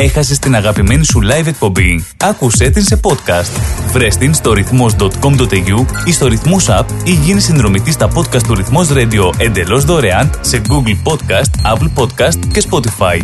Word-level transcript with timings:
Έχασες 0.00 0.38
την 0.38 0.54
αγαπημένη 0.54 1.04
σου 1.04 1.20
live 1.22 1.46
εκπομπή. 1.46 2.04
Άκουσέ 2.16 2.70
την 2.70 2.82
σε 2.82 3.00
podcast. 3.02 3.60
Βρες 3.92 4.16
την 4.16 4.34
στο 4.34 4.52
ρυθμός.com.au 4.52 5.84
ή 6.04 6.12
στο 6.12 6.26
ρυθμός 6.26 6.66
app 6.68 6.84
ή 7.04 7.10
γίνει 7.10 7.40
συνδρομητής 7.40 7.94
στα 7.94 8.08
podcast 8.14 8.42
του 8.42 8.54
ρυθμός 8.54 8.88
radio 8.92 9.32
εντελώς 9.36 9.84
δωρεάν 9.84 10.30
σε 10.40 10.62
Google 10.68 11.12
Podcast, 11.12 11.72
Apple 11.74 11.90
Podcast 11.94 12.46
και 12.52 12.62
Spotify. 12.70 13.20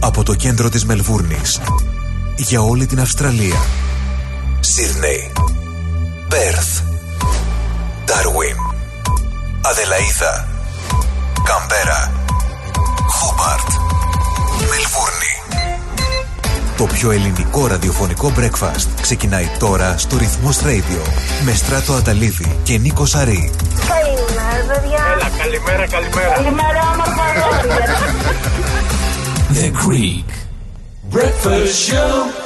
Από 0.00 0.22
το 0.22 0.34
κέντρο 0.34 0.68
της 0.68 0.84
Μελβούρνης 0.84 1.60
για 2.36 2.60
όλη 2.60 2.86
την 2.86 3.00
Αυστραλία. 3.00 3.60
Σίδνεϊ, 4.60 5.32
Πέρθ, 6.28 6.80
Ντάρουιν, 8.04 8.56
Αδελαίδα, 9.60 10.48
Καμπέρα, 11.44 12.12
Χόμπαρτ, 13.08 13.68
Μελβούρνη. 14.70 15.32
Το 16.76 16.84
πιο 16.84 17.10
ελληνικό 17.10 17.66
ραδιοφωνικό 17.66 18.32
breakfast 18.38 18.86
ξεκινάει 19.00 19.48
τώρα 19.58 19.98
στο 19.98 20.16
Ρυθμός 20.16 20.58
Radio 20.62 21.08
με 21.44 21.52
Στράτο 21.54 21.92
Αταλίδη 21.92 22.56
και 22.62 22.78
Νίκο 22.78 23.06
Σαρή. 23.06 23.50
Καλημέρα, 23.88 24.64
παιδιά. 24.66 25.02
Έλα, 25.14 25.30
καλημέρα, 25.38 25.86
καλημέρα. 25.86 26.34
Καλημέρα, 26.34 26.80
όμορφα 26.92 27.22
αγόρια. 27.22 27.84
The 29.54 29.70
Creek 29.82 30.28
Breakfast 31.14 31.90
Show. 31.90 32.43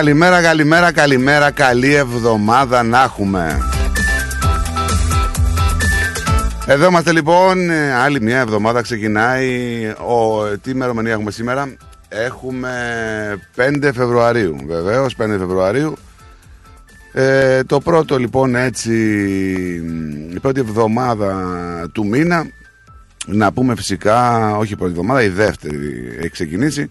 Καλημέρα, 0.00 0.42
καλημέρα, 0.42 0.92
καλημέρα, 0.92 1.50
καλή 1.50 1.94
εβδομάδα 1.94 2.82
να 2.82 3.02
έχουμε. 3.02 3.58
Εδώ 6.66 6.86
είμαστε 6.86 7.12
λοιπόν, 7.12 7.70
ε, 7.70 7.92
άλλη 7.92 8.20
μια 8.20 8.38
εβδομάδα 8.38 8.82
ξεκινάει. 8.82 9.48
Ο, 9.88 10.44
τι 10.62 10.70
ημερομηνία 10.70 11.12
έχουμε 11.12 11.30
σήμερα, 11.30 11.76
έχουμε 12.08 12.70
5 13.56 13.90
Φεβρουαρίου, 13.94 14.56
βεβαίως 14.66 15.16
5 15.18 15.26
Φεβρουαρίου. 15.38 15.96
Ε, 17.12 17.64
το 17.64 17.80
πρώτο 17.80 18.18
λοιπόν 18.18 18.54
έτσι, 18.54 18.94
η 20.34 20.40
πρώτη 20.40 20.60
εβδομάδα 20.60 21.34
του 21.92 22.06
μήνα, 22.06 22.46
να 23.26 23.52
πούμε 23.52 23.76
φυσικά, 23.76 24.50
όχι 24.56 24.72
η 24.72 24.76
πρώτη 24.76 24.92
εβδομάδα, 24.92 25.22
η 25.22 25.28
δεύτερη 25.28 26.16
έχει 26.18 26.30
ξεκινήσει. 26.30 26.90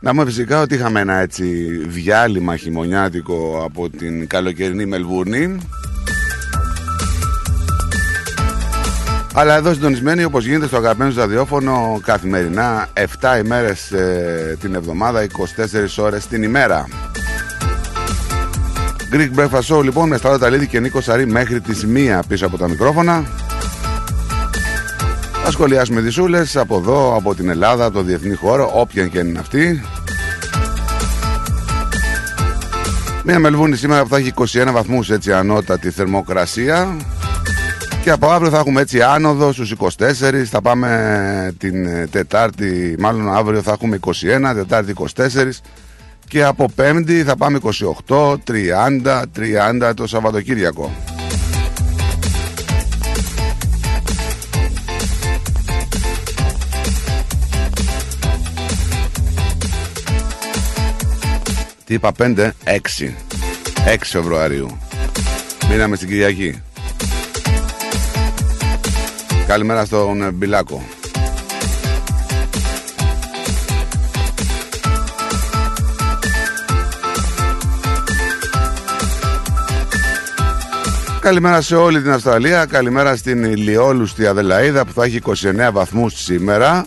Να 0.00 0.10
πούμε 0.10 0.24
φυσικά 0.24 0.60
ότι 0.60 0.74
είχαμε 0.74 1.00
ένα 1.00 1.14
έτσι 1.14 1.44
διάλειμμα 1.86 2.56
χειμωνιάτικο 2.56 3.62
από 3.64 3.90
την 3.90 4.26
καλοκαιρινή 4.26 4.86
Μελβούρνη. 4.86 5.56
Αλλά 9.34 9.56
εδώ 9.56 9.72
συντονισμένοι 9.74 10.24
όπως 10.24 10.46
γίνεται 10.46 10.66
στο 10.66 10.76
αγαπημένο 10.76 11.10
σας 11.10 11.20
ραδιόφωνο 11.20 12.00
καθημερινά 12.04 12.88
7 13.20 13.44
ημέρες 13.44 13.92
ε, 13.92 14.56
την 14.60 14.74
εβδομάδα, 14.74 15.26
24 15.26 15.26
ώρες 15.96 16.26
την 16.26 16.42
ημέρα. 16.42 16.88
Greek 19.12 19.38
Breakfast 19.38 19.76
Show 19.76 19.82
λοιπόν 19.82 20.08
με 20.08 20.16
Σταύρο 20.16 20.38
Ταλίδη 20.38 20.66
και 20.66 20.80
Νίκο 20.80 21.00
Σαρή 21.00 21.26
μέχρι 21.26 21.60
τις 21.60 21.86
1 21.94 22.20
πίσω 22.28 22.46
από 22.46 22.58
τα 22.58 22.68
μικρόφωνα. 22.68 23.24
Θα 25.50 25.56
σχολιάσουμε 25.56 26.00
δισούλες 26.00 26.56
από 26.56 26.76
εδώ, 26.76 27.16
από 27.16 27.34
την 27.34 27.48
Ελλάδα, 27.48 27.84
από 27.84 27.94
το 27.94 28.02
διεθνή 28.02 28.34
χώρο, 28.34 28.70
όποια 28.74 29.06
και 29.06 29.18
είναι 29.18 29.38
αυτή. 29.38 29.82
Μια 33.24 33.38
Μελβούνη 33.38 33.76
σήμερα 33.76 34.02
που 34.02 34.08
θα 34.08 34.16
έχει 34.16 34.32
21 34.36 34.72
βαθμούς 34.72 35.10
έτσι 35.10 35.32
ανώτατη 35.32 35.90
θερμοκρασία 35.90 36.96
και 38.02 38.10
από 38.10 38.30
αύριο 38.30 38.50
θα 38.50 38.58
έχουμε 38.58 38.80
έτσι 38.80 39.02
άνοδο 39.02 39.52
στους 39.52 39.74
24, 39.78 39.88
θα 40.44 40.60
πάμε 40.60 41.54
την 41.58 42.10
Τετάρτη, 42.10 42.96
μάλλον 42.98 43.34
αύριο 43.34 43.62
θα 43.62 43.72
έχουμε 43.72 43.98
21, 44.06 44.10
Τετάρτη 44.54 44.94
24 45.16 45.24
και 46.28 46.44
από 46.44 46.68
Πέμπτη 46.74 47.22
θα 47.22 47.36
πάμε 47.36 47.58
28, 48.08 48.34
30, 48.34 49.22
30 49.88 49.92
το 49.94 50.06
Σαββατοκύριακο. 50.06 50.92
Τι 61.88 61.94
είπα 61.94 62.12
5, 62.18 62.50
6. 62.64 63.14
6 63.86 63.96
Φεβρουαρίου. 64.02 64.78
Μείναμε 65.70 65.96
στην 65.96 66.08
Κυριακή. 66.08 66.62
Καλημέρα 69.46 69.84
στον 69.84 70.30
Μπιλάκο. 70.34 70.82
Καλημέρα 81.20 81.60
σε 81.60 81.76
όλη 81.76 82.02
την 82.02 82.10
Αυστραλία. 82.10 82.66
Καλημέρα 82.66 83.16
στην 83.16 83.44
ηλιόλουστη 83.44 84.26
Αδελαίδα 84.26 84.84
που 84.84 84.92
θα 84.92 85.04
έχει 85.04 85.20
29 85.24 85.70
βαθμούς 85.72 86.14
σήμερα. 86.14 86.86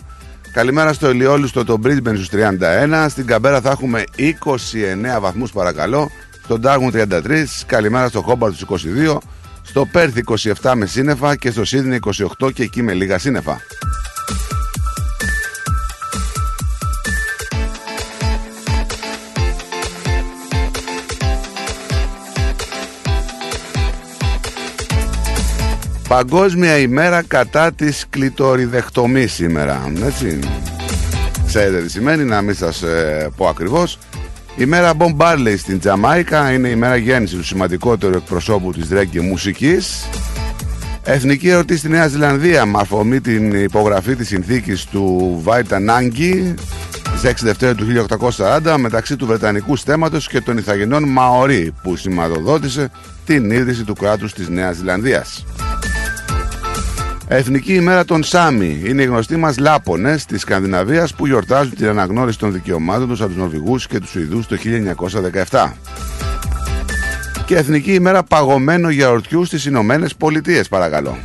Καλημέρα 0.52 0.92
στο 0.92 1.10
ηλιόλουστο 1.10 1.64
το 1.64 1.78
Brisbane 1.84 2.14
στους 2.14 2.28
31. 2.32 3.06
Στην 3.08 3.26
Καμπέρα 3.26 3.60
θα 3.60 3.70
έχουμε 3.70 4.04
29 4.18 5.20
βαθμούς 5.20 5.52
παρακαλώ. 5.52 6.10
Στον 6.44 6.60
Darwin 6.64 7.06
33. 7.06 7.44
Καλημέρα 7.66 8.08
στο 8.08 8.24
Hobart 8.28 8.52
στους 8.52 8.84
22. 8.84 9.18
Στο 9.62 9.88
Perth 9.92 10.36
27 10.62 10.72
με 10.76 10.86
σύννεφα 10.86 11.36
και 11.36 11.50
στο 11.50 11.62
Sydney 11.66 11.98
28 12.44 12.52
και 12.52 12.62
εκεί 12.62 12.82
με 12.82 12.92
λίγα 12.92 13.18
σύννεφα. 13.18 13.60
Παγκόσμια 26.12 26.78
ημέρα 26.78 27.22
κατά 27.22 27.72
της 27.72 28.04
κλειτοριδεχτομής 28.10 29.32
σήμερα, 29.32 29.92
έτσι. 30.04 30.38
Ξέρετε 31.46 31.82
τι 31.82 31.90
σημαίνει, 31.90 32.24
να 32.24 32.40
μην 32.40 32.54
σας 32.54 32.82
ε, 32.82 33.30
πω 33.36 33.46
ακριβώς. 33.46 33.98
Η 34.56 34.64
μέρα 34.64 34.92
Bob 34.98 35.16
Marley 35.16 35.54
στην 35.58 35.78
Τζαμάικα 35.78 36.52
είναι 36.52 36.68
η 36.68 36.74
μέρα 36.74 36.96
γέννησης 36.96 37.36
του 37.36 37.44
σημαντικότερου 37.44 38.16
εκπροσώπου 38.16 38.72
της 38.72 38.88
ρέγγι 38.88 39.20
μουσικής. 39.20 40.08
Εθνική 41.02 41.48
ερωτή 41.48 41.76
στη 41.76 41.88
Νέα 41.88 42.08
Ζηλανδία 42.08 42.66
με 42.66 42.78
αφορμή 42.80 43.20
την 43.20 43.52
υπογραφή 43.52 44.16
της 44.16 44.28
συνθήκης 44.28 44.84
του 44.84 45.38
Βάιτα 45.42 45.80
Νάγκη 45.80 46.54
στις 47.16 47.30
6 47.30 47.34
Δευτέρα 47.42 47.74
του 47.74 47.86
1840 48.36 48.74
μεταξύ 48.78 49.16
του 49.16 49.26
Βρετανικού 49.26 49.76
στέματος 49.76 50.28
και 50.28 50.40
των 50.40 50.58
Ιθαγενών 50.58 51.08
Μαωρί 51.08 51.74
που 51.82 51.96
σηματοδότησε 51.96 52.90
την 53.26 53.50
ίδρυση 53.50 53.84
του 53.84 53.94
κράτους 53.94 54.32
της 54.32 54.48
Νέας 54.48 54.76
Ζηλανδίας. 54.76 55.44
Εθνική 57.28 57.74
ημέρα 57.74 58.04
των 58.04 58.22
Σάμι 58.22 58.82
είναι 58.84 59.02
οι 59.02 59.04
γνωστοί 59.04 59.36
μας 59.36 59.58
Λάπονες 59.58 60.24
της 60.24 60.40
Σκανδιναβίας 60.40 61.14
που 61.14 61.26
γιορτάζουν 61.26 61.74
την 61.74 61.86
αναγνώριση 61.86 62.38
των 62.38 62.52
δικαιωμάτων 62.52 63.08
τους 63.08 63.20
από 63.20 63.28
τους 63.28 63.38
Νορβηγούς 63.38 63.86
και 63.86 63.98
τους 63.98 64.10
Σουηδούς 64.10 64.46
το 64.46 64.56
1917. 65.50 65.72
και 67.46 67.56
Εθνική 67.56 67.94
ημέρα 67.94 68.22
παγωμένου 68.22 68.88
γιαουρτιού 68.88 69.44
στις 69.44 69.64
Ηνωμένες 69.64 70.14
Πολιτείες 70.14 70.68
παρακαλώ. 70.68 71.18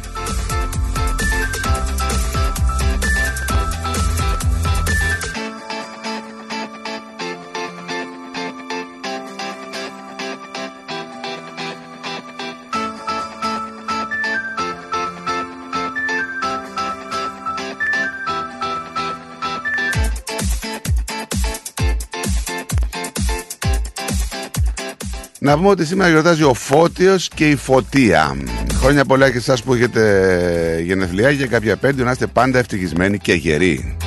Να 25.48 25.56
πούμε 25.56 25.70
ότι 25.70 25.86
σήμερα 25.86 26.10
γιορτάζει 26.10 26.44
ο 26.44 26.54
Φώτιος 26.54 27.28
και 27.28 27.50
η 27.50 27.56
Φωτία. 27.56 28.38
Χρόνια 28.74 29.06
πολλά 29.06 29.32
και 29.32 29.38
εσάς 29.38 29.64
που 29.64 29.74
έχετε 29.74 30.82
γενεθλιά 30.86 31.34
και 31.34 31.48
κάποια 31.48 31.72
επέντιο 31.72 32.06
να 32.06 32.12
είστε 32.12 32.28
πάντα 32.28 32.60
ευτυχισμένοι 32.60 33.18
και 33.18 33.34
γεροί. 33.34 33.98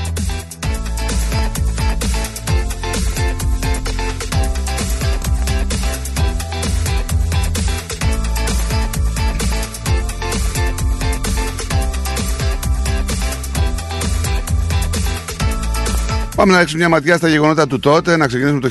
Πάμε 16.41 16.53
να 16.53 16.59
ρίξουμε 16.59 16.81
μια 16.81 16.89
ματιά 16.89 17.17
στα 17.17 17.29
γεγονότα 17.29 17.67
του 17.67 17.79
τότε. 17.79 18.17
Να 18.17 18.27
ξεκινήσουμε 18.27 18.61
το 18.61 18.69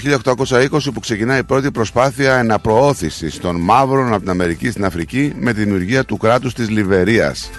1820 0.69 0.93
που 0.93 0.99
ξεκινάει 0.99 1.39
η 1.39 1.43
πρώτη 1.43 1.71
προσπάθεια 1.71 2.37
εναπροώθησης 2.37 3.39
των 3.39 3.55
μαύρων 3.55 4.07
από 4.07 4.19
την 4.19 4.29
Αμερική 4.29 4.69
στην 4.71 4.85
Αφρική 4.85 5.33
με 5.39 5.53
τη 5.53 5.63
δημιουργία 5.63 6.05
του 6.05 6.17
κράτους 6.17 6.53
της 6.53 6.69
Λιβερίας. 6.69 7.49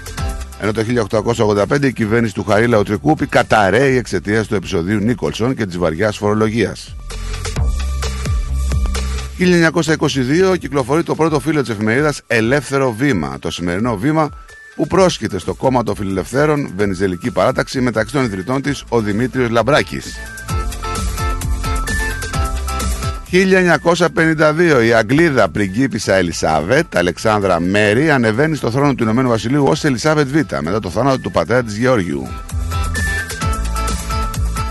Ενώ 0.60 0.72
το 0.72 0.80
1885 0.80 1.82
η 1.82 1.92
κυβέρνηση 1.92 2.34
του 2.34 2.44
Χαρίλα 2.44 2.78
Οτρικούπη 2.78 3.26
καταραίει 3.26 3.96
εξαιτίας 3.96 4.46
του 4.46 4.54
επεισοδίου 4.54 4.98
Νίκολσον 4.98 5.54
και 5.54 5.66
της 5.66 5.78
βαριάς 5.78 6.16
φορολογίας. 6.16 6.96
1922 9.38 10.56
κυκλοφορεί 10.58 11.02
το 11.02 11.14
πρώτο 11.14 11.40
φύλλο 11.40 11.60
της 11.60 11.70
εφημερίδας 11.70 12.22
Ελεύθερο 12.26 12.92
Βήμα. 12.92 13.36
Το 13.40 13.50
σημερινό 13.50 13.96
βήμα 13.96 14.30
που 14.80 14.86
πρόσκειται 14.86 15.38
στο 15.38 15.54
κόμμα 15.54 15.82
των 15.82 15.94
φιλελευθέρων 15.94 16.70
Βενιζελική 16.76 17.30
Παράταξη 17.30 17.80
μεταξύ 17.80 18.12
των 18.14 18.24
ιδρυτών 18.24 18.62
της 18.62 18.84
ο 18.88 19.00
Δημήτριος 19.00 19.50
Λαμπράκης. 19.50 20.14
1952 23.30 24.84
η 24.86 24.92
Αγγλίδα 24.92 25.48
πριγκίπισσα 25.48 26.14
Ελισάβετ 26.14 26.96
Αλεξάνδρα 26.96 27.60
Μέρη 27.60 28.10
ανεβαίνει 28.10 28.56
στο 28.56 28.70
θρόνο 28.70 28.94
του 28.94 29.02
Ηνωμένου 29.02 29.28
Βασιλείου 29.28 29.64
ως 29.66 29.84
Ελισάβετ 29.84 30.28
Β 30.28 30.34
μετά 30.62 30.80
το 30.80 30.90
θάνατο 30.90 31.18
του 31.18 31.30
πατέρα 31.30 31.62
της 31.62 31.76
Γεώργιου. 31.76 32.26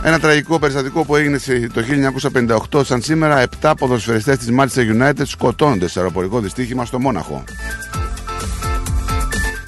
Ένα 0.03 0.19
τραγικό 0.19 0.59
περιστατικό 0.59 1.05
που 1.05 1.15
έγινε 1.15 1.37
σε- 1.37 1.69
το 1.73 1.81
1958 2.71 2.83
σαν 2.85 3.01
σήμερα 3.01 3.39
7 3.61 3.73
ποδοσφαιριστές 3.77 4.37
της 4.37 4.47
Manchester 4.59 5.01
United 5.01 5.21
σκοτώνονται 5.25 5.87
σε 5.87 5.99
αεροπορικό 5.99 6.39
δυστύχημα 6.39 6.85
στο 6.85 6.99
Μόναχο. 6.99 7.43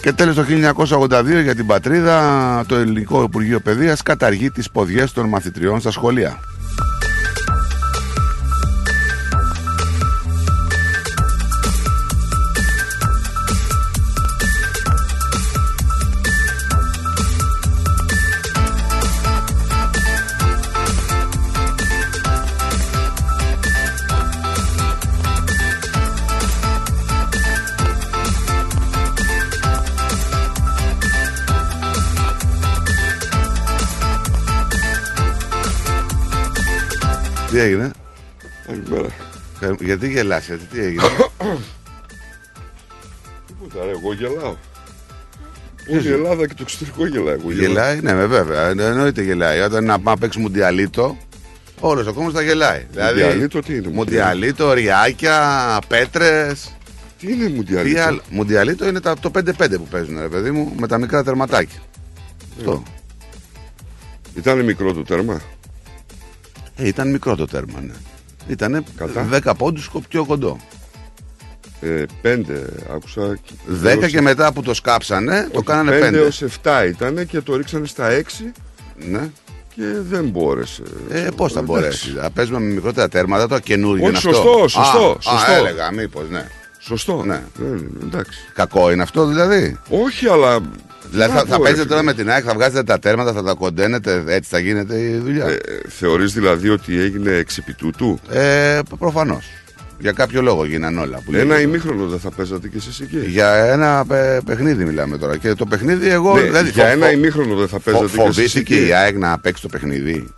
Και 0.01 0.11
τέλος 0.13 0.35
το 0.35 0.43
1982 0.43 1.41
για 1.43 1.55
την 1.55 1.65
πατρίδα 1.65 2.63
το 2.67 2.75
Ελληνικό 2.75 3.23
Υπουργείο 3.23 3.59
Παιδείας 3.59 4.01
καταργεί 4.01 4.49
τις 4.51 4.71
ποδιές 4.71 5.11
των 5.11 5.27
μαθητριών 5.27 5.79
στα 5.79 5.91
σχολεία. 5.91 6.39
Έγινε, 37.61 37.91
Καλημέρα. 38.67 39.07
Ε, 39.59 39.71
γιατί 39.79 40.09
γελάσαι, 40.09 40.59
τι 40.71 40.79
έγινε; 40.79 41.03
Τίποτα, 43.47 43.85
ρε, 43.85 43.91
εγώ 43.91 44.13
γελάω. 44.13 44.55
Όλη 45.91 46.07
η 46.07 46.11
Ελλάδα 46.11 46.47
και 46.47 46.53
το 46.53 46.61
εξωτερικό 46.61 47.07
γελάει. 47.07 47.33
Εγώ 47.39 47.51
γελάω. 47.51 47.67
γελάει, 47.67 47.99
ναι, 48.01 48.13
με 48.13 48.25
βέβαια, 48.25 48.67
Ε, 48.67 48.69
εννοείται 48.69 49.21
γελάει. 49.21 49.59
Όταν 49.59 49.83
να 49.85 49.93
πάμε 49.93 50.09
να 50.09 50.17
παίξει 50.17 50.39
μουντιαλίτο, 50.39 51.17
όλος 51.79 52.07
ο 52.07 52.13
κόσμος 52.13 52.33
θα 52.33 52.41
γελάει. 52.41 52.85
Δηλαδή, 52.91 53.21
Μουντιαλίτο 53.21 53.59
τι 53.59 53.75
είναι, 53.75 53.87
Μουντιαλίτο, 53.89 54.73
ριάκια, 54.73 55.79
πέτρες. 55.87 56.75
Τι 57.19 57.31
είναι 57.33 57.45
Τι 57.45 57.51
μουντιαλίτο. 57.51 58.01
άλλο. 58.01 58.21
Μουντιαλίτο 58.29 58.87
είναι 58.87 58.99
τα, 58.99 59.15
το 59.19 59.31
5-5 59.35 59.77
που 59.77 59.87
παίζουν, 59.91 60.19
ρε 60.21 60.27
παιδί 60.27 60.51
μου, 60.51 60.73
με 60.79 60.87
τα 60.87 60.97
μικρά 60.97 61.23
τερματάκια. 61.23 61.79
Αυτό. 62.57 62.83
Ήταν 64.35 64.59
μικρό 64.63 64.93
το 64.93 65.03
τέρμα; 65.03 65.41
Ε, 66.81 66.87
ήταν 66.87 67.09
μικρό 67.09 67.35
το 67.35 67.45
τέρμα, 67.45 67.81
ναι. 67.81 67.93
Ήτανε 68.47 68.81
Κατά. 68.97 69.27
10 69.31 69.53
πόντους 69.57 69.89
πιο 70.09 70.25
κοντό. 70.25 70.57
Ε, 71.81 72.03
πέντε 72.21 72.65
άκουσα. 72.93 73.39
10 73.83 74.07
και 74.07 74.21
μετά 74.21 74.53
που 74.53 74.61
το 74.61 74.73
σκάψανε, 74.73 75.49
το 75.53 75.61
κάνανε 75.61 75.99
5. 75.99 76.09
5 76.09 76.13
έως 76.13 76.43
7 76.63 76.85
ήταν 76.87 77.25
και 77.27 77.41
το 77.41 77.55
ρίξανε 77.55 77.87
στα 77.87 78.09
6 78.09 78.51
Ναι. 79.09 79.29
και 79.75 79.83
δεν 80.09 80.25
μπόρεσε. 80.29 80.83
Ε, 81.09 81.27
πώς 81.35 81.53
θα 81.53 81.59
Εντάξει. 81.59 81.81
μπορέσει. 81.81 82.09
Θα 82.11 82.29
παίζουμε 82.31 82.59
με 82.59 82.73
μικρότερα 82.73 83.07
τέρματα, 83.09 83.47
το 83.47 83.59
καινούργιο 83.59 84.05
Όχι, 84.07 84.09
είναι 84.09 84.17
αυτό. 84.17 84.33
σωστό, 84.33 84.67
σωστό, 84.67 85.11
Α, 85.11 85.21
σωστό. 85.21 85.51
Α, 85.51 85.55
έλεγα, 85.55 85.91
μήπως, 85.91 86.29
ναι. 86.29 86.47
Σωστό. 86.83 87.23
Ναι. 87.25 87.33
Ε, 87.35 88.03
εντάξει. 88.03 88.39
Κακό 88.53 88.91
είναι 88.91 89.01
αυτό 89.01 89.25
δηλαδή. 89.25 89.77
Όχι, 89.89 90.27
αλλά. 90.27 90.59
Δηλαδή 91.11 91.31
θα, 91.33 91.37
θα 91.39 91.45
Μπράβο, 91.45 91.63
ρε, 91.63 91.69
παίζετε 91.69 91.87
τώρα 91.87 91.99
φίλε. 91.99 92.11
με 92.11 92.17
την 92.17 92.31
ΑΕΚ, 92.31 92.43
θα 92.47 92.53
βγάζετε 92.53 92.83
τα 92.83 92.99
τέρματα, 92.99 93.33
θα 93.33 93.43
τα 93.43 93.53
κοντένετε, 93.53 94.23
έτσι 94.27 94.49
θα 94.49 94.59
γίνεται 94.59 94.99
η 94.99 95.17
δουλειά. 95.17 95.45
Ε, 95.45 95.57
θεωρείς 95.87 96.33
δηλαδή 96.33 96.69
ότι 96.69 96.99
έγινε 96.99 97.31
εξ 97.31 97.57
επί 97.57 97.73
τούτου. 97.73 98.19
Ε, 98.29 98.79
Προφανώς. 98.99 99.45
Για 99.99 100.11
κάποιο 100.11 100.41
λόγο 100.41 100.65
γίνανε 100.65 100.99
όλα. 100.99 101.17
Που 101.25 101.31
Ένα 101.33 101.43
λέγεται. 101.43 101.61
ημίχρονο 101.61 102.07
δεν 102.07 102.19
θα 102.19 102.31
παίζατε 102.31 102.67
κι 102.67 102.77
εσείς 102.77 102.99
εκεί; 102.99 103.17
Για 103.27 103.53
ένα 103.53 104.05
παι- 104.07 104.41
παιχνίδι 104.45 104.85
μιλάμε 104.85 105.17
τώρα. 105.17 105.37
Και 105.37 105.53
το 105.53 105.65
παιχνίδι 105.65 106.09
εγώ. 106.09 106.33
Ναι, 106.35 106.41
δηλαδή, 106.41 106.69
για 106.69 106.83
φο- 106.85 106.91
ένα 106.91 107.05
φο- 107.05 107.11
ημίχρονο 107.11 107.55
δεν 107.55 107.67
θα 107.67 107.79
φο- 107.79 107.91
παίζατε 107.91 108.05
κι 108.07 108.13
εσείς 108.21 108.23
Φοβήθηκε 108.35 108.75
εκεί; 108.75 108.87
η 108.87 108.93
ΑΕΚ 108.93 109.17
να 109.17 109.39
παίξει 109.39 109.61
το 109.61 109.67
παιχνίδι; 109.67 110.33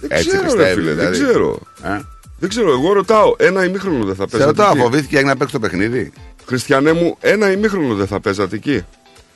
Δεν 0.00 0.10
Έτσι 0.12 0.28
ξέρω, 0.28 0.42
ρε 0.42 0.46
πιστεύεις, 0.48 0.74
φίλε, 0.74 0.90
δηλαδή; 0.92 1.16
δεν 1.18 1.26
ξέρω. 1.28 1.58
Ε; 1.82 2.00
Δεν 2.42 2.50
ξέρω, 2.50 2.70
εγώ 2.72 2.92
ρωτάω, 2.92 3.34
ένα 3.38 3.64
ημίχρονο 3.64 4.04
δεν 4.04 4.14
θα 4.14 4.22
Σε 4.22 4.28
παίζατε 4.28 4.44
ρωτάω, 4.50 4.70
εκεί. 4.70 4.78
φοβήθηκε 4.78 5.14
η 5.14 5.18
ΑΕΚ 5.18 5.26
να 5.26 5.36
παίξει 5.36 5.52
το 5.52 5.60
παιχνίδι; 5.60 6.12
Χριστιανέ 6.46 6.92
μου, 6.92 7.16
ένα 7.20 7.50
ημίχρονο 7.52 7.94
δεν 7.94 8.06
θα 8.06 8.20
παίζατε 8.20 8.56
εκεί. 8.56 8.82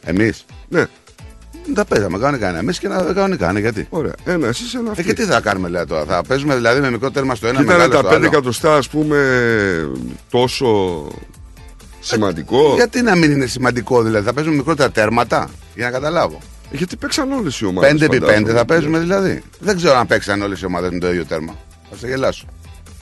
Εμείς; 0.05 0.45
Ναι, 0.69 0.85
Τα 1.75 1.85
παίζαμε 1.85 2.19
κανονικά. 2.19 2.59
Εμείς 2.59 2.79
και 2.79 2.89
να 2.89 3.03
κανονικά. 3.03 3.53
ναι, 3.53 3.61
Γιατί; 3.61 3.87
ωραία. 3.91 4.13
Ένα, 4.25 4.47
εσείς 4.49 4.75
ένα 4.75 4.89
Ε, 4.89 4.91
αυτή. 4.91 5.05
και 5.05 5.13
τι 5.13 5.23
θα 5.25 5.41
κάνουμε 5.41 5.67
δηλαδή 5.67 5.87
τώρα. 5.89 6.05
Θα 6.05 6.23
παίζουμε 6.29 6.55
δηλαδή 6.55 6.81
με 6.81 6.91
μικρό 6.91 7.11
τέρμα 7.11 7.35
στο 7.35 7.47
ένα 7.47 7.61
Ήταν 7.61 7.77
μεγάλο 7.77 7.93
τα 7.93 7.99
στο 7.99 8.09
5 8.09 8.13
άλλο. 8.15 8.27
εκατοστά, 8.27 8.77
ας 8.77 8.89
πούμε, 8.89 9.19
τόσο 10.31 10.67
σημαντικό. 12.01 12.75
Γιατί 12.75 13.03
να 13.03 13.17
μην 13.17 13.31
είναι 13.31 13.47
σημαντικό 13.47 14.03
δηλαδή. 14.03 14.25
Θα 14.27 14.33
παίζουμε 14.33 14.57
μικρότερα 14.57 14.91
τέρματα. 14.91 15.49
Για 15.75 15.85
να 15.85 15.91
καταλάβω. 15.91 16.39
Γιατί 16.71 16.97
παίξαν 16.97 17.33
όλες 17.33 17.61
οι 17.61 17.65
ομάδες. 17.67 17.91
5 17.93 18.03
επί 18.05 18.17
5 18.19 18.21
φαντάζομαι. 18.27 18.53
θα 18.53 18.65
παίζουμε 18.65 18.99
δηλαδή. 18.99 19.43
Δεν 19.59 19.77
ξέρω 19.77 19.97
αν 19.99 20.07
παίξαν 20.07 20.43
όλες 20.43 20.61
οι 20.61 20.67
ομάδες 20.67 20.91
με 20.91 20.99
το 20.99 21.09
ίδιο 21.11 21.25
τέρμα. 21.25 21.55
Θα 21.91 21.97
σε 21.97 22.07
γελάσω. 22.07 22.47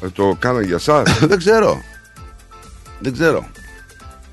Ε, 0.02 0.08
Το 0.08 0.36
κάναν 0.38 0.62
για 0.62 0.78
σας. 0.78 1.18
Δεν 1.28 1.38
ξέρω. 1.38 1.82
Δεν 2.98 3.12
ξέρω. 3.12 3.46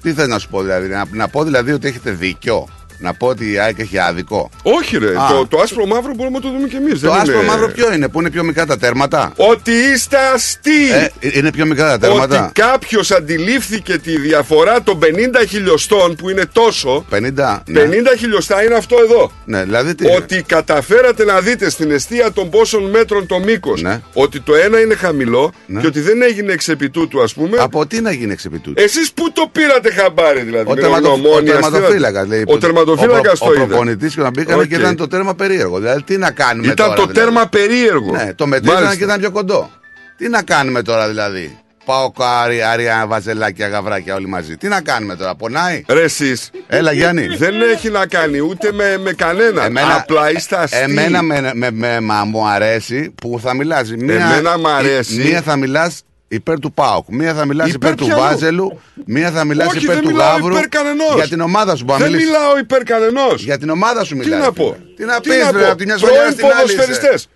Τι 0.01 0.13
θες 0.13 0.27
να 0.27 0.39
σου 0.39 0.49
πω 0.49 0.61
δηλαδή. 0.61 0.87
Να, 0.87 1.05
να 1.11 1.27
πω 1.27 1.43
δηλαδή 1.43 1.71
ότι 1.71 1.87
έχετε 1.87 2.11
δίκιο; 2.11 2.67
Να 3.01 3.13
πω 3.13 3.27
ότι 3.27 3.51
η 3.51 3.57
ΑΕΚ 3.59 3.79
έχει 3.79 3.97
άδικο. 3.99 4.49
Όχι 4.63 4.97
ρε, 4.97 5.07
Α. 5.09 5.27
το, 5.29 5.47
το 5.47 5.59
άσπρο 5.59 5.85
μαύρο 5.85 6.13
μπορούμε 6.15 6.37
να 6.37 6.43
το 6.43 6.49
δούμε 6.51 6.67
κι 6.67 6.75
εμείς. 6.75 6.99
Το 6.99 7.11
δεν 7.11 7.19
άσπρο 7.19 7.33
είναι- 7.39 7.47
μαύρο 7.47 7.67
ποιο 7.67 7.93
είναι, 7.93 8.07
που 8.07 8.19
είναι 8.19 8.29
πιο 8.29 8.43
μικρά 8.43 8.65
τα 8.65 8.77
τέρματα; 8.77 9.33
Ότι 9.35 9.71
είστε 9.71 10.17
αστεί. 10.33 10.91
Ε, 10.91 11.07
είναι 11.37 11.51
πιο 11.51 11.65
μικρά 11.65 11.87
τα 11.89 11.97
τέρματα; 11.97 12.43
Ότι 12.43 12.51
κάποιος 12.61 13.11
αντιλήφθηκε 13.11 13.97
τη 13.97 14.17
διαφορά 14.19 14.81
των 14.83 14.99
50 14.99 15.45
χιλιοστών 15.47 16.15
που 16.15 16.29
είναι 16.29 16.45
τόσο. 16.51 17.05
50. 17.09 17.63
50 17.65 18.11
Ναι. 18.11 18.17
χιλιοστά 18.17 18.63
είναι 18.63 18.75
αυτό 18.75 18.95
εδώ. 19.03 19.31
ναι, 19.45 19.63
δηλαδή 19.63 19.95
τι. 19.95 20.05
είναι; 20.05 20.15
Ότι 20.15 20.41
καταφέρατε 20.47 21.25
να 21.25 21.39
δείτε 21.41 21.69
στην 21.69 21.91
αιστεία 21.91 22.31
των 22.31 22.49
πόσων 22.49 22.89
μέτρων 22.89 23.25
το 23.25 23.39
μήκος 23.39 23.81
Ναι. 23.81 24.01
ότι 24.13 24.39
το 24.39 24.55
ένα 24.55 24.79
είναι 24.79 24.95
χαμηλό 24.95 25.53
Ναι. 25.65 25.81
και 25.81 25.87
ότι 25.87 25.99
δεν 25.99 26.21
έγινε 26.21 26.53
εξ 26.53 26.67
επί 26.67 26.89
τούτου, 26.89 27.21
ας 27.21 27.33
πούμε. 27.33 27.57
Από 27.59 27.85
τι 27.85 28.01
να 28.01 28.11
γίνει 28.11 28.31
εξ 28.31 28.45
επί 28.45 28.57
τούτου. 28.59 28.81
Εσείς 28.81 29.11
πού 29.11 29.31
το 29.31 29.49
πήρατε 29.51 29.91
χαμπάρι, 29.91 30.41
δηλαδή. 30.41 30.71
Ο, 30.71 30.73
με 30.75 30.81
τερματο, 30.81 31.11
ο 31.11 31.13
γνωμόνια, 31.15 31.51
τερματοφύλακα 31.51 32.25
λέει. 32.27 32.43
Ο 32.47 32.57
τερματοφύλακα 32.95 33.31
ο, 33.31 33.35
το 33.37 33.45
ο 33.45 33.53
είδε. 33.53 33.65
προπονητής 33.65 34.15
και 34.15 34.21
να 34.21 34.29
μπήκανε 34.29 34.65
και 34.65 34.75
Οκ. 34.75 34.81
ήταν 34.81 34.95
το 34.95 35.07
τέρμα 35.07 35.35
περίεργο. 35.35 35.79
Δηλαδή 35.79 36.03
τι 36.03 36.17
να 36.17 36.31
κάνουμε 36.31 36.65
Ήταν 36.67 36.75
τώρα. 36.75 36.93
το 36.93 37.01
δηλαδή; 37.05 37.19
τέρμα 37.19 37.47
περίεργο. 37.47 38.11
Ναι, 38.11 38.33
το 38.33 38.47
μετρήσανε 38.47 38.79
Μάλιστα. 38.79 38.97
και 38.97 39.03
ήταν 39.03 39.19
πιο 39.19 39.31
κοντό. 39.31 39.69
Τι 40.17 40.29
να 40.29 40.41
κάνουμε 40.43 40.81
τώρα 40.81 41.07
δηλαδή; 41.07 41.57
πάω 41.85 42.11
άρια, 42.43 42.69
άρια 42.71 43.05
βαζελάκια, 43.07 43.67
γαβράκια 43.67 44.15
όλοι 44.15 44.27
μαζί. 44.27 44.57
Τι 44.57 44.67
να 44.67 44.81
κάνουμε 44.81 45.15
τώρα, 45.15 45.35
πονάει; 45.35 45.83
Ρε 45.87 46.01
εσείς, 46.03 46.49
Έλα 46.67 46.91
Γιάννη. 46.91 47.27
δεν 47.37 47.61
έχει 47.61 47.89
να 47.89 48.05
κάνει 48.07 48.39
ούτε 48.39 48.71
με, 48.71 48.97
με 49.03 49.13
κανέναν. 49.13 49.77
Απλά 49.97 50.31
είστε 50.31 50.55
αστεί. 50.57 50.77
εμένα 50.77 51.21
με, 51.21 51.51
με, 51.53 51.71
με- 51.71 51.99
μα, 51.99 52.23
μου 52.25 52.47
αρέσει 52.47 53.13
που 53.21 53.39
θα 53.43 53.53
μιλάς. 53.55 53.89
Μία, 53.97 54.15
Εμένα 54.15 54.57
μ' 54.57 54.67
αρέσει. 54.67 55.15
Μία 55.21 55.41
θα 55.41 55.55
μιλάς 55.55 56.01
υπέρ 56.35 56.59
του 56.59 56.73
Πάουκ. 56.73 57.05
Μία 57.09 57.33
θα 57.33 57.45
μιλάς 57.45 57.67
υπέρ, 57.67 57.91
Υπέρ 57.91 57.95
του 57.95 58.05
ποιανού; 58.05 58.21
Βάζελου. 58.21 58.81
Μία 59.05 59.31
θα 59.31 59.43
μιλάς 59.45 59.67
Όχι, 59.67 59.77
υπέρ 59.83 59.93
δεν 59.95 60.03
του 60.03 60.09
μιλάω 60.09 60.31
Γαύρου. 60.35 60.51
υπέρ 60.55 60.67
κανενός. 60.67 61.13
Για 61.15 61.27
την 61.27 61.41
ομάδα 61.41 61.75
σου 61.75 61.85
που 61.85 61.93
Δεν 61.97 62.11
μιλάω 62.11 62.57
υπέρ 62.59 62.83
κανενός. 62.83 63.43
Για 63.43 63.57
την 63.57 63.69
ομάδα 63.69 64.03
σου 64.03 64.13
Τι 64.17 64.19
μιλάς. 64.19 64.39
να 64.45 64.51
πω. 64.51 64.75
Τι 64.95 65.05
να 65.05 65.19
Τι 65.19 65.29
πεις, 65.29 65.43
να 65.43 65.51
βρε, 65.51 65.61
πω. 65.63 65.67
από 65.67 65.77
τη 65.77 65.85
μια 65.85 65.97
σφαλιά 65.97 66.17
Πρώην 66.19 66.31
στην 66.33 66.45
άλλη. 66.45 66.53
είσαι. 66.63 66.75
ποδοσφαιριστές. 66.75 67.27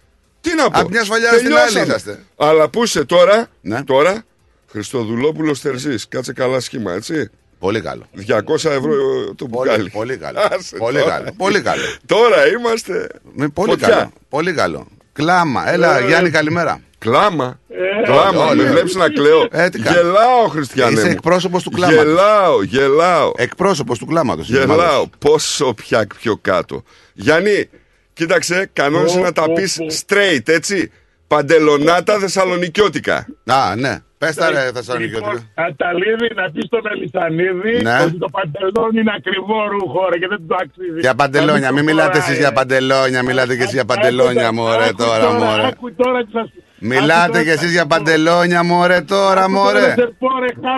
Τι 0.41 0.55
να 0.55 0.69
πω. 0.69 0.79
Απ' 0.79 0.89
μια 0.89 1.03
σφαλιά 1.03 1.29
στην 1.31 1.41
Τελειώσαμε. 1.43 1.79
άλλη 1.79 1.87
είσαστε. 1.89 2.19
Αλλά 2.37 2.69
πού 2.69 2.83
είσαι 2.83 3.05
τώρα. 3.05 3.47
Ναι. 3.61 3.83
Τώρα. 3.83 4.23
Χριστοδουλόπουλος 4.71 5.61
Τερζής. 5.61 6.07
Κάτσε 6.09 6.33
καλά 6.33 6.59
σχήμα, 6.59 6.93
έτσι. 6.93 7.29
Πολύ 7.59 7.81
καλό. 7.81 8.03
200 8.13 8.69
ευρώ 8.69 8.93
το 9.35 9.45
Πολύ, 9.45 9.69
μπουκάλι. 9.69 9.89
πολύ 9.89 10.17
καλό. 10.17 10.39
Άσε 10.51 10.75
πολύ 10.77 10.99
τώρα. 10.99 11.11
καλό. 11.11 11.33
Πολύ 11.37 11.61
καλό. 11.61 11.81
Τώρα 12.05 12.47
είμαστε. 12.47 13.07
Με 13.33 13.47
πολύ 13.47 13.69
Φωτιά. 13.69 13.87
καλό. 13.87 14.11
Πολύ 14.29 14.53
καλό. 14.53 14.87
Κλάμα. 15.13 15.71
Έλα, 15.71 15.97
Ε, 15.99 16.05
Γιάννη, 16.05 16.29
καλημέρα. 16.29 16.81
Κλάμα. 17.09 17.59
Κλάμα. 18.03 18.45
όλοι. 18.45 18.63
Με 18.63 18.69
βλέπεις 18.69 18.95
να 18.95 19.09
κλαίω. 19.09 19.47
Ε, 19.51 19.69
τι 19.69 19.79
κάνω. 19.79 19.97
Γελάω, 19.97 20.47
Χριστιανέ. 20.49 20.91
Είσαι 20.91 21.05
μου. 21.05 21.11
εκπρόσωπος 21.11 21.63
του 21.63 21.69
κλάματος. 21.69 22.03
Γελάω, 22.03 22.63
γελάω. 22.63 23.31
Εκπρόσωπος 23.35 23.97
του 23.99 24.05
κλάματος. 24.05 24.49
Γελάω. 24.49 25.07
Πόσο 25.19 25.73
πια 25.73 26.07
πιο 26.19 26.37
κάτω. 26.41 26.83
Γιάννη, 27.13 27.69
κοίταξε, 28.13 28.69
κανόνες 28.73 29.13
είναι 29.13 29.21
να 29.21 29.31
τα 29.31 29.51
πεις 29.53 29.79
straight, 30.05 30.47
έτσι. 30.49 30.91
Παντελονάτα 31.27 32.19
θεσσαλονικιώτικα. 32.19 33.27
Α, 33.45 33.75
ναι. 33.75 33.99
Πες 34.17 34.35
τα 34.35 34.49
ρε 34.49 34.71
Θεσσαλονίκη. 34.73 35.13
Λοιπόν, 35.13 35.49
Αταλίδη 35.53 36.27
να 36.35 36.51
πεις 36.51 36.65
στο 36.65 36.79
Μελισανίδη 36.83 37.81
Ναι. 37.81 37.99
ότι 38.03 38.17
το 38.17 38.29
παντελόνι 38.37 38.99
είναι 38.99 39.13
ακριβό 39.17 39.67
ρούχο 39.67 40.09
ρε, 40.11 40.17
και 40.17 40.27
δεν 40.27 40.37
του 40.47 40.55
αξίζει. 40.61 40.99
Για 40.99 41.15
παντελόνια, 41.15 41.71
μην 41.71 41.83
μιλάτε 41.83 42.17
εσείς 42.17 42.29
εσείς 42.29 42.39
για 42.39 42.51
παντελόνια, 42.51 43.23
μιλάτε 43.23 43.55
και 43.55 43.61
εσείς 43.61 43.73
για 43.73 43.85
παντελόνια, 43.85 44.51
μωρέ 44.51 44.89
τώρα, 44.97 45.31
μωρέ. 45.31 45.65
Άκου 45.67 45.93
τώρα 45.95 46.23
τι 46.25 46.31
σας... 46.31 46.47
Μιλάτε 46.79 47.43
κι 47.43 47.49
εσεί 47.49 47.67
για 47.67 47.85
παντελόνια, 47.85 48.63
μωρέ 48.63 49.01
τώρα, 49.01 49.49
μωρέ. 49.49 49.93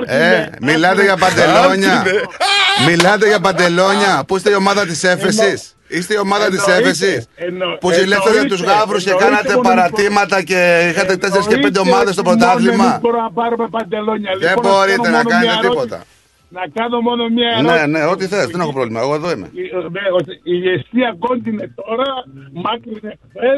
Ε, 0.05 0.35
Ε, 0.35 0.49
μιλάτε 0.61 1.03
για 1.03 1.17
παντελόνια. 1.17 2.03
Μιλάτε 2.87 3.27
για 3.27 3.39
παντελόνια. 3.39 4.23
Πού 4.27 4.35
είστε 4.35 4.49
η 4.49 4.53
ομάδα 4.53 4.85
τη 4.85 5.07
έφεση. 5.07 5.61
Είστε 5.87 6.13
η 6.13 6.17
ομάδα 6.17 6.45
τη 6.49 6.55
Εννοείται, 6.57 6.77
έφεση. 6.89 7.27
εννο- 7.35 7.77
Που 7.79 7.91
ζηλέψατε 7.91 8.29
εννοείται, 8.37 8.55
του 8.55 8.63
γάβρου 8.63 8.97
και 8.97 9.09
εννοείται 9.09 9.35
κάνατε 9.35 9.53
μόνο 9.55 9.61
παρατήματα 9.69 10.43
και 10.43 10.59
είχατε 10.89 11.17
4 11.17 11.47
και 11.47 11.57
5 11.57 11.77
ομάδε 11.79 12.11
στο 12.11 12.23
πρωτάθλημα. 12.23 12.89
Δεν 12.91 12.99
μπορούμε 12.99 13.21
να 13.23 13.31
πάρουμε 13.31 13.67
παντελόνια. 13.69 14.31
Δεν 14.39 14.49
Λοιπόν, 14.49 14.71
μπορείτε 14.71 15.01
κάνω 15.01 15.17
να 15.17 15.23
μόνο 15.23 15.29
κάνετε 15.29 15.51
μια 15.51 15.59
τίποτα. 15.61 15.95
ερώτηση. 15.95 16.15
Να 16.57 16.63
κάνω 16.77 16.97
μόνο 17.07 17.23
μια 17.37 17.49
ερώτηση. 17.57 17.75
Ναι, 17.79 17.99
ναι, 17.99 18.05
ό,τι 18.13 18.25
θε, 18.27 18.45
δεν 18.53 18.59
έχω 18.59 18.73
πρόβλημα. 18.73 18.99
Εγώ 19.05 19.13
εδώ 19.19 19.31
είμαι. 19.31 19.47
Η- 19.53 19.71
ναι, 19.95 20.03
ότι 20.19 20.31
Η 20.31 20.51
ηγεσία 20.57 21.09
κόντινε 21.25 21.65
τώρα, 21.79 22.09
μάκρυνε 22.63 23.11
χθε. 23.29 23.51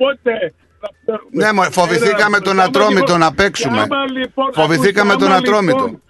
Πότε. 0.00 0.34
Θα 0.86 0.98
φέρουμε. 1.04 1.30
Ναι, 1.44 1.52
μωρέ, 1.52 1.70
φοβηθήκαμε 1.70 2.38
τον 2.46 2.52
Άμα 2.52 2.62
Ατρόμητο 2.68 2.98
λοιπόν- 2.98 3.18
να 3.18 3.32
παίξουμε. 3.34 3.80
άμα 3.80 4.00
λοιπόν- 4.18 4.52
Φοβηθήκαμε 4.60 5.12
άμα 5.12 5.20
τον 5.22 5.28
λοιπόν- 5.28 5.48
Ατρόμητο. 5.48 6.00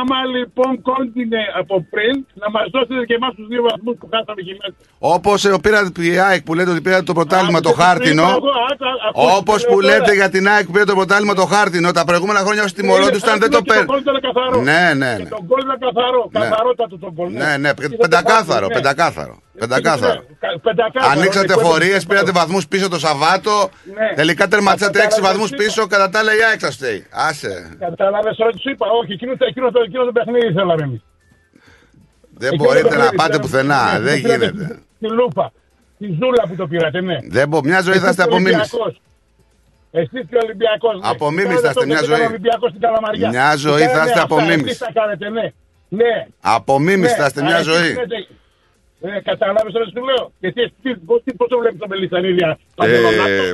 Άμα 0.00 0.18
λοιπόν 0.36 0.72
κόντινε 0.88 1.40
από 1.60 1.74
πριν, 1.92 2.14
να 2.42 2.46
μα 2.54 2.60
δώσετε 2.72 3.04
και 3.08 3.14
εμά 3.20 3.28
του 3.36 3.44
δύο 3.50 3.62
βαθμού 3.68 3.90
που 3.98 4.06
χάσαμε 4.12 4.40
εκεί 4.44 4.54
μέσα. 4.60 4.74
Όπω 5.16 5.32
πήρατε 5.64 6.04
η 6.12 6.18
ΑΕΚ 6.28 6.42
που 6.46 6.54
λέτε 6.54 6.70
ότι 6.74 6.80
πήρατε 6.86 7.02
το 7.10 7.14
πρωτάθλημα 7.18 7.60
το 7.60 7.68
Άκουσε, 7.68 7.84
χάρτινο. 7.86 8.22
είπα 8.22 8.30
εγώ, 8.40 8.52
άκου- 8.70 9.00
ακούστε 9.08 9.34
Όπω 9.38 9.52
τι 9.56 9.64
που 9.70 9.80
λέω 9.80 9.90
λέτε 9.90 10.00
τώρα. 10.10 10.14
για 10.20 10.28
την 10.34 10.44
ΑΕΚ 10.52 10.64
που 10.66 10.72
πήρε 10.74 10.84
το 10.92 10.94
πρωτάθλημα 10.94 11.34
το 11.34 11.46
χάρτινο. 11.54 11.88
Τα 11.98 12.04
προηγούμενα 12.04 12.40
χρόνια 12.44 12.62
όσοι 12.66 12.74
τιμωρόντουσαν 12.74 13.38
δεν 13.44 13.50
το 13.56 13.62
παίρνει. 13.62 13.86
παίρνουν. 13.86 13.86
Το 13.86 13.92
γκολ 13.92 14.16
ήταν 14.16 14.18
καθαρό. 14.28 14.56
Ναι, 14.70 14.82
ναι, 15.02 15.12
Και 15.16 15.22
ναι. 15.22 15.28
το 15.28 15.40
γκολ 15.46 15.60
ήταν 15.66 15.78
καθαρό. 15.86 16.22
Ναι. 16.32 16.40
Καθαρότατο 16.40 16.98
το 17.04 17.10
γκολ. 17.14 17.30
Ναι, 17.32 17.50
ναι, 17.62 17.68
Είδατε 17.68 17.96
πεντακάθαρο, 18.04 18.66
ναι. 18.66 18.74
πεντακάθαρο. 18.74 19.34
Πεντακάθαρο. 19.58 20.12
Ναι, 20.14 20.58
πεντακάθαρο, 20.62 21.12
Ανοίξατε 21.20 21.54
ναι, 21.56 21.62
φορείε, 21.62 21.88
πέντε- 21.90 22.06
πήρατε 22.08 22.30
βαθμούς 22.30 22.66
πίσω 22.68 22.88
το 22.88 22.98
Σαββάτο. 22.98 23.70
Ναι. 23.94 24.14
Τελικά 24.14 24.48
τερματίσατε 24.48 24.98
Κατάλαβες 24.98 25.18
6 25.18 25.22
βαθμούς 25.22 25.50
τι 25.50 25.56
πίσω. 25.56 25.86
Κατά 25.86 26.08
τα 26.10 26.18
άλλα 26.18 26.32
η 26.36 26.42
ΑΕΚ 26.50 26.60
σα 26.60 26.70
φταίει. 26.70 27.06
Άσε. 27.10 27.76
Κατάλαβε 27.78 28.28
ό,τι 28.28 28.58
σου 28.60 28.70
είπα. 28.70 28.86
Όχι, 29.02 29.12
εκείνο, 29.12 29.36
το- 29.36 29.46
εκείνο, 29.48 29.70
το- 29.70 29.80
εκείνο 29.86 30.04
το 30.04 30.12
παιχνίδι 30.12 30.52
θέλαμε 30.52 30.82
εμείς. 30.82 31.00
Δεν 32.42 32.54
μπορείτε 32.56 32.96
να 32.96 33.10
πάτε 33.16 33.38
πουθενά. 33.38 33.98
Δεν 34.00 34.18
γίνεται. 34.18 34.78
Τη 35.00 35.08
λούπα. 35.08 35.52
Τη 35.98 36.06
ζούλα 36.06 36.42
που 36.48 36.54
το 36.56 36.66
πήρατε, 36.66 37.00
ναι. 37.00 37.16
Δεν 37.28 37.48
μπο... 37.48 37.60
Μια 37.64 37.80
ζωή 37.80 37.98
θα 37.98 38.08
είστε 38.08 38.22
απομίμηση. 38.22 38.70
Εσείς 39.90 40.24
και 40.28 40.36
ο 40.36 40.40
Ολυμπιακός. 40.42 41.00
Απομίμηση 41.02 41.60
θα 41.60 41.68
είστε, 41.68 41.86
μια 41.86 42.02
ζωή. 42.02 42.20
Ολυμπιακός 42.20 42.68
στην 42.70 42.80
Καλαμαριά. 42.80 43.28
Μια 43.28 43.56
ζωή 43.56 43.82
θα 43.86 44.04
είστε 44.06 44.20
απομίμηση. 44.20 44.64
Εσείς 44.64 44.78
τα 44.78 44.90
κάνετε, 44.92 45.28
ναι. 45.28 45.52
Ναι. 45.88 46.26
Απομίμηση 46.40 47.14
θα 47.14 47.24
είστε 47.26 47.40
Ναι, 47.40 47.46
μια 47.46 47.56
εσείς 47.56 47.72
ζωή. 47.72 47.96
Λέτε- 49.00 49.14
Ναι, 49.14 49.20
κατάλαβε 49.20 49.70
τώρα 49.70 49.84
τι 49.84 49.90
σου 49.96 50.04
λέω. 50.04 50.32
Και 50.40 50.52
τι, 50.52 50.70
τι, 50.82 50.96
πώς- 50.96 51.22
τι, 51.24 51.34
πώς 51.34 51.48
το 51.48 51.58
βλέπεις 51.58 51.78
το 51.80 51.88
Μελισανίδη. 51.88 52.42
Ε, 52.76 53.52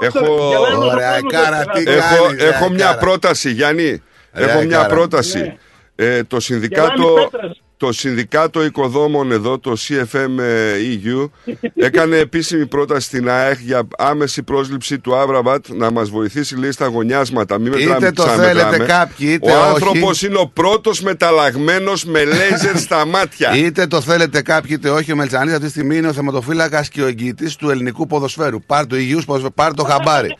έχω- 0.00 0.48
Ωραία, 0.92 1.20
κάρα, 1.28 1.64
τι 1.64 1.82
Έχω, 1.90 2.22
κάνεις, 2.24 2.42
ρε, 2.42 2.48
έχω 2.48 2.68
μια 2.68 2.84
κάρα. 2.84 2.98
πρόταση, 2.98 3.50
Γιάννη. 3.50 4.02
Ρε, 4.32 4.44
έχω 4.44 4.60
μια 4.62 4.76
κάρα. 4.76 4.88
πρόταση. 4.88 5.38
Ναι. 5.38 5.56
Ε, 5.96 6.24
το, 6.24 6.40
συνδικάτο, 6.40 7.02
Γελάνε 7.02 7.28
πέτρες. 7.30 7.62
Το 7.80 7.92
συνδικάτο 7.92 8.64
οικοδόμων 8.64 9.32
εδώ, 9.32 9.58
το 9.58 9.76
CFM 9.88 10.38
ε, 10.38 10.72
EU, 11.04 11.28
έκανε 11.74 12.16
επίσημη 12.16 12.66
πρόταση 12.66 13.06
στην 13.06 13.30
ΑΕΚ 13.30 13.58
για 13.60 13.88
άμεση 13.98 14.42
πρόσληψη 14.42 14.98
του 14.98 15.16
Άβραμπατ 15.16 15.64
να 15.68 15.90
μας 15.90 16.10
βοηθήσει 16.10 16.56
λέει 16.58 16.70
στα 16.72 16.86
γωνιάσματα. 16.86 17.58
Μην 17.58 17.72
Είτε 17.72 17.78
μετράμε, 17.84 18.12
το 18.12 18.22
ξαναμετράμε. 18.22 18.70
θέλετε 18.70 18.92
κάποιοι, 18.92 19.28
είτε 19.30 19.50
Ο 19.52 19.54
όχι. 19.54 19.68
άνθρωπος 19.74 20.22
είναι 20.22 20.38
ο 20.38 20.46
πρώτος 20.46 21.00
μεταλλαγμένος 21.00 22.04
με 22.04 22.24
λέιζερ 22.24 22.78
στα 22.78 23.06
μάτια. 23.06 23.56
Είτε 23.56 23.86
το 23.86 24.00
θέλετε 24.00 24.42
κάποιοι 24.42 24.70
είτε 24.78 24.90
όχι, 24.90 25.12
ο 25.12 25.16
Μελτσανίδης 25.16 25.52
αυτή 25.54 25.64
τη 25.66 25.70
στιγμή 25.72 25.96
είναι 25.96 26.08
ο 26.08 26.12
θεματοφύλακας 26.12 26.88
και 26.88 27.02
ο 27.02 27.06
εγγυητής 27.06 27.56
του 27.56 27.70
ελληνικού 27.70 28.06
ποδοσφαίρου. 28.06 28.62
Πάρ 28.62 28.86
το 28.86 28.96
υγιούς 28.96 29.24
ποδοσφαίρου, 29.24 29.54
πάρ 29.54 29.74
το 29.74 29.84
χαμπάρι. 29.84 30.36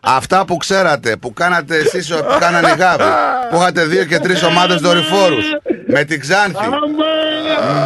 Αυτά 0.00 0.44
που 0.44 0.56
ξέρατε, 0.56 1.16
που 1.16 1.32
κάνατε 1.32 1.76
εσείς, 1.76 2.08
που 2.08 2.36
κάνανε 2.40 2.68
οι 2.68 2.74
γάβοι, 2.78 3.04
που 3.50 3.56
είχατε 3.56 3.84
δύο 3.84 4.04
και 4.04 4.18
τρεις 4.18 4.42
ομάδες 4.42 4.80
δορυφόρους, 4.80 5.44
με 5.86 6.04
την 6.04 6.20
Ξάνθη, 6.20 6.64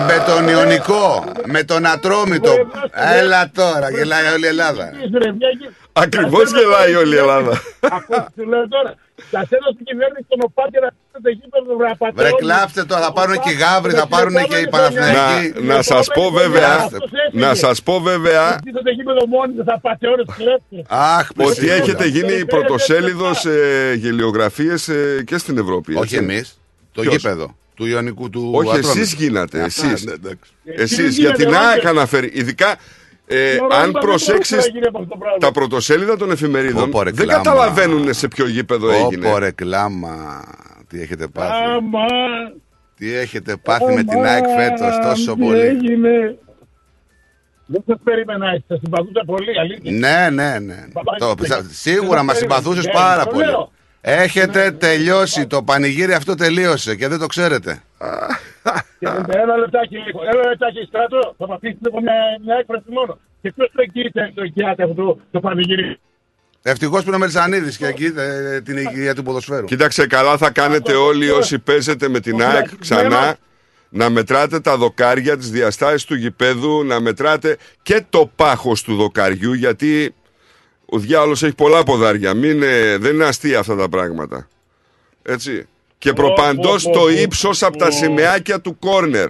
με 0.07 0.25
τον 0.27 0.49
Ιωνικό, 0.49 1.25
με 1.47 1.63
τον 1.63 1.87
Ατρόμητο. 1.87 2.53
Έλα 3.21 3.51
τώρα, 3.55 3.91
γελάει 3.91 4.33
όλη 4.35 4.45
η 4.45 4.49
Ελλάδα. 4.49 4.91
Ακριβώς 5.93 6.51
γελάει 6.51 6.95
όλη 6.95 7.15
η 7.15 7.19
Ελλάδα. 7.19 7.61
Σου 8.37 8.47
λέω 8.49 8.69
τώρα. 8.69 8.95
Θα 9.31 9.47
θέλω 9.49 9.69
στην 9.75 9.85
κυβέρνηση 9.85 10.27
τον 10.29 10.39
Οπάτη 10.43 10.79
να 10.81 10.89
πει 11.13 11.21
το 11.23 11.31
γήπεδο 11.31 11.77
βρε 11.77 11.89
απατεώνες. 11.91 12.31
Βρε 12.31 12.31
κλάψτε 12.39 12.85
το, 12.85 12.95
θα 12.95 13.13
πάρουν 13.13 13.41
και 13.41 13.51
οι 13.51 13.55
Γάβροι, 13.55 13.93
θα 13.93 14.07
πάρουν 14.07 14.35
και 14.49 14.57
οι 14.57 14.69
Παναθηναϊκοί. 14.69 15.61
να, 15.61 15.75
να 15.75 15.83
σας 15.83 16.07
πω 16.15 16.31
βέβαια, 16.31 16.89
να 17.33 17.55
σας 17.55 17.83
πω 17.83 18.01
βέβαια 18.01 18.53
Στήσατε 18.53 18.83
το 18.83 18.91
γήπεδο 18.91 19.27
μόνοι 19.27 19.55
σας 19.57 19.67
απατεώνες 19.67 20.27
κλέφτες. 20.37 20.85
Αχ, 20.89 21.29
ότι 21.37 21.51
ψίχουλα. 21.51 21.75
έχετε 21.75 22.07
γίνει 22.07 22.47
πρωτοσέλιδος 22.47 23.45
ε, 23.45 23.95
γελιογραφίες 23.97 24.89
ε, 24.89 25.23
και 25.27 25.39
στην 25.39 25.59
Ευρώπη. 25.59 25.95
Όχι 25.95 26.03
έτσι. 26.03 26.17
εμείς, 26.17 26.61
το 26.93 27.01
Ποιος; 27.01 27.15
γήπεδο 27.15 27.57
του 27.79 27.87
Ιωνικού 27.87 28.31
του 28.31 28.51
Όχι, 28.55 28.69
Ατρόμητου. 28.69 29.01
εσείς 29.01 29.13
γίνατε, 29.15 29.61
Α, 29.61 29.65
εσείς. 29.65 30.05
ναι, 30.05 30.13
εντάξει. 30.13 30.51
Εσείς 30.65 31.15
τι 31.15 31.21
για 31.21 31.33
την 31.33 31.45
γίνεται, 31.49 31.65
ΑΕΚ 31.65 31.77
Ρόμπερ. 31.77 31.91
αναφέρει. 31.91 32.31
Ειδικά 32.35 32.77
ε, 33.27 33.57
Τώρα, 33.57 33.77
αν 33.77 33.83
δεν 33.83 33.91
μπορούσε 33.91 34.07
προσέξεις 34.33 34.57
να 34.57 34.73
γίνει 34.73 34.87
αυτό 34.87 35.07
το 35.07 35.17
πράγμα. 35.19 35.39
τα 35.39 35.53
πρωτοσέλιδα 35.53 36.17
των 36.17 36.31
εφημερίδων 36.31 36.85
Πω, 36.85 36.89
πω, 36.99 37.03
ρε, 37.03 37.11
δεν 37.11 37.27
κλάμα. 37.27 37.43
καταλαβαίνουν 37.43 38.15
σε 38.15 38.29
ποιο 38.29 38.47
γήπεδο 38.49 38.91
έγινε. 38.91 39.29
Όπο 39.29 39.39
ρε 39.39 39.51
κλάμα. 39.51 40.45
Τι 40.89 41.01
έχετε 41.01 41.27
πάθει; 41.27 41.53
Άμα. 41.77 42.05
Τι 42.97 43.15
έχετε 43.15 43.57
πάθει 43.57 43.95
με 43.95 44.03
την 44.05 44.25
ΑΕΚ 44.25 44.45
φέτος 44.59 44.99
τόσο 45.03 45.35
τι 45.35 45.41
πολύ; 45.45 45.61
έγινε. 45.61 46.39
Δεν 47.67 47.83
σας 47.87 47.99
περίμενα 48.05 48.49
έτσι, 48.51 48.65
σας 48.69 48.79
συμπαθούσα 48.83 49.23
πολύ, 49.27 49.59
αλήθεια. 49.61 49.93
Ναι, 49.93 50.29
ναι, 50.43 50.59
ναι. 50.59 50.85
Παπά, 50.93 51.17
Το, 51.19 51.27
δεν- 51.35 51.37
ψα- 51.49 51.67
σίγουρα 51.71 52.17
δεν 52.17 52.25
μας 52.25 52.35
το 52.35 52.41
συμπαθούσες 52.41 52.85
περίμενα. 52.85 53.09
πάρα 53.09 53.25
Το 53.25 53.31
πολύ. 53.31 53.45
Λέω. 54.03 54.23
Έχετε 54.23 54.71
τελειώσει. 54.71 55.47
Το 55.47 55.63
πανηγύρι 55.63 56.13
αυτό 56.13 56.35
τελείωσε 56.35 56.97
και 56.97 57.09
δεν 57.09 57.19
το 57.19 57.27
ξέρετε. 57.27 57.83
Και 58.99 59.07
Ένα 59.29 59.57
λεπτάκι 59.57 59.97
λίγο, 59.97 60.21
ένα 60.33 60.49
λεπτάκι 60.49 60.85
στράτο, 60.89 61.35
θα 61.39 61.47
μα 61.47 61.59
πείτε 61.59 61.91
μια, 61.91 62.15
μια 62.45 62.57
έκφραση 62.61 62.85
μόνο. 62.87 63.19
Και 63.43 63.53
ποιος 63.53 63.71
το 63.75 63.83
εγγύεται, 63.83 64.33
το 64.35 64.43
εγγυάται 64.43 64.83
αυτό 64.83 65.19
το 65.31 65.41
πανηγύρι; 65.41 65.99
Ευτυχώς 66.63 67.01
που 67.01 67.07
είναι 67.07 67.17
ο 67.17 67.19
Μελισανίδης 67.19 67.77
και 67.77 67.87
εκεί 67.87 68.13
ε, 68.17 68.61
την 68.61 68.77
υγεία 68.77 69.15
του 69.15 69.23
ποδοσφαίρου. 69.23 69.65
Κοίταξε, 69.65 70.07
καλά 70.07 70.37
θα 70.37 70.51
κάνετε 70.51 70.95
όλοι 70.95 71.31
όσοι 71.31 71.59
παίζετε 71.59 72.09
με 72.09 72.21
την 72.21 72.43
ΑΕΚ 72.43 72.69
ξανά 72.79 73.37
να 73.89 74.11
μετράτε 74.11 74.61
τα 74.61 74.77
δοκάρια, 74.77 75.37
τις 75.37 75.51
διαστάσεις 75.51 76.05
του 76.05 76.15
γηπέδου, 76.15 76.85
να 76.85 77.01
μετράτε 77.01 77.57
και 77.83 78.05
το 78.11 78.31
πάχος 78.37 78.83
του 78.83 78.97
δοκαριού, 78.97 79.53
γιατί 79.53 80.15
ο 80.91 80.99
διάολος 80.99 81.43
έχει 81.43 81.55
πολλά 81.55 81.83
ποδάρια. 81.83 82.35
Μην, 82.35 82.63
ε, 82.63 82.97
δεν 82.97 83.15
είναι 83.15 83.25
αστεία 83.25 83.59
αυτά 83.59 83.77
τα 83.77 83.89
πράγματα. 83.89 84.49
Έτσι. 85.23 85.67
Και 85.99 86.13
προπαντός 86.13 86.83
πω, 86.83 86.91
πω, 86.91 86.99
το 86.99 87.05
πω, 87.05 87.09
ύψος 87.09 87.63
από 87.63 87.77
τα 87.77 87.87
πω. 87.87 87.93
σημαίακια 87.93 88.61
του 88.61 88.79
κόρνερ. 88.79 89.29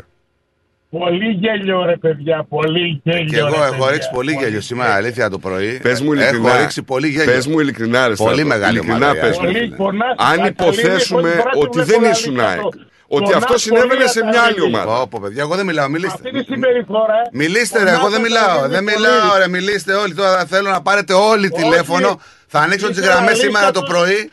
Πολύ 0.90 1.30
γέλιο 1.40 1.84
ρε 1.84 1.96
παιδιά, 1.96 2.46
πολύ 2.48 3.00
γέλιο. 3.04 3.24
Και 3.24 3.36
εγώ 3.38 3.48
ρε, 3.48 3.54
έχω 3.54 3.70
παιδιά. 3.70 3.90
ρίξει 3.90 4.08
πολύ 4.12 4.32
γέλιο 4.32 4.60
σήμερα, 4.60 4.94
αλήθεια 4.94 5.30
το 5.30 5.38
πρωί. 5.38 5.78
Πες 5.82 6.00
μου 6.00 6.12
ειλικρινά. 6.12 6.48
Έχω 6.50 6.60
ρίξει 6.60 6.82
πολύ 6.82 7.08
γέλιο. 7.08 7.32
Πες 7.32 7.46
μου 7.46 7.60
ειλικρινά, 7.60 8.08
ρε 8.08 8.14
Πολύ 8.14 8.30
Στράτο. 8.32 8.46
μεγάλη 8.48 8.78
Ειλικρινά 8.78 8.96
ομάδα, 9.06 9.20
πες 9.20 9.36
μου. 9.38 9.44
Πολύ 9.44 9.52
Πολύ 9.58 9.68
πονάς, 9.76 10.14
Αν 10.18 10.26
Αταλίδη, 10.26 10.48
υποθέσουμε 10.48 11.20
πρώτη 11.30 11.36
φορά 11.38 11.50
ότι 11.54 11.78
το 11.78 11.84
δεν 11.84 11.98
βλέπω 11.98 12.10
ήσουν 12.14 12.40
αλήθεια 12.40 12.48
ΑΕΚ, 12.48 12.58
αυτό. 12.58 12.68
ότι 13.08 13.22
Πονάς 13.24 13.34
αυτός 13.42 13.66
πολύ, 13.68 13.80
συνέβαινε 13.80 14.06
σε 14.08 14.20
μια 14.24 14.40
άλλη 14.40 14.58
Αταλίδη. 14.58 14.66
ομάδα. 14.76 14.94
Πω, 15.00 15.08
πω, 15.10 15.18
παιδιά, 15.22 15.42
εγώ 15.42 15.54
δεν 15.56 15.66
μιλάω, 15.66 15.84
Αυτή 15.86 15.98
τη 15.98 16.30
μιλήστε. 16.30 16.52
συμπεριφορά. 16.54 17.20
Μιλήστε 17.32 17.78
ρε, 17.78 17.84
πονάς, 17.84 17.98
εγώ 18.00 18.08
δεν 18.10 18.20
μιλάω. 18.20 18.44
Αταλίδη, 18.58 18.74
Δεν 18.74 18.84
πολύ. 18.84 18.96
μιλάω, 18.96 19.38
ρε, 19.38 19.48
μιλήστε 19.48 19.92
όλοι. 19.94 20.14
Τώρα 20.14 20.44
θέλω 20.46 20.70
να 20.70 20.82
πάρετε 20.82 21.12
όλοι 21.12 21.50
τηλέφωνο. 21.50 22.20
Θα 22.46 22.58
ανοίξω 22.60 22.88
τις 22.88 22.96
Ήθελα 22.98 23.12
γραμμές 23.12 23.32
λίστα 23.34 23.46
σήμερα 23.46 23.70
το 23.70 23.80
το- 23.80 23.86
πρωί. 23.86 24.30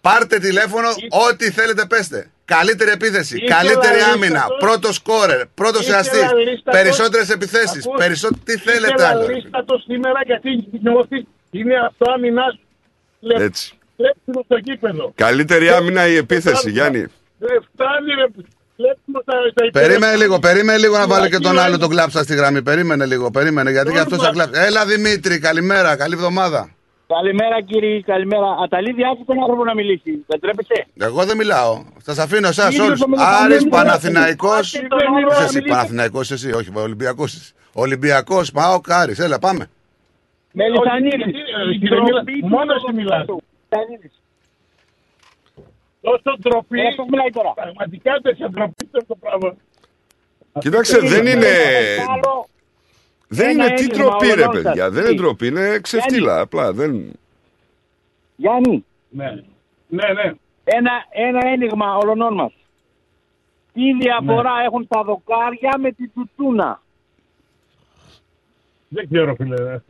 Πάρτε 0.00 0.38
τηλέφωνο, 0.38 0.88
ό,τι 1.28 1.50
θέλετε 1.50 1.84
πέστε. 1.86 2.30
Καλύτερη 2.56 2.90
επίθεση, 2.90 3.36
Ήθελα 3.36 3.56
καλύτερη 3.56 3.94
λίστα 3.94 4.12
άμυνα, 4.12 4.44
το- 4.48 4.54
πρώτος 4.64 4.94
σκόρερ, 4.94 5.46
πρώτος 5.46 5.80
Ήθελα 5.80 5.96
εαστή, 5.96 6.16
λίστα 6.16 6.70
το- 6.70 6.70
περισσότερες 6.70 7.28
επιθέσεις, 7.30 7.86
Ακούς, 7.86 7.98
περισσότερο. 8.02 8.40
Τι 8.44 8.56
θέλετε 8.56 8.86
ήθελα 8.94 9.08
άλλο. 9.08 9.26
ρε. 9.26 9.32
λίστα 9.34 9.64
το 9.64 9.74
σήμερα 9.86 10.20
γιατί 10.26 10.48
νιώθεις 10.82 11.22
είναι 11.50 11.74
αυτό 11.88 12.10
άμυνά 12.14 12.42
σου. 12.54 12.60
Λε- 13.20 13.40
Έτσι. 13.40 13.72
Κλέψιμο 13.96 14.40
στο 14.44 14.56
γήπεδο. 14.64 15.12
Καλύτερη 15.14 15.68
άμυνα 15.68 16.06
η 16.06 16.16
επίθεση, 16.16 16.70
Γιάννη. 16.70 16.98
Δεν 17.38 17.58
φτάνει 17.74 18.10
ρε. 18.20 18.26
Κλέψιμο 18.76 19.18
στα 19.22 19.32
στα 19.50 19.64
υπέρ- 19.66 19.82
Περίμενε 19.86 20.16
λίγο, 20.16 20.38
περίμενε 20.38 20.78
λίγο 20.78 20.98
να 20.98 21.06
βάλω 21.06 21.24
και 21.28 21.38
τον 21.38 21.50
Φυλακή, 21.50 21.66
άλλο 21.66 21.74
ε. 21.74 21.78
τον 21.78 21.88
κλάψα 21.88 22.22
στη 22.22 22.34
γραμμή. 22.34 22.62
Περίμενε 22.62 23.06
λίγο, 23.06 23.30
περίμενε 23.30 23.70
γιατί 23.70 23.92
και 23.92 23.98
αυτός 23.98 24.18
θα 24.22 24.30
κλάψει. 24.30 24.60
Έλα 24.60 24.86
Δημήτρη, 24.86 25.38
καλημέρα, 25.38 25.96
καλή 25.96 26.14
εβδομάδα. 26.14 26.70
Καλημέρα 27.16 27.62
κύριε, 27.62 28.00
καλημέρα. 28.00 28.46
Αταλίδη, 28.62 29.02
άκου 29.12 29.24
τον 29.24 29.40
άνθρωπο 29.40 29.64
να 29.64 29.74
μιλήσει. 29.74 30.24
Δεν 30.26 30.40
τρέπεσαι. 30.40 30.86
Εγώ 31.00 31.24
δεν 31.24 31.36
μιλάω. 31.36 31.82
Σας 32.02 32.18
αφήνω 32.18 32.48
εσάς 32.48 32.68
Ίδιος 32.72 32.86
όλους. 32.86 33.00
το 33.00 33.08
μιλάμε, 33.08 33.36
Άρης 33.36 33.56
δεν 33.56 33.64
μιλάμε. 33.64 33.84
Παναθηναϊκός 33.84 34.58
Άσε 34.74 34.78
τον 34.86 34.98
Δεν 34.98 35.06
άνθρωπο 35.06 35.16
μιλάμε, 35.20 35.38
να 35.38 35.44
Εσύ 35.44 35.54
μιλήσει. 35.56 35.74
Παναθηναϊκός 35.74 36.30
εσύ, 36.30 36.52
όχι 36.52 36.70
Ολυμπιακός. 36.74 37.52
Ολυμπιακός, 37.72 38.50
πάω 38.50 38.80
Κάρι. 38.80 39.14
Έλα, 39.18 39.38
πάμε. 39.38 39.70
Μελισανίδης. 40.52 41.24
Όχι, 41.24 41.40
εσύ, 41.70 41.78
κύριε 41.78 42.00
Μίλα, 42.00 42.22
μόνο 42.48 42.72
εσύ 42.74 42.92
μιλάς. 42.94 43.24
Μελισανίδης. 43.70 44.12
Τόσο 46.00 46.38
ντροπή. 46.40 46.80
Ε, 46.80 46.94
πώς 46.96 47.06
μιλάει 47.10 47.30
τώρα. 47.30 47.52
Πραγματικά 47.54 48.12
τέτοια 48.22 48.48
ντροπή 48.50 48.84
αυτό 48.84 49.04
το 49.06 49.16
πράγμα. 49.20 49.56
Κοιτάξτε, 50.58 50.98
δεν 50.98 51.26
είναι. 51.26 51.52
Άλλο, 53.30 53.48
Δεν 53.48 53.48
Ένα 53.50 53.64
είναι 53.66 53.74
τι 53.74 53.82
έγκλημα 53.84 54.04
ντροπή, 54.08 54.26
ρε 54.26 54.32
όλων 54.42 54.54
σας. 54.54 54.62
παιδιά. 54.62 54.90
Δεν 54.90 55.02
είναι 55.02 55.10
Τι; 55.10 55.16
ντροπή, 55.16 55.46
είναι 55.46 55.78
ξεφτύλα. 55.82 56.40
Απλά 56.40 56.72
δεν. 56.72 57.12
Γιάννη, 58.36 58.84
Ναι. 59.08 59.42
Ναι, 59.88 60.12
ναι. 60.12 60.32
ένα, 60.64 60.90
ένα 61.10 61.46
ένιγμα 61.48 61.96
όλων 61.96 62.34
μας. 62.34 62.52
Τι 63.72 63.92
διαφορά 63.92 64.54
Ναι. 64.58 64.64
έχουν 64.64 64.86
τα 64.88 65.02
δοκάρια 65.02 65.74
με 65.78 65.92
την 65.92 66.10
τουτούνα. 66.14 66.82
Δεν 68.88 69.08
ξέρω, 69.10 69.34
φίλε. 69.34 69.80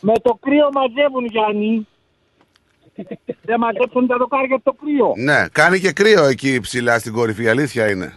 Με 0.00 0.12
το 0.22 0.38
κρύο 0.40 0.68
μαζεύουν, 0.72 1.24
Γιάννη. 1.24 1.86
Δεν 3.42 3.58
μαζεύουν 3.58 4.06
τα 4.06 4.16
δοκάρια 4.16 4.54
από 4.56 4.64
το 4.64 4.72
κρύο. 4.84 5.12
Ναι, 5.16 5.48
κάνει 5.52 5.80
και 5.80 5.92
κρύο 5.92 6.24
εκεί 6.24 6.60
ψηλά 6.60 6.98
στην 6.98 7.12
κορυφή, 7.12 7.48
αλήθεια 7.48 7.90
είναι. 7.90 8.12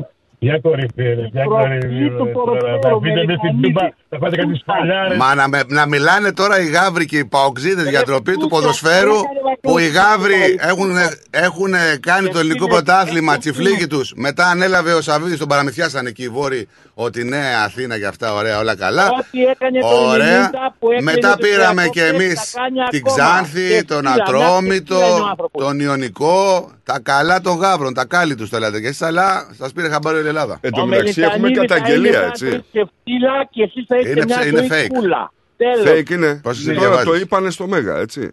Για 0.46 0.60
κορυφή, 0.66 1.04
ρε. 1.04 1.28
Για 1.32 1.44
Προφή 1.44 1.80
κορυφή. 1.80 2.10
του 2.18 2.24
ρε, 2.26 2.32
ποροφέρου, 2.32 2.80
τώρα. 2.80 2.94
Θα 2.94 3.00
πείτε 3.00 3.14
με 3.14 3.26
την 3.26 3.28
Μελισανίδη. 3.28 3.68
τούμπα. 3.68 3.86
Θα 4.10 4.18
πάτε 4.18 4.36
κάτι 4.36 4.56
σπαλιάρες. 4.56 5.18
Μα 5.18 5.36
να, 5.36 5.48
με- 5.48 5.64
να 5.68 5.86
μιλάνε 5.88 6.32
τώρα 6.34 6.60
οι 6.62 6.66
γάβροι 6.70 7.06
και 7.06 7.18
οι 7.18 7.26
παοξίδες 7.26 7.88
για 7.90 8.02
ντροπή 8.04 8.32
του 8.32 8.38
τούτο, 8.40 8.56
ποδοσφαίρου 8.56 9.14
έκανε 9.14 9.58
που 9.62 9.78
οι 9.80 9.90
βακούση. 9.90 9.98
γάβροι 10.00 10.58
έχουν, 10.60 10.92
έχουν 11.30 11.72
κάνει 12.00 12.28
το 12.30 12.40
ελληνικό 12.40 12.66
φίλε, 12.66 12.76
πρωτάθλημα 12.76 13.32
έχουν 13.32 13.40
τσιφλίκι 13.42 13.88
τους. 13.88 14.14
Μετά 14.16 14.46
ανέλαβε 14.48 14.94
ο 14.94 15.02
Σαββίδης 15.02 15.38
τον 15.40 15.48
παραμυθιάσαν 15.48 16.06
εκεί 16.06 16.24
οι 16.24 16.30
βόρειοι 16.30 16.68
ότι 16.94 17.24
ναι 17.24 17.44
Αθήνα 17.66 17.98
και 18.00 18.06
αυτά 18.06 18.34
ωραία 18.34 18.60
όλα 18.60 18.76
καλά. 18.76 19.06
Ό,τι 19.20 19.44
έκανε 19.46 19.80
το 19.80 19.88
Ωραία. 19.88 20.50
90 20.50 20.76
που 20.80 20.92
έκλεινε 20.92 21.12
Μετά 21.12 21.38
τους 21.38 21.50
πήραμε 21.50 21.82
διακόπτες, 21.82 22.04
και 22.04 22.10
τα 22.12 22.24
εμείς 22.24 22.52
κάνει 22.56 22.88
την 22.90 23.02
ακόμα. 23.08 23.30
Ξάνθη, 23.30 23.68
Και 23.70 23.84
τον 23.84 23.98
στείλα, 23.98 24.14
μια 24.14 24.24
Ατρόμητο, 24.24 24.96
και 25.00 25.04
στείλα 25.06 25.24
ο 25.24 25.28
άνθρωπος. 25.30 25.64
τον 25.66 25.80
Ιωνικό, 25.80 26.72
τα 26.84 27.00
καλά 27.04 27.42
των 27.42 27.58
γάβρων, 27.58 27.94
τα 27.94 28.06
κάλλη 28.06 28.36
τους 28.36 28.50
θέλατε 28.50 28.80
και 28.82 28.88
εσείς, 28.88 29.02
αλλά 29.02 29.48
σας 29.60 29.72
πήρε 29.72 29.90
χαμπάρι 29.90 30.18
όλη 30.18 30.28
η 30.28 30.33
Ελλάδα. 30.34 30.58
Εν 30.62 30.72
τω 30.72 30.82
Ο 30.82 30.86
μεταξύ 30.86 31.22
έχουμε 31.22 31.38
Μελισανίδης 31.40 31.58
θα 31.72 31.76
καταγγελία, 31.76 32.18
είναι 32.20 32.28
έτσι. 32.28 32.46
μια 32.46 32.64
ξεφτύλα 32.72 33.36
και 33.54 33.62
εσείς 33.64 33.84
θα 33.88 33.96
έχετε 33.96 34.10
Είναι 34.12 34.26
μια 34.26 34.38
ψε- 34.38 34.50
είναι 34.52 34.62
ζωή 34.70 34.86
fake. 34.88 34.94
κούλα. 34.98 35.32
Τέλος. 35.58 35.86
Fake 36.00 36.10
είναι. 36.10 36.40
Πώς 36.44 36.58
Ναι. 36.58 36.64
σε 36.64 36.68
Τώρα 36.74 36.80
διαβάζεις; 36.80 37.10
το 37.10 37.16
είπανε 37.16 37.50
στο 37.50 37.68
Μέγα, 37.68 37.96
έτσι. 38.06 38.32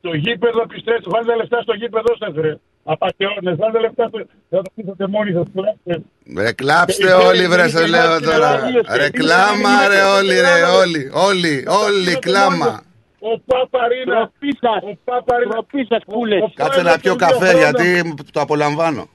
Το 0.00 0.14
γήπεδο 0.14 0.66
πιστεύετε, 0.66 1.10
βάλτε 1.10 1.36
λεφτά 1.36 1.58
στο 1.62 1.74
γήπεδο 1.74 2.12
σας 2.18 2.32
ρε. 2.44 2.52
Απαταιώνες, 2.84 3.56
βάλτε 3.58 3.78
λεφτά 3.80 4.04
στο... 4.08 4.18
Θα 4.50 4.56
το 4.62 4.70
πείσετε 4.74 5.06
μόνοι 5.06 5.32
σας. 5.32 5.46
κλάψτε. 5.54 6.02
Ρε 6.44 6.52
κλάψτε 6.52 7.08
Ε, 7.10 7.12
όλοι 7.12 7.42
ε, 7.42 7.48
βρε 7.48 7.62
ε, 7.62 7.68
σε 7.68 7.82
ε, 7.82 7.86
λέω 7.86 8.14
ε, 8.14 8.20
τώρα. 8.20 8.50
ε, 8.92 8.96
Ρε 8.96 9.04
ε, 9.04 9.10
κλάμα 9.10 9.72
ε, 9.84 9.88
ρε 9.88 9.98
ε, 9.98 10.02
όλοι 10.18 10.34
ε, 10.36 10.40
ρε 10.40 10.58
ε, 10.58 10.62
όλοι 10.62 11.10
όλοι 11.12 11.64
όλοι 11.84 12.18
κλάμα. 12.18 12.82
Ο 13.18 13.38
Παπαρίνας. 13.46 14.06
Τροπή 14.16 14.58
σας. 14.60 14.82
Ο 14.92 14.98
Παπαρίνας. 15.04 15.52
Τροπή 15.54 15.86
σας, 15.88 16.02
κούλες. 16.06 16.40
Ο- 16.40 16.44
ο- 16.44 16.52
Κάτσε 16.54 16.82
να 16.82 16.98
πιω 16.98 17.16
καφέ 17.16 17.56
γιατί 17.56 18.14
το 18.32 18.40
απολαμβάνω. 18.40 19.08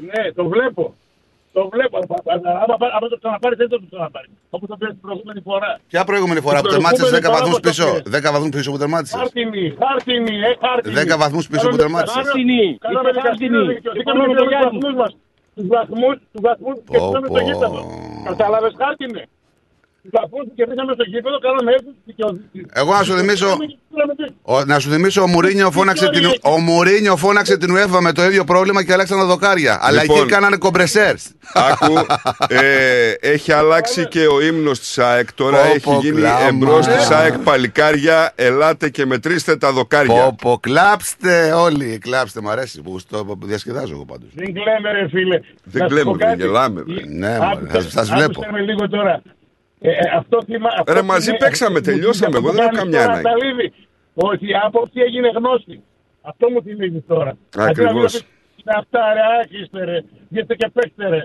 Ναι, 0.00 0.32
το 0.32 0.44
βλέπω. 0.48 0.94
Το 1.52 1.68
βλέπω. 1.72 1.96
Άμα 2.62 2.74
άμα 2.96 3.08
το 3.08 3.18
ξαναπάρει, 3.22 3.54
δεν 3.54 3.68
θα 3.68 3.76
το 3.80 3.86
ξαναπάρει. 3.90 4.28
Όπως 4.50 4.68
το 4.68 4.76
πήρε 4.76 4.90
την 4.90 5.00
προηγούμενη 5.00 5.40
φορά. 5.48 5.70
Ποια 5.88 6.04
προηγούμενη 6.04 6.40
φορά 6.40 6.56
που 6.60 6.66
Την 6.68 6.72
τερμάτισες 6.74 7.10
10 7.10 7.10
προηγούμενη 7.10 7.36
βαθμούς 7.36 7.58
φορά 7.58 7.68
πίσω; 7.68 7.86
που 8.02 8.10
το 8.10 8.10
10 8.18 8.32
βαθμούς 8.34 8.50
πίσω 8.56 8.70
που 8.72 8.78
τερμάτισες; 8.82 9.18
Χάρτινη, 9.20 9.64
χάρτινη, 9.82 10.34
ε, 10.48 10.50
χάρτινη. 10.64 10.94
10 10.94 11.16
βαθμούς 11.22 11.44
πίσω 11.52 11.66
που 11.68 11.76
τερμάτισες. 11.82 12.16
Χάρτινη, 12.22 12.60
Κάναμε 12.84 13.08
είστε 13.08 13.20
δικαστήριο 13.20 13.58
χάρτινη. 13.58 13.74
δικαιοσύνη. 13.74 14.02
Συμφωνώ 14.04 14.22
με 14.30 14.34
τον 14.40 14.44
τους 14.46 14.52
Γιάννη. 14.52 14.66
βαθμούς 14.70 14.94
μας. 15.00 15.12
Τους 15.56 15.66
βαθμούς, 15.74 16.14
τους 16.32 16.42
βαθμούς 16.48 16.74
που 16.84 16.84
Πω, 16.88 16.92
κερδίσαμε 16.94 17.26
στο 17.32 17.38
πω. 17.40 17.46
γήπεδο. 17.48 17.80
Κατάλαβες 18.30 18.72
χάρτινε. 18.82 19.22
Τους 20.02 20.10
βαθμούς 20.14 20.44
που 20.48 20.52
κερδίσαμε 20.54 20.92
στο 20.92 21.02
γήπεδο, 21.04 21.38
κάναμε 21.38 21.70
έτσι 21.72 21.84
τις 21.84 21.94
δικαιοσύνη. 22.04 22.66
Εγώ 22.72 22.92
να 22.92 23.02
σου 23.02 23.16
θυμίσω 23.18 23.56
Ο- 24.42 24.64
να 24.64 24.78
σου 24.78 24.90
θυμίσω, 24.90 25.22
ο 25.22 25.26
Μουρίνιο 25.26 25.70
φώναξε, 25.70 26.08
την, 26.10 26.24
ο 26.42 26.58
Μουρίνιο 26.60 27.16
φώναξε 27.16 27.56
την 27.58 27.74
UEFA 27.76 27.98
με 28.00 28.12
το 28.12 28.24
ίδιο 28.24 28.44
πρόβλημα 28.44 28.84
και 28.84 28.92
αλλάξαν 28.92 29.18
τα 29.18 29.24
δοκάρια. 29.26 29.78
Αλλά 29.82 30.00
Λοιπόν. 30.02 30.18
εκεί 30.18 30.26
κάνανε 30.28 30.56
κομπρεσέρς. 30.56 31.30
Άκου, 31.54 31.94
ε, 32.62 33.10
έχει 33.20 33.52
αλλάξει 33.52 34.06
και 34.08 34.26
ο 34.26 34.40
ύμνος 34.40 34.78
της 34.78 34.98
ΑΕΚ. 34.98 35.32
Τώρα 35.32 35.56
Πω, 35.62 35.68
έχει 35.68 35.80
πω, 35.80 35.98
γίνει 36.02 36.20
κλάμα. 36.20 36.46
εμπρός 36.46 36.86
της 36.86 37.10
ΑΕΚ 37.10 37.38
παλικάρια. 37.38 38.32
Ελάτε 38.34 38.88
και 38.90 39.06
μετρήστε 39.06 39.56
τα 39.56 39.72
δοκάρια. 39.72 40.22
Πω, 40.22 40.36
πω, 40.40 40.58
κλάψτε 40.60 41.52
όλοι. 41.52 41.98
Κλάψτε, 41.98 42.40
μ' 42.40 42.48
αρέσει 42.48 42.82
που 42.82 42.98
το 43.10 43.38
διασκεδάζω 43.42 43.92
εγώ 43.94 44.04
πάντως. 44.04 44.28
Δεν 44.34 44.46
κλαίμε 44.54 44.92
ρε 45.00 45.08
φίλε. 45.08 45.40
Δεν 45.64 45.82
Να 45.82 45.88
σου 45.88 45.94
κλαίμε, 45.94 46.10
πω 46.10 46.16
δεν 46.16 46.26
κάτι. 46.28 46.42
γελάμε, 46.42 46.82
βρε. 46.82 47.00
Ναι, 47.06 47.28
μωρέ, 47.38 47.50
Άκουσε- 47.52 47.70
σας- 47.82 47.92
σας 47.92 48.08
βλέπω. 48.10 48.30
άκουσε 48.40 48.48
με 48.52 48.60
λίγο 48.60 48.88
τώρα. 48.88 49.22
Ε, 49.84 49.90
ε, 49.90 49.94
αυτό 50.20 50.36
θυμά, 50.48 50.68
αυτό 50.78 50.92
Ρε, 50.92 51.02
μαζί 51.02 51.28
είναι- 51.30 51.38
παίξαμε, 51.38 51.78
μου 51.78 51.84
τελειώσαμε, 51.88 52.36
θυμίζει 52.36 52.44
εγώ 52.44 52.52
δεν 52.56 52.62
έχω 52.64 52.68
αυτό 52.70 52.84
που 52.84 52.90
καμιά 52.90 53.06
κάνεις 53.06 53.22
τώρα, 53.22 53.30
ανάγκη. 53.30 53.42
Ταλίδη, 53.42 53.72
Ότι 54.14 54.46
η 54.48 54.54
άποψη 54.66 54.98
έγινε 55.06 55.28
γνώση. 55.38 55.74
Αυτό 56.30 56.50
μου 56.50 56.62
θυμίζει 56.62 57.00
τώρα. 57.12 57.32
Ακριβώς. 57.56 57.68
Αντί 57.68 57.82
να 57.82 57.92
βλέπεις, 57.92 58.24
Είναι 58.64 58.74
αυτά 58.82 59.00
ρε, 59.16 59.22
άχιστε 59.40 59.84
ρε. 59.84 59.98
Βγείτε 60.30 60.54
και 60.54 60.68
παίξτε 60.76 61.08
ρε. 61.08 61.22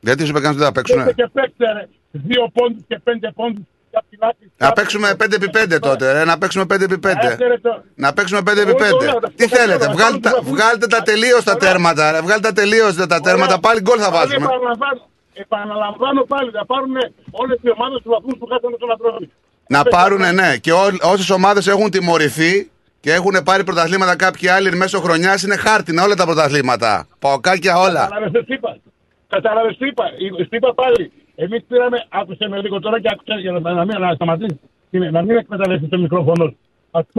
Γιατί 0.00 0.20
σου 0.26 0.36
έκανε 0.36 0.54
ότι 0.54 0.62
θα 0.66 0.72
Βγείτε 0.74 0.80
παίξουνε. 0.80 1.12
και 1.20 1.28
παίξτε 1.36 1.66
ρε. 1.76 1.84
Δύο 2.10 2.42
πόντους 2.56 2.82
και 2.88 2.98
πέντε 3.04 3.28
πόντους. 3.38 3.64
Κάποιοι 3.90 4.18
λάθη. 4.22 4.44
Να 4.56 4.72
παίξουμε 4.72 5.08
5x5 5.20 5.78
τότε, 5.80 6.12
ρε. 6.12 6.24
Να 6.24 6.38
παίξουμε 6.38 6.64
5x5. 6.70 7.26
Άσε, 7.32 7.46
ρε, 7.46 7.58
το- 7.58 7.82
Να 7.94 8.12
παίξουμε 8.12 8.40
Εγώ 8.44 8.46
το 8.46 8.62
5x5. 8.62 9.04
λέω, 9.04 9.18
Τι 9.40 9.48
το 9.48 9.56
θέλετε, 9.56 9.84
λέω, 9.86 9.94
βγάλτε 9.96 10.18
τα, 10.18 10.30
το 10.30 10.40
λέω. 10.42 10.52
βγάλτε 10.52 10.86
τα 10.86 11.02
τελείως 11.02 11.44
τα 11.44 11.56
τέρματα, 11.56 12.10
ρε. 12.12 12.20
Βγάλτε 12.20 12.46
τα 12.48 12.52
τελείως 12.52 12.94
τα 12.96 13.20
τέρματα. 13.20 13.44
Ωραία. 13.54 13.58
Πάλι 13.66 13.80
γκολ 13.80 13.98
θα 14.00 14.10
Πάλι 14.10 14.16
βάζουμε. 14.28 14.46
Επαναλαμβάνω- 15.42 15.42
Επαναλαμβάνω 15.44 16.22
πάλι, 16.32 16.50
θα 16.50 16.64
πάρουν 16.66 16.96
όλες 17.42 17.58
οι 17.62 17.70
ομάδες 17.76 17.98
τους 18.02 18.10
βαθμούς 18.14 18.34
που 18.38 18.46
χάσανε 18.50 18.74
στον 18.80 18.90
Ατρόμητο. 18.94 19.32
Να 19.68 19.82
πάρουνε, 19.82 20.32
ναι. 20.32 20.56
Και 20.56 20.72
όσες 21.12 21.30
ομάδες 21.30 21.66
έχουν 21.66 21.90
τιμωρηθεί 21.90 22.70
και 23.00 23.12
έχουν 23.12 23.34
πάρει 23.44 23.64
πρωταθλήματα 23.64 24.16
κάποιοι 24.16 24.48
άλλοι 24.48 24.76
μέσω 24.76 25.00
χρονιάς 25.00 25.42
είναι 25.42 25.56
χάρτινα 25.56 26.02
όλα 26.04 26.14
τα 26.14 26.24
πρωταθλήματα. 26.24 27.06
Παοκάκια 27.18 27.78
όλα. 27.78 28.02
Κατάλαβες 28.08 28.44
τι 28.46 28.54
είπα. 28.54 28.76
Κατάλαβες 29.28 29.76
τι 29.78 29.86
είπα. 29.86 30.04
Τι 30.50 30.56
είπα 30.56 30.74
πάλι. 30.74 31.12
Εμείς 31.34 31.64
πήραμε, 31.68 32.06
άκουσε 32.08 32.48
με 32.48 32.60
λίγο 32.60 32.80
τώρα 32.80 33.00
και 33.00 33.08
άκουσε 33.12 33.40
για 33.40 33.52
να, 33.52 33.60
να, 33.72 33.84
μην- 33.84 33.98
να 33.98 34.14
σταματήσεις. 34.14 34.56
Είναι, 34.90 35.10
Να 35.10 35.22
μην 35.22 35.36
εκμεταλλευτεί 35.36 35.86
το 35.88 35.98
μικρόφωνο. 35.98 36.54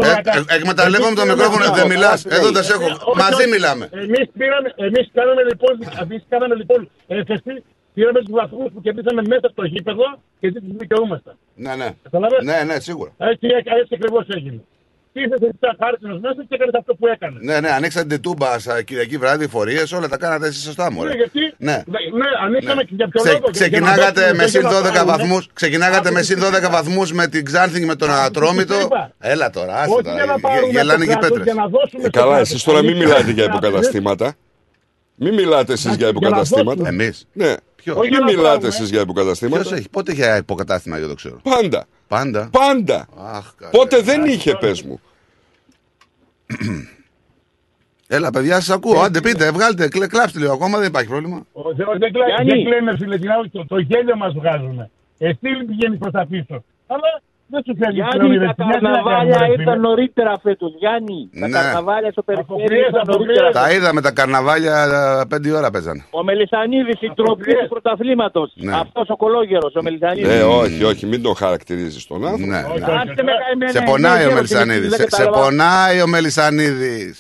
Ε, 0.01 0.09
ε, 0.09 0.55
εκμεταλλεύομαι 0.55 1.15
το 1.15 1.25
μικρόφωνο, 1.25 1.65
δεν 1.75 1.87
μιλάς. 1.87 2.25
Εδώ 2.25 2.51
δεν 2.51 2.63
σε 2.63 2.73
έχω. 2.73 2.87
Μαζί 3.15 3.47
μιλάμε. 3.49 3.89
Εμείς 3.93 4.25
πήραμε, 4.37 4.73
εμείς 4.75 5.09
κάναμε 5.13 5.43
λοιπόν, 5.43 5.73
εμείς 6.03 6.23
κάναμε 6.29 6.55
λοιπόν 6.55 6.89
έφεση, 7.07 7.63
πήραμε 7.97 8.19
τους 8.25 8.33
βαθμούς 8.39 8.69
που 8.73 8.81
κερδίσαμε 8.85 9.21
μέσα 9.33 9.47
στο 9.53 9.63
γήπεδο 9.73 10.05
και 10.39 10.47
τι 10.51 10.59
τους 10.65 10.75
δικαιούμαστε. 10.83 11.31
Ναι, 11.55 11.73
ναι. 11.75 11.87
Καταλαβες; 12.03 12.39
Ναι, 12.49 12.57
ναι, 12.69 12.79
σίγουρα. 12.87 13.11
Έτσι, 13.31 13.47
έτσι 13.81 13.93
ακριβώς 13.97 14.25
έγινε. 14.37 14.61
Τι 15.13 15.19
ήρθε 15.23 15.37
σαν 15.61 15.75
χάρτινο 15.81 16.13
μέσα 16.25 16.41
και 16.47 16.55
έκανε 16.57 16.71
αυτό 16.81 16.93
που 16.95 17.07
έκανες. 17.07 17.41
Ναι, 17.43 17.59
ναι, 17.59 17.69
ανοίξατε 17.77 18.07
την 18.07 18.21
τούμπα 18.21 18.59
σαν 18.59 18.83
Κυριακή 18.83 19.17
βράδυ, 19.17 19.47
φορείες, 19.47 19.91
όλα 19.91 20.07
τα 20.07 20.17
κάνατε 20.17 20.47
εσείς 20.47 20.63
σωστά 20.63 20.91
μου. 20.91 21.03
Ναι, 21.03 21.13
γιατί, 21.21 21.39
Ναι. 21.57 21.71
ναι, 21.71 21.99
ναι, 22.19 22.29
ανοίξαμε 22.45 22.83
και 22.83 22.93
για 22.95 23.07
ποιο 23.07 23.21
Ξε- 23.21 23.33
λόγο; 23.33 23.49
για- 23.51 23.67
για 23.67 23.79
να 23.79 23.85
ξεκινάγατε 23.87 24.21
δώσουμε 24.21 24.37
με 24.37 24.43
και 24.43 24.49
συν 24.49 24.61
να 24.61 24.69
12 24.69 24.93
πάρουμε. 24.93 25.11
βαθμούς. 25.11 25.49
Ξεκινάγατε 25.53 26.11
με 26.11 26.21
συν 26.21 26.39
12 26.39 26.69
βαθμούς 26.69 27.13
με 27.13 27.27
την 27.27 27.45
Ξάνθη 27.45 27.79
και 27.79 27.85
με 27.85 27.95
τον 27.95 28.09
Ατρόμητο. 28.11 28.79
είπα. 28.79 29.11
Έλα 29.19 29.49
τώρα, 29.49 29.73
άσε 29.81 29.91
Όχι 29.93 30.03
τώρα. 30.03 30.15
για 30.15 30.25
να 30.25 30.31
γε- 30.33 30.41
πάρουμε 30.41 30.71
Γελάνε 30.71 30.99
το 30.99 31.05
και 31.05 31.11
οι 31.11 31.13
κράτος, 31.13 31.29
πέτρε. 31.29 31.43
για 31.43 31.53
να 31.53 31.67
δώσουμε 31.67 32.03
Ε, 32.03 32.07
στο 32.07 32.19
καλά, 32.19 32.31
κράτος. 32.31 32.49
εσείς 32.49 32.63
τώρα 32.63 32.79
μην 32.81 32.89
Αλήθεια, 32.89 33.07
μιλάτε 33.07 33.31
για 33.31 33.45
να- 33.47 33.51
υποκαταστήματα. 33.55 34.33
Μην 35.15 35.33
μιλάτε 35.33 35.73
εσείς 35.73 35.95
για 35.95 36.07
υποκαταστήματα. 36.07 36.87
Εμείς. 36.87 37.27
Ναι. 37.33 37.53
Ποιος; 37.93 37.99
Μην 38.05 38.09
για 38.09 38.19
να 38.19 38.25
μιλάτε 38.25 38.47
πάρουμε. 38.49 38.67
εσείς 38.67 38.89
για 38.89 39.01
υποκαταστήματα. 39.01 39.61
Ποιος 39.61 39.73
έχει, 39.79 39.89
πότε 39.89 40.11
είχε 40.11 40.37
υποκατάστημα, 40.37 40.97
δεν 40.97 41.07
το 41.07 41.13
ξέρω. 41.15 41.39
Πάντα. 41.43 41.85
Πάντα. 42.07 42.49
Πάντα. 42.51 43.07
Αχ, 43.17 43.53
καλέ. 43.57 43.71
Πότε 43.71 44.01
δεν 44.01 44.25
είχε, 44.25 44.55
πες 44.59 44.81
μου. 44.81 44.99
Έλα, 48.07 48.29
παιδιά, 48.31 48.55
σας 48.55 48.69
ακούω. 48.69 48.99
Άντε, 49.01 49.21
πείτε, 49.21 49.51
βγάλτε, 49.51 49.87
κλε- 49.87 50.09
κλάψτε 50.09 50.39
λίγο 50.39 50.53
ακόμα, 50.53 50.77
δεν 50.77 50.87
υπάρχει 50.87 51.09
πρόβλημα. 51.09 51.45
Ο 51.51 51.75
Θεός 51.75 51.97
δεν 51.97 52.11
κλαίει, 52.13 52.27
Γιάννη. 52.35 52.51
δεν 52.51 52.63
κλαίνε 52.63 52.97
φίλε, 52.97 53.17
την 53.17 53.31
άλλη, 53.31 53.49
το, 53.49 53.65
το 53.65 53.77
γέλιο 53.77 54.15
μας 54.17 54.33
βγάζουν. 54.33 54.89
Εσύ 55.17 55.37
πηγαίνεις 55.67 55.99
προς 55.99 56.11
τα 56.11 56.25
πίσω. 56.29 56.63
Αλλά 56.87 57.21
δεν 57.49 57.61
σου 57.65 57.75
φέρνει 57.79 57.93
Γιάννη, 57.93 58.37
τα 58.55 58.55
καρναβάλια 58.71 59.47
ήρθαν 59.57 59.79
νωρίτερα 59.79 60.33
φέτος. 60.43 60.71
Γιάννη, 60.81 61.29
τα 61.39 61.47
Ναι. 61.47 61.53
καρναβάλια 61.53 62.11
στο 62.11 62.21
περιφέρει 62.23 62.47
Αποκρύες, 62.59 62.85
ήρθαν 62.85 63.01
αποκρύες. 63.01 63.37
νωρίτερα. 63.39 63.49
Τα 63.65 63.73
είδαμε 63.73 64.01
τα 64.01 64.11
καρναβάλια 64.11 64.75
ε, 65.21 65.25
πέντε 65.31 65.51
ώρα 65.51 65.69
παίζανε. 65.71 66.03
Ο 66.11 66.23
Μελισανίδης, 66.23 67.01
η 67.01 67.11
τροπή 67.15 67.31
Αποκρύες. 67.31 67.59
του 67.61 67.67
πρωταθλήματος. 67.67 68.51
Ναι. 68.55 68.73
Αυτός 68.75 69.09
ο 69.09 69.15
κολόγερος, 69.15 69.75
ο 69.75 69.81
Μελισανίδης. 69.81 70.29
Ε, 70.39 70.43
όχι, 70.43 70.83
όχι, 70.83 71.05
μην 71.05 71.21
τον 71.21 71.35
χαρακτηρίζεις 71.35 72.07
τον 72.07 72.25
άνθρωπο. 72.27 72.45
Ναι, 72.51 72.57
Όχι, 72.57 72.79
ναι. 72.79 72.85
όχι. 72.85 72.91
Άστε 73.09 73.23
με 73.23 73.31
καημένα, 73.47 73.71
Σε 73.71 73.77
είναι 73.77 73.87
πονάει 73.89 74.15
ο 74.15 74.19
γέρος, 74.19 74.33
Μελισανίδης. 74.35 74.89
δεν 74.89 74.99
Σε, 74.99 75.01
σε 75.01 75.07
κατάλαβα. 75.09 75.41
πονάει 75.43 76.01
ο 76.01 76.07
Μελισανίδης. 76.07 77.15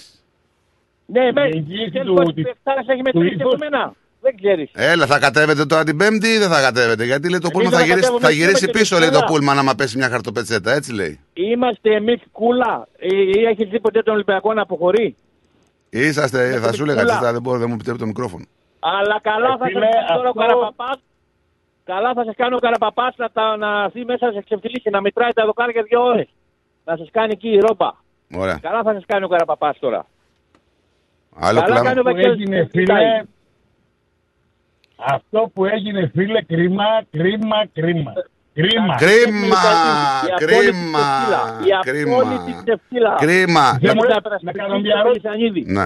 Ναι, 1.05 1.31
με, 1.31 1.41
Η 1.41 1.57
εγγύηση 1.57 1.89
ξέρεις 1.89 2.07
του- 2.07 2.13
πως 2.15 2.33
της- 2.33 2.43
η 2.43 2.47
Πεχτάρας 2.49 2.85
έχει 2.87 3.01
του 3.01 3.09
μετρήσει 3.13 3.35
ύφους. 3.35 3.53
από 3.53 3.57
μένα. 3.63 3.93
Δεν 4.21 4.35
ξέρεις. 4.35 4.69
Έλα, 4.73 5.05
θα 5.05 5.19
κατέβετε 5.19 5.65
τώρα 5.65 5.83
την 5.83 5.97
Πέμπτη 5.97 6.27
ή 6.27 6.37
δεν 6.37 6.49
θα 6.49 6.61
κατέβετε; 6.61 7.03
Γιατί 7.05 7.29
λέει 7.29 7.39
το 7.39 7.49
Εμείς 7.53 7.63
πούλμα 7.65 7.69
δεν 7.69 7.79
θα 7.79 7.85
θα 7.85 7.85
γυρίσει, 7.85 8.01
κατέβουμε, 8.01 8.25
θα 8.27 8.29
γυρίσει 8.31 8.49
είμαστε 8.65 8.79
πίσω, 8.79 8.97
λέει 8.97 9.07
το 9.09 9.13
Δευτέρα. 9.19 9.31
πούλμα, 9.39 9.51
άμα 9.51 9.75
πέσει 9.75 9.97
μια 9.97 10.09
χαρτοπετσέτα. 10.09 10.71
Έτσι 10.73 10.93
λέει. 10.93 11.19
Είμαστε 11.33 11.95
εμείς 11.95 12.21
κούλα. 12.31 12.87
Ε, 12.97 13.07
Ή 13.15 13.43
έχεις 13.51 13.69
δει 13.69 13.79
ποτέ 13.79 14.01
τον 14.03 14.13
Ολυμπιακό 14.13 14.53
να 14.53 14.61
αποχωρεί; 14.61 15.15
Είσαστε, 15.89 16.59
θα 16.59 16.73
σου 16.73 16.83
έλεγα, 16.83 16.99
πούλα. 17.01 17.11
τσίστα, 17.13 17.31
δεν 17.31 17.41
μπορώ, 17.41 17.57
δεν 17.57 17.67
μου 17.69 17.73
επιτρέπει 17.73 17.99
το 17.99 18.05
μικρόφωνο. 18.05 18.45
Αλλά 18.79 19.19
καλά 19.21 19.47
θα 19.47 19.57
σας 19.57 19.67
φίλε, 19.73 19.79
κάνει 19.79 20.05
τώρα 20.07 20.27
ο 20.27 20.29
αυτό- 20.29 20.39
Καραπαπάς. 20.41 20.99
Καλά 21.83 22.13
θα 22.13 22.23
σας 22.23 22.35
κάνει 22.37 22.55
ο 22.55 22.59
Καραπαπάς 22.59 23.13
να, 23.17 23.29
τα, 23.31 23.57
να 23.57 23.83
έρθει 23.83 24.05
μέσα 24.05 24.25
να 24.25 24.31
σας 24.33 24.43
ξεφτυλίσει, 24.43 24.89
να 24.89 25.01
μετράει 25.01 25.31
τα 25.33 25.45
δοκάρια 25.45 25.83
δύο 25.89 26.03
ώρες. 26.03 26.27
Να 26.85 26.95
σας 26.97 27.07
κάνει 27.11 27.31
εκεί 27.31 27.49
η 27.49 27.59
ρόμπα. 27.59 27.89
Ωραία. 28.35 28.57
Καλά 28.61 28.81
θα 28.83 28.93
σας 28.93 29.03
κάνει 29.07 29.23
ο 29.23 29.27
Καραπαπάς 29.27 29.79
τώρα. 29.79 30.05
Άλλο 31.39 31.59
Καλά 31.61 31.75
κάνει 31.75 31.83
κλάμα. 31.83 31.99
ο 31.99 32.03
που 32.03 32.09
Βαγγέλης 32.09 32.39
έγινε 32.39 32.63
που 32.63 32.69
κοιτάει. 32.77 32.97
φίλε 33.05 33.23
αυτό 34.97 35.51
που 35.53 35.65
έγινε 35.65 36.11
φίλε 36.15 36.41
κρίμα, 36.41 36.83
κρίμα, 37.11 37.57
κρίμα. 37.73 38.13
Κρίμα. 38.53 38.95
Κρίμα, 38.95 39.57
Η 40.27 40.31
απόλυτη 40.31 40.45
κρίμα, 40.45 40.99
ξεφτύλα. 40.99 41.41
Η 41.65 41.89
κρίμα. 41.91 42.15
απόλυτη 42.21 42.55
ξεφτύλα. 42.63 43.15
Κρίμα. 43.19 43.77
Δεν 43.81 43.87
Να 43.87 43.93
μου 43.93 44.01
μην 44.01 44.09
λες, 44.09 44.09
τα 44.09 44.15
να 44.15 44.21
περασπιστείς 44.21 44.61
κάνω 44.61 44.73
τον 44.73 44.81
μια 44.81 44.95
ερώτηση. 44.99 45.27
Μελισανίδη. 45.27 45.71
Ναι. 45.73 45.85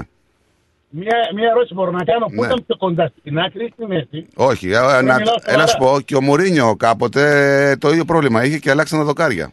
Μια, 0.90 1.18
μια 1.36 1.48
ερώτηση 1.50 1.74
μπορώ 1.74 1.92
να 1.92 2.04
κάνω. 2.04 2.26
Πού 2.26 2.42
Ναι. 2.42 2.46
ήταν 2.48 2.64
πιο 2.66 2.76
κοντά 2.78 3.12
στην 3.20 3.40
άκρη 3.40 3.66
ή 3.66 3.72
στη 3.74 3.86
μέση. 3.88 4.28
Όχι, 4.36 4.68
ε, 4.72 4.76
ε, 4.78 5.02
να, 5.02 5.16
μιλάω 5.16 5.36
έλα 5.54 5.68
σοβαρά. 5.68 5.68
σου 5.68 5.78
πω, 5.78 6.00
και 6.06 6.16
ο 6.16 6.22
Μουρίνιο 6.22 6.76
κάποτε 6.76 7.22
ε, 7.70 7.76
το 7.78 7.90
ίδιο 7.90 8.06
πρόβλημα 8.06 8.44
είχε 8.46 8.58
και 8.58 8.70
αλλάξανε 8.70 9.04
δοκάρια. 9.04 9.52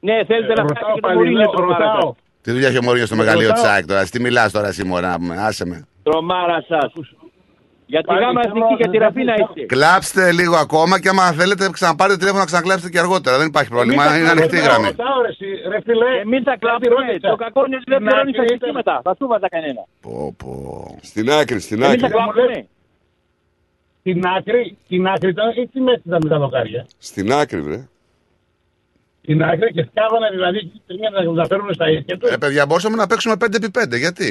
Ναι, 0.00 0.24
θέλετε 0.26 0.52
να 0.54 0.62
Ρωτάω 0.62 0.66
φτιάξετε 0.66 0.92
και 0.94 1.00
το 1.00 1.06
πάλι, 1.06 1.16
Μουρίνιο 1.18 1.38
λέω, 1.38 1.50
τρομάρα 1.50 1.84
σας. 1.84 1.94
ρωτάω. 1.94 2.14
Τι 2.42 2.50
δουλειά 2.50 2.68
έχει 2.68 2.78
ο 2.78 2.82
Μουρίνιος 2.82 3.08
στο 3.08 3.16
μεγαλείο 3.16 3.48
Ρωτάω. 3.48 3.62
Τσάκ 3.62 3.86
τώρα. 3.86 4.04
Τι 4.04 4.20
μιλάς 4.20 4.52
τώρα 4.52 4.68
εσύ, 4.68 4.84
μωρά, 4.84 5.08
να 5.08 5.18
πούμε, 5.18 5.36
άσε 5.38 5.66
με. 5.66 5.86
Τρομάρα 6.02 6.64
σας. 6.68 6.92
Για 7.92 8.00
τη 8.02 8.06
Πάλι 8.10 8.20
γάμα 8.24 8.40
θέλω 8.42 8.54
εθνική 8.54 8.74
και 8.80 8.84
να 8.86 8.90
τη 8.92 8.98
δεν 8.98 9.06
Ραφίνα 9.06 9.32
θέλω- 9.34 9.50
είστε. 9.56 9.66
Κλάψτε 9.74 10.32
λίγο 10.40 10.56
ακόμα 10.66 10.94
και 11.02 11.08
άμα 11.14 11.24
θέλετε 11.40 11.62
ξαναπάρετε 11.78 12.16
τηλέφωνο 12.18 12.40
να 12.44 12.48
ξανακλάψετε 12.50 12.90
και 12.92 12.98
αργότερα. 13.04 13.34
Δεν 13.40 13.46
υπάρχει 13.52 13.70
πρόβλημα. 13.76 14.02
Εμείς 14.02 14.14
θα 14.14 14.18
Είναι 14.20 14.30
ανοιχτή 14.34 14.56
η 14.56 14.58
Ρωτάω, 14.58 14.72
γραμμή. 14.72 14.88
ρωτάω, 14.96 15.18
ρε, 15.26 15.28
εσύ, 15.34 15.48
ρε 15.72 15.78
φίλε. 15.86 16.08
Εμείς 16.26 16.42
θα 16.48 16.50
κάτι 16.50 16.58
κλάψουμε. 16.64 16.94
ρώτησα. 16.96 17.28
Το 17.34 17.36
κακό 17.44 17.60
είναι 17.66 17.76
ότι 17.80 17.86
δεν 17.92 17.98
Στην 18.00 18.06
πληρώνεις 18.06 18.34
τα 18.36 18.42
άκρη 18.42 18.54
ήταν- 18.54 18.58
συστήματα. 18.58 18.94
Θα 19.06 19.12
σου 19.18 19.26
βάζα 19.32 19.48
κανένα. 19.54 19.82
Πω, 20.04 20.34
πω. 20.40 20.50
Στην 21.10 21.26
άκρη, 21.40 21.58
στην 21.66 21.78
Εμείς 21.82 22.00
θα 22.02 22.06
άκρη. 22.06 22.16
κλάψουμε. 22.16 22.58
Στην 24.02 24.18
άκρη, 24.36 24.62
στην 24.84 25.02
άκρη 25.14 25.28
ήταν 25.36 25.48
ή 25.62 25.64
στη 25.70 25.78
μέση 25.86 26.02
ήταν 26.08 26.18
με 26.24 26.28
τα 26.32 26.38
δοκάρια. 26.44 26.82
Στην 27.08 27.26
άκρη, 27.40 27.60
βρε. 27.66 27.78
Στην 29.28 29.42
άκρη 29.42 29.72
και 29.72 29.84
σκάβανε 29.90 30.28
δηλαδή 30.36 30.58
για 30.86 31.10
να 31.10 31.34
τα 31.40 31.46
φέρουν 31.50 31.74
στα 31.74 31.86
ίδια 31.90 32.18
τους. 32.18 32.30
Ε, 32.30 32.36
παιδιά, 32.36 32.66
μπορούσαμε 32.66 32.96
να 32.96 33.06
παίξουμε 33.06 33.34
5x5. 33.42 33.96
Γιατί, 33.98 34.26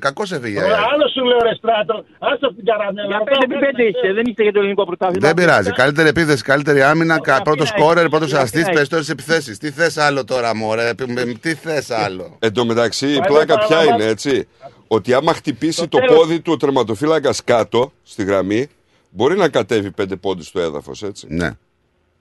Κακός 0.00 0.32
έφυγε. 0.32 0.58
Ωραία, 0.58 0.76
Άλλο 0.92 1.08
σου 1.14 1.24
λέω 1.24 1.38
ρε 1.48 1.54
στράτο, 1.54 2.04
άσο 2.18 2.54
την 2.54 2.64
καραμέλα. 2.64 3.06
Για 3.06 3.18
πέντε 3.28 3.44
επί 3.44 3.56
πέντε 3.66 3.82
είστε. 3.88 4.12
Δεν 4.12 4.24
είστε 4.26 4.42
για 4.42 4.52
το 4.52 4.58
ελληνικό 4.60 4.84
πρωτάθλημα. 4.86 5.26
Δεν 5.26 5.36
πειράζει. 5.36 5.70
Καλύτερη 5.70 6.08
επίθεση, 6.08 6.42
καλύτερη 6.42 6.82
άμυνα, 6.82 7.16
Ωραία, 7.20 7.40
πρώτος 7.42 7.66
αυτή 7.68 7.78
να 7.78 7.84
σκόρερ, 7.84 8.02
έχει. 8.02 8.08
πρώτο 8.10 8.24
Αυτή 8.24 8.36
να 8.36 8.42
αστή, 8.42 8.58
έχει. 8.60 8.70
περισσότερε 8.72 9.02
επιθέσεις. 9.10 9.58
Τι 9.58 9.70
θες 9.70 9.96
άλλο 9.96 10.24
τώρα, 10.24 10.54
μωρέ, 10.56 10.94
π- 10.94 11.08
μ- 11.08 11.38
τι 11.40 11.54
θες 11.54 11.90
άλλο; 11.90 12.36
Εν 12.38 12.52
τω 12.52 12.64
μεταξύ, 12.64 13.06
η 13.06 13.16
Πάλι 13.18 13.26
πλάκα 13.32 13.54
ποια 13.58 13.66
παραλαμβάνω. 13.66 14.02
είναι, 14.02 14.10
έτσι; 14.12 14.48
Ότι 14.88 15.12
άμα 15.14 15.32
χτυπήσει 15.34 15.88
το 15.88 15.98
τέλος. 15.98 16.16
πόδι 16.16 16.40
του 16.40 16.52
ο 16.52 16.56
τερματοφύλακας 16.56 17.44
κάτω 17.44 17.92
στη 18.02 18.24
γραμμή, 18.24 18.68
μπορεί 19.10 19.36
να 19.36 19.48
κατέβει 19.48 19.90
πέντε 19.90 20.16
πόντους 20.16 20.46
στο 20.46 20.60
έδαφος, 20.60 21.02
έτσι; 21.02 21.26
Ναι. 21.30 21.50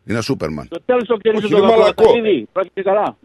Είναι 0.08 0.18
ο 0.18 0.22
Σούπερμαν. 0.22 0.68
Το 0.68 0.82
τέλος 0.86 1.04
το 1.08 1.18
ξέρεις 1.18 1.40
Όχι, 1.44 1.50
τον 1.52 1.58
είναι 1.64 1.68
μαλακό. 1.72 2.04
Παπαδίδη. 2.04 2.48
Πρόκειται 2.52 2.82
καλά. 2.82 3.18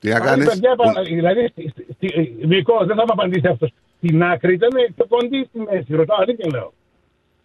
Τι 0.00 0.08
να 0.08 0.18
Πάλι, 0.18 0.26
κάνεις; 0.28 0.46
παιδιά, 0.46 0.76
πα- 0.76 1.02
Δηλαδή, 1.02 1.48
στη- 1.48 1.68
στη- 1.68 1.86
στη- 1.94 2.34
Νικό, 2.46 2.76
δεν 2.84 2.96
θα 2.96 3.02
μου 3.02 3.12
απαντήσει 3.12 3.46
αυτός. 3.46 3.70
Στην 3.96 4.22
άκρη 4.22 4.54
ήταν 4.54 4.70
πιο 4.94 5.06
κοντή 5.08 5.44
στη 5.48 5.58
μέση. 5.58 5.94
Ρωτάω, 5.94 6.16
αλήθεια 6.20 6.46
λέω. 6.52 6.72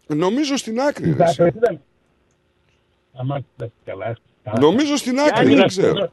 Νομίζω 0.08 0.58
στην 0.58 0.80
άκρη. 0.82 1.04
Στην 1.06 1.18
ρε, 1.18 1.24
εσύ. 1.24 1.44
άκρη 1.44 1.58
ήταν. 1.58 1.82
Αμά, 3.16 3.44
εντάξει, 3.58 3.76
καλά. 3.86 4.18
καλά. 4.44 4.60
Νομίζω 4.60 4.96
στην 4.96 5.20
άκρη, 5.20 5.32
Γιάννη. 5.34 5.56
δεν 5.56 5.68
ξέρω. 5.68 6.12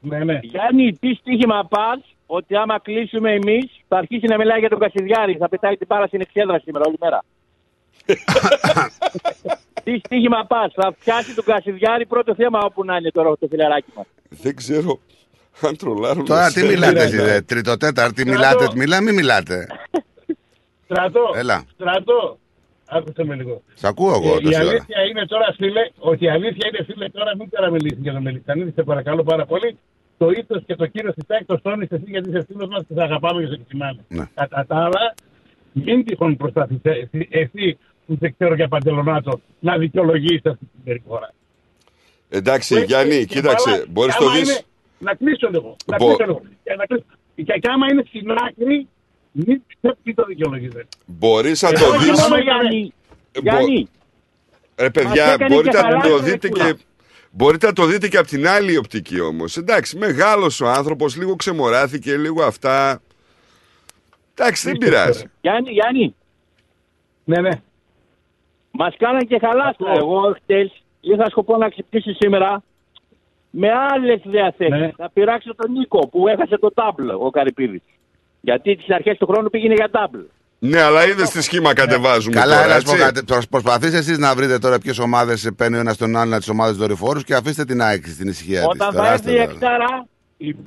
Ναι, 0.00 0.24
ναι. 0.24 0.38
Γιάννη, 0.42 0.92
τι 0.92 1.14
στοίχημα 1.14 1.66
πας 1.70 2.00
ότι 2.26 2.56
άμα 2.56 2.78
κλείσουμε 2.80 3.32
εμείς 3.32 3.64
θα 3.88 3.96
αρχίσει 3.96 4.26
να 4.26 4.36
μιλάει 4.36 4.58
για 4.58 4.68
τον 4.68 4.78
Κασιδιάρη. 4.78 5.36
Θα 5.36 5.48
πετάει 5.48 5.76
την 5.76 5.86
πάρα 5.86 6.06
στην 6.06 6.20
εξέδρα 6.20 6.58
σήμερα 6.58 6.84
όλη 6.86 6.96
μέρα. 7.00 7.24
Τι 9.84 9.98
στοίχημα 10.04 10.44
πας. 10.48 10.72
Θα 10.74 10.94
πιάσει 11.04 11.34
τον 11.34 11.44
Κασιδιάρη 11.44 12.06
πρώτο 12.06 12.34
θέμα 12.34 12.58
όπου 12.62 12.84
να 12.84 12.96
είναι 12.96 13.10
τώρα 13.10 13.36
το 13.38 13.46
φιλαράκι 13.50 13.90
μας. 13.94 14.06
Δεν 14.28 14.56
ξέρω 14.56 15.00
αν 15.66 15.76
τρολάρουν. 15.76 16.24
Τώρα 16.24 16.46
τι 16.52 16.60
εσένα. 16.60 16.66
μιλάτε, 16.72 17.06
Στράτο. 17.06 17.24
εσεί, 17.30 17.42
τριτοτέταρτη, 17.42 18.24
μιλάτε, 18.28 18.68
μιλά, 18.74 19.00
μην 19.00 19.14
μιλάτε. 19.14 19.66
Στρατό, 20.84 21.20
Έλα. 21.36 21.64
στρατό. 21.74 22.38
Άκουσε 22.92 23.24
με 23.24 23.34
λίγο. 23.34 23.62
Σ' 23.74 23.84
ακούω 23.84 24.10
εγώ 24.14 24.32
Ε, 24.34 24.36
η 24.36 24.42
τόση 24.42 24.54
ώρα. 24.60 24.68
αλήθεια 24.68 25.02
είναι 25.10 25.26
τώρα, 25.26 25.54
φίλε, 25.56 25.90
ότι 25.98 26.24
η 26.24 26.28
αλήθεια 26.30 26.68
είναι, 26.72 26.84
φίλε, 26.84 27.08
τώρα 27.08 27.36
μην 27.36 27.50
καραμελήσεις 27.50 27.98
για 28.02 28.12
τον 28.12 28.22
Μελισανίδη, 28.22 28.72
σε 28.74 28.82
παρακαλώ 28.82 29.22
πάρα 29.22 29.44
πολύ. 29.46 29.78
Το 30.18 30.30
ήθος 30.30 30.62
και 30.66 30.74
το 30.76 30.86
κύριο 30.86 31.12
της 31.12 31.26
ΤΑΚ 31.26 31.44
το 31.46 31.60
τόνισε 31.60 31.94
εσύ 31.94 32.04
γιατί 32.06 32.28
είσαι 32.28 32.44
φίλος 32.48 32.68
μας 32.68 32.82
και 32.88 32.94
σε 32.94 33.02
αγαπάμε 33.02 33.40
και 33.42 33.46
σε 33.48 33.54
εκτιμάμε. 33.54 34.04
Ναι. 34.08 34.24
Κατά 34.34 34.64
τα 34.68 34.76
άλλα, 34.76 35.14
μην 35.72 36.04
τυχόν 36.04 36.36
προσπαθεί 36.36 36.80
εσύ, 37.30 37.78
εσύ 38.10 38.20
που 38.20 38.26
σε 38.26 38.30
ξέρω 38.38 38.54
για 38.54 38.68
παντελονάτο 38.68 39.40
να 39.60 39.78
δικαιολογήσει 39.78 40.42
αυτή 40.44 40.64
την 40.72 40.84
περιφορά. 40.84 41.32
Εντάξει, 42.28 42.84
Γιάννη, 42.84 43.18
Και 43.18 43.24
κοίταξε, 43.24 43.70
βάλα, 43.70 43.84
μπορείς 43.88 44.14
άμα 44.16 44.26
το 44.30 44.38
δεις. 44.38 44.48
είναι- 44.50 44.60
Να 44.98 45.14
κλείσω 45.14 45.48
λίγο. 45.50 45.76
Να 45.86 45.96
Μπο- 45.96 46.06
κλείσω 46.06 46.24
λίγο. 46.30 46.42
Και, 46.64 46.74
να 46.74 46.86
κλείσω. 46.86 47.04
και, 47.34 47.42
και 47.58 47.68
άμα 47.70 47.86
είναι 47.90 48.02
στην 48.08 48.30
άκρη, 48.30 48.88
μην 49.32 49.62
τι 50.02 50.14
το 50.14 50.24
δικαιολογείτε. 50.24 50.86
Μπορείς 51.06 51.62
να 51.62 51.68
Ε, 51.68 51.72
το 51.72 51.86
όχι, 51.86 51.98
δεις. 51.98 52.08
άμα- 52.10 52.24
Άμα, 52.24 52.38
Γιάννη, 52.40 52.92
Γιάννη, 53.42 53.88
Ρε 54.76 54.90
Μας 54.94 55.04
παιδιά, 55.04 55.24
έκανε 55.32 55.54
μπορείτε 55.54 55.76
και 55.76 55.82
να 55.82 55.88
το 55.90 55.98
χαλάρωσε, 56.00 56.30
δείτε 56.30 56.48
κούλα. 56.48 56.72
και. 56.72 56.78
Μπορείτε 57.30 57.66
να 57.66 57.72
το 57.72 57.84
δείτε 57.86 58.08
και 58.08 58.16
από 58.16 58.28
την 58.28 58.48
άλλη 58.48 58.76
οπτική 58.76 59.20
όμως. 59.20 59.56
Εντάξει, 59.56 59.96
μεγάλος 59.96 60.60
ο 60.60 60.68
άνθρωπος, 60.68 61.16
λίγο 61.16 61.36
ξεμοράθηκε, 61.36 62.16
λίγο 62.16 62.42
αυτά. 62.42 63.02
Εντάξει, 64.34 64.68
δεν 64.68 64.78
πειράζει. 64.78 65.24
Γιάννη, 65.40 65.70
Γιάννη, 65.70 66.14
Ναι, 67.24 67.40
ναι. 67.40 67.50
Μας 68.80 68.94
κάναν 68.98 69.26
και 69.26 69.38
χαλάστρα. 69.44 69.92
Εγώ 70.02 70.18
χτες 70.36 70.82
είχα 71.00 71.26
σκοπό 71.30 71.56
να 71.56 71.68
ξυπνήσει 71.68 72.12
σήμερα 72.12 72.62
με 73.50 73.68
άλλες 73.92 74.20
διαθέσεις. 74.24 74.80
Ναι. 74.80 74.90
Να 74.96 75.08
πειράξω 75.10 75.54
τον 75.54 75.72
Νίκο 75.72 76.08
που 76.08 76.28
έχασε 76.28 76.56
το 76.58 76.70
τάμπλ 76.74 77.08
ο 77.08 77.30
Καρυπίδης. 77.30 77.82
Γιατί 78.40 78.76
τις 78.76 78.90
αρχές 78.90 79.16
του 79.18 79.26
χρόνου 79.26 79.50
πήγαινε 79.50 79.74
για 79.74 79.90
τάμπλ. 79.90 80.18
Ναι, 80.58 80.80
αλλά 80.80 81.06
είδες 81.06 81.30
τι 81.30 81.42
σχήμα 81.42 81.72
κατεβάζουμε. 81.74 82.34
Καλά, 82.40 82.54
τώρα, 82.54 82.64
έλα, 82.64 82.74
να 82.74 82.80
σου 82.80 82.86
πω 82.86 82.92
έτσι. 82.92 83.04
κάτι. 83.04 83.24
Προσ- 83.24 83.48
Προσπαθήστε 83.50 83.98
εσείς 83.98 84.18
να 84.18 84.34
βρείτε 84.34 84.58
τώρα 84.58 84.78
ποιες 84.78 84.98
ομάδες 84.98 85.50
παίρνει 85.56 85.76
ο 85.76 85.80
ένας 85.80 85.96
τον 85.96 86.16
άλλον 86.16 86.38
τις 86.38 86.48
ομάδες 86.48 86.76
δορυφόρους 86.76 87.24
και 87.24 87.34
αφήστε 87.34 87.64
την 87.64 87.82
ΑΕΚ 87.82 88.06
στην 88.06 88.28
ησυχία 88.28 88.58
της. 88.58 88.68
Όταν 88.68 88.92
θα 88.92 89.12
έρθει 89.12 89.32
η 89.32 89.36
Εκτάρα, 89.36 90.06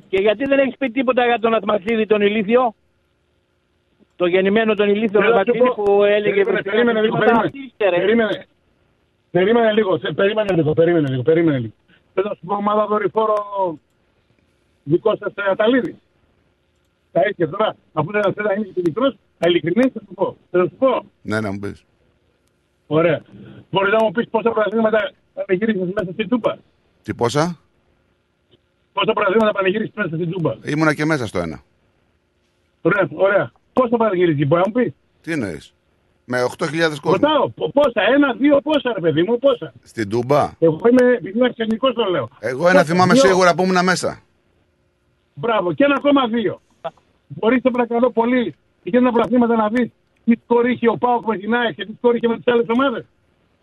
και 0.08 0.18
γιατί 0.20 0.44
δεν 0.44 0.58
έχεις 0.58 0.76
πει 0.78 0.90
τίποτα 0.90 1.24
για 1.26 1.38
τον 1.38 1.54
Ατμαξίδη 1.54 2.06
τον 2.06 2.20
Ηλίθιο, 2.20 2.74
το 4.16 4.26
γεννημένο 4.26 4.74
τον 4.74 4.88
Ηλίθιο 4.88 5.20
Θέλω 5.20 5.34
να 5.34 5.34
σου 5.34 5.40
Ατμαξίδη 5.40 5.68
πω- 5.74 5.84
που 5.84 6.04
έλεγε 6.04 6.30
Περίμενε, 6.42 6.62
περίμενε 6.62 7.00
λίγο, 7.00 7.14
«Τίποτα, 7.14 7.24
περίμενε. 7.24 7.46
αυτοί 7.46 7.58
είστε, 7.64 7.88
ρε». 7.88 7.96
Περίμενε. 7.96 8.46
Περίμενε 9.30 9.72
λίγο, 9.72 9.98
σε- 9.98 10.12
περίμενε 10.12 10.54
λίγο, 10.54 10.72
περίμενε 10.72 11.08
λίγο, 11.08 11.22
περίμενε 11.22 11.58
λίγο. 11.58 11.72
Θέλω 12.14 12.28
να 12.28 12.34
σου 12.34 12.40
πω 12.46 12.54
ομάδα 12.54 12.86
δορυφόρο 12.86 13.34
δικό 14.82 15.16
σας 15.16 15.32
ε, 15.34 15.50
Αταλίδη. 15.50 15.98
Τα 17.12 17.20
έχει 17.24 17.48
τώρα, 17.48 17.76
αφού 17.92 18.10
δεν 18.12 18.22
θέλει 18.34 18.46
να 18.46 18.52
είναι 18.54 18.64
και 18.74 18.80
μικρός, 18.84 19.16
θα 19.38 19.48
ειλικρινείς 19.48 19.92
θα 19.92 20.00
σου 20.00 20.14
πω. 20.14 20.36
Θα 20.50 20.58
σου 20.62 20.74
πω. 20.78 21.04
Ναι, 21.22 21.40
να 21.40 21.52
μου 21.52 21.58
πεις. 21.58 21.84
Ωραία. 22.86 23.22
Μπορείς 23.70 23.92
να 23.92 24.04
μου 24.04 24.10
πεις 24.10 24.28
πόσα 24.28 24.50
παραδείγματα 24.50 25.10
πανηγύρισες 25.34 25.88
μέσα 25.94 26.12
στην 26.12 26.28
Τούμπα; 26.28 26.54
Τι 27.02 27.14
πόσα; 27.14 27.58
Πόσα 28.92 29.12
παραδείγματα 29.12 29.52
πανηγύρισες 29.52 29.94
μέσα 29.94 30.14
στην 30.16 30.30
Τούμπα; 30.30 30.54
Ήμουνα 30.64 30.94
και 30.94 31.04
μέσα 31.04 31.26
στο 31.26 31.38
ένα. 31.38 31.62
Ωραία, 32.82 33.08
ωραία. 33.14 33.52
Πώς 33.74 33.88
θα 33.90 33.96
πανηγυρίζει, 33.96 34.46
μπορεί 34.46 34.62
να 34.66 34.68
μου 34.68 34.82
πεις; 34.84 34.92
Τι 35.22 35.32
εννοείς; 35.32 35.74
Με 36.24 36.42
8.000 36.42 37.00
κόσμο. 37.00 37.10
Ρωτάω, 37.12 37.48
πο- 37.50 37.70
πόσα, 37.72 38.00
ένα, 38.14 38.32
δύο, 38.32 38.60
πόσα 38.62 38.92
ρε 38.94 39.00
παιδί 39.00 39.22
μου, 39.22 39.38
πόσα; 39.38 39.72
Στην 39.82 40.08
Τούμπα. 40.08 40.50
Εγώ 40.58 40.80
είμαι 40.90 41.18
πεισμένο 41.22 41.52
τεχνικό 41.52 41.92
το 41.92 42.04
λέω. 42.04 42.28
Εγώ 42.38 42.68
ένα 42.68 42.82
θυμάμαι 42.84 43.12
Δύο; 43.12 43.22
σίγουρα 43.22 43.54
που 43.54 43.62
ήμουν 43.62 43.84
μέσα. 43.84 44.20
Μπράβο, 45.34 45.72
και 45.72 45.84
ένα 45.84 45.94
ακόμα 45.98 46.26
δύο. 46.26 46.60
Μπορείς 47.26 47.60
σε 47.62 47.70
παρακαλώ 47.70 48.10
πολύ 48.10 48.54
για 48.82 48.98
ένα 48.98 49.12
πρωταθλήματα 49.12 49.56
να 49.56 49.68
δεις 49.68 49.90
τι 50.24 50.32
σκορ 50.44 50.68
είχε 50.70 50.88
ο 50.88 50.96
Πάοκ 50.96 51.26
με 51.26 51.36
την 51.36 51.54
ΑΕΚ 51.54 51.74
και 51.74 51.86
τι 51.86 51.92
σκορ 51.98 52.14
είχε 52.16 52.28
με 52.28 52.36
τις 52.36 52.46
άλλες 52.52 52.66
ομάδες. 52.68 53.04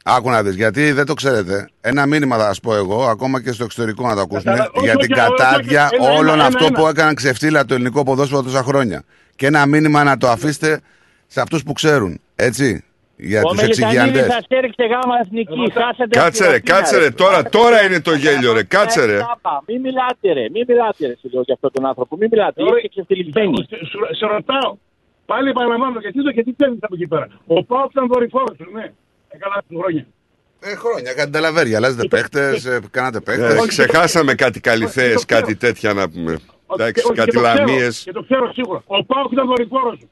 Άκου 0.04 0.30
να 0.30 0.44
δεις, 0.44 0.56
γιατί 0.56 0.92
δεν 0.92 1.06
το 1.06 1.14
ξέρετε. 1.14 1.70
Ένα 1.82 2.06
μήνυμα 2.06 2.38
θα 2.38 2.44
σας 2.44 2.60
πω 2.60 2.76
εγώ, 2.76 3.06
ακόμα 3.06 3.42
και 3.42 3.52
στο 3.52 3.64
εξωτερικό 3.64 4.08
να 4.08 4.16
το 4.16 4.22
ακούσουν, 4.22 4.44
Καλά, 4.44 4.70
όχι, 4.74 4.86
για 4.86 4.96
όχι, 4.98 5.08
την 5.08 5.18
όχι, 5.18 5.28
κατάδια 5.28 5.86
όχι, 5.94 5.96
ένα, 6.06 6.18
όλων 6.20 6.34
ένα, 6.34 6.46
αυτό 6.46 6.66
ένα, 6.66 6.74
που 6.74 6.80
ένα. 6.82 6.90
έκαναν 6.90 7.16
ξεφτύλα 7.16 7.66
το 7.66 7.74
ελληνικό 7.74 8.04
ποδόσφαιρο 8.04 8.42
τόσα 8.44 8.64
χρόνια. 8.64 9.04
Και 9.42 9.48
ένα 9.48 9.66
μήνυμα 9.66 10.04
να 10.04 10.18
το 10.18 10.28
αφήσετε 10.30 10.80
σε 11.28 11.42
αυτούς 11.42 11.64
που 11.64 11.74
ξέρουν. 11.74 12.20
Έτσι. 12.36 12.84
Για 13.16 13.42
Ο 13.44 13.50
τους 13.50 13.62
Μελισανίδης 13.62 14.00
εξηγιαντές. 14.02 14.34
σας 14.34 14.46
έριξε 14.48 14.84
γάμα 14.94 15.16
εθνική. 15.24 15.64
Χάσατε 15.80 16.14
Κάτσε 16.22 16.44
ρε, 16.50 16.58
στη 16.58 16.68
Ραφίνα, 16.68 16.78
κάτσε 16.78 16.98
ρε. 16.98 17.10
Τώρα, 17.12 17.44
τώρα 17.58 17.84
είναι 17.86 18.00
το 18.02 18.14
γέλιο 18.24 18.54
ρε. 18.54 18.64
Κάτσε 18.64 19.06
ρε. 19.06 19.18
Τάπα. 19.18 19.64
Μην 19.68 19.80
μιλάτε 19.86 20.28
ρε, 20.38 20.46
μην 20.54 20.64
μιλάτε 20.68 21.08
ρε, 21.08 21.16
σου 21.22 21.30
λέω 21.34 21.42
για 21.42 21.54
αυτόν 21.54 21.72
τον 21.72 21.86
άνθρωπο. 21.86 22.18
Μην 22.20 22.28
μιλάτε, 22.32 22.62
Ωραία. 22.64 22.76
είστε 22.76 22.88
ξεφτυλισμένοι. 22.94 23.58
Σε, 23.70 23.76
σε- 23.92 24.16
σε 24.20 24.26
ρωτάω. 24.34 24.72
Πάλι 25.26 25.50
επαναλαμβάνω 25.50 26.00
και 26.02 26.12
τι 26.12 26.24
το 26.24 26.32
και 26.32 26.44
τι 26.44 26.52
ξέρει 26.58 26.78
από 26.88 26.96
εκεί 26.98 27.08
πέρα. 27.08 27.28
Ο 27.48 27.64
Πάοκ 27.64 27.92
ήταν 27.92 28.08
δορυφόρος 28.14 28.56
σου, 28.60 28.68
ναι. 28.78 28.86
Έκανα 29.36 29.56
του 29.70 29.78
χρόνια. 29.80 30.06
Ε, 30.60 30.76
χρόνια, 30.76 31.14
κάτι 31.14 31.32
ταλαβέρια. 31.32 31.78
Αλλάζετε 31.78 32.08
παίχτες, 32.08 32.66
ε, 32.66 32.80
κάνατε 32.92 33.18
Ε, 33.18 33.22
παίχτες. 33.22 33.66
ξεχάσαμε 33.68 34.34
κάτι 34.44 34.60
καλυθέες, 34.60 35.14
το 35.20 35.26
ξέρω. 35.26 35.40
κάτι 35.42 35.56
τέτοια 35.56 35.94
να 35.94 36.10
πούμε. 36.10 36.38
Όχι, 36.72 36.82
Εντάξει, 36.82 37.04
όχι, 37.06 37.16
κάτι 37.16 37.30
και 37.30 37.38
το 37.38 37.44
ξέρω, 37.44 37.66
λαμίες. 37.66 38.04
Και 38.04 38.12
το 38.12 38.24
ξέρω 38.24 38.54
σίγουρα. 38.54 38.84
Ο 38.88 39.04
Πάοκ 39.04 39.32
ήταν 39.32 39.48
δορυφόρος 39.48 39.98
σου. 40.00 40.10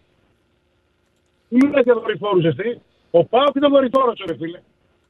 Μην 1.50 1.66
μιλάτε 1.66 1.82
για 1.82 1.94
δορυφόρου 1.94 2.48
εσύ. 2.48 2.82
Ο 3.12 3.26
Πάοκ 3.26 3.56
ήταν 3.56 3.72
δορυφόρος 3.72 4.18
σου, 4.18 4.26
ρε 4.28 4.36
φίλε. 4.36 4.60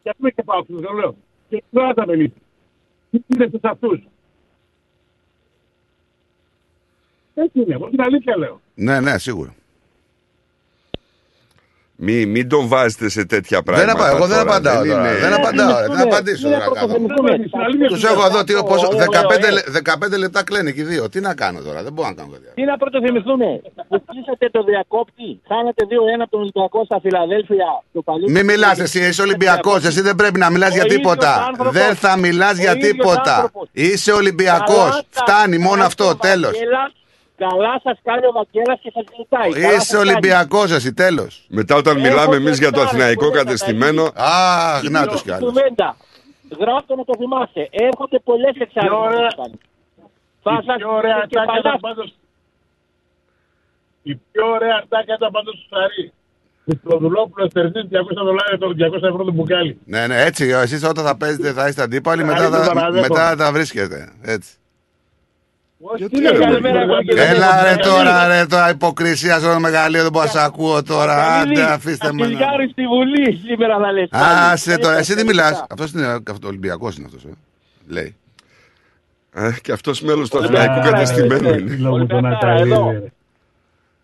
Και 0.04 0.10
αυτό 0.10 0.30
και 0.30 0.44
Πάοκ, 0.44 0.66
δεν 0.68 0.82
το 0.82 0.94
λέω. 0.94 1.16
Και 1.50 1.64
τώρα 1.72 1.94
τα 1.94 2.06
μελίτη. 2.06 2.42
Τι 3.12 3.20
είναι 3.28 3.50
σε 3.52 3.60
αυτούς. 3.62 4.00
Έτσι 7.34 7.60
είναι, 7.60 7.74
εγώ 7.74 7.90
την 7.90 8.02
αλήθεια 8.02 8.38
λέω. 8.38 8.62
Ναι, 8.76 9.00
ναι, 9.00 9.18
σίγουρα. 9.18 9.56
Μη, 12.02 12.26
μην 12.26 12.50
τον 12.50 12.68
βάζετε 12.68 13.10
σε 13.10 13.26
τέτοια 13.26 13.62
Δεν 13.64 13.64
πράγματα. 13.64 13.92
απα- 13.92 14.10
εγώ 14.16 14.26
δεν 14.28 14.38
τώρα, 14.38 14.42
απαντάω 14.50 14.82
δεν 14.82 14.92
τώρα. 14.92 15.10
είναι- 15.10 15.20
Δεν 15.26 15.34
απαντάω. 15.34 15.70
είναι- 15.70 15.96
Δεν 15.96 16.02
απαντήσω 16.08 16.48
είναι 16.48 16.58
τώρα. 16.58 16.66
κάπου. 16.80 16.88
πρωτοβουλία. 16.88 17.48
Στην 17.48 17.60
αλήθεια 17.68 17.88
Τους 17.88 18.00
σου 18.00 18.08
έχω 18.14 18.16
λέω. 18.22 18.28
εδώ 18.32 18.40
τι, 18.44 18.54
πόσο, 18.72 18.88
Ωραίο, 18.88 19.00
15, 19.00 19.48
ωραίο. 19.48 19.56
λε- 19.56 19.68
15 19.80 20.18
λεπτά 20.24 20.44
κλαίνε 20.44 20.72
και 20.76 20.82
οι 20.82 20.84
δύο. 20.92 21.10
Τι 21.10 21.20
να 21.28 21.34
κάνω 21.42 21.60
τώρα, 21.68 21.80
δεν 21.86 21.94
μπορώ 21.94 22.08
να 22.12 22.16
κάνω 22.20 22.30
κάτι 22.34 22.44
άλλο. 22.46 22.56
Τι 22.60 22.64
να 22.72 22.76
πρωτοθυμηθούμε, 22.82 23.48
που 23.90 23.98
κλείσατε 24.10 24.46
το 24.56 24.62
διακόπτη, 24.72 25.28
χάνατε 25.50 25.82
2-1 25.92 26.22
από 26.26 26.32
τον 26.36 26.42
Ολυμπιακό 26.46 26.80
στα 26.90 26.98
Φιλαδέλφια. 27.04 27.68
Το 27.94 28.02
παλιό- 28.08 28.30
Μην 28.36 28.44
μιλάς 28.46 28.80
εσύ, 28.86 29.00
είσαι 29.08 29.22
Ολυμπιακός. 29.28 29.80
Εσύ 29.90 30.02
δεν 30.10 30.16
πρέπει 30.22 30.40
να 30.44 30.50
μιλάς 30.54 30.70
Ο 30.72 30.74
για 30.78 30.84
ίδιος 30.86 30.96
τίποτα. 30.98 31.32
άνθρωπος. 31.50 31.74
Δεν 31.80 31.92
θα 32.04 32.12
μιλάς 32.26 32.56
Ο 32.58 32.62
για 32.64 32.72
ίδιος 32.76 32.92
τίποτα. 32.92 33.34
άνθρωπος. 33.36 33.66
Είσαι 33.72 34.12
Ολυμπιακός. 34.22 34.90
Καλά 34.94 35.06
τα- 35.16 35.22
Φτάνει 35.22 35.58
μόνο 35.58 35.72
καλά 35.74 35.86
αυτό, 35.86 36.06
ο 36.14 36.16
τέλος. 36.16 36.54
Βαγγέλας, 37.40 37.60
Καλά 37.60 37.74
σας 37.84 37.98
κάνει 38.04 38.26
ο 38.26 38.32
Βαγγέλας 38.40 38.80
και 38.84 38.92
σας 38.96 39.04
ζητάει. 39.20 39.52
Καλά 39.52 39.74
σας 39.74 39.84
Είσαι 39.84 39.96
κάνει. 39.98 40.10
Ολυμπιακός, 40.10 40.72
εσύ 40.72 40.94
τέλος. 40.94 41.46
Μετά 41.50 41.76
όταν 41.76 41.96
Έχω 41.98 42.06
μιλάμε 42.08 42.36
εμείς 42.36 42.58
για 42.58 42.68
το 42.72 42.74
τεσσάρες 42.74 42.92
αθηναϊκό 42.94 43.26
πολλές 43.28 43.44
κατεστημένο. 43.44 44.04
Αχ, 44.16 44.82
να 44.90 45.08
του 45.08 45.18
κι 45.24 45.32
άλλου. 45.32 45.46
Κουβέντα. 45.46 45.90
Γράφτε 46.62 46.96
να 46.96 47.04
το 47.06 47.14
θυμάστε. 47.22 47.62
Έρχονται 47.72 48.20
πολλές 48.20 48.56
εξάρτητε. 48.64 48.88
Πιο 48.96 48.98
ωραία- 49.00 49.36
Θα 50.44 50.52
Η 50.62 50.66
σας 50.66 50.76
πιο 50.78 50.92
ωραία 51.00 51.20
και 51.30 51.38
ατάκα 51.40 51.46
παλιά. 51.46 51.60
ήταν 51.66 51.80
πάντως... 51.80 52.10
Η 54.02 54.16
πιο 54.32 54.46
ωραία 54.56 54.76
ατάκα 54.84 55.14
ήταν 55.20 55.32
πάντως 55.32 55.54
του 55.60 55.66
Σαρή. 55.76 56.14
Χριστοδουλόπουλο 56.64 57.50
στερνίζει 57.50 57.88
200 57.92 58.24
δολάρια 58.24 58.58
το 58.58 58.68
200 58.78 59.04
ευρώ 59.12 59.24
το 59.24 59.32
μπουκάλι. 59.32 59.78
Ναι, 59.86 60.08
ναι, 60.08 60.22
έτσι. 60.24 60.46
Εσείς 60.48 60.84
όταν 60.84 61.06
θα 61.06 61.18
παίζετε 61.18 61.52
θα 61.54 61.68
είστε 61.68 61.82
αντίπαλοι, 61.82 62.24
μετά 62.24 62.38
Καλύτερα 62.40 62.64
θα, 62.64 62.74
παραδέχομαι. 62.74 63.08
μετά 63.10 63.36
θα 63.46 63.52
βρίσκετε. 63.52 64.10
Έτσι. 64.22 64.52
Όχι, 64.54 64.58
είναι, 64.58 64.58
καλημέρα, 64.58 65.48
Ευαγγέλη. 65.48 65.69
Έλα 67.16 67.64
ρε 67.64 67.70
Καλή. 67.70 67.82
τώρα, 67.82 68.28
ρε 68.28 68.46
τώρα, 68.46 68.70
υποκρισία 68.70 69.40
στο 69.40 69.60
μεγαλείο, 69.60 70.02
δεν 70.02 70.12
μπορώ 70.12 70.26
να 70.26 70.32
σε 70.32 70.42
ακούω 70.44 70.84
τώρα. 70.84 71.38
Άντε, 71.40 71.62
αφήστε 71.64 72.14
με. 72.14 72.22
να- 72.22 72.28
Καπηλιάρη 72.28 72.70
στη 72.72 72.88
Βουλή 72.88 73.42
σήμερα 73.46 73.78
θα 73.80 73.92
λες. 73.92 74.08
Άσε 74.12 74.78
τώρα, 74.78 74.98
εσύ 74.98 75.16
τι 75.16 75.24
μιλάς. 75.26 75.46
μιλάς. 75.52 75.66
Αυτός 75.70 75.92
είναι 75.92 76.20
Ολυμπιακός 76.46 76.96
είναι 76.98 77.06
αυτός. 77.06 77.24
Λέει. 77.88 78.16
Ε, 79.34 79.52
και 79.62 79.72
αυτός 79.72 80.02
μέλος 80.02 80.30
του 80.30 80.38
αθηναϊκού 80.40 80.90
κατεστημένου 80.90 81.50
είναι. 81.54 81.76
Λόγω 81.76 81.98
του 82.06 82.16
Εδώ. 82.16 82.20
Ναταλίδη. 82.28 83.12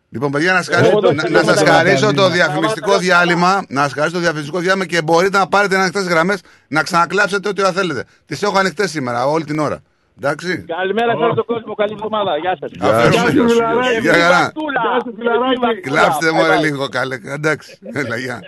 Λοιπόν, 0.10 0.32
παιδιά, 0.32 0.54
να, 0.54 0.62
σας 0.62 0.68
Εγώ 0.76 0.78
χαρίσω- 0.84 1.02
το 1.02 1.14
να, 1.14 1.24
ξέρω 1.24 1.40
να 1.40 1.46
σας 1.46 1.60
με 1.60 1.66
τα 1.66 1.72
χαρίσω 1.74 2.00
το 2.00 2.06
Βαγγέλη. 2.22 2.32
διαφημιστικό 2.34 2.88
Σταμάτα. 2.92 3.00
διάλειμμα. 3.04 3.66
Να 3.68 3.82
σας 3.82 3.94
χαρίσω 3.94 4.14
το 4.14 4.20
διαφημιστικό 4.20 4.60
διάλειμμα 4.60 4.86
και 4.86 5.02
μπορείτε 5.02 5.38
να 5.38 5.48
πάρετε 5.48 5.78
ανοιχτές 5.78 6.04
γραμμές 6.08 6.40
να 6.68 6.84
ξανακλάψετε 6.84 7.48
ό,τι 7.50 7.62
ώρα 7.62 7.72
θέλετε. 7.72 8.04
Τις 8.26 8.44
έχω 8.44 8.58
ανοιχτές 8.58 8.90
σήμερα, 8.92 9.26
όλη 9.26 9.44
την 9.44 9.60
ώρα. 9.60 9.80
Εντάξει. 10.18 10.64
Καλημέρα 10.68 11.12
σε 11.18 11.24
όλο 11.24 11.34
τον 11.34 11.46
κόσμο. 11.46 11.76
Καλή 11.76 11.92
εβδομάδα. 11.94 12.38
Γεια 12.38 12.58
σας. 12.60 12.72
Γεια 12.72 12.90
Αφού- 12.98 13.14
σου, 13.14 13.20
γεια 13.20 13.30
σου, 13.30 13.36
γεια 13.36 13.48
σου. 13.48 14.02
Γεια 14.02 14.14
χαρά. 14.14 14.52
Γεια 14.56 15.00
σου, 15.04 15.14
φιλαράκι. 15.18 15.82
Κλάψτε 15.82 16.32
μου 16.32 16.42
λίγο 16.62 16.88
καλέ. 16.90 17.20
Εντάξει. 17.26 17.78
Έλα, 17.94 18.18
γεια. 18.18 18.40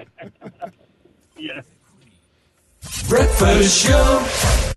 Breakfast 3.09 3.71
show. 3.83 4.76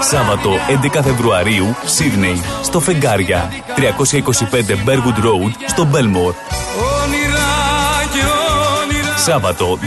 Σάββατο 0.00 0.50
11 0.96 1.00
Φεβρουαρίου, 1.02 1.76
Σίδνεϊ, 1.84 2.40
στο 2.62 2.80
Φεγγάρια, 2.80 3.50
325 3.76 3.80
Bergwood 4.86 5.24
Road, 5.24 5.52
στο 5.66 5.84
Μπέλμορ. 5.84 6.34
Σάββατο 9.16 9.78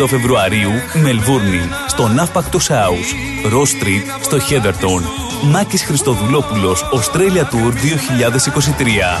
18 0.00 0.06
Φεβρουαρίου, 0.06 0.70
Μελβούρνη, 1.02 1.68
στο 1.86 2.08
Ναύπακτος 2.08 2.70
House, 2.70 3.14
Ross 3.52 3.82
Street, 3.82 4.18
στο 4.20 4.38
Χέδερτον. 4.38 5.02
Μάκης 5.42 5.84
Χριστοδουλόπουλος, 5.84 6.84
Australia 6.92 7.42
Tour 7.42 7.72
2023. 7.72 9.20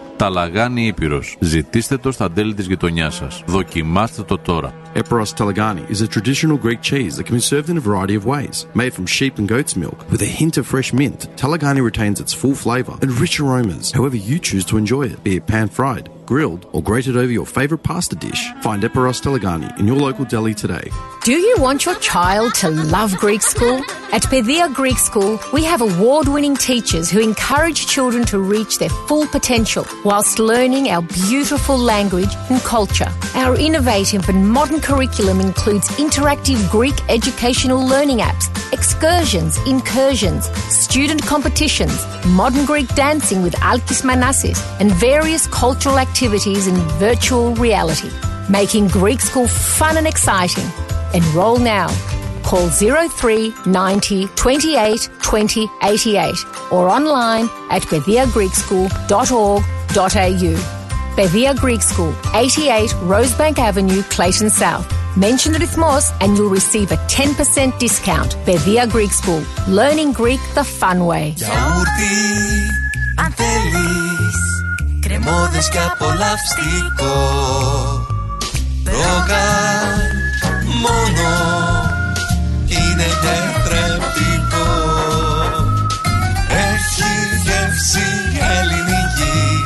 Ταλαγάνι 0.21 0.85
Ήπειρος. 0.85 1.37
Ζητήστε 1.39 1.97
το 1.97 2.11
στα 2.11 2.31
τέλη 2.31 2.53
της 2.53 2.67
γειτονιάς 2.67 3.15
σας. 3.15 3.43
Δοκιμάστε 3.47 4.21
το 4.23 4.37
τώρα. 4.37 4.73
Eperos 4.95 5.33
Telegani 5.37 5.83
is 5.89 6.01
a 6.01 6.07
traditional 6.07 6.57
Greek 6.65 6.81
cheese 6.81 7.15
that 7.15 7.25
can 7.25 7.35
be 7.35 7.47
served 7.51 7.69
in 7.69 7.77
a 7.77 7.87
variety 7.89 8.15
of 8.19 8.25
ways. 8.25 8.55
Made 8.81 8.93
from 8.97 9.05
sheep 9.17 9.33
and 9.39 9.47
goat's 9.53 9.75
milk 9.83 9.99
with 10.11 10.21
a 10.21 10.31
hint 10.39 10.55
of 10.59 10.65
fresh 10.73 10.91
mint, 10.99 11.21
Telegani 11.41 11.81
retains 11.91 12.17
its 12.23 12.33
full 12.41 12.57
flavour 12.65 12.95
and 13.03 13.11
rich 13.23 13.35
aromas 13.43 13.85
however 13.97 14.17
you 14.29 14.37
choose 14.47 14.65
to 14.67 14.75
enjoy 14.81 15.03
it, 15.11 15.17
be 15.27 15.33
it 15.39 15.45
pan 15.51 15.67
fried, 15.77 16.05
grilled, 16.31 16.65
or 16.71 16.81
grated 16.81 17.17
over 17.17 17.29
your 17.29 17.45
favourite 17.45 17.83
pasta 17.83 18.15
dish. 18.15 18.41
Find 18.61 18.81
Eperos 18.83 19.19
Telegani 19.21 19.77
in 19.77 19.85
your 19.85 19.97
local 19.97 20.23
deli 20.23 20.53
today. 20.53 20.89
Do 21.25 21.33
you 21.33 21.55
want 21.59 21.85
your 21.85 21.95
child 21.95 22.55
to 22.61 22.69
love 22.69 23.13
Greek 23.17 23.41
school? 23.41 23.79
At 24.13 24.23
Pedia 24.23 24.73
Greek 24.73 24.97
School, 24.97 25.39
we 25.51 25.63
have 25.65 25.81
award 25.81 26.29
winning 26.29 26.55
teachers 26.55 27.11
who 27.11 27.19
encourage 27.19 27.85
children 27.85 28.25
to 28.27 28.39
reach 28.39 28.79
their 28.79 28.89
full 29.09 29.27
potential 29.27 29.85
whilst 30.05 30.39
learning 30.39 30.89
our 30.89 31.01
beautiful 31.01 31.77
language 31.77 32.33
and 32.49 32.61
culture. 32.61 33.11
Our 33.35 33.55
innovative 33.57 34.27
and 34.29 34.49
modern 34.49 34.79
curriculum 34.79 35.41
includes 35.41 35.89
interactive 36.05 36.59
Greek 36.71 36.95
educational 37.09 37.85
learning 37.85 38.19
apps, 38.19 38.47
excursions, 38.71 39.57
incursions, 39.67 40.45
student 40.73 41.25
competitions, 41.25 42.05
modern 42.25 42.65
Greek 42.65 42.87
dancing 42.95 43.41
with 43.43 43.53
Alkis 43.55 44.01
Manassis, 44.03 44.59
and 44.79 44.91
various 44.93 45.45
cultural 45.47 45.99
activities 45.99 46.20
in 46.21 46.75
virtual 46.99 47.55
reality, 47.55 48.11
making 48.49 48.87
Greek 48.89 49.21
school 49.21 49.47
fun 49.47 49.97
and 49.97 50.05
exciting. 50.05 50.69
Enroll 51.13 51.57
now. 51.57 51.87
Call 52.43 52.69
03 52.69 53.53
90 53.65 54.27
28 54.27 55.09
20 55.21 55.69
88 55.83 56.35
or 56.71 56.89
online 56.89 57.45
at 57.69 57.81
pediagreekschool.org.au. 57.83 60.77
Bevia 61.15 61.55
Greek 61.59 61.81
School, 61.81 62.13
88 62.33 62.89
Rosebank 63.01 63.59
Avenue, 63.59 64.01
Clayton 64.03 64.49
South. 64.49 64.87
Mention 65.17 65.53
Rhythmos 65.53 66.11
and 66.21 66.37
you'll 66.37 66.49
receive 66.49 66.91
a 66.91 66.97
10% 67.07 67.77
discount. 67.79 68.35
Bevia 68.45 68.89
Greek 68.89 69.11
School, 69.11 69.43
learning 69.67 70.13
Greek 70.13 70.39
the 70.55 70.63
fun 70.63 71.05
way. 71.05 71.35
Γιαούρτι, 75.07 75.35
αν 75.35 75.49
θέλεις 75.51 75.69
Κρεμόδες 75.69 75.69
και 75.69 75.79
απολαυστικό. 75.79 77.15
Ρόγαν 78.85 80.11
μόνο 80.81 81.29
Είναι 82.67 83.07
τετρεπτικό 83.21 84.69
Έχει 86.47 87.11
γεύση 87.43 88.09
ελληνική 88.59 89.65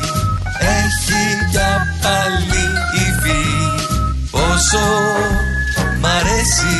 Έχει 0.60 1.50
για 1.52 1.86
πάλι 2.02 2.66
υφή. 2.96 3.46
Πόσο 4.32 4.86
μ' 6.00 6.06
αρέσει 6.06 6.78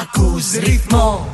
ακούς 0.00 0.52
ρυθμό 0.52 1.28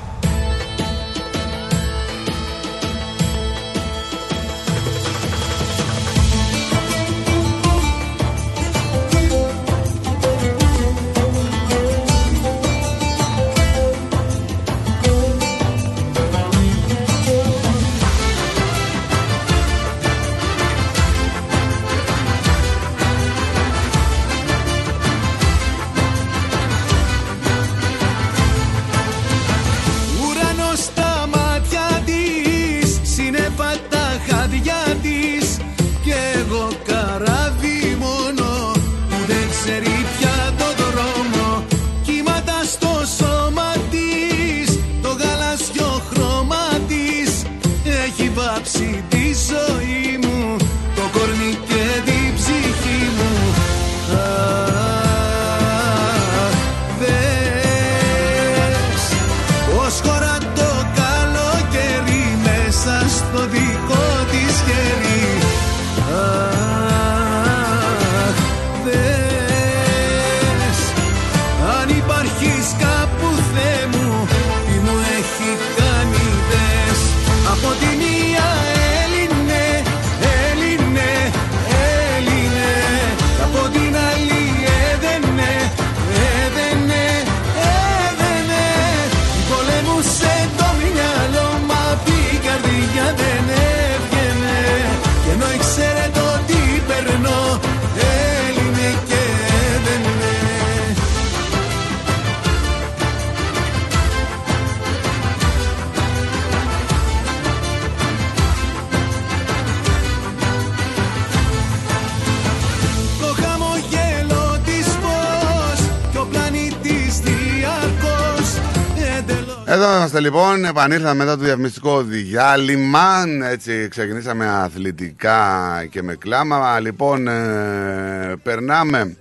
είμαστε 120.13 120.29
λοιπόν, 120.31 120.65
επανήλθαμε 120.65 121.25
μετά 121.25 121.37
το 121.37 121.45
διαφημιστικό 121.45 122.03
διάλειμμα. 122.03 123.25
Έτσι 123.51 123.89
ξεκινήσαμε 123.89 124.49
αθλητικά 124.49 125.87
και 125.91 126.03
με 126.03 126.15
κλάμα. 126.15 126.81
Λοιπόν, 126.81 127.29
ε, 127.29 128.35
περνάμε 128.43 129.17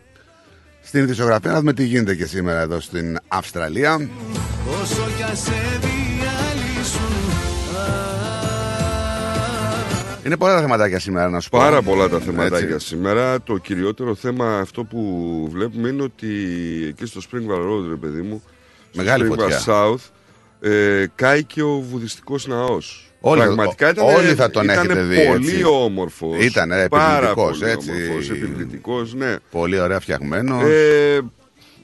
στην 0.82 1.04
ειδησιογραφία 1.04 1.52
να 1.52 1.60
δούμε 1.60 1.74
τι 1.74 1.84
γίνεται 1.84 2.16
και 2.16 2.26
σήμερα 2.26 2.60
εδώ 2.60 2.80
στην 2.80 3.18
Αυστραλία. 3.28 4.10
Όσο 4.82 5.08
κι 5.18 5.24
ας 5.24 5.40
σε 5.40 5.52
διαλύσουν 5.80 7.16
Είναι 10.26 10.38
πολλά 10.38 10.54
τα 10.54 10.62
θεματάκια 10.62 11.00
σήμερα 11.00 11.30
να 11.30 11.40
σου 11.40 11.50
πω. 11.50 11.58
Πάρα 11.58 11.82
πολλά 11.82 12.10
τα 12.10 12.20
θεματάκια 12.20 12.74
Έτσι. 12.74 12.88
σήμερα. 12.88 13.42
Το 13.42 13.58
κυριότερο 13.58 14.16
θέμα 14.16 14.60
αυτό 14.60 14.84
που 14.84 15.00
βλέπουμε 15.52 15.90
είναι 15.90 16.04
ότι 16.04 16.28
εκεί 16.88 17.06
στο 17.06 17.22
Springvale 17.32 17.66
Road, 17.70 17.90
ρε 17.90 17.96
παιδί 17.96 18.22
μου, 18.22 18.44
στο 18.92 19.02
Μεγάλη 19.02 19.28
Springvale 19.32 19.40
φωτιά. 19.40 19.64
South, 19.66 20.19
ε, 20.62 21.06
κάει 21.16 21.44
και 21.44 21.62
ο 21.62 21.80
βουδιστικός 21.80 22.48
ναός. 22.48 23.04
Όλοι- 23.22 23.42
Πραγματικά 23.42 23.90
ήταν, 23.90 24.06
όλοι 24.06 24.34
θα 24.36 24.50
τον 24.50 24.64
ήτανε 24.64 24.80
έχετε 24.80 25.02
δει, 25.04 25.26
πολύ 25.28 25.50
έτσι. 25.50 25.64
όμορφος. 25.64 26.46
Ήτανε, 26.46 26.76
ρε, 26.82 26.88
Πάρα 26.88 27.16
επιβλητικός, 27.16 27.58
πολύ 27.60 27.72
έτσι. 27.72 27.92
όμορφος, 27.92 28.30
επιβλητικός, 28.30 29.14
ναι. 29.14 29.36
Πολύ 29.52 29.80
ωραία 29.80 30.00
φτιαγμένο. 30.00 30.60
Ε, 30.66 31.20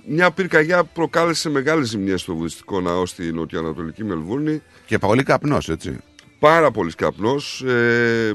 μια 0.08 0.32
πυρκαγιά 0.32 0.84
προκάλεσε 0.84 1.50
μεγάλες 1.50 1.88
ζημιές 1.88 2.22
στο 2.22 2.36
βουδιστικό 2.36 2.82
ναό 2.82 3.06
στη 3.06 3.32
νοτιοανατολική 3.34 4.04
Μελβούρνη. 4.04 4.62
Και 4.86 4.98
πολύ 4.98 5.24
καπνός, 5.24 5.70
έτσι. 5.70 5.98
Πάρα 6.40 6.72
πολύ 6.72 6.92
καπνός. 6.94 7.62
Ε, 7.62 8.34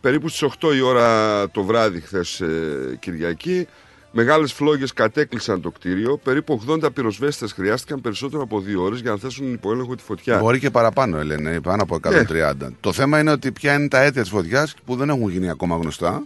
περίπου 0.00 0.28
στις 0.28 0.42
8 0.42 0.74
η 0.74 0.80
ώρα 0.80 1.50
το 1.50 1.62
βράδυ 1.62 2.00
χθες 2.00 2.40
ε, 2.40 2.96
Κυριακή. 3.00 3.66
Μεγάλες 4.12 4.52
φλόγες 4.52 4.92
κατέκλυσαν 4.92 5.60
το 5.60 5.70
κτίριο. 5.70 6.16
Περίπου 6.16 6.62
80 6.68 6.92
πυροσβέστες 6.94 7.52
χρειάστηκαν 7.52 8.00
περισσότερο 8.00 8.42
από 8.42 8.60
δύο 8.60 8.82
ώρες 8.82 9.00
για 9.00 9.10
να 9.10 9.16
θέσουν 9.16 9.52
υπό 9.52 9.72
έλεγχο 9.72 9.94
τη 9.94 10.02
φωτιά. 10.02 10.38
Μπορεί 10.38 10.58
και 10.58 10.70
παραπάνω, 10.70 11.24
λένε, 11.24 11.60
πάνω 11.60 11.82
από 11.82 11.94
130. 11.94 12.26
Ναι. 12.58 12.68
Το 12.80 12.92
θέμα 12.92 13.18
είναι 13.18 13.30
ότι 13.30 13.52
ποια 13.52 13.74
είναι 13.74 13.88
τα 13.88 14.00
αίτια 14.00 14.22
της 14.22 14.30
φωτιάς 14.30 14.74
που 14.84 14.96
δεν 14.96 15.08
έχουν 15.08 15.30
γίνει 15.30 15.50
ακόμα 15.50 15.76
γνωστά. 15.76 16.22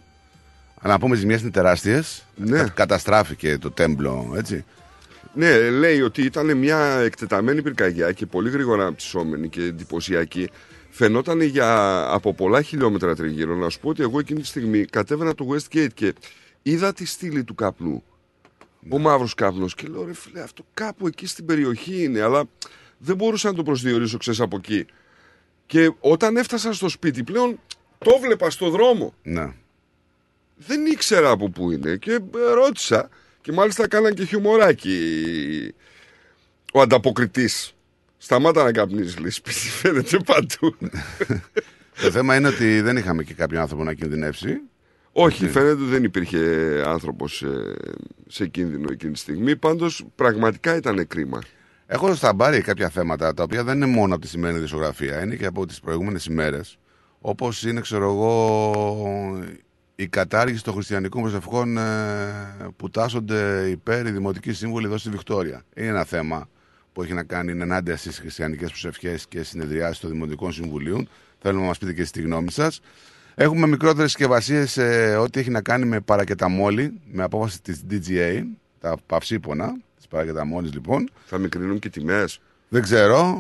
Αλλά 0.81 0.93
να 0.93 0.99
πούμε, 0.99 1.17
οι 1.17 1.19
ζημιές 1.19 1.41
είναι 1.41 1.51
τεράστιες. 1.51 2.25
Ναι. 2.37 2.65
Καταστράφηκε 2.75 3.59
το 3.59 3.71
τέμπλο, 3.71 4.33
έτσι. 4.37 4.65
Ναι, 5.35 5.71
λέει 5.71 6.01
ότι 6.01 6.23
ήταν 6.23 6.57
μια 6.57 6.79
εκτεταμένη 6.79 7.63
πυρκαγιά 7.63 8.13
και 8.13 8.27
πολύ 8.27 8.51
γρήγορα 8.51 8.83
αναπτυσσόμενη 8.83 9.49
και 9.49 9.63
εντυπωσιακή. 9.63 10.51
Φαινόταν 10.91 11.41
για 11.41 12.01
από 12.11 12.35
πολλά 12.35 12.63
χιλιόμετρα 12.63 13.15
τριγύρω. 13.15 13.55
Να 13.55 13.69
σου 13.69 13.81
πω 13.81 13.89
ότι 13.89 14.03
εγώ 14.03 14.19
εκείνη 14.19 14.41
τη 14.41 14.47
στιγμή 14.47 14.85
κατέβαινα 14.85 15.35
το 15.35 15.47
Westgate 15.53 15.93
και 15.95 16.15
είδα 16.65 16.93
τη 16.93 17.05
στήλη 17.05 17.45
του 17.45 17.55
καπνού. 17.55 18.03
Ο 18.89 18.99
μαύρος 18.99 19.35
καπνός. 19.35 19.75
Και 19.75 19.87
λέω, 19.87 20.05
ρε 20.05 20.15
φίλε, 20.15 20.41
αυτό 20.41 20.67
κάπου 20.75 21.07
εκεί 21.07 21.27
στην 21.27 21.47
περιοχή 21.47 22.03
είναι, 22.03 22.21
αλλά 22.21 22.45
δεν 22.99 23.17
μπορούσα 23.17 23.49
να 23.49 23.55
το 23.55 23.63
προσδιορίσω, 23.63 24.19
ξέρεις 24.19 24.41
από 24.41 24.57
εκεί. 24.57 24.87
Και 25.67 25.93
όταν 26.01 26.37
έφτασα 26.37 26.73
στο 26.73 26.89
σπίτι 26.89 27.25
πλέον, 27.25 27.61
το 27.99 28.19
βλέπα 28.21 28.51
στο 28.51 28.71
δρόμο. 28.71 29.15
Ναι. 29.23 29.53
Δεν 30.57 30.87
ήξερα 30.87 31.31
από 31.31 31.51
πού 31.51 31.71
είναι 31.71 31.97
και 31.97 32.13
ε, 32.13 32.53
ρώτησα 32.55 33.09
και 33.41 33.53
μάλιστα 33.53 33.89
κάναν 33.89 34.15
και 34.15 34.25
χιουμοράκι 34.25 35.75
ο 36.73 36.81
ανταποκριτής. 36.81 37.75
Σταμάτα 38.19 38.63
να 38.63 38.73
καπνίζεις, 38.73 39.19
λέει, 39.19 39.31
σπίτι 39.31 39.59
φαίνεται 39.81 40.19
παντού. 40.25 40.77
το 42.03 42.11
θέμα 42.11 42.37
είναι 42.37 42.49
ότι 42.49 42.81
δεν 42.81 42.97
είχαμε 42.97 43.23
και 43.23 43.35
κάποιον 43.35 43.61
άνθρωπο 43.61 43.85
να 43.85 43.95
κινδυνεύσει. 43.95 44.61
Όχι, 45.17 45.49
φαίνεται 45.49 45.73
ότι 45.73 45.85
δεν 45.85 46.05
υπήρχε 46.05 46.39
άνθρωπος 46.87 47.43
ε, 47.43 47.75
σε 48.27 48.47
κίνδυνο 48.47 48.89
εκείνη 48.91 49.13
τη 49.13 49.19
στιγμή. 49.19 49.57
Πάντως 49.57 50.05
πραγματικά 50.15 50.77
ήταν 50.77 51.07
κρίμα. 51.07 51.39
Έχω 51.87 52.15
στα 52.15 52.33
μπάρι 52.33 52.61
κάποια 52.61 52.89
θέματα 52.89 53.35
τα 53.35 53.43
οποία 53.43 53.65
δεν 53.65 53.77
είναι 53.77 53.87
μόνο 53.87 54.15
από 54.15 54.23
τη 54.23 54.29
σημερινή 54.29 54.61
δισογραφία, 54.61 55.23
είναι 55.23 55.35
και 55.35 55.47
από 55.47 55.67
τις 55.67 55.81
προηγούμενες 55.81 56.25
ημέρες. 56.27 56.79
Όπως 57.21 57.65
είναι, 57.65 57.81
ξέρω 57.81 58.05
εγώ, 58.11 59.45
η 59.95 60.07
κατάργηση 60.09 60.65
των 60.65 60.75
χριστιανικών 60.75 61.23
προσευχών 61.23 61.77
ε, 61.77 61.83
που 62.77 62.91
τάσσονται 62.91 63.69
υπέρ 63.71 64.07
οι 64.07 64.11
δημοτικοί 64.11 64.53
σύμβουλοι 64.53 64.87
εδώ 64.87 64.99
στη 64.99 65.11
Βικτόρια. 65.11 65.63
Είναι 65.77 65.87
ένα 65.89 66.05
θέμα 66.05 66.49
που 66.93 67.03
έχει 67.03 67.13
να 67.13 67.23
κάνει 67.23 67.53
είναι 67.53 67.63
ενάντια 67.63 67.97
στις 67.97 68.19
χριστιανικές 68.19 68.69
προσευχές 68.69 69.27
και 69.29 69.43
συνεδριάσεις 69.43 69.99
των 69.99 70.11
Δημοτικών 70.11 70.53
Συμβουλίων. 70.53 71.09
Θέλουμε 71.39 71.61
να 71.61 71.67
μας 71.67 71.79
πείτε 71.79 71.93
και 71.93 72.01
εσείς 72.01 72.13
τη 72.13 72.23
γνώμη 72.23 72.51
σας. 72.51 72.81
Έχουμε 73.35 73.67
μικρότερες 73.67 74.11
συσκευασίες 74.11 74.71
σε 74.71 75.17
ό,τι 75.17 75.41
έχει 75.41 75.51
να 75.51 75.63
κάνει 75.63 75.85
με 75.85 76.01
παρακεταμόλη, 76.01 77.01
με 77.13 77.23
απόφαση 77.23 77.63
της 77.63 77.83
DGA, 77.91 78.43
τα 78.81 78.97
παυσίπονα 79.07 79.77
της 79.97 80.07
παρακεταμόλης 80.07 80.73
λοιπόν. 80.73 81.11
Θα 81.25 81.39
μικρύνουν 81.39 81.79
και 81.79 81.89
τιμές. 81.89 82.41
Δεν 82.69 82.83
ξέρω 82.83 83.39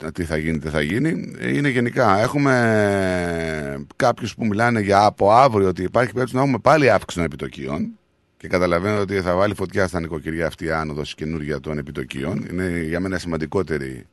ε, 0.00 0.10
τι 0.10 0.24
θα 0.24 0.36
γίνει, 0.36 0.58
τι 0.58 0.68
θα 0.68 0.80
γίνει. 0.80 1.34
Είναι 1.40 1.68
γενικά. 1.68 2.20
Έχουμε 2.20 3.86
κάποιους 3.96 4.34
που 4.34 4.46
μιλάνε 4.46 4.80
για 4.80 5.04
από 5.04 5.32
αύριο 5.32 5.68
ότι 5.68 5.82
υπάρχει 5.82 6.12
περίπτωση 6.12 6.36
να 6.36 6.42
έχουμε 6.42 6.58
πάλι 6.58 6.90
αύξηση 6.90 7.16
των 7.16 7.24
επιτοκίων. 7.24 7.98
Και 8.36 8.48
καταλαβαίνω 8.48 9.00
ότι 9.00 9.20
θα 9.20 9.34
βάλει 9.34 9.54
φωτιά 9.54 9.86
στα 9.86 10.00
νοικοκυριά 10.00 10.46
αυτή 10.46 10.64
η 10.64 10.70
άνοδος 10.70 11.14
καινούργια 11.14 11.60
των 11.60 11.78
επιτοκίων. 11.78 12.46
Είναι 12.50 12.82
για 12.88 13.00
μένα 13.00 13.18
σημαντικότερη 13.18 14.06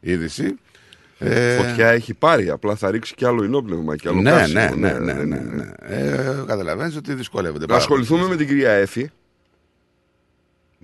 είδηση. 0.00 0.54
Ε, 1.18 1.56
Φωτιά 1.56 1.88
έχει 1.88 2.14
πάρει, 2.14 2.50
απλά 2.50 2.74
θα 2.76 2.90
ρίξει 2.90 3.14
κι 3.14 3.24
άλλο 3.24 3.44
ενόπνευμα 3.44 3.96
και 3.96 4.08
άλλο 4.08 4.20
ναι, 4.20 4.30
καύσιμο. 4.30 4.60
ναι, 4.60 4.92
ναι, 4.92 5.12
ναι, 5.12 5.12
ναι, 5.12 5.38
ναι. 5.38 5.72
Ε, 5.78 6.42
καταλαβαίνεις 6.46 6.96
ότι 6.96 7.14
δυσκολεύεται. 7.14 7.60
Να 7.60 7.66
πάρα 7.66 7.78
ασχοληθούμε 7.78 8.18
πολύ. 8.20 8.30
με 8.30 8.36
την 8.36 8.46
κυρία 8.46 8.70
Έφη. 8.70 9.10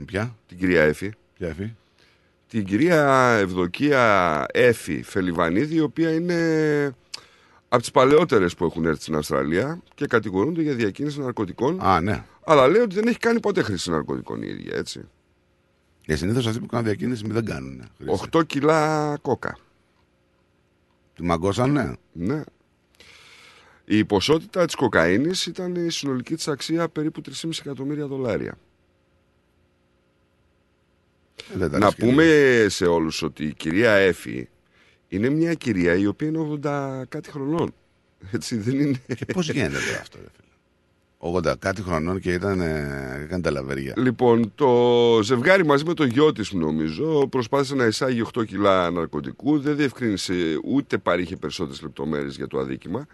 Ποια; 0.04 0.36
Την 0.48 0.58
κυρία 0.58 0.82
Έφη. 0.82 1.12
Ποια 1.38 1.48
Έφη; 1.48 1.74
Την 2.48 2.64
κυρία 2.64 3.30
Ευδοκία 3.40 4.46
Έφη 4.52 5.02
Φελιβανίδη, 5.02 5.74
η 5.74 5.80
οποία 5.80 6.12
είναι 6.14 6.34
από 7.68 7.82
τις 7.82 7.90
παλαιότερες 7.90 8.54
που 8.54 8.64
έχουν 8.64 8.84
έρθει 8.84 9.02
στην 9.02 9.14
Αυστραλία 9.16 9.82
και 9.94 10.06
κατηγορούνται 10.06 10.62
για 10.62 10.74
διακίνηση 10.74 11.20
ναρκωτικών. 11.20 11.80
Α, 11.80 12.00
ναι. 12.00 12.24
Αλλά 12.44 12.68
λέει 12.68 12.82
ότι 12.82 12.94
δεν 12.94 13.06
έχει 13.06 13.18
κάνει 13.18 13.40
ποτέ 13.40 13.62
χρήση 13.62 13.90
ναρκωτικών 13.90 14.42
η 14.42 14.46
ίδια, 14.48 14.76
έτσι. 14.76 15.00
Για 16.06 16.16
συνήθως 16.16 16.46
αυτοί 16.46 16.60
που 16.60 16.66
κάνουν 16.66 16.86
διακίνηση 16.86 17.24
δεν 17.26 17.44
κάνουν. 17.44 17.82
8 18.32 18.46
κιλά 18.46 19.16
κόκα. 19.22 19.58
Τη 21.14 21.22
μαγκώσαν, 21.22 21.72
ναι. 21.72 21.92
Ναι. 22.12 22.42
Η 23.84 24.04
ποσότητα 24.04 24.64
της 24.64 24.74
κοκαίνης 24.74 25.46
ήταν 25.46 25.74
η 25.74 25.90
συνολική 25.90 26.34
της 26.34 26.48
αξία 26.48 26.88
περίπου 26.88 27.20
3,5 27.20 27.50
εκατομμύρια 27.60 28.06
δολάρια. 28.06 28.58
Ε, 31.54 31.56
δεν 31.58 31.70
τα 31.70 31.78
Να 31.78 31.84
λες 31.84 31.94
και 31.94 32.04
πούμε 32.04 32.66
σε 32.68 32.86
όλους 32.86 33.22
ότι 33.22 33.44
η 33.44 33.54
κυρία 33.54 33.92
Έφη 33.92 34.48
είναι 35.08 35.28
μια 35.28 35.54
κυρία 35.54 35.94
η 35.94 36.06
οποία 36.06 36.28
είναι 36.28 36.58
80 36.62 37.02
κάτι 37.08 37.30
χρονών. 37.30 37.74
Έτσι 38.32 38.56
δεν 38.56 38.80
είναι. 38.80 39.00
Και 39.16 39.24
πώς 39.24 39.50
γίνεται 39.50 39.78
τώρα 39.86 40.00
αυτό, 40.00 40.18
ρε 40.18 40.26
φίλε; 40.36 40.53
80 41.32 41.54
κάτι 41.58 41.82
χρονών 41.82 42.20
και 42.20 42.32
ήταν. 42.32 42.60
Ε, 42.60 43.20
έκανε 43.22 43.42
τα 43.42 43.50
λαβέρια. 43.50 43.94
Λοιπόν, 43.96 44.52
το 44.54 45.20
ζευγάρι 45.22 45.64
μαζί 45.64 45.84
με 45.84 45.94
το 45.94 46.04
γιο 46.04 46.32
της 46.32 46.52
νομίζω 46.52 47.26
προσπάθησε 47.26 47.74
να 47.74 47.84
εισάγει 47.84 48.22
8 48.38 48.46
κιλά 48.46 48.90
ναρκωτικού. 48.90 49.60
Δεν 49.60 49.76
διευκρίνησε 49.76 50.34
ούτε 50.64 50.98
παρήχε 50.98 51.36
περισσότερες 51.36 51.82
λεπτομέρειες 51.82 52.36
για 52.36 52.46
το 52.46 52.58
αδίκημα. 52.58 53.06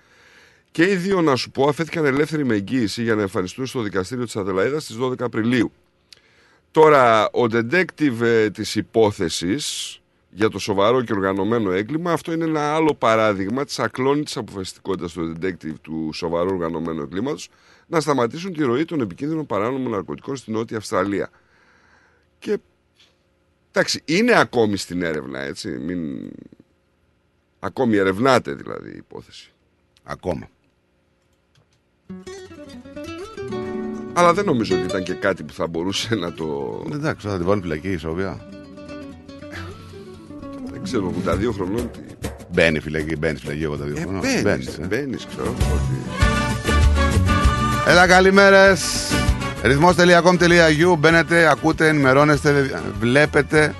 Και 0.71 0.91
οι 0.91 0.95
δύο, 0.95 1.21
να 1.21 1.37
σου 1.37 1.51
πω, 1.51 1.69
αφέθηκαν 1.69 2.05
ελεύθεροι 2.05 2.45
με 2.45 2.55
εγγύηση 2.55 3.03
για 3.03 3.15
να 3.15 3.21
εμφανιστούν 3.21 3.67
στο 3.67 3.81
δικαστήριο 3.81 4.25
της 4.25 4.37
Αδελαίδας 4.37 4.83
στις 4.83 4.97
12 5.01 5.21
Απριλίου. 5.21 5.73
Τώρα, 6.71 7.31
ο 7.31 7.45
detective 7.53 8.21
ε, 8.21 8.51
της 8.51 8.75
υπόθεσης 8.75 9.95
για 10.31 10.49
το 10.49 10.59
σοβαρό 10.59 11.03
και 11.03 11.13
οργανωμένο 11.13 11.73
έγκλημα, 11.73 12.13
αυτό 12.13 12.33
είναι 12.33 12.45
ένα 12.45 12.75
άλλο 12.75 12.95
παράδειγμα 12.95 13.65
της 13.65 13.79
ακλόνητης 13.79 14.37
αποφασιστικότητας 14.37 15.13
του 15.13 15.35
detective 15.41 15.75
του 15.81 16.11
σοβαρού 16.13 16.51
οργανωμένου 16.51 17.03
εγκλήματος 17.03 17.49
να 17.91 18.01
σταματήσουν 18.01 18.53
τη 18.53 18.63
ροή 18.63 18.85
των 18.85 19.01
επικίνδυνων 19.01 19.47
παράνομων 19.47 19.91
ναρκωτικών 19.91 20.37
στην 20.37 20.53
Νότια 20.53 20.77
Αυστραλία. 20.77 21.31
Και 22.39 22.59
εντάξει, 23.71 24.03
είναι 24.05 24.39
ακόμη 24.39 24.77
στην 24.77 25.03
έρευνα, 25.03 25.41
έτσι. 25.41 25.69
Μην... 25.69 26.31
Ακόμη 27.59 27.97
ερευνάται 27.97 28.53
δηλαδή 28.53 28.91
η 28.91 28.97
υπόθεση. 28.97 29.53
Ακόμα. 30.03 30.49
Αλλά 34.13 34.35
δεν 34.35 34.45
νομίζω 34.45 34.77
ότι 34.77 34.85
ήταν 34.85 35.03
και 35.03 35.15
κάτι 35.15 35.43
που 35.43 35.53
θα 35.53 35.67
μπορούσε 35.67 36.15
να 36.15 36.33
το. 36.33 36.81
Εντάξει, 36.93 37.29
θα 37.29 37.37
την 37.37 37.47
βάλουν 37.47 37.63
φυλακή 37.63 37.91
η 37.91 37.97
Σόβια. 37.97 38.49
Δεν 40.71 40.83
ξέρω, 40.83 41.15
82 41.27 41.51
χρονών. 41.53 41.91
Τι... 41.91 42.01
Μπαίνει 42.53 42.81
φυλακή, 42.81 43.17
μπαίνει 43.17 43.39
φυλακή 43.39 43.67
82 43.67 44.01
χρονών. 44.01 44.21
Μπαίνεις, 44.21 44.43
Μπαίνεις, 44.43 44.79
ε. 44.79 44.87
μπαίνεις, 44.87 45.27
ξέρω 45.27 45.49
ότι. 45.51 46.30
Έλα, 47.91 48.07
καλημέρες. 48.07 48.81
ρυθμός.com.au 49.63 50.97
Μπαίνετε, 50.99 51.51
ακούτε, 51.51 51.89
ενημερώνεστε, 51.89 52.83
βλέπετε 53.01 53.75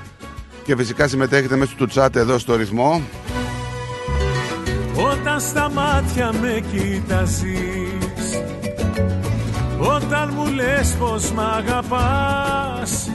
και 0.65 0.77
φυσικά 0.77 1.09
συμμετέχετε 1.09 1.57
μέσω 1.57 1.73
του 1.77 1.89
chat 1.95 2.17
εδώ 2.17 2.39
στο 2.39 2.57
ρυθμό. 2.57 3.03
Όταν 4.95 5.41
στα 5.41 5.71
μάτια 5.71 6.33
με 6.41 6.63
κοιτάζεις 6.73 8.43
Όταν 9.79 10.33
μου 10.35 10.47
λες 10.47 10.97
πως 10.99 11.31
μ' 11.31 11.41
αγαπάς 11.41 13.11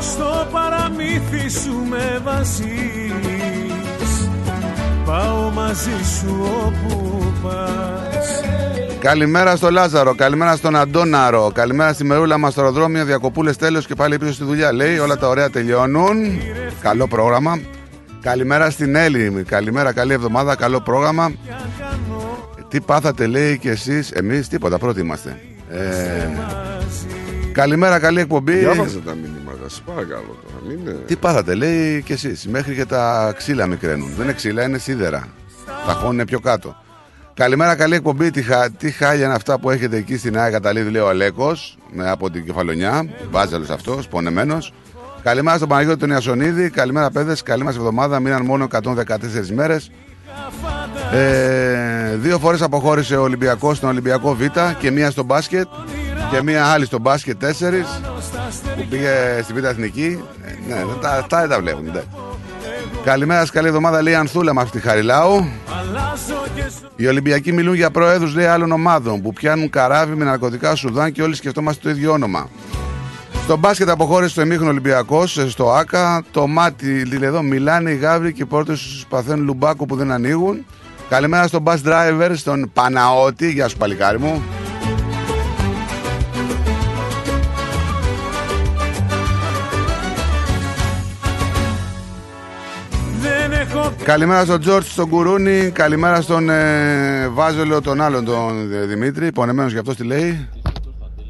στο 0.00 0.46
παραμύθι 0.52 1.48
σου 1.48 1.84
με 1.88 2.20
βάζεις 2.24 2.68
Πάω 5.04 5.50
μαζί 5.50 6.04
σου 6.18 6.36
όπου 6.66 7.22
πας 7.42 8.61
Καλημέρα 9.02 9.56
στο 9.56 9.70
Λάζαρο, 9.70 10.14
καλημέρα 10.14 10.56
στον 10.56 10.76
Αντώναρο, 10.76 11.50
καλημέρα 11.54 11.92
στη 11.92 12.04
Μερούλα 12.04 12.38
μας 12.38 12.52
στο 12.52 12.60
αεροδρόμιο. 12.60 13.04
Διακοπούλες 13.04 13.56
τέλος 13.56 13.86
και 13.86 13.94
πάλι 13.94 14.18
πίσω 14.18 14.32
στη 14.32 14.44
δουλειά. 14.44 14.72
Λέει 14.72 14.98
όλα 14.98 15.16
τα 15.16 15.28
ωραία 15.28 15.50
τελειώνουν. 15.50 16.16
Καλό 16.80 17.08
πρόγραμμα. 17.08 17.60
Καλημέρα 18.20 18.70
στην 18.70 18.94
Έλλη. 18.94 19.44
Καλημέρα, 19.48 19.92
καλή 19.92 20.12
εβδομάδα, 20.12 20.56
καλό 20.56 20.80
πρόγραμμα. 20.80 21.32
Τι 22.68 22.80
πάθατε, 22.80 23.26
λέει 23.26 23.58
και 23.58 23.70
εσείς. 23.70 24.10
Εμείς 24.10 24.48
τίποτα, 24.48 24.78
πρώτοι 24.78 25.00
είμαστε. 25.00 25.40
Ε, 25.70 26.28
καλημέρα, 27.52 27.98
καλή 27.98 28.20
εκπομπή. 28.20 28.54
Διάβαζε 28.54 28.98
τα 28.98 29.14
μηνύματα, 29.14 29.68
σε 29.68 29.80
παρακαλώ 29.86 30.38
τώρα. 30.44 30.66
Μην 30.68 30.78
είναι... 30.78 30.90
Τι 31.06 31.16
πάθατε, 31.16 31.54
λέει 31.54 32.02
και 32.02 32.12
εσείς. 32.12 32.46
Μέχρι 32.46 32.74
και 32.74 32.84
τα 32.84 33.34
ξύλα 33.36 33.66
μικραίνουν. 33.66 34.10
Δεν 34.16 34.24
είναι 34.24 34.32
ξύλα, 34.32 34.62
είναι 34.62 34.78
σίδερα. 34.78 35.28
Τα 35.86 35.92
χώνουν 35.92 36.24
πιο 36.24 36.40
κάτω. 36.40 36.81
Καλημέρα, 37.34 37.74
καλή 37.74 37.94
εκπομπή. 37.94 38.30
Τι, 38.30 38.42
χα... 38.42 38.70
τι 38.70 38.90
χάλια 38.90 39.24
είναι 39.24 39.34
αυτά 39.34 39.58
που 39.58 39.70
έχετε 39.70 39.96
εκεί 39.96 40.16
στην 40.16 40.36
Άγια 40.38 40.50
Καταλήδη, 40.50 40.90
λέει 40.90 41.02
ο 41.02 41.08
Αλέκος, 41.08 41.78
από 41.98 42.30
την 42.30 42.44
Κεφαλονιά. 42.46 43.06
Βάζελος 43.30 43.70
αυτός, 43.70 44.08
πονεμένος. 44.08 44.72
Καλημέρα 45.22 45.56
στον 45.56 45.68
Παναγιώτη 45.68 45.98
τον 45.98 46.10
Ιασονίδη. 46.10 46.70
Καλημέρα, 46.70 47.10
παιδες. 47.10 47.42
Καλή 47.42 47.62
μα 47.62 47.70
εβδομάδα. 47.70 48.20
Μείναν 48.20 48.44
μόνο 48.44 48.64
114 48.64 49.50
μέρες. 49.54 49.90
Ε, 51.12 52.16
δύο 52.16 52.38
φορές 52.38 52.62
αποχώρησε 52.62 53.16
ο 53.16 53.22
Ολυμπιακός 53.22 53.76
στον 53.76 53.88
Ολυμπιακό 53.88 54.34
Β 54.34 54.42
και 54.78 54.90
μία 54.90 55.10
στο 55.10 55.22
μπάσκετ 55.22 55.66
και 56.30 56.42
μία 56.42 56.66
άλλη 56.66 56.84
στο 56.84 56.98
μπάσκετ 56.98 57.44
4 57.44 57.48
που 58.76 58.86
πήγε 58.90 59.40
στην 59.42 59.56
Β 59.56 59.64
Εθνική. 59.64 60.24
Ε, 60.46 60.74
ναι, 60.74 60.84
τα, 61.00 61.10
αυτά 61.10 61.40
δεν 61.40 61.48
τα 61.48 61.60
βλέπουν. 61.60 61.84
ναι. 61.84 62.02
Καλημέρα, 63.04 63.40
σας, 63.40 63.50
καλή 63.50 63.66
εβδομάδα, 63.66 64.02
λέει 64.02 64.12
η 64.12 64.16
Ανθούλα 64.16 64.54
με 64.54 64.60
αυτή 64.60 64.80
τη 64.80 64.86
Χαριλάου. 64.88 65.48
Οι 66.96 67.06
Ολυμπιακοί 67.06 67.52
μιλούν 67.52 67.74
για 67.74 67.90
προέδρους 67.90 68.34
λέει 68.34 68.44
άλλων 68.44 68.72
ομάδων 68.72 69.22
που 69.22 69.32
πιάνουν 69.32 69.70
καράβι 69.70 70.14
με 70.14 70.24
ναρκωτικά 70.24 70.74
Σουδάν 70.74 71.12
και 71.12 71.22
όλοι 71.22 71.34
σκεφτόμαστε 71.34 71.80
το 71.82 71.90
ίδιο 71.90 72.12
όνομα. 72.12 72.48
Στο 73.42 73.56
μπάσκετ 73.56 73.88
αποχώρησε 73.88 74.34
το 74.34 74.40
εμίχνο 74.40 74.68
Ολυμπιακός 74.68 75.44
στο 75.48 75.72
ΑΚΑ. 75.72 76.22
Το 76.30 76.46
μάτι 76.46 77.08
εδώ 77.20 77.42
μιλάνε 77.42 77.90
οι 77.90 77.96
γάβροι 77.96 78.32
και 78.32 78.42
οι 78.42 78.46
πόρτες 78.46 78.80
τους 78.80 79.06
παθαίνουν 79.08 79.44
λουμπάκο 79.44 79.86
που 79.86 79.96
δεν 79.96 80.10
ανοίγουν. 80.10 80.66
Καλημέρα 81.08 81.46
στον 81.46 81.62
bus 81.64 81.76
driver, 81.84 82.30
στον 82.34 82.70
Παναώτη. 82.72 83.50
Γεια 83.50 83.68
σου, 83.68 83.76
παλικάρι 83.76 84.18
μου. 84.18 84.42
Καλημέρα 94.04 94.44
στον 94.44 94.60
Τζόρτ, 94.60 94.86
στον 94.86 95.08
Κουρούνι. 95.08 95.70
Καλημέρα 95.70 96.20
στον 96.20 96.48
ε, 96.48 97.28
Βάζελο, 97.28 97.80
τον 97.80 98.00
άλλον, 98.00 98.24
τον 98.24 98.72
ε, 98.72 98.86
Δημήτρη. 98.86 99.32
Πονεμένος 99.32 99.72
γι' 99.72 99.78
αυτός 99.78 99.96
τι 99.96 100.04
λέει. 100.04 100.48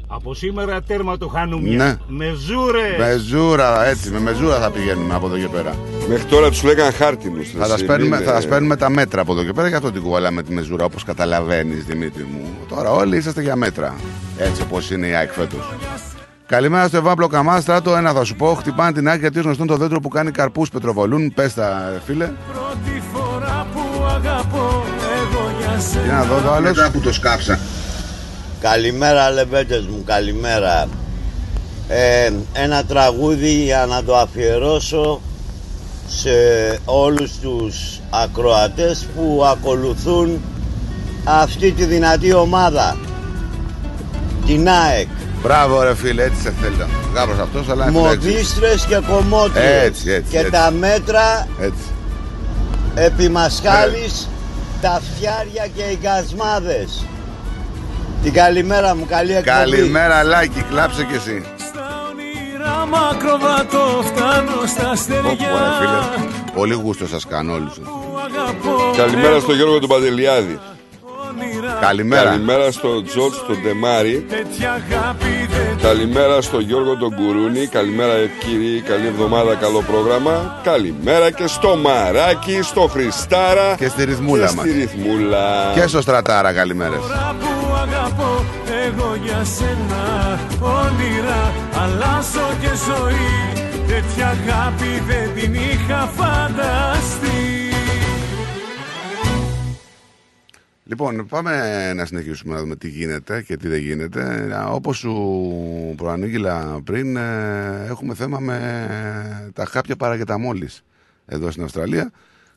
Από 0.07 0.33
σήμερα 0.33 0.81
τέρμα 0.81 1.17
το 1.17 1.27
χάνουμε. 1.27 1.69
Ναι. 1.69 1.95
Με 2.07 2.25
ζούρε. 2.25 2.95
Μεζούρα, 2.99 3.85
έτσι, 3.87 4.09
με 4.09 4.19
μεζούρα 4.19 4.59
θα 4.59 4.71
πηγαίνουμε 4.71 5.15
από 5.15 5.25
εδώ 5.25 5.37
και 5.37 5.47
πέρα. 5.47 5.75
Μέχρι 6.09 6.25
τώρα 6.25 6.49
τους 6.49 6.63
λέγανε 6.63 6.91
χάρτινου. 6.91 7.43
Θα 7.59 7.67
τα 7.67 7.85
παίρνουμε, 7.85 8.17
θα 8.17 8.33
σας 8.33 8.47
παίρνουμε 8.47 8.75
τα 8.75 8.89
μέτρα 8.89 9.21
από 9.21 9.31
εδώ 9.31 9.43
και 9.43 9.53
πέρα, 9.53 9.67
γι' 9.67 9.75
αυτό 9.75 9.91
την 9.91 10.01
κουβαλάμε 10.01 10.43
τη 10.43 10.53
μεζούρα, 10.53 10.85
όπως 10.85 11.03
καταλαβαίνεις, 11.03 11.85
Δημήτρη 11.85 12.23
μου. 12.23 12.45
Τώρα 12.69 12.91
όλοι 12.91 13.17
είσαστε 13.17 13.41
για 13.41 13.55
μέτρα. 13.55 13.95
Έτσι 14.37 14.61
όπως 14.61 14.91
είναι 14.91 15.07
η 15.07 15.13
ΑΕΚ 15.13 15.31
φέτος. 15.31 15.73
Καλημέρα 16.53 16.87
στο 16.87 16.97
Ευάπλο 16.97 17.27
Καμάς, 17.27 17.61
στράτο. 17.61 17.95
Ένα 17.95 18.13
θα 18.13 18.23
σου 18.23 18.35
πω. 18.35 18.53
Χτυπάνε 18.53 18.91
την 18.91 19.07
ΑΕΚ 19.07 19.19
γιατί 19.19 19.39
γνωστόν 19.39 19.67
το 19.67 19.77
δέντρο 19.77 19.99
που 19.99 20.07
κάνει 20.07 20.31
καρπούς 20.31 20.69
πετροβολούν. 20.69 21.33
Πες 21.33 21.53
τα, 21.53 22.01
φίλε. 22.05 22.25
πρώτη 22.25 23.03
φορά 23.13 23.67
που 23.73 24.03
αγαπώ 24.03 24.83
εγώ 24.97 25.51
για 25.59 25.79
σένα 25.79 26.05
Για 26.05 26.13
να 26.13 26.23
δω 26.23 26.41
το 26.41 26.51
άλλος. 26.51 26.77
Μετά 26.77 26.91
που 26.91 26.99
το 26.99 27.13
σκάψα. 27.13 27.59
Καλημέρα 28.59 29.31
λεβέντες 29.31 29.85
μου, 29.85 30.03
καλημέρα. 30.05 30.87
Ε, 31.87 32.31
ένα 32.53 32.83
τραγούδι 32.83 33.63
για 33.63 33.85
να 33.85 34.03
το 34.03 34.17
αφιερώσω 34.17 35.21
σε 36.07 36.29
όλους 36.85 37.31
τους 37.31 37.99
ακροατές 38.09 39.07
που 39.15 39.43
ακολουθούν 39.45 40.41
αυτή 41.23 41.71
τη 41.71 41.85
δυνατή 41.85 42.33
ομάδα. 42.33 42.97
Την 44.45 44.69
ΑΕΚ. 44.69 45.07
Μπράβο, 45.43 45.81
ρε 45.83 45.95
φίλε, 45.95 46.23
έτσι 46.23 46.41
σε 46.41 46.53
θέλει. 46.61 46.75
Γάβρο 47.13 47.35
αυτός, 47.43 47.69
αλλά 47.69 47.89
είναι 47.89 47.99
φλέξι. 48.07 48.27
Μοδίστρες 48.27 48.85
και 48.85 48.99
κομμότριες. 49.11 49.83
Έτσι, 49.83 50.11
έτσι, 50.11 50.31
Και 50.31 50.37
έτσι. 50.37 50.51
τα 50.51 50.71
μέτρα 50.71 51.47
Έτσι. 51.59 51.83
επί 52.95 53.29
μασχάλης, 53.29 54.29
τα 54.81 55.01
φτιάρια 55.15 55.67
και 55.75 55.81
οι 55.83 55.99
γκασμάδες. 56.01 57.05
Την 58.23 58.33
καλημέρα 58.33 58.95
μου, 58.95 59.05
καλή 59.09 59.31
εκπομπή. 59.35 59.57
Καλημέρα, 59.57 60.23
Λάκη, 60.23 60.65
κλάψε 60.69 61.03
κι 61.03 61.15
εσύ. 61.15 61.43
όνειρα 62.09 62.85
μακροβατώ 62.85 64.03
φτάνω 64.03 64.51
στα 64.67 64.89
Ω, 64.91 64.95
στεριά 64.95 65.49
ρε 65.49 65.71
φίλε. 65.79 66.27
Πολύ 66.53 66.73
γούστο 66.73 67.07
σας 67.07 67.25
κάνω 67.27 67.53
όλους. 67.53 67.73
Καλημέρα 68.97 69.39
στον 69.39 69.55
Γιώργο 69.55 69.79
τον 69.79 69.89
Παντελιάδη. 69.89 70.59
Καλημέρα. 71.87 72.23
Καλημέρα 72.23 72.71
στον 72.71 73.05
Τζορτ 73.05 73.33
τον 73.47 73.61
Ντεμάρη. 73.61 74.25
Τέτοια 74.29 74.71
αγάπη 74.71 75.47
δεν 75.49 75.77
Καλημέρα 75.81 76.41
στον 76.41 76.61
Γιώργο 76.61 76.97
τον 76.97 77.15
Κουρούνη. 77.15 77.67
Καλημέρα 77.67 78.13
κύριοι, 78.39 78.81
καλή 78.81 79.07
εβδομάδα, 79.07 79.55
καλό 79.55 79.81
πρόγραμμα. 79.81 80.59
Καλημέρα 80.63 81.31
και 81.31 81.47
στο 81.47 81.75
Μαράκι, 81.75 82.61
στο 82.61 82.81
Χριστάρα 82.81 83.75
Και 83.77 83.87
στη 83.87 84.03
ρυθμούλα 84.03 84.47
και 84.47 84.55
μας. 84.55 84.65
στη 84.65 84.79
Ρυθμούλα. 84.79 85.71
Και 85.73 85.87
στο 85.87 86.01
στρατάρα, 86.01 86.53
καλημέρες. 86.53 86.99
που 86.99 87.75
αγαπώ 87.81 88.45
εγώ 88.85 89.17
για 89.23 89.43
σένα 89.55 90.03
όνειρα 90.59 91.53
αλλάζω 91.83 92.47
και 92.61 92.71
ζωή 92.87 93.63
τέτοια 93.87 94.27
αγάπη 94.27 95.03
δεν 95.07 95.29
την 95.35 95.53
είχα 95.53 96.11
φανταστεί 96.15 97.72
Λοιπόν, 100.93 101.25
πάμε 101.27 101.93
να 101.93 102.05
συνεχίσουμε 102.05 102.53
να 102.53 102.59
δούμε 102.59 102.75
τι 102.75 102.89
γίνεται 102.89 103.41
και 103.41 103.57
τι 103.57 103.67
δεν 103.67 103.79
γίνεται. 103.79 104.49
Όπως 104.69 104.97
σου 104.97 105.13
προανήγγειλα 105.97 106.81
πριν, 106.83 107.15
ε, 107.15 107.85
έχουμε 107.89 108.13
θέμα 108.15 108.39
με 108.39 109.51
τα 109.53 109.65
χάπια 109.65 109.95
παρακεταμόλη 109.95 110.69
εδώ 111.25 111.51
στην 111.51 111.63
Αυστραλία. 111.63 112.11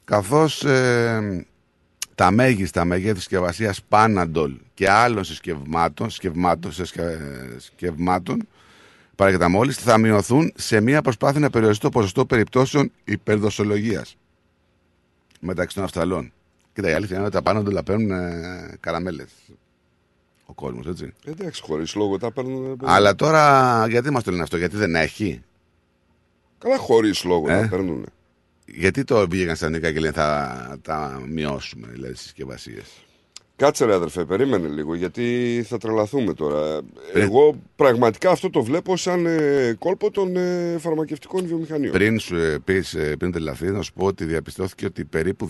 Καθώς 0.04 0.64
τα 2.14 2.30
μέγιστα 2.30 2.84
μεγέθη 2.84 3.18
συσκευασίας 3.18 3.80
Panadol 3.88 4.56
και 4.74 4.90
άλλων 4.90 5.24
συσκευμάτων, 5.24 6.10
συσκευμάτων, 6.10 6.72
συσκε- 6.72 7.02
συσκευμάτων 7.56 8.48
παρακεταμόλης 9.14 9.76
θα 9.76 9.98
μειωθούν 9.98 10.52
σε 10.56 10.80
μια 10.80 11.02
προσπάθεια 11.02 11.40
να 11.40 11.50
περιοριστεί 11.50 11.82
το 11.82 11.90
ποσοστό 11.90 12.26
περιπτώσεων 12.26 12.92
υπερδοσολογίας 13.04 14.16
μεταξύ 15.40 15.74
των 15.74 15.84
Αυστραλών. 15.84 16.32
Κοίτα, 16.76 16.90
η 16.90 16.92
αλήθεια 16.92 17.16
είναι 17.16 17.24
ότι 17.24 17.34
τα 17.34 17.42
πάνω 17.42 17.62
του 17.62 17.82
παίρνουν 17.84 18.10
ε, 18.10 18.76
καραμέλες. 18.80 19.30
Ο 20.46 20.52
κόσμος, 20.52 20.86
έτσι. 20.86 21.12
Εντάξει, 21.24 21.62
χωρίς 21.62 21.94
λόγο 21.94 22.18
τα 22.18 22.32
παίρνουν. 22.32 22.78
Αλλά 22.84 23.14
τώρα 23.14 23.86
γιατί 23.88 24.10
μας 24.10 24.22
το 24.22 24.30
λένε 24.30 24.42
αυτό, 24.42 24.56
Γιατί 24.56 24.76
δεν 24.76 24.94
έχει; 24.94 25.42
Καλά, 26.58 26.76
χωρίς 26.76 27.24
λόγο 27.24 27.50
Ε; 27.50 27.60
τα 27.60 27.68
παίρνουν. 27.68 28.06
Γιατί 28.66 29.04
το 29.04 29.28
βγήκαν 29.28 29.56
στα 29.56 29.66
ελληνικά 29.66 29.92
και 29.92 30.00
λένε 30.00 30.12
θα 30.12 30.78
τα 30.82 31.22
μειώσουμε, 31.28 31.88
δηλαδή 31.88 32.14
στι 32.14 32.22
συσκευασίες. 32.22 33.05
Κάτσε 33.56 33.84
ρε 33.84 33.94
αδερφέ, 33.94 34.24
περίμενε 34.24 34.68
λίγο 34.68 34.94
γιατί 34.94 35.64
θα 35.68 35.78
τρελαθούμε 35.78 36.34
τώρα. 36.34 36.80
Εγώ 37.14 37.56
πραγματικά 37.76 38.30
αυτό 38.30 38.50
το 38.50 38.62
βλέπω 38.62 38.96
σαν 38.96 39.26
ε, 39.26 39.76
κόλπο 39.78 40.10
των 40.10 40.36
ε, 40.36 40.76
φαρμακευτικών 40.78 41.46
βιομηχανίων. 41.46 41.92
Πριν 41.92 42.18
σου 42.18 42.36
ε, 42.36 42.58
πεις, 42.64 42.94
ε, 42.94 43.16
πριν 43.16 43.32
τελαθεί, 43.32 43.70
να 43.70 43.82
σου 43.82 43.92
πω 43.92 44.06
ότι 44.06 44.24
διαπιστώθηκε 44.24 44.86
ότι 44.86 45.04
περίπου 45.04 45.48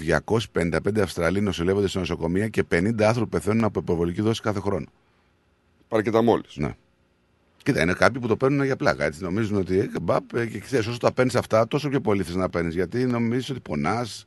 255 0.55 0.79
Αυστραλοί 1.01 1.41
νοσηλεύονται 1.41 1.89
σε 1.89 1.99
νοσοκομεία 1.99 2.49
και 2.49 2.65
50 2.71 3.03
άνθρωποι 3.03 3.31
πεθαίνουν 3.31 3.65
από 3.65 3.81
υποβολική 3.81 4.23
δόση 4.23 4.41
κάθε 4.41 4.61
χρόνο. 4.61 4.87
Παρκεταμόλης. 5.89 6.57
Ναι. 6.57 6.75
Κοίτα, 7.63 7.83
είναι 7.83 7.93
κάποιοι 7.93 8.21
που 8.21 8.27
το 8.27 8.37
παίρνουν 8.37 8.65
για 8.65 8.77
πλάκα. 8.77 9.05
Έτσι. 9.05 9.23
Νομίζουν 9.23 9.57
ότι 9.57 9.79
ε, 9.79 9.91
μπαπ, 10.03 10.35
ε, 10.35 10.47
και 10.47 10.59
ξέρεις, 10.59 10.87
όσο 10.87 10.99
τα 10.99 11.13
παίρνεις 11.13 11.35
αυτά, 11.35 11.69
τόσο 11.69 11.89
πιο 11.89 12.01
πολύ 12.01 12.23
θες 12.23 12.35
να 12.35 12.49
παίρνεις. 12.49 12.75
Γιατί 12.75 13.05
νομίζεις 13.05 13.51
ότι 13.51 13.61
πονάς, 13.61 14.27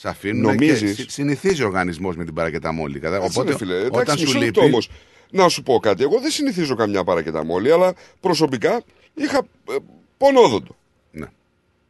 σε 0.00 0.08
αφήνουν. 0.08 0.42
Νομίζεις; 0.42 0.80
Και 0.94 1.02
συ- 1.02 1.10
συνηθίζει 1.10 1.62
ο 1.62 1.66
οργανισμός 1.66 2.16
με 2.16 2.24
την 2.24 2.34
παρακεταμόλη. 2.34 2.98
Κατά... 2.98 3.18
Κάτσε, 3.18 3.38
Οπότε, 3.38 3.50
ρε 3.52 3.56
φίλε, 3.58 3.74
όταν 3.84 4.00
εντάξει, 4.00 4.18
σου 4.18 4.24
μισό 4.24 4.32
λείπει. 4.38 4.44
λεπτό 4.44 4.60
όμως. 4.64 4.90
Να 5.30 5.48
σου 5.48 5.62
πω 5.62 5.78
κάτι. 5.78 6.02
Εγώ 6.02 6.20
δεν 6.20 6.30
συνηθίζω 6.30 6.74
καμιά 6.74 7.04
παρακεταμόλη, 7.04 7.72
αλλά 7.72 7.92
προσωπικά 8.20 8.82
είχα 9.14 9.38
ε, 9.70 9.74
πονόδοντο. 10.16 10.76
Ναι. 11.10 11.26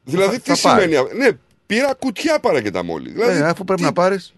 Δηλαδή 0.05 0.35
Θα- 0.37 0.41
τι 0.41 0.51
θα 0.55 0.69
πάρεις. 0.69 0.83
σημαίνει. 0.85 0.97
αυτό; 0.97 1.17
Ναι, 1.17 1.29
πήρα 1.67 1.95
κουτιά 1.95 2.39
παρακεταμόλη. 2.39 3.11
Δηλαδή, 3.11 3.39
ε, 3.41 3.43
αφού 3.49 3.65
πρέπει 3.65 3.83
να 3.83 3.93
πάρεις. 3.93 4.35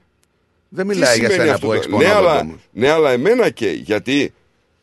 Δεν 0.69 0.89
τι 0.89 0.95
μιλάει 0.95 1.19
για 1.19 1.29
σημαίνει 1.31 1.41
σένα 1.43 1.55
αυτό 1.55 1.67
που 1.67 1.73
το- 1.73 1.79
έχεις 1.79 1.87
ναι, 1.87 1.93
πονόδοντο 1.97 2.19
αλλά, 2.29 2.41
όμως. 2.41 2.57
ναι, 2.73 2.89
αλλά 2.91 3.11
εμένα 3.11 3.51
και 3.51 3.69
γιατί 3.71 4.33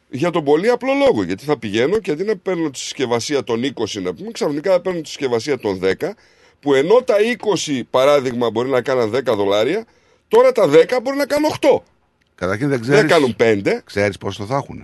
Για 0.10 0.30
τον 0.30 0.44
πολύ 0.44 0.70
απλό 0.70 0.94
λόγο. 0.94 1.24
Γιατί 1.24 1.46
θα 1.46 1.58
πηγαίνω 1.58 2.00
και 2.00 2.12
αντί 2.12 2.24
να 2.24 2.36
παίρνω 2.38 2.70
τη 2.70 2.80
συσκευασία 2.80 3.44
των 3.44 3.64
20, 3.64 4.02
να 4.02 4.14
πούμε, 4.14 4.32
ξαφνικά 4.32 4.72
θα 4.72 4.80
παίρνω 4.82 5.02
τη 5.02 5.08
συσκευασία 5.08 5.58
των 5.60 5.80
10, 5.84 5.94
που 6.60 6.74
ενώ 6.74 7.02
τα 7.06 7.16
20 7.68 7.82
παράδειγμα 7.90 8.50
μπορεί 8.50 8.70
να 8.70 8.82
κάνουν 8.82 9.16
10 9.16 9.22
δολάρια, 9.36 9.86
τώρα 10.28 10.52
τα 10.52 10.70
10 10.70 11.00
μπορεί 11.04 11.18
να 11.18 11.26
κάνουν 11.26 11.50
8. 11.62 11.68
Καταρχήν 12.36 12.70
δεν 12.70 12.80
Δεν 12.84 12.92
ξέρει. 12.94 13.08
κάνουν 13.08 13.36
5. 13.40 13.82
Ξέρεις 13.86 14.18
πόσο 14.18 14.46
θα 14.46 14.56
έχουν. 14.56 14.80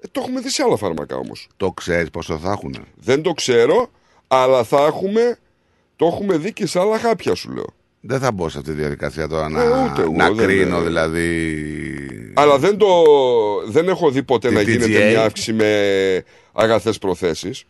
Ε, 0.00 0.06
το 0.12 0.20
έχουμε 0.20 0.40
δει 0.40 0.50
σε 0.50 0.62
άλλα 0.62 0.76
φάρμακα 0.76 1.16
όμως. 1.16 1.48
Το 1.56 1.70
ξέρεις 1.72 2.10
πόσο 2.10 2.38
θα 2.38 2.50
έχουν. 2.50 2.76
Δεν 2.94 3.22
το 3.22 3.32
ξέρω, 3.32 3.90
αλλά 4.28 4.64
θα 4.64 4.84
έχουμε. 4.86 5.38
Το 5.96 6.06
έχουμε 6.06 6.36
δει 6.36 6.52
και 6.52 6.66
σε 6.66 6.80
άλλα 6.80 6.98
χάπια 6.98 7.34
σου 7.34 7.50
λέω. 7.52 7.66
Δεν 8.00 8.20
θα 8.20 8.32
μπω 8.32 8.48
σε 8.48 8.58
αυτή 8.58 8.70
τη 8.70 8.76
διαδικασία 8.76 9.28
τώρα 9.28 9.48
να, 9.48 9.62
Ε, 9.62 9.66
ούτε 9.66 10.02
εγώ, 10.02 10.12
να 10.12 10.30
δεν- 10.32 10.46
κρίνω 10.46 10.80
δηλαδή. 10.80 11.56
Αλλά 12.34 12.58
δεν, 12.58 12.76
το, 12.76 12.86
δεν 13.66 13.88
έχω 13.88 14.10
δει 14.10 14.22
ποτέ 14.22 14.48
Τη 14.48 14.54
να 14.54 14.60
γίνεται 14.62 14.86
TGA. 14.86 15.10
μια 15.10 15.22
αύξηση 15.22 15.52
με 15.52 16.24
αγαθές 16.52 16.98
προθέσεις. 16.98 17.64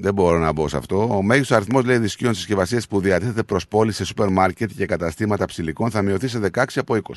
Δεν 0.00 0.14
μπορώ 0.14 0.38
να 0.38 0.52
μπω 0.52 0.68
σε 0.68 0.76
αυτό. 0.76 1.16
Ο 1.16 1.22
μέγιστος 1.22 1.56
αριθμός 1.56 1.84
λέει 1.84 1.98
δισκίων 1.98 2.34
συσκευασίας 2.34 2.86
που 2.86 3.00
διατίθεται 3.00 3.42
προς 3.42 3.68
πώλη 3.68 3.92
σε 3.92 4.04
σούπερ 4.04 4.28
μάρκετ 4.28 4.70
και 4.76 4.86
καταστήματα 4.86 5.44
ψηλικών 5.44 5.90
θα 5.90 6.02
μειωθεί 6.02 6.28
σε 6.28 6.40
16 6.52 6.64
από 6.74 6.94
20. 6.94 7.12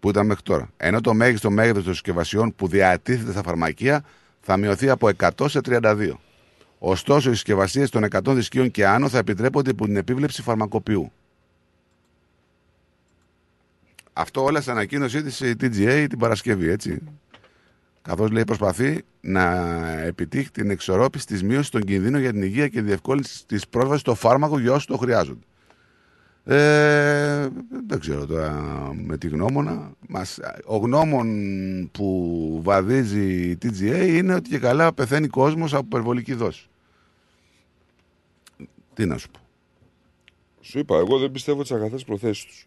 Που 0.00 0.08
ήταν 0.08 0.26
μέχρι 0.26 0.42
τώρα. 0.42 0.70
Ενώ 0.76 1.00
το 1.00 1.14
μέγιστο 1.14 1.50
μέγεθος 1.50 1.84
των 1.84 1.92
συσκευασιών 1.92 2.54
που 2.54 2.68
διατίθεται 2.68 3.32
στα 3.32 3.42
φαρμακεία 3.42 4.04
θα 4.40 4.56
μειωθεί 4.56 4.88
από 4.88 5.10
100 5.18 5.48
σε 5.48 5.60
32. 5.64 6.10
Ωστόσο, 6.78 7.30
οι 7.30 7.34
συσκευασίες 7.34 7.90
των 7.90 8.04
100 8.10 8.34
δισκίων 8.34 8.70
και 8.70 8.86
άνω 8.86 9.08
θα 9.08 9.18
επιτρέπονται 9.18 9.70
υπό 9.70 9.84
την 9.84 9.96
επίβλεψη 9.96 10.42
φαρμακοποιού. 10.42 11.12
Αυτό 14.12 14.44
όλα 14.44 14.60
σε 14.60 14.70
ανακοίνωσή 14.70 15.22
της 15.22 15.40
η 15.40 15.56
TGA 15.60 16.06
την 16.08 16.18
Παρασκευή, 16.18 16.68
έτσι. 16.68 17.02
Καθώς 18.06 18.30
λέει 18.30 18.44
προσπαθεί 18.44 19.02
να 19.20 19.42
επιτύχει 20.02 20.50
την 20.50 20.70
εξορρόπηση 20.70 21.26
της 21.26 21.42
μείωσης 21.42 21.70
των 21.70 21.82
κινδύνων 21.82 22.20
για 22.20 22.32
την 22.32 22.42
υγεία 22.42 22.68
και 22.68 22.82
διευκόλυνση 22.82 23.46
της 23.46 23.68
πρόσβασης 23.68 24.00
στο 24.00 24.14
φάρμακο 24.14 24.58
για 24.58 24.72
όσους 24.72 24.86
το 24.86 24.96
χρειάζονται. 24.96 25.44
Ε, 26.44 27.48
δεν 27.86 27.98
ξέρω 28.00 28.26
τώρα 28.26 28.52
με 28.94 29.18
τη 29.18 29.28
γνώμονα. 29.28 29.92
Μας, 30.08 30.38
ο 30.64 30.76
γνώμων 30.76 31.28
που 31.92 32.60
βαδίζει 32.64 33.50
η 33.50 33.58
TGA 33.62 34.06
είναι 34.06 34.34
ότι 34.34 34.48
και 34.48 34.58
καλά 34.58 34.92
πεθαίνει 34.92 35.26
κόσμος 35.26 35.74
από 35.74 35.84
υπερβολική 35.86 36.34
δόση. 36.34 36.68
Τι 38.94 39.06
να 39.06 39.16
σου 39.16 39.30
πω. 39.30 39.40
Σου 40.60 40.78
είπα, 40.78 40.96
εγώ 40.96 41.18
δεν 41.18 41.30
πιστεύω 41.30 41.62
τις 41.62 41.72
αγαθές 41.72 42.04
προθέσεις 42.04 42.44
τους. 42.44 42.66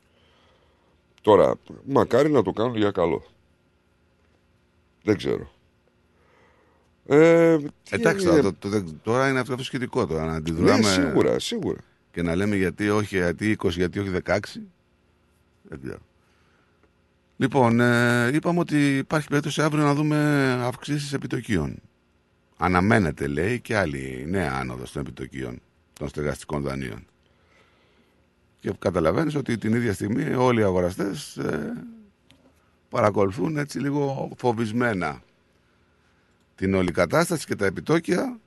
Τώρα, 1.21 1.55
μακάρι 1.85 2.29
να 2.31 2.43
το 2.43 2.51
κάνουν 2.51 2.75
για 2.75 2.91
καλό. 2.91 3.23
Δεν 5.03 5.17
ξέρω. 5.17 5.51
Ε, 7.05 7.57
τι 7.57 7.65
Εντάξει, 7.89 8.25
είναι- 8.27 8.35
τώρα, 8.41 8.53
το- 8.59 8.69
το- 8.69 8.93
τώρα 9.03 9.29
είναι 9.29 9.39
αυτό 9.39 9.55
το 9.55 9.63
σχετικό 9.63 10.07
τώρα 10.07 10.25
να 10.25 10.33
αντιδράμε. 10.33 10.77
Ναι, 10.77 10.83
σίγουρα, 10.83 11.39
σίγουρα. 11.39 11.79
Και 12.11 12.21
να 12.21 12.35
λέμε 12.35 12.55
γιατί 12.55 12.89
όχι, 12.89 13.17
γιατί 13.17 13.51
20, 13.51 13.69
γιατί 13.69 13.99
όχι 13.99 14.09
16. 14.09 14.61
Δεν 15.61 15.79
ξέρω. 15.83 15.99
Λοιπόν, 17.37 17.79
ε, 17.79 18.27
είπαμε 18.33 18.59
ότι 18.59 18.97
υπάρχει 18.97 19.27
περίπτωση 19.27 19.61
αύριο 19.61 19.83
να 19.83 19.93
δούμε 19.93 20.17
αυξήσεις 20.63 21.13
επιτοκίων. 21.13 21.75
Αναμένεται, 22.57 23.27
λέει, 23.27 23.59
και 23.59 23.77
άλλη 23.77 24.25
νέα 24.27 24.51
άνοδος 24.53 24.91
των 24.91 25.01
επιτοκίων 25.01 25.61
των 25.93 26.07
στεγαστικών 26.07 26.61
δανείων. 26.61 27.05
Και 28.59 28.71
καταλαβαίνεις 28.79 29.35
ότι 29.35 29.57
την 29.57 29.73
ίδια 29.73 29.93
στιγμή 29.93 30.33
όλοι 30.33 30.59
οι 30.59 30.63
αγοραστές 30.63 31.37
ε, 31.37 31.73
παρακολουθούν 32.89 33.57
έτσι 33.57 33.79
λίγο 33.79 34.31
φοβισμένα 34.37 35.21
την 36.55 36.73
όλη 36.73 36.91
κατάσταση 36.91 37.45
και 37.45 37.55
τα 37.55 37.65
επιτόκια 37.65 38.39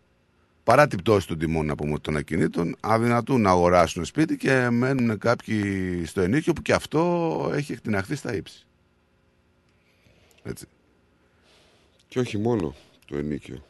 παρά 0.65 0.87
την 0.87 0.99
πτώση 0.99 1.27
των 1.27 1.39
τιμών 1.39 1.67
να 1.67 1.75
πούμε, 1.75 1.99
των 1.99 2.17
ακινήτων, 2.17 2.77
αδυνατούν 2.81 3.41
να 3.41 3.51
αγοράσουν 3.51 4.05
σπίτι 4.05 4.37
και 4.37 4.71
μένουν 4.71 5.19
κάποιοι 5.19 6.05
στο 6.05 6.21
ενίκιο 6.21 6.53
που 6.53 6.63
και 6.63 6.73
αυτό 6.73 7.51
έχει 7.55 7.73
εκτιναχθεί 7.73 8.15
στα 8.15 8.35
ύψη. 8.35 8.67
Έτσι. 10.43 10.67
Και 12.09 12.19
όχι 12.19 12.39
μόνο 12.39 12.75
το 13.07 13.17
ενίκιο. 13.17 13.65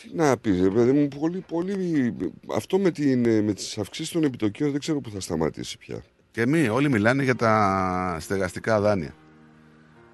Τι 0.00 0.14
να 0.14 0.36
πεις, 0.36 0.60
ρε 0.60 0.70
παιδί 0.70 0.92
μου, 0.92 1.08
πολύ, 1.08 1.40
πολύ... 1.40 2.14
Αυτό 2.54 2.78
με, 2.78 2.90
την, 2.90 3.44
με 3.44 3.52
τις 3.52 3.78
αυξήσεις 3.78 4.12
των 4.12 4.24
επιτοκίων 4.24 4.70
δεν 4.70 4.80
ξέρω 4.80 5.00
που 5.00 5.10
θα 5.10 5.20
σταματήσει 5.20 5.78
πια. 5.78 6.04
Και 6.30 6.46
μη, 6.46 6.68
όλοι 6.68 6.88
μιλάνε 6.90 7.22
για 7.22 7.34
τα 7.34 8.16
στεγαστικά 8.20 8.80
δάνεια. 8.80 9.14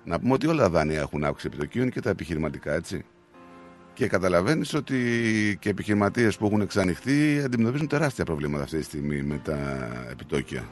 Να 0.04 0.20
πούμε 0.20 0.32
ότι 0.32 0.46
όλα 0.46 0.62
τα 0.62 0.70
δάνεια 0.70 1.00
έχουν 1.00 1.24
αύξηση 1.24 1.46
επιτοκίων 1.46 1.90
και 1.90 2.00
τα 2.00 2.10
επιχειρηματικά, 2.10 2.74
έτσι. 2.74 3.04
Και 3.92 4.06
καταλαβαίνεις 4.06 4.74
ότι 4.74 4.98
και 5.60 5.68
επιχειρηματίες 5.68 6.36
που 6.36 6.46
έχουν 6.46 6.60
εξανοιχθεί 6.60 7.40
αντιμετωπίζουν 7.44 7.88
τεράστια 7.88 8.24
προβλήματα 8.24 8.62
αυτή 8.62 8.76
τη 8.76 8.82
στιγμή 8.82 9.22
με 9.22 9.40
τα 9.44 9.88
επιτόκια. 10.10 10.64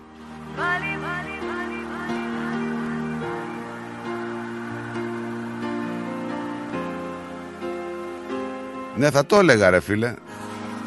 Ναι, 8.96 9.10
θα 9.10 9.26
το 9.26 9.36
έλεγα 9.36 9.70
ρε 9.70 9.80
φίλε. 9.80 10.14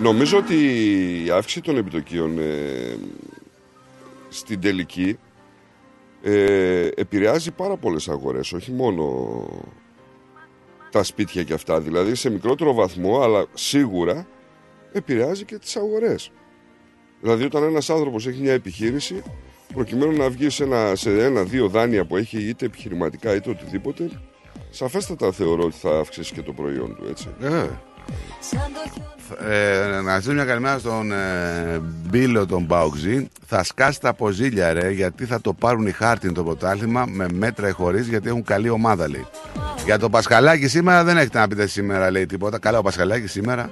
Νομίζω 0.01 0.37
ότι 0.37 0.55
η 1.25 1.29
αύξηση 1.29 1.61
των 1.61 1.77
επιτοκίων 1.77 2.37
ε, 2.39 2.97
στην 4.27 4.61
τελική 4.61 5.17
ε, 6.21 6.87
επηρεάζει 6.95 7.51
πάρα 7.51 7.77
πολλές 7.77 8.09
αγορές, 8.09 8.53
όχι 8.53 8.71
μόνο 8.71 9.45
τα 10.91 11.03
σπίτια 11.03 11.43
και 11.43 11.53
αυτά. 11.53 11.81
Δηλαδή 11.81 12.15
σε 12.15 12.29
μικρότερο 12.29 12.73
βαθμό, 12.73 13.21
αλλά 13.21 13.45
σίγουρα 13.53 14.27
επηρεάζει 14.91 15.45
και 15.45 15.57
τις 15.57 15.75
αγορές. 15.75 16.31
Δηλαδή 17.21 17.43
όταν 17.43 17.63
ένας 17.63 17.89
άνθρωπος 17.89 18.27
έχει 18.27 18.41
μια 18.41 18.53
επιχείρηση, 18.53 19.23
προκειμένου 19.73 20.17
να 20.17 20.29
βγει 20.29 20.49
σε 20.49 20.63
ένα, 20.63 20.95
σε 20.95 21.23
ένα-δύο 21.23 21.67
δάνεια 21.67 22.05
που 22.05 22.17
έχει 22.17 22.47
είτε 22.47 22.65
επιχειρηματικά 22.65 23.35
είτε 23.35 23.49
οτιδήποτε, 23.49 24.09
σαφέστατα 24.69 25.31
θεωρώ 25.31 25.63
ότι 25.63 25.75
θα 25.75 25.99
αυξήσει 25.99 26.33
και 26.33 26.41
το 26.41 26.53
προϊόν 26.53 26.95
του, 26.95 27.05
έτσι. 27.09 27.27
Ε, 27.41 27.67
ε, 29.49 30.01
να 30.01 30.13
ζητήσω 30.13 30.33
μια 30.33 30.45
καλημέρα 30.45 30.79
στον 30.79 31.11
ε, 31.11 31.81
Μπίλο 31.81 32.45
τον 32.45 32.63
Μπαουξή. 32.63 33.29
Θα 33.45 33.63
σκάσει 33.63 34.01
τα 34.01 34.13
ποζίλια 34.13 34.73
ρε, 34.73 34.89
γιατί 34.89 35.25
θα 35.25 35.41
το 35.41 35.53
πάρουν 35.53 35.87
οι 35.87 35.91
χάρτιν 35.91 36.33
το 36.33 36.43
πρωτάθλημα 36.43 37.05
με 37.05 37.27
μέτρα 37.33 37.67
ή 37.67 37.71
χωρίς, 37.71 38.07
γιατί 38.07 38.27
έχουν 38.27 38.43
καλή 38.43 38.69
ομάδα 38.69 39.09
λέει. 39.09 39.25
Για 39.85 39.99
το 39.99 40.09
Πασχαλάκι 40.09 40.67
σήμερα 40.67 41.03
δεν 41.03 41.17
έχετε 41.17 41.39
να 41.39 41.47
πείτε 41.47 41.67
σήμερα 41.67 42.11
λέει 42.11 42.25
τίποτα. 42.25 42.59
Καλά, 42.59 42.77
ο 42.77 42.81
Πασχαλάκι 42.81 43.27
σήμερα 43.27 43.71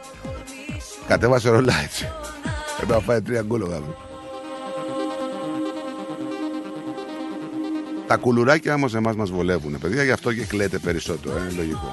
κατέβασε 1.08 1.50
ρολά 1.50 1.74
έτσι. 1.84 2.10
Πρέπει 2.78 2.92
να 2.92 3.00
φάει 3.00 3.22
τρία 3.22 3.42
γκολ 3.42 3.62
ο 3.62 3.66
γάμος. 3.66 3.96
Τα 8.08 8.16
κουλουράκια 8.18 8.74
όμως 8.74 8.96
εμάς 8.96 9.16
μας 9.16 9.30
βολεύουν, 9.30 9.78
παιδιά, 9.80 10.04
γι' 10.04 10.12
αυτό 10.12 10.34
και 10.34 10.46
κλαίτε 10.46 10.78
περισσότερο. 10.78 11.36
ε, 11.36 11.40
Είναι 11.40 11.52
λογικό. 11.56 11.92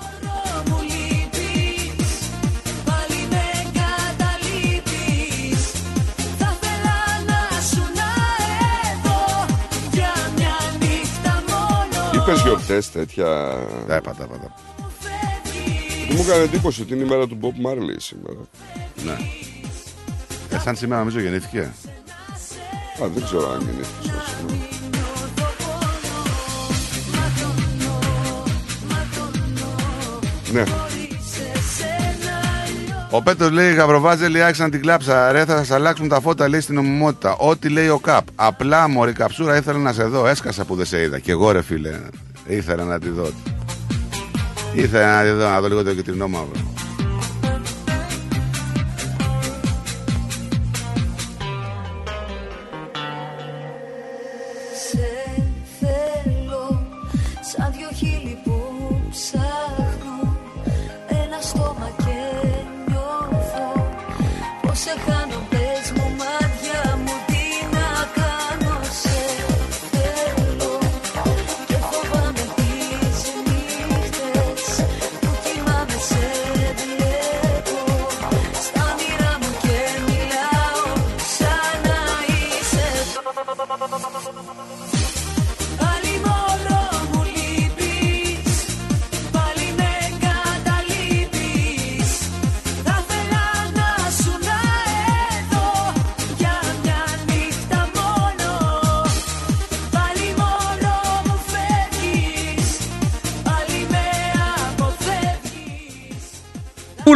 Είπες 12.22 12.40
γιορτές 12.40 12.90
τέτοια... 12.90 13.26
Τα 13.86 13.94
έπατα, 13.94 14.24
έπατα. 14.24 14.54
Μου 16.10 16.20
έκανε 16.20 16.42
εντύπωση 16.42 16.82
ότι 16.82 16.94
είναι 16.94 17.04
η 17.04 17.06
μέρα 17.06 17.26
του 17.26 17.38
Bob 17.42 17.66
Marley 17.66 17.96
σήμερα. 17.98 18.38
Ναι. 19.04 19.16
Ε, 20.56 20.58
σαν 20.58 20.76
σήμερα 20.76 20.98
νομίζω 20.98 21.20
γεννήθηκε. 21.20 21.60
Α, 23.02 23.08
δεν 23.14 23.24
ξέρω 23.24 23.50
αν 23.52 23.60
γεννήθηκε 23.60 24.08
σαν 24.08 24.22
σήμερα. 24.38 24.68
Ναι. 30.52 30.91
Ο 33.14 33.22
Πέτρος 33.22 33.50
λέει: 33.50 33.74
Γαβροβάζελοι 33.74 34.42
άρχισαν 34.42 34.70
την 34.70 34.80
κλάψα. 34.80 35.32
Ρε, 35.32 35.44
θα 35.44 35.56
σας 35.56 35.70
αλλάξουν 35.70 36.08
τα 36.08 36.20
φώτα, 36.20 36.48
λέει 36.48 36.60
στην 36.60 36.74
νομιμότητα. 36.74 37.36
Ό,τι 37.36 37.68
λέει 37.68 37.88
ο 37.88 37.98
Καπ. 37.98 38.26
Απλά 38.34 38.88
μωρή 38.88 39.12
καψούρα 39.12 39.56
ήθελα 39.56 39.78
να 39.78 39.92
σε 39.92 40.04
δω. 40.04 40.26
Έσκασα 40.26 40.64
που 40.64 40.74
δεν 40.74 40.86
σε 40.86 41.02
είδα. 41.02 41.18
Και 41.18 41.30
εγώ, 41.30 41.50
ρε 41.50 41.62
φίλε, 41.62 42.00
ήθελα 42.46 42.84
να 42.84 42.98
τη 42.98 43.08
δω. 43.08 43.30
Ήθελα 44.74 45.16
να 45.16 45.22
τη 45.22 45.30
δω, 45.30 45.48
να 45.48 45.60
δω 45.60 45.68
λίγο 45.68 45.82
το 45.82 45.94
κυτρινό 45.94 46.28
μαύρο. 46.28 46.71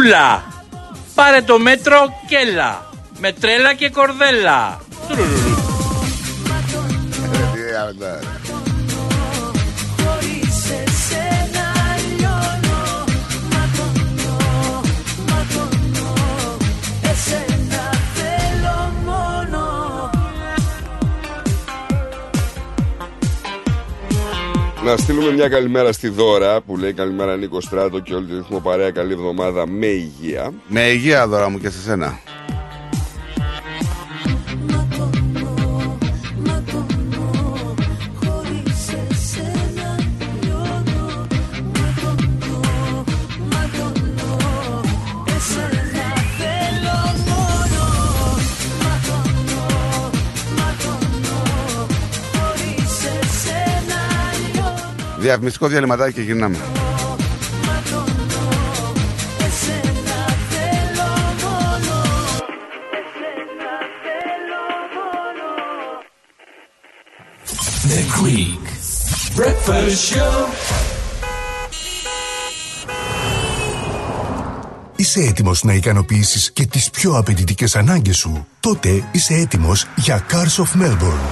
Πουλά. 0.07 0.43
Πάρε 1.15 1.41
το 1.41 1.59
μέτρο 1.59 1.95
και 2.27 2.35
έλα. 2.35 2.89
Με 3.17 3.31
τρέλα 3.31 3.73
και 3.73 3.89
κορδέλα. 3.89 4.79
Να 24.87 24.97
στείλουμε 24.97 25.31
μια 25.31 25.49
καλημέρα 25.49 25.91
στη 25.91 26.07
Δώρα 26.07 26.61
που 26.61 26.77
λέει 26.77 26.93
καλημέρα 26.93 27.37
Νίκο 27.37 27.61
Στράτο 27.61 27.99
και 27.99 28.13
όλη 28.13 28.25
τη 28.25 28.33
ρυθμό 28.33 28.59
παρέα. 28.59 28.91
Καλή 28.91 29.13
εβδομάδα 29.13 29.67
με 29.67 29.85
υγεία. 29.85 30.53
Με 30.67 30.81
υγεία 30.81 31.27
δώρα 31.27 31.49
μου 31.49 31.59
και 31.59 31.69
σε 31.69 31.81
σένα. 31.81 32.19
Διαφημιστικό 55.27 55.67
διαλυματάκι 55.67 56.13
και 56.13 56.21
γυρνάμε. 56.21 56.57
Εσένα 59.37 60.25
θέλω 60.49 61.09
μόνο 61.43 61.95
Εσένα 62.99 63.73
θέλω 64.03 64.63
μόνο 64.95 65.47
The 67.89 68.01
Greek 68.15 68.65
Breakfast 69.39 70.15
Show. 70.15 70.35
Είσαι 74.95 75.19
έτοιμος 75.19 75.63
να 75.63 75.73
ικανοποιήσεις 75.73 76.51
και 76.51 76.65
τις 76.65 76.89
πιο 76.89 77.17
απαιτητικές 77.17 77.75
ανάγκες 77.75 78.17
σου; 78.17 78.47
Τότε 78.59 79.03
είσαι 79.11 79.33
έτοιμος 79.33 79.85
για 79.95 80.25
Cars 80.31 80.63
of 80.63 80.81
Melbourne. 80.81 81.27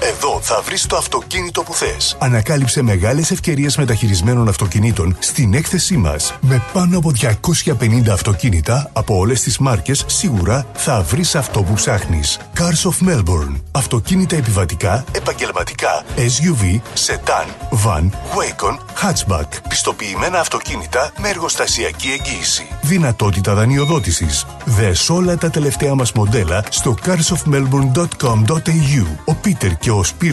Εδώ 0.00 0.33
θα 0.46 0.60
βρεις 0.64 0.86
το 0.86 0.96
αυτοκίνητο 0.96 1.62
που 1.62 1.74
θες. 1.74 2.16
Ανακάλυψε 2.18 2.82
μεγάλες 2.82 3.30
ευκαιρίες 3.30 3.76
μεταχειρισμένων 3.76 4.48
αυτοκινήτων 4.48 5.16
στην 5.18 5.54
έκθεσή 5.54 5.96
μας. 5.96 6.34
Με 6.40 6.62
πάνω 6.72 6.98
από 6.98 7.10
250 7.10 8.12
αυτοκίνητα 8.12 8.90
από 8.92 9.16
όλες 9.16 9.40
τις 9.40 9.58
μάρκες, 9.58 10.04
σίγουρα 10.06 10.66
θα 10.74 11.02
βρεις 11.02 11.34
αυτό 11.34 11.62
που 11.62 11.72
ψάχνεις. 11.72 12.38
Cars 12.56 12.82
of 12.90 12.94
Melbourne. 13.08 13.60
Αυτοκίνητα 13.70 14.36
επιβατικά, 14.36 15.04
επαγγελματικά, 15.12 16.04
SUV, 16.16 16.80
sedan, 17.06 17.46
van, 17.84 18.04
Wacon, 18.34 18.76
hatchback. 19.02 19.48
Πιστοποιημένα 19.68 20.40
αυτοκίνητα 20.40 21.12
με 21.20 21.28
εργοστασιακή 21.28 22.08
εγγύηση. 22.08 22.66
Δυνατότητα 22.82 23.54
δανειοδότησης. 23.54 24.46
Δες 24.64 25.10
όλα 25.10 25.36
τα 25.36 25.50
τελευταία 25.50 25.94
μας 25.94 26.12
μοντέλα 26.12 26.64
στο 26.68 26.94
carsofmelbourne.com.au. 27.06 29.06
Ο 29.24 29.34
Πίτερ 29.34 29.76
και 29.76 29.90
ο 29.90 30.04
Σπύρος 30.04 30.32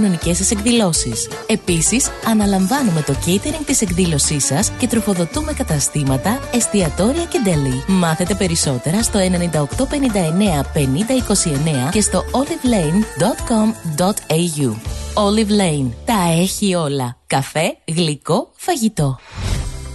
σας 0.33 0.51
εκδηλώσεις. 0.51 1.27
Επίσης, 1.47 2.09
αναλαμβάνουμε 2.25 3.01
το 3.01 3.15
catering 3.25 3.65
της 3.65 3.81
εκδήλωσής 3.81 4.45
σας 4.45 4.71
και 4.77 4.87
τροφοδοτούμε 4.87 5.53
καταστήματα, 5.53 6.39
εστιατόρια 6.53 7.23
και 7.23 7.39
ντελή. 7.43 7.83
Μάθετε 7.87 8.35
περισσότερα 8.35 9.03
στο 9.03 9.19
9859 9.19 10.65
5029 10.73 11.89
και 11.91 12.01
στο 12.01 12.23
olivelane.com.au. 12.31 14.75
Olive 15.13 15.49
Lane. 15.49 15.89
Τα 16.05 16.31
έχει 16.41 16.75
όλα. 16.75 17.17
Καφέ, 17.27 17.77
γλυκό, 17.87 18.51
φαγητό. 18.55 19.19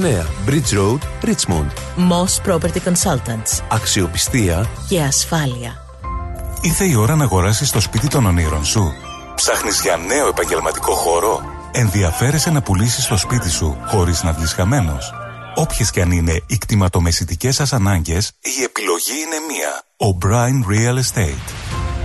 Bridge 0.00 0.72
Road, 0.72 1.00
Richmond. 1.22 1.70
Moss 1.96 2.40
Property 2.46 2.80
Consultants. 2.84 3.62
Αξιοπιστία 3.68 4.70
Και 4.88 5.00
ασφάλεια. 5.02 5.84
Ήρθε 6.60 6.84
η 6.84 6.94
ώρα 6.94 7.16
να 7.16 7.24
αγοράσεις 7.24 7.70
το 7.70 7.80
σπίτι 7.80 8.08
των 8.08 8.26
ονείρων 8.26 8.64
σου. 8.64 8.92
Ψάχνεις 9.34 9.80
για 9.80 9.96
νέο 9.96 10.28
επαγγελματικό 10.28 10.94
χώρο; 10.94 11.40
Ενδιαφέρεσαι 11.72 12.50
να 12.50 12.62
πουλήσεις 12.62 13.06
το 13.06 13.16
σπίτι 13.16 13.50
σου 13.50 13.76
χωρίς 13.86 14.22
να 14.22 14.32
βγεις 14.32 14.52
χαμένος; 14.52 15.12
Όποιες 15.54 15.90
και 15.90 16.00
αν 16.00 16.10
είναι 16.10 16.42
οι 16.46 16.58
κτηματομεσητικές 16.58 17.54
σας 17.54 17.72
ανάγκες, 17.72 18.32
η 18.40 18.62
επιλογή 18.62 19.12
είναι 19.24 19.36
μία. 19.48 19.82
O'Brien 19.96 20.72
Real 20.72 20.96
Estate. 20.98 21.69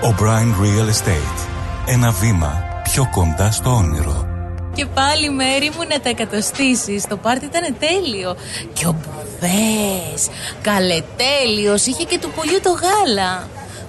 O'Brien 0.00 0.54
Real 0.62 0.88
Estate. 0.88 1.48
Ένα 1.86 2.10
βήμα 2.10 2.62
πιο 2.82 3.08
κοντά 3.10 3.50
στο 3.50 3.70
όνειρο. 3.70 4.26
Και 4.74 4.86
πάλι 4.86 5.30
μέρη 5.30 5.70
μου 5.76 5.86
να 5.88 6.00
τα 6.00 6.08
εκατοστήσεις. 6.08 7.06
Το 7.06 7.16
πάρτι 7.16 7.44
ήταν 7.44 7.76
τέλειο. 7.78 8.36
Και 8.72 8.86
ο 8.86 8.92
Μπουβές. 8.92 10.28
Καλετέλειος 10.62 11.86
Είχε 11.86 12.04
και 12.04 12.18
του 12.18 12.30
πολιού 12.30 12.60
το 12.62 12.70
γάλα. 12.70 13.48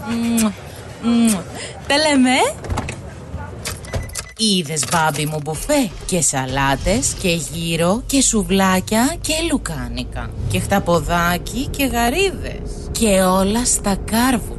Μμμ, 0.09 0.51
μμμ. 1.03 1.33
Τα 1.87 1.97
λέμε. 1.97 2.29
Ε; 2.29 2.53
Είδες 4.37 4.83
μπάμπι 4.91 5.25
μου 5.25 5.39
μπουφέ. 5.43 5.89
Και 6.05 6.21
σαλάτες 6.21 7.15
και 7.21 7.29
γύρο 7.29 8.03
Και 8.05 8.21
σουβλάκια 8.21 9.15
και 9.21 9.33
λουκάνικα. 9.51 10.29
Και 10.51 10.59
χταποδάκι 10.59 11.67
και 11.67 11.85
γαρίδες. 11.85 12.89
Και 12.91 13.21
όλα 13.21 13.65
στα 13.65 13.97
κάρβουνα 14.11 14.58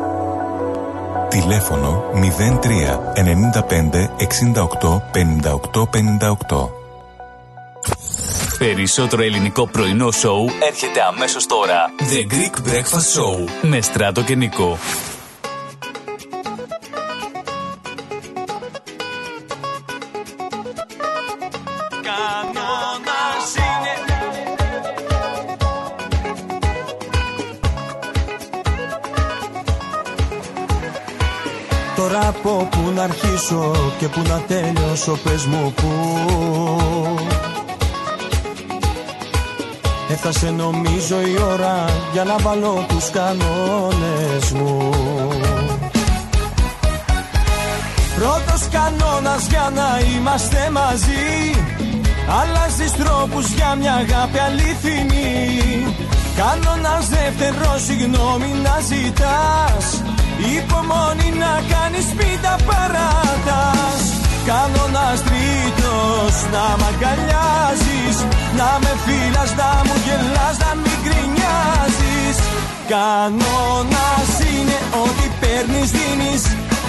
Τηλέφωνο 1.31 2.03
03 2.13 2.67
95 3.15 4.09
68 4.83 5.01
58 5.13 5.83
58. 6.49 6.69
Περισσότερο 8.57 9.21
ελληνικό 9.21 9.67
πρωινό 9.67 10.11
σοου 10.11 10.49
έρχεται 10.67 11.01
αμέσως 11.01 11.45
τώρα. 11.45 11.75
The 11.99 12.33
Greek 12.33 12.69
Breakfast 12.69 13.19
Show 13.19 13.49
με 13.61 13.81
Στράτο 13.81 14.21
και 14.21 14.35
Νικό. 14.35 14.77
Να 33.01 33.07
αρχίσω 33.07 33.71
και 33.97 34.07
που 34.07 34.21
να 34.27 34.41
τέλειωσω 34.47 35.17
πες 35.23 35.45
μου 35.45 35.73
που 35.75 35.89
Έφτασε 40.09 40.49
νομίζω 40.49 41.21
η 41.21 41.41
ώρα 41.51 41.85
για 42.13 42.23
να 42.23 42.37
βάλω 42.37 42.85
τους 42.87 43.09
κανόνες 43.09 44.51
μου. 44.51 44.89
Πρώτος 48.15 48.67
κανόνας 48.71 49.47
για 49.47 49.71
να 49.75 49.99
είμαστε 50.15 50.69
μαζί. 50.71 51.51
Αλλάζεις 52.41 52.91
τρόπους 52.91 53.47
για 53.51 53.75
μια 53.75 53.93
αγάπη 53.93 54.37
αληθινή. 54.37 55.85
Κανόνας 56.35 57.07
δεύτερος 57.09 57.83
συγγνώμη 57.83 58.55
να 58.63 58.79
ζητάς 58.79 60.10
Υπομονή 60.57 61.29
να 61.43 61.53
κάνεις 61.71 62.07
μην 62.17 62.37
τα 62.41 62.55
παράτας 62.67 64.01
Κανόνας 64.45 65.19
τρίτος 65.27 66.33
να 66.53 66.65
μ' 66.79 66.85
αγκαλιάζεις. 66.89 68.17
Να 68.59 68.69
με 68.81 68.93
φύλας, 69.03 69.51
να 69.61 69.71
μου 69.85 69.95
γελάς, 70.05 70.55
να 70.63 70.71
μην 70.81 70.97
γκρινιάζεις. 71.03 72.37
Κανόνας 72.93 74.29
είναι 74.51 74.77
ότι 75.03 75.25
παίρνεις 75.41 75.89
δίνεις. 75.95 76.43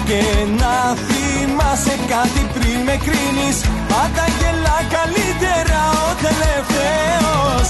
Και 0.07 0.21
να 0.61 0.75
θυμάσαι 1.05 1.95
κάτι 2.13 2.41
πριν 2.53 2.79
με 2.87 2.95
κρίνεις. 3.05 3.57
Πάντα 3.91 4.25
γελά 4.37 4.79
καλύτερα 4.95 5.81
ο 6.07 6.09
τελευταίος. 6.25 7.67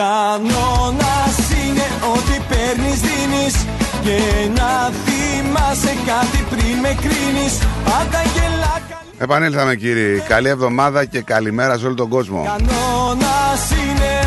Κανόνας 0.00 1.36
είναι 1.62 1.86
ότι 2.14 2.36
παίρνεις 2.50 2.98
δίνεις 3.06 3.54
και 4.02 4.18
να 4.54 4.90
θυμάσαι 5.04 5.94
κάτι 6.06 6.44
πριν 6.50 6.78
με 6.82 6.96
κρίνεις 7.00 7.58
Πάντα 7.84 8.22
γελά 8.34 8.80
Επανήλθαμε 9.18 9.76
κύριοι. 9.76 10.22
Καλή 10.28 10.48
εβδομάδα 10.48 11.04
και 11.04 11.20
καλημέρα 11.20 11.78
σε 11.78 11.86
όλο 11.86 11.94
τον 11.94 12.08
κόσμο. 12.08 12.44
κανόνας 12.44 13.70
είναι 13.70 14.20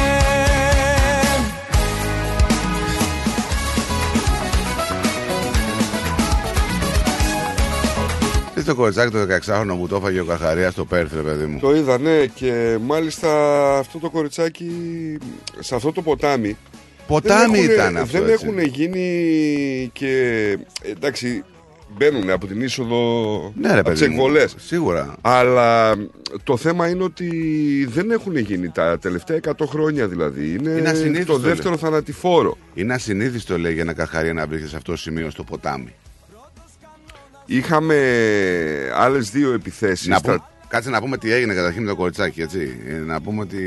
Τι 8.55 8.63
το 8.63 8.76
κοριτσάκι 8.76 9.11
το 9.11 9.19
16χρονο 9.19 9.78
που 9.80 9.88
το 9.88 9.95
έφαγε 9.95 10.19
ο 10.19 10.26
Καχαρία 10.26 10.71
στο 10.71 10.86
Πέρθ, 10.86 11.13
ρε 11.13 11.21
παιδί 11.21 11.45
μου. 11.45 11.59
Το 11.59 11.76
είδα, 11.76 11.97
ναι, 11.97 12.26
και 12.26 12.78
μάλιστα 12.82 13.30
αυτό 13.78 13.99
το 13.99 14.09
κοριτσάκι 14.09 14.71
σε 15.59 15.76
αυτό 15.76 15.91
το 15.91 16.01
ποτάμι. 16.01 16.57
Ποτάμι 17.07 17.45
δεν 17.45 17.53
έχουνε- 17.53 17.73
ήταν 17.73 17.97
αυτό, 17.97 18.19
Δεν 18.21 18.29
έτσι. 18.29 18.45
έχουν 18.45 18.59
γίνει 18.59 19.89
και. 19.93 20.57
Εντάξει, 20.95 21.43
μπαίνουν 21.97 22.29
από 22.29 22.47
την 22.47 22.61
είσοδο 22.61 23.51
Ναι, 23.55 23.73
ρε 23.73 23.79
από 23.79 23.89
τις 23.89 23.99
παιδί 23.99 24.11
μου, 24.11 24.21
εκβολές. 24.21 24.55
Σίγουρα. 24.57 25.15
Αλλά 25.21 25.95
το 26.43 26.57
θέμα 26.57 26.87
είναι 26.89 27.03
ότι 27.03 27.29
δεν 27.89 28.11
έχουν 28.11 28.37
γίνει 28.37 28.69
τα 28.69 28.99
τελευταία 28.99 29.37
100 29.37 29.65
χρόνια 29.67 30.07
δηλαδή. 30.07 30.55
Είναι, 30.59 30.69
Είναι 30.69 30.89
ασυνήθιστο, 30.89 31.33
το 31.33 31.39
δεύτερο 31.39 31.69
λέει. 31.69 31.77
θανατηφόρο. 31.77 32.57
Είναι 32.73 32.93
ασυνήθιστο, 32.93 33.57
λέει, 33.57 33.73
για 33.73 33.81
ένα 33.81 33.93
Καχαρία 33.93 34.33
να 34.33 34.45
βρίσκεται 34.47 34.69
σε 34.69 34.75
αυτό 34.75 34.91
το 34.91 34.97
σημείο 34.97 35.29
στο 35.29 35.43
ποτάμι. 35.43 35.93
Είχαμε 37.45 37.95
άλλες 38.95 39.29
δύο 39.29 39.53
επιθέσεις. 39.53 40.07
Να 40.07 40.21
πούμε, 40.21 40.37
κάτσε 40.67 40.89
να 40.89 40.99
πούμε 41.01 41.17
τι 41.17 41.31
έγινε 41.33 41.53
καταρχήν 41.53 41.83
με 41.83 41.89
το 41.89 41.95
κοριτσάκι, 41.95 42.41
έτσι. 42.41 42.77
Ε, 42.87 42.93
Να 42.93 43.21
πούμε 43.21 43.41
ότι 43.41 43.59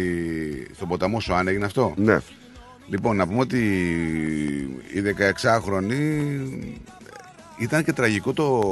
στον 0.74 0.88
ποταμό 0.88 1.20
Σοάν 1.20 1.48
έγινε 1.48 1.64
αυτό. 1.64 1.94
Ναι. 1.96 2.18
Λοιπόν, 2.88 3.16
να 3.16 3.26
πούμε 3.26 3.40
ότι 3.40 3.58
η 4.92 5.02
16χρονη 5.18 5.94
ήταν 7.58 7.84
και 7.84 7.92
τραγικό 7.92 8.32
το 8.32 8.62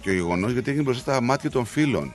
και 0.00 0.10
ο 0.10 0.12
γεγονός 0.12 0.52
γιατί 0.52 0.70
έγινε 0.70 0.84
μπροστά 0.84 1.12
στα 1.12 1.22
μάτια 1.22 1.50
των 1.50 1.64
φίλων. 1.64 2.14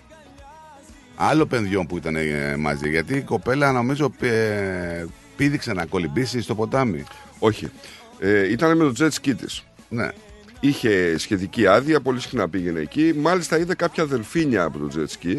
Άλλο 1.15 1.45
παιδιών 1.45 1.87
που 1.87 1.97
ήταν 1.97 2.15
ε, 2.15 2.57
μαζί. 2.57 2.89
Γιατί 2.89 3.15
η 3.17 3.21
κοπέλα 3.21 3.71
νομίζω 3.71 4.13
ε, 4.19 5.05
πήδηξε 5.35 5.73
να 5.73 5.85
κολυμπήσει 5.85 6.41
στο 6.41 6.55
ποτάμι. 6.55 7.03
Όχι. 7.39 7.71
Ε, 8.19 8.51
ήταν 8.51 8.77
με 8.77 8.91
το 8.91 8.93
jet 8.97 9.09
ski 9.09 9.33
της. 9.37 9.63
Ναι. 9.89 10.09
Είχε 10.59 11.17
σχετική 11.17 11.67
άδεια, 11.67 12.01
πολύ 12.01 12.19
συχνά 12.19 12.49
πήγαινε 12.49 12.79
εκεί. 12.79 13.13
Μάλιστα 13.17 13.57
είδε 13.57 13.75
κάποια 13.75 14.05
δελφίνια 14.05 14.63
από 14.63 14.79
το 14.79 14.89
jet 14.95 15.25
ski 15.25 15.37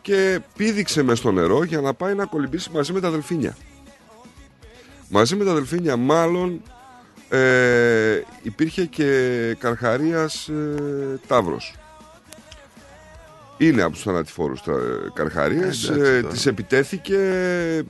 και 0.00 0.40
πήδηξε 0.56 1.02
μες 1.02 1.18
στο 1.18 1.32
νερό 1.32 1.64
για 1.64 1.80
να 1.80 1.94
πάει 1.94 2.14
να 2.14 2.24
κολυμπήσει 2.24 2.70
μαζί 2.72 2.92
με 2.92 3.00
τα 3.00 3.10
δελφίνια. 3.10 3.56
Μαζί 5.16 5.36
με 5.36 5.44
τα 5.44 5.54
δελφίνια 5.54 5.96
μάλλον 5.96 6.62
ε, 7.28 8.20
υπήρχε 8.42 8.84
και 8.84 9.56
Καρχαρίας 9.58 10.48
ε, 10.48 11.20
Ταύρος. 11.26 11.74
Είναι 13.56 13.82
από 13.82 13.92
τους 13.92 14.02
θανατηφόρους 14.02 14.62
τα 14.62 14.72
ε, 14.72 15.10
Καρχαρίες. 15.14 15.88
Ε, 15.88 15.92
εντάξει, 15.92 16.10
Ε, 16.12 16.20
τώρα. 16.20 16.32
της 16.32 16.46
επιτέθηκε, 16.46 17.18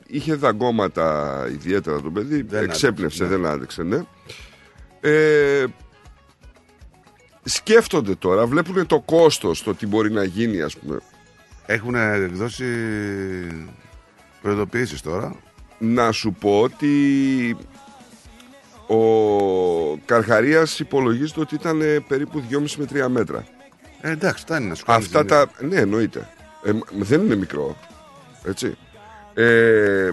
είχε 0.07 0.35
δαγκώματα 0.35 1.49
ιδιαίτερα 1.53 2.01
το 2.01 2.11
παιδί, 2.11 2.47
εξέπνευσε, 2.53 3.25
δεν 3.25 3.47
άντεξε, 3.47 3.83
ναι. 3.83 4.03
Ε, 5.01 5.65
σκέφτονται 7.45 8.15
τώρα, 8.15 8.47
βλέπουν 8.47 8.87
το 8.87 9.01
κόστος, 9.01 9.63
το 9.63 9.75
τι 9.75 9.87
μπορεί 9.87 10.11
να 10.11 10.25
γίνει, 10.25 10.61
ας 10.63 10.77
πούμε. 10.77 10.99
Έχουν 11.67 11.95
εκδώσει 11.95 12.65
προειδοποιήσεις 14.43 15.01
τώρα. 15.01 15.37
Να 15.79 16.13
σου 16.13 16.37
πω 16.41 16.61
ότι 16.61 17.57
ο 18.87 19.97
Καρχαρίας 20.05 20.79
υπολογίζεται 20.79 21.41
ότι 21.41 21.55
ήταν 21.55 21.81
ε, 21.81 22.05
περίπου 22.09 22.43
2,5 22.51 22.67
με 22.77 23.05
3 23.05 23.09
μέτρα. 23.09 23.45
Ε, 24.01 24.11
εντάξει, 24.11 24.43
φτάνει 24.43 24.67
να 24.67 24.75
σου 24.75 24.85
κάνεις 24.85 25.07
Αυτά 25.07 25.19
ζημιά. 25.19 25.35
τα. 25.59 25.67
Ναι, 25.67 25.77
εννοείται. 25.81 26.29
Ε, 26.65 26.73
μ- 26.73 26.81
δεν 27.03 27.21
είναι 27.25 27.37
μικρό. 27.37 27.77
Έτσι. 28.45 28.77
Ε, 29.35 30.11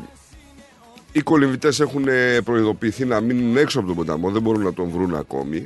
οι 1.12 1.22
κολυμβητές 1.22 1.80
έχουν 1.80 2.07
ε, 2.07 2.41
προειδοποιηθεί 2.41 3.05
να 3.05 3.20
μείνουν 3.22 3.57
έξω 3.57 3.80
από 3.80 3.88
τον 3.88 3.95
ποταμό, 3.95 4.30
δεν 4.32 4.41
μπορούν 4.41 4.62
να 4.64 4.74
τον 4.74 4.89
βρουν 4.89 5.16
ακόμη. 5.16 5.66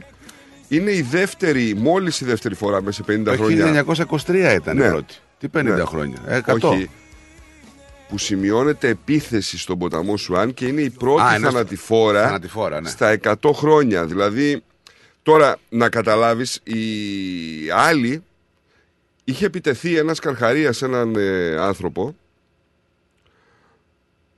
Είναι 0.68 0.92
η 0.92 1.02
δεύτερη, 1.02 1.74
μόλις 1.78 2.22
η 2.22 2.26
δεύτερη 2.26 2.56
φορά 2.56 2.82
μέσα 2.82 3.04
σε 3.08 3.14
50 3.20 3.24
Το 3.24 3.32
χρόνια. 3.34 3.86
1923 4.26 4.56
ήταν 4.56 4.78
Ναι. 4.78 4.86
η 4.86 4.90
πρώτη. 4.90 5.16
Τι 5.40 5.48
50 5.48 5.64
Ναι. 5.64 5.84
χρόνια. 5.84 6.18
Ε, 6.28 6.42
100. 6.46 6.70
Όχι. 6.70 6.90
Που 8.08 8.18
σημειώνεται 8.18 8.88
επίθεση 8.88 9.58
στον 9.58 9.78
ποταμό 9.78 10.18
Σουάν 10.18 10.54
και 10.54 10.66
είναι 10.66 10.82
η 10.82 10.90
πρώτη 10.90 11.22
Α, 11.22 11.30
είναι 11.30 11.38
στο- 11.38 11.52
θανατηφόρα, 11.52 12.24
θανατηφόρα, 12.26 12.82
ναι. 12.82 12.90
στα 12.90 13.10
100 13.24 13.54
χρόνια. 13.54 14.06
Δηλαδή, 14.06 14.64
τώρα 15.24 15.58
να 15.70 15.90
καταλάβεις, 15.90 16.60
η 16.64 16.80
άλλη 17.74 18.24
είχε 19.24 19.46
επιτεθεί 19.46 19.98
ένας 19.98 20.20
καρχαρίας 20.20 20.78
σε 20.78 20.86
έναν 20.86 21.16
ε, 21.16 21.56
άνθρωπο 21.60 22.16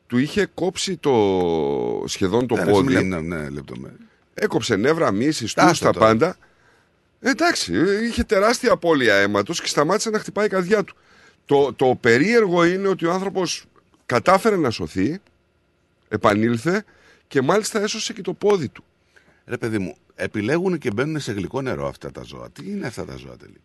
του 0.07 0.17
είχε 0.17 0.45
κόψει 0.53 0.97
το, 0.97 1.13
σχεδόν 2.07 2.47
το 2.47 2.55
Ε, 2.59 2.63
πόδι 2.63 2.85
μην 2.93 3.09
λέμε, 3.09 3.21
ναι, 3.21 3.35
ναι, 3.41 3.49
λεπτομέρειες. 3.49 3.99
έκοψε 4.33 4.75
νεύρα, 4.75 5.11
μύση, 5.11 5.43
Άστο 5.43 5.69
τους, 5.69 5.79
τα 5.79 5.91
τώρα. 5.91 6.05
πάντα. 6.05 6.37
Ε, 7.19 7.29
εντάξει, 7.29 7.73
ε, 7.73 8.05
είχε 8.05 8.23
τεράστια 8.23 8.71
απώλεια 8.71 9.15
αίματος 9.15 9.61
και 9.61 9.67
σταμάτησε 9.67 10.09
να 10.09 10.19
χτυπάει 10.19 10.45
η 10.45 10.49
καρδιά 10.49 10.83
του. 10.83 10.95
Το, 11.47 11.73
το 11.73 11.97
περίεργο 12.01 12.63
είναι 12.65 12.87
ότι 12.87 13.05
ο 13.05 13.11
άνθρωπος 13.11 13.65
κατάφερε 14.05 14.55
να 14.57 14.69
σωθεί, 14.69 15.19
επανήλθε 16.09 16.83
και 17.27 17.41
μάλιστα 17.41 17.81
έσωσε 17.81 18.13
και 18.13 18.21
το 18.21 18.33
πόδι 18.33 18.69
του. 18.69 18.83
Ρε 19.45 19.57
παιδί 19.57 19.77
μου, 19.79 19.95
επιλέγουν 20.15 20.77
και 20.77 20.91
μπαίνουν 20.91 21.19
σε 21.19 21.31
γλυκό 21.31 21.61
νερό 21.61 21.87
αυτά 21.87 22.11
τα 22.11 22.21
ζώα. 22.23 22.49
Τι 22.49 22.71
είναι 22.71 22.87
αυτά 22.87 23.05
τα 23.05 23.15
ζώα 23.15 23.37
τελικά; 23.37 23.59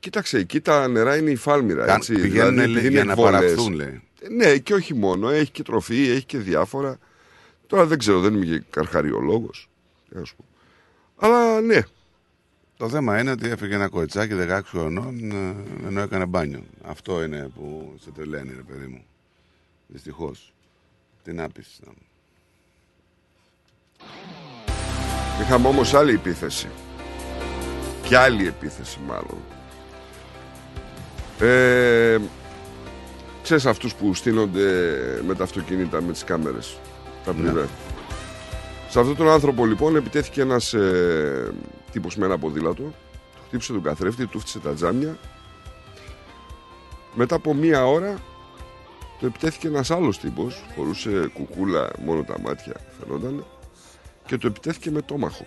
Κοίταξε, 0.00 0.38
εκεί 0.38 0.60
τα 0.60 0.88
νερά 0.88 1.16
είναι 1.16 1.30
η 1.30 1.36
φάλμυρα. 1.36 1.84
Καν- 1.86 1.98
Έτσι, 1.98 2.14
πηγαίνουν, 2.14 2.50
δηλαδή, 2.50 2.56
λέει, 2.56 2.70
επειδή 2.70 2.88
για 2.88 2.96
είναι 3.02 3.06
να 3.06 3.12
εκβόλες. 3.12 3.40
παραχθούν, 3.40 3.72
λέει. 3.72 4.02
Ε, 4.20 4.28
Ναι, 4.28 4.58
και 4.58 4.74
όχι 4.74 4.94
μόνο. 4.94 5.28
Έχει 5.30 5.50
και 5.50 5.62
τροφή, 5.62 6.08
έχει 6.08 6.24
και 6.24 6.38
διάφορα. 6.38 6.98
Τώρα 7.66 7.86
δεν 7.86 7.98
ξέρω, 7.98 8.20
δεν 8.20 8.34
είμαι 8.34 8.44
και 8.44 8.62
καρχαριολόγος. 8.70 9.68
Αλλά 11.16 11.60
ναι, 11.60 11.80
Το 12.78 12.88
θέμα 12.88 13.20
είναι 13.20 13.30
ότι 13.30 13.48
έφυγε 13.48 13.74
ένα 13.74 13.88
κοριτσάκι 13.88 14.34
16 14.48 14.60
χρονών 14.64 15.30
ε, 15.30 15.54
ενώ 15.86 16.00
έκανε 16.00 16.26
μπάνιο. 16.26 16.62
Αυτό 16.84 17.22
είναι 17.22 17.50
που 17.54 17.94
σε 18.02 18.10
τρελαίνει, 18.10 18.52
ρε 18.56 18.62
παιδί 18.62 18.86
μου. 18.86 19.04
Δυστυχώς. 19.86 20.52
Τι 21.24 21.32
να 21.32 21.48
πεις. 21.48 21.80
να- 21.86 21.92
Είχαμε 25.44 25.68
όμως 25.68 25.94
άλλη 25.94 26.12
επίθεση. 26.14 26.68
Και 28.02 28.16
άλλη 28.16 28.46
επίθεση 28.46 28.98
μάλλον. 29.06 29.38
Ε, 31.40 32.18
ξέρεις 33.42 33.66
αυτούς 33.66 33.94
που 33.94 34.14
στείνονται 34.14 34.70
με 35.26 35.34
τα 35.34 35.42
αυτοκίνητα, 35.44 36.02
με 36.02 36.12
τις 36.12 36.24
κάμερες. 36.24 36.78
Τα 37.24 37.32
Ναι. 37.34 37.40
πριβέ. 37.42 37.68
Σε 38.88 39.00
αυτόν 39.00 39.16
τον 39.16 39.28
άνθρωπο 39.28 39.66
λοιπόν 39.66 39.96
επιτέθηκε 39.96 40.40
ένας 40.40 40.74
ε, 40.74 41.52
τύπος 41.92 42.16
με 42.16 42.24
ένα 42.24 42.38
ποδήλατο. 42.38 42.82
Του 42.82 43.42
χτύπησε 43.46 43.72
τον 43.72 43.82
καθρέφτη, 43.82 44.26
του 44.26 44.40
φτύσε 44.40 44.58
τα 44.58 44.74
τζάμια. 44.74 45.18
Μετά 47.14 47.34
από 47.34 47.54
μία 47.54 47.86
ώρα 47.86 48.18
το 49.20 49.26
επιτέθηκε 49.26 49.66
ένας 49.66 49.90
άλλος 49.90 50.18
τύπος. 50.18 50.64
Φορούσε 50.76 51.30
κουκούλα 51.34 51.90
μόνο 52.04 52.22
τα 52.22 52.40
μάτια 52.40 52.74
φαινόταν. 52.98 53.44
Και 54.26 54.36
το 54.38 54.46
επιτέθηκε 54.46 54.90
με 54.90 55.02
τόμαχοκ. 55.02 55.46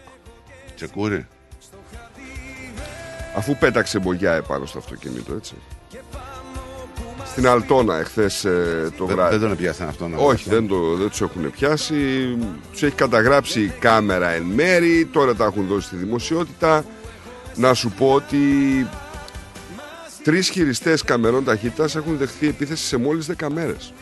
Τσεκούρι. 0.76 1.28
Αφού 3.36 3.56
πέταξε 3.56 4.00
μπογιά 4.00 4.34
επάνω 4.34 4.66
στο 4.66 4.78
αυτοκίνητο, 4.78 5.34
έτσι. 5.34 5.56
Στην 7.32 7.48
Αλτόνα 7.48 7.98
εχθές 7.98 8.46
ε, 8.46 8.90
το 8.98 9.06
Δεν- 9.06 9.16
βράδυ. 9.16 9.38
δεν 9.38 9.48
τον 9.48 9.58
πιάσαν 9.58 9.88
αυτόν, 9.88 10.14
Όχι, 10.18 10.34
αυτό. 10.34 10.50
δεν, 10.50 10.68
το, 10.68 10.96
δεν 10.96 11.10
τους 11.10 11.22
έχουν 11.22 11.52
πιάσει. 11.52 11.96
Τους 12.72 12.84
έχει 12.84 12.96
καταγράψει 12.96 13.62
η 13.62 13.74
κάμερα 13.80 14.30
εν 14.30 14.44
μέρη. 14.44 15.06
Τώρα 15.12 15.36
τα 15.36 15.46
έχουν 15.46 15.66
δώσει 15.68 15.88
στη 15.88 15.96
δημοσιότητα. 15.96 16.86
Να 17.56 17.74
σου 17.74 17.90
πω 17.98 18.14
ότι 18.14 18.38
τρεις 20.24 20.50
χειριστές 20.50 21.04
καμερών 21.04 21.44
ταχύτητας 21.44 21.96
έχουν 21.96 22.18
δεχθεί 22.18 22.48
επίθεση 22.48 22.84
σε 22.86 22.98
μόλις 22.98 23.26
10 23.40 23.50
μέρες. 23.50 23.94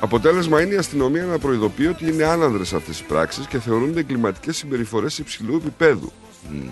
Αποτέλεσμα 0.00 0.62
είναι 0.62 0.74
η 0.74 0.76
αστυνομία 0.76 1.24
να 1.24 1.38
προειδοποιεί 1.38 1.86
ότι 1.90 2.08
είναι 2.10 2.24
άνανδρες 2.24 2.72
αυτές 2.72 3.00
οι 3.00 3.04
πράξεις 3.04 3.46
και 3.46 3.58
θεωρούνται 3.58 4.00
εγκληματικές 4.00 4.56
συμπεριφορές 4.56 5.18
υψηλού 5.18 5.54
επίπεδου. 5.54 6.12
Μαζί 6.50 6.70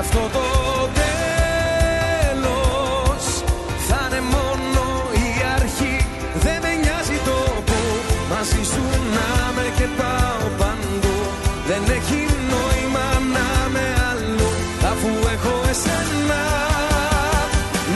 αυτό 0.00 0.22
το 0.36 0.44
τέλος 1.02 2.42
θα 3.88 4.00
είναι 4.06 4.20
μόνο 4.34 4.82
η 5.24 5.28
αρχή. 5.56 5.96
Δεν 6.44 6.58
με 6.64 6.72
νοιάζει 6.82 7.18
το 7.28 7.38
που 7.66 7.80
μαζί 8.30 8.62
σου 8.72 8.84
να 9.16 9.28
με 9.56 9.66
και 9.78 9.86
πάω 9.98 10.42
παντού. 10.60 11.18
Δεν 11.68 11.82
έχει 11.96 12.20
νόημα 12.52 13.06
να 13.34 13.48
με 13.74 13.86
αλλού 14.10 14.50
αφού 14.92 15.10
έχω 15.34 15.54
εσένα 15.72 16.42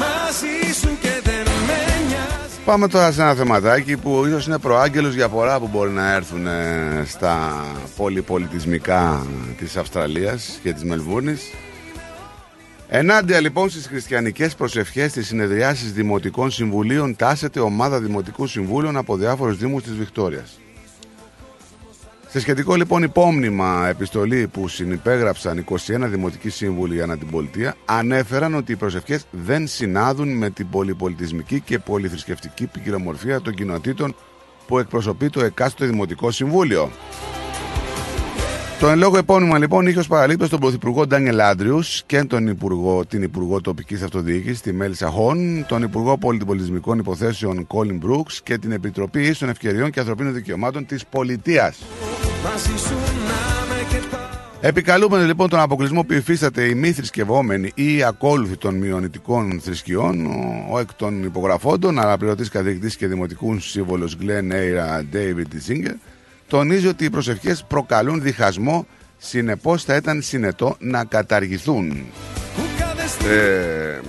μαζί 0.02 0.56
σου 0.80 0.90
και 1.00 1.14
δεν 1.28 1.44
με 1.66 1.80
νοιάζει. 2.08 2.56
Πάμε 2.64 2.88
τώρα 2.88 3.12
σε 3.12 3.22
ένα 3.22 3.34
θεματάκι 3.34 3.96
που 3.96 4.24
ίσως 4.26 4.46
είναι 4.46 4.58
προάγγελος 4.58 5.14
για 5.14 5.28
πολλά 5.28 5.58
που 5.60 5.68
μπορεί 5.72 5.90
να 5.90 6.12
έρθουν 6.12 6.46
ε, 6.46 7.04
στα 7.06 7.64
πολυπολιτισμικά 7.96 9.26
της 9.58 9.76
Αυστραλίας 9.76 10.58
και 10.62 10.72
της 10.72 10.84
Μελβούρνης. 10.84 11.42
Ενάντια 12.96 13.40
λοιπόν 13.40 13.70
στις 13.70 13.86
χριστιανικές 13.86 14.54
προσευχές 14.54 15.10
στις 15.10 15.26
συνεδριάσεις 15.26 15.92
Δημοτικών 15.92 16.50
Συμβουλίων 16.50 17.16
τάσεται 17.16 17.60
ομάδα 17.60 18.00
Δημοτικού 18.00 18.46
Συμβούλων 18.46 18.96
από 18.96 19.16
διάφορους 19.16 19.58
δήμους 19.58 19.82
της 19.82 19.92
Βικτόριας. 19.94 20.60
Σε 22.28 22.40
σχετικό 22.40 22.74
λοιπόν 22.74 23.02
υπόμνημα 23.02 23.88
επιστολή 23.88 24.46
που 24.46 24.68
συνυπέγραψαν 24.68 25.64
21 25.70 25.76
δημοτικοί 26.00 26.48
σύμβουλοι 26.48 27.02
ανά 27.02 27.18
την 27.18 27.30
πολιτεία, 27.30 27.76
ανέφεραν 27.84 28.54
ότι 28.54 28.72
οι 28.72 28.76
προσευχές 28.76 29.26
δεν 29.30 29.66
συνάδουν 29.66 30.36
με 30.36 30.50
την 30.50 30.70
πολυπολιτισμική 30.70 31.60
και 31.60 31.78
πολυθρησκευτική 31.78 32.66
ποικιλομορφία 32.66 33.40
των 33.40 33.54
κοινοτήτων 33.54 34.14
που 34.66 34.78
εκπροσωπεί 34.78 35.30
το 35.30 35.44
εκάστοτε 35.44 35.86
Δημοτικό 35.86 36.30
Συμβούλιο. 36.30 36.90
Το 38.80 38.88
εν 38.88 38.98
λόγω 38.98 39.16
επώνυμα 39.16 39.58
λοιπόν 39.58 39.86
είχε 39.86 39.98
ως 39.98 40.06
παραλήπτο 40.06 40.48
τον 40.48 40.60
Πρωθυπουργό 40.60 41.06
Ντάνιελ 41.06 41.40
Άντριους 41.40 42.02
και 42.06 42.24
τον 42.24 42.46
Υπουργό, 42.46 43.06
την 43.06 43.22
Υπουργό 43.22 43.60
Τοπικής 43.60 44.02
Αυτοδιοίκησης, 44.02 44.60
τη 44.60 44.72
Μέλισσα 44.72 45.08
Χον, 45.08 45.64
τον 45.68 45.82
Υπουργό 45.82 46.18
Πολιτισμικών 46.18 46.98
Υποθέσεων 46.98 47.66
Κόλιν 47.66 47.96
Μπρούξ 47.96 48.42
και 48.42 48.58
την 48.58 48.72
Επιτροπή 48.72 49.22
Ίσων 49.22 49.48
Ευκαιριών 49.48 49.90
και 49.90 50.00
Ανθρωπίνων 50.00 50.32
Δικαιωμάτων 50.34 50.86
της 50.86 51.06
Πολιτείας. 51.06 51.78
μαζί 52.44 52.78
σου 52.78 52.94
να 52.94 53.74
με 53.74 53.82
και 53.90 54.06
πάω 54.10 54.24
Επικαλούμενοι 54.60 55.24
λοιπόν 55.24 55.48
τον 55.48 55.60
αποκλεισμό 55.60 56.02
που 56.04 56.12
υφίσταται 56.12 56.64
οι 56.64 56.74
μη 56.74 56.92
θρησκευόμενοι 56.92 57.70
ή 57.74 57.96
οι 57.96 58.02
ακόλουθοι 58.02 58.56
των 58.56 58.74
μειονητικών 58.74 59.60
θρησκειών, 59.62 60.26
ο, 60.26 60.66
ο 60.70 60.78
εκ 60.78 60.94
των 60.94 61.22
υπογραφόντων, 61.22 61.98
αναπληρωτής 61.98 62.48
καθηγητής 62.48 62.96
και 62.96 63.06
δημοτικούς 63.06 63.70
σύμβολος 63.70 64.16
Glenn 64.20 64.52
Eira 64.52 65.14
David 65.14 65.68
Singer, 65.68 65.94
τονίζει 66.54 66.86
ότι 66.86 67.04
οι 67.04 67.10
προσευχές 67.10 67.64
προκαλούν 67.64 68.22
διχασμό, 68.22 68.86
συνεπώς 69.18 69.84
θα 69.84 69.96
ήταν 69.96 70.22
συνετό 70.22 70.76
να 70.78 71.04
καταργηθούν. 71.04 72.06
Ε, 73.28 74.00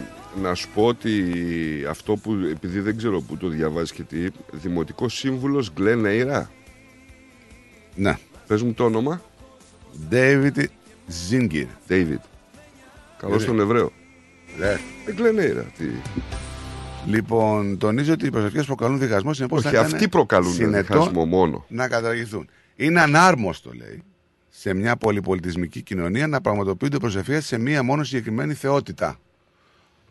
να 0.42 0.54
σου 0.54 0.70
πω 0.74 0.86
ότι 0.86 1.12
αυτό 1.90 2.16
που, 2.16 2.34
επειδή 2.52 2.80
δεν 2.80 2.98
ξέρω 2.98 3.22
πού 3.22 3.38
το 3.38 3.48
διαβάζεις 3.48 3.92
και 3.92 4.04
τι, 4.04 4.28
Δημοτικός 4.52 5.14
Σύμβουλος 5.14 5.72
Γκλέν 5.74 6.06
Έιρα. 6.06 6.52
Ναι. 7.96 8.18
Πες 8.48 8.62
μου 8.62 8.74
το 8.74 8.84
όνομα. 8.84 9.22
David 10.12 10.64
Ζίνγκυρ. 11.08 11.68
David. 11.90 12.22
Καλός 13.18 13.38
Γιατί; 13.38 13.44
στον 13.44 13.60
Εβραίο. 13.60 13.92
Λε. 14.58 14.78
Εγκλενέιρα. 15.06 15.66
Τι. 15.78 15.86
Λοιπόν, 17.06 17.78
τονίζει 17.78 18.12
ότι 18.12 18.26
οι 18.26 18.30
προσευχέ 18.30 18.64
προκαλούν 18.64 19.00
διχασμό. 19.00 19.34
Συνεπώς 19.34 19.66
Όχι, 19.66 19.78
αυτοί 19.78 20.08
προκαλούν 20.08 20.54
διχασμό 20.54 21.26
μόνο. 21.26 21.66
Να 21.68 21.88
καταργηθούν. 21.88 22.50
Είναι 22.76 23.02
ανάρμοστο, 23.02 23.72
λέει, 23.74 24.04
σε 24.50 24.74
μια 24.74 24.96
πολυπολιτισμική 24.96 25.82
κοινωνία 25.82 26.28
να 26.28 26.42
πραγματοποιούνται 26.42 26.98
προσευχές 26.98 27.46
σε 27.46 27.58
μία 27.58 27.84
μόνο 27.84 28.04
συγκεκριμένη 28.04 28.54
θεότητα. 28.54 29.20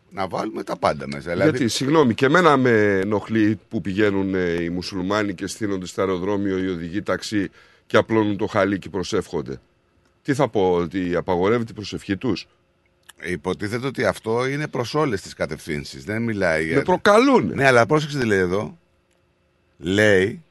Να 0.09 0.27
βάλουμε 0.27 0.63
τα 0.63 0.77
πάντα 0.77 1.07
μέσα. 1.07 1.31
Δηλαδή, 1.31 1.49
Γιατί, 1.49 1.67
συγγνώμη, 1.67 2.13
και 2.13 2.25
εμένα 2.25 2.57
με 2.57 2.99
ενοχλεί 2.99 3.59
που 3.69 3.81
πηγαίνουν 3.81 4.35
ε, 4.35 4.63
οι 4.63 4.69
μουσουλμάνοι 4.69 5.33
και 5.33 5.47
στείνονται 5.47 5.85
στο 5.85 6.01
αεροδρόμιο 6.01 6.57
οι 6.57 6.67
οδηγοί 6.67 7.01
ταξί 7.01 7.49
και 7.85 7.97
απλώνουν 7.97 8.37
το 8.37 8.45
χαλί 8.45 8.79
και 8.79 8.89
προσεύχονται. 8.89 9.59
Τι 10.21 10.33
θα 10.33 10.49
πω, 10.49 10.71
ότι 10.73 11.15
απαγορεύεται 11.15 11.71
η 11.71 11.75
προσευχή 11.75 12.17
τους; 12.17 12.47
Υποτίθεται 13.23 13.87
ότι 13.87 14.05
αυτό 14.05 14.47
είναι 14.47 14.67
προς 14.67 14.93
όλες 14.93 15.21
τις 15.21 15.33
κατευθύνσεις. 15.33 16.03
Δεν 16.03 16.21
μιλάει. 16.21 16.65
για- 16.65 16.75
Με 16.75 16.81
προκαλούν. 16.83 17.45
Ναι, 17.53 17.65
αλλά 17.67 17.85
πρόσεξε 17.85 18.19
τι 18.19 18.25
λέει 18.25 18.39
εδώ. 18.39 18.77
Λέει, 19.77 20.43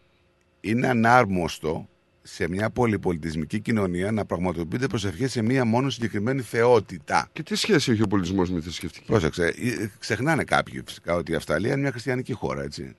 είναι 0.61 0.89
ανάρμοστο 0.89 1.89
σε 2.23 2.49
μια 2.49 2.71
πολυπολιτισμική 2.71 3.61
κοινωνία 3.61 4.12
να 4.12 4.25
πραγματοποιούνται 4.25 4.87
προσευχές 4.87 5.31
σε 5.33 5.43
μία 5.43 5.65
μόνο 5.65 5.91
συγκεκριμένη 5.91 6.41
θεότητα. 6.43 7.29
Και 7.33 7.43
τι 7.43 7.55
σχέση 7.55 7.93
έχει 7.93 8.03
ο 8.03 8.07
πολιτισμός 8.07 8.51
με 8.51 8.59
τη 8.59 8.65
θρησκευτική; 8.65 9.07
Πρόσεξε, 9.07 9.45
ε, 9.47 9.91
ξεχνάνε 9.99 10.45
κάποιοι 10.45 10.83
φυσικά 10.87 11.15
ότι 11.15 11.33
η 11.33 11.35
Αυστραλία 11.35 11.73
είναι 11.73 11.81
μια 11.81 11.91
χριστιανική 11.91 12.33
χώρα, 12.33 12.62
έτσι. 12.62 12.95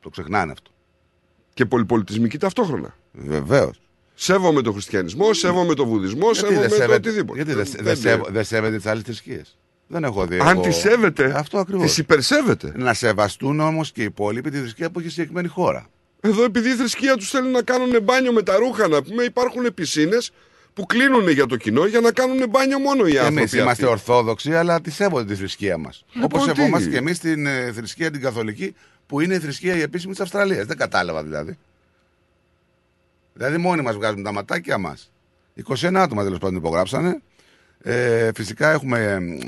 Το 0.00 0.08
ξεχνάνε 0.08 0.52
αυτό. 0.52 0.70
Και 1.54 1.66
πολυπολιτισμική 1.66 2.38
ταυτόχρονα. 2.38 2.94
Βεβαίως. 3.12 3.80
Σέβομαι 4.20 4.62
τον 4.62 4.72
χριστιανισμό, 4.72 5.32
σέβομαι 5.32 5.74
τον 5.74 5.86
βουδισμό, 5.88 6.34
σέβομαι 6.34 6.68
το 6.68 6.92
οτιδήποτε. 6.92 7.42
γιατί 7.42 7.52
δεν 7.54 7.64
Δεν- 7.72 7.84
δεν 7.84 7.96
σέβ- 7.96 8.30
δεν 8.30 8.44
σέβεται 8.44 8.76
τις 8.76 8.86
άλλες 8.86 9.02
θρησκείες. 9.02 9.58
Δεν 9.86 10.04
έχω 10.04 10.26
δει. 10.26 10.38
Αν 10.38 10.48
εγώ- 10.48 10.60
τη 10.60 10.70
σέβεται, 10.70 11.32
Αυτό 11.36 11.58
ακριβώς. 11.58 11.86
τις 11.86 11.98
υπερσέβεται. 11.98 12.72
Να 12.76 12.94
σεβαστούν 12.94 13.60
όμως 13.60 13.92
και 13.92 14.00
οι 14.00 14.04
υπόλοιποι 14.04 14.50
τη 14.50 14.58
θρησκεία 14.58 14.90
που 14.90 14.98
έχει 14.98 15.08
συγκεκριμένη 15.08 15.48
χώρα. 15.48 15.86
Εδώ 16.20 16.44
επειδή 16.44 16.68
η 16.68 16.72
θρησκεία 16.74 17.16
τους 17.16 17.30
θέλει 17.30 17.48
να 17.50 17.62
κάνουν 17.62 18.02
μπάνιο 18.02 18.32
με 18.32 18.42
τα 18.42 18.56
ρούχα, 18.56 18.88
να 18.88 19.02
πούμε, 19.02 19.22
υπάρχουν 19.22 19.74
πισίνε 19.74 20.16
που 20.74 20.86
κλείνουν 20.86 21.28
για 21.28 21.46
το 21.46 21.56
κοινό 21.56 21.86
για 21.86 22.00
να 22.00 22.12
κάνουν 22.12 22.48
μπάνιο 22.50 22.78
μόνο 22.78 23.06
οι 23.06 23.18
άνθρωποι. 23.18 23.36
Εμείς 23.38 23.52
είμαστε 23.52 23.70
αυτοί. 23.70 23.84
ορθόδοξοι, 23.84 24.54
αλλά 24.54 24.80
τη 24.80 24.90
σέβονται 24.90 25.32
τη 25.32 25.38
θρησκεία 25.38 25.78
μας. 25.78 26.04
Λοιπόν, 26.12 26.24
Όπως 26.24 26.46
τι- 26.48 26.54
σεβόμαστε 26.56 26.88
και 26.90 26.96
εμείς 26.96 27.18
την 27.18 27.46
ε, 27.46 27.72
θρησκεία 27.72 28.10
την 28.10 28.20
καθολική, 28.20 28.74
που 29.06 29.20
είναι 29.20 29.34
η 29.34 29.38
θρησκεία 29.38 29.76
η 29.76 29.80
επίσημη 29.80 30.12
της 30.12 30.20
Αυστραλίας. 30.22 30.66
Δεν 30.66 30.76
κατάλαβα 30.76 31.22
δηλαδή. 31.22 31.58
Δηλαδή, 33.38 33.56
μόνοι 33.56 33.82
μας 33.82 33.94
βγάζουμε 33.94 34.22
τα 34.22 34.32
ματάκια 34.32 34.78
μας. 34.78 35.12
21 35.54 35.94
άτομα 36.02 36.22
τέλος 36.24 36.38
πάντων 36.38 36.56
υπογράψανε. 36.56 37.22
Ε, 37.82 38.30
φυσικά 38.34 38.70
έχουμε, 38.70 38.98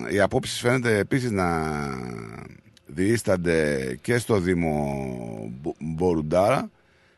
ε, 0.09 0.15
οι 0.15 0.21
απόψεις 0.21 0.61
φαίνεται 0.61 0.99
επίσης 0.99 1.31
να 1.31 1.49
διήστανται 2.87 3.99
και 4.01 4.19
στο 4.19 4.39
Δήμο 4.39 4.97
Μπο- 5.61 5.75
Μπορουντάρα 5.81 6.71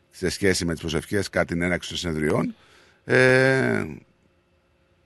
σε 0.09 0.29
σχέση 0.29 0.65
με 0.65 0.71
τις 0.71 0.81
προσευχές 0.81 1.29
κατά 1.29 1.45
την 1.45 1.61
έναξη 1.61 1.89
των 1.89 1.97
συνεδριών. 1.97 2.55
Ε, 3.05 3.85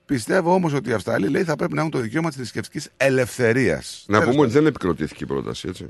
πιστεύω 0.05 0.53
όμως 0.53 0.73
ότι 0.73 0.89
οι 0.89 0.93
Αυστραλοί 0.93 1.27
λέει, 1.29 1.43
θα 1.43 1.55
πρέπει 1.55 1.73
να 1.73 1.79
έχουν 1.79 1.91
το 1.91 1.99
δικαίωμα 1.99 2.27
της 2.27 2.37
θρησκευτικής 2.37 2.89
ελευθερίας. 2.97 4.05
Να 4.07 4.19
Τέλος 4.19 4.33
πούμε 4.33 4.45
ότι 4.45 4.53
δεν 4.53 4.65
επικροτήθηκε 4.65 5.23
η 5.23 5.27
πρόταση, 5.27 5.67
έτσι. 5.67 5.87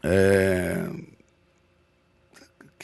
Ε, 0.00 0.88
και 1.18 1.21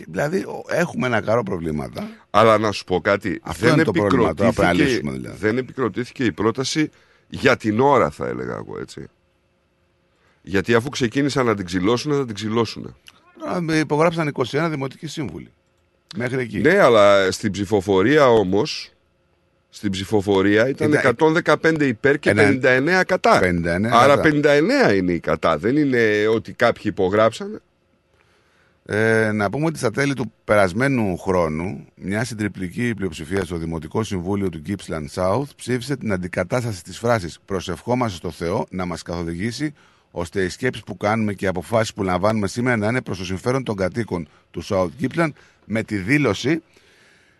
δηλαδή 0.09 0.39
ο- 0.39 0.65
έχουμε 0.69 1.07
ένα 1.07 1.21
καρό 1.21 1.43
προβλήματα. 1.43 2.09
Αλλά 2.31 2.59
να 2.59 2.73
σου 2.73 2.85
πω 2.85 3.01
κάτι. 3.01 3.41
Αυτό 3.43 3.65
δεν, 3.67 3.75
είναι 3.75 3.83
το 3.85 3.93
πρόβλημα, 3.93 4.35
τώρα 4.35 4.53
πρέπει 4.53 4.61
να 4.61 4.69
επικροτήθηκε, 4.69 4.95
λύσουμε, 5.03 5.13
δηλαδή. 5.13 5.39
δεν 5.47 5.59
επικροτήθηκε 5.59 6.25
η 6.25 6.33
πρόταση 6.33 6.91
για 7.29 7.57
την 7.57 7.81
ώρα, 7.81 8.11
θα 8.11 8.27
έλεγα 8.27 8.55
εγώ 8.55 8.79
έτσι. 8.81 9.07
Γιατί 10.43 10.75
αφού 10.75 10.89
ξεκίνησαν 10.89 11.47
να 11.47 11.55
την 11.55 11.65
ξυλώσουν, 11.67 12.13
θα 12.13 12.25
την 12.25 12.35
ξυλώσουν. 12.35 12.97
Τώρα, 13.39 13.61
με 13.61 13.79
Υπογράψαν 13.79 14.33
21 14.51 14.67
δημοτικοί 14.71 15.07
σύμβουλοι. 15.07 15.49
Μέχρι 16.17 16.41
εκεί. 16.43 16.59
Ναι, 16.59 16.79
αλλά 16.79 17.31
στην 17.33 17.51
ψηφοφορία 17.53 18.29
όμως. 18.29 18.91
Στην 19.71 19.91
ψηφοφορία 19.91 20.69
ήταν 20.69 20.93
Ήταν- 20.93 21.03
115 21.03 21.87
υπέρ 21.87 22.19
και 22.19 22.31
Ένα- 22.31 22.43
59 22.43 23.05
κατά. 23.05 23.39
59 23.39 23.89
Άρα 23.93 24.15
κατά. 24.17 24.23
59 24.23 24.95
είναι 24.95 25.13
η 25.13 25.21
κατά. 25.21 25.59
Δεν 25.59 25.77
είναι 25.77 26.27
ότι 26.35 26.53
κάποιοι 26.53 26.83
υπογράψανε. 26.87 27.59
Ε, 28.91 29.32
να 29.32 29.51
πούμε 29.51 29.64
ότι 29.64 29.78
στα 29.78 29.91
τέλη 29.91 30.14
του 30.14 30.32
περασμένου 30.45 31.18
χρόνου, 31.18 31.86
μια 31.95 32.24
συντριπτική 32.24 32.95
πλειοψηφία 32.95 33.45
στο 33.45 33.57
Δημοτικό 33.57 34.03
Συμβούλιο 34.03 34.49
του 34.49 34.62
Gippsland 34.66 35.07
South 35.14 35.49
ψήφισε 35.57 35.97
την 35.97 36.12
αντικατάσταση 36.12 36.82
της 36.82 36.99
φράσης 36.99 37.39
Προσευχόμαστε 37.45 38.16
στο 38.16 38.30
Θεό 38.30 38.66
να 38.70 38.86
μας 38.86 39.03
καθοδηγήσει 39.03 39.74
ώστε 40.11 40.43
οι 40.43 40.49
σκέψεις 40.49 40.84
που 40.84 40.97
κάνουμε 40.97 41.32
και 41.32 41.45
οι 41.45 41.49
αποφάσεις 41.49 41.95
που 41.95 42.03
λαμβάνουμε 42.03 42.49
σήμερα 42.49 42.76
να 42.76 42.89
είναι 42.89 43.03
προς 43.03 43.18
το 43.18 43.24
συμφέρον 43.24 43.64
των 43.64 43.76
κατοίκων 43.76 44.28
του 44.51 44.64
South 44.64 44.89
Gippsland 45.01 45.30
με 45.64 45.82
τη 45.82 45.97
δήλωση 45.97 46.62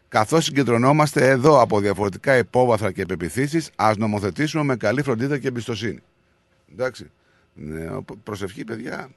Καθώς 0.09 0.45
συγκεντρωνόμαστε 0.45 1.29
εδώ 1.29 1.61
από 1.61 1.81
διαφορετικά 1.81 2.37
υπόβαθρα 2.37 2.93
και 2.93 3.07
πεπιθήσεις, 3.07 3.71
ας 3.77 3.97
νομοθετήσουμε 3.97 4.63
με 4.63 4.77
καλή 4.77 5.03
φροντίδα 5.03 5.39
και 5.39 5.49
εμπιστοσύνη. 5.49 6.01
Εντάξει. 6.73 7.11
Ναι, 7.55 7.87
προσευχή, 8.23 8.65
παιδιά, 8.65 9.11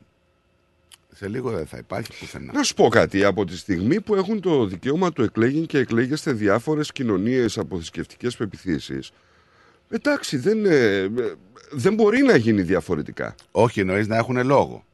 σε 1.16 1.28
λίγο 1.28 1.52
δεν 1.52 1.66
θα 1.66 1.78
υπάρχει 1.78 2.20
πουθενά. 2.20 2.54
Να 2.54 2.64
σου 2.64 2.74
πω 2.74 2.88
κάτι. 2.88 3.24
Από 3.24 3.46
τη 3.46 3.58
στιγμή 3.58 4.02
που 4.02 4.16
έχουν 4.16 4.42
το 4.42 4.66
δικαίωμα 4.66 5.12
του 5.12 5.24
εκλέγην 5.24 5.66
και 5.66 5.78
εκλέγεστε 5.78 6.32
διάφορες 6.32 6.92
κοινωνίες 6.92 7.58
από 7.58 7.76
θρησκευτικές 7.76 8.36
πεπιθήσεις. 8.36 9.12
Εντάξει, 9.90 10.38
δεν, 10.38 10.66
ε, 10.66 11.08
δεν 11.72 11.94
μπορεί 11.94 12.22
να 12.22 12.36
γίνει 12.36 12.62
διαφορετικά. 12.62 13.36
Όχι, 13.52 13.80
εννοείς 13.80 14.08
να 14.08 14.16
έχουν 14.16 14.46
λόγο. 14.46 14.86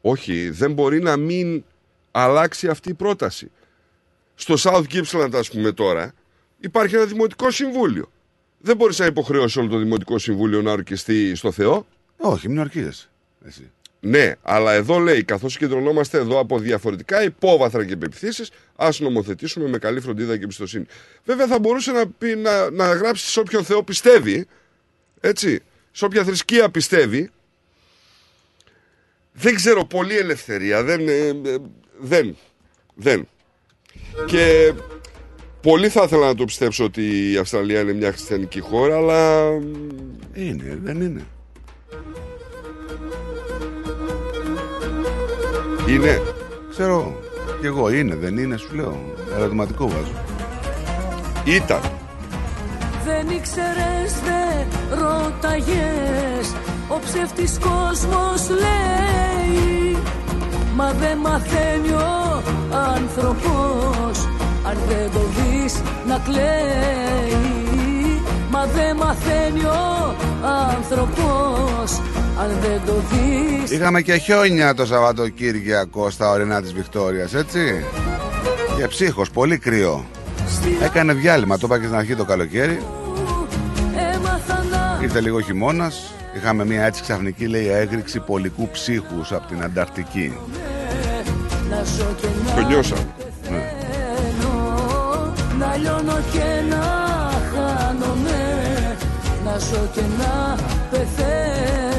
Όχι, 0.00 0.50
δεν 0.50 0.72
μπορεί 0.72 1.02
να 1.02 1.16
μην 1.16 1.64
αλλάξει 2.10 2.68
αυτή 2.68 2.90
η 2.90 2.94
πρόταση. 2.94 3.50
Στο 4.34 4.54
South 4.58 4.84
Gippsland, 4.92 5.34
ας 5.34 5.50
πούμε 5.50 5.72
τώρα, 5.72 6.14
υπάρχει 6.58 6.94
ένα 6.94 7.04
δημοτικό 7.04 7.50
συμβούλιο. 7.50 8.10
Δεν 8.58 8.76
μπορείς 8.76 8.98
να 8.98 9.06
υποχρεώσεις 9.06 9.56
όλο 9.56 9.68
το 9.68 9.78
δημοτικό 9.78 10.18
συμβούλιο 10.18 10.62
να 10.62 10.72
ορκιστεί 10.72 11.34
στο 11.34 11.52
Θεό. 11.52 11.86
Όχι, 12.16 12.48
μην 12.48 12.58
ορκίζεσαι. 12.58 13.10
Εσύ. 13.46 13.70
Ναι, 14.04 14.32
αλλά 14.42 14.72
εδώ 14.72 14.98
λέει, 14.98 15.24
καθώς 15.24 15.56
κεντρωνόμαστε 15.56 16.18
εδώ 16.18 16.38
από 16.38 16.58
διαφορετικά 16.58 17.22
υπόβαθρα 17.22 17.84
και 17.84 17.96
πεπιθήσεις, 17.96 18.50
ας 18.76 19.00
νομοθετήσουμε 19.00 19.68
με 19.68 19.78
καλή 19.78 20.00
φροντίδα 20.00 20.36
και 20.36 20.44
εμπιστοσύνη. 20.44 20.84
Βέβαια, 21.24 21.46
θα 21.46 21.58
μπορούσε 21.58 21.92
να, 21.92 22.06
πει, 22.06 22.36
να, 22.36 22.70
να 22.70 22.92
γράψει 22.92 23.26
σε 23.26 23.40
όποιον 23.40 23.64
Θεό 23.64 23.82
πιστεύει, 23.82 24.46
έτσι, 25.20 25.60
σε 25.92 26.04
όποια 26.04 26.24
θρησκεία 26.24 26.70
πιστεύει. 26.70 27.30
Δεν 29.32 29.54
ξέρω, 29.54 29.84
πολύ 29.84 30.16
ελευθερία. 30.16 30.82
Δεν. 30.82 31.08
ε, 31.08 31.28
ε, 31.28 31.56
δεν. 31.98 32.36
Δεν. 32.94 33.28
Και 34.26 34.72
πολύ 35.60 35.88
θα 35.88 36.02
ήθελα 36.02 36.26
να 36.26 36.34
το 36.34 36.44
πιστέψω 36.44 36.84
ότι 36.84 37.32
η 37.32 37.36
Αυστραλία 37.36 37.80
είναι 37.80 37.92
μια 37.92 38.12
χριστιανική 38.12 38.60
χώρα, 38.60 38.96
αλλά. 38.96 39.50
Είναι, 40.34 40.78
δεν 40.82 41.00
είναι. 41.00 41.26
Είναι. 45.92 46.22
Ξέρω 46.70 47.16
κι 47.60 47.66
εγώ, 47.66 47.90
είναι, 47.90 48.14
δεν 48.14 48.38
είναι, 48.38 48.56
σου 48.56 48.74
λέω. 48.74 49.00
Ερωτηματικό 49.36 49.88
βάζω. 49.88 50.12
Ήταν. 51.44 51.80
Δεν 53.04 53.36
ήξερες, 53.36 54.12
δεν 54.24 54.66
ρώταγες 54.98 56.54
Ο 56.88 56.98
ψεύτης 57.04 57.58
κόσμος 57.58 58.48
λέει 58.48 59.96
Μα 60.74 60.92
δεν 60.92 61.18
μαθαίνει 61.18 61.88
ο 61.88 62.42
άνθρωπος 62.94 64.28
Αν 64.66 64.76
δεν 64.88 65.10
το 65.12 65.20
δεις 65.36 65.82
να 66.06 66.18
κλαίει 66.18 67.52
Μα 68.50 68.66
δεν 68.66 68.96
μαθαίνει 68.96 69.64
ο 69.64 70.12
άνθρωπος 70.70 72.00
Αν 72.40 72.48
δεν 72.60 72.80
το 72.86 72.92
δεις 73.10 73.70
Είχαμε 73.70 74.00
και 74.02 74.16
χιόνια 74.16 74.74
το 74.74 74.86
Σαββατοκύριακο 74.86 76.10
στα 76.10 76.30
ορεινά 76.30 76.62
της 76.62 76.72
Βικτόριας, 76.72 77.34
έτσι. 77.34 77.84
Και 78.76 78.86
ψύχος, 78.88 79.30
πολύ 79.30 79.58
κρύο. 79.58 80.04
Έκανε 80.82 81.12
διάλειμμα, 81.12 81.58
το 81.58 81.66
είπα 81.66 81.78
και 81.78 81.84
στην 81.84 81.96
αρχή 81.96 82.16
το 82.16 82.24
καλοκαίρι. 82.24 82.82
Έμαθα 84.14 84.64
να 84.70 84.98
Ήρθε 85.02 85.20
λίγο 85.20 85.40
χειμώνας. 85.40 86.12
Είχαμε 86.36 86.64
μια 86.64 86.84
έτσι 86.84 87.02
ξαφνική 87.02 87.46
λέει 87.46 87.68
έκρηξη 87.68 88.20
πολικού 88.20 88.68
ψύχους 88.68 89.32
από 89.32 89.46
την 89.46 89.62
Ανταρκτική. 89.62 90.32
να 91.70 91.82
ζω 91.84 92.14
και 92.20 92.26
να 92.46 92.54
Το 92.54 92.66
νιώσα. 92.68 92.94
Ναι. 93.50 93.58
πεθαίνω, 93.58 94.82
Να 95.58 95.76
λιώνω 95.76 96.18
και 96.32 96.74
να 96.74 96.84
χάνομαι 97.52 98.96
Να 99.44 99.58
ζω 99.58 99.88
και 99.94 100.00
να 100.18 100.56
πεθαίνω 100.90 101.91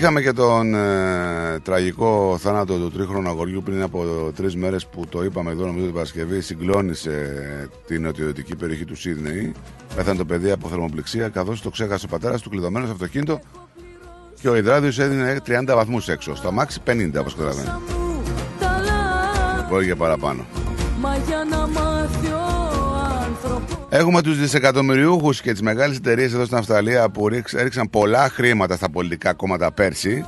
Είχαμε 0.00 0.22
και 0.22 0.32
τον 0.32 0.74
ε, 0.74 1.58
τραγικό 1.62 2.36
θάνατο 2.40 2.78
του 2.78 2.90
τρίχρονου 2.90 3.28
αγοριού 3.28 3.62
πριν 3.62 3.82
από 3.82 4.04
τρεις 4.36 4.56
μέρες 4.56 4.86
που 4.86 5.06
το 5.08 5.24
είπαμε 5.24 5.50
εδώ, 5.50 5.66
νομίζω 5.66 5.84
την 5.84 5.94
Παρασκευή. 5.94 6.40
Συγκλώνησε 6.40 7.38
την 7.86 8.02
νοτιοδυτική 8.02 8.56
περιοχή 8.56 8.84
του 8.84 8.96
Σίδνεϊ. 8.96 9.52
Πέθανε 9.96 10.18
το 10.18 10.24
παιδί 10.24 10.50
από 10.50 10.68
θερμοπληξία, 10.68 11.28
καθώς 11.28 11.62
το 11.62 11.70
ξέχασε 11.70 12.04
ο 12.06 12.08
πατέρας 12.08 12.42
του 12.42 12.50
κλειδωμένος 12.50 12.88
στο 12.88 12.96
αυτοκίνητο 12.96 13.40
και 14.40 14.48
ο 14.48 14.56
υδράδιο 14.56 15.04
έδινε 15.04 15.40
30 15.46 15.64
βαθμούς 15.66 16.08
έξω. 16.08 16.34
Στο 16.34 16.48
αμάξι 16.48 16.80
50, 16.86 17.10
όπως 17.18 17.34
καταλαβαίνετε. 17.34 17.76
Μπορεί 19.68 19.86
και 19.86 19.94
παραπάνω. 19.94 20.44
Μα 21.00 21.16
για 21.26 21.46
να 21.50 21.58
μάθει 21.66 22.26
ο 22.26 22.39
άνθρωπος 22.39 22.39
Έχουμε 23.88 24.22
τους 24.22 24.38
δισεκατομμυριούχους 24.38 25.40
και 25.40 25.52
τις 25.52 25.62
μεγάλες 25.62 25.96
εταιρείες 25.96 26.32
εδώ 26.32 26.44
στην 26.44 26.56
Αυστραλία 26.56 27.10
που 27.10 27.28
ρίξ- 27.28 27.54
έριξαν 27.54 27.90
πολλά 27.90 28.28
χρήματα 28.28 28.76
στα 28.76 28.90
πολιτικά 28.90 29.32
κόμματα 29.32 29.72
πέρσι. 29.72 30.24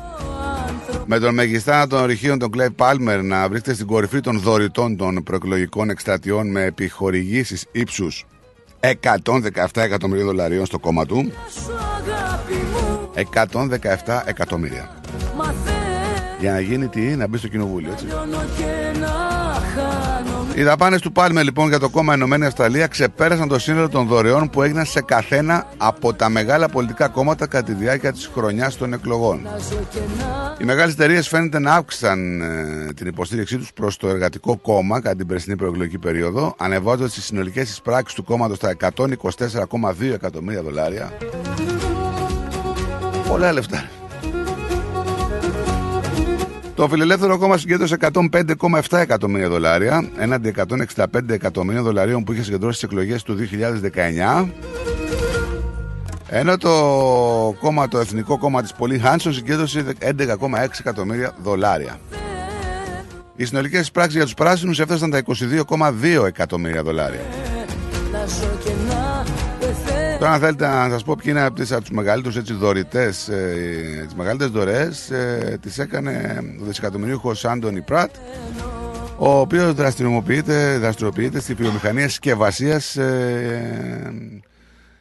Με 1.07 1.19
τον 1.19 1.35
μεγιστάνα 1.35 1.87
των 1.87 2.01
ορυχείων 2.03 2.39
τον 2.39 2.51
Κλέι 2.51 2.71
Πάλμερ 2.71 3.23
να 3.23 3.49
βρίσκεται 3.49 3.75
στην 3.75 3.87
κορυφή 3.87 4.21
των 4.21 4.41
δωρητών 4.41 4.97
των 4.97 5.23
προεκλογικών 5.23 5.91
εκστρατιών 5.91 6.51
με 6.51 6.63
επιχορηγήσεις 6.65 7.67
ύψους 7.73 8.27
117 8.81 9.83
εκατομμυρίων 9.83 10.27
δολαρίων 10.27 10.67
στο 10.67 10.79
κόμμα 10.79 11.07
του. 11.07 11.33
117 13.15 14.23
εκατομμύρια. 14.25 14.91
Για 16.41 16.53
να 16.53 16.61
γίνει 16.61 16.89
τι, 16.89 17.01
να 17.01 17.27
μπει 17.29 17.39
στο 17.39 17.49
κοινοβούλιο, 17.49 17.93
έτσι. 17.93 18.07
Λιώνω 20.55 20.61
και 20.61 20.63
να 20.63 20.63
χάνω 20.63 20.63
Οι 20.63 20.63
δαπάνες 20.63 21.01
του 21.01 21.13
Πάλμε 21.13 21.43
λοιπόν 21.43 21.69
για 21.69 21.79
το 21.79 21.89
κόμμα 21.89 22.15
Ενωμένη 22.15 22.47
Αυστραλία 22.47 22.87
ξεπέρασαν 22.87 23.49
το 23.49 23.59
σύνολο 23.59 23.89
των 23.89 24.07
δωρεών 24.07 24.51
που 24.51 24.63
έγιναν 24.63 24.85
σε 24.85 25.01
καθένα 25.01 25.67
από 25.77 26.15
τα 26.15 26.29
μεγάλα 26.29 26.69
πολιτικά 26.69 27.09
κόμματα 27.09 27.47
κατά 27.47 27.65
τη 27.65 27.73
διάρκεια 27.73 28.13
της 28.13 28.31
χρονιάς 28.35 28.77
των 28.77 28.93
εκλογών. 28.93 29.47
Οι 30.61 30.65
μεγάλες 30.65 30.93
εταιρείες 30.93 31.29
φαίνεται 31.29 31.59
να 31.59 31.75
αύξησαν 31.75 32.41
ε, 32.41 32.93
την 32.93 33.07
υποστήριξή 33.07 33.57
τους 33.57 33.73
προς 33.73 33.97
το 33.97 34.09
εργατικό 34.09 34.57
κόμμα 34.57 35.01
κατά 35.01 35.17
την 35.17 35.27
περσινή 35.27 35.57
προεκλογική 35.57 35.99
περίοδο, 35.99 36.55
ανεβάζοντας 36.59 37.13
τις 37.13 37.25
συνολικές 37.25 37.71
εισπράξεις 37.71 38.15
του 38.15 38.25
κόμματος 38.25 38.57
στα 38.57 38.77
124,2 38.97 40.13
εκατομμύρια 40.13 40.63
δολάρια. 40.63 41.13
Πολλά 43.29 43.53
λεφτά. 43.53 44.02
Το 46.75 46.89
φιλελεύθερο 46.89 47.39
κόμμα 47.39 47.57
συγκέντρωσε 47.57 47.97
105,7 48.01 48.99
εκατομμύρια 48.99 49.49
δολάρια 49.49 50.09
έναντι 50.19 50.55
165 50.57 51.05
εκατομμύρια 51.29 51.83
δολαρίων 51.83 52.25
που 52.25 52.33
είχε 52.33 52.43
συγκεντρώσει 52.43 52.77
στις 52.77 52.89
εκλογές 52.89 53.23
του 53.23 53.37
2019. 54.45 54.49
Ενώ 56.29 56.57
το 56.57 56.71
κόμμα, 57.61 57.89
το 57.89 57.99
Εθνικό 57.99 58.39
Κόμμα 58.39 58.63
της 58.63 58.73
Πολύ 58.73 58.99
Χάνσον 58.99 59.33
συγκέντρωσε 59.33 59.85
11,6 60.01 60.79
εκατομμύρια 60.79 61.35
δολάρια. 61.43 61.99
Οι 63.37 63.45
συνολικές 63.45 63.91
πράξεις 63.91 64.15
για 64.15 64.25
τους 64.25 64.35
πράσινους 64.35 64.81
έφτασαν 64.81 65.11
τα 65.11 65.19
22,2 65.19 66.27
εκατομμύρια 66.27 66.83
δολάρια. 66.83 67.21
Τώρα, 70.23 70.35
αν 70.35 70.41
θέλετε 70.41 70.67
να 70.67 70.89
σας 70.91 71.05
πω 71.05 71.15
ποιοι 71.15 71.27
είναι 71.29 71.43
από 71.45 71.55
τις- 71.55 71.73
από 71.73 71.81
τους 71.81 71.91
μεγαλύτερους 71.91 72.59
δωρητές, 72.59 73.29
ε, 73.29 74.03
τις 74.05 74.15
μεγαλύτερες 74.15 74.53
δωρεές, 74.53 75.11
ε, 75.11 75.59
τις 75.63 75.79
έκανε 75.79 76.39
ο 76.61 76.65
δισεκατομμυρίουχος 76.65 77.45
Anthony 77.45 77.81
Pratt, 77.83 78.15
ο 79.19 79.39
οποίος 79.39 79.75
δραστηριοποιείται, 79.75 80.79
δραστηριοποιείται 80.79 81.41
στη 81.41 81.55
βιομηχανία 81.55 82.09
συσκευασίας. 82.09 82.97
Ε, 82.97 84.13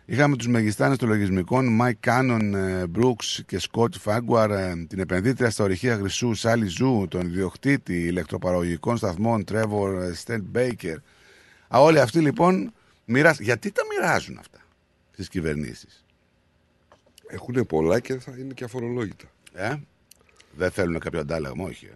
είχαμε 0.06 0.36
τους 0.36 0.48
μεγιστάνες 0.48 0.98
των 0.98 1.10
λογισμικών 1.10 1.80
Mike 1.82 2.10
Cannon, 2.10 2.54
ε, 2.54 2.84
Brookes 3.00 3.40
και 3.46 3.60
Scott 3.72 3.94
Farquhar, 4.06 4.50
ε, 4.50 4.74
την 4.88 5.00
επενδύτρια 5.00 5.50
στα 5.50 5.64
ορυχεία 5.64 5.96
χρυσού 5.98 6.32
Sally 6.42 6.66
Zou, 6.68 7.08
τον 7.10 7.22
ιδιοκτήτη 7.22 7.94
ηλεκτροπαραγωγικών 7.94 8.98
σταθμών 8.98 9.44
Trevor 9.52 9.90
Stent 10.26 10.44
Baker. 10.58 10.96
Α, 11.76 11.80
όλοι 11.80 12.00
αυτοί 12.00 12.20
λοιπόν 12.20 12.74
μοιράζουν. 13.06 13.46
Γιατί 13.46 13.72
τα 13.72 13.82
μοιράζουν 13.90 14.38
αυτά; 14.40 14.58
Στις 15.12 15.28
κυβερνήσεις. 15.30 16.06
Έχουν 17.28 17.66
πολλά 17.66 18.00
και 18.00 18.20
θα 18.20 18.36
είναι 18.38 18.54
και 18.54 18.64
αφορολόγητα. 18.64 19.26
Ε; 19.54 19.76
Δεν 20.56 20.72
θέλουν 20.72 21.00
κάποιο 21.00 21.20
αντάλλαγμα, 21.20 21.64
όχι. 21.66 21.86
ε. 21.86 21.96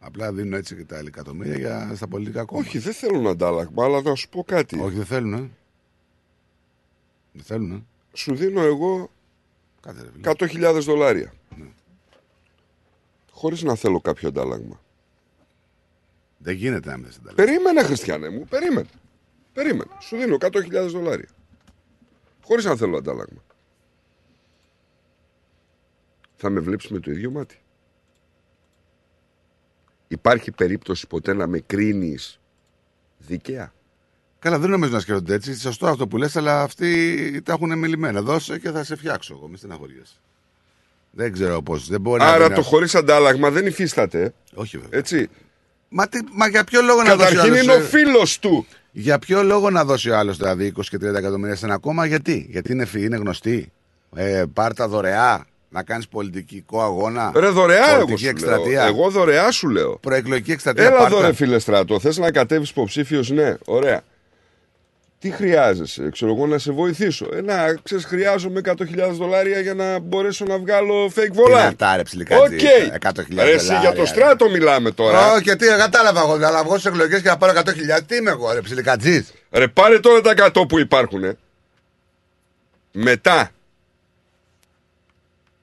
Απλά 0.00 0.32
δίνουν 0.32 0.52
έτσι 0.52 0.76
και 0.76 0.84
τα 0.84 0.98
εκατομμύρια 0.98 1.56
για, 1.56 1.92
στα 1.96 2.08
πολιτικά 2.08 2.44
κόμματα. 2.44 2.68
Όχι, 2.68 2.78
δεν 2.78 2.92
θέλουν 2.92 3.26
αντάλλαγμα, 3.26 3.84
αλλά 3.84 4.02
θα 4.02 4.14
σου 4.14 4.28
πω 4.28 4.44
κάτι. 4.44 4.80
Όχι, 4.80 4.96
δεν 4.96 5.04
θέλουν. 5.06 5.32
Ε. 5.34 5.50
Δεν 7.32 7.42
θέλουν. 7.44 7.72
Ε. 7.72 7.82
Σου 8.12 8.34
δίνω 8.34 8.60
εγώ 8.62 9.10
Κάτσε, 9.80 10.02
ρε, 10.02 10.10
φίλε. 10.10 10.72
100.000 10.74 10.80
δολάρια. 10.80 11.32
Χωρίς 13.30 13.62
να 13.62 13.74
θέλω 13.74 14.00
κάποιο 14.00 14.28
αντάλλαγμα. 14.28 14.80
Δεν 16.38 16.54
γίνεται 16.54 16.90
να 16.90 16.96
μην 16.96 17.06
θες 17.06 17.16
αντάλλαγμα. 17.16 17.44
Περίμενε, 17.44 17.82
Χριστιανέ 17.82 18.28
μου, 18.28 18.44
περίμενε. 18.44 18.88
Περίμενε. 19.52 19.90
Σου 20.00 20.16
δίνω 20.16 20.36
100.000 20.40 20.86
δολάρια. 20.88 21.28
Χωρίς 22.48 22.64
να 22.64 22.76
θέλω 22.76 22.96
αντάλλαγμα. 22.96 23.42
Θα 26.36 26.50
με 26.50 26.60
βλέπεις 26.60 26.88
με 26.88 26.98
το 27.00 27.10
ίδιο 27.10 27.30
μάτι. 27.30 27.58
Υπάρχει 30.08 30.50
περίπτωση 30.50 31.06
ποτέ 31.06 31.32
να 31.32 31.46
με 31.46 31.58
κρίνεις 31.58 32.40
δίκαια. 33.18 33.72
Καλά, 34.38 34.58
δεν 34.58 34.70
νομίζω 34.70 34.92
να 34.92 35.00
σκέφτονται 35.00 35.34
έτσι. 35.34 35.58
Σωστό 35.58 35.86
αυτό 35.86 36.06
που 36.08 36.16
λες, 36.16 36.36
αλλά 36.36 36.62
αυτοί 36.62 37.42
τα 37.42 37.52
έχουν 37.52 37.78
μιλημένα. 37.78 38.22
Δώσε 38.22 38.58
και 38.58 38.70
θα 38.70 38.84
σε 38.84 38.96
φτιάξω 38.96 39.34
εγώ, 39.34 39.48
μη 39.48 39.56
στεναχωριέσαι. 39.56 40.16
Δεν 41.10 41.32
ξέρω 41.32 41.62
πώς. 41.62 41.88
Δεν 41.88 42.00
μπορεί 42.00 42.20
να 42.20 42.26
Άρα 42.28 42.42
δίνει- 42.42 42.54
το 42.54 42.62
χωρίς 42.62 42.94
αντάλλαγμα 42.94 43.50
δεν 43.50 43.66
υφίσταται. 43.66 44.34
Όχι 44.54 44.78
βέβαια. 44.78 44.98
Έτσι. 44.98 45.28
Μα, 45.88 46.08
τι, 46.08 46.18
μα 46.32 46.48
για 46.48 46.64
ποιο 46.64 46.82
λόγο 46.82 47.02
να 47.02 47.16
δώσει. 47.16 47.34
Καταρχήν 47.34 47.52
ο 47.52 47.54
άλλος, 47.54 47.62
είναι 47.62 47.72
ο 47.72 47.76
ε, 47.76 47.88
φίλος 47.88 48.38
του. 48.38 48.66
Για 49.00 49.18
ποιο 49.18 49.42
λόγο 49.42 49.70
να 49.70 49.84
δώσει 49.84 50.10
ο 50.10 50.16
άλλος 50.16 50.36
δηλαδή 50.36 50.72
20 50.76 50.80
και 50.88 50.96
30 50.96 51.02
εκατομμύρια 51.14 51.56
σε 51.56 51.66
ένα 51.66 51.78
κόμμα, 51.78 52.06
γιατί; 52.06 52.46
Γιατί 52.50 52.72
είναι 52.72 52.84
φίλοι, 52.84 53.02
είναι 53.04 53.16
γνωστοί. 53.16 53.72
Ε, 54.14 54.44
πάρτα 54.52 54.88
δωρεά, 54.88 55.46
να 55.68 55.82
κάνεις 55.82 56.08
πολιτικό 56.08 56.82
αγώνα. 56.82 57.32
Ρε 57.34 57.48
δωρεά 57.48 57.88
εγώ 57.88 57.96
πολιτική 57.96 58.22
σου 58.22 58.28
εκστρατεία. 58.28 58.82
λέω. 58.82 58.86
Εγώ 58.86 59.10
δωρεά 59.10 59.50
σου 59.50 59.68
λέω. 59.68 59.98
Προεκλογική 60.00 60.52
εκστρατεία. 60.52 60.84
Έλα 60.84 60.96
πάρτα. 60.96 61.16
εδώ 61.16 61.26
ρε 61.26 61.32
φίλε 61.32 61.58
στράτο, 61.58 62.00
θες 62.00 62.18
να 62.18 62.30
κατέβεις 62.30 62.70
υποψήφιος, 62.70 63.30
ναι, 63.30 63.54
ωραία. 63.64 64.02
Τι 65.20 65.30
χρειάζεσαι, 65.30 66.08
ξέρω 66.12 66.34
εγώ 66.34 66.46
να 66.46 66.58
σε 66.58 66.72
βοηθήσω. 66.72 67.28
Ε, 67.32 67.40
να, 67.40 67.74
ξέρεις, 67.82 68.04
χρειάζομαι 68.04 68.60
100.000 68.64 69.10
δολάρια 69.12 69.60
για 69.60 69.74
να 69.74 69.98
μπορέσω 69.98 70.44
να 70.44 70.58
βγάλω 70.58 71.06
φέιγ 71.06 71.12
Τι 71.14 71.30
βολάν. 71.34 71.48
είναι 71.50 71.60
αυτά, 71.60 71.96
ρε 71.96 72.02
ψιλικάτζη, 72.02 72.54
Οκ. 72.54 72.60
100.000 72.60 73.24
Ρε, 73.34 73.50
εσύ 73.50 73.66
δολάρια, 73.66 73.80
για 73.80 73.92
το 73.92 74.00
ρε. 74.00 74.06
στράτο 74.06 74.50
μιλάμε 74.50 74.90
τώρα. 74.90 75.32
Όχι, 75.32 75.42
γιατί 75.42 75.66
κατάλαβα 75.66 76.20
εγώ. 76.20 76.36
Να 76.36 76.64
βγω 76.64 76.78
στις 76.78 76.84
εκλογές 76.84 77.22
και 77.22 77.28
να 77.28 77.36
πάρω 77.36 77.52
100.000. 77.60 78.00
Τι 78.06 78.16
είμαι 78.16 78.30
εγώ, 78.30 78.52
ρε 78.52 78.60
ψιλικατζής. 78.60 79.32
Ρε, 79.50 79.68
πάρε 79.68 80.00
τώρα 80.00 80.20
τα 80.20 80.50
100 80.54 80.68
που 80.68 80.78
υπάρχουν. 80.78 81.36
Μετά. 82.92 83.50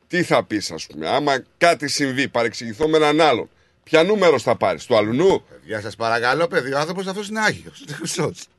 Τι 0.08 0.24
θα 0.24 0.44
πεις 0.44 0.72
ας 0.72 0.86
πούμε, 0.88 1.10
άμα 1.10 1.44
κάτι 1.58 1.88
συμβεί, 1.88 2.28
παρεξηγηθώ 2.28 2.88
με 2.88 2.98
έναν 2.98 3.22
άλλον. 3.22 3.50
Ποια 3.84 4.04
νούμερο 4.04 4.40
θα 4.40 4.56
πάρεις, 4.56 4.86
του 4.86 4.98
αλουνού; 4.98 5.44
Παιδιά, 5.50 5.82
σας 5.82 5.96
παρακαλώ, 5.96 6.48
παιδί. 6.48 6.74
Ο 6.74 6.80
άνθρωπος 6.80 7.08
αυτός 7.08 7.28
είναι 7.28 7.40
άγιος. 7.40 7.84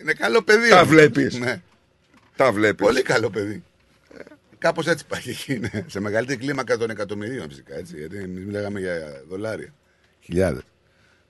είναι 0.00 0.12
καλό 0.12 0.42
παιδί. 0.42 0.68
Τα 0.68 0.76
όμως. 0.76 0.88
βλέπεις. 0.88 1.38
Ναι. 1.38 1.60
Τα 2.36 2.52
βλέπεις. 2.52 2.86
Πολύ 2.86 3.02
καλό 3.02 3.30
παιδί. 3.30 3.62
Κάπως 4.58 4.86
έτσι 4.86 5.04
πάει 5.06 5.20
εκεί. 5.26 5.58
Ναι. 5.58 5.84
Σε 5.86 6.00
μεγαλύτερη 6.00 6.38
κλίμακα 6.38 6.76
των 6.76 6.90
εκατομμυρίων 6.90 7.48
φυσικά. 7.48 7.74
Έτσι, 7.76 7.96
γιατί 7.98 8.16
εμείς 8.16 8.44
μιλάγαμε 8.44 8.80
για 8.80 9.22
δολάρια. 9.28 9.72
Χιλιάδες. 10.20 10.62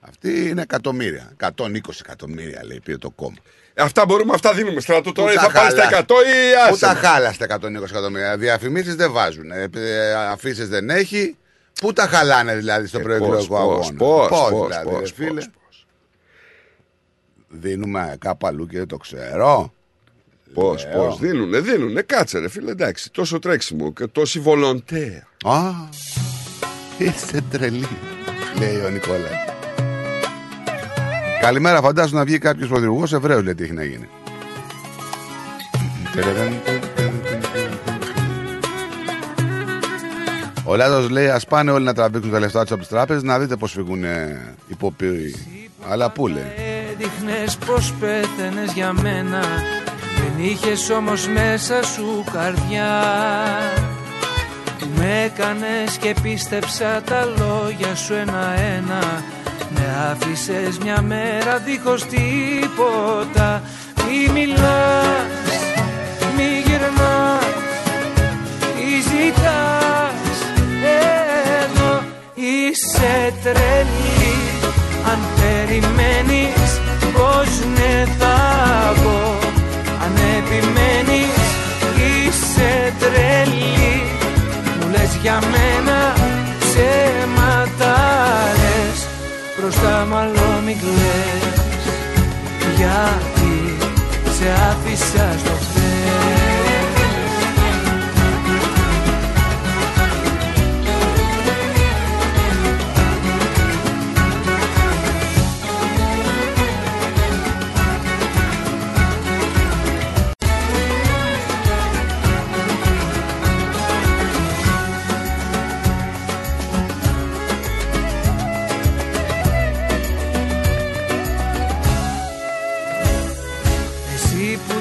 Αυτή 0.00 0.48
είναι 0.48 0.62
εκατομμύρια. 0.62 1.32
120 1.40 2.00
εκατομμύρια 2.00 2.64
λέει 2.64 2.80
πήρε 2.84 2.96
το 2.98 3.10
κόμμα. 3.10 3.36
Αυτά 3.74 4.04
μπορούμε, 4.04 4.32
αυτά 4.34 4.54
δίνουμε 4.54 4.80
στρατό 4.80 5.12
τώρα. 5.12 5.28
Πού 5.28 5.34
ή 5.34 5.36
τα 5.36 5.42
Θα 5.42 5.50
πάρεις 5.52 5.74
τα 5.74 5.82
100 5.82 6.14
χάλα- 6.14 6.28
ή 6.28 6.68
Πού 6.68 6.72
άσε. 6.72 6.86
τα 6.86 6.92
με. 6.94 6.98
χάλα 7.00 7.32
στα 7.32 7.44
120 7.44 7.90
εκατομμύρια; 7.90 8.36
Διαφημίσεις 8.36 8.94
δεν 8.94 9.12
βάζουν. 9.12 9.50
Αφήσεις 10.30 10.68
δεν 10.68 10.90
έχει. 10.90 11.36
Πού 11.80 11.92
τα 11.92 12.06
χαλάνε 12.06 12.56
δηλαδή 12.56 12.86
στο 12.86 12.98
Ε, 12.98 13.02
προεκλογικό 13.02 13.54
πώς, 13.54 13.60
αγώνα; 13.60 13.94
πώς, 13.96 14.28
πώς, 14.28 14.66
δηλαδή, 14.68 14.84
πώς, 14.84 14.94
ρε 14.94 15.00
πώς, 15.00 15.12
φίλε; 15.12 15.42
Δίνουμε 17.52 18.16
κάπου 18.18 18.46
αλλού 18.46 18.66
και 18.66 18.78
δεν 18.78 18.86
το 18.86 18.96
ξέρω. 18.96 19.72
Πώς, 20.54 20.84
Λέω. 20.84 20.92
πώς, 21.04 21.18
δίνουνε, 21.18 21.60
δίνουνε. 21.60 22.02
Κάτσε, 22.02 22.38
ρε 22.38 22.48
φίλε, 22.48 22.70
εντάξει. 22.70 23.10
Τόσο 23.12 23.38
τρέξιμο 23.38 23.92
και 23.92 24.06
τόση 24.06 24.40
βολοντέα. 24.40 25.26
Α, 25.44 25.70
είσαι 26.98 27.44
τρελή, 27.50 27.88
λέει 28.58 28.84
ο 28.84 28.88
Νικόλας. 28.88 29.30
Καλημέρα, 31.40 31.80
φαντάζομαι 31.82 32.18
να 32.18 32.24
βγει 32.24 32.38
κάποιος 32.38 32.68
πρωθυπουργός 32.68 33.12
Εβραίος, 33.12 33.42
λέει 33.42 33.54
τι 33.54 33.62
έχει 33.62 33.72
να 33.72 33.84
γίνει. 33.84 34.08
Ο 40.64 40.76
Λάδος 40.76 41.08
λέει: 41.10 41.28
Α 41.28 41.40
πάνε 41.48 41.70
όλοι 41.70 41.84
να 41.84 41.94
τραβήξουν 41.94 42.32
τα 42.32 42.38
λεφτά 42.38 42.62
τους 42.62 42.70
από 42.70 42.80
τις 42.80 42.88
τράπεζες 42.88 43.22
να 43.22 43.38
δείτε 43.38 43.56
πώς 43.56 43.72
φύγουν 43.72 44.04
υποποιοί. 44.68 45.34
Αλλά 45.88 46.10
πού 46.10 46.26
λέει. 46.28 46.79
Έδειχνες 47.02 47.56
πως 47.66 47.94
πέθαινες 48.00 48.72
για 48.72 48.92
μένα. 48.92 49.40
Δεν 50.16 50.44
είχες 50.44 50.90
όμως 50.90 51.28
μέσα 51.28 51.82
σου 51.84 52.24
καρδιά. 52.32 53.02
Την 54.78 54.88
Με 54.96 55.22
έκανες 55.24 55.96
και 56.00 56.14
πίστεψα 56.22 57.02
τα 57.04 57.24
λόγια 57.24 57.94
σου 57.94 58.14
ένα-ένα. 58.14 59.22
Με 59.70 60.10
άφησες 60.10 60.78
μια 60.78 61.02
μέρα 61.02 61.58
δίχως 61.58 62.04
τίποτα. 62.04 63.62
Μη 63.96 64.32
μιλάς, 64.32 65.52
μη 66.36 66.62
γυρνάς, 66.66 67.44
τι 68.74 69.00
ζητάς. 69.10 70.36
Εδώ 71.62 72.02
είσαι 72.34 73.32
τρελή 73.42 74.34
Αν 75.10 75.18
περιμένεις 75.36 76.59
πως 77.20 77.50
ναι 77.74 78.04
θα 78.18 78.38
πω. 79.02 79.38
Αν 80.04 80.14
επιμένεις 80.38 81.42
είσαι 81.96 82.92
τρελή. 82.98 84.02
Μου 84.80 84.88
λες 84.90 85.12
για 85.22 85.38
μένα 85.52 86.14
ψέματα 86.58 87.96
λες 88.60 88.98
Μπροστά 89.56 90.06
μάλλον 90.10 90.62
μην 90.64 90.76
κλαις. 90.78 91.60
Γιατί 92.76 93.76
σε 94.36 94.48
άφησα 94.70 95.34
στο 95.38 95.52
χθες 95.60 96.49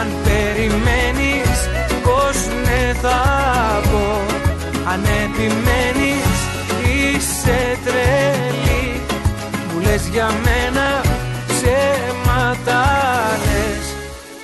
Αν 0.00 0.08
περιμένεις 0.24 1.58
πως 2.02 2.36
ναι 2.64 2.94
θα 3.02 3.20
πω 3.90 4.20
Αν 4.92 5.04
επιμένεις 5.24 6.36
είσαι 6.82 7.78
τρελή. 7.84 9.00
Μου 9.72 9.80
λες 9.80 10.08
για 10.12 10.26
μένα 10.44 11.00
ψέματα 11.46 12.82
λες 13.44 13.86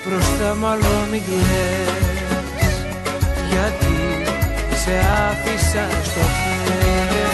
Μπροστά 0.05 0.55
μάλλον 0.55 1.07
μην 1.11 1.21
κλαις. 1.25 2.75
Γιατί 3.49 3.97
σε 4.83 4.93
άφησα 5.29 5.87
στο 6.03 6.21
χέρι 6.37 7.26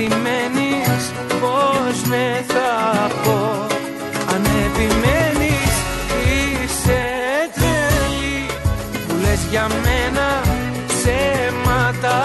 Αν 0.00 0.08
περιμένεις 0.08 1.12
πως 1.40 2.08
ναι 2.08 2.44
θα 2.46 3.10
πω. 3.24 3.66
Αν 4.34 4.44
επιμένεις 4.44 5.72
είσαι 6.24 7.02
τρελή. 7.54 8.46
Που 9.08 9.14
λες 9.22 9.40
για 9.50 9.66
μένα 9.68 10.40
ψέματα 10.86 12.22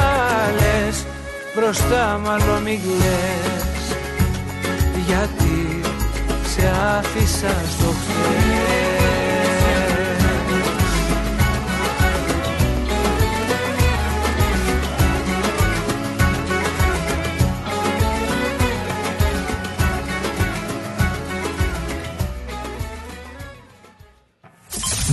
λες. 0.60 1.06
Μπροστά 1.56 2.20
μάλλον 2.24 2.62
μην 2.64 2.80
κλαις 2.82 3.98
Γιατί 5.08 5.82
σε 6.56 6.74
άφησα 6.98 7.56
στο 7.70 7.86
χθες 7.86 8.85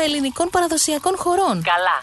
ελληνικών 0.00 0.48
παραδοσιακών 0.50 1.16
χωρών. 1.16 1.62
Καλά, 1.62 2.02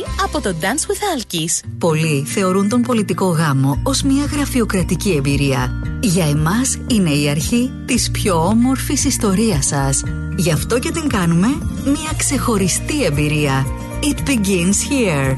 από 0.23 0.41
το 0.41 0.55
Dance 0.61 0.91
with 0.91 1.17
Alkis. 1.17 1.67
Πολλοί 1.77 2.23
θεωρούν 2.25 2.69
τον 2.69 2.81
πολιτικό 2.81 3.25
γάμο 3.25 3.79
ως 3.83 4.03
μια 4.03 4.25
γραφειοκρατική 4.25 5.11
εμπειρία. 5.11 5.71
Για 5.99 6.25
εμάς 6.25 6.77
είναι 6.87 7.09
η 7.09 7.29
αρχή 7.29 7.71
της 7.85 8.11
πιο 8.11 8.45
όμορφης 8.45 9.05
ιστορίας 9.05 9.65
σας. 9.65 10.03
Γι' 10.35 10.51
αυτό 10.51 10.79
και 10.79 10.91
την 10.91 11.07
κάνουμε 11.07 11.47
μια 11.85 12.11
ξεχωριστή 12.17 13.03
εμπειρία. 13.03 13.65
It 14.01 14.29
begins 14.29 14.77
here. 14.89 15.37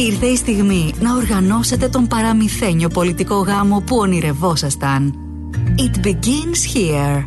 Ήρθε 0.00 0.26
η 0.26 0.36
στιγμή 0.36 0.94
να 1.00 1.14
οργανώσετε 1.14 1.88
τον 1.88 2.06
παραμυθένιο 2.06 2.88
πολιτικό 2.88 3.34
γάμο 3.34 3.80
που 3.80 3.96
ονειρευόσασταν. 3.96 5.14
It 5.76 6.06
begins 6.06 6.76
here. 6.76 7.24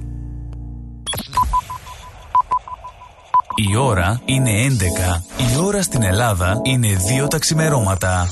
Η 3.56 3.76
ώρα 3.76 4.22
είναι 4.26 4.52
11. 4.52 5.24
Η 5.54 5.58
ώρα 5.64 5.82
στην 5.82 6.04
Ελλάδα 6.04 6.60
είναι 6.64 6.88
2 7.24 7.28
τα 7.30 7.38
ξημερώματα. 7.38 8.28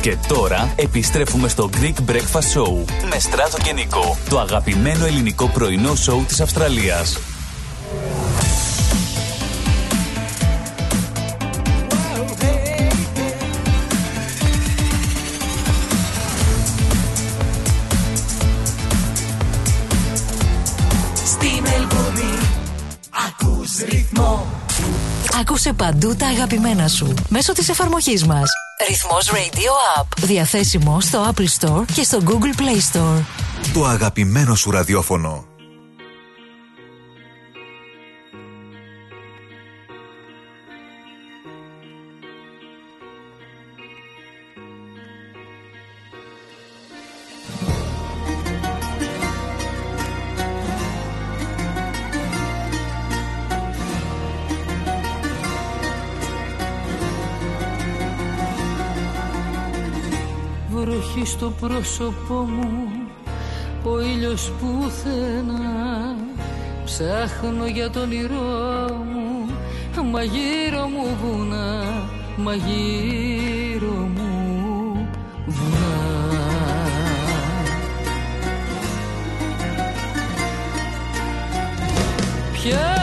Και 0.00 0.16
τώρα 0.28 0.72
επιστρέφουμε 0.76 1.48
στο 1.48 1.70
Greek 1.80 2.10
Breakfast 2.10 2.60
Show 2.60 2.84
με 3.10 3.18
Στράτο 3.18 3.56
και 3.62 3.72
Νικό, 3.72 4.16
το 4.28 4.38
αγαπημένο 4.38 5.04
ελληνικό 5.06 5.48
πρωινό 5.48 5.94
σοου 5.94 6.24
της 6.26 6.40
Αυστραλίας. 6.40 7.18
Άκουσε 25.40 25.72
παντού 25.72 26.16
τα 26.16 26.26
αγαπημένα 26.26 26.88
σου 26.88 27.14
μέσω 27.28 27.52
της 27.52 27.68
εφαρμογής 27.68 28.24
μας. 28.26 28.50
Ρυθμός 28.88 29.30
Radio 29.30 30.00
App. 30.00 30.06
Διαθέσιμο 30.16 31.00
στο 31.00 31.30
Apple 31.30 31.46
Store 31.60 31.84
και 31.94 32.02
στο 32.02 32.18
Google 32.24 32.60
Play 32.60 32.96
Store. 32.96 33.22
Το 33.74 33.84
αγαπημένο 33.84 34.54
σου 34.54 34.70
ραδιόφωνο. 34.70 35.55
Στο 61.46 61.66
πρόσωπό 61.66 62.34
μου 62.34 62.88
ο 63.84 64.00
ήλιος 64.00 64.52
πουθενά. 64.60 66.16
Ψάχνω 66.84 67.66
για 67.66 67.90
τον 67.90 68.02
όνειρό 68.02 69.04
μου 69.94 70.10
μα 70.10 70.22
γύρω 70.22 70.86
μου 70.88 71.16
βουνά 71.22 71.84
μα 72.36 72.54
γύρω 72.54 74.10
μου 74.14 75.08
βουνά. 75.46 75.96
Ποια 82.52 82.95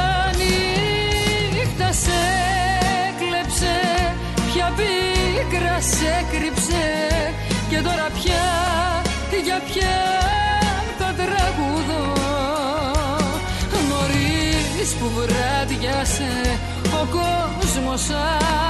Ο 17.04 17.06
κόσμος 17.06 18.10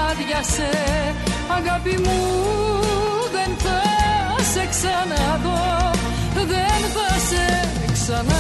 άδειασε. 0.10 0.70
Αγάπη 1.58 1.98
μου 2.04 2.20
δεν 3.32 3.58
θα 3.58 3.82
σε 4.44 4.68
ξαναδώ. 4.70 5.92
Δεν 6.36 6.82
θα 6.94 7.20
σε 7.30 7.70
ξαναδώ. 7.94 8.32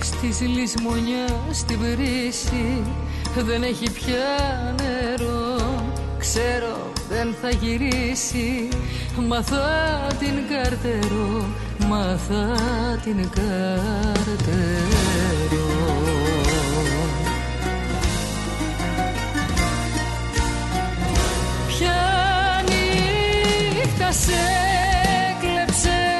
Στις 0.00 0.40
λησμονιά 0.40 1.26
στη 1.52 1.76
βρύση 1.76 2.82
δεν 3.36 3.62
έχει 3.62 3.90
πια 3.90 4.74
νερό 4.82 5.71
Ξέρω 6.34 6.92
δεν 7.08 7.34
θα 7.42 7.50
γυρίσει. 7.50 8.68
Μα 9.28 9.42
θα 9.42 10.06
την 10.18 10.34
καρτερώ 10.50 11.44
Μα 11.88 12.18
θα 12.28 12.56
την 13.04 13.30
καρτερώ 13.30 14.62
Ποια 21.68 22.00
νύχτα 22.64 24.12
σε 24.12 24.42
κλέψε 25.40 26.18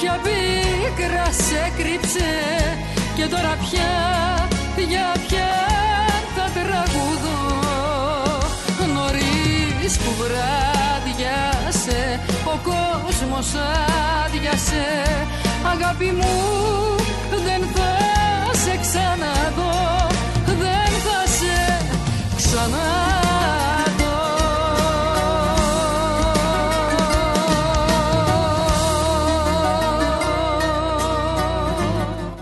Ποια 0.00 0.20
πίκρα 0.22 1.32
σε 1.32 1.72
κρύψε. 1.76 2.30
Και 3.16 3.26
τώρα 3.26 3.56
πια 3.70 3.94
για 4.88 5.12
πια 5.26 5.48
θα 6.36 6.50
τραγουδώ. 6.54 6.96
Νωρίς 7.18 7.35
που 9.98 10.10
βράδιασε 10.22 12.20
Ο 12.44 12.58
κόσμος 12.62 13.48
άδειασε 14.24 14.86
Αγάπη 15.72 16.04
μου 16.04 16.34
δεν 17.30 17.62
θα 17.74 17.92
σε 18.52 18.78
ξαναδώ 18.80 20.06
Δεν 20.46 20.90
θα 21.06 21.20
σε 21.38 21.56
ξαναδώ 22.36 22.96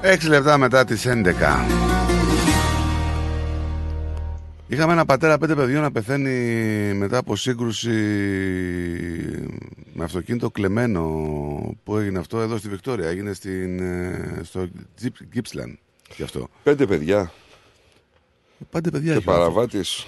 Έξι 0.01 0.28
λεπτά 0.28 0.59
μετά 0.59 0.85
τις 0.85 1.06
11. 1.06 2.03
Είχαμε 4.74 4.92
ένα 4.92 5.05
πατέρα 5.05 5.38
πέντε 5.38 5.55
παιδιών 5.55 5.82
να 5.82 5.92
πεθαίνει 5.92 6.30
μετά 6.94 7.18
από 7.18 7.36
σύγκρουση 7.36 7.90
με 9.92 10.05
αυτοκίνητο 10.05 10.51
κλεμμένο 10.51 11.02
που 11.84 11.96
έγινε 11.96 12.18
αυτό; 12.18 12.40
Εδώ 12.40 12.56
στη 12.56 12.68
Βικτόρια. 12.68 13.09
Έγινε 13.09 13.32
στην, 13.32 13.78
ε, 13.78 14.40
στο 14.42 14.68
Gyp- 15.02 15.36
Gippsland 15.36 15.74
γι' 16.16 16.22
αυτό. 16.22 16.48
Πέντε 16.62 16.86
παιδιά. 16.86 17.32
Πέντε 18.70 18.90
παιδιά 18.90 19.12
Και 19.12 19.18
έχει 19.18 19.28
ο 19.28 19.32
άνθρωπος. 19.32 19.55
παραβάτης. 19.55 20.06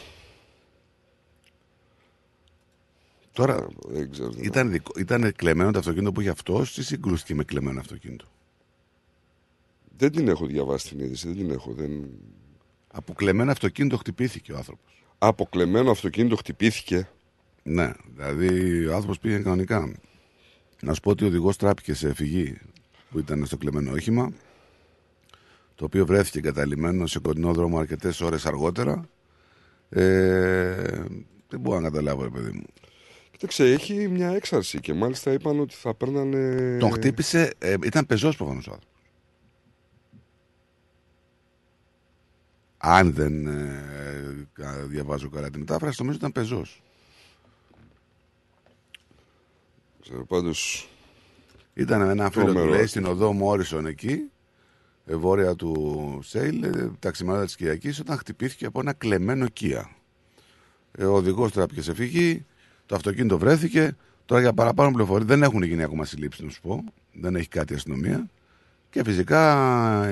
Τώρα 3.32 3.66
Δεν 3.88 4.10
ξέρω. 4.10 4.32
ήταν, 4.40 4.70
δικό, 4.70 4.92
ήταν 4.98 5.32
κλεμμένο 5.36 5.70
το 5.70 5.78
αυτοκίνητο 5.78 6.12
που 6.12 6.20
είχε 6.20 6.30
αυτός 6.30 6.76
ή 6.76 6.82
συγκρούστηκε 6.84 7.34
με 7.34 7.44
κλεμμένο 7.44 7.80
αυτοκίνητο; 7.80 8.24
Δεν 9.96 10.12
την 10.12 10.28
έχω 10.28 10.46
διαβάσει 10.46 10.88
την 10.88 10.98
είδηση. 10.98 11.26
Δεν 11.26 11.36
την 11.36 11.50
έχω. 11.50 11.72
Δεν... 11.72 11.90
Από 12.98 13.12
κλεμμένο 13.12 13.50
αυτοκίνητο 13.50 13.96
χτυπήθηκε 13.96 14.52
ο 14.52 14.56
άνθρωπος. 14.56 15.04
Από 15.18 15.46
κλεμμένο 15.46 15.90
αυτοκίνητο 15.90 16.36
χτυπήθηκε. 16.36 17.08
Ναι, 17.62 17.92
δηλαδή 18.14 18.86
ο 18.86 18.94
άνθρωπος 18.94 19.18
πήγε 19.18 19.38
κανονικά. 19.38 19.92
Να 20.80 20.94
σου 20.94 21.00
πω 21.00 21.10
ότι 21.10 21.24
ο 21.24 21.26
οδηγός 21.26 21.56
τράπηκε 21.56 21.94
σε 21.94 22.14
φυγή 22.14 22.58
που 23.10 23.18
ήταν 23.18 23.46
στο 23.46 23.56
κλεμμένο 23.56 23.92
όχημα, 23.92 24.32
το 25.74 25.84
οποίο 25.84 26.06
βρέθηκε 26.06 26.38
εγκαταλειμμένο 26.38 27.06
σε 27.06 27.18
κοντινό 27.18 27.52
δρόμο 27.52 27.78
αρκετές 27.78 28.20
ώρες 28.20 28.46
αργότερα. 28.46 29.08
Ε, 29.88 31.04
δεν 31.48 31.60
μπορώ 31.60 31.80
να 31.80 31.90
καταλάβω, 31.90 32.22
ρε 32.22 32.30
παιδί 32.30 32.50
μου. 32.50 32.64
Κοίταξε, 33.30 33.64
έχει 33.64 34.08
μια 34.08 34.28
έξαρση 34.28 34.80
και 34.80 34.94
μάλιστα 34.94 35.32
είπαν 35.32 35.60
ότι 35.60 35.74
θα 35.74 35.94
παίρνανε. 35.94 36.76
Τον 36.78 36.90
χτύπησε, 36.90 37.54
ε, 37.58 37.74
ήταν 37.84 38.06
πεζός 38.06 38.36
προφανώς 38.36 38.66
ο 38.66 38.70
άνθρωπος. 38.70 38.95
Αν 42.88 43.12
δεν 43.12 43.46
ε, 43.46 44.48
κα- 44.52 44.86
διαβάζω 44.86 45.28
καλά 45.28 45.50
τη 45.50 45.58
μετάφραση, 45.58 45.96
νομίζω 46.00 46.18
ήταν 46.18 46.32
πεζός. 46.32 46.82
Ξέρω, 50.02 50.24
πάντως, 50.24 50.88
Ήταν 51.74 52.00
ένα 52.00 52.30
φίλο 52.30 52.44
του 52.44 52.52
Τρομερό. 52.52 52.72
λέει 52.74 52.86
στην 52.86 53.04
οδό 53.06 53.32
Μόρισον 53.32 53.86
εκεί, 53.86 54.30
ε, 55.06 55.16
βόρεια 55.16 55.54
του 55.56 56.20
Σέιλ, 56.22 56.62
ε, 56.62 56.90
τα 56.98 57.10
ξημερώματα 57.10 57.46
της 57.46 57.56
Κυριακής, 57.56 58.00
όταν 58.00 58.18
χτυπήθηκε 58.18 58.66
από 58.66 58.80
ένα 58.80 58.92
κλεμμένο 58.92 59.46
Kia. 59.60 59.82
Ε, 60.92 61.04
ο 61.04 61.14
οδηγός 61.14 61.52
τράπηκε 61.52 61.82
σε 61.82 61.94
φυγή, 61.94 62.44
το 62.86 62.94
αυτοκίνητο 62.94 63.38
βρέθηκε. 63.38 63.96
Τώρα 64.24 64.40
για 64.40 64.52
παραπάνω 64.52 64.90
πληροφορίες 64.90 65.26
δεν 65.28 65.42
έχουν 65.42 65.62
γίνει 65.62 65.82
ακόμα 65.82 66.04
συλλήψεις, 66.04 66.44
να 66.44 66.50
σου 66.50 66.60
πω. 66.60 66.84
Δεν 67.12 67.36
έχει 67.36 67.48
κάτι 67.48 67.72
η 67.72 67.76
αστυνομία. 67.76 68.26
Και 68.90 69.04
φυσικά 69.04 69.40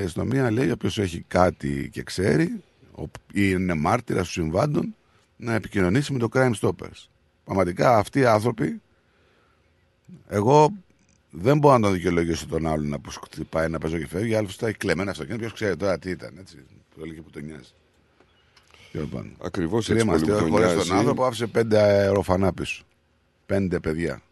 η 0.00 0.04
αστυνομία 0.04 0.50
λέει: 0.50 0.70
Όποιος 0.70 0.98
έχει 0.98 1.24
κάτι 1.28 1.88
και 1.92 2.02
ξέρει, 2.02 2.62
ο- 2.98 3.02
ή 3.32 3.48
είναι 3.50 3.74
μάρτυρας 3.74 4.26
του 4.26 4.32
συμβάντων, 4.32 4.94
να 5.36 5.54
επικοινωνήσει 5.54 6.12
με 6.12 6.18
το 6.18 6.28
Crime 6.32 6.52
Stoppers. 6.60 7.06
Πραγματικά 7.44 7.96
αυτοί 7.98 8.18
οι 8.20 8.24
άνθρωποι 8.26 8.80
εγώ 10.28 10.72
δεν 11.30 11.58
μπορώ 11.58 11.74
να 11.74 11.80
τον 11.80 11.92
δικαιολογήσω 11.92 12.46
τον 12.46 12.66
άλλον 12.66 12.88
να 12.88 12.98
που 12.98 13.10
χτυπάει 13.10 13.64
ένα 13.64 13.78
πεζό 13.78 13.98
και 13.98 14.06
φεύγει. 14.06 14.34
Άλλο 14.34 14.48
θα 14.48 14.66
έχει 14.68 14.76
κλεμμένα 14.76 15.10
αυτοκίνητα. 15.10 15.40
Ποιος 15.40 15.52
ξέρει 15.52 15.76
τώρα 15.76 15.98
τι 15.98 16.10
ήταν. 16.10 16.34
Έτσι. 16.38 16.56
Που 16.94 17.00
έλεγε 17.04 17.20
που 17.20 17.30
τον 17.30 17.44
νοιάζει. 17.44 17.70
Τέλος 18.92 19.08
πάντων. 19.08 19.36
Ακριβώς 19.42 19.90
έτσι. 19.90 20.06
Κρίμα, 20.06 20.18
πολύ 20.18 20.42
μου 20.42 20.50
χωρίς 20.50 20.66
νοιάζει. 20.74 20.88
τον 20.88 20.96
άνθρωπο 20.98 21.24
άφησε 21.24 21.46
πέντε 21.46 21.78
αεροφανά 21.82 22.52
πίσω. 22.52 22.84
Πέντε 23.46 23.80
παιδιά. 23.80 24.22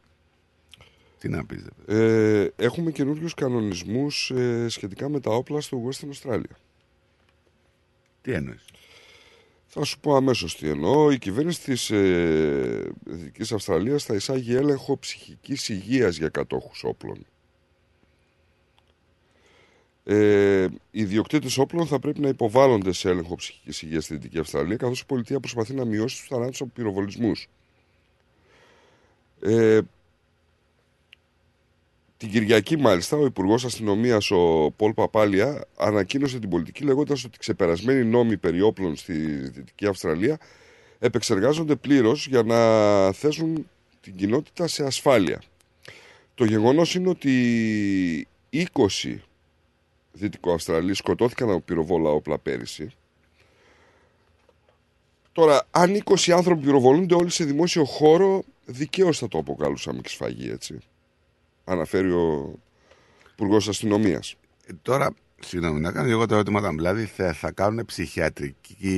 Τι 1.22 1.28
να 1.28 1.44
πεις, 1.44 1.64
ρε 1.86 2.42
Ε, 2.42 2.50
έχουμε 2.56 2.90
καινούριους 2.90 3.34
κανονισμούς 3.34 4.30
ε, 4.30 4.68
σχετικά 4.68 5.08
με 5.08 5.20
τα 5.20 5.30
όπλα 5.30 5.60
στο 5.60 5.82
Western 5.88 6.08
Australia. 6.08 6.54
Τι 8.22 8.32
εννοείς; 8.32 8.64
Θα 9.66 9.84
σου 9.84 10.00
πω 10.00 10.16
αμέσως 10.16 10.56
τι 10.56 10.68
εννοώ. 10.68 11.10
Η 11.10 11.18
κυβέρνηση 11.18 11.62
της 11.62 11.90
ε, 11.90 12.92
Δυτικής 13.04 13.52
Αυστραλίας 13.52 14.04
θα 14.04 14.14
εισάγει 14.14 14.54
έλεγχο 14.54 14.98
ψυχικής 14.98 15.68
υγείας 15.68 16.16
για 16.16 16.28
κατόχους 16.28 16.84
όπλων. 16.84 17.26
Ε, 20.04 20.62
οι 20.90 21.00
ιδιοκτήτες 21.00 21.58
όπλων 21.58 21.86
θα 21.86 21.98
πρέπει 21.98 22.20
να 22.20 22.28
υποβάλλονται 22.28 22.92
σε 22.92 23.08
έλεγχο 23.08 23.34
ψυχικής 23.34 23.82
υγείας 23.82 24.04
στη 24.04 24.14
Δυτική 24.14 24.38
Αυστραλία, 24.38 24.76
καθώς 24.76 25.00
η 25.00 25.06
πολιτεία 25.06 25.40
προσπαθεί 25.40 25.74
να 25.74 25.84
μειώσει 25.84 26.16
τους 26.16 26.26
θανάτους 26.26 26.60
από 26.60 26.70
πυροβολισμούς. 26.74 27.48
Ε, 29.40 29.80
την 32.22 32.30
Κυριακή, 32.30 32.76
μάλιστα, 32.76 33.16
ο 33.16 33.24
Υπουργός 33.24 33.64
Αστυνομίας, 33.64 34.30
ο 34.30 34.72
Πολ 34.76 34.92
Παπάλια, 34.92 35.64
ανακοίνωσε 35.76 36.38
την 36.38 36.48
πολιτική 36.48 36.84
λέγοντας 36.84 37.24
ότι 37.24 37.38
ξεπερασμένοι 37.38 38.04
νόμοι 38.04 38.36
περί 38.36 38.60
όπλων 38.60 38.96
στη 38.96 39.12
Δυτική 39.48 39.86
Αυστραλία 39.86 40.38
επεξεργάζονται 40.98 41.74
πλήρως 41.74 42.26
για 42.26 42.42
να 42.42 43.12
θέσουν 43.12 43.66
την 44.00 44.16
κοινότητα 44.16 44.66
σε 44.66 44.84
ασφάλεια. 44.84 45.42
Το 46.34 46.44
γεγονός 46.44 46.94
είναι 46.94 47.08
ότι 47.08 48.28
20 48.50 49.16
Δυτικοαυστραλοί 50.12 50.94
σκοτώθηκαν 50.94 51.50
από 51.50 51.60
πυροβόλα 51.60 52.10
όπλα 52.10 52.38
πέρυσι. 52.38 52.90
Τώρα, 55.32 55.66
αν 55.70 56.02
20 56.04 56.30
άνθρωποι 56.30 56.64
πυροβολούνται 56.64 57.14
όλοι 57.14 57.30
σε 57.30 57.44
δημόσιο 57.44 57.84
χώρο, 57.84 58.42
δικαίως 58.64 59.18
θα 59.18 59.28
το 59.28 59.38
αποκαλούσαμε 59.38 60.00
και 60.00 60.08
σφαγή, 60.08 60.50
έτσι. 60.50 60.78
Αναφέρει 61.64 62.10
ο 62.12 62.54
Υπουργός 63.32 63.68
Αστυνομίας. 63.68 64.34
Ε, 64.66 64.72
Τώρα, 64.82 65.14
συγγνώμη, 65.40 65.80
να 65.80 65.92
κάνω 65.92 66.08
εγώ 66.10 66.26
το 66.26 66.34
ερώτημα. 66.34 66.60
Δηλαδή 66.70 67.04
θα, 67.04 67.32
θα 67.32 67.50
κάνουν 67.52 67.84
ψυχιατρική, 67.84 68.88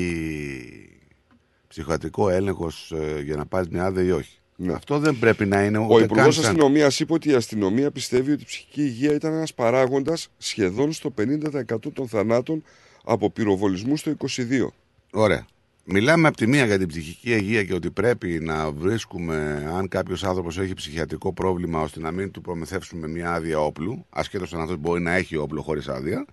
ψυχιατρικό 1.69 2.29
έλεγχος 2.29 2.93
ε, 2.97 3.21
για 3.21 3.37
να 3.37 3.47
πάρεις 3.47 3.69
μια 3.69 3.85
άδεια 3.85 4.03
ή 4.03 4.11
όχι; 4.11 4.39
Αυτό 4.73 4.99
δεν 4.99 5.19
πρέπει 5.19 5.47
να 5.47 5.65
είναι 5.65 5.79
Ο 5.79 5.85
ούτε 5.91 6.03
Υπουργός 6.05 6.25
καν 6.25 6.33
σαν- 6.33 6.45
Αστυνομίας 6.45 7.01
είπε 7.01 7.13
ότι 7.13 7.29
η 7.29 7.35
αστυνομία 7.35 7.91
πιστεύει 7.91 8.33
ότι 8.33 8.43
η 8.43 8.47
ψυχική 8.47 8.83
υγεία 8.83 9.15
ήταν 9.15 9.33
ένας 9.33 9.55
παράγοντας 9.55 10.29
σχεδόν 10.39 10.93
στο 10.93 11.11
50% 11.19 11.93
των 11.93 12.09
θανάτων 12.09 12.65
από 13.05 13.31
πυροβολισμούς 13.31 14.01
στο 14.01 14.11
22. 14.11 14.73
Ωραία. 15.13 15.47
Μιλάμε 15.87 16.29
από 16.29 16.37
τη 16.37 16.47
μία 16.47 16.65
για 16.65 16.79
την 16.79 16.89
ψυχική 16.89 17.31
υγεία 17.31 17.65
και 17.65 17.75
ότι 17.75 17.91
πρέπει 17.91 18.41
να 18.43 18.71
βρίσκουμε 18.71 19.69
αν 19.75 19.89
κάποιος 19.89 20.25
άνθρωπος 20.25 20.59
έχει 20.59 20.75
ψυχιατρικό 20.75 21.33
πρόβλημα 21.33 21.81
ώστε 21.81 22.01
να 22.01 22.11
μην 22.11 22.31
του 22.31 22.41
προμηθεύσουμε 22.41 23.09
μια 23.09 23.33
άδεια 23.33 23.61
όπλου, 23.61 24.07
ασχέτως 24.11 24.55
αν 24.55 24.61
αυτό 24.61 24.77
μπορεί 24.77 25.01
να 25.03 25.13
έχει 25.13 25.37
όπλο 25.37 25.63
χωρίς 25.63 25.89
άδεια. 25.89 26.25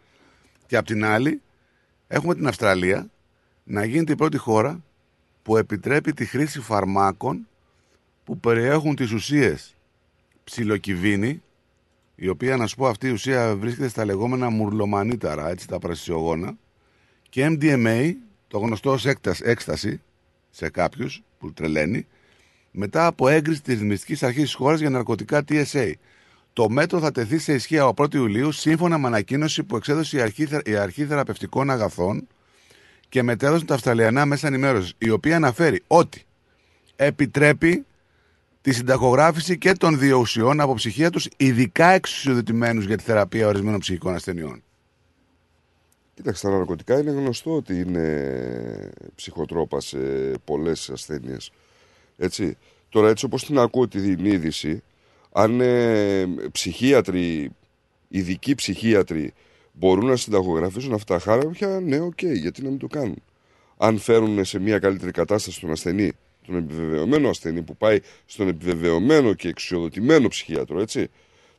Και 0.66 0.78
απ' 0.78 0.86
την 0.86 1.06
άλλη, 1.06 1.42
έχουμε 2.08 2.36
την 2.36 2.48
Αυστραλία 2.48 3.10
να 3.64 3.86
γίνεται 3.86 4.12
η 4.12 4.16
πρώτη 4.16 4.38
χώρα 4.38 4.84
που 5.44 5.58
επιτρέπει 5.58 6.14
τη 6.14 6.26
χρήση 6.26 6.60
φαρμάκων 6.60 7.48
που 8.24 8.40
περιέχουν 8.40 8.96
τις 8.96 9.12
ουσίες 9.12 9.76
ψιλοκυβίνη, 10.44 11.42
η 12.16 12.28
οποία 12.28 12.58
να 12.58 12.68
σου 12.68 12.76
πω 12.76 12.88
αυτή 12.88 13.08
η 13.08 13.12
ουσία 13.12 13.56
βρίσκεται 13.56 13.88
στα 13.88 14.06
λεγόμενα 14.06 14.50
μουρλομανίταρα, 14.50 15.50
έτσι 15.50 15.68
τα 15.68 15.80
πρασιογόνα, 15.80 16.58
και 17.30 17.58
MDMA, 17.60 18.14
το 18.52 18.58
γνωστό 18.60 18.92
ως 18.92 19.06
έκτας- 19.06 19.42
έκσταση 19.42 20.02
σε 20.50 20.70
κάποιους 20.70 21.24
που 21.40 21.54
τρελαίνει, 21.54 22.08
μετά 22.72 23.06
από 23.06 23.28
έγκριση 23.28 23.62
της 23.62 23.74
Ρυθμιστικής 23.74 24.24
Αρχής 24.24 24.44
της 24.44 24.54
χώρας 24.54 24.80
για 24.80 24.90
ναρκωτικά 24.90 25.44
TSA. 25.48 25.92
Το 26.54 26.70
μέτρο 26.70 27.00
θα 27.00 27.12
τεθεί 27.12 27.38
σε 27.38 27.54
ισχύ 27.54 27.78
από 27.80 28.04
1η 28.04 28.14
Ιουλίου 28.18 28.52
σύμφωνα 28.52 28.98
με 28.98 29.08
ανακοίνωση 29.08 29.64
που 29.64 29.76
εξέδωσε 29.76 30.18
η 30.18 30.22
Αρχή, 30.22 30.46
Θε- 30.46 30.68
η 30.68 30.76
Αρχή 30.76 31.06
Θεραπευτικών 31.06 31.70
Αγαθών 31.70 32.28
και 33.10 33.24
μετέδωσε 33.24 33.66
τα 33.66 33.74
Αυστραλιανά 33.74 34.26
Μέσα 34.26 34.48
Ενημέρωσης, 34.48 34.94
η 34.98 35.10
οποία 35.10 35.36
αναφέρει 35.36 35.84
ότι 35.88 36.24
επιτρέπει 36.96 37.86
τη 38.62 38.72
συνταγογράφηση 38.74 39.58
και 39.58 39.74
των 39.74 40.00
δύο 40.00 40.18
ουσιών 40.18 40.60
από 40.60 40.74
ψυχίατρους 40.74 41.28
ειδικά 41.38 41.88
εξουσιοδοτημένους 41.88 42.86
για 42.86 42.98
τη 42.98 43.04
θεραπεία 43.04 43.48
ορισμένων 43.48 43.80
ψυχικών 43.80 44.16
ασθενειών. 44.16 44.64
Κοίταξε, 46.22 46.48
τα 46.48 46.52
ναρκωτικά 46.52 47.00
είναι 47.00 47.12
γνωστό 47.12 47.56
ότι 47.56 47.80
είναι 47.80 48.92
ψυχοτρόπα 49.16 49.80
σε 49.80 49.98
πολλές 50.46 50.90
ασθένειες. 50.90 51.52
Έτσι. 52.18 52.58
Τώρα 52.90 53.10
έτσι 53.10 53.26
όπως 53.26 53.46
την 53.46 53.60
ακούω 53.60 53.88
την 53.88 54.26
είδηση, 54.26 54.84
αν 55.32 55.62
ε, 55.62 56.26
ψυχίατροι, 56.52 57.52
ειδικοί 58.08 58.56
ψυχίατροι 58.56 59.34
μπορούν 59.72 60.06
να 60.06 60.16
συνταγογραφήσουν 60.16 60.94
αυτά 60.94 61.14
τα 61.14 61.20
χάπια, 61.20 61.80
ναι, 61.80 62.00
οκ, 62.00 62.22
γιατί 62.22 62.62
να 62.62 62.70
μην 62.70 62.80
το 62.80 62.88
κάνουν. 62.88 63.22
Αν 63.78 63.98
φέρουν 63.98 64.46
σε 64.46 64.60
μια 64.60 64.80
καλύτερη 64.80 65.12
κατάσταση 65.12 65.62
τον 65.62 65.72
ασθενή, 65.72 66.12
τον 66.46 66.56
επιβεβαιωμένο 66.56 67.30
ασθενή 67.30 67.62
που 67.62 67.76
πάει 67.76 68.00
στον 68.26 68.48
επιβεβαιωμένο 68.48 69.34
και 69.34 69.48
εξουσιοδοτημένο 69.48 70.28
ψυχίατρο, 70.28 70.82
έτσι. 70.82 71.10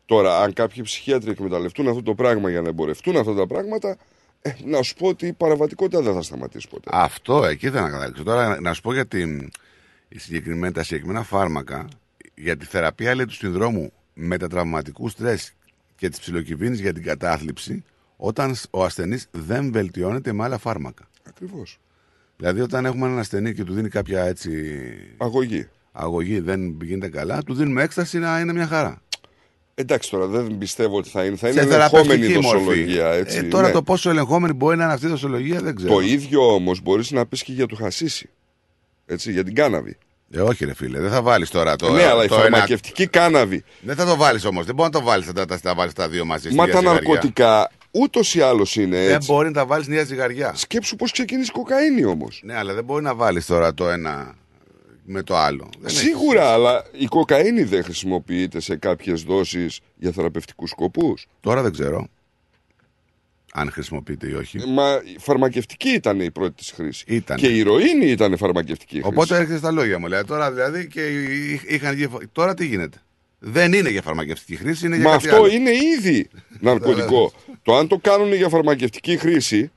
Τώρα, 0.07 0.41
αν 0.41 0.53
κάποιοι 0.53 0.83
ψυχίατροι 0.83 1.31
εκμεταλλευτούν 1.31 1.89
αυτό 1.89 2.03
το 2.03 2.15
πράγμα 2.15 2.51
για 2.51 2.61
να 2.61 2.69
εμπορευτούν 2.69 3.17
αυτά 3.17 3.35
τα 3.35 3.47
πράγματα, 3.47 3.97
ε, 4.43 4.53
να 4.65 4.83
σου 4.83 4.95
πω 4.95 5.09
ότι 5.09 5.27
η 5.27 5.33
παραβατικότητα 5.33 6.03
δεν 6.03 6.15
θα 6.15 6.23
σταματήσει 6.23 6.69
ποτέ. 6.69 6.91
Αυτό 6.93 7.45
εκεί 7.45 7.71
θα 7.71 7.81
να 7.81 7.91
καταλήξω. 7.91 8.23
Τώρα 8.23 8.61
να 8.61 8.73
σου 8.73 8.81
πω 8.81 8.93
για 8.93 9.07
την, 9.07 9.51
η 10.09 10.19
συγκεκριμένη, 10.19 10.73
τα 10.73 10.83
συγκεκριμένα 10.83 11.23
φάρμακα 11.23 11.89
για 12.35 12.57
τη 12.57 12.65
θεραπεία 12.65 13.15
λέει, 13.15 13.25
του 13.25 13.35
συνδρόμου 13.35 13.93
μετατραυματικού 14.15 15.09
στρες 15.09 15.53
και 15.97 16.09
της 16.09 16.21
ψιλοκυβίνης 16.21 16.81
για 16.81 16.93
την 16.93 17.03
κατάθλιψη 17.03 17.85
όταν 18.17 18.55
ο 18.71 18.85
ασθενής 18.85 19.29
δεν 19.31 19.73
βελτιώνεται 19.73 20.33
με 20.33 20.45
άλλα 20.45 20.59
φάρμακα. 20.59 21.09
Ακριβώς. 21.29 21.79
Δηλαδή 22.37 22.61
όταν 22.61 22.85
έχουμε 22.85 23.07
έναν 23.07 23.19
ασθενή 23.19 23.55
και 23.55 23.65
του 23.65 23.73
δίνει 23.73 23.89
κάποια 23.89 24.25
έτσι... 24.25 24.71
Αγωγή. 25.17 25.69
Αγωγή 25.93 26.41
δεν 26.41 26.79
γίνεται 26.83 27.09
καλά, 27.09 27.43
του 27.43 27.55
δίνουμε 27.55 27.83
έκσταση 27.83 28.19
να 28.19 28.41
είναι 28.41 28.53
μια 28.53 28.67
χαρά. 28.67 29.02
Εντάξει 29.75 30.11
τώρα, 30.11 30.27
δεν 30.27 30.59
πιστεύω 30.59 30.97
ότι 30.97 31.09
θα 31.09 31.25
είναι. 31.25 31.37
Θα 31.37 31.47
Σε 31.47 31.53
είναι 31.63 31.75
ελεγχόμενη 31.75 32.07
θεραπευτική 32.09 32.39
μορφή. 32.39 32.59
δοσολογία. 32.65 33.07
Έτσι, 33.13 33.39
Ε, 33.39 33.43
τώρα 33.43 33.67
ναι. 33.67 33.73
το 33.73 33.83
πόσο 33.83 34.11
ελεγχόμενη 34.11 34.53
μπορεί 34.53 34.77
να 34.77 34.85
είναι 34.85 34.93
αυτή 34.93 35.07
η 35.07 35.09
δοσολογία 35.09 35.61
δεν 35.61 35.75
ξέρω. 35.75 35.93
Το 35.95 36.01
ίδιο 36.01 36.55
όμως 36.55 36.81
μπορείς 36.81 37.11
να 37.11 37.27
πεις 37.27 37.43
και 37.43 37.53
για 37.53 37.67
το 37.67 37.77
χασίσι. 37.77 38.29
Έτσι, 39.07 39.33
για 39.33 39.45
την 39.45 39.55
κάναβη. 39.55 39.97
Ε, 40.31 40.41
όχι, 40.41 40.65
ρε 40.65 40.75
φίλε, 40.75 41.01
δεν 41.01 41.11
θα 41.11 41.23
βάλεις 41.23 41.51
τώρα 41.51 41.77
το. 41.77 41.91
ναι, 41.93 42.05
αλλά 42.05 42.25
η 42.25 42.29
το 42.29 42.35
ένα- 42.35 42.43
φαρμακευτική 42.43 43.07
κάναβη. 43.07 43.65
Δεν 43.81 43.97
θα 43.97 44.05
το 44.05 44.17
βάλεις 44.17 44.45
όμως. 44.45 44.65
Δεν 44.67 44.75
μπορεί 44.75 44.91
να 44.93 44.99
το 45.01 45.05
βάλεις. 45.07 45.27
Θα 45.27 45.33
τα, 45.47 45.61
τα 45.61 45.75
βάλεις 45.75 45.93
τα 45.93 46.09
δύο 46.09 46.25
μαζί. 46.25 46.47
στη 46.47 46.55
Μα 46.57 46.63
ίδια 46.63 46.75
τα 46.75 46.81
ζυγαριά. 46.81 47.01
ναρκωτικά 47.09 47.71
ούτως 47.91 48.35
ή 48.35 48.41
άλλως 48.41 48.77
είναι 48.77 48.97
Δεν 49.05 49.15
έτσι. 49.15 49.33
μπορεί 49.33 49.47
να 49.47 49.53
τα 49.55 49.67
βάλεις 49.67 49.85
στην 49.85 49.97
ίδια 49.97 50.07
ζυγαριά. 50.07 50.53
Σκέψου 50.57 50.97
πώς 50.97 51.13
ξεκίνησε 51.13 51.51
η 51.55 51.59
κοκαίνη 51.59 52.05
όμως. 52.05 52.41
Ναι, 52.45 52.57
αλλά 52.57 52.75
δεν 52.75 52.85
μπορεί 52.85 53.03
να 53.03 53.15
βάλεις 53.15 53.47
τώρα 53.47 53.75
το 53.75 53.89
ένα 53.89 54.35
με 55.05 55.23
το 55.23 55.37
άλλο. 55.37 55.69
Δεν 55.81 55.87
έχει- 55.97 55.97
Σίγουρα, 56.07 56.53
αλλά 56.53 56.85
η 56.93 57.05
κοκαίνη 57.05 57.63
δεν 57.63 57.85
χρησιμοποιείται 57.85 58.61
σε 58.61 58.77
κάποιες 58.77 59.23
δόσεις 59.23 59.81
για 59.97 60.13
θεραπευτικούς 60.13 60.71
σκοπούς. 60.71 61.27
Τώρα 61.41 61.63
δεν 61.63 61.73
ξέρω. 61.73 62.09
Αν 63.55 63.71
χρησιμοποιείται 63.71 64.29
ή 64.29 64.33
όχι. 64.33 64.59
Μα 64.69 65.01
η 65.15 65.17
φαρμακευτική 65.19 65.89
ήταν 65.89 66.21
η 66.21 66.31
πρώτη 66.31 66.55
της 66.55 66.71
χρήση. 66.71 67.05
Ήταν. 67.09 67.37
Και 67.37 67.47
η 67.47 67.59
ηρωίνη 67.59 68.07
ήταν 68.07 68.37
φαρμακευτική 68.37 68.93
χρήση. 68.95 69.09
Οπότε 69.09 69.37
έρχεται 69.37 69.59
στα 69.59 69.71
λόγια 69.71 69.99
μου. 69.99 70.07
Λέει, 70.07 70.23
τώρα 70.25 70.53
δηλαδή 70.53 70.87
και 70.89 71.07
εί- 71.07 71.61
είχαν 71.69 71.95
βγει- 71.95 72.29
Τώρα 72.33 72.55
τι 72.55 72.67
γίνεται; 72.67 73.03
Δεν 73.39 73.73
είναι 73.73 73.91
για 73.91 74.03
φαρμακευτική 74.03 74.57
χρήση, 74.57 74.87
είναι 74.87 74.97
για 74.97 75.05
Μα 75.05 75.11
κάτι 75.13 75.29
αυτό 75.29 75.43
άλλο. 75.43 75.53
είναι 75.53 75.71
ήδη 75.99 76.29
ναρκωτικό. 76.61 77.33
το 77.63 77.77
αν 77.77 77.89
το 77.89 77.99
κάνουν 77.99 78.33
για 78.35 78.49
φαρμακευτική 78.49 79.17
χρήση, 79.17 79.71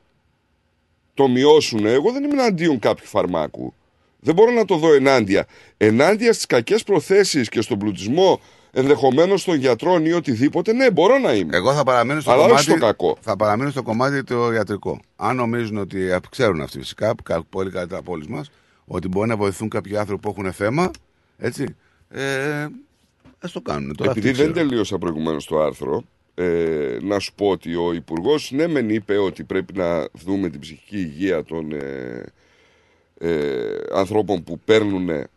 το 1.13 1.27
μειώσουν. 1.27 1.85
Εγώ 1.85 2.11
δεν 2.11 2.23
είμαι 2.23 2.33
εναντίον 2.41 2.79
κάποιου 2.79 3.07
φαρμάκου. 3.07 3.73
Δεν 4.25 4.35
μπορώ 4.35 4.51
να 4.51 4.65
το 4.65 4.75
δω 4.77 4.93
ενάντια. 4.93 5.45
Ενάντια 5.77 6.33
στις 6.33 6.45
κακές 6.45 6.83
προθέσεις 6.83 7.49
και 7.49 7.61
στον 7.61 7.77
πλουτισμό 7.79 8.41
ενδεχομένως 8.71 9.43
των 9.43 9.55
γιατρών 9.55 10.05
ή 10.05 10.11
οτιδήποτε, 10.11 10.73
ναι, 10.73 10.91
μπορώ 10.91 11.17
να 11.17 11.33
είμαι. 11.33 11.57
Εγώ 11.57 11.73
θα 11.73 11.83
παραμείνω 11.83 12.19
στο 12.19 12.31
Αλλά 12.31 12.39
όχι 12.41 12.49
κομμάτι, 12.49 12.69
στο 12.69 12.79
κακό. 12.79 13.17
Θα 13.21 13.35
παραμείνω 13.35 13.69
στο 13.69 13.83
κομμάτι 13.83 14.23
το 14.23 14.53
ιατρικό. 14.53 14.99
Αν 15.15 15.35
νομίζουν 15.35 15.77
ότι 15.77 16.01
ε, 16.09 16.17
ξέρουν 16.29 16.61
αυτοί 16.61 16.79
φυσικά, 16.79 17.13
κα- 17.23 17.43
πολύ 17.49 17.71
καλύτερα 17.71 17.99
από 17.99 18.11
όλους 18.11 18.27
μας, 18.27 18.49
ότι 18.85 19.07
μπορεί 19.07 19.27
να 19.27 19.35
βοηθούν 19.37 19.69
κάποιοι 19.69 19.97
άνθρωποι 19.97 20.21
που 20.21 20.35
έχουν 20.37 20.53
θέμα, 20.53 20.91
έτσι. 21.37 21.65
Ε, 22.09 22.67
ας 23.39 23.51
το 23.51 23.61
κάνουν. 23.61 23.95
Τώρα 23.95 24.11
Επειδή 24.11 24.29
αυτοί 24.29 24.41
δεν 24.41 24.51
ξέρουν. 24.51 24.69
τελείωσα 24.69 24.97
προηγουμένως 24.97 25.45
το 25.45 25.61
άρθρο, 25.61 26.03
ε, 26.35 26.97
να 27.01 27.19
σου 27.19 27.33
πω 27.35 27.47
ότι 27.49 27.75
ο 27.75 27.93
Υπουργός 27.93 28.51
ναι, 28.51 28.67
μεν 28.67 28.89
είπε 28.89 29.17
ότι 29.17 29.43
πρέπει 29.43 29.73
να 29.77 30.07
δούμε 30.13 30.49
την 30.49 30.59
ψυχική 30.59 30.97
υγεία 30.97 31.43
των 31.43 31.71
ε, 31.71 32.23
ε, 33.25 33.77
ανθρώπων 33.91 34.43
που 34.43 34.59
παίρνουν 34.59 35.27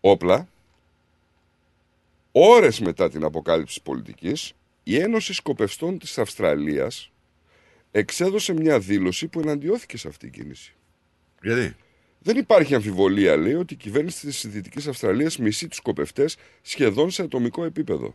όπλα. 0.00 0.48
Ώρες 2.32 2.80
μετά 2.80 3.10
την 3.10 3.24
αποκάλυψη 3.24 3.74
της 3.74 3.82
πολιτικής, 3.82 4.52
η 4.82 4.98
Ένωση 4.98 5.32
Σκοπευστών 5.32 5.98
της 5.98 6.18
Αυστραλίας 6.18 7.10
εξέδωσε 7.90 8.52
μια 8.52 8.78
δήλωση 8.78 9.26
που 9.26 9.40
εναντιώθηκε 9.40 9.96
σε 9.96 10.08
αυτή 10.08 10.30
την 10.30 10.42
κίνηση. 10.42 10.74
Γιατί; 11.42 11.76
Δεν 12.18 12.36
υπάρχει 12.36 12.74
αμφιβολία, 12.74 13.36
λέει, 13.36 13.54
ότι 13.54 13.74
η 13.74 13.76
κυβέρνηση 13.76 14.26
της 14.26 14.46
Δυτικής 14.48 14.86
Αυστραλίας 14.86 15.38
μισεί 15.38 15.68
τους 15.68 15.76
σκοπευτές 15.76 16.36
σχεδόν 16.62 17.10
σε 17.10 17.22
ατομικό 17.22 17.64
επίπεδο. 17.64 18.14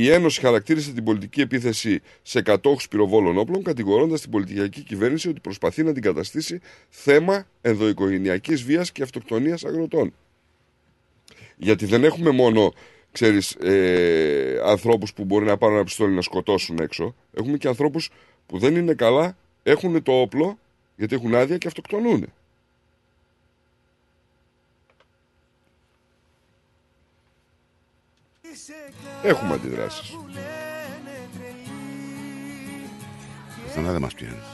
Η 0.00 0.10
Ένωση 0.10 0.40
χαρακτήρισε 0.40 0.92
την 0.92 1.04
πολιτική 1.04 1.40
επίθεση 1.40 2.00
σε 2.22 2.42
κατόχους 2.42 2.88
πυροβόλων 2.88 3.38
όπλων, 3.38 3.62
κατηγορώντας 3.62 4.20
την 4.20 4.30
πολιτική 4.30 4.82
κυβέρνηση 4.82 5.28
ότι 5.28 5.40
προσπαθεί 5.40 5.82
να 5.82 5.92
την 5.92 6.02
καταστήσει 6.02 6.60
θέμα 6.88 7.46
ενδοοικογενειακής 7.60 8.62
βίας 8.62 8.92
και 8.92 9.02
αυτοκτονίας 9.02 9.64
αγροτών. 9.64 10.14
Γιατί 11.56 11.86
δεν 11.86 12.04
έχουμε 12.04 12.30
μόνο 12.30 12.72
ξέρεις, 13.12 13.50
ε, 13.50 14.60
ανθρώπους 14.64 15.12
που 15.12 15.24
μπορεί 15.24 15.44
να 15.44 15.56
πάρουν 15.56 15.74
ένα 15.74 15.84
πιστόλι 15.84 16.14
να 16.14 16.22
σκοτώσουν 16.22 16.78
έξω. 16.78 17.14
Έχουμε 17.32 17.56
και 17.56 17.68
ανθρώπους 17.68 18.10
που 18.46 18.58
δεν 18.58 18.76
είναι 18.76 18.94
καλά, 18.94 19.36
έχουν 19.62 20.02
το 20.02 20.12
όπλο, 20.12 20.58
γιατί 20.96 21.14
έχουν 21.14 21.34
άδεια 21.34 21.58
και 21.58 21.66
αυτοκτονούν. 21.66 22.32
Έχουμε 29.22 29.54
αντιδράσεις. 29.54 30.16
Πουθενά 33.64 33.92
δεν 33.92 34.00
μας 34.00 34.14
πιάνεις. 34.14 34.44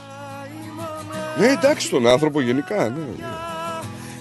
Ναι, 1.38 1.46
εντάξει, 1.46 1.90
τον 1.90 2.06
άνθρωπο 2.06 2.40
γενικά, 2.40 2.88
ναι. 2.88 2.98
ναι. 2.98 3.14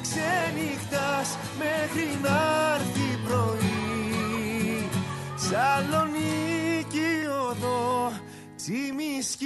Ξενυχτάς 0.01 1.37
μέχρι 1.57 2.19
να 2.21 2.75
έρθει 2.75 3.17
πρωί 3.27 4.89
Σαλονίκη 5.35 7.27
οδό 7.49 8.11
Τσιμισκή 8.55 9.45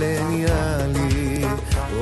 λένε 0.00 0.34
οι 0.36 0.44
άλλοι. 0.44 1.56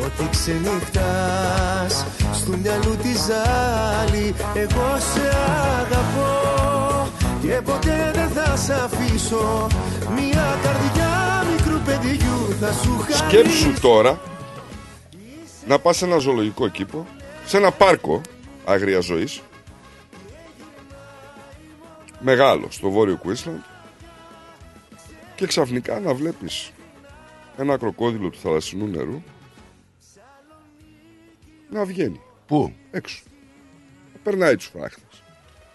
Ότι 0.04 0.28
ξενυχτάς 0.30 2.06
στο 2.32 2.56
μυαλού 2.56 2.96
τη 2.96 3.12
ζάλη 3.26 4.34
Εγώ 4.54 4.98
σε 5.12 5.28
αγαπώ 5.80 7.08
και 7.42 7.60
ποτέ 7.64 8.10
δεν 8.14 8.28
θα 8.28 8.56
σ' 8.56 8.70
αφήσω. 8.70 9.66
Μια 10.14 10.58
καρδιά 10.62 11.44
μικρού 11.52 11.78
παιδιού 11.80 12.56
θα 12.60 12.72
σου 12.72 13.04
Σκέψου 13.08 13.80
τώρα 13.80 14.20
να 15.66 15.78
πας 15.78 15.96
σε 15.96 16.04
ένα 16.04 16.18
ζωολογικό 16.18 16.68
κήπο, 16.68 17.06
σε 17.46 17.56
ένα 17.56 17.70
πάρκο 17.70 18.20
άγρια 18.64 19.00
ζωής, 19.00 19.40
μεγάλο, 22.20 22.66
στο 22.70 22.90
βόρειο 22.90 23.16
Κουίσλαντ, 23.16 23.60
και 25.34 25.46
ξαφνικά 25.46 26.00
να 26.00 26.14
βλέπεις 26.14 26.72
ένα 27.62 27.76
κροκόδιλο 27.76 28.28
του 28.30 28.39
θαλασσινού 28.39 28.86
νερού 28.86 29.22
να 31.70 31.85
βγαίνει. 31.85 32.20
Πού; 32.47 32.72
Έξω. 32.90 33.22
Να 34.12 34.20
περνάει 34.22 34.56
τους 34.56 34.66
φράχτες. 34.66 35.22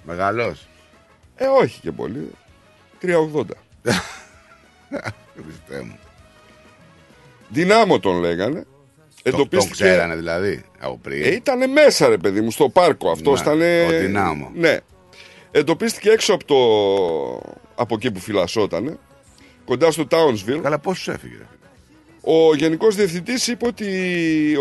Μεγάλος. 0.04 0.68
Ε, 1.36 1.46
όχι 1.46 1.80
και 1.80 1.92
πολύ. 1.92 2.30
380. 3.02 3.42
Χριστέ 5.44 5.82
μου. 5.84 5.98
Δυνάμο 7.50 8.00
τον 8.00 8.20
λέγανε. 8.20 8.66
Το, 9.24 9.48
τον 9.48 9.70
ξέρανε 9.70 10.16
δηλαδή 10.16 10.64
από 10.80 10.98
πριν. 10.98 11.24
Ε, 11.24 11.34
ήτανε 11.34 11.68
μέσα 11.68 12.08
ρε 12.08 12.18
παιδί 12.18 12.42
μου 12.42 12.52
στο 12.52 12.70
πάρκο. 12.70 13.12
Αυτό 13.12 13.32
Ναι, 13.32 13.40
ήταν. 13.42 13.62
ο 13.96 14.00
Δυνάμο. 14.00 14.52
Ναι. 14.54 14.78
Εντοπίστηκε 15.52 16.10
έξω 16.10 16.34
από, 16.34 16.46
το... 16.46 16.56
από 17.76 17.96
εκεί 17.96 18.12
που 18.12 18.20
φυλασσότανε. 18.20 18.98
Κοντά 19.66 19.92
στο 19.92 20.08
Townsville. 20.12 20.60
Καλά, 20.62 20.80
πόσους 20.80 21.08
έφυγε. 21.08 21.38
Ρε. 22.26 22.32
Ο 22.32 22.56
Γενικός 22.56 22.96
Διευθυντής 22.96 23.48
είπε 23.48 23.68
ότι 23.68 23.88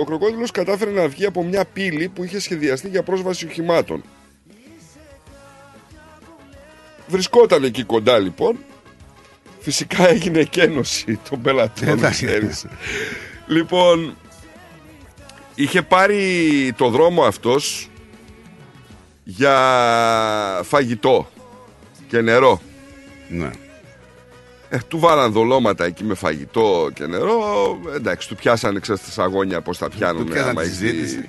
ο 0.01 0.05
κροκόδιλο 0.05 0.48
κατάφερε 0.52 0.90
να 0.90 1.09
βγει 1.09 1.26
από 1.26 1.44
μια 1.44 1.64
πύλη 1.64 2.09
που 2.09 2.24
είχε 2.24 2.40
σχεδιαστεί 2.40 2.89
για 2.89 3.02
πρόσβαση 3.02 3.47
οχημάτων. 3.47 4.05
Βρισκόταν 7.06 7.64
εκεί 7.64 7.82
κοντά 7.82 8.18
λοιπόν. 8.18 8.59
Φυσικά 9.60 10.09
έγινε 10.09 10.39
εκένωση 10.39 11.20
των 11.30 11.43
πελατών, 11.43 11.89
Εντάξει. 11.89 12.26
ξέρεις. 12.26 12.66
λοιπόν, 13.47 14.16
είχε 15.55 15.82
πάρει 15.82 16.72
το 16.76 16.89
δρόμο 16.89 17.24
αυτός 17.24 17.90
για 19.24 19.55
φαγητό 20.64 21.30
και 22.09 22.20
νερό. 22.20 22.60
Ναι. 23.28 23.51
Ε, 24.74 24.78
του 24.89 24.99
βάλαν 24.99 25.32
δολώματα 25.32 25.85
εκεί 25.85 26.05
με 26.05 26.15
φαγητό 26.15 26.90
και 26.94 27.07
νερό. 27.07 27.78
Εντάξει, 27.94 28.28
του 28.28 28.35
πιάσανε 28.35 28.78
ξέρεις 28.81 29.03
στα 29.11 29.23
αγώνια 29.23 29.61
πώς 29.61 29.78
τα 29.78 29.89
πιάνουν. 29.89 30.24
πιάσανε 30.24 30.51
άμα 30.51 30.61
τη 30.62 30.66
έχει 30.69 30.77
συζήτηση. 30.77 31.28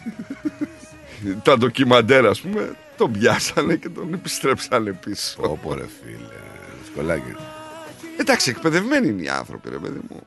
δει 1.22 1.36
τα 1.44 1.58
ντοκιμαντέρ, 1.58 2.26
ας 2.26 2.42
πούμε. 2.42 2.76
Τον 2.98 3.12
πιάσανε 3.12 3.76
και 3.76 3.90
τον 3.90 4.14
επιστρέψανε 4.14 4.92
πίσω. 5.06 5.36
Όπο 5.42 5.74
ρε 5.74 5.86
φίλε. 6.02 6.28
Σκολάκι. 6.92 7.36
Εντάξει, 8.18 8.50
εκπαιδευμένοι 8.50 9.08
είναι 9.08 9.22
οι 9.22 9.28
άνθρωποι, 9.30 9.70
ρε 9.70 9.78
παιδί 9.78 10.00
μου. 10.10 10.20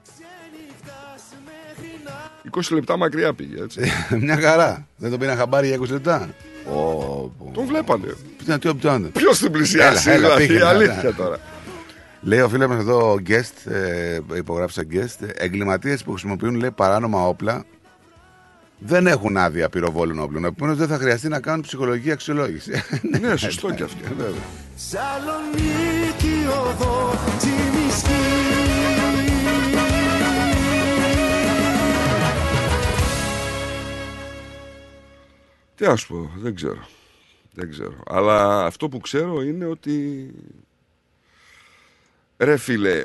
20 2.56 2.60
λεπτά 2.70 2.96
μακριά 2.96 3.32
πήγε, 3.34 3.62
έτσι. 3.62 3.80
Μια 4.20 4.40
χαρά. 4.40 4.86
Δεν 4.96 5.10
τον 5.10 5.18
πήραν 5.18 5.36
χαμπάρι 5.36 5.66
για 5.66 5.78
20 5.80 5.88
λεπτά. 5.90 6.28
Ω, 6.68 6.72
πω. 7.38 7.50
Τον 7.54 7.66
βλέπανε. 7.66 8.14
Τι 8.44 8.58
τι 8.58 8.68
όποιον. 8.68 9.12
Ποιο 9.12 9.30
την 9.30 9.50
πλησιάσει, 9.52 10.10
Έλα, 10.10 10.16
έλα, 10.18 10.26
δηλαδή, 10.26 10.46
πήγαινε, 10.46 10.64
αλήθεια 10.68 11.00
έλα. 11.02 11.14
τώρα. 11.14 11.38
Λέει 12.20 12.40
ο 12.40 12.48
φίλος 12.48 12.68
μας 12.68 12.78
εδώ, 12.78 13.12
ο 13.12 13.16
guest, 13.26 13.70
ε, 13.72 14.18
υπογράφησα 14.36 14.82
guest, 14.90 15.28
εγκληματίες 15.34 16.04
που 16.04 16.10
χρησιμοποιούν 16.10 16.54
λέει, 16.54 16.70
παράνομα 16.70 17.26
όπλα 17.26 17.64
δεν 18.78 19.06
έχουν 19.06 19.36
άδεια 19.36 19.68
πυροβόλων 19.68 20.18
όπλων. 20.18 20.44
Επομένως 20.44 20.78
δεν 20.78 20.88
θα 20.88 20.98
χρειαστεί 20.98 21.28
να 21.28 21.40
κάνουν 21.40 21.60
ψυχολογική 21.60 22.10
αξιολόγηση. 22.10 22.72
Ναι, 23.20 23.36
σωστό 23.36 23.74
και 23.74 23.82
αυτό. 23.82 24.14
Βέβαια. 24.16 24.42
Σαλονίκη 24.76 26.46
οδό 26.48 27.14
Τσιμισκή 27.38 28.10
Τι 35.74 35.86
να 35.86 35.96
σου 35.96 36.08
πω, 36.08 36.30
δεν 36.36 36.54
ξέρω. 36.54 36.86
Δεν 37.52 37.70
ξέρω. 37.70 37.94
Αλλά 38.06 38.64
αυτό 38.64 38.88
που 38.88 38.98
ξέρω 38.98 39.42
είναι 39.42 39.66
ότι. 39.66 40.30
Ρε 42.38 42.56
φίλε, 42.56 43.04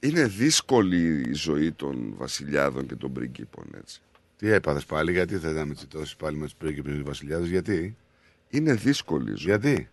είναι 0.00 0.26
δύσκολη 0.26 1.28
η 1.28 1.32
ζωή 1.32 1.72
των 1.72 2.14
βασιλιάδων 2.16 2.86
και 2.86 2.94
των 2.94 3.12
πριγκίπων, 3.12 3.64
έτσι. 3.76 4.00
Τι 4.36 4.48
έπαθες 4.50 4.84
πάλι, 4.84 5.12
γιατί 5.12 5.38
θες 5.38 5.52
να 5.54 5.64
με 5.64 5.74
τσιτώσεις 5.74 6.16
πάλι 6.16 6.36
με 6.36 6.44
τους 6.44 6.54
πρίγκιπες 6.54 6.92
τους 6.94 7.02
βασιλιάδες, 7.02 7.48
γιατί; 7.48 7.96
Είναι 8.48 8.74
δύσκολη 8.74 9.30
η 9.30 9.34
ζωή. 9.34 9.44
Γιατί; 9.44 9.88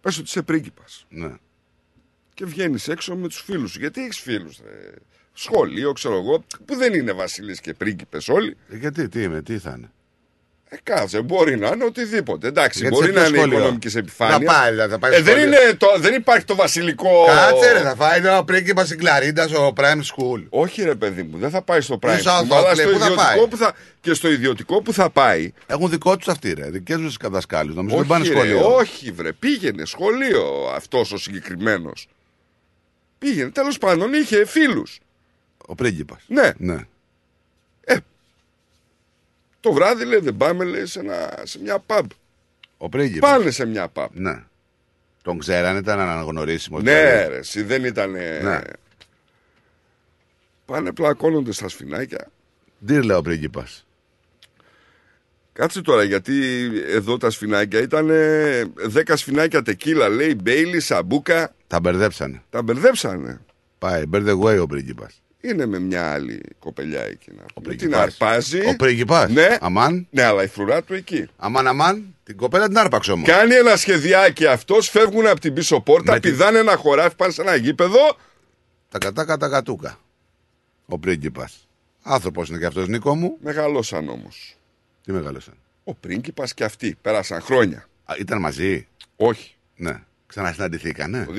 Πες 0.00 0.16
ότι 0.18 0.26
είσαι 0.26 0.42
πρίγκιπας 0.42 1.06
Ναι. 1.08 1.34
και 2.34 2.44
βγαίνεις 2.44 2.88
έξω 2.88 3.16
με 3.16 3.28
τους 3.28 3.40
φίλους 3.40 3.70
σου. 3.70 3.78
Γιατί 3.78 4.02
έχεις 4.02 4.18
φίλους, 4.18 4.60
ρε; 4.64 4.92
Σχολείο, 5.32 5.92
ξέρω 5.92 6.16
εγώ, 6.16 6.44
που 6.64 6.74
δεν 6.76 6.94
είναι 6.94 7.12
βασιλείς 7.12 7.60
και 7.60 7.74
πρίγκιπες 7.74 8.28
όλοι. 8.28 8.56
Ε, 8.68 8.76
γιατί, 8.76 9.08
τι 9.08 9.22
είμαι, 9.22 9.42
τι 9.42 9.58
θα 9.58 9.74
είναι; 9.76 9.90
Ε, 10.72 10.76
κάτσε, 10.82 11.22
μπορεί 11.22 11.58
να 11.58 11.68
είναι 11.68 11.84
οτιδήποτε. 11.84 12.46
Εντάξει, 12.48 12.78
Γιατί 12.80 12.94
μπορεί 12.94 13.06
σε 13.06 13.12
να 13.12 13.20
ποιο 13.20 13.28
είναι 13.28 13.38
σχολείο; 13.38 13.58
οικονομικής 13.58 13.94
επιφάνειας. 13.94 14.40
Να 14.40 14.52
πάει, 14.52 14.70
δηλαδή, 14.70 14.92
θα 14.92 14.98
πάει 14.98 15.14
ε, 15.14 15.20
δεν, 15.20 15.36
σχολείο. 15.36 15.62
είναι 15.62 15.74
το, 15.74 15.86
δεν 15.98 16.14
υπάρχει 16.14 16.44
το 16.44 16.54
βασιλικό. 16.54 17.24
Κάτσε 17.26 17.72
ρε, 17.72 17.80
θα 17.80 17.94
φάει 17.94 18.18
ένα 18.18 18.44
πρίγκιπα 18.44 18.84
στην 18.84 18.98
Κλαρίντα 18.98 19.48
στο 19.48 19.72
Prime 19.76 19.82
School. 19.82 20.44
Όχι, 20.48 20.82
ρε 20.82 20.94
παιδί 20.94 21.22
μου, 21.22 21.38
δεν 21.38 21.50
θα 21.50 21.62
πάει 21.62 21.80
στο 21.80 21.98
prime. 22.02 22.16
Στο 22.18 22.30
school, 22.30 22.46
αλλά 22.50 22.70
Southampton, 22.70 22.74
στο 22.74 22.88
πού 22.88 22.98
θα 22.98 23.06
ιδιωτικό 23.06 23.14
πάει; 23.14 23.48
που 23.48 23.56
θα, 23.56 23.74
και 24.00 24.14
στο 24.14 24.30
ιδιωτικό 24.30 24.82
που 24.82 24.92
θα 24.92 25.10
πάει. 25.10 25.52
Έχουν 25.66 25.90
δικό 25.90 26.16
τους 26.16 26.28
αυτοί, 26.28 26.52
ρε. 26.52 26.70
Δικές 26.70 26.96
τους 26.96 27.16
δασκάλου. 27.20 27.74
Νομίζω 27.74 27.96
δεν 27.96 28.00
Όχι, 28.00 28.08
πάνε 28.08 28.28
ρε, 28.28 28.30
σχολείο. 28.34 28.74
όχι, 28.74 29.10
βρε, 29.10 29.32
πήγαινε 29.32 29.84
σχολείο 29.84 30.70
αυτός 30.74 31.12
ο 31.12 31.18
συγκεκριμένος. 31.18 32.08
Πήγαινε, 33.18 33.50
τέλος 33.50 33.78
πάντων 33.78 34.12
είχε 34.12 34.46
φίλους. 34.46 34.98
Ο 35.66 35.74
πρίγκιπας. 35.74 36.22
Ναι. 36.26 36.50
ναι. 36.56 36.76
Το 39.60 39.72
βράδυ 39.72 40.04
λέει 40.04 40.18
δεν 40.20 40.36
πάμε 40.36 40.64
λέει, 40.64 40.86
σε, 40.86 40.98
ένα, 41.00 41.38
σε 41.42 41.58
μια 41.60 41.84
pub. 41.86 42.06
Ο 42.76 42.88
πρίγκιπας. 42.88 43.30
Πάνε 43.30 43.50
σε 43.50 43.66
μια 43.66 43.92
pub. 43.92 44.06
Ναι. 44.12 44.42
Τον 45.22 45.38
ξέρανε, 45.38 45.78
ήταν 45.78 46.00
αναγνωρίσιμο. 46.00 46.80
Ναι, 46.80 47.26
ρε, 47.26 47.36
εσύ 47.36 47.62
δεν 47.62 47.84
ήταν. 47.84 48.10
Ναι. 48.10 48.60
Πάνε 50.64 50.92
πλακώνονται 50.92 51.52
στα 51.52 51.68
σφινάκια. 51.68 52.30
Ντύρ, 52.84 53.04
λέει 53.04 53.16
ο 53.16 53.22
πρίγκιπας; 53.22 53.86
Κάτσε 55.52 55.82
τώρα, 55.82 56.02
γιατί 56.02 56.66
εδώ 56.86 57.16
τα 57.16 57.30
σφινάκια 57.30 57.80
ήταν 57.80 58.10
10 58.94 59.12
σφινάκια 59.14 59.62
τεκίλα, 59.62 60.08
λέει 60.08 60.34
Μπέιλι, 60.42 60.80
Σαμπούκα. 60.80 61.54
Τα 61.66 61.80
μπερδέψανε. 61.80 62.42
Τα 62.50 62.62
μπερδέψανε. 62.62 63.40
Πάει, 63.78 64.02
μπερδεύει 64.12 64.60
ο 64.60 64.66
πρίγκιπας. 64.66 65.22
Είναι 65.40 65.66
με 65.66 65.78
μια 65.78 66.12
άλλη 66.12 66.40
κοπελιά 66.58 67.02
εκεί. 67.02 67.30
να 67.30 67.42
πούμε. 67.54 67.74
Την 67.76 67.90
πρίγκιπας. 67.90 68.00
αρπάζει. 68.02 68.66
Ο 68.66 68.76
πρίγκιπας. 68.76 69.30
Ναι. 69.30 69.56
Αμάν. 69.60 70.06
Ναι, 70.10 70.22
αλλά 70.22 70.42
η 70.42 70.46
φρουρά 70.46 70.82
του 70.82 70.94
εκεί. 70.94 71.26
Αμάν, 71.36 71.66
αμάν. 71.66 72.14
Την 72.24 72.36
κοπέλα 72.36 72.66
την 72.66 72.78
άρπαξε 72.78 73.12
όμως. 73.12 73.28
Κάνει 73.28 73.54
ένα 73.54 73.76
σχεδιάκι 73.76 74.46
αυτός, 74.46 74.88
φεύγουν 74.88 75.26
από 75.26 75.40
την 75.40 75.54
πίσω 75.54 75.80
πόρτα, 75.80 76.12
Με 76.12 76.20
τη- 76.20 76.30
πηδάνε 76.30 76.58
ένα 76.58 76.76
χωράφι, 76.76 77.16
πάνε 77.16 77.32
σε 77.32 77.40
ένα 77.42 77.54
γήπεδο. 77.54 78.16
Τα 78.88 78.98
κατάκα 78.98 79.36
τα 79.36 79.48
κατούκα. 79.48 79.98
Ο 80.86 80.98
πρίγκιπας. 80.98 81.68
Άνθρωπος 82.02 82.48
είναι 82.48 82.58
και 82.58 82.66
αυτός, 82.66 82.88
Νίκο 82.88 83.14
μου. 83.16 83.36
Μεγαλώσαν 83.42 84.08
όμως. 84.08 84.56
Τι 85.04 85.12
μεγάλωσαν. 85.12 85.54
Ο 85.84 85.94
πρίγκιπας 85.94 86.54
και 86.54 86.64
αυτοί. 86.64 86.96
Πέρασαν 87.02 87.40
χρόνια. 87.40 87.88
Α, 88.04 88.14
ήταν 88.18 88.40
μαζί; 88.40 88.86
Όχι. 89.16 89.54
Ναι. 89.76 90.02
Ξανασυναντηθήκανε. 90.30 91.24
Το 91.24 91.32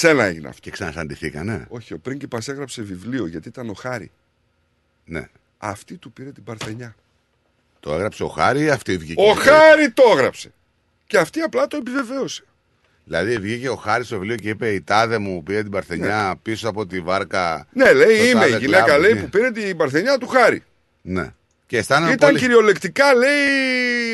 2001 0.00 0.18
έγινε 0.18 0.48
αυτό. 0.48 0.60
Και 0.60 0.70
ξανασυναντηθήκανε. 0.70 1.66
Όχι, 1.68 1.92
ο 1.94 1.98
πρίγκιπας 1.98 2.48
έγραψε 2.48 2.82
βιβλίο 2.82 3.26
γιατί 3.26 3.48
ήταν 3.48 3.68
ο 3.68 3.72
Χάρη. 3.72 4.10
Ναι. 5.04 5.28
Αυτή 5.58 5.96
του 5.96 6.12
πήρε 6.12 6.32
την 6.32 6.44
παρθενιά. 6.44 6.94
Το 7.80 7.94
έγραψε 7.94 8.22
ο 8.22 8.28
Χάρη 8.28 8.62
ή 8.62 8.70
αυτή 8.70 8.96
βγήκε. 8.96 9.22
Ο 9.30 9.32
Χάρη 9.34 9.90
το 9.90 10.02
έγραψε. 10.12 10.52
Και 11.06 11.18
αυτή 11.18 11.40
απλά 11.40 11.66
το 11.66 11.76
επιβεβαίωσε. 11.76 12.44
Δηλαδή 13.04 13.36
βγήκε 13.38 13.68
ο 13.68 13.76
Χάρη 13.76 14.04
στο 14.04 14.18
βιβλίο 14.18 14.36
και 14.36 14.48
είπε: 14.48 14.68
Η 14.72 14.80
τάδε 14.82 15.18
μου 15.18 15.42
πήρε 15.42 15.62
την 15.62 15.70
παρθενιά 15.70 16.38
πίσω 16.42 16.68
από 16.68 16.86
τη 16.86 17.00
βάρκα. 17.00 17.66
Ναι, 17.72 17.92
λέει, 17.92 18.16
στο 18.16 18.24
είμαι 18.24 18.46
η 18.46 18.50
τάδε 18.50 18.58
γυναίκα 18.58 18.84
κλαμπ». 18.84 19.00
λέει, 19.00 19.12
Ναι. 19.12 19.20
που 19.20 19.28
πήρε 19.28 19.50
την 19.50 19.76
παρθενιά 19.76 20.18
του 20.18 20.26
Χάρη. 20.26 20.62
Ναι. 21.02 21.34
Και 21.68 21.76
αισθάνομαι 21.76 22.12
Ήταν 22.12 22.28
πολύ... 22.28 22.40
κυριολεκτικά, 22.40 23.14
λέει, 23.14 23.30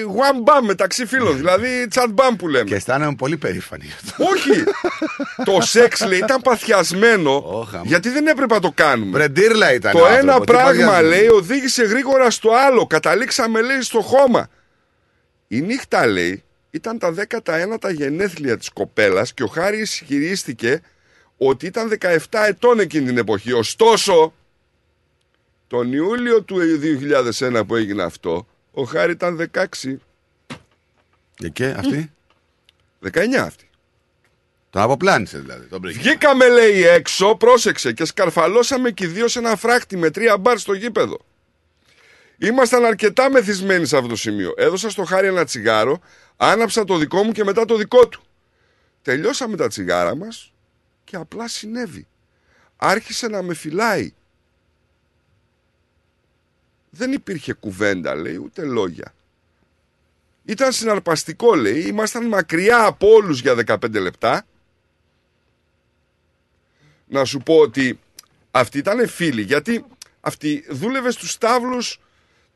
one 0.06 0.48
bam 0.48 0.64
μεταξύ 0.66 1.06
φίλων. 1.06 1.36
δηλαδή, 1.36 1.89
chat 1.94 2.14
bam 2.14 2.35
που 2.39 2.48
λέμε. 2.48 2.64
Και 2.64 2.74
αισθάνομαι 2.74 3.14
πολύ 3.14 3.36
περήφανη 3.36 3.85
γι' 3.85 3.93
αυτό. 3.93 4.24
Όχι. 4.24 4.64
το 5.44 5.60
σεξ, 5.60 6.05
λέει, 6.06 6.18
ήταν 6.18 6.40
παθιασμένο. 6.40 7.66
γιατί 7.85 8.09
δεν 8.09 8.26
έπρεπε 8.26 8.55
να 8.55 8.60
το 8.60 8.72
κάνουμε. 8.74 9.10
Βρεντήρλα 9.10 9.72
ήταν. 9.72 9.93
Το 9.93 9.98
ο 9.98 10.06
ένα 10.06 10.16
άνθρωπος, 10.16 10.47
τι 10.47 10.52
πράγμα, 10.52 10.70
παθιασμένο. 10.70 11.09
λέει, 11.09 11.28
οδήγησε 11.28 11.82
γρήγορα 11.82 12.31
στο 12.31 12.51
άλλο. 12.55 12.86
Καταλήξαμε, 12.86 13.62
λέει, 13.62 13.81
στο 13.82 14.01
χώμα. 14.01 14.48
Η 15.48 15.60
νύχτα, 15.60 16.06
λέει, 16.06 16.43
ήταν 16.70 16.98
τα 16.98 17.14
19 17.82 17.93
γενέθλια 17.93 18.56
της 18.56 18.70
κοπέλας 18.70 19.35
και 19.35 19.43
ο 19.43 19.47
Χάρης 19.47 20.01
ισχυρίστηκε 20.01 20.81
ότι 21.36 21.66
ήταν 21.66 21.98
17 22.01 22.16
ετών 22.47 22.81
εκείνη 22.81 23.06
την 23.06 23.18
εποχή. 23.18 23.52
Ωστόσο, 23.52 24.35
τον 25.66 25.93
Ιούλιο 25.93 26.43
του 26.43 26.57
2001 27.39 27.62
που 27.66 27.74
έγινε 27.74 28.03
αυτό, 28.03 28.47
ο 28.73 28.82
Χάρη 28.82 29.12
ήταν 29.12 29.51
16. 29.53 29.66
Και, 31.35 31.49
και 31.49 31.66
αυτή; 31.66 32.12
19 33.12 33.35
αυτή. 33.35 33.69
Τον 34.70 34.82
αποπλάνησε 34.82 35.39
δηλαδή. 35.39 35.66
Τον 35.66 35.81
πρίγκιπα. 35.81 36.03
Βγήκαμε, 36.03 36.49
λέει, 36.49 36.82
έξω, 36.82 37.36
πρόσεξε 37.36 37.93
και 37.93 38.05
σκαρφαλώσαμε 38.05 38.91
και 38.91 39.05
οι 39.05 39.07
δύο 39.07 39.28
σε 39.28 39.39
ένα 39.39 39.57
φράχτη 39.57 39.97
με 39.97 40.11
τρία 40.11 40.39
μπαρ 40.39 40.59
στο 40.59 40.73
γήπεδο. 40.73 41.19
Ήμασταν 42.39 42.85
αρκετά 42.85 43.31
μεθυσμένοι 43.31 43.86
σε 43.86 43.97
αυτό 43.97 44.09
το 44.09 44.16
σημείο. 44.16 44.55
Έδωσα 44.57 44.91
στο 44.91 45.05
χάρη 45.05 45.27
ένα 45.27 45.45
τσιγάρο, 45.45 46.01
άναψα 46.36 46.85
το 46.85 46.97
δικό 46.97 47.23
μου 47.23 47.32
και 47.32 47.45
μετά 47.45 47.65
το 47.65 47.77
δικό 47.77 48.09
του. 48.09 48.23
Τελειώσαμε 49.03 49.57
τα 49.57 49.69
τσιγάρα 49.69 50.16
μας 50.16 50.53
και 51.05 51.16
απλά 51.16 51.49
συνέβη. 51.49 52.07
Άρχισε 52.77 53.28
να 53.28 53.43
με 53.43 53.55
φυλάει. 53.55 54.15
Δεν 56.96 57.12
υπήρχε 57.12 57.52
κουβέντα, 57.52 58.14
λέει, 58.14 58.36
ούτε 58.36 58.64
λόγια. 58.64 59.14
Ήταν 60.44 60.72
συναρπαστικό, 60.72 61.54
λέει. 61.54 61.80
Ήμασταν 61.80 62.26
μακριά 62.26 62.84
από 62.84 63.08
όλους 63.12 63.40
για 63.40 63.54
15 63.66 64.00
λεπτά. 64.00 64.46
Να 67.06 67.24
σου 67.24 67.38
πω 67.38 67.58
ότι 67.58 67.98
αυτή 68.50 68.78
ήταν 68.78 69.08
φίλη, 69.08 69.42
γιατί 69.42 69.84
αυτή 70.20 70.64
δούλευε 70.68 71.10
στους 71.10 71.30
στάβλους 71.30 72.00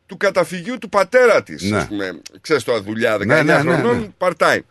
του 0.07 0.17
καταφυγίου 0.17 0.79
του 0.79 0.89
πατέρα 0.89 1.43
της. 1.43 1.63
Ναι. 1.63 1.77
Ας 1.77 1.87
πούμε, 1.87 2.21
ξέρεις 2.41 2.65
τώρα 2.65 2.83
δουλειά 2.83 3.17
19 3.17 3.27
Ναι, 3.27 3.43
ναι, 3.43 3.63
ναι, 3.63 3.75
χρονών, 3.75 4.01
ναι. 4.01 4.09
part-time. 4.19 4.63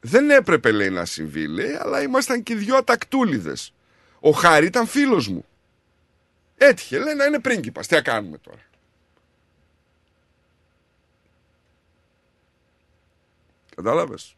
Δεν 0.00 0.30
έπρεπε, 0.30 0.70
λέει, 0.70 0.90
να 0.90 1.04
συμβεί, 1.04 1.46
λέει, 1.46 1.74
αλλά 1.80 2.02
ήμασταν 2.02 2.42
και 2.42 2.52
οι 2.52 2.56
δυο 2.56 2.76
ατακτούλιδες. 2.76 3.72
Ο 4.20 4.30
Χάρη 4.30 4.66
ήταν 4.66 4.86
φίλος 4.86 5.28
μου. 5.28 5.44
Έτυχε, 6.56 6.98
λέει, 6.98 7.14
να 7.14 7.24
είναι 7.24 7.38
πρίγκιπας. 7.40 7.86
Τι 7.86 7.94
να 7.94 8.00
κάνουμε 8.02 8.38
τώρα. 8.38 8.60
Κατάλαβες. 13.76 14.36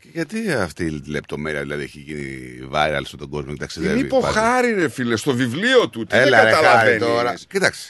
Και 0.00 0.08
γιατί 0.12 0.52
αυτή 0.52 0.84
η 0.84 1.02
λεπτομέρεια 1.06 1.60
δηλαδή 1.60 1.82
έχει 1.82 1.98
γίνει 1.98 2.68
viral 2.72 3.00
στον 3.04 3.28
κόσμο 3.28 3.52
και 3.52 3.58
ταξιδεύει; 3.58 3.96
Την 3.96 4.04
είπε 4.06 4.14
ο 4.16 4.20
πάλι. 4.20 4.34
Χάρη, 4.34 4.72
ρε 4.72 4.88
φίλε, 4.88 5.16
στο 5.16 5.34
βιβλίο 5.34 5.88
του. 5.88 6.04
Τι 6.06 6.16
Έλα, 6.16 6.36
δεν 6.36 6.44
ρε, 6.44 6.50
Χάρη, 6.52 6.64
καταλαβαίνεις. 6.64 7.02
τώρα. 7.06 7.34
Κοίταξε. 7.48 7.88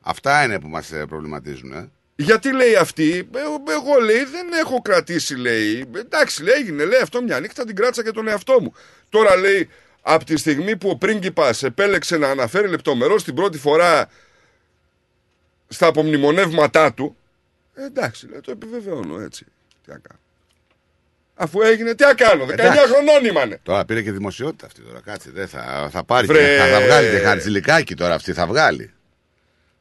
Αυτά 0.00 0.44
είναι 0.44 0.60
που 0.60 0.68
μας 0.68 0.92
ε, 0.92 1.06
προβληματίζουν. 1.06 1.72
Ε. 1.72 1.88
Γιατί 2.16 2.52
λέει 2.52 2.74
αυτή, 2.76 3.28
«Ε, 3.34 3.38
εγώ 3.72 4.00
λέει 4.04 4.24
δεν 4.24 4.52
έχω 4.52 4.80
κρατήσει 4.82 5.34
λέει. 5.36 5.90
Εντάξει 5.96 6.42
λέει 6.42 6.54
έγινε 6.54 6.84
λέει 6.84 7.00
αυτό 7.00 7.22
μια 7.22 7.40
νύχτα 7.40 7.64
την 7.64 7.76
κράτησα 7.76 8.02
και 8.02 8.10
τον 8.10 8.28
εαυτό 8.28 8.60
μου. 8.60 8.72
Τώρα 9.08 9.36
λέει 9.36 9.68
από 10.02 10.24
τη 10.24 10.36
στιγμή 10.36 10.76
που 10.76 10.88
ο 10.88 10.96
πρίγκιπας 10.96 11.62
επέλεξε 11.62 12.16
να 12.16 12.28
αναφέρει 12.30 12.68
λεπτομερώς 12.68 13.24
την 13.24 13.34
πρώτη 13.34 13.58
φορά 13.58 14.08
στα 15.68 15.86
απομνημονεύματά 15.86 16.92
του. 16.92 17.16
Ε, 17.74 17.84
εντάξει 17.84 18.28
λέει 18.28 18.40
το 18.40 18.50
επιβεβαιώνω 18.50 19.20
έτσι. 19.20 19.44
Τι 19.84 19.90
να 19.90 19.98
κάνω. 19.98 20.20
Αφού 21.34 21.60
έγινε 21.60 21.94
τι 21.94 22.04
να 22.04 22.14
κάνω. 22.14 22.44
19 22.44 22.48
Εντάξει. 22.48 22.78
χρονών 22.80 23.24
ήμανε. 23.24 23.60
Τώρα 23.62 23.84
πήρε 23.84 24.02
και 24.02 24.12
δημοσιότητα 24.12 24.66
αυτή 24.66 24.80
τώρα. 24.80 25.00
Κάτσε, 25.04 25.30
δεν 25.34 25.48
θα, 25.48 25.88
θα 25.92 26.04
πάρει. 26.04 26.26
Βρε. 26.26 26.38
Και, 26.54 26.58
θα, 26.62 26.66
θα 26.78 26.80
βγάλει 26.84 27.10
και 27.10 27.18
χαρτζηλικάκι 27.18 27.94
τώρα 27.94 28.14
αυτή. 28.14 28.32
Θα 28.32 28.46
βγάλει. 28.46 28.92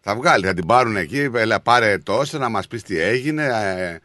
Θα 0.01 0.15
βγάλει, 0.15 0.45
θα 0.45 0.53
την 0.53 0.65
πάρουν 0.65 0.95
εκεί. 0.95 1.29
Έλα, 1.35 1.59
πάρε 1.59 1.97
τόσο 1.97 2.37
να 2.37 2.49
μας 2.49 2.67
πεις 2.67 2.83
τι 2.83 2.99
έγινε. 2.99 3.43
ε, 3.45 3.97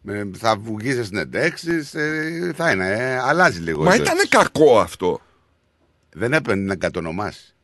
με- 0.00 0.30
θα 0.38 0.56
βγεις 0.56 0.94
σε 0.94 1.04
συνεντεύξει. 1.04 1.88
Ε, 1.92 2.52
θα 2.52 2.70
είναι. 2.70 2.90
Ε, 2.90 3.18
αλλάζει 3.18 3.60
λίγο. 3.60 3.82
Μα 3.82 3.90
η 3.94 3.96
ζωή 3.96 4.04
ήταν 4.04 4.18
της. 4.18 4.28
κακό 4.28 4.80
αυτό. 4.80 5.20
Δεν 6.18 6.32
έπαιρνε 6.32 6.62
να 6.62 6.76
κατονομάσει. 6.76 7.54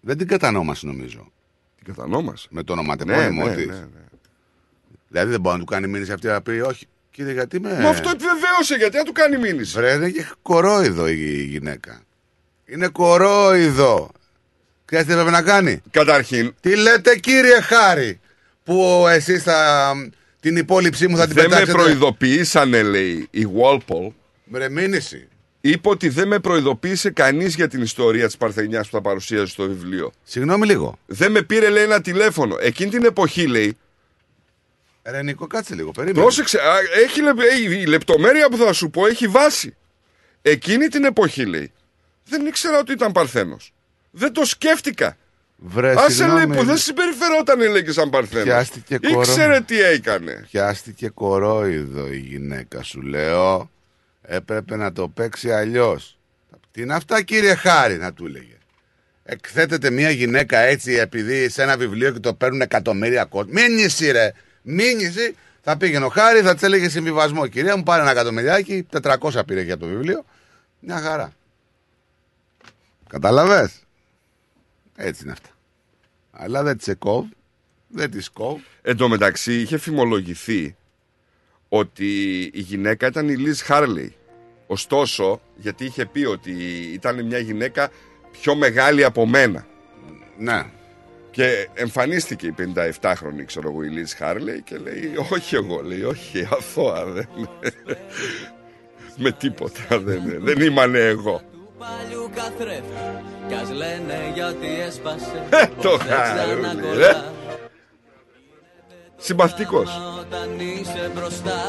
Δεν 0.00 0.16
την 0.18 0.26
κατανόμασε 0.26 0.86
νομίζω. 0.86 1.32
Την 1.76 1.94
κατανόμασε. 1.94 2.48
Με 2.50 2.62
το 2.62 2.72
ονοματεπώνυμο 2.72 3.44
Ναι, 3.44 3.50
ναι, 3.50 3.56
της. 3.56 3.66
ναι, 3.66 3.74
ναι. 3.74 4.04
Δηλαδή 5.08 5.30
δεν 5.30 5.40
μπορεί 5.40 5.54
να 5.54 5.60
του 5.64 5.70
κάνει 5.70 5.86
μήνυση 5.86 6.12
αυτή 6.12 6.26
να 6.26 6.42
πει 6.42 6.50
όχι. 6.50 6.86
Κύριε, 7.10 7.32
γιατί 7.32 7.60
με. 7.60 7.78
Μα 7.80 7.88
αυτό 7.88 8.10
επιβεβαίωσε 8.10 8.74
γιατί 8.74 8.96
να 8.96 9.02
του 9.02 9.12
κάνει 9.12 9.38
μήνυση. 9.38 9.72
Βρε, 9.76 9.92
είναι 9.92 10.10
και 10.10 10.26
κορόιδο 10.42 11.08
η 11.08 11.42
γυναίκα. 11.44 12.00
Είναι 12.66 12.88
κορόιδο. 12.88 14.10
Ξέρετε 14.84 15.06
τι 15.08 15.12
έπρεπε 15.14 15.30
να 15.30 15.42
κάνει; 15.42 15.82
Καταρχήν. 15.90 16.54
Τι 16.60 16.76
λέτε 16.76 17.16
κύριε 17.16 17.60
Χάρη 17.60 18.20
που 18.64 19.04
εσείς 19.08 19.42
θα, 19.42 19.92
την 20.40 20.56
υπόλοιψή 20.56 21.08
μου 21.08 21.16
θα 21.16 21.24
την 21.26 21.34
Δεν 21.34 21.44
με 21.44 21.50
πετάξετε. 21.50 21.78
προειδοποιήσανε, 21.82 22.82
λέει 22.82 23.28
η 23.30 23.46
Walpole. 23.58 24.10
Βρε 24.44 24.68
μήνυση. 24.68 25.28
Είπε 25.66 25.88
ότι 25.88 26.08
δεν 26.08 26.28
με 26.28 26.38
προειδοποίησε 26.38 27.10
κανείς 27.10 27.54
για 27.54 27.68
την 27.68 27.82
ιστορία 27.82 28.26
της 28.26 28.36
Παρθενιάς 28.36 28.88
που 28.88 28.96
θα 28.96 29.00
παρουσίαζε 29.02 29.46
στο 29.46 29.66
βιβλίο. 29.66 30.12
Συγγνώμη 30.24 30.66
λίγο. 30.66 30.98
Δεν 31.06 31.30
με 31.32 31.42
πήρε, 31.42 31.68
λέει, 31.68 31.82
ένα 31.82 32.00
τηλέφωνο. 32.00 32.56
Εκείνη 32.60 32.90
την 32.90 33.04
εποχή, 33.04 33.46
λέει. 33.46 33.76
Ρε 35.02 35.22
Νίκο, 35.22 35.46
κάτσε 35.46 35.74
λίγο. 35.74 35.90
Περίμενε. 35.90 36.20
Πρόσεξε, 36.20 36.58
α, 36.58 36.74
έχει, 37.04 37.22
λεπ- 37.22 37.40
έχει- 37.40 37.80
η 37.80 37.86
λεπτομέρεια 37.86 38.48
που 38.48 38.56
θα 38.56 38.72
σου 38.72 38.90
πω 38.90 39.06
έχει 39.06 39.26
βάση. 39.28 39.76
Εκείνη 40.42 40.88
την 40.88 41.04
εποχή, 41.04 41.44
λέει. 41.46 41.72
Δεν 42.24 42.46
ήξερα 42.46 42.78
ότι 42.78 42.92
ήταν 42.92 43.12
Παρθένος. 43.12 43.72
Δεν 44.10 44.32
το 44.32 44.44
σκέφτηκα. 44.44 45.16
Βρε, 45.56 45.90
Άσε 45.90 45.98
λέει 46.00 46.10
συγγνώμη. 46.10 46.56
που 46.56 46.64
δεν 46.64 46.76
συμπεριφερόταν 46.76 47.58
λέει 47.70 47.82
και 47.84 47.92
σαν 47.92 48.10
Παρθένος. 48.10 48.44
Πιάστηκε 48.44 48.98
κορό. 48.98 49.20
Ήξερε 49.20 49.60
τι 49.60 49.80
έκανε. 49.82 50.46
Πιάστηκε 50.50 51.08
κορόιδο 51.08 52.06
η 52.12 52.18
γυναίκα 52.18 52.82
σου 52.82 53.02
λέω. 53.02 53.70
Έπρεπε 54.26 54.76
να 54.76 54.92
το 54.92 55.08
παίξει 55.08 55.52
αλλιώς. 55.52 56.18
Τι 56.70 56.82
είναι 56.82 56.94
αυτά 56.94 57.22
κύριε 57.22 57.54
Χάρη 57.54 57.96
να 57.96 58.12
του 58.12 58.26
έλεγε. 58.26 58.58
Εκθέτεται 59.22 59.90
μια 59.90 60.10
γυναίκα 60.10 60.58
έτσι 60.58 60.92
επειδή 60.92 61.48
σε 61.48 61.62
ένα 61.62 61.76
βιβλίο 61.76 62.10
και 62.12 62.18
το 62.18 62.34
παίρνουν 62.34 62.60
εκατομμύρια 62.60 63.24
κόσμο. 63.24 63.52
Μήνυση 63.52 64.10
ρε. 64.10 64.32
Μήνυση. 64.62 65.36
Θα 65.60 65.76
πήγαινε 65.76 66.04
ο 66.04 66.08
Χάρη, 66.08 66.40
θα 66.40 66.54
της 66.54 66.62
έλεγε 66.62 66.88
συμβιβασμό. 66.88 67.46
Κυρία 67.46 67.76
μου 67.76 67.82
πάρε 67.82 68.02
ένα 68.02 68.10
εκατομμυριάκι, 68.10 68.86
400 69.02 69.46
πήρε 69.46 69.60
για 69.60 69.76
το 69.76 69.86
βιβλίο. 69.86 70.24
Μια 70.80 71.00
χαρά. 71.00 71.32
Κατάλαβες. 73.08 73.82
Έτσι 74.96 75.22
είναι 75.22 75.32
αυτά. 75.32 75.48
Αλλά 76.30 76.62
δεν 76.62 76.78
της 76.78 76.94
κόβ. 76.98 77.24
Δεν 77.88 78.10
της 78.10 78.28
κόβ. 78.28 78.60
Εν 78.82 78.96
τω 78.96 79.08
μεταξύ 79.08 79.60
είχε 79.60 79.78
φημολογηθεί 79.78 80.76
ότι 81.78 82.40
η 82.54 82.60
γυναίκα 82.60 83.06
ήταν 83.06 83.28
η 83.28 83.34
Λιζ 83.34 83.60
Χάρλι. 83.60 84.14
Ωστόσο, 84.66 85.40
γιατί 85.56 85.84
είχε 85.84 86.06
πει 86.06 86.24
ότι 86.24 86.52
ήταν 86.92 87.24
μια 87.26 87.38
γυναίκα 87.38 87.90
πιο 88.30 88.54
μεγάλη 88.54 89.04
από 89.04 89.26
μένα. 89.26 89.66
Ναι. 90.38 90.62
Και 91.30 91.68
εμφανίστηκε 91.74 92.46
η 92.46 92.54
57χρονη, 92.58 93.44
ξέρω 93.46 93.70
εγώ, 93.70 93.82
η 93.82 93.88
Λίζ 93.88 94.12
Χάρλεϊ 94.12 94.62
και 94.62 94.76
λέει: 94.76 95.12
Όχι, 95.30 95.54
εγώ, 95.54 95.80
λέει, 95.82 96.02
όχι, 96.02 96.48
αθώα 96.50 97.04
δεν. 97.04 97.28
Με 99.16 99.32
τίποτα 99.32 99.98
δεν, 100.00 100.22
δεν 100.38 100.60
ήμανε 100.60 100.98
εγώ. 100.98 101.42
παλιού 101.78 102.30
καθρέφτη 102.34 103.24
Κι 103.48 103.54
ας 103.54 103.70
λένε 103.70 104.30
γιατί 104.34 104.66
έσπασε 104.86 105.46
Ε, 105.50 105.66
το 105.82 105.90
Πως 105.90 107.06
δεν 109.18 109.38
χαρούλι, 109.38 109.54
ξανακολλά. 109.54 109.88
ρε. 109.88 109.88
Συμπαθητικός. 109.88 109.90
Όταν 110.20 110.60
είσαι 110.60 111.10
μπροστά 111.14 111.60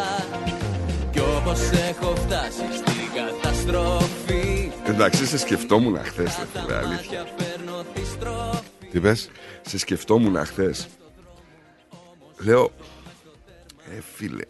Κι 1.12 1.20
όπως 1.20 1.60
έχω 1.90 2.16
φτάσει 2.16 2.66
στην 2.74 3.12
καταστροφή 3.16 4.72
Εντάξει, 4.88 5.26
σε 5.26 5.38
σκεφτόμουν 5.38 5.98
χθες, 6.04 6.38
ρε 6.38 6.46
φίλε, 6.62 6.78
αλήθεια. 6.78 7.28
Παίρνω 7.38 7.86
τη 7.94 8.06
στροφή 8.06 8.88
Τι 8.92 9.00
πες; 9.00 9.30
Σε 9.62 9.78
σκεφτόμουν 9.78 10.46
χθες. 10.46 10.88
Λέω, 12.38 12.72
ε, 13.98 14.02
φίλε, 14.16 14.44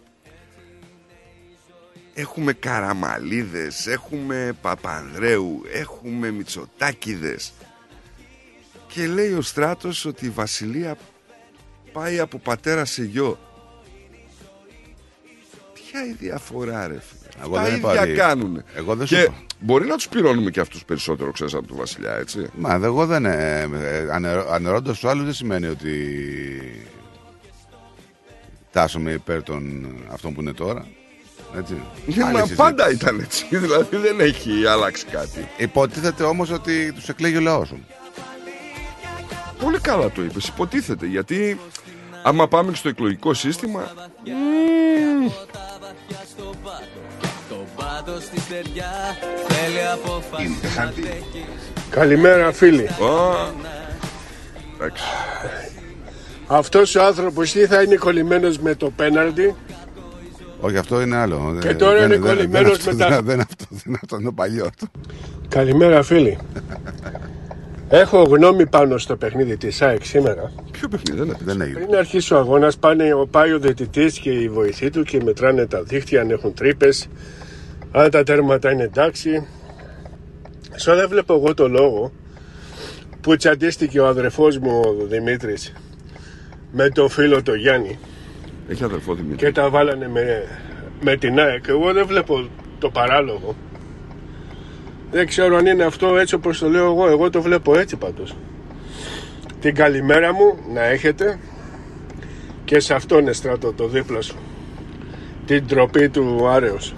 έχουμε 2.14 2.54
καραμαλίδες, 2.54 3.88
έχουμε 3.88 4.58
Παπανδρέου, 4.62 5.62
έχουμε 5.74 6.32
Μητσοτάκηδες. 6.32 7.54
Και 8.88 9.08
λέει 9.08 9.34
ο 9.34 9.42
Στράτος 9.42 10.06
ότι 10.06 10.26
η 10.26 10.30
Βασιλεία 10.30 10.98
πάει 11.96 12.20
από 12.20 12.38
πατέρα 12.38 12.86
σε 12.86 13.04
γιο. 13.04 13.38
Ποια 15.74 16.06
η 16.06 16.12
διαφορά 16.20 16.88
ρε 16.88 16.94
φίλε. 17.00 17.44
Εγώ 17.46 17.56
Τα 17.56 17.64
δεν 17.64 17.76
είπα 17.76 17.90
ίδια 17.90 18.02
ότι- 18.02 18.14
κάνουν. 18.14 18.64
Εγώ 18.76 18.96
δεν 18.96 19.08
σου 19.08 19.16
και 19.16 19.22
είπα. 19.22 19.34
μπορεί 19.60 19.88
να 19.88 19.96
τους 19.96 20.08
πληρώνουμε 20.08 20.50
και 20.52 20.60
αυτούς 20.60 20.86
περισσότερο, 20.86 21.32
ξέρεις, 21.32 21.54
από 21.54 21.68
τον 21.68 21.78
Βασιλιά, 21.78 22.14
έτσι. 22.16 22.50
Μα 22.56 22.80
δε- 22.80 22.86
εγώ 22.86 23.06
δεν. 23.06 23.26
Ε, 23.26 23.60
ε, 23.74 24.08
ανερω- 24.12 24.52
ανερώντας 24.52 25.00
του 25.00 25.10
άλλου 25.10 25.24
δεν 25.24 25.34
σημαίνει 25.34 25.68
ότι. 25.68 25.92
Τάσομαι 28.72 29.12
υπέρ 29.12 29.44
των 29.44 29.86
αυτών 30.12 30.34
που 30.34 30.42
είναι 30.42 30.54
τώρα. 30.54 30.86
Έτσι. 31.58 31.74
Ναι, 32.06 32.14
Άλλη 32.24 32.24
μα 32.24 32.30
συζήτηση. 32.40 32.56
πάντα 32.56 32.92
ήταν 32.92 33.20
έτσι. 33.20 33.46
Δηλαδή 33.66 33.96
δεν 33.98 34.20
έχει 34.20 34.66
αλλάξει 34.68 35.06
κάτι. 35.06 35.48
Υποτίθεται 35.58 36.24
όμως 36.24 36.50
ότι 36.52 36.92
τους 36.94 37.10
εκλέγει 37.10 37.38
ο 37.38 37.42
λαός. 37.42 37.74
Πολύ 39.60 39.80
καλά 39.80 40.10
το 40.12 40.24
είπες. 40.24 40.48
Υποτίθεται. 40.48 41.06
Γιατί 41.06 41.60
άμα 42.28 42.48
πάμε 42.48 42.72
και 42.72 42.78
στο 42.78 42.90
εκλογικό 42.90 43.34
σύστημα. 43.34 43.92
μμμ, 44.26 45.30
Το 47.50 47.56
πάτο 47.76 48.20
στη 48.22 48.40
στεριά 48.40 48.92
Θέλει 49.48 49.88
απόφαση 49.94 50.50
να 50.78 50.92
τρέχει 50.92 51.46
Καλημέρα 51.90 52.52
φίλοι. 52.52 52.90
Εντάξει. 54.76 55.04
Αυτός 56.48 56.96
ο 56.96 57.04
άνθρωπος 57.04 57.56
ή 57.56 57.66
θα 57.66 57.82
είναι 57.82 57.96
κολλημένος 57.96 58.58
με 58.60 58.76
το 58.76 58.90
πέναλτι 58.90 59.56
Όχι, 60.62 60.78
αυτό 60.78 61.02
είναι 61.02 61.16
άλλο. 61.16 61.58
Και 61.62 61.68
Δεν- 61.68 61.78
τώρα 61.78 61.94
δεν- 62.00 62.04
είναι 62.06 62.18
δεν- 62.18 62.36
κολλημένος 62.36 62.84
δεν- 62.84 62.96
με 62.96 63.04
τα- 63.04 63.10
Δεν 63.22 63.24
δεν 63.26 63.34
είναι 63.34 63.46
αυτό, 63.50 63.66
δεν 63.70 63.82
είναι 63.86 64.00
αυτός, 64.04 64.20
είναι 64.20 64.32
παλιός 64.32 64.68
αυτό. 64.68 64.86
Καλημέρα 65.50 66.04
φίλοι. 66.04 66.38
Έχω 67.90 68.24
γνώμη 68.24 68.68
πάνω 68.68 68.98
στο 68.98 69.16
παιχνίδι 69.16 69.58
της 69.58 69.82
ΑΕΚ 69.82 70.06
σήμερα. 70.06 70.52
Ποιο 70.72 70.88
παιχνίδι 70.88 71.24
δεν 71.26 71.38
Δεν 71.44 71.62
έγινε. 71.62 71.80
Πριν 71.80 71.96
αρχίσει 71.96 72.34
ο 72.34 72.38
αγώνας 72.38 72.78
πάνε, 72.78 73.14
ο- 73.14 73.28
πάει 73.32 73.54
ο 73.54 73.60
διαιτητής 73.60 74.20
και 74.20 74.30
η 74.30 74.50
βοηθή 74.50 74.90
του 74.90 75.04
και 75.04 75.24
μετράνε 75.24 75.66
τα 75.66 75.84
δίχτυα 75.84 76.22
αν 76.22 76.30
έχουν 76.30 76.54
τρύπες, 76.54 77.08
αν 77.92 78.10
τα 78.10 78.24
τέρματα 78.24 78.72
είναι 78.72 78.84
εντάξει. 78.84 79.48
Σω 80.78 80.96
δεν 80.96 81.10
βλέπω 81.10 81.34
εγώ 81.34 81.54
το 81.54 81.68
λόγο 81.68 82.12
που 83.22 83.36
τσαντίστηκε 83.36 84.00
ο 84.00 84.08
αδερφός 84.08 84.58
μου 84.58 84.82
ο 84.86 85.06
Δημήτρης 85.06 85.74
με 86.72 86.90
τον 86.90 87.10
φίλο 87.10 87.44
το 87.44 87.54
Γιάννη 87.54 88.00
Έχει 88.70 88.84
αδερφό 88.84 89.14
Δημήτρη. 89.14 89.38
και 89.46 89.52
τα 89.52 89.70
βάλανε 89.70 90.08
με, 90.08 90.44
με 91.02 91.16
την 91.16 91.40
ΑΕΚ. 91.40 91.64
Εγώ 91.68 91.94
δεν 91.94 92.06
βλέπω 92.08 92.48
το 92.80 92.90
παράλογο. 92.90 93.56
Δεν 95.12 95.28
ξέρω 95.28 95.58
αν 95.58 95.66
είναι 95.66 95.84
αυτό 95.84 96.18
έτσι 96.18 96.36
όπως 96.36 96.60
το 96.60 96.70
λέω 96.70 96.86
εγώ. 96.86 97.08
Εγώ 97.08 97.30
το 97.30 97.42
βλέπω 97.42 97.78
έτσι 97.80 97.96
πάντως. 97.96 98.36
Την 99.62 99.76
καλημέρα 99.76 100.34
μου 100.34 100.58
να 100.74 100.84
έχετε 100.84 101.40
και 102.66 102.80
σε 102.80 102.94
αυτόν 102.94 103.28
εστράτο 103.28 103.74
το 103.74 103.88
δίπλα 103.88 104.22
σου. 104.22 104.36
Την 105.46 105.68
τροπή 105.68 106.10
του 106.10 106.48
Άρεος. 106.48 106.96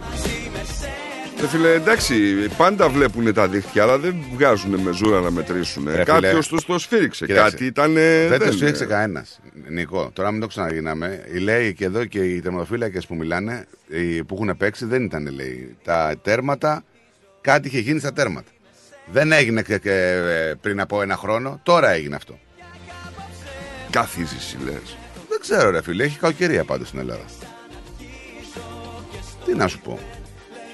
Ρε 1.41 1.47
φίλε, 1.47 1.73
εντάξει, 1.73 2.15
πάντα 2.57 2.89
βλέπουν 2.89 3.33
τα 3.33 3.47
δίχτυα, 3.47 3.83
αλλά 3.83 3.97
δεν 3.97 4.15
βγάζουν 4.33 4.79
μεζούρα 4.79 5.19
να 5.19 5.31
μετρήσουν. 5.31 5.87
Ρε 5.95 6.03
Κάποιος 6.03 6.47
φίλε, 6.47 6.57
τους 6.57 6.65
το 6.65 6.79
σφύριξε. 6.79 7.25
κοίταξε, 7.25 7.51
Κάτι 7.51 7.65
ήταν. 7.65 7.93
Δεν 8.29 8.39
το 8.39 8.51
σφίξε 8.51 8.85
κανένας. 8.85 9.39
Νικό, 9.69 10.09
τώρα 10.13 10.31
μην 10.31 10.41
το 10.41 10.47
ξαναγίναμε. 10.47 11.23
Οι 11.33 11.37
λέει 11.37 11.73
και 11.73 11.85
εδώ 11.85 12.05
και 12.05 12.19
οι 12.19 12.41
τερματοφύλακες 12.41 13.05
που 13.05 13.15
μιλάνε, 13.15 13.65
οι 13.87 14.23
που 14.23 14.35
έχουν 14.35 14.57
παίξει, 14.57 14.85
δεν 14.85 15.03
ήταν 15.03 15.29
λέει. 15.35 15.75
Τα 15.83 16.15
τέρματα, 16.21 16.83
κάτι 17.51 17.67
είχε 17.67 17.79
γίνει 17.79 17.99
στα 17.99 18.13
τέρματα. 18.13 18.51
Δεν 19.11 19.31
έγινε 19.31 19.61
και, 19.61 19.77
και, 19.77 19.91
ε, 19.91 20.53
πριν 20.61 20.79
από 20.79 21.01
ένα 21.01 21.15
χρόνο, 21.15 21.59
τώρα 21.63 21.89
έγινε 21.89 22.15
αυτό. 22.15 22.39
Καθίζεις, 23.89 24.57
λες. 24.65 24.97
Δεν 25.29 25.39
ξέρω, 25.39 25.69
ρε 25.69 25.81
φίλε, 25.81 26.03
έχει 26.03 26.19
κακοκαιρία 26.19 26.63
πάντως 26.63 26.87
στην 26.87 26.99
Ελλάδα. 26.99 27.25
Τι 29.45 29.55
να 29.55 29.67
σου 29.67 29.79
πω. 29.79 29.99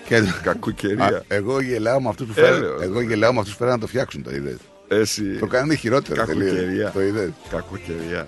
Και... 0.07 0.21
Κακοκαιρία. 0.43 1.05
Α, 1.05 1.21
εγώ 1.27 1.61
γελάω 1.61 2.01
με 2.01 2.09
αυτούς 2.09 2.27
που 2.27 2.33
φέραν. 2.33 2.53
Έλεος. 2.53 2.81
Εγώ 2.81 3.01
γελάω 3.01 3.33
με 3.33 3.39
αυτούς 3.39 3.53
που 3.53 3.59
φέραν 3.59 3.73
να 3.73 3.79
το 3.79 3.87
φτιάξουν, 3.87 4.23
το 4.23 4.31
είδες. 4.35 4.57
Εσύ. 4.87 5.37
Το 5.37 5.47
κάνουν 5.47 5.77
χειρότερο. 5.77 6.25
τελείως. 6.25 6.51
Κακοκαιρία. 6.51 6.91
Το 6.91 7.01
είδες. 7.01 7.29
Κακοκαιρία. 7.49 8.27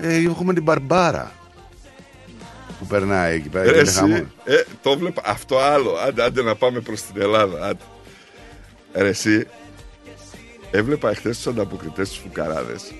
Ε, 0.00 0.14
έχουμε 0.14 0.54
την 0.54 0.62
Μπαρμπάρα 0.62 1.32
που 2.78 2.86
περνάει 2.86 3.34
εκεί 3.36 3.48
πέρα. 3.48 3.64
Ρε, 3.64 3.70
και 3.70 3.78
είναι 3.78 3.88
εσύ, 3.88 3.98
χαμός. 3.98 4.18
ε, 4.44 4.62
το 4.82 4.98
βλέπα. 4.98 5.22
Αυτό 5.24 5.58
άλλο. 5.58 5.94
Άντε, 5.96 6.22
άντε 6.22 6.42
να 6.42 6.54
πάμε 6.54 6.80
προς 6.80 7.02
την 7.02 7.22
Ελλάδα. 7.22 7.66
Άντε. 7.66 7.82
Ρε, 8.94 9.08
εσύ, 9.08 9.46
έβλεπα 10.70 11.10
εχθέ 11.10 11.28
τους 11.30 11.46
ανταποκριτές 11.46 12.08
τους 12.08 12.18
Φουκαράδες. 12.18 12.92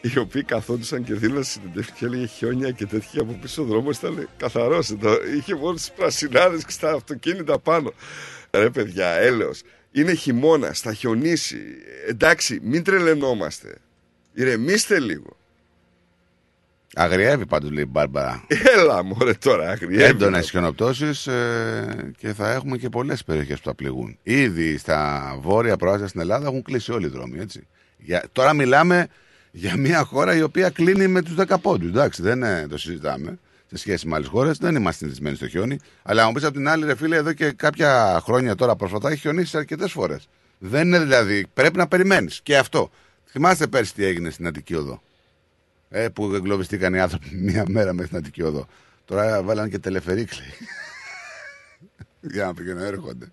Οι 0.00 0.18
οποίοι 0.18 0.42
καθόντουσαν 0.42 1.04
και 1.04 1.14
δήλωσαν 1.14 1.44
συνεντεύξει 1.44 1.92
και 1.92 2.04
έλεγε 2.04 2.26
χιόνια 2.26 2.70
και 2.70 2.86
τέτοια 2.86 3.22
από 3.22 3.38
πίσω 3.42 3.62
ο 3.62 3.64
δρόμος 3.64 3.96
ήταν 3.96 4.28
καθαρός. 4.36 4.94
Είχε 5.36 5.54
μόνο 5.54 5.74
τις 5.74 5.90
πρασινάδες 5.90 6.64
και 6.64 6.70
στα 6.72 6.92
αυτοκίνητα 6.92 7.58
πάνω. 7.58 7.92
Ρε, 8.50 8.70
παιδιά, 8.70 9.06
έλεος. 9.06 9.62
Είναι 9.92 10.14
χειμώνα, 10.14 10.72
θα 10.72 10.92
χιονίσει. 10.92 11.58
Εντάξει, 12.08 12.60
μην 12.62 12.82
τρελαινόμαστε. 12.84 13.74
Ηρεμήστε 14.32 14.98
λίγο. 15.00 15.36
Αγριεύει 16.94 17.46
πάντως 17.46 17.70
λέει 17.70 17.82
η 17.82 17.88
Μπάρμπαρα. 17.90 18.44
Έλα, 18.78 19.04
μωρέ 19.04 19.32
τώρα, 19.32 19.70
αγριεύει. 19.70 20.02
Έντονες 20.02 20.50
χιονοπτώσεις 20.50 21.26
ε, 21.26 22.12
και 22.18 22.32
θα 22.32 22.52
έχουμε 22.52 22.76
και 22.76 22.88
πολλές 22.88 23.24
περιοχές 23.24 23.58
που 23.58 23.64
θα 23.64 23.74
πληγούν. 23.74 24.18
Ήδη 24.22 24.78
στα 24.78 25.22
βόρεια 25.40 25.76
προάστια 25.76 26.08
στην 26.08 26.20
Ελλάδα 26.20 26.46
έχουν 26.46 26.62
κλείσει 26.62 26.92
όλοι 26.92 27.06
οι 27.06 27.08
δρόμοι. 27.08 27.38
Έτσι. 27.38 27.66
Για, 27.96 28.24
τώρα 28.32 28.52
μιλάμε 28.52 29.06
για 29.50 29.76
μια 29.76 30.04
χώρα 30.04 30.36
η 30.36 30.42
οποία 30.42 30.70
κλείνει 30.70 31.06
με 31.08 31.22
τους 31.22 31.34
10 31.38 31.54
πόντους. 31.62 31.88
Εντάξει, 31.88 32.22
δεν 32.22 32.42
ε, 32.42 32.66
το 32.68 32.78
συζητάμε. 32.78 33.38
Σε 33.66 33.78
σχέση 33.78 34.08
με 34.08 34.14
άλλες 34.14 34.28
χώρες 34.28 34.58
δεν 34.58 34.74
είμαστε 34.74 34.98
συνηθισμένοι 34.98 35.36
στο 35.36 35.48
χιόνι. 35.48 35.78
Αλλά 36.02 36.26
μου 36.26 36.32
πεις 36.32 36.44
από 36.44 36.52
την 36.52 36.68
άλλη, 36.68 36.84
ρε 36.84 36.96
φίλε, 36.96 37.16
εδώ 37.16 37.32
και 37.32 37.50
κάποια 37.50 38.20
χρόνια 38.24 38.54
τώρα 38.54 38.76
πρόσφατα 38.76 39.10
έχει 39.10 39.20
χιονίσει 39.20 39.56
αρκετές 39.56 39.92
φορές. 39.92 40.28
Δεν 40.58 40.86
είναι 40.86 40.98
δηλαδή, 40.98 41.46
πρέπει 41.54 41.76
να 41.76 41.88
περιμένεις. 41.88 42.40
Και 42.42 42.56
αυτό. 42.56 42.90
Θυμάστε 43.24 43.66
πέρσι 43.66 43.94
τι 43.94 44.04
έγινε 44.04 44.30
στην 44.30 44.46
Αττική 44.46 44.74
Οδό. 44.74 45.02
Ε, 45.94 46.08
που 46.08 46.34
εγκλωβιστήκαν 46.34 46.94
οι 46.94 47.00
άνθρωποι 47.00 47.34
μία 47.46 47.64
μέρα 47.68 47.92
μέσα 47.92 48.06
στην 48.06 48.18
Αττική 48.18 48.42
Οδό. 48.42 48.66
Τώρα 49.04 49.42
βάλανε 49.42 49.68
και 49.68 49.78
τελεφερίκ, 49.78 50.28
λέει. 50.38 50.68
Για 52.34 52.44
να 52.46 52.54
πηγαίνουν 52.54 52.82
έρχονται. 52.82 53.26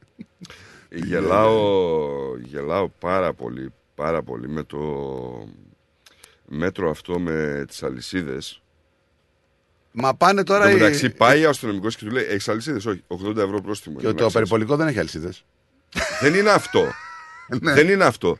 Γελάω, 0.89 2.37
γελάω 2.37 2.89
πάρα 2.89 3.33
πολύ, 3.33 3.73
πάρα 3.95 4.21
πολύ 4.23 4.47
με 4.49 4.63
το 4.63 4.79
μέτρο 6.45 6.89
αυτό 6.89 7.19
με 7.19 7.63
τις 7.67 7.83
αλυσίδες. 7.83 8.61
Μα 9.91 10.15
πάνε 10.15 10.43
τώρα 10.43 10.63
Εν 10.65 10.69
τω 10.71 10.75
οι- 10.77 10.79
μεταξύ 10.79 11.09
πάει 11.09 11.45
ο 11.45 11.49
αστυνομικός 11.49 11.95
και 11.95 12.05
του 12.05 12.11
λέει 12.11 12.23
έχεις 12.23 12.49
αλυσίδες, 12.49 12.85
όχι, 12.85 13.03
80 13.07 13.37
ευρώ 13.37 13.61
πρόστιμο. 13.61 13.99
Και 13.99 14.05
είναι, 14.05 14.13
το 14.15 14.21
να 14.23 14.27
ξέρεις. 14.29 14.33
περιπολικό 14.49 14.75
δεν 14.75 14.87
έχει 14.87 14.99
αλυσίδες. 14.99 15.45
Δεν 16.21 16.33
είναι 16.33 16.49
αυτό. 16.49 16.83
Ναι. 17.61 17.73
Δεν 17.73 17.89
είναι 17.89 18.03
αυτό. 18.05 18.37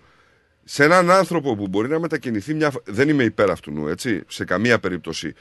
Σε 0.71 0.83
έναν 0.83 1.11
άνθρωπο 1.11 1.55
που 1.55 1.67
μπορεί 1.67 1.89
να 1.89 1.99
μετακινηθεί 1.99 2.53
μια. 2.53 2.71
φ- 2.71 2.81
Δεν 2.85 3.09
είμαι 3.09 3.23
υπέρ 3.23 3.49
αυτού, 3.49 3.71
νου, 3.71 3.87
έτσι. 3.87 4.23
Σε 4.27 4.43
καμία 4.45 4.79
περίπτωση. 4.79 5.33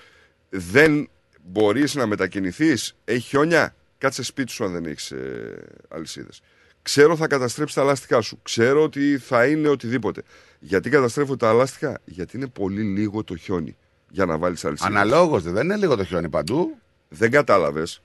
Δεν 0.49 1.09
μπορείς 1.43 1.95
να 1.95 2.07
μετακινηθείς. 2.07 2.97
Έχει 3.05 3.21
χιόνια. 3.21 3.75
Κάτσε 3.99 4.23
σπίτι 4.23 4.51
σου 4.53 4.65
αν 4.65 4.73
δεν 4.73 4.85
έχεις 4.85 5.11
ε, 5.11 5.65
αλυσίδες. 5.89 6.41
Ξέρω 6.83 7.17
θα 7.17 7.27
καταστρέψει 7.27 7.75
τα 7.75 7.83
λάστιχά 7.85 8.21
σου. 8.21 8.39
Ξέρω 8.43 8.83
ότι 8.83 9.19
θα 9.19 9.47
είναι 9.47 9.69
οτιδήποτε. 9.69 10.23
Γιατί 10.59 10.91
καταστρέφω 10.91 11.37
τα 11.37 11.53
λάστιχα, 11.53 12.01
Γιατί 12.05 12.37
είναι 12.37 12.47
πολύ 12.47 12.83
λίγο 12.83 13.25
το 13.25 13.37
χιόνι 13.37 13.77
για 14.11 14.25
να 14.27 14.39
βάλεις 14.39 14.65
αλυσίδες. 14.65 14.95
Αναλόγως 14.95 15.43
δεν 15.43 15.65
είναι 15.65 15.77
λίγο 15.77 15.97
το 15.97 16.05
χιόνι 16.05 16.29
παντού. 16.29 16.77
Δεν 17.09 17.31
κατάλαβες. 17.31 18.03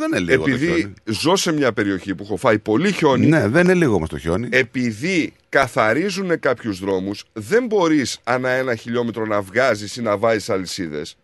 Δεν 0.00 0.08
είναι 0.08 0.18
λίγο 0.18 0.44
το 0.44 0.50
Επειδή 0.50 0.66
χιόνι. 0.76 0.94
ζω 1.04 1.36
σε 1.36 1.52
μια 1.52 1.72
περιοχή 1.72 2.14
που 2.14 2.22
έχω 2.22 2.36
φάει 2.36 2.58
πολύ 2.58 2.92
χιόνι. 2.92 3.26
Ναι, 3.26 3.48
δεν 3.48 3.64
είναι 3.64 3.74
λίγο 3.74 3.94
όμως 3.94 4.08
το 4.08 4.18
χιόνι. 4.18 4.48
Επειδή 4.50 5.32
καθαρίζουν 5.48 6.40
κάποιους 6.40 6.78
δρόμους, 6.78 7.24
δεν 7.32 7.66
μπορείς 7.66 8.18
ανά 8.24 8.50
ένα 8.50 8.74
χιλιόμετρο 8.74 9.26
να 9.26 9.40
βγάζεις 9.40 9.96
ή 9.96 10.02
να 10.02 10.16
βάζεις 10.16 10.50
αλυσίδες. 10.50 11.16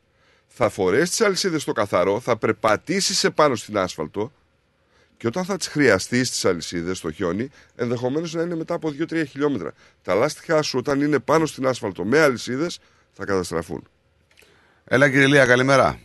Θα 0.47 0.69
φορέσεις 0.69 1.11
τις 1.11 1.21
αλυσίδες 1.21 1.63
στο 1.63 1.73
καθαρό, 1.73 2.21
θα 2.21 2.37
περπατήσεις 2.37 3.25
επάνω 3.25 3.55
στην 3.55 3.79
άσφαλτο 3.79 4.33
και 5.17 5.27
όταν 5.27 5.45
θα 5.45 5.57
τις 5.57 5.67
χρειαστείς 5.69 6.31
τις 6.31 6.45
αλυσίδες 6.45 6.99
στο 6.99 7.11
χιόνι, 7.11 7.49
ενδεχομένως 7.77 8.35
να 8.35 8.43
είναι 8.43 8.57
μετά 8.57 8.75
από 8.75 8.91
2-3 8.91 9.25
χιλιόμετρα. 9.29 9.73
Τα 10.03 10.15
λάστιχά 10.15 10.63
σου 10.63 10.79
όταν 10.79 11.01
είναι 11.01 11.19
πάνω 11.19 11.47
στην 11.47 11.67
άσφαλτο 11.67 12.05
με 12.05 12.21
αλυσίδες 12.21 12.79
θα 13.13 13.25
καταστραφούν. 13.25 13.89
Έλα 14.85 15.11
κύριε 15.11 15.27
Λία, 15.27 15.47
καλημέρα. 15.47 15.99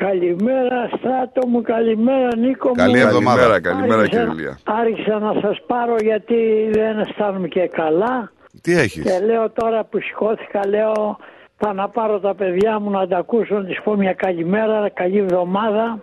Καλημέρα 0.00 0.88
Στράτο 0.98 1.46
μου, 1.46 1.62
καλημέρα 1.62 2.36
Νίκο 2.36 2.68
μου. 2.68 2.74
Καλή 2.74 2.98
εβδομάδα. 2.98 3.40
Καλημέρα, 3.40 3.60
καλημέρα 3.60 4.00
Άρχισα- 4.00 4.22
κύριε 4.24 4.34
Λία. 4.42 4.58
Άρχισα 4.64 5.18
να 5.18 5.32
σας 5.40 5.62
πάρω 5.66 5.94
γιατί 6.00 6.36
δεν 6.72 6.98
αισθάνομαι 6.98 7.48
και 7.48 7.66
καλά 7.68 8.30
Τι 8.62 8.78
έχεις; 8.78 9.02
και 9.02 9.18
λέω 9.24 9.50
τώρα 9.50 9.84
που 9.84 10.00
σηκώθηκα 10.00 10.66
λέω 10.68 11.16
θα 11.56 11.72
να 11.72 11.88
πάρω 11.88 12.20
τα 12.20 12.34
παιδιά 12.34 12.78
μου 12.78 12.90
να 12.90 13.06
τα 13.08 13.16
ακούσω 13.18 13.54
να 13.54 13.64
τις 13.64 13.80
πω 13.84 13.94
μια 13.96 14.12
καλημέρα, 14.12 14.88
καλή 14.88 15.18
εβδομάδα 15.18 15.98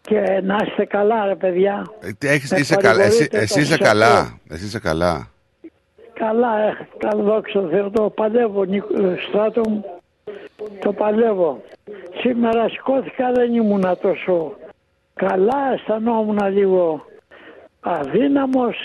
και 0.00 0.40
να 0.42 0.56
είστε 0.66 0.84
καλά 0.84 1.24
ρε 1.26 1.34
παιδιά. 1.34 1.86
Έχεις, 2.18 2.50
Με 2.52 2.58
είσαι 2.58 2.76
καλά. 2.76 3.02
Εσύ, 3.02 3.28
παρηγορείτε, 3.28 3.38
εσύ 3.38 3.54
το 3.54 3.60
είσαι 3.60 3.76
σας 3.76 3.88
καλά. 3.88 4.06
ακούω. 4.18 4.38
Εσύ 4.50 4.64
είσαι 4.64 4.78
καλά. 4.78 5.28
Καλά, 6.12 6.58
ε, 6.66 6.76
καλό 6.98 7.22
δόξα 7.22 7.60
τω 7.60 7.68
Θεώ, 7.68 7.90
το 7.90 8.10
παλεύω 8.10 8.64
Νίκο, 8.64 9.02
ε, 9.02 9.16
Στράτο 9.28 9.60
μου, 9.68 9.84
το 10.80 10.92
παλεύω. 10.92 11.62
Σήμερα 12.20 12.68
σηκώθηκα 12.68 13.32
δεν 13.32 13.54
ήμουνα 13.54 13.96
τόσο 13.96 14.52
καλά, 15.14 15.72
αισθανόμουν 15.74 16.38
λίγο 16.52 17.04
αδύναμος, 17.80 18.76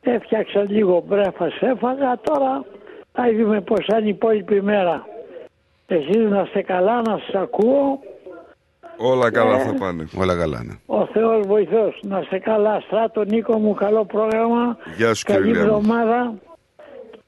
έφτιαξα 0.00 0.62
λίγο 0.62 1.04
μπρέφας, 1.06 1.52
έφαγα, 1.60 2.18
τώρα 2.22 2.64
θα 3.12 3.22
δούμε 3.38 3.60
πώς 3.60 3.84
θα 3.88 3.96
είναι 3.98 4.06
η 4.06 4.10
υπόλοιπη 4.10 4.62
μέρα. 4.62 5.06
Εσείς 5.86 6.16
να 6.30 6.40
είστε 6.42 6.62
καλά, 6.62 7.02
να 7.02 7.18
σας 7.18 7.34
ακούω, 7.42 7.98
Όλα 9.00 9.30
καλά 9.30 9.54
Ε. 9.54 9.58
θα 9.64 9.74
πάνε. 9.78 10.08
Όλα 10.18 10.36
καλά, 10.36 10.62
ναι. 10.64 10.74
ο 10.86 11.06
Θεός 11.06 11.46
βοηθός, 11.46 12.00
να 12.02 12.18
είστε 12.18 12.38
καλά. 12.38 12.80
Στράτο 12.80 13.24
Νίκο 13.24 13.58
μου, 13.58 13.74
καλό 13.74 14.04
πρόγραμμα, 14.04 14.76
Γεια 14.96 15.14
σου 15.14 15.24
καλή 15.26 15.44
κύριε 15.46 15.62
Λία. 15.62 15.70
μου. 15.72 15.76
εβδομάδα 15.78 16.34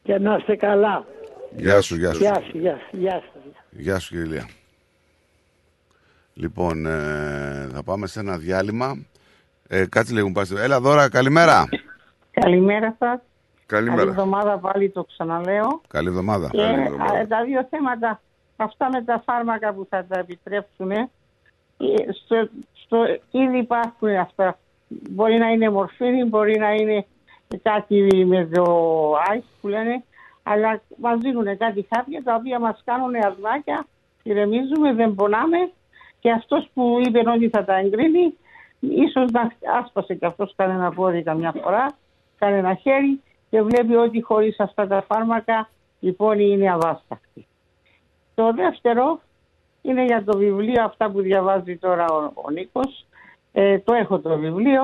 και 0.03 0.19
να 0.19 0.37
είστε 0.39 0.57
καλά. 0.57 1.05
Γεια 1.57 1.81
σου, 1.81 1.97
γεια 1.97 2.13
σου. 2.13 2.21
Γεια 2.23 2.35
σου, 2.51 2.59
γεια 2.59 2.79
σου, 2.91 2.97
γεια 2.97 3.23
σου. 3.25 3.40
Γεια 3.71 3.99
σου 3.99 4.09
κύριε 4.11 4.27
Λία. 4.27 4.49
Λοιπόν, 6.35 6.87
ε, 6.87 7.69
θα 7.73 7.83
πάμε 7.83 8.07
σε 8.07 8.21
ένα 8.21 8.39
διάλειμμα. 8.39 9.07
Ε, 9.69 9.87
κάτσε 9.87 10.15
λίγο, 10.15 10.27
μου 10.27 10.33
πας. 10.33 10.51
Έλα 10.51 10.81
δώρα, 10.81 11.09
καλημέρα. 11.09 11.69
Καλημέρα 12.31 12.97
σας. 12.99 13.21
Καλή 13.67 13.87
Καλημέρα. 13.87 14.11
εβδομάδα 14.11 14.59
πάλι 14.59 14.91
το 14.91 15.05
ξαναλέω. 15.05 15.81
Καλή 15.89 16.09
εβδομάδα. 16.09 16.49
Και 16.53 16.63
α, 16.63 17.27
τα 17.29 17.45
δύο 17.45 17.67
θέματα, 17.71 18.21
αυτά 18.57 18.89
με 18.93 19.03
τα 19.03 19.23
φάρμακα 19.27 19.73
που 19.73 19.87
θα 19.91 20.05
τα 20.09 20.19
επιτρέψουν, 20.19 20.91
ε, 20.91 21.09
στο, 22.25 22.49
στο, 22.73 23.05
ήδη 23.31 23.59
υπάρχουν 23.59 24.09
αυτά. 24.09 24.59
Μπορεί 24.89 25.39
να 25.39 25.49
είναι 25.49 25.71
μορφήνη, 25.71 26.25
μπορεί 26.25 26.59
να 26.59 26.75
είναι 26.75 27.07
κάτι 27.63 28.25
με 28.27 28.47
το 28.47 28.65
ice 29.35 29.45
που 29.61 29.69
λένε, 29.69 30.05
αλλά 30.51 30.81
μας 30.97 31.19
δίνουν 31.19 31.57
κάτι 31.57 31.87
χάπια 31.95 32.23
τα 32.23 32.35
οποία 32.35 32.59
μας 32.59 32.83
κάνουν 32.85 33.15
ασμάκια, 33.15 33.87
ηρεμίζουμε, 34.23 34.93
δεν 34.93 35.15
πονάμε 35.15 35.71
και 36.21 36.31
αυτός 36.31 36.71
που 36.75 37.01
είπε 37.07 37.23
ότι 37.31 37.49
θα 37.49 37.65
τα 37.65 37.77
εγκρίνει, 37.77 38.35
ίσως 38.81 39.31
να 39.31 39.53
άσπασε 39.79 40.15
και 40.15 40.27
αυτός 40.27 40.53
κανένα 40.57 40.91
πόδι 40.91 41.23
καμιά 41.23 41.55
φορά, 41.63 41.87
κανένα 42.39 42.75
χέρι 42.75 43.21
και 43.51 43.63
βλέπει 43.63 43.95
ότι 43.95 44.21
χωρίς 44.21 44.61
αυτά 44.61 44.87
τα 44.87 45.05
φάρμακα 45.09 45.69
η 46.01 46.13
πόνη 46.13 46.51
είναι 46.51 46.73
αβάσταχτη. 46.73 47.47
Το 48.35 48.53
δεύτερο 48.53 49.21
είναι 49.83 50.05
για 50.05 50.25
το 50.25 50.39
βιβλίο, 50.39 50.83
αυτά 50.83 51.11
που 51.11 51.21
διαβάζει 51.21 51.77
τώρα 51.77 52.05
ο, 52.05 52.33
ο 52.35 52.51
Νίκος. 52.51 53.07
Ε, 53.53 53.79
το 53.79 53.95
έχω 53.95 54.19
το 54.19 54.39
βιβλίο. 54.39 54.83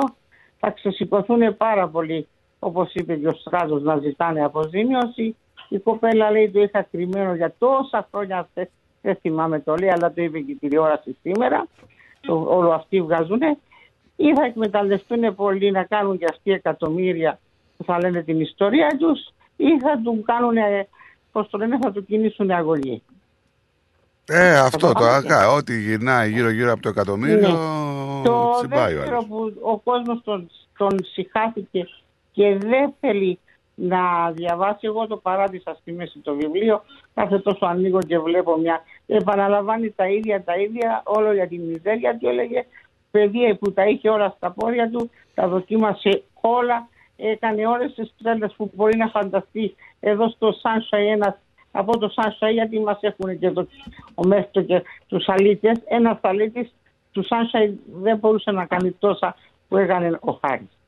Θα 0.59 0.71
ξεσηκωθούν 0.71 1.57
πάρα 1.57 1.89
πολύ, 1.89 2.29
όπως 2.59 2.91
είπε 2.95 3.17
και 3.17 3.29
ο 3.29 3.33
Στράτος, 3.33 3.83
να 3.83 3.97
ζητάνε 3.97 4.45
αποζημίωση. 4.45 5.37
Η 5.69 5.79
κοπέλα 5.79 6.31
λέει 6.31 6.51
το 6.51 6.61
είχα 6.61 6.83
κρυμμένο 6.83 7.35
για 7.35 7.55
τόσα 7.59 8.09
χρόνια, 8.11 8.49
δεν, 8.55 8.69
δεν 9.03 9.17
θυμάμαι 9.17 9.61
το 9.61 9.75
λέει, 9.75 9.91
αλλά 9.91 10.13
το 10.13 10.23
είπε 10.23 10.39
και 10.39 10.53
η 10.53 10.55
τηλεόραση 10.55 11.17
σήμερα. 11.23 11.67
Το, 12.21 12.45
όλο 12.49 12.71
αυτοί 12.71 13.03
βγάζουν. 13.03 13.41
Ή 14.17 14.35
θα 14.35 14.45
εκμεταλλευτούν 14.45 15.35
πολύ 15.35 15.71
να 15.71 15.85
κάνουν 15.85 16.19
και 16.19 16.27
αυτοί 16.31 16.53
εκατομμύρια 16.53 17.39
που 17.77 17.85
θα 17.85 17.99
λένε 17.99 18.23
την 18.23 18.41
ιστορία 18.41 18.97
τους 18.99 19.33
ή 19.57 19.79
θα 19.81 20.01
του 20.05 20.23
κάνουν, 20.27 20.57
πώς 21.33 21.49
το 21.51 21.59
λένε, 21.59 21.79
θα 21.83 21.93
του 21.93 22.05
κινήσουν 22.05 22.51
αγωγή. 22.51 23.03
Ε, 24.29 24.59
αυτό 24.59 24.87
το 24.87 24.93
πάμε 24.93 25.17
ακά. 25.17 25.53
Ό,τι 25.53 25.81
γυρνάει 25.81 26.31
γύρω-γύρω 26.31 26.73
από 26.73 26.83
το 26.83 26.89
εκατομμύριο, 26.89 27.49
Ναι. 27.49 28.25
Το 28.25 28.51
τσιμπάει 28.59 28.95
ο 28.95 28.97
δεύτερο 28.97 29.17
άλλος. 29.17 29.27
που 29.29 29.53
ο 29.61 29.79
κόσμος 29.79 30.21
τον, 30.25 30.51
τον 30.77 31.05
συχάθηκε 31.13 31.89
και 32.33 32.59
δεν 32.59 32.95
θέλει 33.01 33.39
να 33.79 34.31
διαβάσει, 34.31 34.87
εγώ 34.87 35.07
το 35.07 35.17
παράτησα 35.17 35.77
στη 35.81 35.93
μέση 35.93 36.19
το 36.19 36.35
βιβλίο, 36.35 36.83
κάθε 37.15 37.39
τόσο 37.39 37.67
ανοίγω 37.67 37.99
και 37.99 38.19
βλέπω 38.19 38.57
μια, 38.57 38.83
επαναλαμβάνει 39.07 39.91
τα 39.91 40.09
ίδια 40.09 40.45
τα 40.45 40.57
ίδια, 40.57 41.03
όλο 41.05 41.33
για 41.33 41.49
την 41.49 41.61
μιζέρια 41.63 42.19
του 42.19 42.29
έλεγε, 42.29 42.67
παιδί 43.11 43.55
που 43.55 43.73
τα 43.73 43.85
είχε 43.87 44.09
όλα 44.09 44.35
στα 44.37 44.51
πόδια 44.51 44.91
του, 44.91 45.11
τα 45.35 45.49
δοκίμασε 45.49 46.23
όλα, 46.41 46.89
έκανε 47.17 47.67
όλες 47.67 47.95
τις 47.95 48.15
τρέλες 48.23 48.55
που 48.57 48.71
μπορεί 48.75 48.97
να 48.97 49.09
φανταστεί 49.09 49.75
εδώ 50.01 50.29
στο 50.29 50.49
Sunshine 50.63 51.07
ένας 51.13 51.37
από 51.71 51.99
το 51.99 52.15
Sunshine 52.17 52.53
γιατί 52.53 52.81
μας 52.81 52.99
έχουν 53.01 53.39
και 53.39 53.51
το, 53.51 53.67
ο 54.15 54.27
Μέστο 54.27 54.63
και 54.63 54.83
τους 55.07 55.29
αλήτες. 55.29 55.79
Ένας 55.85 56.19
αλήτης 56.23 56.75
του 57.13 57.25
Sunshine 57.25 57.73
δεν 57.87 58.19
μπορούσε 58.19 58.51
να 58.51 58.67
κάνει 58.67 58.91
τόσα 58.91 59.37
που 59.69 59.77
έκανε 59.77 60.19
ο 60.21 60.33
Χάρης. 60.33 60.79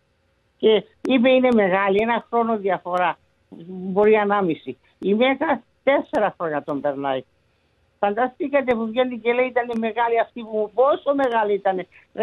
Και 0.59 0.85
είπε 1.03 1.31
είναι 1.31 1.49
μεγάλη, 1.55 1.99
ένα 2.01 2.25
χρόνο 2.31 2.57
διαφορά. 2.57 3.19
Μπορεί 3.67 4.17
ανάμιση. 4.17 4.79
Η 4.99 5.15
Μέκα 5.15 5.63
τέσσερα 5.83 6.35
χρόνια 6.39 6.63
τον 6.63 6.81
περνάει. 6.81 7.25
Φανταστήκατε 7.99 8.75
που 8.75 8.87
βγαίνει 8.87 9.19
και 9.19 9.33
λέει 9.33 9.47
ήταν 9.47 9.67
μεγάλη 9.79 10.21
αυτή 10.21 10.41
που 10.41 10.71
πόσο 10.75 11.15
μεγάλη 11.15 11.53
ήταν. 11.53 11.87
19 12.15 12.21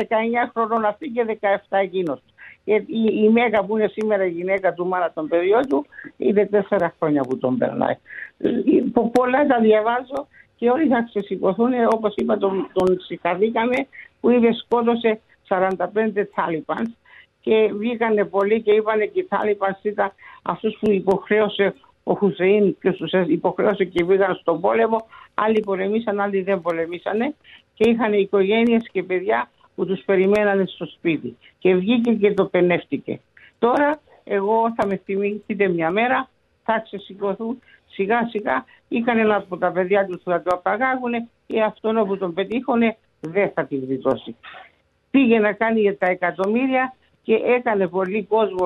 χρονών 0.53 0.85
αυτή 0.85 1.07
και 1.09 1.37
17 1.41 1.57
εκείνος. 1.69 2.19
Και 2.63 2.73
η, 2.73 3.23
η 3.23 3.29
Μέγα 3.29 3.63
που 3.63 3.77
είναι 3.77 3.87
σήμερα 3.87 4.25
η 4.25 4.29
γυναίκα 4.29 4.73
του 4.73 4.87
μάνα 4.87 5.11
των 5.13 5.27
παιδιών 5.27 5.61
του 5.67 5.85
είναι 6.17 6.45
τέσσερα 6.45 6.95
χρόνια 6.99 7.21
που 7.21 7.37
τον 7.37 7.57
περνάει. 7.57 7.95
Ε, 8.37 8.49
πο- 8.93 9.09
Πολλά 9.13 9.45
τα 9.47 9.59
διαβάζω 9.59 10.27
και 10.55 10.69
όλοι 10.69 10.87
θα 10.87 11.03
ξεσηκωθούν 11.09 11.71
όπως 11.91 12.13
είπα 12.15 12.37
τον, 12.37 12.69
τον 12.73 12.99
συγχαρήκαμε 12.99 13.87
που 14.21 14.29
είπε 14.29 14.53
σκότωσε 14.53 15.19
45 15.47 15.77
Τάλιπανς 16.35 16.89
και 17.45 17.71
βγήκανε 17.73 18.25
πολλοί 18.25 18.61
και 18.61 18.71
είπανε 18.71 19.05
και 19.05 19.19
οι 19.19 19.23
Τάλιπανς 19.23 19.77
ήταν 19.81 20.11
αυτούς 20.41 20.77
που 20.79 20.91
υποχρέωσε 20.91 21.75
ο 22.03 22.13
Χουσεΐν 22.13 22.77
και 22.81 22.91
τους 22.91 23.11
υποχρέωσε 23.27 23.83
και 23.83 24.03
βγήκαν 24.03 24.35
στον 24.35 24.61
πόλεμο. 24.61 25.07
Άλλοι 25.33 25.59
πολεμήσαν, 25.59 26.19
άλλοι 26.19 26.41
δεν 26.41 26.61
πολεμήσανε 26.61 27.35
και 27.73 27.89
είχαν 27.89 28.13
οικογένειες 28.13 28.89
και 28.91 29.03
παιδιά 29.03 29.49
που 29.75 29.85
τους 29.85 30.01
περιμένανε 30.05 30.65
στο 30.65 30.85
σπίτι. 30.85 31.37
Και 31.59 31.75
βγήκε 31.75 32.13
και 32.13 32.33
το 32.33 32.45
πενεύτηκε. 32.45 33.19
Τώρα 33.59 33.99
εγώ 34.23 34.73
θα 34.75 34.85
με 34.85 35.01
θυμηθείτε 35.05 35.67
μια 35.67 35.91
μέρα, 35.91 36.29
θα 36.63 36.79
ξεσηκωθούν 36.79 37.59
σιγά 37.87 38.27
σιγά. 38.29 38.65
Είχαν 38.87 39.17
ένα 39.17 39.35
από 39.35 39.57
τα 39.57 39.71
παιδιά 39.71 40.05
τους 40.05 40.21
που 40.23 40.29
θα 40.29 40.41
το 40.41 40.55
απαγάγουν 40.55 41.29
και 41.47 41.61
αυτόν 41.61 42.07
που 42.07 42.17
τον 42.17 42.33
πετύχωνε 42.33 42.97
δεν 43.19 43.51
θα 43.53 43.65
την 43.65 43.85
γλιτώσει. 43.85 44.35
Πήγε 45.11 45.39
να 45.39 45.53
κάνει 45.53 45.79
για 45.79 45.97
τα 45.97 46.07
εκατομμύρια 46.07 46.93
και 47.25 47.33
έκανε 47.33 47.87
πολύ 47.87 48.23
κόσμο 48.23 48.65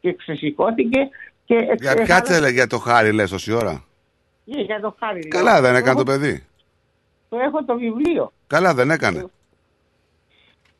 και 0.00 0.12
ξεσηκώθηκε. 0.14 1.08
Και 1.44 1.54
Για 1.54 1.74
έχανε- 1.90 2.06
κάτσε 2.06 2.40
λέει, 2.40 2.52
για 2.52 2.66
το 2.66 2.78
χάρι 2.78 3.12
λες 3.12 3.30
τόση 3.30 3.52
ώρα. 3.52 3.84
Ε, 4.56 4.60
για 4.60 4.80
το 4.80 4.96
χάρη. 4.98 5.20
λέω. 5.22 5.30
Καλά 5.30 5.60
δεν 5.60 5.74
έκανε 5.74 5.90
Εγώ 5.90 5.98
το 5.98 6.04
παιδί. 6.04 6.46
Το 7.28 7.36
έχω 7.38 7.64
το 7.64 7.76
βιβλίο 7.78 8.32
Καλά 8.46 8.74
δεν 8.74 8.90
έκανε. 8.90 9.24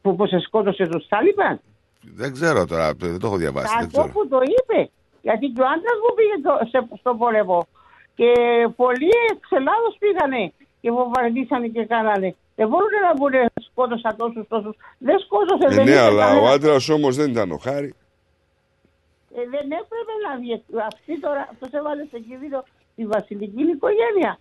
που 0.03 0.17
πως 0.17 0.29
σε 0.29 0.39
σκότωσε 0.39 0.87
τους 0.87 1.09
Τάλιπαν. 1.09 1.61
Δεν 2.15 2.33
ξέρω 2.33 2.67
τώρα, 2.67 2.93
δεν 2.95 3.19
το 3.19 3.27
έχω 3.27 3.37
διαβάσει. 3.37 3.75
Δεν 3.77 3.87
Αυτό 3.87 3.99
ξέρω. 4.01 4.13
που 4.13 4.29
το 4.29 4.39
είπε. 4.43 4.91
Γιατί 5.23 5.47
και 5.47 5.61
ο 5.61 5.65
άντρας 5.67 5.99
μου 6.03 6.15
πήγε 6.17 6.37
το- 6.43 6.67
σε- 6.71 6.99
στο 6.99 7.15
πόλεμο. 7.15 7.67
Και 8.15 8.33
πολλοί 8.77 9.11
εξ 9.33 9.51
Ελλάδος 9.51 9.97
πήγανε 9.99 10.53
και 10.81 10.91
βομβαρδίσανε 10.91 11.67
και 11.69 11.85
κάνανε. 11.85 12.37
Δεν 12.59 12.69
μπορούν 12.69 12.95
να 13.09 13.15
πούνε 13.15 13.47
σκότωσα 13.71 14.15
τόσους 14.17 14.49
τόσους. 14.49 14.77
Δεν 14.99 15.19
σκότωσε, 15.19 15.67
Ε, 15.67 15.75
δεν 15.75 15.85
ναι, 15.85 15.91
είχε 15.91 16.01
αλλά 16.01 16.25
κανένα. 16.27 16.43
ο 16.43 16.49
άντρας 16.53 16.89
όμως 16.89 17.17
δεν 17.17 17.31
ήταν 17.31 17.51
ο 17.51 17.57
Χάρη. 17.57 17.95
Ε, 19.35 19.41
δεν 19.55 19.65
έπρεπε 19.81 20.13
να 20.29 20.37
βγει. 20.39 20.63
Αυτή 20.87 21.21
τώρα, 21.21 21.49
αυτός 21.53 21.71
έβαλε 21.73 22.05
σε 22.11 22.19
κίνδυνο 22.19 22.65
τη 22.97 23.07
βασιλική 23.07 23.63
οικογένεια. 23.63 24.39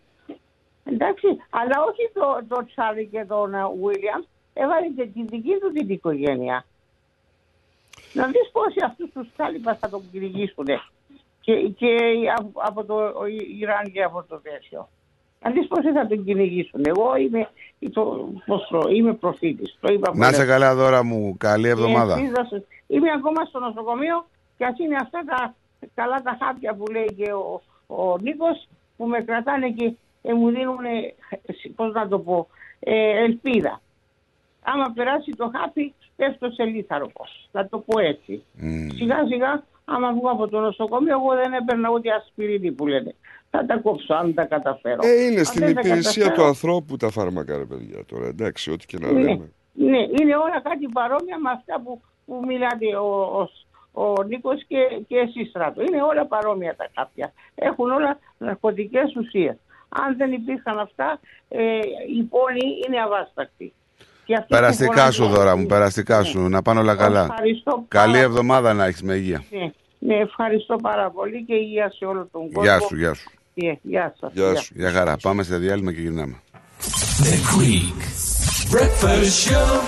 Εντάξει, 0.84 1.28
αλλά 1.50 1.76
όχι 1.90 2.04
το, 2.14 2.56
το 2.56 2.66
Τσάρλι 2.66 3.06
και 3.12 3.26
τον 3.28 3.50
Βίλιαμ. 3.84 4.22
έβαλε 4.54 4.88
και 4.96 5.06
τη 5.14 5.24
δική 5.24 5.58
του 5.62 5.72
την 5.74 5.90
οικογένεια. 5.90 6.66
Να 8.14 8.26
δεις 8.28 8.50
πόσοι 8.52 8.80
αυτούς 8.86 9.10
τους 9.14 9.28
τάλιπας 9.36 9.78
θα 9.80 9.90
τον 9.90 10.04
κυνηγήσουν 10.12 10.66
και, 11.42 11.54
και 11.68 11.96
από, 12.38 12.52
από 12.54 12.84
το 12.86 12.96
Ιράν 13.60 13.92
και 13.92 14.04
από 14.04 14.24
το 14.24 14.40
τέτοιο. 14.40 14.90
Να 15.44 15.52
δεις 15.52 15.68
πόσοι 15.68 15.92
θα 15.92 16.08
τον 16.08 16.24
κυνηγήσουν. 16.26 16.82
Εγώ 16.86 17.16
είμαι, 17.16 17.50
το, 17.94 18.30
πώς 18.46 18.68
το, 18.70 18.90
είμαι 18.90 19.14
προφήτης. 19.14 19.78
Το 19.80 19.94
είπα 19.94 20.12
Να 20.16 20.26
σε 20.26 20.32
πολλές 20.32 20.48
καλά 20.48 20.76
δώρα 20.76 21.04
μου, 21.04 21.36
καλή 21.38 21.68
εβδομάδα. 21.68 22.16
και 22.16 22.22
εσείς 22.22 22.32
δώσε- 22.34 22.66
Είμαι 22.88 23.10
ακόμα 23.16 23.46
στο 23.46 23.60
νοσοκομείο 23.60 24.26
και 24.58 24.66
ας 24.66 24.80
είναι 24.80 24.96
αυτά 25.02 25.24
τα 25.26 25.56
καλά 25.96 26.22
τα 26.22 26.38
χάπια 26.42 26.74
που 26.76 26.86
λέει 26.92 27.14
και 27.18 27.32
ο, 27.34 27.62
ο 27.88 28.18
Νίκος 28.22 28.68
που 28.98 29.06
με 29.06 29.22
κρατάνε 29.22 29.70
και 29.70 29.94
ε, 30.22 30.34
μου 30.34 30.50
δίνουν, 30.50 30.78
πώς 31.76 31.94
να 31.94 32.08
το 32.08 32.20
πω, 32.20 32.48
ε, 32.80 33.24
ελπίδα. 33.24 33.82
Άμα 34.64 34.92
περάσει 34.96 35.32
το 35.32 35.52
χάπι, 35.56 35.94
πέφτω 36.16 36.50
σε 36.50 36.64
λίθαρο 36.64 37.08
πώς. 37.14 37.50
Να 37.52 37.68
το 37.68 37.78
πω 37.80 38.00
έτσι. 38.00 38.44
Σιγά 38.96 39.26
σιγά, 39.28 39.64
άμα 39.86 40.14
βγω 40.14 40.30
από 40.30 40.48
το 40.48 40.60
νοσοκομείο, 40.60 41.14
εγώ 41.20 41.36
δεν 41.36 41.54
έπαιρνα 41.54 41.90
ούτε 41.90 42.12
ασπιρίνη 42.14 42.72
που 42.72 42.88
λένε. 42.88 43.16
Θα 43.50 43.66
τα 43.66 43.78
κόψω 43.78 44.14
αν 44.14 44.34
τα 44.34 44.44
καταφέρω. 44.46 45.00
Ε, 45.04 45.24
είναι 45.24 45.40
Αν 45.40 45.46
στην 45.46 45.66
δεν 45.66 45.74
τα 45.76 45.80
υπηρεσία 45.80 46.14
του 46.14 46.20
καταφέρω, 46.30 46.48
ανθρώπου 46.48 46.98
τα 46.98 47.10
φάρμακα, 47.10 47.58
ρε 47.58 47.64
παιδιά. 47.66 48.06
Τώρα 48.06 48.26
εντάξει, 48.28 48.72
ό,τι 48.72 48.86
και 48.86 48.98
να 49.02 49.12
ναι, 49.12 49.20
λέμε. 49.20 49.52
ναι, 49.74 49.98
είναι 49.98 50.36
όλα 50.36 50.62
κάτι 50.64 50.88
παρόμοια 50.94 51.38
με 51.40 51.50
αυτά 51.50 51.82
που, 51.84 52.02
που 52.26 52.42
μιλάτε 52.48 52.96
ο, 52.96 53.10
ο, 53.92 54.04
ο 54.04 54.24
Νίκος 54.24 54.64
και, 54.68 54.78
και 55.08 55.16
εσείς 55.18 55.50
στράτο. 55.50 55.82
Είναι 55.82 56.02
όλα 56.02 56.26
παρόμοια 56.26 56.76
τα 56.76 56.88
κάποια. 56.94 57.34
Έχουν 57.56 57.92
όλα 57.92 58.20
ναρκωτικές 58.38 59.16
ουσίες. 59.16 59.56
Αν 59.90 60.18
δεν 60.18 60.32
υπήρχαν 60.32 60.80
αυτά, 60.80 61.20
ε, 61.50 61.60
η 62.18 62.24
πόλη 62.24 62.66
είναι 62.88 63.02
αβάστακτη. 63.02 63.74
Και 64.26 64.34
αυτοί 64.34 64.48
που 64.48 64.54
Περαστικά 64.56 65.12
σου 65.12 65.22
φωνάζουν- 65.22 65.38
δώρα 65.38 65.56
μου, 65.58 65.66
περαστικά 65.66 66.24
σου. 66.24 66.40
Να 66.50 66.62
πάνε 66.62 66.80
όλα 66.80 66.96
καλά. 66.96 67.22
Ευχαριστώ 67.22 67.86
Καλή 67.88 68.12
πάρα 68.14 68.24
εβδομάδα 68.24 68.74
να 68.74 68.86
έχεις 68.86 69.04
με 69.04 69.14
υγεία. 69.14 69.44
Ναι, 69.52 69.72
ναι, 70.00 70.16
ευχαριστώ 70.16 70.76
πάρα 70.76 71.10
πολύ 71.10 71.44
και 71.44 71.54
υγεία 71.56 71.92
σε 71.92 72.06
όλο 72.06 72.28
τον 72.32 72.42
κόσμο. 72.52 72.62
Γεια 72.62 72.80
σου, 72.80 72.96
γεια 72.96 73.14
σου. 73.14 73.30
Ναι, 73.64 73.74
γεια 73.82 74.16
σας. 74.20 74.32
Γεια 74.34 74.56
σου. 74.56 74.74
Γεια 74.76 74.92
χαρά. 74.92 75.18
Πάμε 75.22 75.44
σε 75.44 75.58
διάλειμμα 75.58 75.94
και 75.94 76.02
γυρνάμε. 76.02 76.36
The 77.24 77.36
Greek 77.58 78.02
Breakfast 78.76 79.52
Show. 79.52 79.82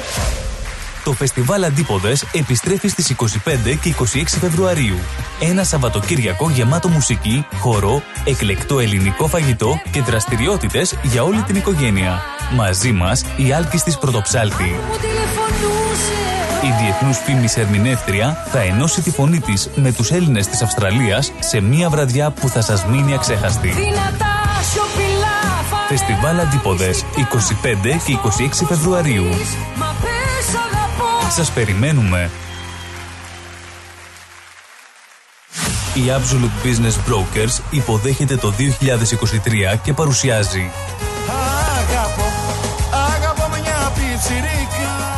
Το 1.04 1.14
φεστιβάλ 1.14 1.64
Αντίποδες 1.64 2.26
επιστρέφει 2.34 2.88
στις 2.88 3.10
25 3.10 3.76
και 3.82 3.90
26 3.90 4.38
Φεβρουαρίου. 4.40 4.96
Ένα 5.42 5.64
Σαββατοκύριακο 5.64 6.50
γεμάτο 6.50 6.88
μουσική, 6.88 7.46
χορό, 7.60 8.02
εκλεκτό 8.26 8.80
ελληνικό 8.80 9.28
φαγητό 9.28 9.82
και 9.92 10.02
δραστηριότητες 10.02 11.00
για 11.04 11.24
όλη 11.24 11.42
την 11.42 11.56
οικογένεια. 11.56 12.22
Μαζί 12.56 12.92
μας 12.92 13.24
η 13.38 13.54
Άλκης 13.54 13.84
της 13.84 13.98
Πρωτοψάλτη. 13.98 14.76
Η 16.64 16.84
διεθνούς 16.84 17.18
φήμης 17.18 17.58
ερμηνεύτρια 17.58 18.46
θα 18.52 18.60
ενώσει 18.60 19.02
τη 19.02 19.12
φωνή 19.12 19.40
της 19.40 19.70
με 19.76 19.92
τους 19.92 20.12
Έλληνες 20.12 20.48
της 20.48 20.62
Αυστραλίας 20.62 21.32
σε 21.40 21.62
μια 21.62 21.90
βραδιά 21.90 22.32
που 22.32 22.50
θα 22.50 22.62
σας 22.62 22.86
μείνει 22.86 23.14
αξέχαστη. 23.14 23.68
Δυνατά 23.68 24.40
σιωπηλά 24.72 25.30
Φεστιβάλ 25.88 26.40
Αντίποδες 26.40 27.06
25 27.16 28.00
και 28.06 28.18
26 28.64 28.66
Φεβρουαρίου. 28.68 29.24
Μα 29.76 29.96
πες 30.02 30.56
αγαπώ 30.56 31.32
Σας 31.32 31.52
περιμένουμε. 31.52 32.30
Η 35.94 36.02
Absolute 36.08 36.66
Business 36.68 37.12
Brokers 37.12 37.62
υποδέχεται 37.70 38.36
το 38.36 38.54
2023 38.60 39.78
και 39.84 39.94
παρουσιάζει 39.94 40.72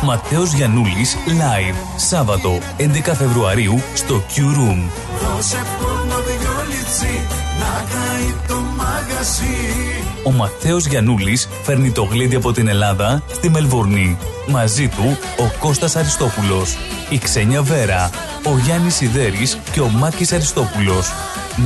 Ματέος 0.04 0.52
Γιαννούλης 0.52 1.16
Live 1.26 1.74
Σάββατο 1.96 2.58
11 2.78 3.14
Φεβρουαρίου 3.14 3.82
στο 3.94 4.22
Q 4.34 4.40
Room. 4.40 4.90
Δώσε 5.20 5.62
πόνο 5.78 6.22
δυο 6.26 6.50
λιτσί 6.68 7.26
να 7.58 7.84
καεί 7.90 8.34
το 8.48 8.54
μαγαζί 8.76 9.82
Ο 10.24 10.30
Ματέος 10.30 10.86
Γιαννούλης 10.86 11.48
φέρνει 11.62 11.90
το 11.90 12.02
γλέντι 12.02 12.36
από 12.36 12.52
την 12.52 12.68
Ελλάδα 12.68 13.22
στη 13.32 13.50
Μελβορνή. 13.50 14.18
Μαζί 14.48 14.88
του 14.88 15.18
ο 15.38 15.58
Κώστας 15.58 15.96
Αριστόπουλος, 15.96 16.76
η 17.08 17.18
Ξένια 17.18 17.62
Βέρα, 17.62 18.10
ο 18.44 18.58
Γιάννης 18.58 18.94
Σιδέρης 18.94 19.58
και 19.72 19.80
ο 19.80 19.88
Μάκης 19.88 20.32
Αριστόπουλος. 20.32 21.12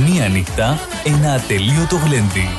Μία 0.07 0.27
νύχτα, 0.27 0.79
ένα 1.03 1.33
ατελείωτο 1.33 1.95
γλέντι. 2.05 2.49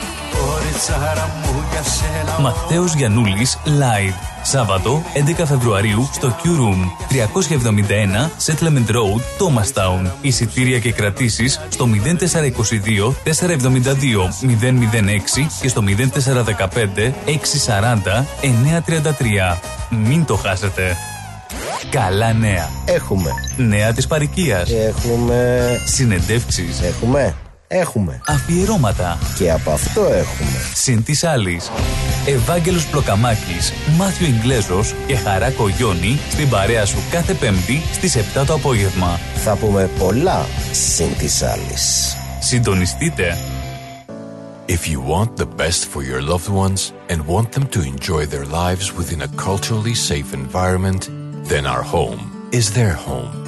Κοριτσάρα 1.78 1.78
μου 1.78 1.78
για 1.78 1.82
σένα 1.82 2.38
Ματέος 2.40 2.94
Γιαννούλης 2.94 3.58
Live. 3.64 4.14
Σάββατο 4.42 5.02
11 5.40 5.42
Φεβρουαρίου 5.46 6.08
στο 6.12 6.36
Q 6.42 6.46
Room 6.46 6.80
371 7.08 8.30
Settlement 8.46 8.90
Road, 8.90 9.20
Thomastown. 9.38 10.10
Εισιτήρια 10.20 10.78
και 10.78 10.92
κρατήσεις 10.92 11.60
στο 11.68 11.86
0422 11.86 13.14
472 13.24 14.28
006 14.40 15.46
και 15.60 15.68
στο 15.68 15.82
0415 15.86 17.12
640 17.26 18.24
933. 19.54 19.58
Μην 19.90 20.24
το 20.24 20.36
χάσετε. 20.36 20.96
Καλά 21.90 22.32
νέα. 22.32 22.68
Έχουμε. 22.84 23.30
Νέα 23.56 23.92
της 23.92 24.06
παροικίας. 24.06 24.70
Έχουμε. 24.70 25.68
Συνεντεύξεις. 25.86 26.80
Έχουμε. 26.80 27.34
Έχουμε. 27.70 28.20
Αφιερώματα. 28.26 29.18
Και 29.36 29.52
από 29.52 29.70
αυτό 29.70 30.00
έχουμε. 30.00 30.58
Συν 30.74 31.04
της 31.04 31.24
άλλης. 31.24 31.70
Ευάγγελος 32.26 32.86
Πλοκαμάκης, 32.86 33.72
Μάθιο 33.96 34.26
Ιγκλέζος 34.26 34.94
και 35.06 35.16
Χαρά 35.16 35.50
Κογιόνι 35.50 36.18
στην 36.30 36.48
παρέα 36.48 36.86
σου 36.86 36.98
κάθε 37.10 37.34
Πέμπτη 37.34 37.82
στις 37.92 38.16
7 38.16 38.44
το 38.46 38.54
απόγευμα. 38.54 39.20
Θα 39.34 39.56
πούμε 39.56 39.90
πολλά 39.98 40.46
συν 40.72 41.16
της 41.18 41.42
άλλης. 41.42 42.16
Συντονιστείτε. 42.40 43.36
If 44.66 44.86
you 44.92 45.00
want 45.12 45.30
the 45.36 45.48
best 45.56 45.80
for 45.92 46.02
your 46.02 46.22
loved 46.32 46.50
ones 46.64 46.92
and 47.10 47.18
want 47.26 47.48
them 47.52 47.66
to 47.74 47.80
enjoy 47.92 48.26
their 48.26 48.46
lives 48.62 48.86
within 48.98 49.20
a 49.22 49.30
culturally 49.46 49.94
safe 50.08 50.30
environment, 50.42 51.02
then 51.50 51.64
our 51.66 51.84
home 51.94 52.20
is 52.58 52.66
their 52.72 52.94
home. 53.08 53.47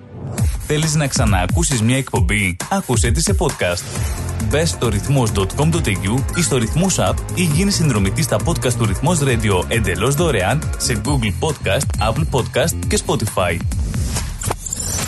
Θέλεις 0.73 0.95
να 0.95 1.07
ξαναακούσεις 1.07 1.81
μια 1.81 1.97
εκπομπή; 1.97 2.57
Άκουσέ 2.69 3.11
τη 3.11 3.21
σε 3.21 3.35
podcast. 3.39 3.83
Μπες 4.49 4.69
στο 4.69 4.89
ρυθμός.com.au 4.89 6.23
ή 6.35 6.41
στο 6.41 6.57
ρυθμός 6.57 6.97
app 6.99 7.13
ή 7.35 7.43
γίνεις 7.43 7.75
συνδρομητής 7.75 8.25
στα 8.25 8.37
podcast 8.45 8.73
του 8.73 8.85
ρυθμός 8.85 9.19
radio 9.21 9.63
εντελώς 9.67 10.15
δωρεάν 10.15 10.69
σε 10.77 11.01
Google 11.05 11.47
Podcast, 11.47 12.09
Apple 12.09 12.25
Podcast 12.31 12.85
και 12.87 12.99
Spotify. 13.05 13.57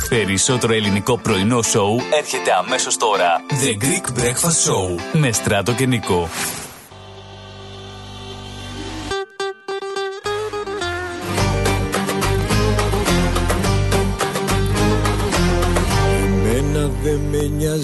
Περισσότερο 0.10 0.74
ελληνικό 0.74 1.18
πρωινό 1.18 1.62
σοου 1.62 2.00
έρχεται 2.18 2.52
αμέσως 2.66 2.98
τώρα. 2.98 3.42
The 3.50 3.84
Greek 3.84 4.20
Breakfast 4.20 4.70
Show 4.70 5.00
με 5.14 5.32
Στράτο 5.32 5.74
και 5.74 5.86
Νικό. 5.86 6.30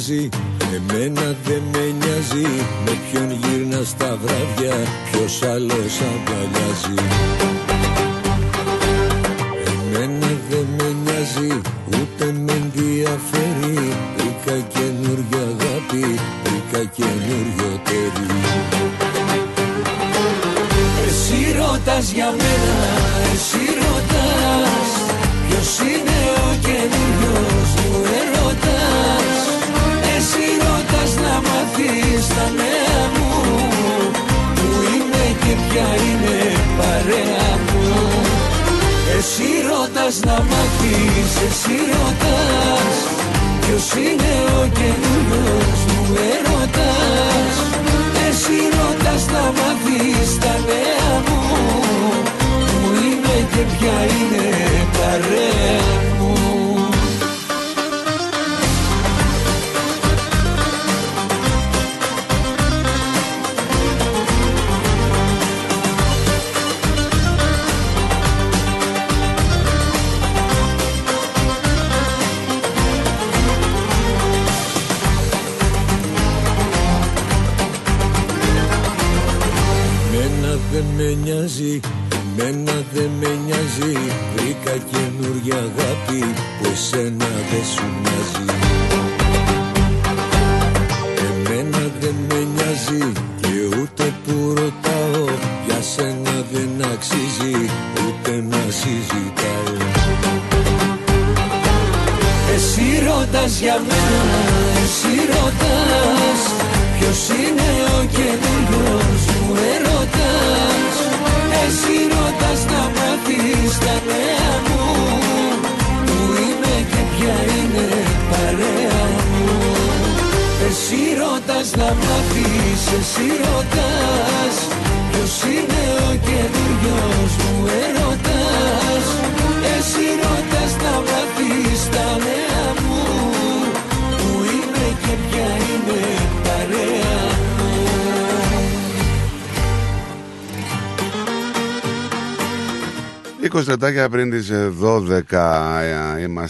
Νοιάζει, 0.10 0.30
εμένα 0.76 1.36
δεν 1.44 1.61
με 1.72 1.95
νοιάζει. 1.99 2.48
Με 2.86 2.91
ποιον 3.11 3.31
γυρνά 3.31 3.69
μένα 3.69 3.84
στα 3.84 4.18
βράδια 4.22 4.76
ποιος 5.11 5.44
άλλος 5.44 5.99
αγκαλιάζει 6.02 7.49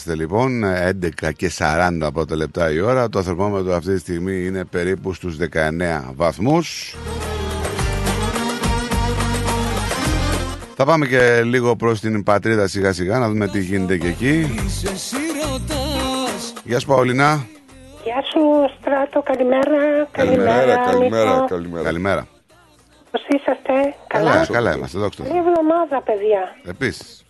είμαστε 0.09 0.15
λοιπόν, 0.15 0.63
11 1.25 1.33
και 1.35 1.51
40 1.57 2.09
πρώτα 2.13 2.35
λεπτά 2.35 2.71
η 2.71 2.79
ώρα. 2.79 3.09
Το 3.09 3.23
θερμόμετρο 3.23 3.75
αυτή 3.75 3.93
τη 3.93 3.99
στιγμή 3.99 4.45
είναι 4.45 4.65
περίπου 4.65 5.13
στους 5.13 5.37
19 5.37 6.11
βαθμούς. 6.15 6.95
Θα 10.75 10.85
πάμε 10.85 11.05
και 11.07 11.41
λίγο 11.43 11.75
προς 11.75 11.99
την 11.99 12.23
πατρίδα 12.23 12.67
σιγά 12.67 12.93
σιγά 12.93 13.17
να 13.17 13.29
δούμε 13.29 13.47
τι 13.47 13.59
γίνεται 13.59 13.97
και 13.97 14.07
εκεί. 14.07 14.47
Εσύ 14.93 15.15
ρωτάς 15.41 16.53
Γεια 16.63 16.79
σου 16.79 16.87
Παολινά. 16.87 17.45
Γεια 18.03 18.23
σου 18.31 18.73
Στράτο, 18.79 19.21
καλημέρα. 19.21 20.07
Καλημέρα, 20.11 20.75
καλημέρα, 20.75 21.33
Νίκο. 21.33 21.45
καλημέρα. 21.45 21.83
Καλημέρα. 21.83 22.27
Πώς 23.11 23.21
είσαστε, 23.27 23.95
καλά. 24.07 24.31
Καλά, 24.31 24.45
καλά 24.51 24.75
είμαστε, 24.75 24.97
δόξα 24.99 25.23
τω 25.23 25.29
Καλή 25.29 25.41
Θεώ. 25.41 25.49
εβδομάδα, 25.51 26.01
παιδιά. 26.01 26.55
Επίσης. 26.67 27.23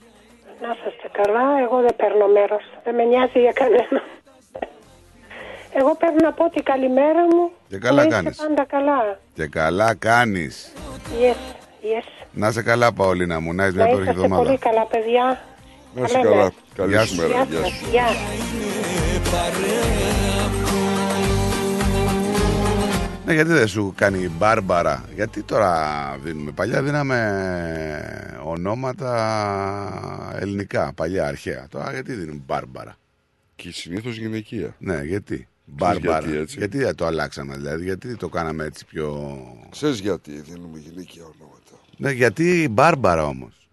Να 0.61 0.67
είστε 0.89 1.09
καλά, 1.19 1.45
εγώ 1.65 1.77
δεν 1.85 1.95
παίρνω 1.95 2.27
μέρος. 2.37 2.63
Δεν 2.89 2.97
με 2.97 3.03
νοιάζει 3.03 3.39
για 3.39 3.51
κανένα. 3.51 4.01
Εγώ 5.73 5.95
παίρνω 5.95 6.15
να 6.21 6.31
πω 6.33 6.49
την 6.49 6.63
καλημέρα 6.63 7.21
μου. 7.21 7.51
Και 7.69 7.77
καλά 7.77 7.95
να 7.95 8.01
είστε 8.07 8.15
κάνεις. 8.15 8.37
πάντα 8.37 8.65
καλά. 8.65 9.19
Και 9.33 9.47
καλά 9.47 9.95
κάνεις. 9.95 10.73
Yes, 11.21 11.35
yes. 11.83 12.03
Να 12.31 12.47
είσαι 12.47 12.61
καλά 12.61 12.93
Παολίνα 12.93 13.39
μου, 13.39 13.53
να 13.53 13.63
έχεις 13.63 13.75
Να 13.75 13.83
μια 13.83 13.91
υπέροχη 13.93 14.11
είσαστε 14.11 14.27
πολύ 14.27 14.41
εβδομάδα. 14.41 14.69
καλά, 14.69 14.85
παιδιά. 14.85 15.39
Να 15.95 16.03
είσαι 16.03 16.13
Τα 16.13 16.19
λέμε. 16.23 16.35
καλά. 16.35 16.51
Καλή 16.75 16.91
Γεια 16.91 17.01
σου 17.05 17.13
σου. 17.13 17.21
μέρα. 17.21 17.33
Γεια 17.33 17.45
Γεια 17.49 17.59
σας, 17.59 17.69
σου. 17.71 17.85
γεια. 17.91 18.05
Ναι, 23.29 23.35
γιατί 23.35 23.51
δεν 23.51 23.67
σου 23.67 23.93
κάνει 23.95 24.19
η 24.23 24.31
Μπάρμπαρα; 24.37 25.05
Γιατί 25.15 25.43
τώρα 25.43 26.17
δίνουμε. 26.23 26.51
Παλιά 26.51 26.83
δίναμε 26.83 28.39
ονόματα 28.43 29.11
ελληνικά, 30.39 30.93
παλιά, 30.93 31.27
αρχαία. 31.27 31.67
Τώρα 31.69 31.91
γιατί 31.91 32.13
δίνουμε 32.13 32.41
Μπάρμπαρα; 32.45 32.97
Και 33.55 33.71
συνήθως 33.71 34.17
γυναικεία. 34.17 34.75
Ναι, 34.79 35.01
γιατί; 35.03 35.47
Μπάρμπαρα. 35.65 36.19
γιατί 36.19 36.37
έτσι; 36.41 36.57
γιατί 36.57 36.77
δεν 36.77 36.95
το 36.95 37.05
αλλάξαμε, 37.05 37.55
δηλαδή. 37.55 37.83
Γιατί 37.83 38.15
το 38.15 38.29
κάναμε 38.29 38.63
έτσι 38.63 38.85
πιο. 38.85 39.37
Ξέρεις 39.69 39.99
γιατί 39.99 40.31
δίνουμε 40.31 40.79
γυναικεία 40.79 41.23
ονόματα. 41.23 41.71
Ναι, 41.97 42.11
γιατί 42.11 42.61
η 42.63 42.69
Μπάρμπαρα 42.69 43.25
όμως. 43.25 43.67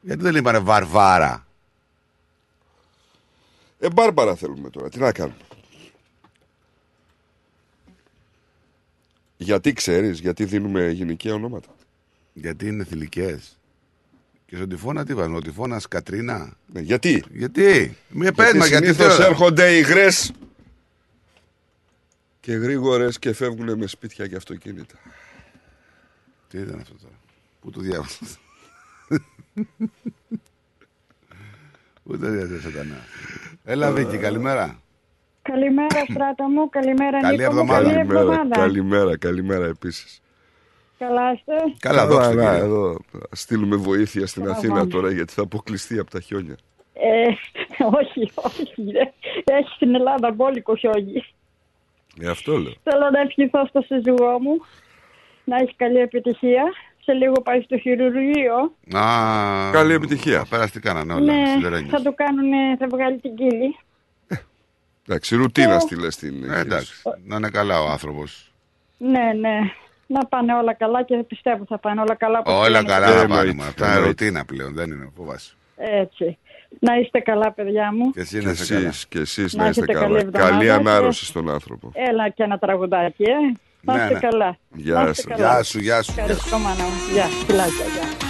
Γιατί 0.00 0.22
δεν 0.22 0.34
είπανε 0.34 0.58
Βαρβάρα; 0.58 1.46
Ε, 3.78 3.90
Μπάρμπαρα 3.90 4.34
θέλουμε 4.34 4.70
τώρα. 4.70 4.88
Τι 4.88 4.98
να 4.98 5.12
κάνουμε; 5.12 5.36
Γιατί 9.36 9.72
ξέρεις, 9.72 10.20
γιατί 10.20 10.44
δίνουμε 10.44 10.90
γυναικεία 10.90 11.34
ονόματα; 11.34 11.74
Γιατί 12.32 12.66
είναι 12.66 12.84
θηλυκές. 12.84 13.58
Και 14.46 14.56
στον 14.56 14.68
τυφώνα 14.68 15.04
τι 15.04 15.14
βάζουμε, 15.14 15.36
ο 15.36 15.40
τυφώνας 15.40 15.88
Κατρίνα; 15.88 16.56
Ναι, 16.66 16.80
γιατί; 16.80 17.24
Γιατί; 17.30 17.96
Μια 18.08 18.32
πέσμα, 18.32 18.66
γιατί 18.66 18.84
συνήθως 18.84 19.16
τώρα. 19.16 19.26
έρχονται 19.26 19.76
υγρές 19.76 20.32
και 22.40 22.52
γρήγορες 22.52 23.18
και 23.18 23.32
φεύγουν 23.32 23.78
με 23.78 23.86
σπίτια 23.86 24.26
και 24.26 24.36
αυτοκίνητα. 24.36 24.94
Τι 26.48 26.58
ήταν 26.58 26.80
αυτό 26.80 26.94
τώρα; 27.02 27.14
Πού 27.60 27.70
το 27.70 27.80
διάβασα. 27.80 28.24
Πού 32.02 32.18
το 32.18 32.30
διάβασα 32.30 32.60
σατανά; 32.60 33.04
Έλα 33.64 33.92
Βίκη, 33.92 34.18
καλημέρα. 34.18 34.80
Καλημέρα, 35.46 36.00
Στράτο 36.10 36.44
μου. 36.44 36.68
Καλημέρα, 36.68 37.20
Καλή 37.20 37.36
Νίκο 37.36 37.52
μου. 37.52 37.58
εβδομάδα. 37.60 37.82
Καλή 37.82 37.94
Καλημέρα, 37.94 38.20
εβδομάδα. 38.20 38.56
καλημέρα, 38.60 39.16
καλημέρα 39.18 39.64
επίσης. 39.66 40.20
Καλά 40.98 41.32
είστε; 41.32 41.52
Καλά, 41.78 42.06
δόξα 42.06 42.30
τω 42.30 42.34
να, 42.36 42.52
Θεώ. 42.52 42.64
εδώ. 42.64 42.96
Θα 43.10 43.18
στείλουμε 43.32 43.76
βοήθεια 43.76 44.26
στην 44.26 44.42
Καλά, 44.42 44.54
Αθήνα 44.54 44.74
πάμε. 44.74 44.86
τώρα 44.90 45.10
γιατί 45.10 45.32
θα 45.32 45.42
αποκλειστεί 45.42 45.98
από 45.98 46.10
τα 46.10 46.20
χιόνια. 46.20 46.56
Ε, 46.94 47.26
όχι, 48.00 48.30
όχι. 48.34 48.72
δεν. 48.92 49.08
Έχει 49.44 49.68
στην 49.74 49.94
Ελλάδα 49.94 50.32
μπόλικο 50.32 50.76
χιόνι. 50.76 51.24
Ε, 52.20 52.28
αυτό 52.28 52.52
λέω. 52.56 52.72
Θέλω 52.82 53.10
να 53.12 53.20
ευχηθώ 53.20 53.66
στο 53.66 53.80
σύζυγό 53.86 54.40
μου 54.40 54.60
να 55.44 55.56
έχει 55.56 55.74
καλή 55.76 55.98
επιτυχία. 55.98 56.64
Σε 57.04 57.12
λίγο 57.12 57.32
πάει 57.42 57.60
στο 57.60 57.78
χειρουργείο. 57.78 58.56
Α, 58.98 59.70
Καλή 59.72 59.92
επιτυχία. 59.92 60.38
θα 60.38 60.46
Περαστικά 60.50 60.92
να 60.92 61.00
είναι 61.00 61.12
όλα. 61.14 61.32
ναι, 61.34 61.46
σιδερένιες. 61.46 61.90
θα 61.90 62.02
του 62.02 62.14
κάνουν, 62.14 62.76
θα 62.78 62.86
βγάλει 62.90 63.18
την 63.18 63.34
κύλη. 63.36 63.76
Εντάξει, 65.08 65.36
ρουτίνα 65.36 65.78
στείλε 65.78 66.10
στην. 66.10 66.50
Ε, 66.50 66.58
εντάξει, 66.58 66.92
να 67.24 67.36
είναι 67.36 67.48
καλά 67.48 67.80
ο 67.82 67.88
άνθρωπος. 67.88 68.52
Ναι, 68.98 69.32
ναι. 69.40 69.58
Να 70.06 70.26
πάνε 70.26 70.54
όλα 70.54 70.74
καλά 70.74 71.02
και 71.02 71.16
πιστεύω 71.16 71.64
θα 71.68 71.78
πάνε 71.78 72.00
όλα 72.00 72.14
καλά. 72.14 72.38
όπως 72.38 72.54
Όλα 72.66 72.78
είναι. 72.78 72.88
καλά 72.88 73.06
θα 73.06 73.12
Εννοείται, 73.12 73.34
πάρουμε. 73.34 73.62
Αυτά 73.64 73.84
είναι 73.86 73.94
εννοείται. 73.96 74.24
ρουτίνα 74.24 74.44
πλέον, 74.44 74.74
δεν 74.74 74.90
είναι 74.90 75.08
φοβάσαι. 75.16 75.52
Έτσι. 75.76 76.38
Να 76.80 76.96
είστε 76.96 77.18
καλά, 77.18 77.52
παιδιά 77.52 77.92
μου. 77.94 78.10
Και 78.10 78.20
εσύ 78.20 78.38
Και 78.38 78.44
να 78.44 78.50
είσαι 78.50 78.74
καλά. 78.74 78.86
εσείς, 78.88 79.06
και 79.06 79.18
εσείς 79.18 79.54
Να 79.54 79.62
να 79.62 79.68
είστε 79.68 79.82
έχετε 79.82 79.98
καλή 79.98 80.06
καλά. 80.14 80.18
εβδομάδα 80.26 80.50
Καλή 80.50 80.64
και- 80.64 80.72
ανάρρωση 80.72 81.24
στον 81.24 81.50
άνθρωπο. 81.50 81.90
Έλα 81.94 82.28
και 82.28 82.42
ένα 82.42 82.58
τραγουδάκι, 82.58 83.22
ε. 83.22 83.34
Να 83.80 83.94
Ναι, 83.96 84.02
είστε 84.02 84.12
ναι. 84.14 84.18
καλά. 84.20 84.56
Γεια 84.74 84.94
Να 84.94 85.08
είστε 85.08 85.22
σου. 85.22 85.28
καλά. 85.28 85.52
Γεια 85.54 85.62
σου, 85.62 85.78
γεια 85.78 86.02
σου. 86.02 86.12
γεια 86.12 86.16
σου. 86.16 86.20
Ευχαριστώ, 86.20 86.58
μάνα 86.58 86.82
μου. 86.84 87.12
Γεια, 87.12 87.24
φιλάκια, 87.24 87.84
γεια. 87.94 88.25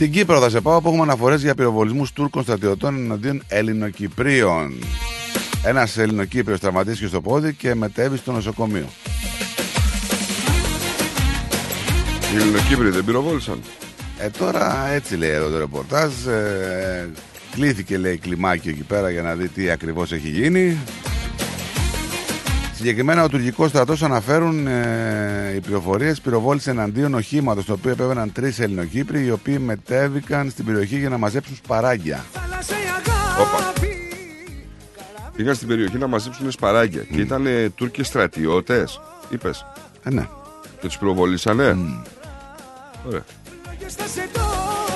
Στην 0.00 0.12
Κύπρο 0.12 0.40
θα 0.40 0.50
σε 0.50 0.60
πάω 0.60 0.80
που 0.80 0.88
έχουμε 0.88 1.02
αναφορές 1.02 1.42
για 1.42 1.54
πυροβολισμούς 1.54 2.12
Τούρκων 2.12 2.42
στρατιωτών 2.42 2.96
εναντίον 2.96 3.42
Ελληνοκυπρίων. 3.48 4.72
Ένας 5.64 5.96
Ελληνοκύπριος 5.96 6.60
τραυματίστηκε 6.60 7.06
στο 7.06 7.20
πόδι 7.20 7.54
και 7.54 7.74
μετέβη 7.74 8.16
στο 8.16 8.32
νοσοκομείο. 8.32 8.86
Οι 12.32 12.36
Ελληνοκύπροι 12.36 12.90
δεν 12.90 13.04
πυροβόλησαν. 13.04 13.60
Ε, 14.18 14.28
τώρα 14.28 14.88
έτσι 14.88 15.16
λέει 15.16 15.30
εδώ 15.30 15.48
το 15.48 15.58
ρεπορτάζ. 15.58 16.26
Ε, 16.26 17.10
κλήθηκε 17.54 17.98
λέει 17.98 18.16
κλιμάκι 18.16 18.68
εκεί 18.68 18.82
πέρα 18.82 19.10
για 19.10 19.22
να 19.22 19.34
δει 19.34 19.48
τι 19.48 19.70
ακριβώς 19.70 20.12
έχει 20.12 20.28
γίνει. 20.28 20.78
Συγκεκριμένα, 22.80 23.24
ο 23.24 23.28
τουρκικός 23.28 23.68
στρατός 23.70 24.02
αναφέρουν 24.02 24.66
ε, 24.66 25.52
οι 25.56 25.60
πληροφορίες 25.60 26.20
πυροβόλησε 26.20 26.70
εναντίον 26.70 27.14
οχήματος 27.14 27.64
στο 27.64 27.72
οποίο 27.72 27.90
επέβαιναν 27.90 28.32
τρεις 28.32 28.58
Ελληνοκύπροι 28.58 29.24
οι 29.24 29.30
οποίοι 29.30 29.58
μετέβηκαν 29.60 30.50
στην 30.50 30.64
περιοχή 30.64 30.98
για 30.98 31.08
να 31.08 31.18
μαζέψουν 31.18 31.56
σπαράγγια. 31.56 32.24
Όπα. 33.40 33.72
Πήγαν 35.36 35.54
στην 35.54 35.68
περιοχή 35.68 35.98
να 35.98 36.06
μαζέψουν 36.06 36.50
σπαράγγια 36.50 37.02
και 37.02 37.20
ήταν 37.20 37.46
Τούρκοι 37.74 38.02
στρατιώτες. 38.02 39.00
Είπες; 39.28 39.66
Ε, 40.02 40.10
ναι. 40.10 40.28
Και 40.80 40.86
τους 40.86 40.98
πυροβολήσανε; 40.98 41.76
Ωραία. 43.06 43.24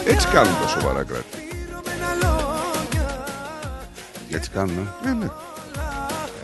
Έτσι 0.07 0.29
κάνουν 0.33 0.55
τα 0.63 0.69
σοβαρά 0.69 1.03
κράτη. 1.03 1.25
Έτσι 4.31 4.51
κάνουν, 4.51 4.89
Ναι, 5.05 5.13
ναι. 5.13 5.27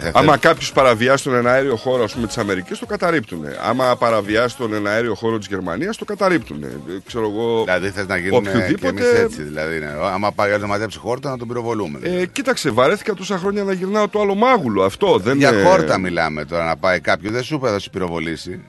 Ε. 0.02 0.10
Άμα 0.14 0.36
κάποιος 0.36 0.72
παραβιάσει 0.72 1.24
τον 1.24 1.34
εναέριο 1.34 1.76
χώρο 1.76 2.02
ας 2.04 2.12
πούμε, 2.14 2.26
της 2.26 2.38
Αμερικής, 2.38 2.78
το 2.78 2.86
καταρρύπτουν. 2.86 3.44
Άμα 3.68 3.96
παραβιάσει 3.96 4.56
τον 4.56 4.74
εναέριο 4.74 5.14
χώρο 5.14 5.38
της 5.38 5.46
Γερμανίας, 5.46 5.96
το 5.96 6.04
καταρρύπτουν. 6.04 6.64
Ξέρω 7.06 7.30
εγώ. 7.30 7.64
Δηλαδή 7.64 7.90
θες 7.90 8.06
να 8.06 8.16
γίνουμε 8.16 8.50
και 8.50 8.56
οποιοδήποτε. 8.56 8.88
εμείς 8.88 9.12
έτσι. 9.12 9.42
Δηλαδή, 9.42 9.78
ναι. 9.78 9.92
Άμα 10.12 10.32
πάει 10.32 10.58
να 10.58 10.66
μαζέψει 10.66 10.98
χόρτα 10.98 11.30
να 11.30 11.38
τον 11.38 11.48
πυροβολούμε. 11.48 11.98
Ε, 12.02 12.26
κοίταξε, 12.26 12.70
βαρέθηκα 12.70 13.14
τόσα 13.14 13.38
χρόνια 13.38 13.62
να 13.64 13.72
γυρνάω 13.72 14.08
το 14.08 14.20
άλλο 14.20 14.34
μάγουλο. 14.34 14.84
Αυτό 14.84 15.18
δεν 15.18 15.38
Για 15.38 15.52
είναι. 15.52 15.62
χόρτα 15.62 15.98
μιλάμε 15.98 16.44
τώρα 16.44 16.64
να 16.64 16.76
πάει 16.76 17.00
κάποιος. 17.00 17.32
Δεν 17.32 17.42
σου 17.42 17.54
είπε 17.54 17.68
θα 17.68 17.78
σου 17.78 17.90
πυροβολήσει. 17.90 18.62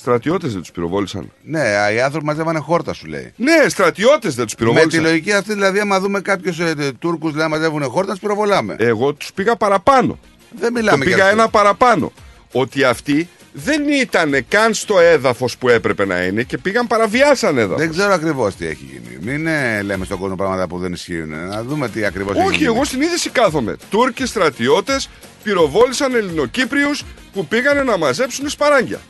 Στρατιώτες 0.00 0.52
δεν 0.52 0.60
τους 0.60 0.70
πυροβόλησαν. 0.70 1.32
Ναι, 1.42 1.62
οι 1.94 2.00
άνθρωποι 2.00 2.26
μαζεύανε 2.26 2.58
χόρτα 2.58 2.92
σου 2.92 3.06
λέει. 3.06 3.32
Ναι, 3.36 3.68
στρατιώτες 3.68 4.34
δεν 4.34 4.44
τους 4.44 4.54
Με 4.58 4.58
πυροβόλησαν. 4.66 5.02
τη 5.02 5.08
λογική 5.08 5.32
αυτή, 5.32 5.52
δηλαδή, 5.52 5.78
άμα 5.80 6.00
δούμε 6.00 6.20
κάποιους 6.20 6.58
ε, 6.58 6.74
Τούρκους 6.98 7.34
να 7.34 7.48
μαζεύουν 7.48 7.82
χόρτα, 7.82 8.10
τους 8.10 8.20
πυροβολάμε. 8.20 8.76
Εγώ 8.78 9.12
τους 9.14 9.32
πήγα 9.32 9.56
παραπάνω. 9.56 10.18
Δεν 10.60 10.72
μιλάμε 10.72 10.98
το 11.04 11.08
για 11.08 11.16
πήγα 11.16 11.26
αυτό. 11.28 11.40
ένα 11.40 11.48
παραπάνω. 11.50 12.12
Ότι 12.52 12.84
αυτοί 12.84 13.28
δεν 13.52 13.88
ήταν 13.88 14.44
καν 14.48 14.74
στο 14.74 14.98
έδαφος 14.98 15.56
που 15.56 15.68
έπρεπε 15.68 16.04
να 16.04 16.22
είναι 16.22 16.42
και 16.42 16.58
πήγαν 16.58 16.86
παραβιάσαν 16.86 17.58
έδαφος. 17.58 17.78
Δεν 17.80 17.90
ξέρω 17.90 18.12
ακριβώς 18.12 18.54
τι 18.56 18.66
έχει 18.66 18.84
γίνει. 18.92 19.32
Μην 19.32 19.46
ε, 19.46 19.82
λέμε 19.82 20.04
στον 20.04 20.18
κόσμο 20.18 20.36
πράγματα 20.36 20.66
που 20.66 20.78
δεν 20.78 20.92
ισχύουν. 20.92 21.28
Να 21.48 21.62
δούμε 21.62 21.88
τι 21.88 22.04
ακριβώς 22.04 22.36
έχει 22.36 22.46
Όχι, 22.46 22.56
γίνει. 22.56 22.66
εγώ 22.74 22.84
στην 22.84 23.00
είδηση 23.00 23.30
κάθομαι. 23.30 23.76
Τούρκοι 23.90 24.26
στρατιώτες 24.26 25.08
πυροβόλησαν 25.42 26.14
Ελληνοκύπριους 26.14 27.04
που 27.32 27.46
πήγανε 27.46 27.82
να 27.82 27.98
μαζέψουν 27.98 28.48
σπαράγγια. 28.48 29.00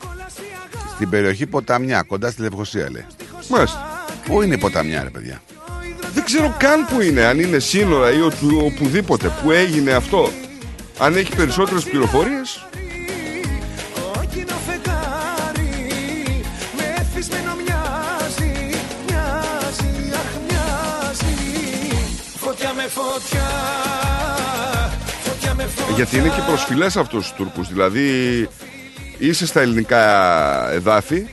Στην 1.01 1.13
περιοχή 1.13 1.45
Ποταμιά, 1.45 2.01
κοντά 2.01 2.31
στη 2.31 2.41
Λευκοσία 2.41 2.91
λέει. 2.91 3.05
Μάλιστα. 3.49 4.05
Πού 4.25 4.41
είναι 4.41 4.53
η 4.53 4.57
Ποταμιά, 4.57 5.03
ρε 5.03 5.09
παιδιά; 5.09 5.41
Δεν 6.13 6.23
ξέρω 6.23 6.55
καν 6.59 6.85
που 6.85 7.01
είναι, 7.01 7.25
αν 7.25 7.39
είναι 7.39 7.59
σύνορα 7.59 8.11
ή 8.11 8.21
οπου- 8.21 8.61
οπουδήποτε. 8.63 9.31
Που 9.43 9.51
έγινε 9.51 9.91
αυτό; 9.91 10.29
Αν 10.99 11.15
έχει 11.15 11.35
περισσότερες 11.35 11.83
πληροφορίες; 11.83 12.65
Κόκκινο 14.13 14.53
φεγγάρι 14.67 15.91
με 16.77 16.93
εθισμένο 16.97 17.55
μοιάζει, 17.55 18.69
μοιάζει, 19.07 20.11
αχ 20.13 20.31
μοιάζει 20.47 21.35
Φωτιά 22.37 22.73
με 22.73 22.81
φωτιά, 22.87 23.47
φωτιά 25.23 25.53
με 25.53 25.63
φωτιά 25.63 25.95
Γιατί 25.95 26.17
είναι 26.17 26.27
και 26.29 26.41
προσφυλές 26.47 26.97
αυτούς 26.97 27.23
τους 27.27 27.33
Τούρκους 27.37 27.67
Δηλαδή 27.67 28.47
είσαι 29.27 29.45
στα 29.45 29.61
ελληνικά 29.61 30.71
εδάφη 30.71 31.27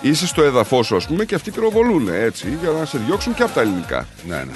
Είσαι 0.00 0.26
στο 0.26 0.42
έδαφο 0.42 0.82
σου 0.82 0.96
ας 0.96 1.06
πούμε 1.06 1.24
Και 1.24 1.34
αυτοί 1.34 1.50
πυροβολούν 1.50 2.08
έτσι 2.08 2.58
Για 2.60 2.70
να 2.70 2.84
σε 2.84 2.98
διώξουν 2.98 3.34
και 3.34 3.42
από 3.42 3.52
τα 3.52 3.60
ελληνικά. 3.60 4.06
Ναι, 4.26 4.36
ναι 4.36 4.52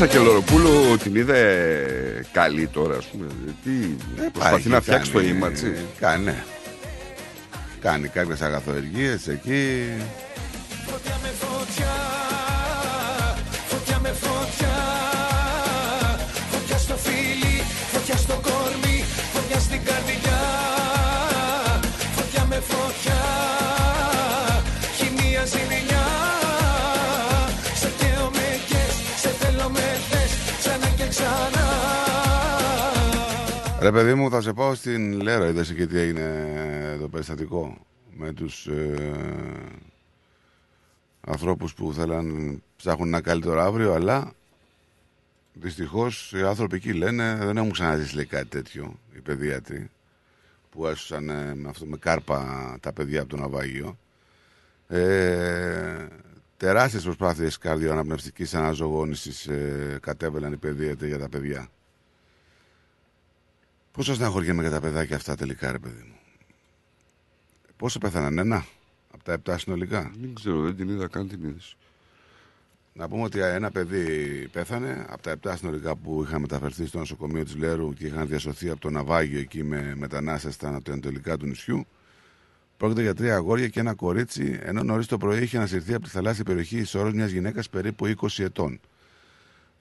Τι 0.00 0.06
έγινε 0.06 0.22
σαν 0.22 0.24
Κελοροπούλου 0.24 0.96
την 0.96 1.14
είδε 1.14 2.24
καλή 2.32 2.66
τώρα 2.66 2.96
ας 2.96 3.04
πούμε 3.04 3.26
Τι 3.64 3.70
προσπαθεί 4.32 4.62
Πάει 4.62 4.72
να 4.72 4.76
και 4.78 4.82
φτιάξει 4.82 5.10
το 5.10 5.18
κάνει- 5.18 5.42
image 5.42 5.74
Κάνει, 6.00 6.24
ναι. 6.24 6.44
Κάνει 7.80 8.08
κάποιες 8.08 8.40
αγαθοεργίες 8.42 9.28
εκεί. 9.28 9.88
Φωτιά 10.86 11.18
με 11.22 11.28
φωτιά, 11.38 11.86
φωτιά 11.86 12.19
Ρε 33.80 33.92
παιδί 33.92 34.14
μου, 34.14 34.30
θα 34.30 34.40
σε 34.40 34.52
πάω 34.52 34.74
στην 34.74 35.20
Λέρα. 35.20 35.48
Είδες 35.48 35.72
και 35.72 35.86
τι 35.86 35.98
έγινε 35.98 36.96
το 37.00 37.08
περιστατικό 37.08 37.86
με 38.16 38.32
τους 38.32 38.66
ε, 38.66 38.94
ανθρώπους 41.20 41.74
που 41.74 41.92
θέλαν 41.92 42.62
ψάχνουν 42.76 43.06
ένα 43.08 43.20
καλύτερο 43.20 43.60
αύριο, 43.60 43.92
αλλά 43.92 44.32
δυστυχώς 45.52 46.32
οι 46.32 46.42
άνθρωποι 46.42 46.76
εκεί 46.76 46.92
λένε 46.92 47.38
δεν 47.42 47.56
έχουν 47.56 47.70
ξαναζήσει 47.70 48.14
λέει, 48.14 48.26
κάτι 48.26 48.46
τέτοιο 48.46 48.98
οι 49.16 49.20
παιδίατροι 49.20 49.90
που 50.70 50.86
έσωσαν 50.86 51.28
ε, 51.28 51.54
με, 51.54 51.68
αυτό, 51.68 51.86
με 51.86 51.96
κάρπα 51.96 52.76
τα 52.80 52.92
παιδιά 52.92 53.20
από 53.20 53.28
το 53.28 53.36
ναυάγιο. 53.36 53.98
Ε, 54.88 56.06
τεράστιες 56.56 57.02
προσπάθειες 57.02 57.58
καρδιοαναπνευστικής 57.58 58.54
αναζωογόνησης 58.54 59.46
ε, 59.46 59.98
κατέβαλαν 60.02 60.52
οι 60.52 60.56
παιδίατροι 60.56 61.08
για 61.08 61.18
τα 61.18 61.28
παιδιά. 61.28 61.68
Πόσο 63.92 64.14
στεναχωριέμαι 64.14 64.62
για 64.62 64.70
τα 64.70 64.80
παιδάκια 64.80 65.16
αυτά 65.16 65.34
τελικά, 65.36 65.72
ρε 65.72 65.78
παιδί 65.78 66.02
μου; 66.08 66.14
Πόσο 67.76 67.98
πέθαναν, 67.98 68.38
ένα; 68.38 68.64
Από 69.10 69.24
τα 69.24 69.32
επτά 69.32 69.58
συνολικά; 69.58 70.12
Δεν 70.20 70.34
ξέρω, 70.34 70.60
δεν 70.60 70.76
την 70.76 70.88
είδα 70.88 71.08
καν 71.08 71.28
την 71.28 71.44
είδηση 71.44 71.76
Να 72.92 73.08
πούμε 73.08 73.22
ότι 73.22 73.40
ένα 73.40 73.70
παιδί 73.70 74.48
πέθανε 74.52 75.06
από 75.08 75.22
τα 75.22 75.30
επτά 75.30 75.56
συνολικά 75.56 75.96
που 75.96 76.22
είχαν 76.22 76.40
μεταφερθεί 76.40 76.86
στο 76.86 76.98
νοσοκομείο 76.98 77.44
της 77.44 77.56
Λέρου 77.56 77.92
και 77.92 78.06
είχαν 78.06 78.28
διασωθεί 78.28 78.70
από 78.70 78.80
το 78.80 78.90
ναυάγιο 78.90 79.38
εκεί 79.38 79.62
με 79.64 79.94
μετανάστες 79.96 80.54
στα 80.54 80.68
ανατολικά 80.68 81.36
του 81.36 81.46
νησιού. 81.46 81.86
Πρόκειται 82.76 83.02
για 83.02 83.14
τρία 83.14 83.34
αγόρια 83.34 83.68
και 83.68 83.80
ένα 83.80 83.94
κορίτσι, 83.94 84.58
ενώ 84.62 84.82
νωρίς 84.82 85.06
το 85.06 85.18
πρωί 85.18 85.42
είχε 85.42 85.56
ανασυρθεί 85.56 85.94
από 85.94 86.04
τη 86.04 86.10
θαλάσσια 86.10 86.44
περιοχή 86.44 86.78
η 86.78 86.84
σωρό 86.84 87.10
μιας 87.12 87.30
γυναίκας 87.30 87.68
περίπου 87.68 88.06
20 88.06 88.42
ετών. 88.42 88.80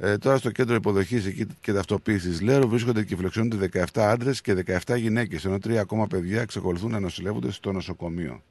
Ε, 0.02 0.18
τώρα 0.18 0.38
στο 0.38 0.52
κέντρο 0.52 0.76
υποδοχής 0.76 1.46
και 1.62 1.74
ταυτοποίησης 1.74 2.42
Λέρου 2.42 2.70
βρίσκονται 2.70 3.04
και 3.04 3.16
φιλοξενούνται 3.16 3.70
17 3.74 3.84
άντρες 3.94 4.42
και 4.42 4.64
17 4.86 4.98
γυναίκες, 4.98 5.46
ενώ 5.46 5.60
τρία 5.60 5.82
ακόμα 5.82 6.08
παιδιά 6.08 6.42
εξακολουθούν 6.42 6.92
να 6.92 7.00
νοσηλεύονται 7.00 7.52
στο 7.52 7.72
νοσοκομείο. 7.72 8.44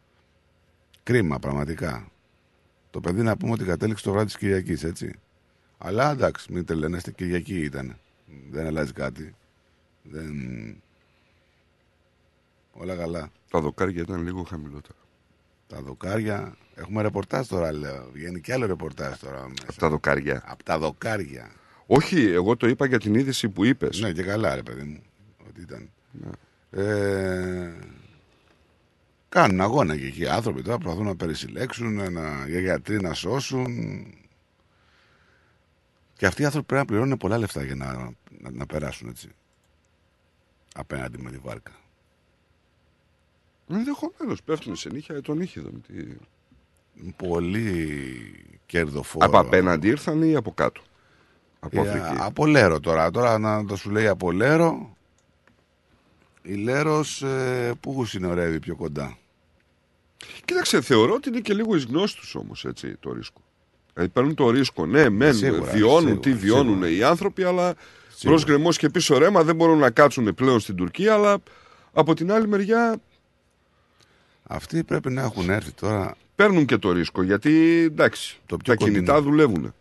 Κρίμα, 1.03 1.39
πραγματικά. 1.39 2.11
Το 2.91 3.01
παιδί 3.01 3.23
να 3.23 3.37
πούμε 3.37 3.53
ότι 3.53 3.65
κατέληξε 3.65 4.05
το 4.05 4.11
βράδυ 4.11 4.27
της 4.27 4.37
Κυριακής, 4.37 4.85
έτσι. 4.85 5.19
Αλλά 5.79 6.11
εντάξει, 6.11 6.53
μην 6.53 6.65
τρελαίνεστε, 6.65 7.11
Κυριακή 7.11 7.61
ήταν. 7.61 7.99
Δεν 8.51 8.67
αλλάζει 8.67 8.93
κάτι. 8.93 9.35
Δεν... 10.03 10.33
Όλα 12.73 12.97
καλά. 12.97 13.31
Τα 13.51 13.61
δοκάρια 13.61 14.03
ήταν 14.03 14.23
λίγο 14.23 14.43
χαμηλότερα. 14.43 14.99
Τα 15.67 15.83
δοκάρια. 15.83 16.57
Έχουμε 16.79 17.03
ρεπορτάζ 17.03 17.47
τώρα, 17.47 17.73
λέω. 17.73 18.11
Βγαίνει 18.13 18.41
και 18.41 18.53
άλλο 18.53 18.67
ρεπορτάζ 18.67 19.19
τώρα. 19.19 19.49
Μέσα. 19.49 19.65
Από 19.67 19.79
τα 19.79 19.89
δοκάρια. 19.89 20.43
Από 20.47 20.65
τα 20.65 20.79
δοκάρια. 20.79 21.51
Όχι, 21.87 22.21
εγώ 22.21 22.57
το 22.57 22.67
είπα 22.67 22.87
για 22.87 22.99
την 22.99 23.15
είδηση 23.15 23.49
που 23.49 23.65
είπες. 23.65 24.01
Ναι, 24.01 24.13
και 24.13 24.23
καλά, 24.23 24.55
ρε 24.55 24.63
παιδί 24.63 24.83
μου. 24.83 25.03
Ότι 25.49 25.61
ήταν. 25.61 25.91
Ε, 26.71 27.73
κάνουν 29.29 29.61
αγώνα 29.61 29.97
και 29.97 30.07
εκεί 30.07 30.21
οι 30.23 30.29
άνθρωποι 30.29 30.63
τώρα 30.63 30.79
προσπαθούν 30.79 31.07
να 31.07 31.17
περισυλλέξουν, 31.17 32.13
να, 32.13 32.47
για 32.49 32.61
γιατροί 32.61 33.01
να 33.01 33.15
σώσουν. 33.15 34.05
Και 36.17 36.27
αυτοί 36.27 36.43
οι 36.43 36.45
άνθρωποι 36.45 36.67
πρέπει 36.67 36.83
να 36.83 36.89
πληρώνουν 36.89 37.17
πολλά 37.17 37.39
λεφτά 37.39 37.65
για 37.65 37.75
να, 37.75 37.95
να, 38.39 38.51
να 38.51 38.67
περάσουν 38.67 39.09
έτσι. 39.09 39.29
Απέναντι 40.75 41.23
με 41.23 41.31
τη 41.31 41.37
βάρκα. 41.37 41.73
Ενδεχομένως 43.69 44.43
πέφτουν 44.43 44.77
σε 44.77 44.89
νύχια, 44.91 45.15
ε, 45.15 45.21
τον 45.21 45.41
είχε 45.41 45.61
εδώ. 45.61 45.71
Με 47.03 47.13
τη- 47.17 47.27
Πολύ 47.29 48.33
κερδοφόρο. 48.67 49.27
Από 49.27 49.39
απέναντι 49.39 49.89
ήρθαν 49.89 50.23
ή 50.23 50.35
από 50.37 50.53
κάτω; 50.53 50.81
Από 51.61 51.85
Ε, 51.85 51.89
Αφρική. 51.89 52.17
από 52.23 52.47
Λέρο 52.47 52.81
τώρα. 52.81 53.11
Τώρα 53.11 53.39
να 53.39 53.65
το 53.65 53.77
σου 53.77 53.91
λέει 53.91 54.07
από 54.07 54.33
Λέρο. 54.33 54.97
Η 56.43 56.55
Λέρος 56.55 57.23
ε, 57.23 57.73
πού 57.81 58.05
συνορεύει 58.05 58.59
πιο 58.61 58.77
κοντά. 58.77 59.17
Κοίταξε, 60.45 60.81
θεωρώ 60.81 61.15
ότι 61.15 61.29
είναι 61.29 61.41
και 61.41 61.55
λίγο 61.55 61.77
εις 61.77 61.85
γνώστους 61.85 62.35
όμως 62.35 62.67
το 63.01 63.13
ρίσκο. 63.13 63.41
Δηλαδή 63.95 64.13
παίρνουν 64.13 64.35
το 64.35 64.51
ρίσκο. 64.51 64.87
Ναι, 64.87 65.09
μεν 65.09 65.35
Σίγουρα, 65.35 65.71
βιώνουν 65.73 66.01
σίγουρα, 66.01 66.21
τι 66.21 66.33
βιώνουν 66.35 66.73
σίγουρα. 66.73 66.91
οι 66.91 67.03
άνθρωποι, 67.03 67.45
αλλά 67.45 67.75
Σίγουρα. 68.15 68.41
προ 68.43 68.47
γκρεμός 68.55 68.77
και 68.79 68.89
πίσω 68.89 69.19
ρέμα 69.19 69.43
δεν 69.43 69.57
μπορούν 69.57 69.79
να 69.79 69.91
κάτσουν 69.91 70.35
πλέον 70.35 70.61
στην 70.61 70.75
Τουρκία. 70.77 71.15
Αλλά 71.15 71.39
από 71.93 72.15
την 72.15 72.33
άλλη 72.33 72.49
μεριά 72.49 72.97
Αυτοί 74.51 74.85
πρέπει 74.85 75.11
να 75.11 75.23
έχουν 75.23 75.51
έρθει 75.51 75.73
τώρα. 75.73 76.15
Παίρνουν 76.39 76.65
και 76.67 76.77
το 76.77 76.93
ρίσκο. 76.93 77.23
Γιατί 77.23 77.83
εντάξει, 77.85 78.41
Το 78.47 78.57
πιο 78.57 78.75
τα 78.77 78.85
κινητά 78.85 79.13
κοντινό. 79.13 79.31
δουλεύουν. 79.31 79.75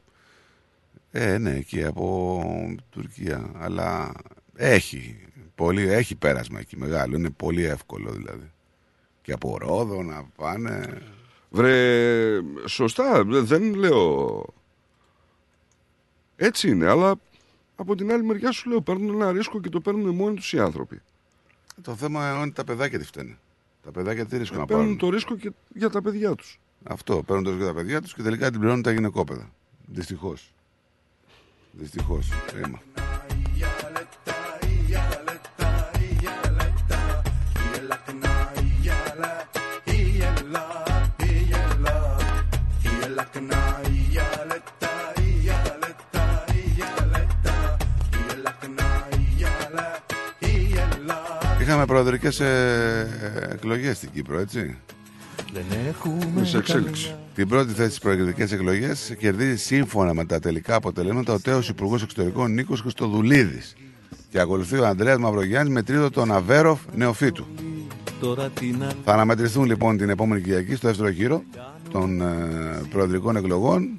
Ε, 1.12 1.38
ναι, 1.38 1.56
εκεί 1.56 1.84
από 1.84 2.76
Τουρκία. 2.90 3.52
Αλλά 3.58 4.14
έχει. 4.56 5.20
Πολύ, 5.56 5.88
έχει 5.90 6.16
πέρασμα 6.16 6.60
εκεί 6.60 6.78
μεγάλο. 6.78 7.16
Είναι 7.16 7.30
πολύ 7.30 7.64
εύκολο 7.64 8.12
δηλαδή. 8.12 8.52
Και 9.22 9.32
από 9.32 9.58
Ρόδο 9.58 10.04
να 10.04 10.24
πάνε. 10.36 11.02
Βρε, 11.50 12.40
σωστά, 12.66 13.24
δεν 13.26 13.74
λέω. 13.74 14.46
Έτσι 16.36 16.70
είναι, 16.70 16.88
αλλά 16.88 17.16
από 17.76 17.96
την 17.96 18.12
άλλη 18.12 18.24
μεριά 18.24 18.52
σου 18.52 18.70
λέω 18.70 18.82
παίρνουν 18.82 19.22
ένα 19.22 19.32
ρίσκο 19.32 19.62
και 19.62 19.70
το 19.70 19.80
παίρνουν 19.80 20.16
μόνοι 20.16 20.36
τους 20.36 20.54
οι 20.54 20.60
άνθρωποι. 20.60 21.02
Το 21.82 21.96
θέμα 21.96 22.40
είναι 22.42 22.52
τα 22.52 22.64
παιδάκια 22.64 23.00
τι 23.00 23.06
φταίνε. 23.06 23.38
Τα 23.88 23.94
παιδάκια 23.94 24.26
τι 24.26 24.38
ρίσκο 24.38 24.58
να 24.58 24.66
Παίρνουν 24.66 24.84
πάρουν. 24.86 25.00
το 25.00 25.10
ρίσκο 25.10 25.36
και 25.36 25.52
για 25.74 25.90
τα 25.90 26.02
παιδιά 26.02 26.36
τους. 26.36 26.60
Αυτό, 26.84 27.24
παίρνουν 27.24 27.44
το 27.44 27.50
ρίσκο 27.50 27.66
για 27.66 27.74
τα 27.74 27.80
παιδιά 27.80 28.02
τους 28.02 28.14
και 28.14 28.22
τελικά 28.22 28.50
την 28.52 28.60
πληρώνουν 28.60 28.84
τα 28.84 28.92
γυναικόπαιδα. 28.92 29.50
Δυστυχώς. 29.86 30.54
Δυστυχώς. 31.72 32.30
Κρίμα. 32.48 32.82
Είχαμε 51.68 51.86
προεδρικές 51.86 52.40
ε, 52.40 53.50
εκλογές 53.52 53.98
στην 53.98 54.10
Κύπρο, 54.14 54.40
έτσι. 54.40 54.78
Είναι 56.36 56.46
σε 56.46 56.58
εξέλιξη. 56.58 57.16
Την 57.36 57.48
πρώτη 57.48 57.74
θέση 57.74 57.88
στις 57.88 58.00
προεκλογικέ 58.00 58.44
εκλογές 58.44 59.16
κερδίζει 59.18 59.58
σύμφωνα 59.58 60.14
με 60.14 60.26
τα 60.26 60.40
τελικά 60.40 60.76
αποτελέσματα 60.76 61.34
ο 61.34 61.40
τέος 61.40 61.70
Υπουργός 61.70 62.04
Εξωτερικών 62.04 62.52
Νίκος 62.54 62.82
Χριστοδουλίδης. 62.82 63.76
Και 64.30 64.40
ακολουθεί 64.40 64.78
ο 64.78 64.86
Ανδρέας 64.86 65.18
Μαυρογιάννης 65.18 65.74
με 65.74 65.84
τρίτο 65.84 66.10
τον 66.10 66.32
Αβέροφ 66.32 66.80
Νεοφίτου. 66.96 67.46
Θα 69.04 69.14
αναμετρηθούν 69.14 69.66
λοιπόν 69.66 69.98
την 69.98 70.10
επόμενη 70.10 70.42
Κυριακή 70.42 70.76
στο 70.76 70.88
δεύτερο 70.88 71.10
γύρο 71.10 71.44
των 71.92 72.22
ε, 72.22 72.82
προεδρικών 72.90 73.36
εκλογών. 73.36 73.90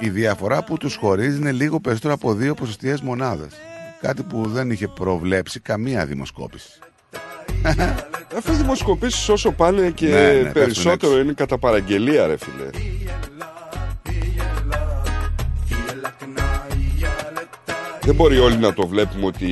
Η 0.00 0.08
διαφορά 0.08 0.64
που 0.64 0.76
τους 0.76 0.96
χωρίζει 0.96 1.36
είναι 1.36 1.52
λίγο 1.52 1.80
περισσότερο 1.80 2.14
από 2.14 2.34
δύο 2.34 2.54
ποσοστιαίες 2.54 3.00
μονάδες. 3.00 3.52
Κάτι 4.00 4.22
που 4.22 4.48
δεν 4.48 4.70
είχε 4.70 4.88
προβλέψει 4.88 5.60
καμία 5.60 6.06
δημοσκόπηση. 6.06 6.78
Αυτέ 8.36 8.52
οι 8.52 8.56
δημοσκοπήσεις 8.56 9.28
όσο 9.28 9.50
πάνε 9.52 9.90
και 9.90 10.06
Ναι, 10.06 10.12
ναι, 10.20 10.32
πέφτουν 10.32 10.52
περισσότερο 10.52 11.12
έξω. 11.12 11.22
είναι 11.22 11.32
κατά 11.32 11.58
παραγγελία, 11.58 12.26
ρε 12.26 12.36
φίλε. 12.36 12.70
Δεν 18.00 18.14
μπορεί 18.14 18.38
όλοι 18.38 18.56
να 18.56 18.72
το 18.72 18.86
βλέπουμε 18.86 19.26
ότι 19.26 19.46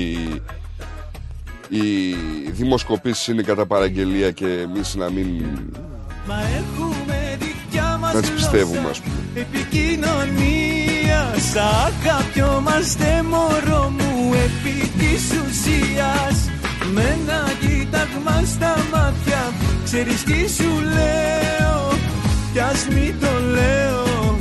οι 1.69 2.15
δημοσκοπήσεις 2.51 3.27
είναι 3.27 3.43
κατά 3.43 3.67
παραγγελία 3.67 4.31
και 4.31 4.47
εμείς 4.47 4.95
να 4.95 5.11
μην 5.11 5.27
Μα 6.29 6.41
έχουμε 6.57 7.39
δικιά 7.39 7.97
μας 8.01 8.15
να 8.15 8.21
τις 8.21 8.31
πιστεύουμε 8.31 8.79
γλώσσα 8.79 8.91
ας 8.91 9.01
πούμε. 9.01 9.17
Επικοινωνία 9.41 11.35
Σ' 11.53 11.57
αγαπιόμαστε 11.87 13.23
μωρό 13.31 13.89
μου 13.99 14.33
Επί 14.35 14.89
της 14.99 15.23
ουσίας 15.49 16.51
Με 16.95 17.01
ένα 17.01 17.43
κοίταγμα 17.61 18.43
στα 18.45 18.77
μάτια 18.93 19.53
Ξέρεις 19.85 20.25
τι 20.25 20.49
σου 20.49 20.71
λέω 20.81 21.99
Κι 22.53 22.59
ας 22.59 22.87
μην 22.89 23.15
το 23.21 23.47
λέω 23.55 24.39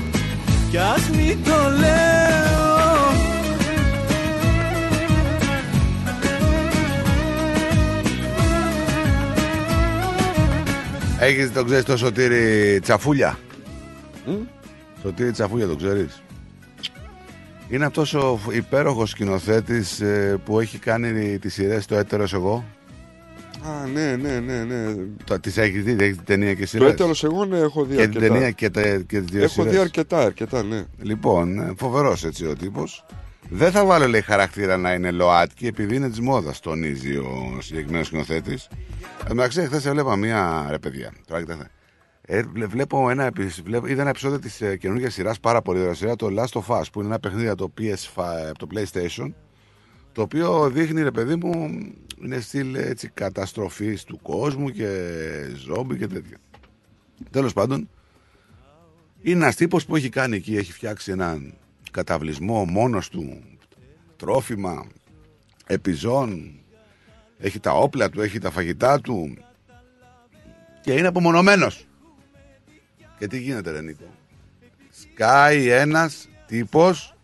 Κι 0.69 0.77
ας 0.77 1.09
μην 1.09 1.43
το 1.43 1.69
λέω 1.79 2.33
Έχεις 11.19 11.53
το 11.53 11.63
ξέρεις 11.63 11.83
το 11.83 11.97
Σωτήρι 11.97 12.79
Τσαφούλια. 12.81 13.37
Σωτήρι 15.01 15.31
Τσαφούλια 15.31 15.67
το 15.67 15.75
ξέρεις. 15.75 16.23
Είναι 17.69 17.85
αυτός 17.85 18.13
ο 18.13 18.39
υπέροχος 18.51 19.09
σκηνοθέτης 19.09 19.99
ε, 20.01 20.39
που 20.45 20.59
έχει 20.59 20.77
κάνει 20.77 21.39
τις 21.39 21.53
σειρές 21.53 21.85
το 21.85 21.95
έτερος 21.95 22.33
εγώ. 22.33 22.63
Α, 23.65 23.87
ναι, 23.87 24.15
ναι, 24.15 24.39
ναι, 24.39 24.63
ναι. 24.63 24.95
Το, 25.23 25.39
τις 25.39 25.57
έχεις 25.57 25.83
δει, 25.83 25.95
έχεις 25.99 26.15
την 26.15 26.25
ταινία 26.25 26.53
και 26.53 26.61
Το 26.61 26.67
σειρές; 26.67 26.91
έτερος 26.91 27.23
εγώ 27.23 27.45
ναι, 27.45 27.57
έχω 27.57 27.83
δει 27.85 27.95
Και 27.95 28.07
την 28.07 28.17
αρκετά. 28.17 28.33
ταινία 28.33 28.51
και, 28.51 28.69
τα, 28.69 28.81
και 28.81 29.19
τις 29.19 29.29
δύο 29.31 29.43
Έχω 29.43 29.53
σειρές; 29.53 29.71
δει 29.71 29.77
αρκετά, 29.77 30.19
αρκετά, 30.19 30.63
ναι. 30.63 30.83
Λοιπόν, 31.01 31.59
ε, 31.59 31.73
φοβερός 31.77 32.23
έτσι 32.23 32.45
ο 32.45 32.55
τύπος. 32.55 33.05
Δεν 33.49 33.71
θα 33.71 33.85
βάλω 33.85 34.07
λέει 34.07 34.21
χαρακτήρα 34.21 34.77
να 34.77 34.93
είναι 34.93 35.11
ΛΟΑΤΚΙ 35.11 35.67
επειδή 35.67 35.95
είναι 35.95 36.09
της 36.09 36.19
μόδας, 36.19 36.59
τονίζει 36.59 37.15
ο 37.17 37.57
συγκεκριμένος 37.61 38.07
σκηνοθέτης. 38.07 38.67
Εν 39.29 39.35
μεταξύ, 39.35 39.61
χθες 39.65 39.85
έβλεπα 39.85 40.15
μία. 40.15 40.67
ρε 40.69 40.79
παιδιά. 40.79 41.11
Τώρα 41.27 41.41
κοιτάξτε. 41.41 41.69
Ε, 42.25 42.41
βλέ- 42.43 42.67
βλέπω 42.69 43.09
ένα, 43.09 43.23
επει- 43.23 43.61
βλέπω, 43.63 43.87
είδα 43.87 44.01
ένα 44.01 44.09
επεισόδιο 44.09 44.39
της 44.39 44.61
ε, 44.61 44.77
καινούργιας 44.77 45.13
σειράς, 45.13 45.39
πάρα 45.39 45.61
πολύ 45.61 45.79
ωραία 45.79 45.93
σειρά, 45.93 46.15
το 46.15 46.27
Last 46.37 46.61
of 46.61 46.79
Us, 46.79 46.83
που 46.91 46.99
είναι 46.99 47.07
ένα 47.09 47.19
παιχνίδι 47.19 47.47
από 47.47 47.57
το, 47.57 47.73
PS5, 47.77 48.23
από 48.49 48.57
το 48.59 48.67
PlayStation, 48.73 49.33
το 50.11 50.21
οποίο 50.21 50.69
δείχνει, 50.69 51.01
ρε 51.01 51.11
παιδί 51.11 51.35
μου, 51.35 51.69
είναι 52.23 52.39
στυλ 52.39 52.75
έτσι 52.75 53.09
καταστροφής 53.09 54.03
του 54.03 54.19
κόσμου 54.21 54.69
και 54.69 55.09
ζόμπι 55.55 55.97
και 55.97 56.07
τέτοια. 56.07 56.37
Τέλος 57.29 57.53
πάντων, 57.53 57.89
είναι 59.21 59.35
ένας 59.35 59.55
τύπος 59.55 59.85
που 59.85 59.95
έχει 59.95 60.09
κάνει 60.09 60.35
εκεί, 60.35 60.55
έχει 60.57 60.71
φτιάξει 60.71 61.11
έναν 61.11 61.53
καταβλισμό 61.91 62.65
μόνος 62.65 63.09
του, 63.09 63.41
τρόφιμα, 64.15 64.85
επιζών, 65.65 66.51
έχει 67.37 67.59
τα 67.59 67.71
όπλα 67.71 68.09
του, 68.09 68.21
έχει 68.21 68.39
τα 68.39 68.51
φαγητά 68.51 69.01
του 69.01 69.37
και 70.81 70.93
είναι 70.93 71.07
απομονωμένος. 71.07 71.87
Και 73.23 73.29
τι 73.29 73.39
γίνεται 73.39 73.71
ρε 73.71 73.81
Νίκο; 73.81 74.15
Σκάει 75.01 75.69
ένας 75.69 76.29
τύπος 76.47 77.15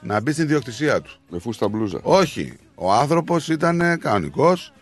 να 0.00 0.20
μπει 0.20 0.32
στην 0.32 0.44
ιδιοκτησία 0.44 1.00
του. 1.00 1.18
Με 1.28 1.38
φούστα 1.38 1.68
μπλούζα. 1.68 2.00
Όχι. 2.02 2.56
Ο 2.74 2.92
άνθρωπος 2.92 3.48
ήταν 3.48 3.80
ε, 3.80 3.96
κανονικός. 3.96 4.72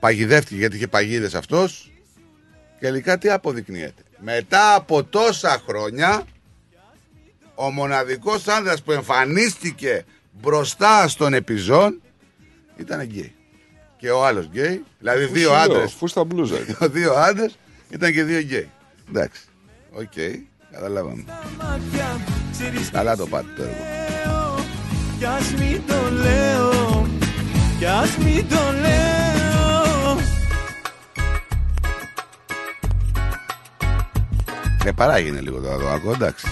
Παγιδεύτηκε 0.00 0.54
γιατί 0.56 0.76
είχε 0.76 0.86
παγίδες 0.86 1.34
αυτός. 1.34 1.92
Και 2.78 2.86
τελικά 2.86 3.18
τι 3.18 3.30
αποδεικνύεται. 3.30 4.02
Μετά 4.18 4.74
από 4.74 5.04
τόσα 5.04 5.62
χρόνια 5.66 6.24
ο 7.54 7.70
μοναδικός 7.70 8.48
άνδρας 8.48 8.82
που 8.82 8.92
εμφανίστηκε 8.92 10.04
μπροστά 10.32 11.08
στον 11.08 11.34
επιζών 11.34 12.00
ήταν 12.76 13.00
γκέι. 13.00 13.32
Και 13.96 14.10
ο 14.10 14.26
άλλος 14.26 14.46
γκέι, 14.46 14.84
δηλαδή 14.98 15.24
Αφού 15.24 15.32
δύο 15.32 15.48
σου 15.48 15.54
λέω, 15.54 15.62
άντρες. 15.62 15.92
Φούστα 15.92 16.24
μπλούζα. 16.24 16.60
ήταν. 16.60 16.90
δύο 16.98 17.12
άντρες 17.12 17.58
ήταν 17.90 18.12
και 18.12 18.24
δύο 18.24 18.38
γκέι. 18.38 18.68
Εντάξει. 19.08 19.42
OK. 19.92 20.12
Okay. 20.16 20.34
Καταλάβαμε. 20.72 21.24
Καλά 22.92 23.16
το 23.16 23.26
πάτε 23.26 23.46
το 23.56 23.62
έργο. 23.62 23.84
Κι 25.18 25.24
ας 25.24 25.52
μην 25.52 25.80
το 25.86 26.10
λέω, 26.12 27.06
κι 34.78 34.88
ε, 34.88 34.92
παράγει 34.92 35.30
λίγο 35.30 35.60
το 35.60 35.88
άκο, 35.88 36.12
εντάξει. 36.12 36.46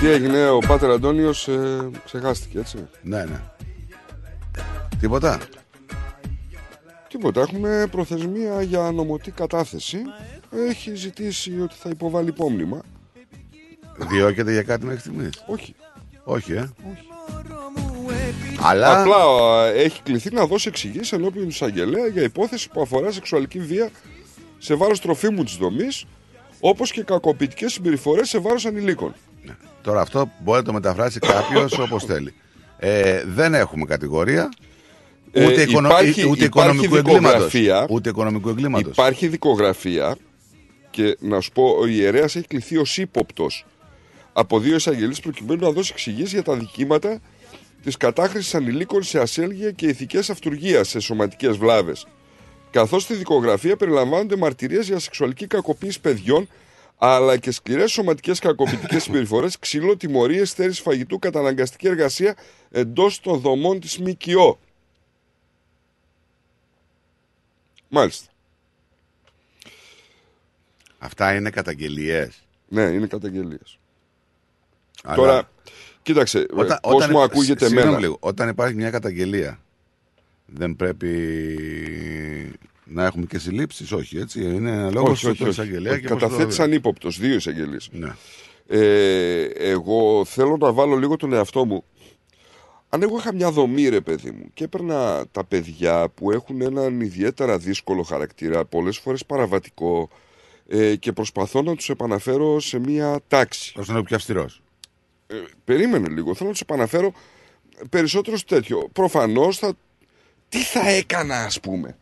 Τι 0.00 0.08
έγινε, 0.08 0.48
ο 0.48 0.58
Πάτερ 0.58 0.90
Αντώνιος 0.90 1.48
ε, 1.48 1.90
ξεχάστηκε, 2.04 2.58
έτσι. 2.58 2.88
Ναι, 3.02 3.24
ναι. 3.24 3.40
Τίποτα; 5.00 5.38
Τίποτα, 7.08 7.40
έχουμε 7.40 7.86
προθεσμία 7.90 8.62
για 8.62 8.90
νομοτή 8.90 9.30
κατάθεση. 9.30 9.98
Έχει 10.68 10.94
ζητήσει 10.94 11.60
ότι 11.60 11.74
θα 11.78 11.88
υποβάλει 11.88 12.28
υπόμνημα. 12.28 12.80
Διώκεται 13.96 14.52
για 14.52 14.62
κάτι 14.62 14.84
μέχρι 14.84 15.00
στιγμής; 15.00 15.44
Όχι. 15.46 15.74
Όχι, 16.24 16.52
ε. 16.52 16.70
Αλλά. 18.60 19.00
Απλά 19.00 19.16
ε, 19.66 19.82
έχει 19.82 20.02
κληθεί 20.02 20.34
να 20.34 20.46
δώσει 20.46 20.68
εξηγήσεις 20.68 21.12
ενώπιον 21.12 21.44
του 21.44 21.50
εισαγγελέα 21.50 22.06
για 22.06 22.22
υπόθεση 22.22 22.68
που 22.70 22.80
αφορά 22.80 23.10
σεξουαλική 23.10 23.58
βία 23.58 23.90
σε 24.58 24.74
βάρος 24.74 25.00
τροφίμου 25.00 25.44
της 25.44 25.54
δομής, 25.56 26.04
όπως 26.60 26.92
και 26.92 27.02
κακοποιητικές 27.02 27.72
συμπεριφορές 27.72 28.28
σε 28.28 28.38
βάρος 28.38 28.66
ανηλίκων. 28.66 29.14
Τώρα 29.82 30.00
αυτό 30.00 30.30
μπορεί 30.38 30.58
να 30.58 30.64
το 30.64 30.72
μεταφράσει 30.72 31.18
κάποιος 31.18 31.78
όπως 31.84 32.04
θέλει. 32.04 32.34
Ε, 32.78 33.22
δεν 33.26 33.54
έχουμε 33.54 33.84
κατηγορία. 33.84 34.48
Ε, 35.32 35.46
Ούτε, 35.46 35.62
οικονο... 35.62 35.88
υπάρχει- 35.88 36.24
ούτε 36.28 36.44
υπάρχει 36.44 36.44
οικονομικού 36.44 36.96
εγκλήματος. 36.96 37.30
δικογραφία. 37.30 37.86
Ούτε 37.90 38.08
οικονομικού 38.08 38.48
εγκλήματος. 38.48 38.92
Υπάρχει 38.92 39.28
δικογραφία 39.28 40.16
και 40.90 41.16
να 41.20 41.40
σου 41.40 41.52
πω, 41.52 41.76
ο 41.80 41.86
ιερέας 41.86 42.36
έχει 42.36 42.46
κληθεί 42.46 42.76
ως 42.76 42.98
ύποπτος 42.98 43.66
από 44.32 44.58
δύο 44.60 44.74
εισαγγελίες 44.74 45.20
προκειμένου 45.20 45.60
να 45.64 45.70
δώσει 45.70 45.90
εξηγήσεις 45.94 46.32
για 46.32 46.42
τα 46.42 46.54
δικήματα 46.54 47.18
της 47.82 47.96
κατάχρησης 47.96 48.54
ανηλίκων 48.54 49.02
σε 49.02 49.20
ασέλγεια 49.20 49.70
και 49.70 49.86
ηθικές 49.86 50.30
αυτουργία 50.30 50.84
σε 50.84 51.00
σωματικές 51.00 51.56
βλάβες. 51.56 52.06
Καθώς 52.70 53.02
στη 53.02 53.14
δικογραφία 53.14 53.76
περιλαμβάνονται 53.76 54.36
μαρτυρίες 54.36 54.86
για 54.86 54.98
σεξουαλική 54.98 55.46
κακοποίηση 55.46 56.00
παιδιών 56.00 56.48
αλλά 57.02 57.36
και 57.36 57.50
σκληρές 57.50 57.92
σωματικές 57.92 58.38
κακοποιητικές 58.38 59.02
συμπεριφορές, 59.04 59.58
ξύλο, 59.58 59.96
τιμωρίες, 59.96 60.50
στέρηση 60.50 60.82
φαγητού, 60.82 61.18
καταναγκαστική 61.18 61.86
εργασία 61.86 62.36
εντός 62.70 63.20
των 63.20 63.38
δομών 63.38 63.80
της 63.80 63.98
ΜΚΟ. 63.98 64.58
Μάλιστα. 67.88 68.30
Αυτά 70.98 71.34
είναι 71.34 71.50
καταγγελίες. 71.50 72.42
Ναι, 72.68 72.82
είναι 72.82 73.06
καταγγελίες. 73.06 73.78
Τώρα, 75.14 75.50
κοίταξε, 76.02 76.46
Όταν, 76.52 76.78
πώς 76.82 76.94
όταν- 76.94 77.10
μου 77.12 77.20
ακούγεται 77.22 77.64
συγγνώμη 77.64 77.86
εμένα. 77.86 78.00
λίγο, 78.00 78.16
όταν 78.20 78.48
υπάρχει 78.48 78.74
μια 78.74 78.90
καταγγελία, 78.90 79.60
δεν 80.46 80.76
πρέπει 80.76 81.18
να 82.92 83.04
έχουμε 83.04 83.26
και 83.26 83.38
συλλήψεις, 83.38 83.92
όχι 83.92 84.18
έτσι. 84.18 84.40
Είναι 84.44 84.90
λόγος 84.90 85.10
όχι, 85.10 85.26
όχι, 85.28 85.42
όχι. 85.42 85.50
εισαγγελέα 85.50 85.98
και 85.98 86.08
πώς 86.08 86.18
το- 86.18 86.26
Καταθέτησαν 86.26 86.72
ύποπτος, 86.72 87.18
δύο 87.18 87.34
εισαγγελίε. 87.34 87.78
Ναι. 87.90 88.12
Ε, 88.66 89.42
εγώ 89.44 90.24
θέλω 90.24 90.56
να 90.56 90.72
βάλω 90.72 90.96
λίγο 90.96 91.16
τον 91.16 91.32
εαυτό 91.32 91.64
μου. 91.64 91.84
Αν 92.88 93.02
εγώ 93.02 93.16
είχα 93.18 93.34
μια 93.34 93.50
δομή, 93.50 93.88
ρε 93.88 94.00
παιδί 94.00 94.30
μου, 94.30 94.44
και 94.54 94.64
έπαιρνα 94.64 95.24
τα 95.32 95.44
παιδιά 95.44 96.08
που 96.08 96.30
έχουν 96.30 96.60
έναν 96.60 97.00
ιδιαίτερα 97.00 97.58
δύσκολο 97.58 98.02
χαρακτήρα, 98.02 98.64
πολλές 98.64 98.98
φορές 98.98 99.26
παραβατικό, 99.26 100.08
ε, 100.68 100.96
και 100.96 101.12
προσπαθώ 101.12 101.62
να 101.62 101.74
τους 101.76 101.88
επαναφέρω 101.90 102.60
σε 102.60 102.78
μια 102.78 103.20
τάξη. 103.28 103.74
Ώστε 103.78 103.92
να 103.92 103.98
είναι 103.98 104.06
πιο 104.06 104.16
αυστηρός; 104.16 104.62
Ε, 105.26 105.34
περίμενε 105.64 106.08
λίγο, 106.08 106.34
θέλω 106.34 106.46
να 106.46 106.52
τους 106.52 106.60
επαναφέρω 106.60 107.12
περισσότερο 107.90 108.36
στο 108.36 108.54
τέτοιο. 108.54 108.88
Προφανώς 108.92 109.58
θα... 109.58 109.72
Τι 110.48 110.58
θα 110.58 110.88
έκανα, 110.88 111.44
ας 111.44 111.60
πούμε; 111.60 111.96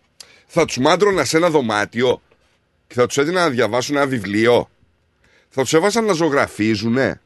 Θα 0.50 0.64
τους 0.64 0.78
μάντρωνα 0.78 1.24
σε 1.24 1.36
ένα 1.36 1.50
δωμάτιο 1.50 2.22
και 2.86 2.94
θα 2.94 3.06
τους 3.06 3.18
έδινα 3.18 3.40
να 3.40 3.50
διαβάσουν 3.50 3.96
ένα 3.96 4.06
βιβλίο. 4.06 4.70
Θα 5.48 5.62
τους 5.62 5.72
έβαζα 5.72 6.00
να 6.00 6.12
ζωγραφίζουνε. 6.12 7.20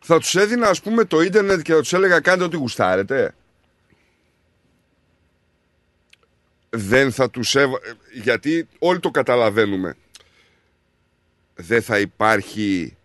Θα 0.00 0.18
τους 0.18 0.34
έδινα 0.34 0.68
ας 0.68 0.80
πούμε 0.80 1.04
το 1.04 1.20
ίντερνετ 1.20 1.60
και 1.60 1.72
θα 1.72 1.78
τους 1.80 1.92
έλεγα 1.92 2.20
κάντε 2.20 2.44
ό,τι 2.44 2.56
γουστάρετε. 2.56 3.34
Δεν 6.70 7.12
θα 7.12 7.30
τους 7.30 7.54
έβα... 7.54 7.78
ε, 7.82 8.20
Γιατί 8.20 8.68
όλοι 8.78 9.00
το 9.00 9.10
καταλαβαίνουμε. 9.10 9.96
Δεν 11.54 11.82
θα 11.82 11.98
υπάρχει 11.98 12.96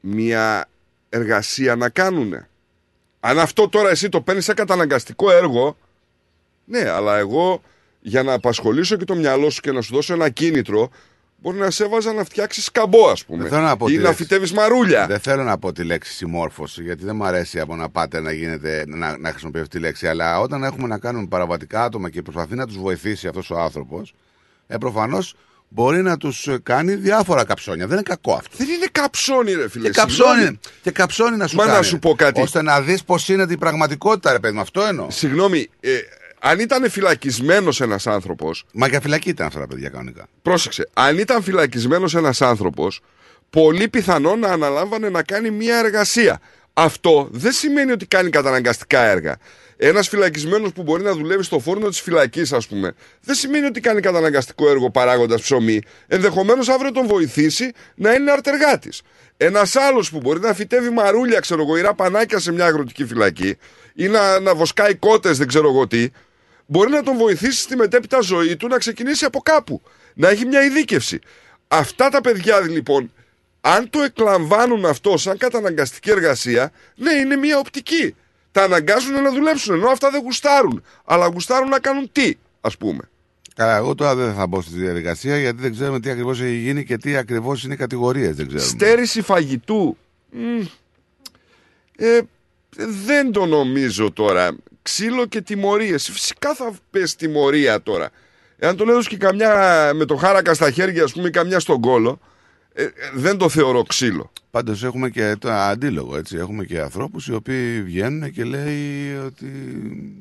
μια 0.00 0.68
εργασία 1.08 1.76
να 1.76 1.88
κάνουνε. 1.88 2.48
Αν 3.20 3.38
αυτό 3.38 3.68
τώρα 3.68 3.90
εσύ 3.90 4.08
το 4.08 4.20
παίρνεις 4.20 4.44
σαν 4.44 4.54
καταναγκαστικό 4.54 5.30
έργο, 5.30 5.76
ναι, 6.64 6.88
αλλά 6.90 7.16
εγώ 7.18 7.62
για 8.00 8.22
να 8.22 8.32
απασχολήσω 8.32 8.96
και 8.96 9.04
το 9.04 9.14
μυαλό 9.14 9.50
σου 9.50 9.60
και 9.60 9.72
να 9.72 9.80
σου 9.80 9.94
δώσω 9.94 10.12
ένα 10.14 10.28
κίνητρο, 10.28 10.90
μπορεί 11.36 11.58
να 11.58 11.70
σε 11.70 11.84
έβαζα 11.84 12.12
να 12.12 12.24
φτιάξεις 12.24 12.64
σκαμπό, 12.64 13.08
ας 13.08 13.24
πούμε. 13.24 13.42
Δεν 13.42 13.50
θέλω 13.50 13.62
να 13.62 13.76
πω 13.76 13.86
ή 13.86 13.90
τη 13.90 13.96
να 13.96 14.02
λέξη. 14.02 14.16
φυτεύει 14.16 14.54
μαρούλια. 14.54 15.06
Δεν 15.06 15.18
θέλω 15.18 15.42
να 15.42 15.58
πω 15.58 15.72
τη 15.72 15.84
λέξη 15.84 16.12
συμμόρφωση, 16.12 16.82
γιατί 16.82 17.04
δεν 17.04 17.16
μου 17.16 17.24
αρέσει 17.24 17.60
από 17.60 17.76
να 17.76 17.88
πάτε 17.88 18.20
να, 18.20 18.32
γίνεται, 18.32 18.84
να, 18.86 19.18
να 19.18 19.30
χρησιμοποιεί 19.30 19.58
αυτή 19.60 19.70
τη 19.76 19.78
λέξη. 19.78 20.08
Αλλά 20.08 20.40
όταν 20.40 20.62
έχουμε 20.64 20.86
να 20.88 20.98
κάνουμε 20.98 21.26
παραβατικά 21.26 21.84
άτομα 21.84 22.10
και 22.10 22.22
προσπαθεί 22.22 22.54
να 22.54 22.66
τους 22.66 22.78
βοηθήσει 22.78 23.26
αυτός 23.26 23.50
ο 23.50 23.58
άνθρωπος, 23.60 24.14
ε, 24.66 24.76
προφανώς 24.76 25.34
μπορεί 25.68 26.02
να 26.02 26.16
τους 26.16 26.48
κάνει 26.62 26.94
διάφορα 26.94 27.44
καψόνια. 27.44 27.86
Δεν 27.86 27.94
είναι 27.96 28.06
κακό 28.08 28.32
αυτό. 28.32 28.56
Δεν 28.56 28.68
είναι 28.68 28.86
καψόνι, 28.92 29.52
ρε 29.52 29.68
φίλε. 29.68 29.84
Και 29.88 29.90
καψόνι, 30.00 30.58
και 30.82 30.90
καψόνι 30.90 31.36
να 31.36 31.46
σου 31.46 31.56
Μα 31.56 31.66
να 31.66 31.72
κάνει. 31.72 31.84
σου 31.84 31.98
πω 31.98 32.14
κάτι. 32.14 32.40
Ώστε 32.40 32.62
να 32.62 32.80
δεις 32.80 33.04
πώς 33.04 33.28
είναι 33.28 33.46
η 33.48 33.56
πραγματικότητα, 33.56 34.32
ρε 34.32 34.38
παιδί 34.38 34.54
μου. 34.54 34.60
Αυτό 34.60 34.82
εννοώ. 34.82 35.10
Συγγνώμη, 35.10 35.68
ε, 35.80 35.90
αν 36.46 36.58
ήταν 36.58 36.90
φυλακισμένος 36.90 37.80
ένας 37.80 38.06
άνθρωπο. 38.06 38.50
Μα 38.72 38.88
για 38.88 39.00
φυλακή 39.00 39.28
ήταν 39.28 39.46
αυτά 39.46 39.60
τα 39.60 39.66
παιδιά 39.66 39.88
κανονικά. 39.88 40.26
Πρόσεξε, 40.42 40.88
αν 40.92 41.18
ήταν 41.18 41.42
φυλακισμένος 41.42 42.14
ένας 42.14 42.42
άνθρωπος, 42.42 43.00
πολύ 43.50 43.88
πιθανό 43.88 44.36
να 44.36 44.48
αναλάμβανε 44.48 45.08
να 45.08 45.22
κάνει 45.22 45.50
μια 45.50 45.78
εργασία. 45.78 46.40
Αυτό 46.72 47.28
δεν 47.30 47.52
σημαίνει 47.52 47.92
ότι 47.92 48.06
κάνει 48.06 48.30
καταναγκαστικά 48.30 49.00
έργα. 49.00 49.36
Ένας 49.76 50.08
φυλακισμένος 50.08 50.72
που 50.72 50.82
μπορεί 50.82 51.02
να 51.02 51.12
δουλεύει 51.12 51.42
στο 51.42 51.58
φούρνο 51.58 51.88
της 51.88 52.00
φυλακής, 52.00 52.52
ας 52.52 52.66
πούμε, 52.66 52.94
δεν 53.20 53.34
σημαίνει 53.34 53.66
ότι 53.66 53.80
κάνει 53.80 54.00
καταναγκαστικό 54.00 54.70
έργο 54.70 54.90
παράγοντας 54.90 55.40
ψωμί. 55.42 55.80
Ενδεχομένως 56.06 56.68
αύριο 56.68 56.92
τον 56.92 57.06
βοηθήσει 57.06 57.72
να 57.94 58.12
είναι 58.12 58.30
αρτεργάτης. 58.30 59.02
Ένας 59.36 59.76
άλλος 59.76 60.10
που 60.10 60.18
μπορεί 60.18 60.40
να 60.40 60.54
φυτεύει 60.54 60.90
μαρούλια, 60.90 61.40
ξέρω 61.40 61.62
εγώ, 61.62 61.76
ή 61.76 61.80
ραπανάκια 61.80 62.38
σε 62.38 62.52
μια 62.52 62.64
αγροτική 62.64 63.04
φυλακή, 63.04 63.56
ή 63.94 64.08
να, 64.08 64.40
να 64.40 64.54
βοσκάει 64.54 64.94
κότες, 64.94 65.38
δεν 65.38 65.46
ξέρω 65.46 65.68
εγώ 65.68 65.86
τι, 65.86 66.08
μπορεί 66.66 66.90
να 66.90 67.02
τον 67.02 67.16
βοηθήσει 67.16 67.60
στη 67.60 67.76
μετέπειτα 67.76 68.20
ζωή 68.20 68.56
του 68.56 68.68
να 68.68 68.78
ξεκινήσει 68.78 69.24
από 69.24 69.40
κάπου. 69.40 69.82
Να 70.14 70.28
έχει 70.28 70.46
μια 70.46 70.64
ειδίκευση. 70.64 71.18
Αυτά 71.68 72.08
τα 72.08 72.20
παιδιά 72.20 72.60
λοιπόν, 72.60 73.12
αν 73.60 73.90
το 73.90 74.00
εκλαμβάνουν 74.02 74.84
αυτό 74.84 75.16
σαν 75.16 75.36
καταναγκαστική 75.36 76.10
εργασία, 76.10 76.72
ναι, 76.96 77.12
είναι 77.12 77.36
μια 77.36 77.58
οπτική. 77.58 78.14
Τα 78.52 78.62
αναγκάζουν 78.62 79.22
να 79.22 79.30
δουλέψουν, 79.30 79.74
ενώ 79.74 79.88
αυτά 79.88 80.10
δεν 80.10 80.20
γουστάρουν. 80.20 80.84
Αλλά 81.04 81.26
γουστάρουν 81.26 81.68
να 81.68 81.78
κάνουν 81.78 82.08
τι, 82.12 82.32
ας 82.60 82.76
πούμε. 82.76 83.08
Καλά, 83.54 83.76
εγώ 83.76 83.94
τώρα 83.94 84.14
δεν 84.14 84.34
θα 84.34 84.46
μπω 84.46 84.60
στη 84.60 84.78
διαδικασία 84.78 85.38
γιατί 85.38 85.60
δεν 85.60 85.72
ξέρουμε 85.72 86.00
τι 86.00 86.10
ακριβώς 86.10 86.40
έχει 86.40 86.54
γίνει 86.56 86.84
και 86.84 86.96
τι 86.96 87.16
ακριβώς 87.16 87.64
είναι 87.64 87.74
οι 87.74 87.76
κατηγορίες. 87.76 88.36
Δεν 88.36 88.46
ξέρουμε. 88.46 88.68
Στέρηση 88.68 89.22
φαγητού. 89.22 89.96
Μμ. 90.30 90.64
Ε, 91.96 92.20
δεν 93.04 93.32
το 93.32 93.46
νομίζω 93.46 94.12
τώρα. 94.12 94.56
Ξύλο 94.84 95.26
και 95.26 95.40
τιμωρίες. 95.40 96.10
Φυσικά 96.10 96.54
θα 96.54 96.72
πες 96.90 97.16
τιμωρία 97.16 97.82
τώρα. 97.82 98.10
Εάν 98.56 98.76
τον 98.76 98.88
έδωσε 98.88 99.08
και 99.08 99.16
καμιά 99.16 99.90
με 99.94 100.04
το 100.04 100.16
χάρακα 100.16 100.54
στα 100.54 100.70
χέρια, 100.70 101.04
ας 101.04 101.12
πούμε, 101.12 101.28
ή 101.28 101.30
καμιά 101.30 101.60
στον 101.60 101.80
κόλο, 101.80 102.18
ε, 102.72 102.82
ε, 102.82 102.90
δεν 103.14 103.36
το 103.36 103.48
θεωρώ 103.48 103.82
ξύλο. 103.82 104.32
Πάντως 104.50 104.84
έχουμε 104.84 105.10
και 105.10 105.36
το 105.38 105.50
αντίλογο. 105.50 106.16
Έτσι. 106.16 106.36
Έχουμε 106.36 106.64
και 106.64 106.80
ανθρώπους 106.80 107.26
οι 107.26 107.34
οποίοι 107.34 107.82
βγαίνουν 107.82 108.32
και 108.32 108.44
λέει 108.44 109.16
ότι 109.26 109.46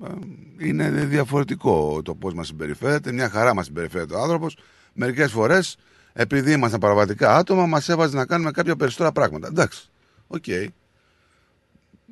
α, 0.04 0.10
είναι 0.58 0.90
διαφορετικό 0.90 2.02
το 2.02 2.16
πώς 2.16 2.34
μας 2.34 2.48
συμπεριφέρεται. 2.48 3.12
Μια 3.12 3.30
χαρά 3.30 3.54
μας 3.54 3.66
συμπεριφέρεται 3.66 4.16
ο 4.16 4.22
άνθρωπος. 4.22 4.58
Μερικές 4.94 5.32
φορές, 5.32 5.78
επειδή 6.14 6.52
ήμασταν 6.52 6.80
παραβατικά 6.80 7.36
άτομα, 7.36 7.66
μας 7.66 7.90
έβαζε 7.90 8.16
να 8.16 8.26
κάνουμε 8.26 8.52
κάποια 8.52 8.76
περισσότερα 8.76 9.12
πράγματα. 9.12 9.48
Εντάξει. 9.48 9.90
Οκ. 10.28 10.46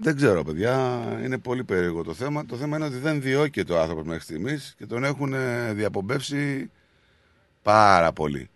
Δεν 0.03 0.15
ξέρω, 0.15 0.44
παιδιά. 0.44 1.02
Είναι 1.23 1.38
πολύ 1.38 1.64
περίεργο 1.64 2.03
το 2.03 2.14
θέμα. 2.14 2.45
Το 2.45 2.56
θέμα 2.56 2.78
είναι 2.78 2.86
ότι 2.86 2.98
δεν 2.98 3.22
διώκεται 3.22 3.73
ο 3.73 3.82
άνθρωπος 3.82 4.06
μέχρι 4.06 4.23
στιγμής 4.23 4.76
και 4.78 4.86
τον 4.86 5.03
έχουν 5.03 5.34
ε, 5.34 5.73
διαπομπεύσει 5.73 6.72
πάρα 7.61 8.11
πολύ. 8.11 8.49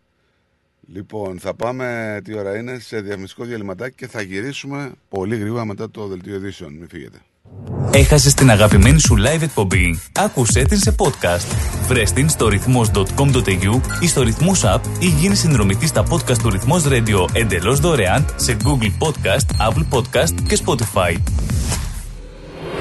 Λοιπόν, 0.88 1.39
θα 1.39 1.53
πάμε, 1.53 2.19
τι 2.23 2.34
ώρα 2.34 2.57
είναι, 2.57 2.80
σε 2.80 3.01
διαφημιστικό 3.01 3.43
διαλειμματάκι 3.43 3.95
και 3.95 4.07
θα 4.07 4.22
γυρίσουμε 4.22 4.91
πολύ 5.09 5.38
γρήγορα 5.38 5.65
μετά 5.65 5.91
το 5.91 6.07
δελτίο 6.07 6.35
ειδήσεων. 6.35 6.73
Μην 6.73 6.88
φύγετε. 6.88 7.22
Έχασες 7.91 8.34
την 8.34 8.49
αγαπημένη 8.49 8.99
σου 8.99 9.15
live 9.15 9.41
εκπομπή. 9.41 9.99
Άκουσέ 10.13 10.61
την 10.61 10.77
σε 10.77 10.95
podcast. 10.97 11.55
Βρες 11.88 12.11
την 12.11 12.30
στο 12.30 12.47
ρυθμός.com.au 12.47 13.80
ή 13.99 14.07
στο 14.07 14.22
ρυθμός 14.22 14.63
app 14.65 14.80
ή 14.99 15.05
γίνεις 15.05 15.39
συνδρομητής 15.39 15.89
στα 15.89 16.03
podcast 16.09 16.38
του 16.38 16.49
ρυθμός 16.49 16.84
radio 16.88 17.27
εντελώς 17.34 17.80
δωρεάν 17.80 18.26
σε 18.35 18.57
Google 18.63 19.07
Podcast, 19.07 19.69
Apple 19.69 19.85
Podcast 19.97 20.34
και 20.47 20.59
Spotify. 20.65 21.15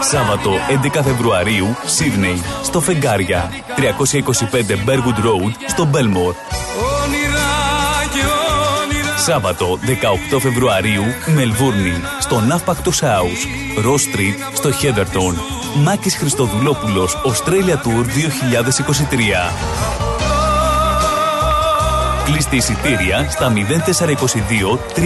Σάββατο 0.00 0.50
11 0.96 1.02
Φεβρουαρίου, 1.02 1.76
Σίδνεϊ, 1.84 2.42
στο 2.62 2.80
Φεγγάρια. 2.80 3.50
325 3.76 3.80
Bergwood 4.86 5.24
Road, 5.24 5.52
στο 5.66 5.84
Μπέλμορ. 5.84 6.34
Σάββατο 9.16 9.78
18 10.34 10.40
Φεβρουαρίου, 10.40 11.04
Μελβούρνη, 11.34 11.92
στο 12.20 12.40
Ναύπακτος 12.40 13.02
House, 13.02 13.46
Ross 13.86 14.16
Street, 14.16 14.52
στο 14.54 14.72
Χέδερτον. 14.72 15.36
Μάκης 15.74 16.16
Χριστοδουλόπουλος, 16.16 17.16
Australia 17.24 17.74
Tour 17.74 18.04
2023. 18.04 19.52
Κλείστε 22.24 22.56
εισιτήρια 22.56 23.30
στα 23.30 23.52
0422 23.52 24.78
303 24.94 25.02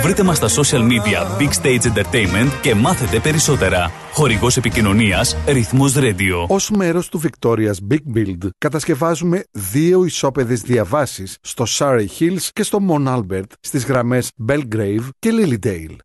Βρείτε 0.04 0.24
μας 0.24 0.38
στα 0.38 0.48
social 0.48 0.82
media 0.82 1.42
Big 1.42 1.50
Stage 1.62 1.92
Entertainment 1.94 2.50
και 2.62 2.76
μάθετε 2.76 3.20
περισσότερα. 3.20 3.92
Χορηγός 4.14 4.58
επικοινωνίας 4.58 5.38
Ρυθμός 5.48 5.96
Radio. 5.98 6.46
Ως 6.48 6.70
μέρος 6.70 7.10
του 7.10 7.22
Victoria's 7.22 7.94
Big 7.94 8.18
Build 8.18 8.50
κατασκευάζουμε 8.58 9.44
δύο 9.52 10.06
ισόπεδες 10.06 10.62
διαβάσεις 10.62 11.38
στο 11.42 11.66
Surrey 11.68 12.06
Hills 12.20 12.48
και 12.54 12.64
στο 12.64 12.80
Mon 12.90 13.18
Albert 13.18 13.52
στις 13.60 13.86
γραμμές 13.86 14.32
Belgrave 14.48 15.10
και 15.20 15.32
Lilydale. 15.34 15.96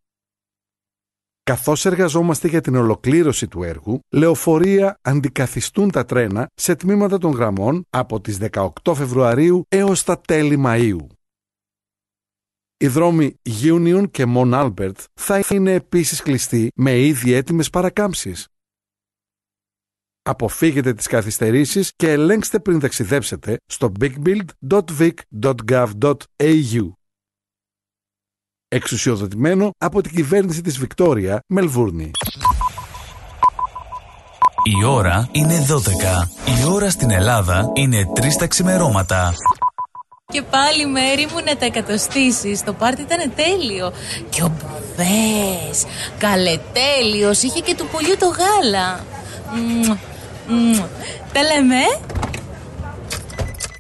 Καθώς 1.51 1.86
εργαζόμαστε 1.86 2.48
για 2.48 2.60
την 2.60 2.77
ολοκλήρωση 2.77 3.48
του 3.48 3.62
έργου, 3.62 4.01
λεωφορεία 4.10 4.98
αντικαθιστούν 5.02 5.90
τα 5.90 6.05
τρένα 6.05 6.48
σε 6.55 6.74
τμήματα 6.74 7.18
των 7.18 7.32
γραμμών 7.32 7.86
από 7.90 8.20
τις 8.20 8.39
18 8.51 8.68
Φεβρουαρίου 8.94 9.64
έως 9.68 10.02
τα 10.02 10.20
τέλη 10.20 10.62
Μαΐου. 10.66 11.06
Οι 12.77 12.86
δρόμοι 12.86 13.40
Union 13.62 14.10
και 14.10 14.24
Mon 14.27 14.52
Albert 14.52 15.05
θα 15.15 15.42
είναι 15.50 15.73
επίσης 15.73 16.23
κλειστοί 16.23 16.68
με 16.75 17.00
ήδη 17.00 17.33
έτοιμες 17.33 17.70
παρακάμψεις. 17.70 18.49
Αποφύγετε 20.23 20.94
τις 20.94 21.07
καθυστερήσεις 21.07 21.92
και 21.97 22.12
ελέγξτε 22.12 22.60
πριν 22.60 22.81
ταξιδέψετε 22.81 23.57
στο 23.66 23.92
bigbuild.vic.gov.au. 24.00 26.91
Εξουσιοδοτημένο 28.69 29.70
από 29.78 30.01
την 30.01 30.15
κυβέρνηση 30.15 30.61
της 30.61 30.78
Βικτόρια, 30.78 31.43
Μελβούρνη. 31.47 32.11
Η 34.81 34.85
ώρα 34.85 35.28
είναι 35.33 35.67
12. 35.69 36.28
Η 36.61 36.65
ώρα 36.73 36.91
στην 36.91 37.11
Ελλάδα 37.11 37.70
είναι 37.75 38.12
3 38.15 38.36
τα 38.39 38.47
ξημερώματα. 38.47 39.35
Και 40.33 40.43
πάλι 40.43 40.86
μέρη 40.86 41.27
μου 41.33 41.41
να 41.45 41.57
τα 41.57 41.65
εκατοστήσεις 41.65 42.65
Το 42.65 42.73
πάρτι 42.73 43.03
ήταν 43.03 43.33
τέλειο 43.36 43.93
Και 44.28 44.43
ο 44.43 44.49
Μπουβές 44.49 45.85
Καλετέλειος 46.19 47.43
Είχε 47.43 47.61
και 47.61 47.75
του 47.75 47.86
πουλιού 47.93 48.17
το 48.19 48.27
γάλα 48.27 49.05
Μμμ, 49.55 49.97
μμμ. 50.49 50.78
Τα 51.33 51.43
λέμε 51.43 51.81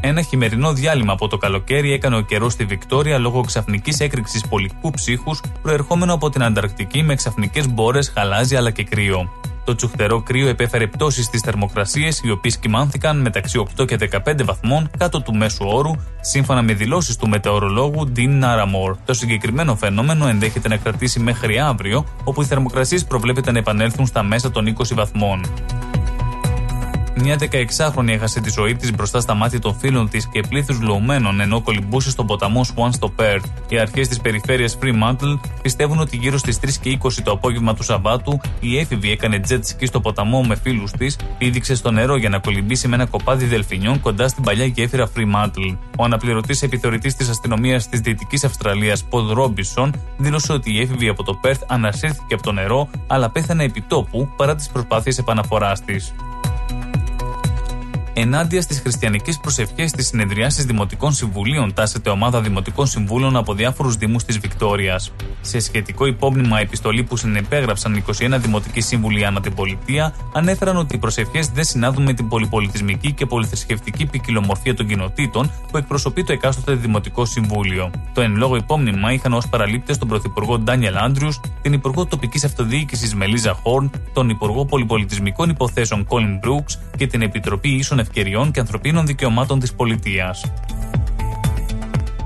Ένα 0.00 0.22
χειμερινό 0.22 0.72
διάλειμμα 0.72 1.12
από 1.12 1.28
το 1.28 1.36
καλοκαίρι 1.36 1.92
έκανε 1.92 2.16
ο 2.16 2.20
καιρός 2.20 2.52
στη 2.52 2.64
Βικτόρια 2.64 3.18
λόγω 3.18 3.40
ξαφνικής 3.40 4.00
έκρηξης 4.00 4.46
πολικού 4.48 4.90
ψύχους 4.90 5.40
προερχόμενο 5.62 6.14
από 6.14 6.30
την 6.30 6.42
Ανταρκτική 6.42 7.02
με 7.02 7.14
ξαφνικές 7.14 7.68
μπόρες, 7.68 8.12
χαλάζι 8.14 8.56
αλλά 8.56 8.70
και 8.70 8.84
κρύο. 8.84 9.30
Το 9.66 9.74
τσουχτερό 9.74 10.22
κρύο 10.22 10.48
επέφερε 10.48 10.86
πτώσεις 10.86 11.24
στις 11.24 11.40
θερμοκρασίες, 11.40 12.20
οι 12.24 12.30
οποίες 12.30 12.56
κυμάνθηκαν 12.56 13.20
μεταξύ 13.20 13.66
8 13.78 13.84
και 13.86 13.96
15 13.96 14.44
βαθμών 14.44 14.90
κάτω 14.98 15.22
του 15.22 15.34
μέσου 15.34 15.64
όρου, 15.68 15.90
σύμφωνα 16.20 16.62
με 16.62 16.72
δηλώσεις 16.72 17.16
του 17.16 17.28
μετεωρολόγου 17.28 18.12
Dean 18.16 18.42
Naramore. 18.42 18.94
Το 19.04 19.14
συγκεκριμένο 19.14 19.76
φαινόμενο 19.76 20.26
ενδέχεται 20.26 20.68
να 20.68 20.76
κρατήσει 20.76 21.20
μέχρι 21.20 21.58
αύριο, 21.58 22.04
όπου 22.24 22.42
οι 22.42 22.44
θερμοκρασίες 22.44 23.04
προβλέπεται 23.04 23.52
να 23.52 23.58
επανέλθουν 23.58 24.06
στα 24.06 24.22
μέσα 24.22 24.50
των 24.50 24.76
20 24.78 24.94
βαθμών. 24.94 25.40
Μια 27.18 27.38
16χρονη 27.40 28.08
έχασε 28.08 28.40
τη 28.40 28.50
ζωή 28.50 28.74
της 28.74 28.92
μπροστά 28.92 29.20
στα 29.20 29.34
μάτια 29.34 29.58
των 29.58 29.74
φίλων 29.78 30.08
της 30.08 30.28
και 30.28 30.40
πλήθους 30.48 30.80
λοωμένων 30.80 31.40
ενώ 31.40 31.60
κολυμπούσε 31.62 32.10
στον 32.10 32.26
ποταμό 32.26 32.64
Swan 32.74 32.88
στο 32.92 33.12
Perth. 33.18 33.44
Οι 33.68 33.78
αρχές 33.78 34.08
της 34.08 34.20
περιφέρειας 34.20 34.78
Fremantle 34.82 35.38
πιστεύουν 35.62 35.98
ότι 36.00 36.16
γύρω 36.16 36.38
στις 36.38 36.58
3 36.60 36.68
και 36.80 36.98
20 37.02 37.12
το 37.24 37.30
απόγευμα 37.30 37.74
του 37.74 37.82
Σαββάτου 37.82 38.40
η 38.60 38.78
έφηβη 38.78 39.10
έκανε 39.10 39.40
jet 39.48 39.54
ski 39.54 39.86
στο 39.86 40.00
ποταμό 40.00 40.42
με 40.42 40.56
φίλους 40.56 40.90
της, 40.90 41.18
πήδηξε 41.38 41.74
στο 41.74 41.90
νερό 41.90 42.16
για 42.16 42.28
να 42.28 42.38
κολυμπήσει 42.38 42.88
με 42.88 42.94
ένα 42.94 43.06
κοπάδι 43.06 43.44
δελφινιών 43.44 44.00
κοντά 44.00 44.28
στην 44.28 44.42
παλιά 44.42 44.64
γέφυρα 44.64 45.08
Fremantle. 45.16 45.76
Ο 45.98 46.04
αναπληρωτής 46.04 46.62
επιθεωρητής 46.62 47.14
της 47.14 47.28
αστυνομίας 47.28 47.88
της 47.88 48.00
Δυτικής 48.00 48.44
Αυστραλίας, 48.44 49.04
Paul 49.10 49.38
Robinson, 49.38 49.90
δήλωσε 50.16 50.52
ότι 50.52 50.74
η 50.74 50.80
έφηβη 50.80 51.08
από 51.08 51.22
το 51.22 51.40
Perth 51.44 51.60
ανασύρθηκε 51.66 52.34
από 52.34 52.42
το 52.42 52.52
νερό, 52.52 52.88
αλλά 53.06 53.30
πέθανε 53.30 53.64
επί 53.64 53.80
τόπου 53.80 54.28
παρά 54.36 54.54
τις 54.54 54.68
προσπάθειες 54.68 55.18
επαναφοράς 55.18 55.84
της 55.84 56.14
ενάντια 58.18 58.62
στις 58.62 58.80
χριστιανικές 58.80 59.38
προσευχές 59.38 59.90
στι 59.90 60.04
συνεδριάσεις 60.04 60.64
Δημοτικών 60.64 61.12
Συμβουλίων 61.12 61.74
τάσεται 61.74 62.10
ομάδα 62.10 62.40
Δημοτικών 62.40 62.86
Συμβούλων 62.86 63.36
από 63.36 63.54
διάφορους 63.54 63.96
Δήμους 63.96 64.24
της 64.24 64.38
Βικτόριας. 64.38 65.12
Σε 65.40 65.58
σχετικό 65.58 66.06
υπόμνημα 66.06 66.60
επιστολή 66.60 67.02
που 67.02 67.16
συνεπέγραψαν 67.16 68.04
21 68.18 68.36
Δημοτικοί 68.38 68.80
Σύμβουλοι 68.80 69.24
ανά 69.24 69.40
την 69.40 69.54
πολιτεία, 69.54 70.14
ανέφεραν 70.32 70.76
ότι 70.76 70.94
οι 70.94 70.98
προσευχές 70.98 71.46
δεν 71.48 71.64
συνάδουν 71.64 72.02
με 72.02 72.12
την 72.12 72.28
πολυπολιτισμική 72.28 73.12
και 73.12 73.26
πολυθρησκευτική 73.26 74.06
ποικιλομορφία 74.06 74.74
των 74.74 74.86
κοινοτήτων 74.86 75.52
που 75.70 75.76
εκπροσωπεί 75.76 76.24
το 76.24 76.32
εκάστοτε 76.32 76.74
Δημοτικό 76.74 77.24
Συμβούλιο. 77.24 77.90
Το 78.14 78.20
εν 78.20 78.36
λόγω 78.36 78.56
υπόμνημα 78.56 79.12
είχαν 79.12 79.32
ως 79.32 79.48
παραλήπτες 79.48 79.98
τον 79.98 80.08
Πρωθυπουργό 80.08 80.58
Ντάνιελ 80.58 80.96
Άντριους, 80.96 81.40
την 81.62 81.72
Υπουργό 81.72 82.06
Τοπικής 82.06 82.44
Αυτοδιοίκησης 82.44 83.14
Μελίζα 83.14 83.52
Χόρν, 83.52 83.90
τον 84.12 84.28
Υπουργό 84.28 84.64
Πολυπολιτισμικών 84.64 85.48
Υποθέσεων 85.48 86.04
Κόλιν 86.04 86.38
Μπρούξ 86.38 86.78
και 86.96 87.06
την 87.06 87.22
Επιτροπή 87.22 87.68
Ίσων 87.68 87.98
Ευκαιριών 88.06 88.50
και 88.50 88.60
Ανθρωπίνων 88.60 89.06
Δικαιωμάτων 89.06 89.58
της 89.58 89.72
Πολιτείας. 89.74 90.44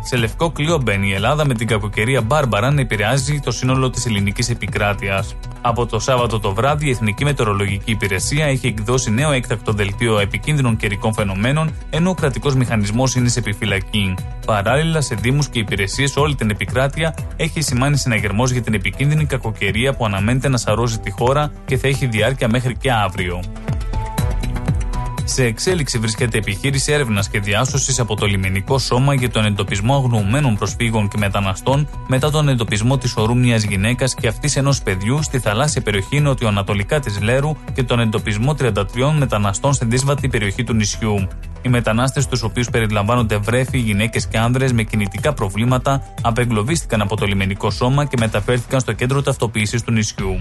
Σε 0.02 0.16
λευκό 0.16 0.50
κλειό 0.50 0.78
μπαίνει 0.78 1.08
η 1.08 1.12
Ελλάδα 1.12 1.46
με 1.46 1.54
την 1.54 1.66
κακοκαιρία 1.66 2.20
Μπάρμπαρα 2.20 2.70
να 2.70 2.80
επηρεάζει 2.80 3.40
το 3.40 3.50
σύνολο 3.50 3.90
της 3.90 4.06
ελληνικής 4.06 4.50
επικράτειας. 4.50 5.34
Από 5.60 5.86
το 5.86 5.98
Σάββατο 5.98 6.40
το 6.40 6.54
βράδυ, 6.54 6.86
η 6.86 6.90
Εθνική 6.90 7.24
Μετεωρολογική 7.24 7.90
Υπηρεσία 7.90 8.46
έχει 8.46 8.66
εκδώσει 8.66 9.10
νέο 9.10 9.32
έκτακτο 9.32 9.72
δελτίο 9.72 10.18
επικίνδυνων 10.18 10.76
καιρικών 10.76 11.14
φαινομένων, 11.14 11.74
ενώ 11.90 12.10
ο 12.10 12.14
κρατικός 12.14 12.54
μηχανισμός 12.54 13.14
είναι 13.14 13.28
σε 13.28 13.38
επιφυλακή. 13.38 14.14
Παράλληλα, 14.46 15.00
σε 15.00 15.14
Δήμους 15.14 15.48
και 15.48 15.58
υπηρεσίες 15.58 16.16
όλη 16.16 16.34
την 16.34 16.50
επικράτεια 16.50 17.14
έχει 17.36 17.60
σημάνει 17.60 17.96
συναγερμός 17.96 18.50
για 18.50 18.62
την 18.62 18.74
επικίνδυνη 18.74 19.24
κακοκαιρία 19.24 19.94
που 19.94 20.04
αναμένεται 20.04 20.48
να 20.48 20.56
σαρώσει 20.56 20.98
τη 20.98 21.10
χώρα 21.10 21.52
και 21.64 21.76
θα 21.76 21.88
έχει 21.88 22.06
διάρκεια 22.06 22.48
μέχρι 22.48 22.76
και 22.76 22.92
αύριο. 22.92 23.40
Σε 25.32 25.44
εξέλιξη 25.44 25.98
βρίσκεται 25.98 26.38
επιχείρηση 26.38 26.92
έρευνας 26.92 27.28
και 27.28 27.40
διάσωσης 27.40 27.98
από 27.98 28.16
το 28.16 28.26
λιμενικό 28.26 28.78
σώμα 28.78 29.14
για 29.14 29.30
τον 29.30 29.44
εντοπισμό 29.44 29.94
αγνοωμένων 29.94 30.56
προσφύγων 30.56 31.08
και 31.08 31.18
μεταναστών 31.18 31.88
μετά 32.06 32.30
τον 32.30 32.48
εντοπισμό 32.48 32.98
της 32.98 33.16
ορού 33.16 33.36
μιας 33.36 33.62
γυναίκας 33.62 34.14
και 34.14 34.28
αυτής 34.28 34.56
ενός 34.56 34.82
παιδιού 34.82 35.22
στη 35.22 35.38
θαλάσσια 35.38 35.82
περιοχή 35.82 36.20
νοτιοανατολικά 36.20 37.00
της 37.00 37.20
Λέρου 37.20 37.56
και 37.72 37.82
τον 37.82 38.00
εντοπισμό 38.00 38.56
33 38.60 38.74
μεταναστών 39.18 39.72
στην 39.72 39.90
δύσβατη 39.90 40.28
περιοχή 40.28 40.64
του 40.64 40.74
νησιού. 40.74 41.28
Οι 41.62 41.68
μετανάστες, 41.68 42.26
τους 42.26 42.42
οποίους 42.42 42.70
περιλαμβάνονται 42.70 43.36
βρέφη, 43.36 43.78
γυναίκες 43.78 44.26
και 44.26 44.38
άνδρες 44.38 44.72
με 44.72 44.82
κινητικά 44.82 45.32
προβλήματα, 45.32 46.02
απεγκλωβίστηκαν 46.22 47.00
από 47.00 47.16
το 47.16 47.26
λιμενικό 47.26 47.70
σώμα 47.70 48.04
και 48.04 48.16
μεταφέρθηκαν 48.20 48.80
στο 48.80 48.92
κέντρο 48.92 49.22
ταυτοποίησης 49.22 49.82
του 49.82 49.92
νησιού 49.92 50.40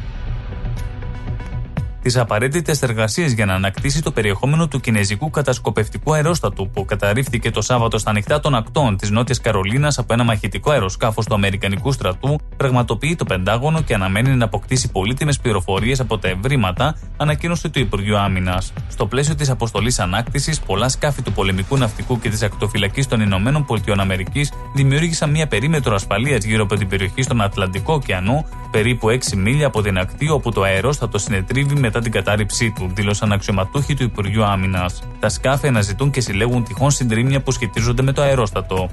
τις 2.01 2.17
απαραίτητες 2.17 2.81
εργασίες 2.81 3.31
για 3.31 3.45
να 3.45 3.53
ανακτήσει 3.53 4.01
το 4.01 4.11
περιεχόμενο 4.11 4.67
του 4.67 4.79
κινέζικου 4.79 5.29
κατασκοπευτικού 5.29 6.13
αερόστατου 6.13 6.69
που 6.69 6.85
καταρρίφθηκε 6.85 7.51
το 7.51 7.61
Σάββατο 7.61 7.97
στα 7.97 8.09
ανοιχτά 8.09 8.39
των 8.39 8.55
ακτών 8.55 8.97
της 8.97 9.09
Νότιας 9.09 9.41
Καρολίνας 9.41 9.97
από 9.97 10.13
ένα 10.13 10.23
μαχητικό 10.23 10.71
αεροσκάφος 10.71 11.25
του 11.25 11.33
Αμερικανικού 11.33 11.91
στρατού, 11.91 12.39
πραγματοποιεί 12.57 13.15
το 13.15 13.25
Πεντάγωνο 13.25 13.81
και 13.81 13.93
αναμένει 13.93 14.35
να 14.35 14.45
αποκτήσει 14.45 14.91
πολύτιμες 14.91 15.39
πληροφορίες 15.39 15.99
από 15.99 16.17
τα 16.17 16.27
ευρήματα, 16.27 16.95
ανακοίνωσε 17.17 17.69
το 17.69 17.79
Υπουργείο 17.79 18.17
Άμυνας. 18.17 18.73
Στο 18.89 19.05
πλαίσιο 19.05 19.35
της 19.35 19.49
αποστολής 19.49 19.99
ανάκτησης, 19.99 20.59
πολλά 20.59 20.89
σκάφη 20.89 21.21
του 21.21 21.31
πολεμικού 21.31 21.77
ναυτικού 21.77 22.19
και 22.19 22.29
της 22.29 22.41
ακτοφυλακής 22.41 23.07
των 23.07 23.21
Ηνωμένων 23.21 23.65
Πολιτειών 23.65 23.99
Αμερικής 23.99 24.51
δημιούργησαν 24.75 25.29
μια 25.29 25.47
περίμετρο 25.47 25.95
ασφαλείας 25.95 26.43
γύρω 26.43 26.63
από 26.63 26.75
την 26.75 26.87
περιοχή 26.87 27.21
στον 27.21 27.41
Ατλαντικό 27.41 27.93
ωκεανό, 27.93 28.45
περίπου 28.71 29.09
6 29.09 29.35
μίλια 29.35 29.67
από 29.67 29.81
την 29.81 29.97
ακτή 29.97 30.29
όπου 30.29 30.51
το 30.51 30.61
αερόστατο 30.61 31.17
συνετρίβει 31.17 31.75
μετά 31.89 32.01
την 32.01 32.11
κατάρριψή 32.11 32.71
του, 32.71 32.91
δήλωσαν 32.93 33.31
αξιωματούχοι 33.31 33.93
του 33.93 34.03
Υπουργείου 34.03 34.43
Άμυνας. 34.43 35.03
Τα 35.19 35.29
σκάφη 35.29 35.67
αναζητούν 35.67 36.11
και 36.11 36.21
συλλέγουν 36.21 36.63
τυχόν 36.63 36.91
συντρίμια 36.91 37.41
που 37.41 37.51
σχετίζονται 37.51 38.01
με 38.01 38.11
το 38.11 38.21
αερόστατο. 38.21 38.89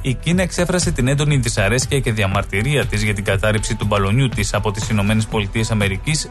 Η 0.00 0.14
Κίνα 0.14 0.42
εξέφρασε 0.42 0.90
την 0.90 1.08
έντονη 1.08 1.36
δυσαρέσκεια 1.36 2.00
και 2.00 2.12
διαμαρτυρία 2.12 2.86
της 2.86 3.02
για 3.02 3.14
την 3.14 3.24
κατάρριψη 3.24 3.74
του 3.74 3.86
μπαλονιού 3.86 4.28
της 4.28 4.54
από 4.54 4.70
τις 4.70 4.88
ΗΠΑ, 4.88 5.58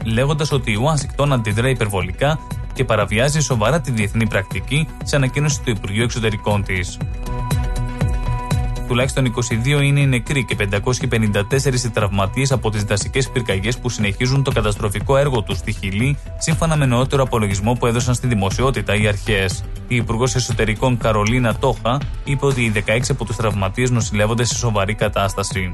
λέγοντας 0.04 0.52
ότι 0.52 0.72
η 0.72 0.76
Ουάσιγκτον 0.76 1.34
αντιδρά 1.34 1.70
υπερβολικά 1.70 2.40
και 2.74 2.84
παραβιάζει 2.84 3.40
σοβαρά 3.40 3.82
τη 3.82 3.92
διεθνή 3.92 4.28
πρακτική, 4.28 4.88
σε 5.04 5.16
ανακοίνωση 5.16 5.62
του 5.64 5.70
Υπουργείου 5.70 6.04
Εξωτερικών 6.04 6.64
της. 6.64 6.98
Τουλάχιστον 8.88 9.34
22 9.76 9.84
είναι 9.84 10.00
οι 10.00 10.06
νεκροί 10.06 10.46
και 10.46 10.56
554 10.60 11.84
οι 11.86 11.90
τραυματίες 11.90 12.52
από 12.52 12.70
τις 12.70 12.84
δασικές 12.84 13.30
πυρκαγιές 13.30 13.78
που 13.78 13.90
συνεχίζουν 13.90 14.44
το 14.44 14.52
καταστροφικό 14.52 15.18
έργο 15.18 15.42
τους 15.42 15.58
στη 15.58 15.72
Χιλή, 15.72 16.18
σύμφωνα 16.38 16.76
με 16.76 16.86
νεότερο 16.86 17.24
απολογισμό 17.24 17.74
που 17.74 17.88
έδωσαν 17.88 18.14
στη 18.14 18.28
δημοσιότητα 18.28 18.96
οι 18.96 19.08
αρχές. 19.08 19.64
Η 19.88 19.96
Υπουργός 19.96 20.36
Εσωτερικών 20.36 20.98
Καρολίνα 20.98 21.56
Τόχα 21.56 22.02
είπε 22.24 22.46
ότι 22.46 22.62
οι 22.62 22.72
16 22.88 23.00
από 23.10 23.26
τους 23.26 23.36
τραυματίες 23.36 23.90
νοσηλεύονται 23.90 24.44
σε 24.44 24.56
σοβαρή 24.56 24.94
κατάσταση. 24.94 25.74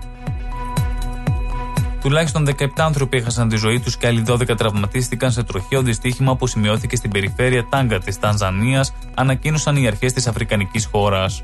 Τουλάχιστον 2.02 2.48
17 2.60 2.66
άνθρωποι 2.76 3.18
έχασαν 3.18 3.50
τη 3.50 3.56
ζωή 3.56 3.80
τους 3.80 3.98
και 3.98 4.08
άλλοι 4.08 4.24
12 4.28 4.58
τραυματίστηκαν 4.58 5.32
σε 5.32 5.44
τροχαίο 5.44 5.82
δυστύχημα 5.82 6.36
που 6.36 6.48
σημειώθηκε 6.48 6.96
στην 6.96 7.12
περιφέρεια 7.12 7.66
Τάγκα 7.70 8.00
της 8.00 8.20
Τανζανίας, 8.20 8.94
ανακοίνωσαν 9.16 9.76
οι 9.76 9.88
αρχές 9.88 10.14
της 10.14 10.28
Αφρικανικής 10.28 10.86
χώρας. 10.86 11.44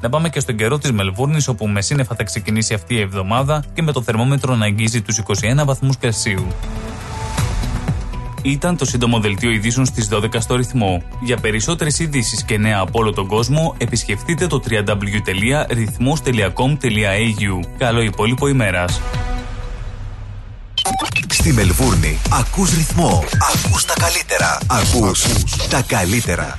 Να 0.00 0.08
πάμε 0.08 0.28
και 0.28 0.40
στον 0.40 0.56
καιρό 0.56 0.78
της 0.78 0.92
Μελβούρνης, 0.92 1.48
όπου 1.48 1.66
με 1.66 1.82
σύννεφα 1.82 2.14
θα 2.14 2.24
ξεκινήσει 2.24 2.74
αυτή 2.74 2.94
η 2.94 3.00
εβδομάδα 3.00 3.64
και 3.74 3.82
με 3.82 3.92
το 3.92 4.02
θερμόμετρο 4.02 4.56
να 4.56 4.64
αγγίζει 4.64 5.02
τους 5.02 5.18
21 5.18 5.64
βαθμούς 5.64 5.96
Κελσίου. 5.96 6.46
Ήταν 8.42 8.76
το 8.76 8.84
σύντομο 8.84 9.20
δελτίο 9.20 9.50
ειδήσεων 9.50 9.86
στις 9.86 10.08
12 10.12 10.24
στο 10.38 10.56
ρυθμό. 10.56 11.02
Για 11.20 11.36
περισσότερες 11.36 11.98
ειδήσεις 11.98 12.42
και 12.42 12.58
νέα 12.58 12.78
από 12.78 12.98
όλο 12.98 13.12
τον 13.12 13.26
κόσμο, 13.26 13.74
επισκεφτείτε 13.78 14.46
το 14.46 14.62
www.rhythmos.com.au. 14.70 17.60
Καλό 17.78 18.00
υπόλοιπο 18.00 18.48
ημέρας. 18.48 19.00
Στη 21.28 21.52
Μελβούρνη 21.52 22.18
ακούς 22.30 22.74
ρυθμό, 22.74 23.24
ακούς 23.54 23.84
τα 23.84 23.94
καλύτερα, 24.00 24.58
ακούς 24.66 25.24
τα 25.68 25.82
καλύτερα. 25.82 26.58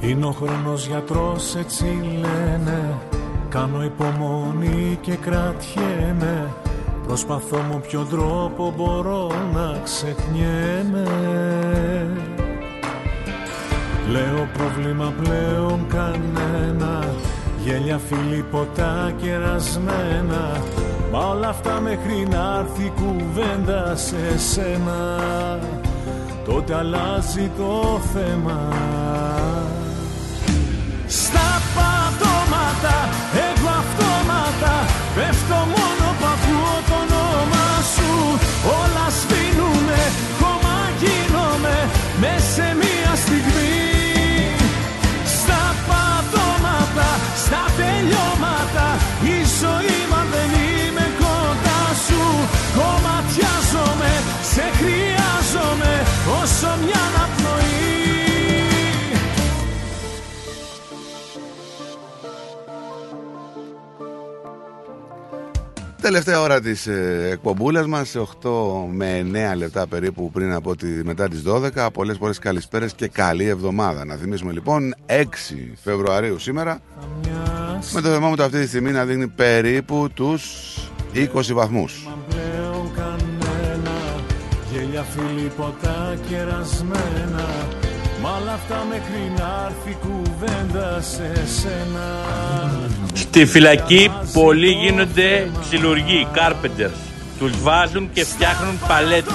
Είναι 0.00 0.26
ο 0.26 0.30
χρόνος 0.30 0.86
γιατρός 0.86 1.54
έτσι 1.54 1.84
λένε. 2.20 2.94
Κάνω 3.48 3.84
υπομονή 3.84 4.98
και 5.00 5.14
κρατιέμαι. 5.14 6.48
Προσπαθώ 7.06 7.56
με 7.56 7.80
ποιο 7.88 8.06
τρόπο 8.10 8.74
μπορώ 8.76 9.30
να 9.54 9.80
ξεχνιέμαι. 9.84 11.06
Λέω 14.10 14.48
πρόβλημα 14.52 15.12
πλέον 15.22 15.86
κανένα. 15.88 17.04
Γέλια 17.64 17.98
φίλοι 17.98 18.44
ποτά 18.50 19.12
κερασμένα. 19.22 20.60
Μα 21.12 21.18
όλα 21.18 21.48
αυτά 21.48 21.80
μέχρι 21.80 22.26
να 22.30 22.58
έρθει 22.58 22.92
κουβέντα 22.96 23.96
σε 23.96 24.38
σένα. 24.38 25.18
Τότε 26.44 26.74
αλλάζει 26.74 27.50
το 27.56 28.00
θέμα 28.12 28.68
στα 31.10 31.62
πατώματα 31.74 32.96
έχω 33.48 33.68
αυτόματα 33.82 34.74
Πέφτω 35.14 35.58
μόνο 35.74 36.06
που 36.18 36.26
ακούω 36.34 36.76
το 36.88 36.96
όνομα 37.04 37.66
σου. 37.94 38.10
Όλα 38.78 39.06
σβήνουνε, 39.18 40.02
χώμα 40.40 40.78
γίνομαι 41.00 41.76
Μες 42.20 42.42
σε 42.54 42.68
μία 42.80 43.12
στιγμή. 43.24 43.74
Στα 45.36 45.62
πατώματα, 45.88 47.08
στα 47.44 47.62
τελειώματα 47.78 48.86
Η 49.34 49.36
ζωή 49.60 49.98
αν 50.18 50.26
δεν 50.34 50.50
είμαι 50.66 51.06
κοντά 51.22 51.82
σου. 52.06 52.22
Κομματιάζομαι, 52.78 54.12
σε 54.52 54.64
χρειάζομαι 54.78 55.92
Όσο 56.40 56.70
μια 56.84 57.04
να 57.16 57.39
Τελευταία 66.10 66.40
ώρα 66.40 66.60
της 66.60 66.86
ε, 66.86 67.28
εκπομπούλας 67.32 67.86
μας, 67.86 68.08
σε 68.08 68.18
8 68.42 68.50
με 68.90 69.26
9 69.54 69.56
λεπτά 69.56 69.86
περίπου 69.86 70.30
πριν 70.30 70.52
από 70.52 70.76
τη, 70.76 70.86
μετά 70.86 71.28
τις 71.28 71.42
12. 71.46 71.88
Πολλές 71.92 72.18
πολλές 72.18 72.38
καλησπέρες 72.38 72.92
και 72.92 73.08
καλή 73.08 73.46
εβδομάδα. 73.46 74.04
Να 74.04 74.14
θυμίσουμε 74.14 74.52
λοιπόν 74.52 74.94
6 75.06 75.22
Φεβρουαρίου 75.82 76.38
σήμερα, 76.38 76.80
με 77.92 78.00
το 78.00 78.08
θερμόμετρο 78.08 78.44
αυτή 78.44 78.60
τη 78.60 78.66
στιγμή 78.66 78.90
να 78.90 79.04
δείχνει 79.04 79.28
περίπου 79.28 80.08
τους 80.14 80.74
20 81.14 81.26
βαθμούς. 81.52 82.08
πλέον 82.28 82.90
κανένα 82.96 83.96
Γέλια 84.72 85.02
φίλοι 85.02 85.50
ποτά 85.56 86.18
κερασμένα 86.28 87.46
Μ' 88.30 88.42
όλα 88.42 88.52
αυτά 88.52 88.86
μέχρι 88.88 89.32
να 89.38 89.70
έρθει 89.70 89.98
κουβέντα 90.00 91.00
σε 91.00 91.46
σένα 91.46 92.24
Στη 93.12 93.46
φυλακή 93.46 94.10
πολλοί 94.32 94.70
γίνονται 94.70 95.50
ξυλουργοί, 95.60 96.26
carpenters. 96.34 96.96
Τους 97.38 97.62
βάζουν 97.62 98.10
και 98.12 98.24
φτιάχνουν 98.24 98.78
παλέτες. 98.88 99.32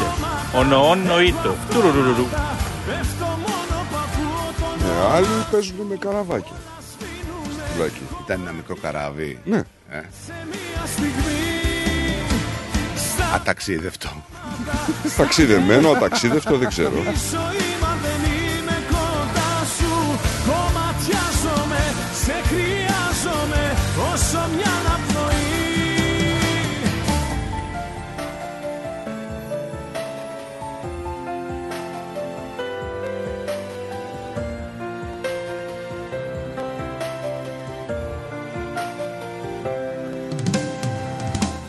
Ο 0.55 0.63
νοόν 0.63 0.99
νοήτο. 1.05 1.55
Τουρουρουρουρου. 1.69 2.27
Ναι, 4.79 5.13
άλλοι 5.15 5.27
παίζουν 5.51 5.85
με 5.89 5.95
καραβάκια. 5.95 6.55
Φυλακή. 7.73 8.01
Ήταν 8.25 8.41
ένα 8.41 8.51
μικρό 8.51 8.75
καράβι. 8.81 9.39
Ναι. 9.45 9.61
Ε. 9.89 10.01
Αταξίδευτο. 13.35 14.09
Ταξιδεμένο, 15.17 15.89
αταξίδευτο 15.89 16.57
δεν 16.57 16.67
ξέρω. 16.67 17.03
Κομματιάζομαι, 21.05 21.83
σε 22.23 22.31
χρειάζομαι 22.31 23.75
όσο 24.13 24.37
μια 24.55 24.71
αναπνοή 24.79 25.43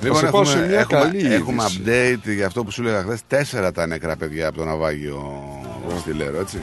Λοιπόν, 0.03 0.19
σε 0.19 0.27
πάω 0.27 0.41
έχουμε, 0.41 0.61
σε 0.61 0.67
μια 0.67 0.79
έχουμε, 0.79 0.99
καλή 1.01 1.35
έχουμε 1.35 1.63
είδηση. 1.63 1.83
update 2.27 2.35
για 2.35 2.47
αυτό 2.47 2.65
που 2.65 2.71
σου 2.71 2.83
έλεγα 2.83 3.03
χθες. 3.03 3.21
Τέσσερα 3.27 3.73
τα 3.73 3.87
νεκρά 3.87 4.17
παιδιά 4.17 4.49
από 4.49 4.59
το 4.59 4.65
ναυάγιο 4.65 5.45
Στυλέρο, 6.01 6.41
έτσι. 6.41 6.59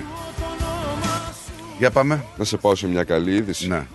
Για 1.84 1.92
πάμε. 1.92 2.24
Να 2.38 2.44
σε 2.44 2.58
πάω 2.58 2.76
σε 2.76 2.88
μια 2.88 3.04
καλή 3.04 3.36
είδηση. 3.36 3.68
Ναι. 3.68 3.86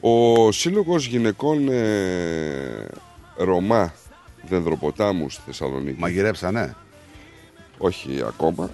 Ο 0.00 0.52
Σύλλογος 0.52 1.06
Γυναικών 1.06 1.68
ε, 1.68 2.86
Ρωμά 3.36 3.94
Δενδροποτάμου 4.48 5.30
στη 5.30 5.42
Θεσσαλονίκη. 5.46 6.00
Μαγειρέψανε. 6.00 6.76
Όχι 7.78 8.22
ακόμα. 8.26 8.70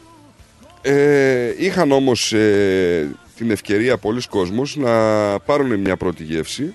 Ε, 0.83 1.55
είχαν 1.59 1.93
όμως 1.93 2.33
ε, 2.33 3.17
την 3.37 3.51
ευκαιρία 3.51 3.97
πολλοί 3.97 4.23
κόσμος 4.31 4.77
να 4.77 4.91
πάρουν 5.39 5.81
μια 5.81 5.97
πρώτη 5.97 6.25
γεύση 6.25 6.75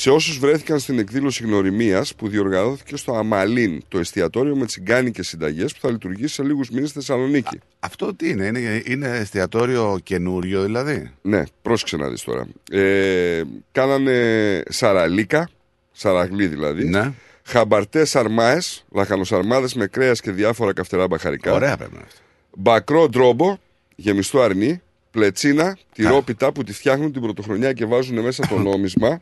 σε 0.00 0.10
όσους 0.10 0.38
βρέθηκαν 0.38 0.78
στην 0.78 0.98
εκδήλωση 0.98 1.42
γνωριμίας 1.42 2.14
που 2.14 2.28
διοργανώθηκε 2.28 2.96
στο 2.96 3.14
Αμαλίν, 3.14 3.82
το 3.88 3.98
εστιατόριο 3.98 4.56
με 4.56 4.66
τσιγκάνικες 4.66 5.28
συνταγές 5.28 5.72
που 5.72 5.78
θα 5.80 5.90
λειτουργήσει 5.90 6.34
σε 6.34 6.42
λίγους 6.42 6.70
μήνες 6.70 6.88
στη 6.88 6.98
Θεσσαλονίκη. 6.98 7.58
Αυτό 7.80 8.14
τι 8.14 8.28
είναι, 8.28 8.46
είναι, 8.46 8.82
είναι 8.84 9.08
εστιατόριο 9.08 9.98
καινούριο 10.02 10.62
δηλαδή; 10.62 11.10
Ναι, 11.22 11.42
πρόσεξε 11.62 11.96
να 11.96 12.08
δεις 12.08 12.22
τώρα. 12.22 12.46
Ε, 12.70 13.42
κάνανε 13.72 14.62
σαραλίκα, 14.68 15.50
σαραγλί 15.92 16.46
δηλαδή. 16.46 16.88
Ναι. 16.88 17.12
Χαμπαρτές 17.42 18.10
σαρμάες, 18.10 18.84
λαχανοσαρμάδες 18.92 19.74
με 19.74 19.86
κρέας 19.86 20.20
και 20.20 20.30
διάφορα 20.30 20.72
καυτερά 20.72 21.06
μπαχαρικά. 21.06 21.52
Ωραία 21.52 21.76
πρέπει 21.76 21.92
να 21.92 21.98
είναι 21.98 22.06
αυτό. 22.08 22.22
Μπακρό 22.56 23.08
ντρόμπο, 23.08 23.58
γεμιστό 23.96 24.40
αρνί. 24.40 24.82
Πλετσίνα, 25.10 25.78
τυρόπιτα 25.92 26.52
που 26.52 26.64
τη 26.64 26.72
φτιάχνουν 26.72 27.12
την 27.12 27.22
πρωτοχρονιά 27.22 27.72
και 27.72 27.84
βάζουν 27.84 28.20
μέσα 28.20 28.46
το 28.46 28.58
νόμισμα. 28.68 29.20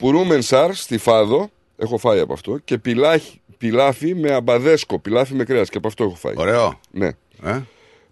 Πουρούμεν 0.00 0.42
σάρ, 0.42 0.74
στιφάδο, 0.74 1.50
έχω 1.76 1.98
φάει 1.98 2.20
από 2.20 2.32
αυτό. 2.32 2.58
Και 2.64 2.78
πιλάχι, 2.78 3.40
πιλάφι 3.58 4.14
με 4.14 4.32
αμπαδέσκο, 4.32 4.98
πιλάφι 4.98 5.34
με 5.34 5.44
κρέας 5.44 5.68
και 5.70 5.76
από 5.76 5.88
αυτό 5.88 6.04
έχω 6.04 6.14
φάει. 6.14 6.34
Ωραίο. 6.36 6.80
Ναι. 6.90 7.10
Ε; 7.44 7.60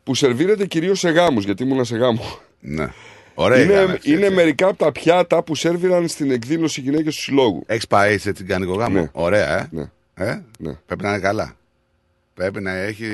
Που 0.02 0.14
σερβίρεται 0.14 0.66
κυρίως 0.66 0.98
σε 0.98 1.10
γάμους, 1.10 1.44
γιατί 1.44 1.62
ήμουνα 1.62 1.84
σε 1.84 1.96
γάμο. 1.96 2.38
Ναι. 2.60 2.92
Ωραία 3.34 3.62
είναι, 3.62 3.74
γάμη 3.74 3.92
αυτή, 3.92 4.10
είναι 4.12 4.20
έτσι. 4.24 4.34
μερικά 4.34 4.66
από 4.66 4.76
τα 4.76 4.92
πιάτα 4.92 5.42
που 5.42 5.54
σέρβιραν 5.54 6.08
στην 6.08 6.30
εκδήλωση 6.30 6.80
γυναίκες 6.80 7.14
του 7.14 7.20
συλλόγου. 7.20 7.62
Έχεις 7.66 7.86
πάει 7.86 8.18
σε 8.18 8.32
τσιγκάνικο 8.32 8.74
γάμο; 8.74 9.00
Ναι. 9.00 9.08
Ωραία, 9.12 9.58
ε. 9.58 9.68
Ναι. 9.70 9.90
ε; 10.14 10.42
Ναι. 10.58 10.72
Πρέπει 10.86 11.02
να 11.02 11.08
είναι 11.08 11.18
καλά. 11.18 11.56
Πρέπει 12.34 12.60
να 12.60 12.72
έχει 12.76 13.06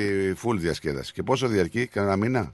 full 0.43 0.55
διασκέδαση. 0.57 1.13
Και 1.13 1.23
πόσο 1.23 1.47
διαρκεί, 1.47 1.87
κανένα 1.87 2.15
μήνα; 2.15 2.53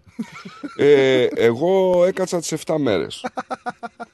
ε, 0.78 1.28
εγώ 1.36 2.04
έκατσα 2.08 2.40
τις 2.40 2.54
7 2.66 2.76
μέρες. 2.78 3.26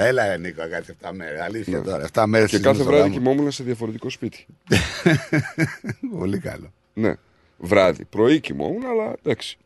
Έλα, 0.00 0.24
ε, 0.32 0.36
Νίκο, 0.38 0.62
κάτι 0.70 0.96
7 1.02 1.10
μέρες. 1.12 1.40
Αλήθεια 1.40 1.82
τώρα. 1.82 2.08
7 2.12 2.26
μέρες 2.26 2.52
Ναι. 2.52 2.58
και 2.58 2.64
κάθε 2.64 2.82
βράδυ 2.82 3.10
κοιμόμουν 3.10 3.50
σε 3.50 3.62
διαφορετικό 3.64 4.10
σπίτι. 4.10 4.46
Πολύ 6.18 6.38
καλό. 6.38 6.72
ναι. 6.94 7.14
Βράδυ. 7.58 8.04
Πρωί 8.04 8.40
κοιμόμουν, 8.40 8.86
αλλά 8.86 9.14
εντάξει. 9.22 9.58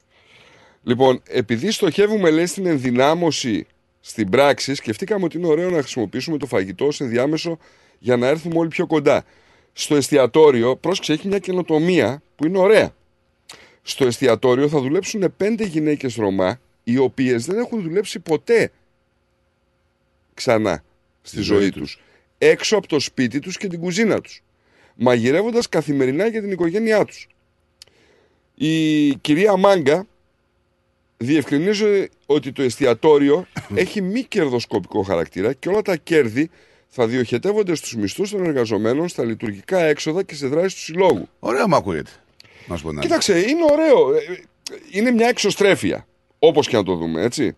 Λοιπόν, 0.82 1.22
επειδή 1.28 1.70
στοχεύουμε, 1.70 2.30
λέει, 2.30 2.46
στην 2.46 2.66
ενδυνάμωση 2.66 3.66
στην 4.00 4.28
πράξη, 4.30 4.74
σκεφτήκαμε 4.74 5.24
ότι 5.24 5.36
είναι 5.38 5.46
ωραίο 5.46 5.70
να 5.70 5.78
χρησιμοποιήσουμε 5.78 6.36
το 6.38 6.46
φαγητό 6.46 6.86
ως 6.86 7.00
ενδιάμεσο 7.00 7.58
για 7.98 8.16
να 8.16 8.26
έρθουμε 8.26 8.58
όλοι 8.58 8.68
πιο 8.68 8.86
κοντά. 8.86 9.24
Στο 9.72 9.96
εστιατόριο, 9.96 10.76
πρόσεξε, 10.76 11.12
έχει 11.12 11.28
μια 11.28 11.38
καινοτομία 11.38 12.22
που 12.36 12.46
είναι 12.46 12.58
ωραία. 12.58 12.94
Στο 13.82 14.06
εστιατόριο 14.06 14.68
θα 14.68 14.80
δουλέψουν 14.80 15.34
πέντε 15.36 15.64
γυναίκες 15.64 16.14
Ρωμά, 16.14 16.60
οι 16.84 16.98
οποίες 16.98 17.44
δεν 17.46 17.58
έχουν 17.58 17.82
δουλέψει 17.82 18.18
ποτέ 18.20 18.70
ξανά 20.34 20.82
στη 21.22 21.40
ζωή 21.40 21.70
τους. 21.70 22.00
Έξω 22.38 22.76
από 22.76 22.86
το 22.86 23.00
σπίτι 23.00 23.38
τους 23.38 23.56
και 23.56 23.66
την 23.66 23.80
κουζίνα 23.80 24.20
τους. 24.20 24.42
Μαγειρεύοντας 24.94 25.68
καθημερινά 25.68 26.26
για 26.26 26.40
την 26.40 26.50
οικογένειά 26.50 27.04
τους. 27.04 27.26
Η 28.54 29.14
κυρία 29.14 29.56
Μάγκα 29.56 30.06
διευκρινίζει 31.16 32.08
ότι 32.26 32.52
το 32.52 32.62
εστιατόριο 32.62 33.46
έχει 33.74 34.00
μη 34.00 34.22
κερδοσκοπικό 34.22 35.02
χαρακτήρα 35.02 35.52
και 35.52 35.68
όλα 35.68 35.82
τα 35.82 35.96
κέρδη 35.96 36.50
θα 36.88 37.06
διοχετεύονται 37.06 37.74
στους 37.74 37.94
μισθούς 37.94 38.30
των 38.30 38.44
εργαζομένων, 38.44 39.08
στα 39.08 39.24
λειτουργικά 39.24 39.82
έξοδα 39.84 40.22
και 40.22 40.34
σε 40.34 40.46
δράσεις 40.46 40.74
του 40.74 40.80
συλλόγου. 40.80 41.28
Ωραίο 41.38 41.68
μου 41.68 41.76
ακούγεται. 41.76 42.10
Να 42.66 42.76
σου 42.76 42.82
πω 42.82 42.88
την 42.88 42.98
αλήθεια. 42.98 43.18
Κοίταξε, 43.18 43.38
είναι 43.50 43.64
ωραίο. 43.70 44.14
Ε, 44.14 44.20
Είναι 44.90 45.10
μια 45.10 45.28
εξωστρέφεια. 45.28 46.06
Όπως 46.38 46.68
και 46.68 46.76
να 46.76 46.82
το 46.82 46.94
δούμε, 46.94 47.22
έτσι. 47.22 47.56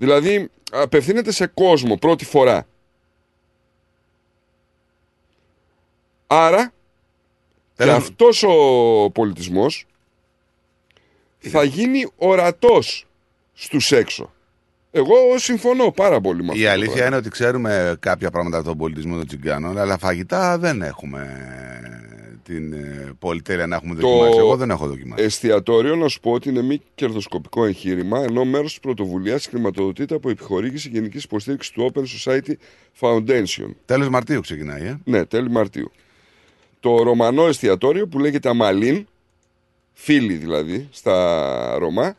Δηλαδή, 0.00 0.50
απευθύνεται 0.72 1.32
σε 1.32 1.46
κόσμο 1.46 1.96
πρώτη 1.96 2.24
φορά. 2.24 2.66
Άρα, 6.26 6.64
και 6.66 6.72
Θέλω- 7.84 7.92
αυτός 7.92 8.42
ο 8.42 9.10
πολιτισμός 9.10 9.86
θα 11.38 11.62
γίνει 11.64 12.06
ορατός 12.16 13.06
στους 13.54 13.92
έξω. 13.92 14.32
Εγώ 14.90 15.14
συμφωνώ 15.38 15.90
πάρα 15.90 16.20
πολύ 16.20 16.42
με 16.42 16.48
αυτό. 16.48 16.60
Η 16.60 16.64
το 16.64 16.70
αλήθεια 16.70 16.92
πράγμα. 16.92 17.06
είναι 17.08 17.16
ότι 17.16 17.30
ξέρουμε 17.30 17.96
κάποια 18.00 18.30
πράγματα 18.30 18.56
από 18.56 18.66
τον 18.66 18.76
πολιτισμό 18.78 19.16
των 19.16 19.26
τσιγκάνων, 19.26 19.78
αλλά 19.78 19.98
φαγητά 19.98 20.58
δεν 20.58 20.82
έχουμε 20.82 21.28
την 22.50 22.72
ε, 22.72 23.12
πολυτέλεια 23.18 23.66
να 23.66 23.76
έχουμε 23.76 23.94
δοκιμάσει. 23.94 24.38
Εγώ 24.38 24.56
δεν 24.56 24.70
έχω 24.70 24.86
δοκιμάσει. 24.86 25.24
εστιατόριο, 25.24 25.96
να 25.96 26.08
σου 26.08 26.20
πω 26.20 26.32
ότι 26.32 26.48
είναι 26.48 26.62
μη 26.62 26.80
κερδοσκοπικό 26.94 27.64
εγχείρημα, 27.64 28.22
ενώ 28.22 28.44
μέρος 28.44 28.70
της 28.70 28.80
πρωτοβουλίας 28.80 29.46
χρηματοδοτείται 29.46 30.14
από 30.14 30.30
επιχορήγηση 30.30 30.88
γενικής 30.88 31.24
υποστήριξης 31.24 31.72
του 31.72 31.92
Open 31.92 32.00
Society 32.00 32.52
Foundation. 33.00 33.70
Τέλος 33.84 34.08
Μαρτίου 34.08 34.40
ξεκινάει, 34.40 34.86
ε. 34.86 34.98
Ναι, 35.04 35.24
τέλη 35.24 35.50
Μαρτίου. 35.50 35.90
Το 36.80 37.02
ρωμανό 37.02 37.46
εστιατόριο 37.46 38.06
που 38.06 38.18
λέγεται 38.18 38.48
Αμαλίν, 38.48 39.06
φίλοι 39.92 40.34
δηλαδή 40.34 40.88
στα 40.90 41.76
Ρωμά, 41.78 42.14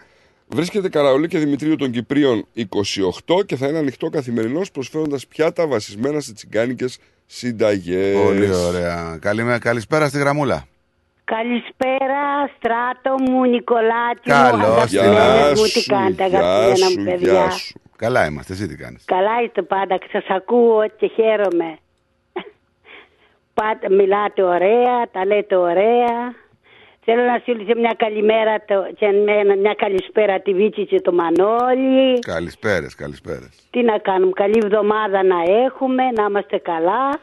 βρίσκεται 0.48 0.90
Καραολί 0.90 1.28
και 1.28 1.38
Δημητρίου 1.38 1.76
των 1.76 1.92
Κυπρίων 1.92 2.46
28 3.26 3.46
και 3.46 3.56
θα 3.56 3.68
είναι 3.68 3.78
ανοιχτό 3.78 4.10
καθημερινώς 4.10 4.72
προσφέροντας 4.72 5.28
πιάτα 5.28 5.68
βασισμένα 5.68 6.20
σε 6.20 6.34
τσιγκάνικες 6.34 6.98
συνταγές. 7.32 8.24
Πολύ 8.24 8.54
ωραία. 8.56 9.18
Καλημέρα, 9.22 9.60
καλησπέρα 9.60 10.08
στη 10.08 10.18
γραμμούλα. 10.20 10.66
Καλησπέρα, 11.24 12.50
στράτο 12.58 13.16
μου, 13.32 13.46
Νικολάτη 13.46 14.22
Καλώς, 14.24 14.60
μου, 14.60 14.66
αγαπημένες 14.66 15.60
μου, 15.60 15.64
τι 15.64 15.70
σου, 15.70 15.90
κάνετε, 15.90 16.28
γεια 16.28 16.40
αγαπημένα 16.40 16.76
σου, 16.76 17.00
μου 17.00 17.04
γεια 17.04 17.12
παιδιά. 17.12 17.50
σου. 17.50 17.80
Καλά 17.96 18.26
είμαστε, 18.26 18.54
εσύ 18.54 18.68
τι 18.68 18.76
κάνεις; 18.76 19.06
Καλά 19.06 19.42
είστε 19.46 19.62
πάντα, 19.62 19.98
σας 20.12 20.26
ακούω 20.28 20.88
και 20.98 21.08
χαίρομαι. 21.08 21.78
Πάτε, 23.58 23.90
μιλάτε 23.90 24.44
ωραία, 24.44 25.10
τα 25.12 25.26
λέτε 25.26 25.56
ωραία. 25.56 26.34
Θέλω 27.06 27.22
να 27.24 27.38
στείλω 27.38 27.64
και 27.64 27.76
μια 27.76 27.94
καλημέρα 27.98 28.64
το, 28.68 28.92
και 28.96 29.08
μια, 29.08 29.56
μια 29.58 29.74
καλησπέρα 29.74 30.40
τη 30.40 30.54
Βίτσι 30.54 30.86
και 30.86 31.02
το 31.02 31.12
Μανώλη. 31.14 32.20
Καλησπέρες, 32.20 32.96
καλησπέρες. 32.96 33.50
Τι 33.70 33.82
να 33.84 33.98
κάνουμε, 33.98 34.32
καλή 34.32 34.60
εβδομάδα 34.64 35.24
να 35.24 35.36
έχουμε, 35.66 36.04
να 36.12 36.24
είμαστε 36.30 36.58
καλά. 36.58 37.20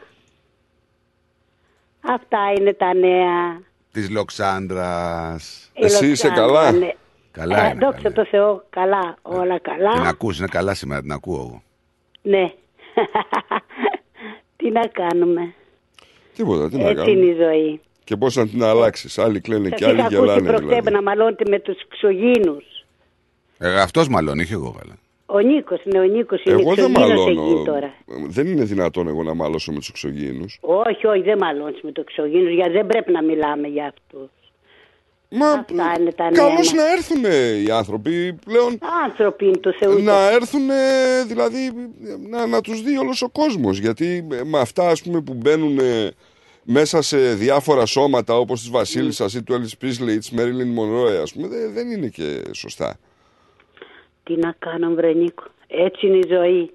Αυτά 2.01 2.39
είναι 2.59 2.73
τα 2.73 2.93
νέα. 2.93 3.61
Της 3.91 4.09
Λοξάνδρας. 4.09 5.71
Η 5.73 5.81
Λοξάνδρα, 5.81 6.71
ναι. 6.71 6.91
Καλά 7.31 7.65
Ε, 7.65 7.69
είναι. 7.69 7.85
δόξα 7.85 8.11
τω 8.11 8.25
Θεώ, 8.25 8.63
καλά, 8.69 9.17
όλα 9.21 9.59
καλά. 9.59 9.91
Την 9.91 10.05
ακούς, 10.07 10.37
είναι 10.39 10.47
καλά 10.51 10.73
σήμερα, 10.73 11.01
την 11.01 11.11
ακούω 11.11 11.35
εγώ. 11.39 11.61
Ναι. 12.21 12.51
τι 14.57 14.69
να 14.71 14.87
κάνουμε. 14.87 15.53
Τίποτα, 16.35 16.69
τι 16.69 16.77
να 16.77 16.89
Έτσι 16.89 17.11
είναι 17.11 17.25
η 17.25 17.35
κάνουμε. 17.35 17.43
ζωή. 17.53 17.81
Και 18.09 18.15
πώς 18.17 18.35
να 18.35 18.47
την 18.47 18.63
αλλάξεις. 18.63 19.17
Άλλοι 19.17 19.39
κλαίνε 19.39 19.69
και 19.69 19.75
Σας 19.83 19.87
άλλοι 19.87 19.97
είχα 19.97 20.05
ακούσει 20.07 20.21
γελάνε. 20.21 20.47
προχτέ 20.47 20.65
Δηλαδή. 20.67 20.91
να 20.91 21.01
μαλώνετε 21.01 21.43
με 21.49 21.59
τους 21.59 21.77
ξωγήνους. 21.87 22.65
Ε, 23.57 23.79
Αυτός 23.81 24.07
μάλλον, 24.07 24.39
είχε 24.39 24.53
εγώ 24.53 24.75
καλά. 24.79 24.97
Ο 25.25 25.39
Νίκος, 25.39 25.81
ναι, 25.83 25.99
ο 25.99 26.03
Νίκος 26.03 26.43
είναι 26.43 26.61
Εγώ 26.61 26.73
δεν 26.73 26.93
ξωγήνος 26.93 27.27
εκεί 27.27 27.35
μαλώνω. 27.37 27.63
τώρα. 27.63 27.93
Δεν 28.27 28.47
είναι 28.47 28.63
δυνατόν 28.63 29.07
εγώ 29.07 29.23
να 29.23 29.33
μάλωσω 29.33 29.71
με 29.71 29.77
τους 29.79 29.89
εξωγήινου. 29.89 30.45
Όχι, 30.59 31.07
όχι, 31.07 31.21
δεν 31.21 31.37
μαλώνεις 31.37 31.79
με 31.81 31.91
το 31.91 32.03
ξωγήνους, 32.03 32.53
γιατί 32.53 32.71
δεν 32.71 32.87
πρέπει 32.87 33.11
να 33.11 33.23
μιλάμε 33.23 33.67
για 33.67 33.93
αυτούς. 33.95 34.29
Μα 35.31 35.49
Αυτά 35.51 35.95
είναι 35.99 36.11
τα 36.11 36.23
νέα 36.23 36.31
Καλώς 36.43 36.55
μας. 36.57 36.73
να 36.73 36.91
έρθουν 36.91 37.23
οι 37.65 37.71
άνθρωποι 37.71 38.33
πλέον. 38.45 38.77
Άνθρωποι 39.03 39.45
είναι 39.45 39.57
το 39.57 39.73
Θεού. 39.79 39.99
Να 40.03 40.29
έρθουν, 40.31 40.67
δηλαδή, 41.27 41.71
να, 42.29 42.47
να 42.47 42.61
τους 42.61 42.81
δει 42.81 42.97
όλος 42.97 43.21
ο 43.21 43.29
κόσμος. 43.29 43.77
Γιατί 43.77 44.27
ε, 44.31 44.43
με 44.43 44.59
αυτά, 44.59 44.89
ας 44.89 45.01
πούμε, 45.01 45.21
που 45.21 45.33
μπαίνουν 45.33 45.79
ε, 45.79 46.11
μέσα 46.71 47.01
σε 47.01 47.33
διάφορα 47.33 47.85
σώματα 47.85 48.35
όπως 48.37 48.59
της 48.59 48.69
Βασίλισσας 48.69 49.33
ή 49.33 49.43
του 49.43 49.53
Elvis 49.53 49.83
Presley 49.85 50.07
ή 50.09 50.17
της 50.17 50.31
Marilyn 50.37 50.79
Monroe, 50.79 51.21
ας 51.21 51.33
πούμε, 51.33 51.47
δε- 51.47 51.67
δεν 51.67 51.91
είναι 51.91 52.07
και 52.07 52.41
σωστά. 52.53 52.97
Τι 54.23 54.35
να 54.35 54.55
κάνω, 54.59 54.89
βρε 54.93 55.13
Νίκο. 55.13 55.43
Έτσι 55.67 56.07
είναι 56.07 56.17
η 56.17 56.25
ζωή. 56.29 56.71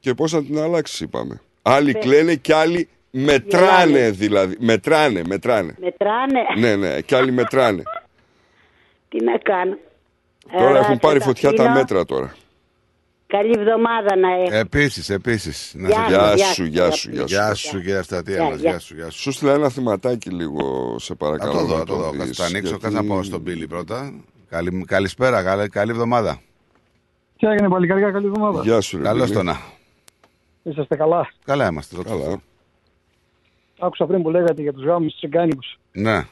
Και 0.00 0.14
πώς 0.14 0.32
να 0.32 0.44
την 0.44 0.58
αλλάξεις, 0.58 1.00
είπαμε. 1.00 1.40
Άλλοι 1.62 1.92
Ναι. 1.92 1.98
κλαίνε 1.98 2.34
και 2.34 2.54
άλλοι 2.54 2.88
μετράνε, 3.10 3.90
Γελάνε. 3.90 4.10
δηλαδή. 4.10 4.56
Μετράνε, 4.58 5.22
μετράνε. 5.26 5.74
Μετράνε. 5.80 6.40
ναι, 6.58 6.76
ναι, 6.76 7.00
και 7.00 7.16
άλλοι 7.16 7.32
μετράνε. 7.32 7.82
Τι 9.08 9.24
να 9.24 9.38
κάνω. 9.38 9.76
τώρα 10.56 10.68
Έλα, 10.68 10.78
έχουν 10.78 10.98
πάρει 10.98 11.18
σε 11.20 11.24
φωτιά 11.26 11.52
τα 11.52 11.62
αφήνω. 11.62 11.78
μέτρα 11.78 12.04
τώρα. 12.04 12.34
Καλή 13.36 13.54
εβδομάδα 13.58 14.16
να 14.16 14.32
έχεις. 14.34 14.50
Επίσης, 14.58 15.08
επίσης. 15.10 15.74
Γεια 15.78 15.88
σου, 16.04 16.08
Γεια 16.10 16.34
γεια 16.34 16.44
σου, 16.46 16.54
σου, 16.54 16.64
γεια 16.64 16.86
γεια 16.86 16.90
σου, 16.90 16.98
σου. 17.00 17.10
γεια 17.10 17.26
σου. 17.26 17.34
Γεια 17.34 17.54
σου, 17.54 17.78
κύριε 17.80 17.96
Αυστατία 17.98 18.34
Γεια, 18.34 18.44
μας. 18.44 18.58
γεια. 18.60 18.70
Γεια 18.70 18.78
σου, 18.78 18.94
γεια 18.94 19.10
σου. 19.10 19.20
Σου 19.20 19.32
στείλα 19.32 19.52
ένα 19.52 19.68
θυματάκι 19.68 20.30
λίγο, 20.30 20.94
σε 20.98 21.06
Θα 21.06 21.16
παρακαλώ. 21.16 21.52
το 21.52 21.58
δω, 21.64 21.72
να 21.72 21.78
θα 21.78 21.84
το 21.84 21.96
δω. 21.96 22.10
δεις, 22.10 22.26
Θα 22.28 22.34
το 22.34 22.42
ανοίξω, 22.42 22.68
γιατί- 22.68 22.82
κάτσε 22.82 22.96
να 23.00 23.04
πάω 23.04 23.22
στον 23.22 23.42
Πίλι 23.42 23.66
πρώτα. 23.66 24.12
Καλη, 24.48 24.84
καλησπέρα, 24.86 25.42
καλή, 25.42 25.68
καλή 25.68 25.90
εβδομάδα. 25.90 26.40
Τι 27.38 27.46
έγινε 27.46 27.68
παλικάρια, 27.68 28.10
καλή 28.10 28.26
εβδομάδα. 28.26 28.62
Γεια 28.62 28.80
σου, 28.80 28.96
ρε 28.96 29.02
Καλώς 29.02 29.22
Πίλη. 29.24 29.36
το 29.36 29.42
να. 29.42 29.56
Είσαστε 30.62 30.96
καλά; 30.96 31.28
Καλά 31.44 31.66
είμαστε. 31.66 31.96
δόξα 31.96 32.12
τω 32.12 32.18
Καλά. 32.18 32.30
Θεώ. 32.30 32.40
Άκουσα 33.78 34.06
πριν 34.06 34.22
που 34.22 34.30
λέγατε 34.30 34.62
για 34.62 34.72
τους 34.72 34.84
γάμους 34.84 35.10
τους 35.10 35.16
τσιγκάνικους. 35.16 35.78
Ναι. 35.92 36.26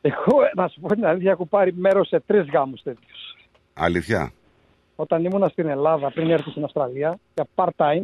Εγώ, 0.00 0.34
να 0.54 0.68
σου 0.68 0.80
πω 0.80 0.88
την 0.94 1.04
αλήθεια, 1.06 1.30
έχω 1.30 1.46
πάρει 1.46 1.72
μέρος 1.74 2.08
σε 2.08 2.20
τρεις 2.26 2.46
γάμους 2.52 2.82
τέτοιους. 2.82 3.36
Αλήθεια. 3.74 4.32
Όταν 5.00 5.24
ήμουνα 5.24 5.48
στην 5.48 5.68
Ελλάδα, 5.68 6.10
πριν 6.10 6.30
έρθω 6.30 6.50
στην 6.50 6.64
Αυστραλία, 6.64 7.18
για 7.34 7.46
part-time, 7.54 8.02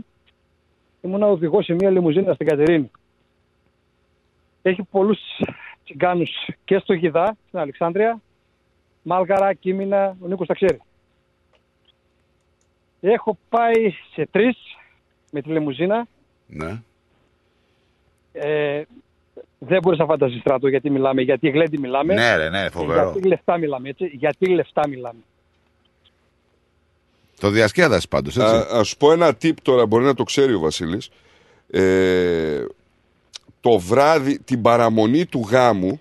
ήμουνα 1.00 1.26
οδηγός 1.26 1.64
σε 1.64 1.74
μια 1.74 1.90
λιμουζίνα 1.90 2.34
στην 2.34 2.46
Κατερίνη. 2.46 2.90
Έχει 4.62 4.82
πολλούς 4.82 5.18
τσιγκάνους 5.84 6.30
και 6.64 6.78
στο 6.78 6.92
Γιδά, 6.92 7.36
στην 7.46 7.58
Αλεξάνδρεια, 7.58 8.20
Μάλγαρα, 9.02 9.54
Κίμινα, 9.54 10.16
ο 10.20 10.26
Νίκος 10.26 10.46
τα 10.46 10.54
ξέρει. 10.54 10.80
Έχω 13.00 13.38
πάει 13.48 13.94
σε 14.12 14.26
τρεις 14.30 14.56
με 15.30 15.42
τη 15.42 15.50
λιμουζίνα. 15.50 16.06
Ναι. 16.46 16.82
Ε, 18.32 18.82
δεν 19.58 19.78
μπορείς 19.82 19.98
να 19.98 20.06
φανταστείς 20.06 20.40
στράτο 20.40 20.68
γιατί 20.68 20.90
μιλάμε, 20.90 21.22
γιατί 21.22 21.48
γλέντι 21.48 21.78
μιλάμε. 21.78 22.14
Ναι, 22.14 22.36
ρε, 22.36 22.48
ναι, 22.48 22.62
Και 22.62 22.70
φοβερό. 22.70 23.10
Γιατί 23.10 23.28
λεφτά 23.28 23.58
μιλάμε, 23.58 23.88
έτσι. 23.88 24.06
Γιατί 24.06 24.48
λεφτά 24.48 24.88
μιλάμε. 24.88 25.20
Το 27.40 27.50
διασκέδασε 27.50 28.06
πάντως, 28.08 28.36
έτσι. 28.36 28.54
Α, 28.54 28.66
ας 28.70 28.88
σου 28.88 28.96
πω 28.96 29.12
ένα 29.12 29.28
tip 29.42 29.54
τώρα, 29.62 29.86
μπορεί 29.86 30.04
να 30.04 30.14
το 30.14 30.22
ξέρει 30.22 30.54
ο 30.54 30.58
Βασίλης. 30.58 31.08
Ε, 31.70 32.64
το 33.60 33.78
βράδυ, 33.78 34.38
την 34.38 34.62
παραμονή 34.62 35.26
του 35.26 35.46
γάμου, 35.50 36.00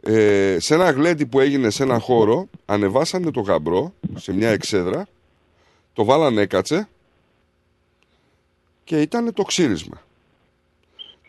ε, 0.00 0.56
σε 0.60 0.74
ένα 0.74 0.90
γλέντι 0.90 1.26
που 1.26 1.40
έγινε 1.40 1.70
σε 1.70 1.82
ένα 1.82 1.98
χώρο, 1.98 2.48
ανεβάσανε 2.64 3.30
το 3.30 3.40
γαμπρό 3.40 3.94
σε 4.14 4.32
μια 4.32 4.50
εξέδρα, 4.50 5.06
το 5.92 6.04
βάλανε 6.04 6.40
έκατσε 6.40 6.88
και 8.84 9.00
ήταν 9.00 9.32
το 9.32 9.42
ξύρισμα. 9.42 10.02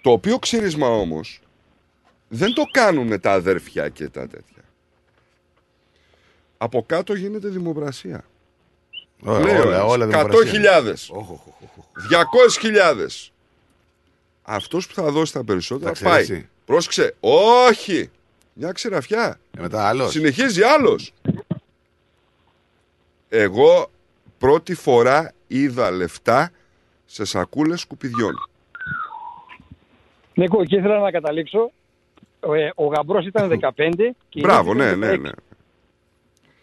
Το 0.02 0.12
οποίο 0.12 0.40
ξύρισμα 0.40 0.88
όμως 0.88 1.42
δεν 2.28 2.54
το 2.54 2.64
κάνουν 2.72 3.20
τα 3.20 3.32
αδέρφια 3.32 3.90
και 3.90 4.08
τα 4.08 4.28
τέτοια. 4.28 4.64
Από 6.58 6.84
κάτω 6.88 7.14
γίνεται 7.14 7.48
δημοπρασία. 7.48 8.24
Όλα, 9.26 9.40
Λέει 9.40 9.56
ο 9.56 9.62
όλα, 9.62 9.76
ένας, 9.76 9.92
όλα 9.92 10.06
100.000. 10.06 11.10
Οχ, 11.10 11.30
οχ, 11.30 11.48
οχ, 11.48 11.78
οχ. 11.78 11.86
200.000. 12.10 13.30
Αυτός 14.44 14.88
που 14.88 14.94
θα 14.94 15.12
δώσει 15.12 15.34
τα 15.34 15.44
περισσότερα 15.44 15.86
Τα 15.92 15.92
ξέρεις 15.92 16.14
πάει. 16.14 16.22
εσύ. 16.22 16.50
Πρόσεξε. 16.66 17.16
Όχι. 17.20 18.10
Μια 18.54 18.72
ξεραφιά. 18.72 19.40
Ε, 19.58 19.62
μετά 19.62 19.88
άλλος. 19.88 20.12
Συνεχίζει 20.12 20.62
άλλος. 20.64 21.14
Εγώ 23.30 23.92
πρώτη 24.38 24.74
φορά 24.76 25.34
είδα 25.48 25.92
λεφτά 25.92 26.52
σε 27.06 27.26
σακούλες 27.26 27.80
σκουπιδιών. 27.82 28.50
Νίκο, 30.34 30.62
εκεί 30.62 30.76
ήθελα 30.76 31.00
να 31.00 31.12
καταλήξω. 31.12 31.72
Ε, 32.40 32.70
ο 32.76 32.86
γαμπρός 32.86 33.26
ήταν 33.26 33.50
15 33.50 34.16
και 34.30 34.40
η 34.40 34.42
Μπράβο, 34.42 34.74
νύφη 34.74 34.86
ναι, 34.86 34.92
ήταν 34.92 35.00
ναι, 35.00 35.14
16. 35.16 35.20
ναι. 35.22 35.30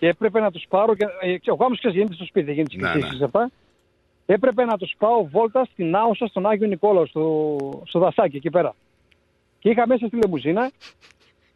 Και 0.03 0.09
έπρεπε 0.09 0.41
να 0.41 0.51
τους 0.51 0.65
πάρω. 0.69 0.95
Και, 0.95 1.07
ε, 1.21 1.51
ο 1.51 1.55
γάμος 1.55 1.79
ξέρεις 1.79 1.97
γίνεται 1.97 2.15
στο 2.15 2.25
σπίτι, 2.25 2.47
δεν 2.47 2.55
γίνεται 2.55 2.77
Ναι, 2.77 3.01
στις 3.01 3.13
ναι. 3.13 3.19
ναι, 3.19 3.25
αυτά. 3.25 3.51
Έπρεπε 4.27 4.65
να 4.65 4.79
τους 4.79 4.95
πάω 4.99 5.27
βόλτα 5.29 5.65
στην 5.65 5.97
Άουσα, 5.97 6.27
στον 6.27 6.47
Άγιο 6.47 6.67
Νικόλαο, 6.67 7.07
στο, 7.07 7.57
στο 7.87 7.99
δασάκι 7.99 8.37
εκεί 8.37 8.51
πέρα. 8.51 8.75
Και 9.59 9.71
είχα 9.71 9.87
μέσα 9.87 10.07
στη 10.07 10.17
λεμουζίνα 10.17 10.71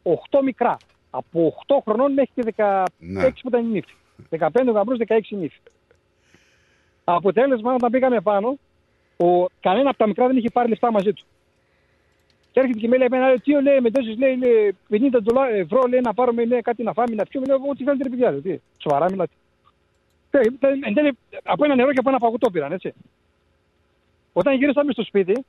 8 0.02 0.40
μικρά. 0.44 0.76
Από 1.10 1.54
8 1.66 1.74
χρονών 1.84 2.12
μέχρι 2.12 2.30
και 2.34 2.54
16 2.56 2.84
Ναι. 2.98 3.30
που 3.30 3.48
ήταν 3.48 3.64
η 3.64 3.68
νύφη. 3.68 3.94
15 4.38 4.48
ο 4.68 4.70
γαμπρός, 4.70 4.98
16 5.06 5.18
η 5.28 5.36
νύφη. 5.36 5.58
Αποτέλεσμα, 7.04 7.74
όταν 7.74 7.90
πήγαμε 7.90 8.20
πάνω, 8.20 8.58
ο, 9.16 9.46
κανένα 9.60 9.88
από 9.88 9.98
τα 9.98 10.06
μικρά 10.06 10.26
δεν 10.26 10.36
είχε 10.36 10.50
πάρει 10.50 10.68
λεφτά 10.68 10.92
μαζί 10.92 11.12
του. 11.12 11.24
Και 12.56 12.62
έρχεται 12.62 12.80
και 12.80 12.88
με 12.88 12.96
λέει 12.96 13.06
εμένα, 13.10 13.38
τι 13.40 13.62
λέει, 13.62 13.80
με 13.80 13.90
τόσες 13.90 14.16
λέει, 14.18 14.36
λέει 14.36 14.76
50 14.88 15.18
δολά- 15.22 15.50
ευρώ 15.50 15.86
λέει, 15.88 16.00
να 16.00 16.14
πάρουμε 16.14 16.44
λέει, 16.44 16.60
κάτι 16.60 16.82
να 16.82 16.92
φάμε, 16.92 17.14
να 17.14 17.24
πιούμε. 17.24 17.46
Λέω, 17.46 17.56
ό,τι 17.70 17.84
θέλετε 17.84 18.02
ρε 18.02 18.08
παιδιά, 18.08 18.30
λέει, 18.30 18.40
τι, 18.40 18.58
σοβαρά 18.78 19.10
μιλάτε. 19.10 19.32
Ε, 20.30 20.38
ε, 20.38 20.68
Εν 20.82 20.94
τέλει, 20.94 21.18
από 21.42 21.64
ένα 21.64 21.74
νερό 21.74 21.92
και 21.92 21.98
από 21.98 22.08
ένα 22.08 22.18
παγωτό 22.18 22.50
πήραν, 22.50 22.72
έτσι. 22.72 22.94
Όταν 24.32 24.54
γυρίσαμε 24.54 24.92
στο 24.92 25.02
σπίτι, 25.04 25.44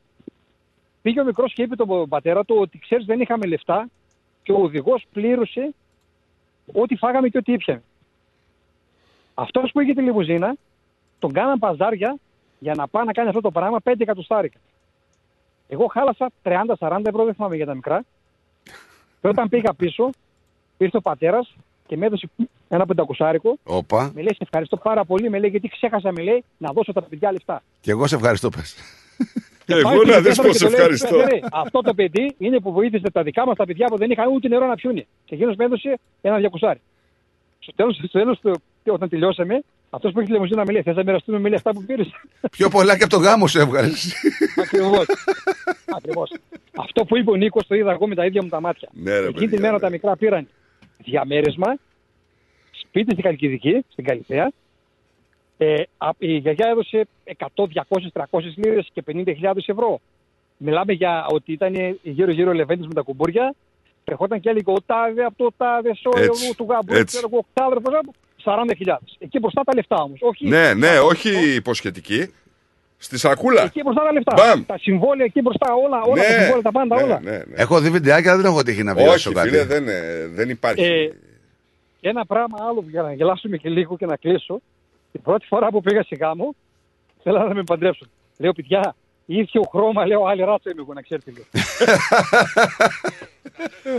πήγε 1.02 1.22
ο 1.22 1.24
μικρός 1.24 1.54
και 1.54 1.62
είπε 1.62 1.76
τον 1.76 2.08
πατέρα 2.10 2.46
του 2.46 2.56
ότι 2.60 2.78
ξέρεις 2.80 3.06
δεν 3.06 3.20
είχαμε 3.20 3.46
λεφτά 3.46 3.90
και 4.44 4.52
ο 4.52 4.58
οδηγός 4.62 5.06
πλήρωσε 5.14 5.74
ό,τι 6.74 6.96
φάγαμε 6.96 7.28
και 7.30 7.38
ό,τι 7.38 7.52
ήπιαμε. 7.54 7.84
Αυτός 9.34 9.72
που 9.72 9.80
είχε 9.80 9.94
τη 9.94 10.02
λιμουζίνα, 10.02 10.56
τον 11.20 11.32
κάναν 11.32 11.60
παζάρια 11.60 12.18
για 12.60 12.74
να 12.76 12.88
πάει 12.88 13.06
να 13.06 13.12
κάνει 13.12 13.28
αυτό 13.28 13.42
το 13.42 13.52
πράγμα 13.52 13.80
5 13.84 13.94
εκατοστάρικα. 13.98 14.60
Εγώ 15.68 15.86
χάλασα 15.88 16.30
30-40 16.44 17.02
ευρώ, 17.04 17.26
δεν 17.26 17.34
θυμάμαι 17.34 17.56
για 17.56 17.66
τα 17.66 17.74
μικρά. 17.76 18.04
Και 19.22 19.28
όταν 19.28 19.50
πήγα 19.50 19.74
πίσω, 19.74 20.10
ήρθε 20.78 20.98
ο 20.98 21.02
πατέρας 21.02 21.56
και 21.88 21.98
με 21.98 22.06
έδωσε 22.06 22.30
ένα 22.68 22.86
πεντακοσάρικο. 22.86 23.58
Όπα. 23.64 24.04
Με 24.16 24.22
λέει: 24.22 24.34
Σε 24.34 24.38
ευχαριστώ 24.44 24.78
πάρα 24.78 25.06
πολύ. 25.06 25.30
Με 25.30 25.40
λέει: 25.40 25.50
Γιατί 25.50 25.68
ξέχασα, 25.68 26.12
με 26.12 26.22
λέει, 26.22 26.44
να 26.58 26.72
δώσω 26.72 26.94
τα 26.94 27.02
παιδιά 27.02 27.32
λεφτά. 27.32 27.64
Και 27.82 27.92
εγώ 27.92 28.08
σε 28.08 28.16
ευχαριστώ, 28.16 28.50
πες. 28.50 28.76
Πάει 29.66 29.80
Εγώ 29.80 29.90
στον 29.90 30.08
να 30.08 30.16
δεις 30.20 30.24
γιατρό 30.24 30.44
πως 30.44 30.58
και 30.58 30.64
του 30.66 30.72
λέει, 30.72 30.80
ευχαριστώ. 30.80 31.16
«Ρε, 31.18 31.24
ρε, 31.24 31.40
Αυτό 31.52 31.82
το 31.82 31.94
παιδί 31.94 32.36
είναι 32.38 32.60
που 32.60 32.72
βοήθησε 32.72 33.12
τα 33.12 33.24
δικά 33.24 33.46
μας 33.46 33.56
τα 33.58 33.66
παιδιά 33.66 33.86
που 33.88 33.98
δεν 33.98 34.12
είχαν 34.12 34.32
ούτε 34.34 34.48
νερό 34.48 34.66
να 34.68 34.76
πιούνε. 34.76 35.06
Και 35.26 35.36
εκείνος 35.36 35.56
με 35.56 35.64
έδωσε 35.66 36.00
ένα 36.22 36.38
διακοσάρι. 36.38 36.82
Στο 37.60 37.74
τέλος, 37.76 37.96
στο 37.96 38.08
τέλος, 38.08 38.40
του- 38.40 38.62
όταν 38.86 39.10
τελειώσαμε, 39.10 39.64
αυτός 39.90 40.12
που 40.12 40.18
έχει 40.20 40.28
τη 40.28 40.34
λεμουζίνα 40.34 40.64
με 40.66 40.72
λέει: 40.72 40.82
Θες 40.82 40.96
να 40.96 41.04
μοιραστούμε 41.04 41.40
με 41.40 41.48
λέει 41.48 41.58
αυτά 41.58 41.72
που 41.74 41.84
πήρες. 41.84 42.08
Πιο 42.52 42.70
πολλά 42.70 42.98
και 42.98 43.04
από 43.04 43.14
το 43.16 43.20
γάμο 43.20 43.48
σου 43.48 43.60
έβγαλες. 43.60 44.14
Ακριβώς. 44.64 45.06
Ακριβώς. 45.98 46.32
Αυτό 46.78 47.06
που 47.06 47.18
είπε 47.18 47.32
ο 47.32 47.36
Νίκος 47.36 47.68
το 47.68 47.76
είδα 47.76 47.92
εγώ 47.92 48.08
με 48.08 48.16
τα 48.16 48.26
ίδια 48.26 48.44
μου 48.44 48.50
τα 48.50 48.62
μάτια. 48.62 48.90
Ναι, 48.92 49.12
ρε, 49.12 49.18
Εκείνη 49.18 49.34
παιδιά, 49.34 49.50
τη 49.50 49.62
μέρα 49.62 49.74
ναι. 49.74 49.80
τα 49.80 49.90
μικρά 49.90 50.16
πήραν 50.18 50.48
διαμέρισμα, 51.04 51.78
σπίτι 52.72 53.12
στην 53.12 53.24
Καλκιδική, 53.24 53.86
στην 53.92 54.04
Καλυθέα. 54.06 54.52
Ε, 55.58 55.82
α- 55.98 56.10
η 56.18 56.38
γιαγιά 56.38 56.68
έδωσε 56.70 57.08
100, 57.24 57.68
200, 57.68 58.12
300 58.14 58.40
λίρες 58.56 58.88
και 58.94 59.04
50.000 59.08 59.70
ευρώ. 59.70 60.00
Μιλάμε 60.58 60.94
για 60.94 61.26
ότι 61.30 61.52
ήταν 61.52 62.00
γύρω-γύρω 62.02 62.54
λεβέντες 62.54 62.88
με 62.88 62.94
τα 62.94 63.02
κουμπούρια 63.02 63.54
Ερχόταν 64.10 64.40
και 64.40 64.50
έλεγε 64.50 64.72
ο 64.72 64.82
τάδε 64.86 65.24
από 65.24 65.38
το 65.38 65.52
τάδε 65.58 65.96
σώμα 65.96 66.20
Έτσι, 66.26 66.56
του 66.56 66.68
γαμπρού, 66.70 66.96
έτσι. 66.96 67.06
ξέρω 67.06 67.28
εγώ, 67.32 67.46
οκτάδρεπος, 67.48 67.94
40.000. 68.44 68.98
Εκεί 69.20 69.40
μπροστά 69.40 69.62
τα 69.64 69.76
λεφτά 69.76 69.96
όμως. 69.96 70.20
Όχι, 70.22 70.48
Ναι, 70.48 70.74
ναι, 70.74 71.00
όχι 71.00 71.56
υποσχετική. 71.56 72.34
Στη 72.98 73.18
σακούλα. 73.18 73.64
Εκεί 73.64 73.82
μπροστά 73.84 74.04
τα 74.04 74.12
λεφτά. 74.12 74.34
Μπαμ. 74.38 74.66
Τα 74.66 74.78
συμβόλαια 74.78 75.26
εκεί 75.26 75.42
μπροστά, 75.42 75.74
όλα, 75.74 76.02
όλα 76.02 76.22
τα 76.24 76.30
Ναι, 76.30 76.36
συμβόλαια, 76.36 76.62
τα 76.62 76.72
πάντα, 76.72 76.96
ναι, 76.96 77.04
όλα. 77.04 77.20
ναι, 77.24 77.32
ναι. 77.32 77.44
Έχω 77.56 77.80
δει 77.80 77.90
βιντεάκια, 77.90 78.36
δεν 78.36 78.46
έχω 78.46 78.64
τύχει 78.64 78.84
να 78.84 78.94
βιώσω 78.96 79.30
Όχι, 79.30 79.34
κάτι. 79.34 79.50
φίλε, 79.50 79.64
δεν, 79.64 79.88
ε, 79.88 80.28
δεν 80.28 80.50
υπάρχει. 80.50 80.84
Ε, 80.84 81.12
και 82.00 82.10
ένα 82.10 82.26
πράγμα 82.26 82.58
άλλο 82.70 82.84
για 82.90 83.02
να 83.02 83.14
γελάσουμε 83.14 83.58
και 83.58 83.70
λίγο 83.70 83.98
και 83.98 84.06
να 84.06 84.16
κλείσω. 84.16 84.62
Την 85.12 85.22
πρώτη 85.22 85.46
φορά 85.48 85.68
που 85.68 85.82
πήγα 85.82 86.04
σε 86.04 86.16
γάμο, 86.16 86.56
θέλω 87.24 87.40
να 87.40 87.54
με 87.54 87.64
παντρέψουν. 87.64 88.10
Λέω, 88.38 88.52
παιδιά, 88.54 88.96
ήρθε 89.28 89.60
ο 89.60 89.64
χρώμα, 89.72 90.06
λέω, 90.06 90.26
άλλη 90.26 90.44
ράτσα 90.44 90.72
είμαι 90.72 90.82
εγώ, 90.82 90.94
να 90.94 91.02
ξέρετε. 91.02 91.32
Λέω. 91.32 91.44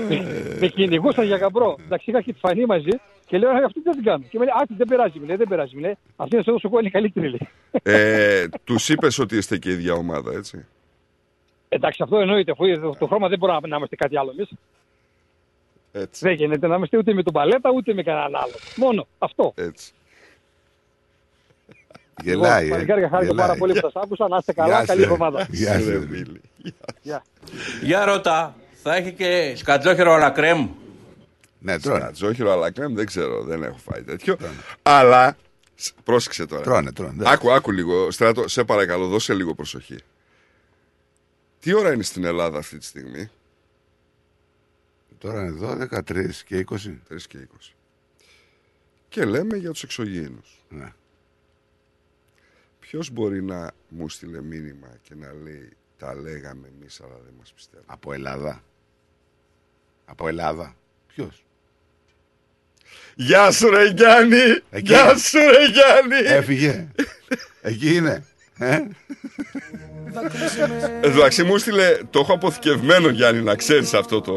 με, 0.08 0.56
με 0.60 0.66
κυνηγούσαν 0.66 1.24
για 1.24 1.36
γαμπρό. 1.36 1.76
Εντάξει, 1.84 2.10
είχα 2.10 2.22
και 2.22 2.32
τη 2.32 2.38
φανή 2.38 2.66
μαζί 2.66 2.90
και 3.26 3.38
λέω, 3.38 3.50
«Ε, 3.50 3.62
αυτή 3.64 3.80
δεν 3.80 3.94
την 3.94 4.04
κάνω. 4.04 4.24
Και 4.28 4.38
με 4.38 4.44
λέει, 4.44 4.54
άκου, 4.62 4.74
δεν 4.76 4.86
περάζει, 4.86 5.18
μου 5.18 5.26
λέει, 5.26 5.36
δεν 5.36 5.48
περάζει. 5.48 5.74
Μου 5.74 5.80
λέει, 5.80 5.96
αυτή 6.16 6.36
να 6.36 6.42
σε 6.42 6.50
δώσω 6.50 6.68
εγώ 6.68 6.78
είναι 6.78 6.90
καλύτερη, 6.90 7.28
λέει. 7.28 7.48
Ε, 7.82 8.46
Τους 8.64 8.88
είπες 8.88 9.18
ότι 9.18 9.36
είστε 9.36 9.58
και 9.58 9.70
η 9.70 9.72
ίδια 9.72 9.94
ομάδα, 9.94 10.32
έτσι; 10.32 10.66
Εντάξει, 11.68 12.02
αυτό 12.02 12.18
εννοείται, 12.18 12.52
αφού 12.52 12.80
το, 12.80 12.94
το 12.98 13.06
χρώμα 13.06 13.28
δεν 13.28 13.38
μπορούμε 13.38 13.68
να 13.68 13.76
είμαστε 13.76 13.96
κάτι 13.96 14.18
άλλο 14.18 14.30
εμείς. 14.30 14.48
Έτσι. 15.92 16.24
Δεν 16.24 16.34
γίνεται 16.34 16.66
να 16.66 16.76
είμαστε 16.76 16.96
ούτε 16.96 17.12
με 17.12 17.22
τον 17.22 17.32
παλέτα 17.32 17.70
ούτε 17.70 17.94
με 17.94 18.02
κανέναν 18.02 18.34
άλλο. 18.34 18.54
Μόνο 18.76 19.06
αυτό. 19.18 19.52
Έτσι. 19.56 19.92
Γελάει, 22.22 22.62
Λοιπόν, 22.64 22.68
ε. 22.68 22.70
Παλικάρια, 22.80 23.08
χάρηκα 23.08 23.30
Γελάει. 23.30 23.46
πάρα 23.46 23.58
πολύ 23.58 23.72
που 23.72 23.78
σας 23.80 24.02
άκουσα. 24.02 24.28
Να 24.28 24.36
είστε 24.36 24.52
καλά. 24.52 24.68
Γεια 24.76 24.84
Καλή 24.86 25.00
σε. 25.00 25.04
εβδομάδα. 25.06 25.46
Γεια 25.50 25.80
σε. 25.80 26.06
Γεια. 27.02 27.22
Για 27.82 28.04
ρώτα, 28.04 28.56
θα 28.82 28.94
έχει 28.96 29.12
και 29.12 29.52
σκατζόχερο 29.56 30.12
αλλά 30.12 30.30
κρέμ. 30.30 30.68
Ναι, 31.60 31.78
τρώνε. 31.80 31.98
Σκατζόχυρο 32.00 32.52
αλλά 32.52 32.70
κρέμ 32.70 32.94
δεν 32.94 33.06
ξέρω, 33.06 33.42
δεν 33.42 33.62
έχω 33.62 33.76
φάει 33.78 34.02
τέτοιο. 34.02 34.36
Αλλά, 34.82 35.36
σ- 35.74 35.94
πρόσεξε 36.04 36.46
τώρα. 36.46 36.62
Τρώνε, 36.62 36.92
τρώνε. 36.92 37.22
Άκου, 37.30 37.52
άκου 37.52 37.72
λίγο. 37.72 38.10
Στράτο, 38.10 38.48
σε 38.48 38.64
παρακαλώ, 38.64 39.06
δώσε 39.06 39.34
λίγο 39.34 39.54
προσοχή. 39.54 39.96
Τι 41.60 41.74
ώρα 41.74 41.92
είναι 41.92 42.02
στην 42.02 42.24
Ελλάδα 42.24 42.58
αυτή 42.58 42.78
τη 42.78 42.84
στιγμή, 42.84 43.30
Τώρα 45.18 45.40
είναι 45.44 45.86
12, 45.90 46.02
3 46.04 46.42
και 46.46 46.56
20. 46.70 46.74
3 47.08 47.16
και 47.28 47.38
20. 47.38 47.74
Και 49.08 49.24
λέμε 49.24 49.56
για 49.56 49.70
τους 49.70 49.82
εξωγήινους. 49.82 50.64
Ναι. 50.68 50.92
Ποιος 52.90 53.10
μπορεί 53.10 53.42
να 53.42 53.70
μου 53.88 54.08
στείλε 54.08 54.42
μήνυμα 54.42 54.88
και 55.02 55.14
να 55.14 55.32
λέει 55.42 55.76
τα 55.98 56.14
λέγαμε 56.14 56.68
εμείς 56.76 57.00
αλλά 57.00 57.14
δεν 57.24 57.34
μας 57.38 57.52
πιστεύουν. 57.52 57.86
Από 57.86 58.12
Ελλάδα. 58.12 58.62
Από 60.04 60.28
Ελλάδα. 60.28 60.74
Ποιος; 61.06 61.44
Γεια 63.14 63.50
σου 63.50 63.70
ρε 63.70 63.88
Γιάννη! 63.88 64.36
Εκεί. 64.70 64.92
Γεια 64.92 65.16
σου 65.18 65.38
ρε 65.38 65.66
Γιάννη! 65.66 66.28
Έφυγε. 66.28 66.88
Εκεί 67.60 67.94
είναι. 67.94 68.24
Ε; 68.58 68.80
Εντάξει 71.00 71.42
μου 71.42 71.58
στείλε, 71.58 71.98
το 72.10 72.18
έχω 72.18 72.32
αποθηκευμένο 72.32 73.08
Γιάννη 73.08 73.42
να 73.42 73.54
ξέρεις 73.54 73.94
αυτό 73.94 74.20
το... 74.20 74.34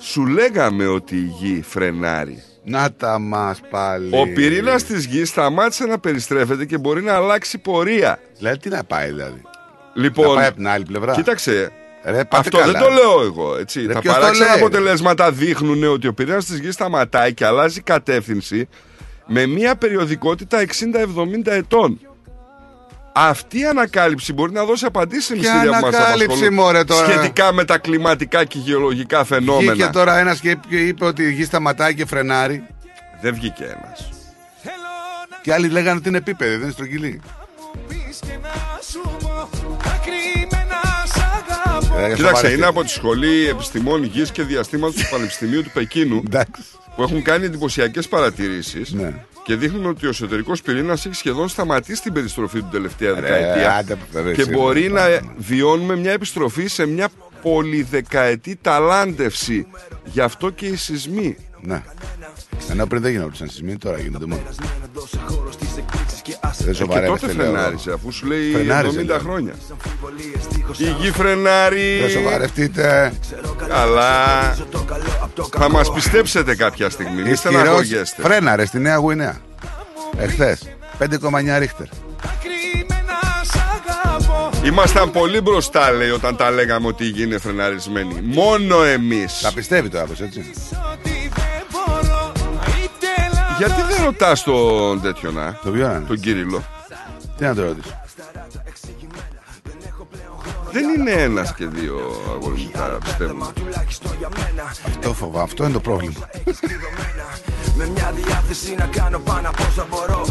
Σου 0.00 0.26
λέγαμε 0.26 0.86
ότι 0.86 1.16
η 1.16 1.32
γη 1.40 1.62
φρενάρει. 1.62 2.42
Να 2.64 2.92
τα 2.92 3.18
μας 3.18 3.60
πάλι. 3.70 4.08
Ο 4.12 4.32
πυρήνας 4.34 4.84
της 4.84 5.04
γης 5.04 5.28
σταμάτησε 5.28 5.84
να 5.84 5.98
περιστρέφεται 5.98 6.64
και 6.64 6.78
μπορεί 6.78 7.02
να 7.02 7.14
αλλάξει 7.14 7.58
πορεία. 7.58 8.18
Δηλαδή 8.38 8.58
τι 8.58 8.68
να 8.68 8.84
πάει 8.84 9.06
δηλαδή; 9.08 9.42
Λοιπόν, 9.94 10.28
Να 10.28 10.34
πάει 10.34 10.46
από 10.46 10.56
την 10.56 10.68
άλλη 10.68 10.84
πλευρά. 10.84 11.12
Κοίταξε. 11.12 11.70
Ρε, 12.04 12.12
πάτε 12.12 12.36
αυτό 12.36 12.58
καλά. 12.58 12.72
δεν 12.72 12.80
το 12.80 12.88
λέω 12.88 13.22
εγώ. 13.22 13.56
Έτσι. 13.56 13.86
Ρε, 13.86 13.92
Τα 13.92 14.00
ποιος 14.00 14.14
το 14.14 14.20
παράξενα 14.20 14.48
λέει, 14.48 14.58
ρε. 14.58 14.60
αποτελέσματα 14.64 15.32
δείχνουν 15.32 15.84
ότι 15.84 16.06
ο 16.08 16.14
πυρήνας 16.14 16.44
της 16.44 16.58
γης 16.58 16.74
σταματάει 16.74 17.34
και 17.34 17.44
αλλάζει 17.46 17.80
κατεύθυνση 17.80 18.68
με 19.26 19.46
μια 19.46 19.76
περιοδικότητα 19.76 20.58
60-70 20.60 20.66
ετών. 21.44 22.00
Αυτή 23.16 23.58
η 23.58 23.64
ανακάλυψη 23.64 24.32
μπορεί 24.32 24.52
να 24.52 24.64
δώσει 24.64 24.84
απαντήσεις 24.84 25.24
σε 25.24 25.34
Ποια 25.34 25.52
μυστήρια 25.52 25.78
που 25.78 25.84
μας 25.84 25.94
ανακάλυψη, 25.94 26.24
απασχολούν 26.24 26.54
μωρέ, 26.54 26.84
τώρα; 26.84 27.06
σχετικά 27.06 27.52
με 27.52 27.64
τα 27.64 27.78
κλιματικά 27.78 28.44
και 28.44 28.58
γεωλογικά 28.58 29.24
φαινόμενα. 29.24 29.72
Βγήκε 29.72 29.88
τώρα 29.92 30.18
ένας 30.18 30.40
και 30.40 30.58
είπε 30.68 31.04
ότι 31.04 31.22
η 31.22 31.32
γη 31.32 31.44
σταματάει 31.44 31.94
και 31.94 32.06
φρενάρει. 32.06 32.66
Δεν 33.20 33.34
βγήκε 33.34 33.64
ένας. 33.64 34.08
Και 35.42 35.52
άλλοι 35.52 35.68
λέγανε 35.68 35.98
ότι 35.98 36.08
είναι 36.08 36.18
επίπεδη, 36.18 36.50
δεν 36.50 36.62
είναι 36.62 36.70
στρογγυλή. 36.72 37.20
Ε, 41.96 42.14
Κοίταξε, 42.14 42.16
σοβαρευτείτε. 42.16 42.52
είναι 42.52 42.66
από 42.66 42.82
τη 42.82 42.90
Σχολή 42.90 43.48
Επιστημών 43.48 44.04
Γης 44.04 44.30
και 44.30 44.42
Διαστήματος 44.42 44.94
του 44.94 45.08
Πανεπιστημίου 45.10 45.62
του 45.62 45.70
Πεκίνου 45.70 46.22
που 46.96 47.02
έχουν 47.02 47.22
κάνει 47.22 47.44
εντυπωσιακές 47.44 48.08
παρατηρήσεις 48.08 48.92
Ναι. 48.92 49.12
Και 49.44 49.56
δείχνουν 49.56 49.86
ότι 49.86 50.06
ο 50.06 50.08
εσωτερικός 50.08 50.62
πυρήνας 50.62 51.06
έχει 51.06 51.14
σχεδόν 51.14 51.48
σταματήσει 51.48 52.02
την 52.02 52.12
περιστροφή 52.12 52.58
του 52.60 52.68
τελευταία 52.70 53.14
Ρε, 53.14 53.20
δεκαετία 53.20 53.74
άντε, 53.76 53.96
ρε, 54.14 54.32
και 54.32 54.40
εσύ, 54.40 54.50
μπορεί 54.50 54.82
ρε, 54.82 54.88
να 54.88 55.00
πάμε. 55.00 55.20
βιώνουμε 55.36 55.96
μια 55.96 56.12
επιστροφή 56.12 56.66
σε 56.66 56.86
μια 56.86 57.08
πολυδεκαετή 57.42 58.56
ταλάντευση. 58.56 59.66
Γι' 60.04 60.20
αυτό 60.20 60.50
και 60.50 60.66
οι 60.66 60.76
σεισμοί. 60.76 61.36
Ναι. 61.60 61.82
Ενώ 62.70 62.86
πριν 62.86 63.02
δεν 63.02 63.12
γινόντουσαν 63.12 63.48
σεισμοί, 63.48 63.76
τώρα 63.76 63.98
γίνονται 63.98 64.26
μόνο. 64.26 64.42
Δεν 66.32 66.50
Ε, 66.60 66.64
και 66.70 66.72
σοβαρεύεστε, 66.72 67.26
τότε 67.26 67.42
λέω. 67.42 67.52
φρενάρισε, 67.52 67.92
αφού 67.92 68.12
σου 68.12 68.26
λέει 68.26 68.50
Φρενάριζε, 68.52 69.00
70 69.00 69.04
λέω. 69.06 69.18
χρόνια. 69.18 69.52
Η 70.76 70.84
γη 71.00 71.10
φρενάρει. 71.10 71.98
Δεν 72.00 72.10
σοβαρευτείτε. 72.10 73.12
Καλά. 73.68 74.54
Θα 75.58 75.70
μας 75.70 75.92
πιστέψετε 75.92 76.54
κάποια 76.56 76.90
στιγμή. 76.90 77.22
Μη 77.22 77.30
Ισχυρός 77.30 77.38
στεναχωριέστε. 77.38 78.22
φρέναρες 78.22 78.68
στη 78.68 78.78
Νέα 78.78 78.96
Γουινέα. 78.96 79.36
Εχθές. 80.16 80.68
5,9 80.98 81.58
ρίχτερ. 81.58 81.86
Ήμασταν 84.64 85.10
πολύ 85.10 85.40
μπροστά, 85.40 85.90
λέει, 85.90 86.10
όταν 86.10 86.36
τα 86.36 86.50
λέγαμε 86.50 86.86
ότι 86.86 87.04
η 87.04 87.08
γη 87.08 87.22
είναι 87.22 87.38
φρεναρισμένη. 87.38 88.20
Μόνο 88.22 88.82
εμείς. 88.82 89.40
Τα 89.42 89.52
πιστεύει 89.52 89.88
το 89.88 89.98
άνθρωπος, 89.98 90.26
έτσι. 90.26 90.44
Γιατί 93.58 93.82
δεν 93.82 94.04
ρωτάς 94.04 94.42
τον 94.42 95.00
τέτοιο 95.00 95.30
να, 95.30 95.58
Το 95.62 95.70
ποιο 95.70 95.86
να 95.86 95.94
είναι; 95.94 96.04
τον 96.06 96.20
Κύριλο. 96.20 96.62
Τι 97.36 97.44
να 97.44 97.54
το 97.54 97.62
ρωτήσω; 97.62 98.00
Δεν 100.72 100.88
είναι 100.88 101.10
ένας 101.10 101.54
και 101.54 101.66
δύο 101.66 102.00
αγόρι 102.30 102.60
μου 102.60 102.70
τα 102.72 102.98
πιστεύουν. 103.04 103.42
Αυτό 104.86 105.14
φοβάμαι. 105.14 105.42
Αυτό 105.42 105.64
είναι 105.64 105.72
το 105.72 105.80
πρόβλημα. 105.80 106.28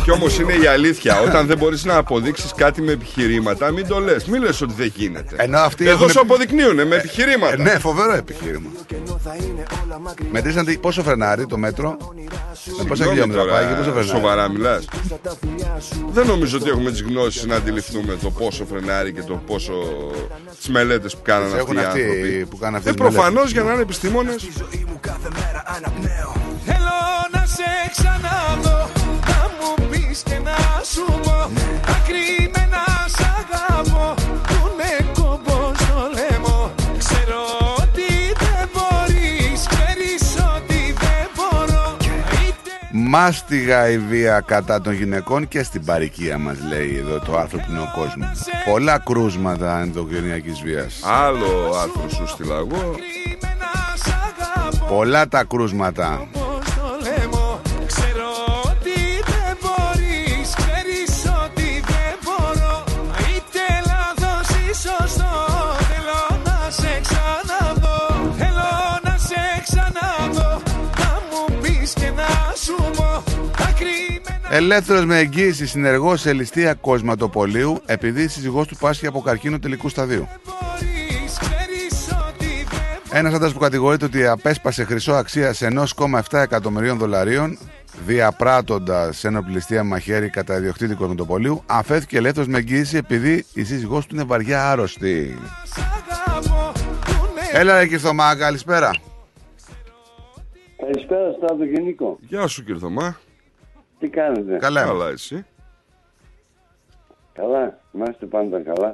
Κι 0.04 0.12
όμως 0.12 0.40
είναι 0.40 0.54
η 0.54 0.66
αλήθεια. 0.68 1.20
Όταν 1.22 1.46
δεν 1.48 1.58
μπορείς 1.58 1.84
να 1.86 1.96
αποδείξεις 1.98 2.54
κάτι 2.56 2.82
με 2.82 2.92
επιχειρήματα, 2.92 3.72
μην 3.72 3.88
το 3.88 4.00
λες. 4.00 4.26
Μην 4.26 4.42
λες 4.44 4.62
ότι 4.62 4.74
δεν 4.78 4.92
γίνεται. 4.96 5.36
Ενώ 5.38 5.60
αυτοί 5.60 5.84
Εδώ 5.84 5.94
έχουν- 5.94 6.10
σου 6.10 6.20
αποδεικνύουν 6.20 6.88
με 6.88 6.96
επιχειρήματα. 6.96 7.54
Ε, 7.54 7.58
ναι, 7.58 7.70
φοβερό 7.80 8.14
επιχείρημα. 8.14 8.70
Μετρήσαν 10.32 10.66
τι- 10.66 10.78
πόσο 10.78 11.04
φρενάρει 11.04 11.46
το 11.46 11.58
μέτρο. 11.58 11.98
Με 12.78 12.84
πόσα 12.88 13.04
Συγγνώμη 13.04 13.10
χιλιόμετρα 13.10 13.42
τώρα, 13.42 13.54
πάει 13.54 13.66
και 13.66 13.74
πόσο 13.74 13.84
φρενάρει. 13.92 14.08
Σοβαρά 14.08 14.50
μιλάς. 14.50 14.86
Δεν 16.12 16.26
νομίζω 16.28 16.58
ότι 16.58 16.70
έχουμε 16.70 16.92
τις 16.92 17.02
γνώσεις 17.02 17.46
να 17.46 17.56
αντιληφθούμε 17.56 18.18
το 18.22 18.30
πόσο 18.30 18.66
φρενάρει 18.66 19.14
και 19.14 19.22
το 19.22 19.42
πόσο 19.48 19.74
τις 20.58 20.70
μελέτες 20.70 21.16
που 21.16 21.22
κάνανε 21.24 21.52
Τις 21.52 21.60
αυτοί 21.62 21.74
οι 21.76 21.78
έχουν 21.80 21.88
αυτοί 21.90 22.02
άνθρωποι. 22.04 22.46
που 22.50 22.58
κάνουν 22.58 22.76
αυτές 22.76 22.92
Ε, 22.92 22.94
τις 22.96 23.02
μελέτες. 23.04 23.22
προφανώς 23.24 23.52
για 23.52 23.64
να 23.64 23.74
είναι 23.74 23.82
επιστήμονες. 23.82 24.36
Θέλω 26.66 26.84
να 26.84 27.23
σε 27.56 27.72
ξαναδώ 27.91 28.90
Να 29.30 29.41
μου 29.57 29.88
πεις 29.90 30.23
και 30.23 30.38
να 30.43 30.57
σου 30.91 31.06
πω 31.25 31.38
Τα 31.88 31.95
κρυμμένα 32.07 32.83
σ' 33.15 33.25
αγαπώ 33.40 34.14
Που 34.48 34.57
είναι 34.72 35.11
κόμπος 35.14 35.77
στο 35.77 35.99
λαιμό 36.15 36.72
Ξέρω 36.98 37.41
ότι 37.77 38.09
δεν 38.43 38.69
μπορείς 38.73 39.59
Ξέρεις 39.73 40.23
ότι 40.56 40.93
δεν 41.03 41.27
μπορώ 41.35 41.98
Μάστιγα 42.91 43.90
η 43.90 43.98
βία 43.98 44.40
κατά 44.45 44.82
των 44.82 44.93
γυναικών 44.93 45.48
και 45.48 45.64
στην 45.64 45.85
παροικία 45.85 46.38
μας 46.38 46.57
λέει 46.69 46.98
εδώ 46.98 47.19
το 47.19 47.38
άνθρωποινο 47.38 47.91
κόσμο. 47.95 48.32
Πολλά 48.65 48.99
κρούσματα 48.99 49.80
ενδοκινιακής 49.80 50.61
βίας. 50.61 50.99
Άλλο 51.03 51.73
άρθρο 51.82 52.09
σου 52.09 52.27
στείλα 52.27 52.56
εγώ. 52.56 52.95
Πολλά 54.88 55.27
τα 55.27 55.43
κρούσματα. 55.43 56.27
Κρυμμένα 74.53 74.75
Ελεύθερος 74.75 75.06
με 75.06 75.17
εγγύηση 75.17 75.67
συνεργός 75.67 76.22
σε 76.22 76.33
ληστεία 76.33 76.73
κοσματοπολίου 76.73 77.82
επειδή 77.85 78.23
η 78.23 78.27
σύζυγός 78.27 78.67
του 78.67 78.75
πάσχει 78.75 79.07
από 79.07 79.22
καρκίνο 79.22 79.59
τελικού 79.59 79.90
σταδίου. 79.90 80.27
μπορείς 80.43 81.38
Ξέρεις 81.38 82.11
ότι 82.27 82.65
δεν 83.09 83.19
Ένας 83.19 83.33
άντρας 83.33 83.53
που 83.53 83.59
κατηγορείται 83.59 84.06
ότι 84.06 84.27
απέσπασε 84.27 84.83
χρυσό 84.83 85.14
αξία 85.14 85.53
1,7 85.59 86.40
εκατομμυρίων 86.40 86.98
δολαρίων 86.98 87.57
διαπράττοντα 88.06 89.14
ένοπλη 89.22 89.61
μαχαίρι 89.83 90.30
κατά 90.30 90.57
ιδιοκτήτη 90.57 90.95
κοσμοτοπολίου, 90.95 91.64
αφέθηκε 91.65 92.17
ελεύθερος 92.17 92.48
με 92.48 92.57
εγγύηση 92.57 92.98
επειδή 92.98 93.45
η 93.53 93.64
σύζυγός 93.64 94.06
του 94.06 94.15
είναι 94.15 94.23
βαριά 94.23 94.72
άρρωστη. 94.72 95.38
Έλα, 97.51 97.80
ρε 97.80 97.88
Κυρθωμά, 97.88 98.35
καλησπέρα. 98.35 98.91
Καλησπέρα, 100.77 101.32
Στράτο 101.32 101.64
Γενικό. 101.64 102.17
Γεια 102.22 102.48
σου 102.48 102.64
κύριε 102.64 102.80
Θωμά. 102.80 103.17
Τι 104.03 104.09
κάνετε. 104.09 104.57
Καλά. 104.57 104.83
Καλά 104.83 105.09
εσύ. 105.09 105.45
Καλά, 107.33 107.80
είμαστε 107.93 108.25
πάντα 108.25 108.59
καλά. 108.59 108.91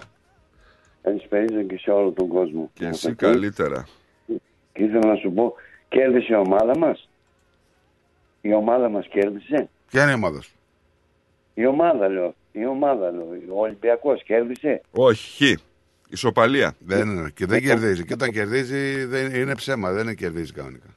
Καλησπέριζω 1.02 1.62
και 1.62 1.78
σε 1.78 1.92
όλο 1.92 2.12
τον 2.12 2.28
κόσμο. 2.28 2.70
Και 2.74 2.86
εσύ 2.86 3.14
καλύτερα. 3.16 3.88
Και 4.74 4.84
ήθελα 4.84 5.08
να 5.08 5.16
σου 5.16 5.32
πω, 5.34 5.54
κέρδισε 5.90 6.34
η 6.34 6.36
ομάδα 6.36 6.78
μας; 6.78 7.10
Η 8.42 8.54
ομάδα 8.54 8.90
μας 8.90 9.08
κέρδισε; 9.08 9.70
Ποια 9.90 10.02
είναι 10.02 10.12
η 10.12 10.16
ομάδα 10.16 10.42
σου; 10.42 10.56
Η 11.54 11.66
ομάδα 11.66 12.10
λέω. 12.10 12.36
Η 12.52 12.66
ομάδα 12.66 13.12
λέω. 13.12 13.28
Ο 13.50 13.62
Ολυμπιακός 13.62 14.24
κέρδισε; 14.24 14.82
Όχι. 14.92 15.56
Χ. 15.56 15.60
Ισοπαλία. 16.10 16.76
Δεν 16.80 17.10
είναι. 17.10 17.30
Και 17.30 17.46
δεν 17.46 17.62
κερδίζει. 17.62 18.06
Και 18.06 18.14
όταν 18.14 18.32
κερδίζει 18.32 19.06
δεν 19.06 19.36
είναι 19.36 19.56
ψέμα. 19.56 19.92
Δεν 19.92 20.16
κερδίζει 20.16 20.52
κανονικά. 20.52 20.88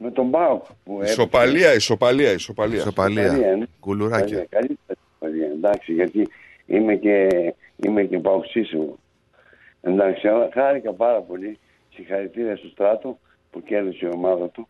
Με 0.00 0.10
τον 0.10 0.26
Μπάουκ 0.28 0.64
που 0.84 0.92
έπαιξε. 0.94 1.12
Ισοπαλία, 1.12 1.74
ισοπαλία, 1.74 2.32
ισοπαλία. 2.32 2.76
Ισοπαλία. 2.78 3.22
Ισοπαλία, 3.24 3.56
ναι. 3.56 3.64
Κουλουράκια. 3.80 4.36
Καλή- 4.36 4.48
Καλύτερα 4.50 4.98
ισοπαλία. 5.10 5.46
Εντάξει, 5.46 5.92
γιατί 5.92 6.28
είμαι 6.66 6.94
και, 6.96 7.28
είμαι 7.76 8.02
και 8.04 8.18
παουξής 8.18 8.72
εγώ. 8.72 8.98
Εντάξει, 9.80 10.28
αλλά 10.28 10.48
χάρηκα 10.52 10.92
πάρα 10.92 11.20
πολύ. 11.20 11.58
Συγχαρητήρια 11.94 12.56
στο 12.56 12.68
στράτο 12.68 13.18
που 13.50 13.62
κέρδισε 13.62 14.06
η 14.06 14.10
ομάδα 14.14 14.48
του. 14.48 14.68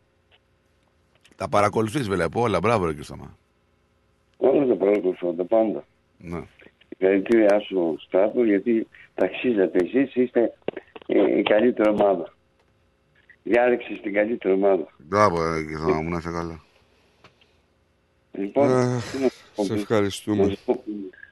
Τα 1.37 1.49
παρακολουθείς, 1.49 2.09
βλέπω 2.09 2.41
όλα. 2.41 2.61
Μπράβο, 2.61 2.87
ρε 2.87 2.95
Κυρθωμά. 2.95 3.37
Όλα 4.37 4.67
τα 4.67 4.75
παρακολουθώ, 4.75 5.33
τα 5.33 5.45
πάντα. 5.45 5.85
Ναι. 6.19 6.41
Συγχαρητήριά 6.89 7.61
σου 7.61 7.97
στράτο 8.07 8.43
γιατί 8.45 8.87
ταξίζατε 9.15 9.79
εσείς 9.85 10.15
είστε 10.15 10.53
ε, 11.07 11.39
η 11.39 11.43
καλύτερη 11.43 11.89
ομάδα. 11.89 12.33
Διάλεξε 13.49 13.99
την 14.03 14.13
καλύτερη 14.13 14.55
ομάδα. 14.55 14.87
Μπράβο, 14.99 15.53
ρε 15.53 15.65
Κυρθωμά 15.65 16.01
μου, 16.03 16.11
να 16.11 16.17
είσαι 16.19 16.31
καλά. 16.31 16.61
Λοιπόν, 18.33 18.71
Αχ, 18.71 19.13
τι 19.13 19.19
να 19.23 19.29
σου 19.29 19.45
πω, 19.55 19.65
σε 19.65 19.75
να 19.75 19.81
ευχαριστούμε. 19.81 20.45
σας 20.45 20.59
πω- 20.65 20.85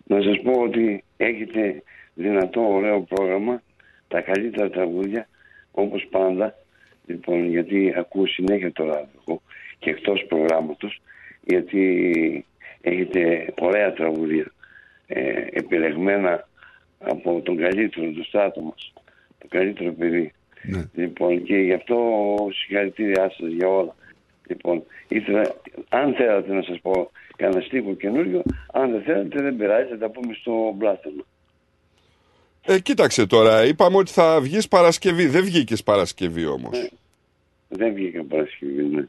να 0.07 0.23
σας 0.23 0.41
πω 0.43 0.53
ότι 0.63 1.05
έχετε 1.17 1.83
δυνατό 2.15 2.61
ωραίο 2.69 3.01
πρόγραμμα, 3.01 3.63
τα 4.09 4.21
καλύτερα 4.21 4.71
τραγούδια, 4.71 5.29
όπως 5.71 6.07
πάντα. 6.11 6.55
Λοιπόν, 7.07 7.49
γιατί 7.49 7.93
ακούω 7.97 8.27
συνέχεια 8.27 8.73
το 8.73 8.85
ράδιο 8.85 9.41
και 9.79 9.91
εκτός 9.91 10.25
προγράμματος, 10.29 11.03
γιατί 11.45 12.45
έχετε 12.81 13.53
ωραία 13.61 13.93
τραγούδια 13.93 14.53
ε, 15.07 15.45
επιλεγμένα 15.51 16.49
από 16.99 17.41
τον 17.41 17.57
καλύτερο 17.57 18.11
του 18.11 18.25
στράτο 18.25 18.61
μας, 18.61 18.93
το 19.39 19.47
καλύτερο 19.49 19.93
παιδί. 19.93 20.33
Ναι. 20.67 20.85
Λοιπόν, 20.95 21.43
και 21.43 21.57
γι' 21.57 21.73
αυτό 21.73 21.97
συγχαρητήριά 22.53 23.33
σας 23.39 23.49
για 23.49 23.69
όλα. 23.69 23.95
Λοιπόν, 24.47 24.83
ήθελα, 25.09 25.55
αν 25.89 26.15
θέλατε 26.15 26.53
να 26.53 26.63
σας 26.63 26.81
πω 26.83 27.11
κανένα 27.37 27.61
στίχο 27.61 27.95
καινούριο, 27.95 28.43
αν 28.73 28.91
δεν 28.91 29.03
θέλετε 29.03 29.43
δεν 29.43 29.57
πειράζει, 29.57 29.89
θα 29.89 29.99
τα 29.99 30.11
πούμε 30.11 30.35
στο 30.35 30.73
μπλάστερμα. 30.77 31.23
Ε, 32.67 32.79
κοίταξε 32.79 33.27
τώρα, 33.27 33.65
είπαμε 33.65 33.97
ότι 33.97 34.11
θα 34.13 34.41
βγεις 34.41 34.69
Παρασκευή. 34.69 35.27
Δεν 35.27 35.45
βγήκες 35.45 35.83
Παρασκευή 35.83 36.47
όμως. 36.47 36.89
Δεν 37.69 37.95
βγήκα 37.95 38.25
Παρασκευή, 38.25 38.83
ναι. 38.83 39.05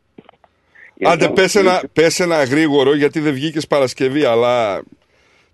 Άντε 1.01 1.23
αυτό- 1.23 1.33
πες 1.33 1.55
ένα, 1.55 1.83
πες 1.93 2.19
ένα 2.19 2.43
γρήγορο 2.43 2.95
γιατί 2.95 3.19
δεν 3.19 3.33
βγήκες 3.33 3.67
Παρασκευή, 3.67 4.23
αλλά 4.23 4.83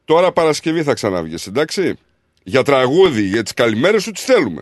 τώρα 0.06 0.32
Παρασκευή 0.32 0.84
θα 0.84 0.94
ξαναβγείς, 0.94 1.48
εντάξει; 1.48 1.98
Για 2.44 2.64
τραγούδι, 2.64 3.22
για 3.22 3.44
τις 3.44 3.54
καλημέρες 3.54 4.04
σου 4.04 4.12
τις 4.12 4.24
θέλουμε. 4.24 4.62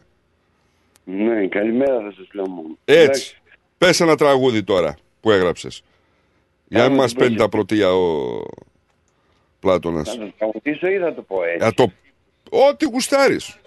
Ναι, 1.03 1.47
καλημέρα 1.47 2.01
θα 2.01 2.11
σας 2.15 2.27
λέω 2.33 2.47
μόνο. 2.47 2.77
Έτσι. 2.85 3.35
Πες 3.77 3.99
ένα 3.99 4.15
τραγούδι 4.15 4.63
τώρα 4.63 4.95
που 5.21 5.31
έγραψες. 5.31 5.83
Για 6.67 6.79
να 6.79 6.89
μην 6.89 6.91
Κάνω 6.91 7.01
μας 7.01 7.11
την 7.11 7.19
παίρνει 7.19 7.37
τα 7.37 7.49
πρόσεχη. 7.49 7.75
πρωτεία 7.77 7.93
ο 7.93 8.43
Πλάτωνας. 9.59 10.09
Θα 10.09 10.17
το 10.17 10.31
τραγουδήσω 10.37 10.87
ή 10.87 10.97
θα 10.97 11.13
το 11.13 11.21
πω 11.21 11.43
έτσι; 11.43 11.57
Για 11.57 11.73
το... 11.73 11.91
Ό,τι 12.69 12.85
γουστάρεις. 12.85 13.57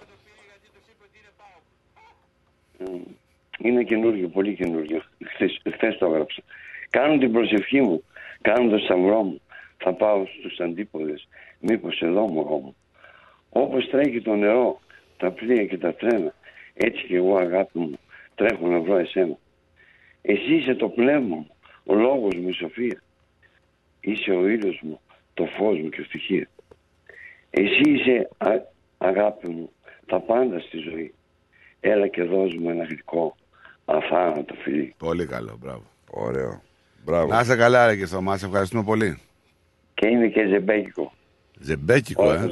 Είναι 3.59 3.83
καινούριο, 3.83 4.27
πολύ 4.27 4.55
καινούριο. 4.55 5.03
Χθες, 5.25 5.61
χθες 5.73 5.97
το 5.97 6.05
έγραψα. 6.05 6.41
Κάνω 6.89 7.17
την 7.17 7.31
προσευχή 7.31 7.81
μου, 7.81 8.03
κάνω 8.41 8.69
το 8.69 8.77
σταυρό 8.77 9.21
μου. 9.21 9.41
Θα 9.77 9.93
πάω 9.93 10.25
στους 10.39 10.59
αντίποδες, 10.59 11.27
μήπως 11.59 12.01
εδώ 12.01 12.27
μωρό 12.27 12.57
μου. 12.57 12.75
Όπως 13.49 13.89
τρέχει 13.89 14.21
το 14.21 14.35
νερό, 14.35 14.79
τα 15.17 15.31
πλοία 15.31 15.65
και 15.65 15.77
τα 15.77 15.93
τρένα, 15.93 16.33
έτσι 16.75 17.05
και 17.07 17.15
εγώ 17.15 17.37
αγάπη 17.37 17.79
μου 17.79 17.91
τρέχω 18.35 18.67
να 18.67 18.79
βρω 18.79 18.97
εσένα. 18.97 19.37
Εσύ 20.21 20.53
είσαι 20.55 20.75
το 20.75 20.89
πνεύμα 20.89 21.35
μου, 21.35 21.47
ο 21.85 21.93
λόγος 21.95 22.35
μου 22.35 22.49
η 22.49 22.53
σοφία. 22.53 23.01
Είσαι 23.99 24.31
ο 24.31 24.47
ήλιος 24.47 24.79
μου, 24.83 24.99
το 25.33 25.45
φως 25.57 25.77
μου 25.79 25.89
και 25.89 26.01
ευτυχία. 26.01 26.47
Εσύ 27.49 27.81
είσαι 27.89 28.29
α- 28.37 28.65
αγάπη 28.97 29.49
μου, 29.49 29.69
τα 30.05 30.19
πάντα 30.19 30.59
στη 30.59 30.77
ζωή. 30.77 31.13
Έλα 31.79 32.07
και 32.07 32.23
δώσ' 32.23 32.55
μου 32.55 32.69
ένα 32.69 32.83
γλυκό, 32.83 33.35
αθάνατο 33.85 34.53
φιλί. 34.53 34.93
Πολύ 34.97 35.25
καλό, 35.25 35.57
μπράβο. 35.61 35.83
Ωραίο. 36.09 36.61
Μπράβο. 37.05 37.27
Να 37.27 37.39
είσαι 37.39 37.55
καλά, 37.55 37.87
ρε 37.87 37.95
Κυρθωμά, 37.95 38.37
σε 38.37 38.45
ευχαριστούμε 38.45 38.83
πολύ. 38.83 39.19
Και 39.93 40.07
είναι 40.07 40.27
και 40.27 40.47
ζεμπέκικο. 40.47 41.11
Ζεμπέκικο, 41.59 42.31
ε. 42.31 42.51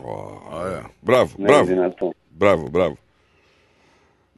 Ωραία. 0.52 0.90
Μπράβο, 1.02 1.32
Ναι, 1.38 1.46
μπράβο. 1.46 1.66
δυνατό. 1.66 2.14
Μπράβο, 2.30 2.68
μπράβο. 2.70 2.98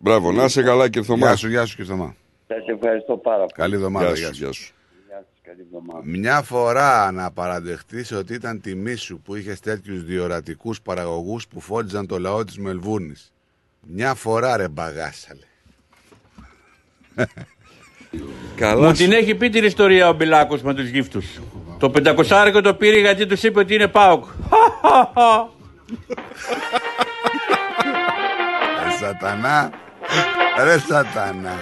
Μπράβο, 0.06 0.32
να 0.32 0.43
είσαι 0.43 0.64
καλά 0.64 0.90
και 0.90 1.01
Θωμά. 1.01 1.27
Γεια 1.27 1.35
σου, 1.35 1.48
γεια 1.50 1.66
σου 1.66 1.75
Κυρθωμά. 1.75 2.16
Σας 2.48 2.58
ευχαριστώ 2.67 3.17
πάρα 3.17 3.38
πολύ. 3.38 3.51
Καλή 3.53 3.75
εβδομάδα, 3.75 4.06
Γεια 4.06 4.16
γεια 4.17 4.27
σου, 4.27 4.34
σου. 4.34 4.43
γεια 4.43 4.51
σου. 4.53 4.74
Γεια 5.08 5.17
σας, 5.17 5.42
καλή 5.43 5.61
εβδομάδα. 5.61 6.01
Μια 6.06 6.42
φορά 6.42 7.11
να 7.11 7.32
παραδεχτείς 7.32 8.11
ότι 8.11 8.34
ήταν 8.34 8.61
τιμή 8.61 8.95
σου 8.95 9.22
που 9.25 9.35
είχες 9.35 9.59
τέτοιους 9.59 10.03
διορατικούς 10.03 10.82
παραγωγούς 10.82 11.48
που 11.48 11.59
φώτιζαν 11.59 12.08
το 12.08 12.19
λαό 12.19 12.43
της 12.43 12.58
Μελβούρνης. 12.58 13.34
Μια 13.82 14.14
φορά 14.14 14.58
ρε 14.58 14.67
μπαγάσαλε. 14.67 15.45
Καλά 18.56 18.88
Μου 18.88 18.95
σου. 18.95 19.03
την 19.03 19.11
έχει 19.11 19.35
πει 19.35 19.50
την 19.50 19.64
ιστορία 19.64 20.09
ο 20.09 20.14
Μπιλάκος 20.14 20.61
με 20.61 20.74
τους 20.74 20.88
γύφτους. 20.88 21.40
Το 21.80 21.90
πεντακοσάρικο 21.90 22.61
το 22.61 22.74
πήρε 22.75 23.00
γιατί 23.00 23.25
τους 23.25 23.43
είπε 23.43 23.59
ότι 23.59 23.74
είναι 23.74 23.88
ΠΑΟΚ. 23.88 24.25
Ρε 28.84 28.92
σατανά. 29.00 29.84
Ρε 30.64 30.80
σατανά. 30.80 31.56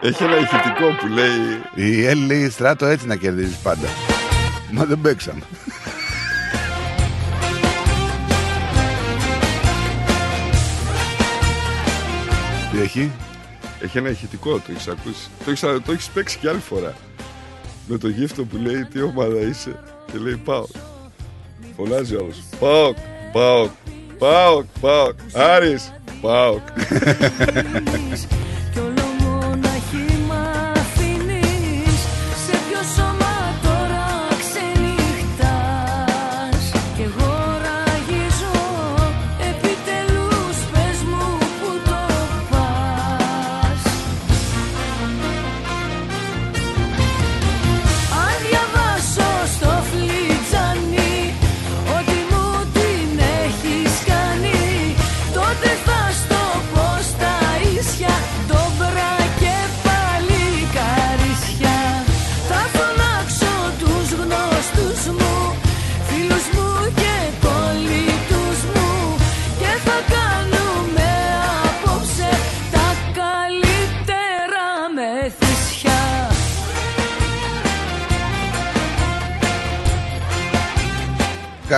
Έχει 0.00 0.22
ένα 0.22 0.36
ηχητικό 0.36 0.86
που 1.00 1.06
λέει. 1.06 1.62
Η 1.74 2.06
Έλλη 2.06 2.26
λέει 2.26 2.50
στράτο 2.50 2.86
έτσι 2.86 3.06
να 3.06 3.16
κερδίζεις 3.16 3.56
πάντα. 3.56 3.88
Μα 4.70 4.84
δεν 4.84 5.00
παίξαμε. 5.00 5.40
Τι 12.72 12.80
έχει; 12.80 13.10
Έχει 13.80 13.98
ένα 13.98 14.08
ηχητικό, 14.08 14.52
το 14.52 14.62
έχεις 14.70 14.88
ακούσει. 14.88 15.28
Το 15.44 15.50
έχεις 15.50 15.60
το 15.60 15.92
έχεις 15.92 16.08
παίξει 16.08 16.38
κι 16.38 16.48
άλλη 16.48 16.60
φορά. 16.60 16.94
Με 17.86 17.98
το 17.98 18.08
γύφτο 18.08 18.44
που 18.44 18.56
λέει 18.56 18.84
τι 18.84 19.02
ομάδα 19.02 19.40
είσαι. 19.40 19.80
Και 20.12 20.18
λέει 20.18 20.36
πάω. 20.36 20.66
Φωνάζει 21.76 22.14
ο 22.14 22.18
άλλος. 22.22 22.36
Πάω, 22.60 22.94
πάω, 23.32 23.68
πάω, 24.18 24.64
πάω. 24.80 25.12
Άρης, 25.32 25.92
πάω. 26.20 26.60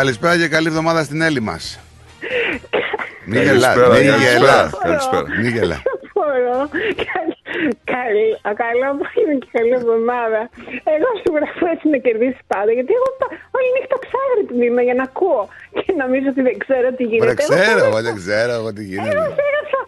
Καλησπέρα 0.01 0.35
και 0.41 0.49
καλή 0.57 0.69
εβδομάδα 0.73 1.01
στην 1.09 1.21
Έλλη 1.29 1.41
μας. 1.51 1.65
Μην 3.31 3.43
γελάς, 3.43 3.75
Καλησπέρα, 3.75 3.89
μην 3.97 4.07
καλησπέρα, 4.11 4.33
γελάς. 4.33 4.71
καλησπέρα. 4.87 5.25
Μην 5.41 5.51
γελάς. 5.57 5.83
Μπορώ. 6.15 6.59
Καλή, 7.95 8.29
καλό 8.63 8.87
απόγευμα 8.95 9.35
και 9.43 9.49
καλή 9.57 9.73
εβδομάδα. 9.81 10.41
Εγώ 10.95 11.09
σίγουρα 11.23 11.45
αφού 11.53 11.65
έτσι 11.75 11.87
να 11.95 11.99
κερδίσεις 12.07 12.43
πάντα. 12.53 12.71
Γιατί 12.77 12.93
εγώ 12.99 13.09
πα- 13.21 13.33
όλη 13.57 13.69
νύχτα 13.77 13.97
ψάχνω 14.05 14.63
είμαι 14.67 14.83
για 14.89 14.97
να 15.01 15.05
ακούω. 15.11 15.43
Και 15.85 15.93
νομίζω 16.03 16.27
ότι 16.33 16.43
δεν 16.49 16.57
ξέρω 16.65 16.87
τι 16.99 17.05
γίνεται. 17.11 17.33
Δεν 17.33 17.37
Εγώ 17.39 17.49
ξέρω, 17.55 17.73
τώρα- 17.81 17.89
εγώ 17.91 17.99
δεν 18.07 18.15
ξέρω 18.23 18.53
εγώ 18.61 18.71
τι 18.77 18.83
Εγώ 18.85 18.91
γίνεται. 18.93 19.43
έγραψα. 19.49 19.81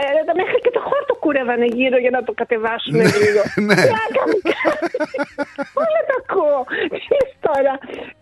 Ε, 0.00 0.04
τα 0.28 0.32
μέχρι 0.40 0.58
και 0.64 0.72
το 0.76 0.82
χόρτο 0.88 1.12
κούρευανε 1.22 1.66
γύρω 1.78 1.98
για 2.04 2.12
να 2.16 2.20
το 2.26 2.32
κατεβάσουμε 2.40 3.02
λίγο. 3.22 3.42
Ναι. 3.68 3.78
Πλάκα 3.90 4.22
μου 4.30 4.38
κάνει. 4.52 4.88
Όλα 5.84 6.00
τα 6.10 6.16
ακούω. 6.22 6.58
Τι 6.92 7.00
λες 7.16 7.30
τώρα. 7.46 7.72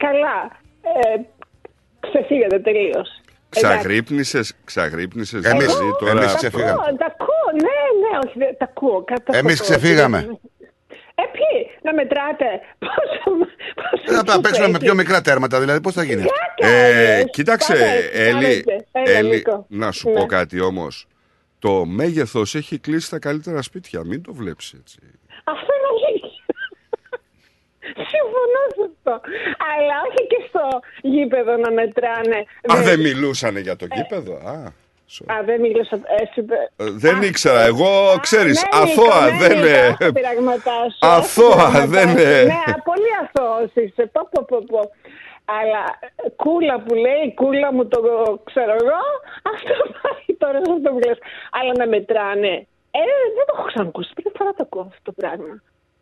Καλά. 0.07 0.37
Ε, 0.93 1.17
ξεφύγατε 2.13 2.59
τελείως. 2.59 3.09
Ξαγρύπνησες, 3.49 4.53
ξαγρύπνησες 4.65 5.45
Εμείς- 5.45 5.65
δηλαδή 5.67 5.91
τώρα. 5.99 6.11
εμείς 6.11 6.27
Τα 6.33 6.37
ξεφύγαμε. 6.37 6.71
ακούω, 6.71 6.97
τα 6.97 7.07
ακούω, 7.07 7.47
ναι, 7.53 8.09
ναι, 8.09 8.19
όχι, 8.27 8.39
δεν- 8.39 8.57
τα 8.59 8.65
ακούω. 8.65 9.05
Κατά 9.05 9.37
Εμείς 9.37 9.61
αυτό 9.61 9.73
το- 9.73 9.79
ξεφύγαμε. 9.79 10.19
Ε, 11.17 11.23
ποιοι, 11.33 11.71
να 11.83 11.95
μετράτε. 11.95 12.45
Πόσο, 12.85 13.37
πόσο 13.75 14.25
Θα 14.33 14.41
παίξουμε 14.41 14.69
με 14.69 14.79
πιο 14.79 14.95
μικρά 14.95 15.21
τέρματα, 15.21 15.61
δηλαδή 15.61 15.81
πώς 15.81 15.93
θα 15.95 16.03
γίνει. 16.03 16.25
Ε, 16.57 17.23
κοίταξε, 17.31 17.73
Πάρε, 17.73 17.99
Έλλη, 18.29 18.63
πάρετε. 18.65 18.87
Έλα, 18.93 19.19
Έλλη, 19.19 19.29
Νίκο. 19.31 19.67
να 19.69 19.93
σου 19.93 20.09
Ναι. 20.11 20.15
πω 20.21 20.27
κάτι 20.27 20.61
όμως. 20.61 21.07
Το 21.59 21.85
μέγεθος 21.85 22.55
έχει 22.55 22.79
κλείσει 22.79 23.11
τα 23.11 23.19
καλύτερα 23.19 23.63
σπίτια. 23.63 24.05
Μην 24.05 24.23
το 24.23 24.33
βλέπεις 24.33 24.73
έτσι. 24.81 24.99
Αυτό 25.45 25.67
είναι 25.77 26.09
αλήθεια. 26.09 26.34
Συμφωνώ 28.13 28.63
σε 28.77 28.83
αυτό. 28.91 29.15
Αλλά 29.73 29.95
όχι 30.07 30.27
και 30.27 30.41
στο 30.49 30.65
γήπεδο 31.03 31.57
να 31.57 31.71
μετράνε. 31.73 32.39
Α, 32.73 32.83
δεν 32.83 33.01
μιλούσανε 33.01 33.61
για 33.61 33.77
το 33.77 33.87
γήπεδο; 33.95 34.35
Α, 34.35 34.53
Α, 35.35 35.43
δεν 35.45 35.61
μίλησα. 35.61 36.01
Εσύ, 36.23 36.45
ε, 36.77 36.85
δεν 37.05 37.23
ήξερα. 37.23 37.61
Εγώ, 37.61 37.91
ξέρεις, 38.21 38.63
ναι, 38.63 38.69
αθώα 38.73 39.21
Νίκο, 39.25 39.31
ναι, 39.31 39.39
δεν 39.49 39.57
Νίκο, 39.57 39.69
είναι. 39.69 39.97
έχω 40.01 40.13
πειραγματάς 40.13 40.89
σου, 40.93 41.07
Αθώα, 41.17 41.47
έχω 41.47 41.57
πειραγματάς 41.57 41.89
δεν 41.89 42.09
σου. 42.09 42.19
είναι. 42.19 42.43
Ναι, 42.43 42.73
πολύ 42.91 43.11
αθώος 43.23 43.71
είσαι. 43.75 44.03
Πω, 44.13 44.29
πω, 44.31 44.45
πω, 44.49 44.59
πω. 44.73 44.81
Αλλά 45.61 45.83
ε, 46.01 46.29
κούλα 46.43 46.77
που 46.81 46.95
λέει, 46.95 47.35
κούλα 47.35 47.73
μου 47.73 47.89
το 47.89 48.01
ξέρω 48.45 48.73
εγώ, 48.83 49.01
αυτό 49.53 49.75
πάει 50.03 50.37
τώρα 50.43 50.59
σε 50.65 50.71
αυτό 50.77 50.91
που 50.91 51.01
λες. 51.07 51.19
Αλλά 51.59 51.73
να 51.79 51.87
μετράνε. 51.87 52.55
Ε, 52.97 53.01
δεν 53.37 53.45
το 53.47 53.53
έχω 53.57 53.67
ξανακούσει. 53.67 54.11
Πρώτη 54.15 54.37
φορά 54.39 54.51
το 54.51 54.63
ακούω 54.67 54.81
αυτό 54.91 55.01
το 55.03 55.13
πράγμα. 55.13 55.53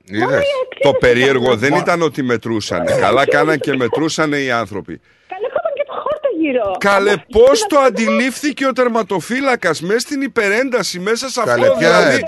Είδες. 0.05 0.43
Το 0.83 0.93
περίεργο 0.93 1.57
δεν 1.57 1.75
ήταν 1.75 2.03
ότι 2.03 2.23
μετρούσανε. 2.23 2.93
Καλά 3.01 3.27
κάναν 3.27 3.59
και 3.59 3.77
μετρούσανε 3.77 4.37
οι 4.37 4.51
άνθρωποι. 4.51 5.01
Καλέ, 5.29 5.47
είχαμε 5.47 5.71
και 5.75 5.83
το 5.87 5.93
χόρτο 5.93 6.29
γύρω. 6.41 6.77
Καλέ, 6.79 7.13
πώς 7.31 7.67
το 7.69 7.79
αντιλήφθηκε 7.79 8.67
ο 8.67 8.73
τερματοφύλακας 8.73 9.81
μέσα 9.81 9.99
στην 9.99 10.21
υπερένταση, 10.23 10.99
μέσα 10.99 11.29
σε 11.29 11.41
αυτό. 11.41 11.53
Καλέ, 11.55 11.67
ποια- 11.79 11.99
δηλαδή. 11.99 12.23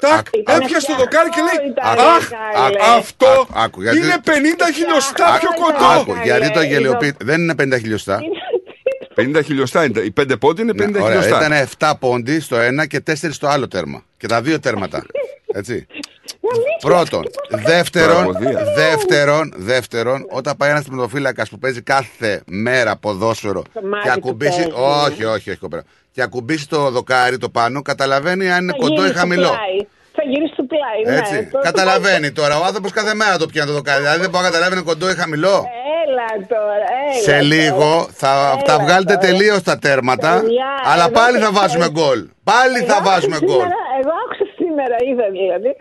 Τάκ, 0.00 0.26
Ήταν 0.32 0.60
έπιασε 0.60 0.86
το 0.86 0.96
δοκάρι 0.96 1.28
και 1.28 1.40
λέει 1.40 1.70
ήταν, 1.70 1.98
Αχ, 1.98 2.28
καλέ. 2.28 2.76
αυτό 2.98 3.26
Άκου, 3.30 3.46
άκου, 3.54 3.82
γιατί- 3.82 3.98
είναι 3.98 4.16
50 4.24 4.72
χιλιοστά 4.74 5.38
πιο 5.40 5.48
Άκου, 5.52 6.04
κοντό. 6.12 6.20
γιατί 6.24 6.50
το 6.50 6.62
γελιοποιεί. 6.62 7.14
Δεν 7.20 7.40
είναι 7.40 7.54
50 7.54 7.78
χιλιοστά. 7.78 8.20
50 9.14 9.42
χιλιοστά 9.44 9.84
είναι. 9.84 10.00
Οι 10.00 10.10
5 10.10 10.36
πόντι 10.38 10.62
είναι 10.62 10.72
50 10.72 10.98
Ναι, 10.98 11.04
Ωραία, 11.04 11.22
χιλιοστά. 11.22 11.46
ήταν 11.46 11.52
7 11.78 11.94
πόντι 12.00 12.40
στο 12.40 12.56
ένα 12.56 12.86
και 12.86 13.00
4 13.00 13.32
στο 13.32 13.46
άλλο 13.46 13.68
τέρμα. 13.68 14.04
Και 14.16 14.26
τα 14.26 14.42
δύο 14.42 14.60
τέρματα. 14.60 15.04
Έτσι. 15.54 15.86
Πρώτον. 16.80 17.22
Δεύτερον, 17.50 18.16
Τραγωδία. 18.32 18.64
δεύτερον, 18.76 19.52
δεύτερον, 19.56 20.26
όταν 20.30 20.56
πάει 20.56 20.70
ένας 20.70 20.84
τερματοφύλακα 20.84 21.46
που 21.50 21.58
παίζει 21.58 21.82
κάθε 21.82 22.42
μέρα 22.46 22.96
ποδόσφαιρο 22.96 23.62
Το 23.74 23.80
μάτι 23.84 24.02
και 24.02 24.08
του 24.08 24.14
ακουμπήσει. 24.16 24.50
παίζει. 24.56 24.72
Όχι, 25.06 25.24
όχι, 25.24 25.50
όχι, 25.50 25.58
κοπέρα. 25.58 25.82
Και 26.12 26.22
ακουμπήσει 26.22 26.68
το 26.68 26.90
δοκάρι 26.90 27.38
το 27.38 27.48
πάνω, 27.48 27.82
καταλαβαίνει 27.82 28.50
αν 28.52 28.62
είναι 28.62 28.72
Θα 28.72 28.78
κοντό 28.78 28.92
ή 28.94 28.96
γυρίσει 28.96 29.10
στο 29.12 29.18
χαμηλό. 29.20 29.48
πλάι. 29.48 29.86
Θα 30.16 30.22
γυρίσει 30.30 30.52
στο 30.52 30.62
πλάι, 30.72 31.14
ναι. 31.14 31.20
Έτσι. 31.20 31.48
Το- 31.50 31.58
το- 31.58 31.62
Καταλαβαίνει 31.64 32.30
τώρα. 32.32 32.58
Ο 32.58 32.64
άνθρωπος 32.64 32.90
κάθε 32.92 33.14
μέρα 33.14 33.36
το 33.38 33.46
πιάνει 33.46 33.68
το 33.68 33.74
δοκάρι. 33.76 34.00
Δηλαδή 34.02 34.20
δεν 34.20 34.30
μπορεί 34.30 34.44
να 34.44 34.50
καταλάβει 34.50 34.72
είναι 34.74 34.82
κοντό 34.82 35.10
ή 35.10 35.14
χαμηλό. 35.14 35.56
Έλα 36.04 36.28
τώρα, 36.54 36.86
έλα. 37.10 37.20
Σε 37.22 37.30
τώρα. 37.30 37.42
λίγο 37.42 38.08
θα 38.12 38.32
Έλα 38.54 38.62
τα 38.62 38.78
βγάλετε 38.84 39.14
τώρα. 39.14 39.26
τελείως 39.26 39.62
τα 39.62 39.78
τέρματα, 39.78 40.40
Παιδιά, 40.40 40.66
αλλά 40.92 41.02
εδώ 41.04 41.12
πάλι 41.12 41.38
και 41.38 41.44
θα 41.44 41.52
βάζουμε 41.52 41.84
χθες- 41.84 41.96
γκολ. 41.98 42.18
Πάλι 42.50 42.76
Εγώ 42.78 42.86
θα 42.90 42.96
άκουσα 42.96 43.10
βάζουμε 43.10 43.36
γκολ. 43.46 43.48
σήμερα- 43.60 43.84
Εγώ 44.00 44.12
άκουσα 44.24 44.44
σήμερα, 44.80 44.96
είδα 45.08 45.26
δηλαδή, 45.38 45.72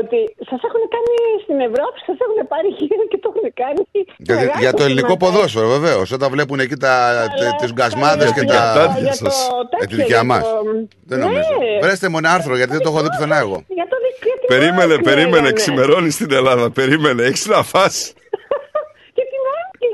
ότι 0.00 0.18
σας 0.48 0.60
έχουν 0.68 0.82
κάνει 0.94 1.14
στην 1.44 1.58
Ευρώπη, 1.68 1.96
σας 2.08 2.16
έχουν 2.24 2.38
πάρει 2.52 2.68
γύρω 2.78 3.04
και 3.12 3.18
το 3.22 3.28
έχουν 3.32 3.46
κάνει. 3.62 3.82
Για, 4.26 4.34
μεγάλο 4.34 4.60
για 4.62 4.72
το 4.78 4.82
ελληνικό 4.86 5.06
χρηματάκι. 5.14 5.32
ποδόσφαιρο, 5.32 5.68
βεβαίως. 5.76 6.06
Όταν 6.16 6.28
βλέπουν 6.34 6.58
εκεί 6.64 6.76
τα, 6.84 6.92
Αλλά- 7.08 7.56
τις 7.60 7.70
γκασμάδες 7.76 8.28
και 8.36 8.40
Για 8.48 8.54
τα. 8.54 8.72
τα- 8.76 8.94
για 9.06 9.14
το 9.24 9.26
Ε, 9.26 9.64
τη 9.70 9.76
τέτοιο, 9.80 9.96
δικιά 10.00 10.16
για 10.18 10.24
μας. 10.32 10.42
το- 10.42 10.62
Δεν 11.10 11.18
Ναι. 11.18 11.24
νομίζω. 11.24 11.54
Βρέστε 11.84 12.06
μου 12.10 12.18
ένα 12.18 12.30
άρθρο 12.36 12.54
γιατί 12.60 12.72
δεν 12.76 12.82
το 12.84 12.88
έχω 12.92 13.00
δει 13.04 13.08
πουθενά 13.14 13.36
εγώ. 13.44 13.58
Για 13.78 13.86
το 13.92 13.96
δι- 14.04 14.18
για 14.28 14.36
την 14.40 14.48
Περίμενε, 14.52 14.92
ΑΕΚ 14.92 15.02
περίμενε, 15.10 15.30
λέγανε. 15.36 15.52
ξημερώνεις 15.60 16.14
στην 16.14 16.32
Ελλάδα. 16.32 16.70
Περίμενε, 16.70 17.22
έχεις 17.22 17.46
να 17.46 17.62
φας. 17.62 18.12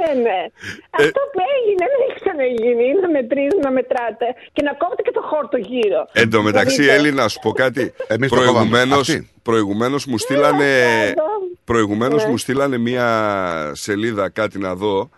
Και 0.01 0.09
την 0.13 0.17
ΑΕΚ 0.17 0.25
λένε. 0.25 0.39
Ε, 0.99 1.03
Αυτό 1.05 1.21
που 1.33 1.41
έγινε 1.57 1.85
δεν 1.93 2.01
έχει 2.09 2.19
ξαναγίνει. 2.21 2.85
Είναι 2.89 3.01
να 3.01 3.11
μετρίζουν, 3.11 3.61
να 3.63 3.71
μετράτε 3.71 4.27
και 4.53 4.63
να 4.63 4.73
κόβετε 4.75 5.03
και 5.03 5.11
το 5.11 5.23
χόρτο 5.31 5.57
γύρω. 5.57 6.09
Εν 6.13 6.31
τω 6.31 6.43
μεταξύ, 6.43 6.83
Δηλαδή, 6.83 6.99
Έλλη, 6.99 7.13
να 7.13 7.29
σου 7.29 7.39
πω 7.41 7.51
κάτι. 7.53 7.93
Εμείς 8.15 8.29
το 8.31 8.37
Προηγουμένως, 8.37 9.07
κόβαμε. 9.07 9.19
Αυτοί. 9.19 9.31
προηγουμένως 9.43 10.07
μου 10.07 10.19
στείλανε, 10.19 10.69
εδώ. 11.05 11.25
προηγουμένως 11.65 12.25
Ναι. 12.25 12.31
μου 12.31 12.37
στείλανε 12.39 12.79
μία 12.79 13.07
σελίδα, 13.75 14.29
κάτι 14.29 14.59
να 14.59 14.75
δω, 14.75 15.11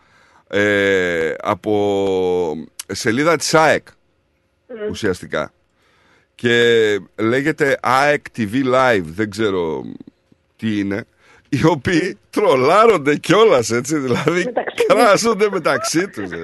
ε, 0.48 1.34
από 1.42 1.72
σελίδα 2.86 3.36
της 3.36 3.54
ΑΕΚ, 3.54 3.86
ουσιαστικά. 4.90 5.52
Και 6.34 6.54
λέγεται 7.16 7.78
ΑΕΚ 7.82 8.24
TV 8.36 8.52
Live, 8.74 9.02
δεν 9.04 9.30
ξέρω 9.30 9.82
τι 10.56 10.78
είναι, 10.78 11.04
οι 11.56 11.60
οποίοι 11.74 12.18
τρολάρονται 12.30 13.14
κιόλας 13.16 13.70
έτσι, 13.70 13.94
δηλαδή 14.04 14.42
Μεταξύ 14.44 14.74
τους. 14.76 14.86
κράζονται 14.94 15.46
μεταξύ 15.50 16.02
τους. 16.08 16.30
ε. 16.30 16.42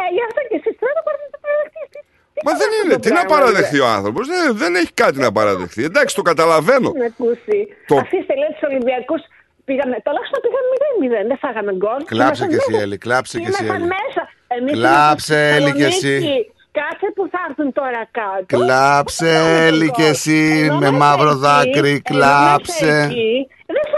Ε, 0.00 0.04
γι' 0.16 0.24
αυτό 0.28 0.40
και 0.48 0.56
εσείς 0.60 0.74
τώρα 0.82 0.98
μπορείτε 1.04 1.24
να 1.28 1.32
το 1.36 1.40
παραδεχτείτε. 1.46 1.98
Μα 2.46 2.52
δεν 2.60 2.70
είναι. 2.78 2.96
Τι 3.04 3.10
να 3.18 3.24
παραδεχθεί 3.34 3.78
ο 3.86 3.88
άνθρωπος. 3.96 4.22
Δεν, 4.32 4.56
δεν 4.62 4.72
έχει 4.80 4.92
κάτι 5.02 5.18
να 5.26 5.30
παραδεχθεί. 5.38 5.82
Εντάξει, 5.90 6.12
το 6.14 6.22
καταλαβαίνω. 6.30 6.88
Να 7.02 7.06
ακούσει. 7.12 7.58
Το- 7.90 7.96
Αφήστε 8.04 8.34
λέει 8.42 8.52
του 8.58 8.66
Ολυμπιακούς. 8.70 9.22
Πήγαμε, 9.68 9.94
τουλάχιστον 10.06 10.38
πήγαμε 10.44 10.68
0-0. 10.74 11.26
Δεν 11.30 11.38
φάγαμε 11.44 11.72
γκολ. 11.80 12.00
Κλάψε 12.04 12.24
Ήμασταν 12.24 12.48
κι 12.48 12.54
εσύ, 12.60 12.70
μέσα. 12.70 12.82
Έλλη, 12.82 12.96
κλάψε 13.04 13.34
κι 13.42 13.48
εσύ, 13.50 13.64
Ήμασταν 13.64 13.80
Έλλη. 13.80 13.92
μέσα. 13.96 14.22
Εμείς 14.56 14.72
Κλάψε, 14.78 15.34
ήμασταν 15.38 15.56
Έλλη, 15.56 15.70
κι 15.78 15.82
Θεσσαλονίκη. 15.82 16.26
εσύ. 16.26 16.50
Κάτσε 16.78 17.06
που 17.16 17.24
θα 17.32 17.40
έρθουν 17.48 17.68
τώρα 17.80 18.02
κάτω. 18.18 18.44
Κλάψε, 18.56 19.26
Δεν 19.26 19.34
φάγαμε 19.42 19.66
Έλλη, 19.66 19.86
γκολ. 19.86 19.94
κι 19.96 20.06
εσύ, 20.14 20.40
Ενώ 20.68 20.78
με 20.82 20.90
μέσα 20.90 21.02
μαύρο 21.02 21.30
εκεί, 21.30 21.38
δάκρυ, 21.46 21.90
ενώ 21.90 22.00
κλάψε. 22.12 22.84
μέσα 22.86 23.02
εκεί, 23.04 23.32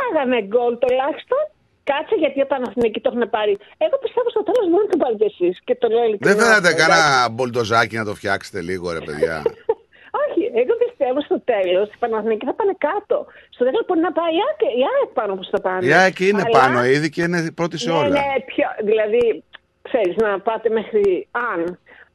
Δεν 0.09 0.17
φάγαμε 0.17 0.37
γκολ 0.51 0.73
τουλάχιστον. 0.83 1.43
Κάτσε 1.91 2.15
γιατί 2.23 2.39
όταν 2.47 2.61
Αθηνικοί 2.69 3.01
το 3.05 3.11
έχουν 3.13 3.25
πάρει. 3.37 3.55
Εγώ 3.85 3.97
πιστεύω 4.05 4.29
στο 4.35 4.43
τέλος 4.49 4.65
μπορεί 4.71 4.85
να 4.87 4.93
το 4.95 4.99
πάρετε 5.05 5.25
εσείς. 5.33 5.55
Και 5.67 5.75
το 5.83 5.87
λέω 5.95 6.05
ειλικρινά. 6.09 6.29
Δεν 6.35 6.37
θέλατε 6.43 6.69
αυτό, 6.73 6.81
κανένα 6.83 7.09
εντάξει. 7.13 7.31
μπολντοζάκι 7.35 7.95
να 8.01 8.05
το 8.09 8.15
φτιάξετε 8.19 8.59
λίγο, 8.69 8.85
ρε 8.97 9.03
παιδιά; 9.07 9.37
Όχι, 10.25 10.43
εγώ 10.63 10.75
πιστεύω 10.85 11.19
στο 11.29 11.39
τέλος 11.53 11.87
οι 11.93 11.97
Παναθηναϊκοί 12.03 12.45
θα 12.51 12.55
πάνε 12.59 12.75
κάτω. 12.89 13.17
Στο 13.55 13.63
τέλος 13.67 13.83
μπορεί 13.87 14.01
να 14.09 14.13
πάει 14.19 14.33
η 14.39 14.41
ΑΕΚ, 14.47 14.61
η 14.81 14.83
ΑΕΚ 14.93 15.11
πάνω 15.19 15.33
που 15.39 15.45
θα 15.53 15.59
πάνε. 15.67 15.87
Η 15.87 15.93
ΑΕΚ 16.01 16.19
είναι 16.29 16.43
Αλλά- 16.47 16.59
πάνω 16.61 16.79
ήδη 16.97 17.09
και 17.15 17.23
είναι 17.27 17.41
πρώτη 17.59 17.77
σε 17.85 17.91
Ναι, 17.91 17.97
όλα. 18.01 18.09
ναι, 18.19 18.29
πιο, 18.51 18.67
δηλαδή, 18.91 19.23
ξέρεις 19.89 20.17
να 20.25 20.31
πάτε 20.49 20.69
μέχρι 20.79 21.29
αν. 21.53 21.61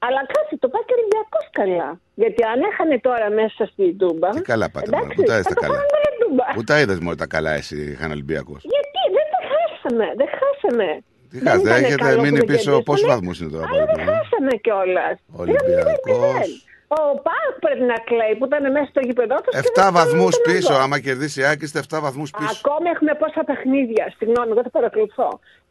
Αλλά 0.05 0.21
κάτσε, 0.33 0.53
το 0.63 0.67
πάει 0.73 0.83
και 0.87 0.93
ο 0.95 0.97
Ολυμπιακό 0.99 1.39
καλά. 1.59 1.89
Γιατί 2.21 2.41
αν 2.51 2.59
έχανε 2.69 2.95
τώρα 3.07 3.27
μέσα 3.39 3.61
στην 3.71 3.91
Τούμπα. 4.01 4.29
Τι 4.29 4.41
καλά 4.53 4.67
πάτε, 4.73 4.87
εντάξει, 4.89 5.05
μωρέ, 5.05 5.15
που 5.17 5.23
τα 5.29 5.33
είδες 5.37 5.45
θα 5.47 5.53
τα 5.53 5.59
το 5.59 5.61
καλά; 5.65 5.73
κάνουμε 5.77 5.97
για 6.03 6.13
Τούμπα. 6.21 6.45
Πού 6.55 6.63
τα 6.69 6.75
είδες 6.81 6.99
μόνο 7.05 7.15
τα 7.23 7.27
καλά, 7.35 7.51
εσύ, 7.61 7.77
είχαν 7.93 8.09
Ολυμπιακό. 8.17 8.55
Γιατί 8.73 8.99
δεν 9.17 9.25
τα 9.33 9.39
χάσαμε, 9.51 10.05
δεν 10.19 10.29
χάσαμε. 10.39 10.87
Τι 11.29 11.37
Δεν 11.39 11.47
χάσετε, 11.47 11.69
ήτανε 11.69 11.85
έχετε 11.85 12.03
καλό 12.03 12.15
που 12.17 12.23
μείνει 12.25 12.37
δεν 12.39 12.45
πίσω. 12.51 12.57
κερδίσαμε. 12.57 12.87
Πόσους 12.89 13.07
βαθμούς 13.13 13.35
είναι 13.39 13.51
τώρα, 13.55 13.65
Αλλά 13.69 13.77
δεν 13.77 13.85
παράδειγμα. 13.85 14.13
χάσαμε 14.17 14.51
κιόλας. 14.65 15.15
Ολυμπιακός. 15.41 16.47
Ο 17.01 17.03
Πάοκ 17.27 17.55
πρέπει 17.65 17.85
να 17.93 17.97
κλαίει 18.09 18.33
που 18.37 18.45
ήταν 18.49 18.63
μέσα 18.75 18.87
στο 18.93 19.01
γήπεδο 19.07 19.35
του. 19.43 19.49
7 19.53 19.89
βαθμούς 19.97 20.33
πίσω. 20.47 20.73
Άμα 20.83 20.97
κερδίσει 20.99 21.39
η 21.41 21.45
Άκη, 21.51 21.63
είστε 21.67 21.79
7 21.79 21.99
βαθμούς 22.05 22.29
πίσω. 22.37 22.53
Ακόμη 22.59 22.87
έχουμε 22.93 23.13
πόσα 23.21 23.41
παιχνίδια. 23.49 24.05
Συγγνώμη, 24.17 24.49
εγώ 24.53 24.61
το 24.67 24.71
παρακολουθώ. 24.77 25.29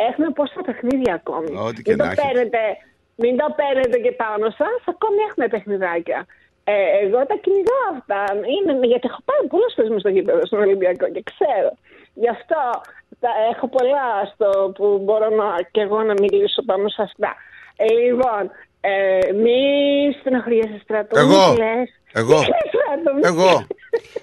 Έχουμε 0.08 0.28
πόσα 0.38 0.60
παιχνίδια 0.66 1.12
ακόμη. 1.20 1.50
Ό,τι 1.68 1.80
και 1.82 1.90
μην, 1.90 1.98
να 1.98 2.04
το 2.04 2.10
έχετε. 2.10 2.22
παίρνετε, 2.26 2.60
μην 3.16 3.36
το 3.36 3.46
παίρνετε 3.58 3.98
και 3.98 4.12
πάνω 4.12 4.46
σας. 4.60 4.78
Ακόμη 4.84 5.18
έχουμε 5.28 5.48
παιχνιδάκια. 5.48 6.26
Ε, 6.64 6.74
εγώ 7.04 7.18
τα 7.30 7.36
κυνηγάω 7.42 7.88
αυτά. 7.96 8.20
Είναι, 8.54 8.86
γιατί 8.86 9.06
έχω 9.10 9.22
πάρει 9.28 9.46
πολλέ 9.52 9.68
φορέ 9.74 9.98
στο 9.98 10.08
γήπεδο 10.08 10.46
στον 10.46 10.60
Ολυμπιακό 10.60 11.06
και 11.14 11.22
ξέρω. 11.30 11.70
Γι' 12.14 12.28
αυτό 12.28 12.60
τα, 13.20 13.30
έχω 13.52 13.68
πολλά 13.68 14.08
στο 14.34 14.72
που 14.74 14.98
μπορώ 15.04 15.28
να, 15.28 15.46
και 15.70 15.80
εγώ 15.80 16.02
να 16.02 16.14
μιλήσω 16.20 16.62
πάνω 16.62 16.88
σε 16.88 17.02
αυτά. 17.02 17.36
Ε, 17.76 17.84
λοιπόν, 17.84 18.50
ε, 18.80 19.32
μη 19.32 19.58
στεναχωριέσαι 20.20 20.80
στρατό. 20.82 21.18
Εγώ. 21.18 21.48
μη 21.48 21.54
κλαις. 21.54 22.00
Εγώ. 22.12 22.38
Μη 22.38 22.44
κλαις, 22.50 22.68
στρατό, 22.72 23.14
μη 23.14 23.20
Εγώ. 23.24 23.66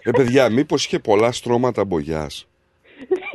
Ε, 0.03 0.11
παιδιά, 0.11 0.49
μήπως 0.49 0.85
είχε 0.85 0.99
πολλά 0.99 1.31
στρώματα 1.31 1.85
μπογιάς. 1.85 2.47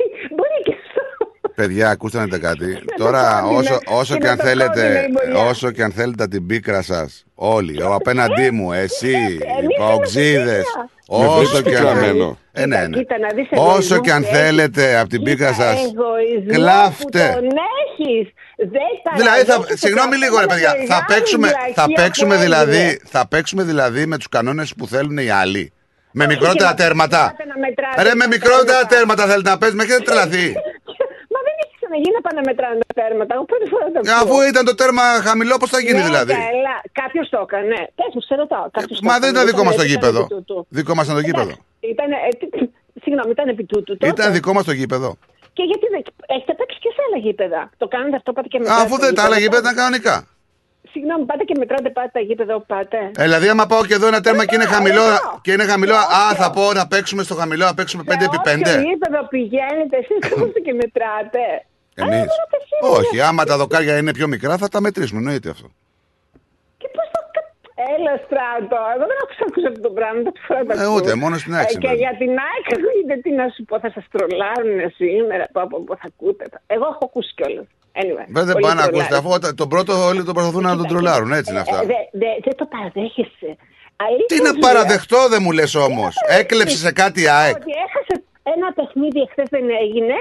Μπορεί 1.57 1.73
και 1.75 1.83
αυτό. 1.83 1.83
Παιδιά, 1.85 1.89
ακούστε 1.89 2.17
να 2.17 2.23
δείτε 2.23 2.37
κάτι. 2.37 2.77
Τώρα, 2.97 3.39
κόντινε. 3.43 3.59
όσο, 3.59 3.79
όσο, 3.85 4.17
και 4.17 4.27
αν 4.27 4.33
Είναι 4.33 4.41
το 4.41 4.47
θέλετε, 4.47 4.81
κόντινε 4.81 4.99
η 4.99 5.27
μπουλιά. 5.27 5.45
όσο 5.49 5.71
και 5.71 5.83
αν 5.83 5.91
θέλετε 5.91 6.27
την 6.27 6.45
πίκρα 6.45 6.81
σας, 6.81 7.23
όλοι, 7.35 7.81
ο 7.81 7.93
απέναντί 7.93 8.51
μου, 8.51 8.71
εσύ, 8.73 9.09
οι 9.11 9.77
παοξίδε, 9.79 10.63
Με 11.09 11.25
όσο 11.25 11.37
βρίσκεις 11.37 11.61
και 11.61 11.77
αν 11.77 11.83
πικραμένο. 11.83 12.37
Ε, 12.51 12.65
ναι, 12.65 12.87
ναι. 12.87 12.97
Κοίτα 12.97 13.19
να 13.19 13.27
δεις 13.35 13.47
Όσο 13.51 13.69
εγωισμό 13.71 13.99
και 14.01 14.11
αν 14.11 14.21
που 14.21 14.27
θέλετε 14.33 14.83
έχεις. 14.83 14.99
από 14.99 15.09
την 15.09 15.23
πίκρα 15.23 15.51
Κοίτα, 15.51 15.63
σα, 15.63 15.69
εγωισμό 15.69 16.53
κλάφτε. 16.53 17.29
που 17.33 17.39
τον 17.39 17.49
έχεις. 17.83 18.29
Δεν 18.57 19.15
Δηλαδή, 19.17 19.39
θα, 19.39 19.45
παραδέχεσαι 19.45 19.77
συγγνώμη 19.77 20.11
το 20.11 20.17
λίγο, 20.17 20.37
ρε 20.37 20.43
ακόμα 20.43 20.53
παιδιά. 20.53 20.69
Θα 20.69 20.77
μεγάλη 20.87 21.05
παίξουμε, 21.07 21.47
θα 21.47 21.83
βλακεία 21.85 21.95
παίξουμε 22.03 22.35
που 22.35 22.41
δηλαδή, 22.41 22.75
έγινε. 22.77 22.97
θα 23.05 23.27
παίξουμε 23.27 23.63
δηλαδή 23.63 24.05
με 24.05 24.17
τους 24.17 24.29
κανόνες 24.29 24.73
που 24.77 24.87
θέλουν 24.87 25.17
οι 25.17 25.29
άλλοι. 25.29 25.73
Με 26.11 26.25
μικρότερα 26.25 26.69
να- 26.69 26.75
τέρματα. 26.75 27.17
πάτε 27.37 27.43
να 27.53 27.57
μετράτε 27.67 28.01
Ρε, 28.03 28.15
με 28.15 28.21
τα 28.21 28.27
μικρότερα 28.27 28.63
τέρματα. 28.65 28.87
τέρματα 28.95 29.23
θέλετε 29.25 29.49
να 29.49 29.57
παίζουμε, 29.57 29.83
έχετε 29.83 30.03
τρελαθεί. 30.03 30.53
Μα 31.95 32.01
δεν 32.03 32.11
έχει 32.11 32.11
ξαναγίνει 32.11 32.15
να 32.19 32.21
πάνε 32.25 32.37
να 32.41 32.45
μετράνε 32.49 32.79
τα 32.89 32.93
τέρματα. 32.99 33.31
Εγώ 33.37 33.43
πρώτη 33.51 33.65
φορά 33.73 33.85
το 33.93 33.99
Ε, 34.11 34.13
Αφού 34.21 34.35
ήταν 34.51 34.63
το 34.69 34.75
τέρμα 34.81 35.05
χαμηλό, 35.27 35.55
πώς 35.61 35.69
θα 35.75 35.79
γίνει 35.85 35.99
ναι, 36.01 36.07
δηλαδή; 36.09 36.33
Καλά. 36.47 36.75
Κάποιος 37.01 37.25
το 37.33 37.39
έκανε. 37.47 37.77
Πες 37.97 38.11
μου, 38.15 38.21
σε 38.29 38.33
ρωτάω. 38.41 38.65
Κάποιος 38.77 38.97
το 38.99 39.05
Μα 39.09 39.13
δεν 39.13 39.29
έκανε. 39.29 39.31
ήταν 39.35 39.43
δικό 39.49 39.63
μας 39.67 39.75
το 39.79 39.83
ήταν 39.83 39.91
γήπεδο. 39.93 40.21
επί 40.25 40.33
τούτου. 40.35 40.57
Δικό 40.79 40.93
μας 40.97 41.05
ήταν 41.07 41.17
το 41.19 41.23
γήπεδο. 41.27 41.53
Ήταν, 41.93 42.09
ε, 42.27 42.29
τι- 42.39 42.69
συγγνώμη, 43.03 43.31
ήταν 43.37 43.47
επί 43.53 43.63
τούτου. 43.71 43.91
τότε. 43.97 44.07
Ήταν 44.15 44.27
δικό 44.37 44.51
μας 44.55 44.63
το 44.69 44.73
γήπεδο. 44.79 45.09
Και 45.57 45.63
γιατί 45.71 45.85
δεν. 45.93 46.01
Έχετε 46.35 46.53
παίξει 46.59 46.77
και 46.83 46.89
σε 46.95 47.01
άλλα 47.05 47.17
γήπεδα; 47.25 47.61
Το 47.81 47.85
κάνετε 47.93 48.15
αυτό, 48.19 48.29
πάτε 48.35 48.47
και 48.53 48.59
μετράτε. 48.59 48.81
Αφού 48.83 48.95
δεν 49.03 49.11
τα 49.17 49.21
άλλα 49.25 49.37
γήπεδα 49.43 49.61
ήταν 49.65 49.75
κανονικά. 49.81 50.15
Συγγνώμη, 50.93 51.23
πάτε 51.25 51.43
και 51.43 51.55
μετράτε 51.61 51.89
πάτε 51.89 52.09
τα 52.13 52.19
γήπεδα 52.19 52.55
όπου 52.55 52.65
πάτε. 52.73 52.97
Ε, 53.17 53.23
δηλαδή, 53.27 53.47
άμα 53.49 53.65
πάω 53.65 53.85
και 53.85 53.93
εδώ 53.93 54.07
ένα 54.07 54.21
τέρμα 54.21 54.45
και 54.45 54.55
είναι 54.55 54.65
χαμηλό, 54.75 55.05
και 55.41 55.51
είναι 55.51 55.65
χαμηλό, 55.71 55.95
α, 55.95 56.35
θα 56.41 56.47
πω 56.51 56.73
να 56.73 56.87
παίξουμε 56.87 57.23
στο 57.23 57.35
χαμηλό, 57.35 57.65
να 57.65 57.73
παίξουμε 57.73 58.03
5x5. 58.09 58.67
Σε 58.69 58.79
γήπεδο 58.87 59.19
πηγαίνετε, 59.33 59.95
εσείς 60.01 60.17
κάθεστε 60.29 60.59
και 60.65 60.73
μετράτε. 60.73 61.43
Εμεί. 61.95 62.25
Όχι, 62.81 63.21
άμα 63.21 63.43
τα 63.45 63.57
δοκάρια 63.57 63.97
είναι 63.97 64.11
πιο 64.13 64.27
μικρά, 64.27 64.57
θα 64.57 64.67
τα 64.67 64.81
μετρήσουμε. 64.81 65.19
Εννοείται 65.19 65.49
αυτό. 65.49 65.67
Έλα 67.97 68.13
στράτο, 68.25 68.77
εγώ 68.93 69.05
δεν 69.11 69.17
άκουσα 69.23 69.43
ακούσα 69.49 69.67
αυτό 69.71 69.81
το 69.87 69.91
πράγμα, 69.97 70.19
δεν 70.25 70.33
φορά 70.47 70.61
το 70.65 70.71
Ε, 70.73 70.83
ακούω. 70.83 70.95
ούτε, 70.97 71.11
μόνο 71.23 71.35
στην 71.41 71.53
ΑΕΚ 71.57 71.63
Ε, 71.63 71.67
Και 71.67 71.71
συμβαίνει. 71.73 71.97
για 72.05 72.13
την 72.21 72.31
ΑΕΚ, 72.49 72.65
ακούγεται 72.75 73.15
τι 73.23 73.31
να 73.39 73.45
σου 73.53 73.61
πω, 73.69 73.75
θα 73.83 73.89
σας 73.95 74.05
τρολάρουν 74.13 74.77
σήμερα, 74.99 75.43
πω, 75.55 75.61
πω, 75.71 75.77
πω, 75.87 75.93
θα 76.01 76.07
ακούτε. 76.13 76.45
Εγώ 76.75 76.85
έχω 76.93 77.03
ακούσει 77.09 77.31
κιόλας. 77.37 77.67
Anyway, 78.01 78.27
Βέβαια, 78.35 78.47
δεν 78.49 78.55
πολύ 78.57 78.65
πάνε 78.67 78.79
να 78.81 78.85
τρολάρι. 78.87 78.95
ακούσετε. 78.97 79.15
Αφού 79.19 79.29
όταν- 79.37 79.55
τον 79.61 79.67
πρώτο 79.73 79.93
όλοι 80.09 80.21
τον 80.27 80.33
προσπαθούν 80.37 80.63
να 80.71 80.75
τον 80.81 80.87
τρολάρουν. 80.91 81.29
Έτσι 81.39 81.49
είναι 81.51 81.61
αυτά. 81.65 81.77
Ε, 81.83 81.85
δε- 81.91 82.07
δε- 82.21 82.37
Δεν 82.47 82.55
το 82.61 82.65
παραδέχεσαι. 82.73 83.49
Αλήθεια 84.07 84.31
Τι 84.31 84.37
να 84.47 84.51
σου 84.53 84.57
λέω. 84.59 84.65
παραδεχτώ, 84.67 85.19
δεν 85.33 85.41
μου 85.45 85.51
λες 85.57 85.71
όμως. 85.87 86.13
Έκλεψε 86.39 86.77
σε 86.85 86.91
κάτι 87.01 87.19
η 87.27 87.29
ΑΕΚ. 87.39 87.55
Ότι 87.61 87.71
έχασε 87.87 88.13
ένα 88.55 88.67
παιχνίδι 88.77 89.19
εχθές 89.25 89.47
δεν 89.55 89.65
έγινε, 89.83 90.17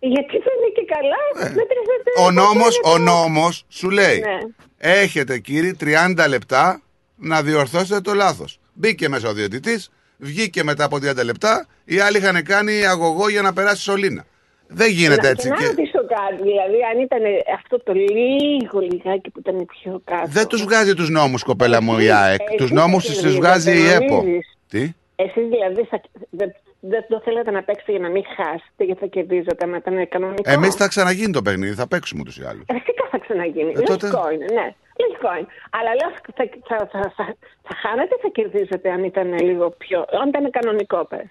γιατί 0.00 0.30
δεν 0.32 0.54
είναι 0.58 0.72
και 0.74 0.84
καλά. 0.94 1.50
μέτρησατε 1.54 2.10
Ε, 2.16 2.20
Ο 2.22 2.24
τα 2.24 2.32
νόμος, 2.32 2.80
τέρματα. 2.80 2.90
ο 2.90 2.98
νόμος 3.22 3.64
σου 3.68 3.90
λέει 3.90 4.18
Ναι. 4.18 4.38
Έχετε 4.78 5.38
κύριοι 5.38 5.76
30 5.80 6.28
λεπτά 6.28 6.82
να 7.16 7.42
διορθώσετε 7.42 8.00
το 8.00 8.14
λάθος 8.14 8.58
Μπήκε 8.72 9.08
μέσα 9.08 9.28
ο 9.28 9.32
διαιτητής 9.32 9.90
Βγήκε 10.16 10.64
μετά 10.64 10.84
από 10.84 10.96
30 10.96 11.24
λεπτά 11.24 11.66
Οι 11.84 11.98
άλλοι 11.98 12.16
είχαν 12.18 12.42
κάνει 12.42 12.86
αγωγό 12.86 13.28
για 13.28 13.42
να 13.42 13.52
περάσει 13.52 13.82
σωλήνα 13.82 14.24
Δεν 14.66 14.90
γίνεται 14.90 15.22
Να- 15.22 15.28
έτσι 15.28 15.42
και 15.42 15.48
να 15.48 15.56
και... 15.56 15.66
ρωτήσω 15.66 15.98
κάτι, 16.06 16.42
δηλαδή 16.42 16.76
αν 16.94 17.02
ήταν 17.02 17.20
αυτό 17.54 17.82
το 17.82 17.92
λίγο 17.92 18.78
λιγάκι 18.92 19.30
που 19.30 19.38
ήταν 19.38 19.66
πιο 19.66 20.00
κάτω. 20.04 20.26
Δεν 20.28 20.46
τους 20.46 20.62
βγάζει 20.62 20.94
τους 20.94 21.08
νόμους 21.10 21.42
κοπέλα 21.42 21.82
μου 21.82 21.92
η 21.92 21.96
Εσείς- 22.06 22.12
ΑΕΚ 22.12 22.40
εσείς 22.40 22.56
Τους 22.56 22.70
νόμους 22.70 23.06
δεν 23.06 23.22
τους 23.22 23.32
το 23.34 23.38
βγάζει 23.40 23.70
η 23.70 23.74
νομίζετε, 23.74 24.04
ΕΠΟ 24.04 24.14
νομίζεις; 24.16 24.56
Τι; 24.68 24.92
Εσείς 25.20 25.48
δηλαδή 25.48 25.84
θα, 25.84 26.00
δεν, 26.30 26.54
δεν 26.80 27.04
το 27.08 27.20
θέλετε 27.24 27.50
να 27.50 27.62
παίξετε 27.62 27.90
για 27.90 28.00
να 28.00 28.08
μην 28.08 28.24
χάσετε 28.36 28.84
γιατί 28.84 29.00
θα 29.00 29.06
κερδίζετε 29.06 29.66
με 29.66 29.76
ήταν 29.76 30.08
κανονικό. 30.08 30.50
Εμείς 30.50 30.74
θα 30.74 30.88
ξαναγίνει 30.88 31.32
το 31.32 31.42
παιχνίδι 31.42 31.74
Θα 31.74 31.86
παίξουμε 31.88 32.24
τους 32.24 32.36
οι 32.38 32.44
άλλους 32.44 32.64
Φυσικά 32.72 33.04
θα 33.10 33.18
ξαναγίνει. 33.18 33.70
Ε, 33.76 33.80
τότε- 33.80 34.06
Λογικό 34.06 34.30
είναι, 34.30 34.44
ναι. 34.44 34.74
Λογικό 35.02 35.28
είναι. 35.38 35.46
Αλλά 35.70 35.90
λέω 35.98 36.10
θα, 36.36 36.44
θα, 36.68 36.76
θα, 36.92 37.12
θα, 37.16 37.24
θα 37.62 37.74
χάνετε 37.82 38.14
ή 38.14 38.20
θα 38.22 38.28
κερδίζετε 38.32 38.90
αν 38.90 39.04
ήταν 39.04 39.38
λίγο 39.38 39.70
πιο. 39.70 39.98
αν 40.22 40.28
ήταν 40.28 40.50
κανονικό 40.50 41.04
πες. 41.04 41.26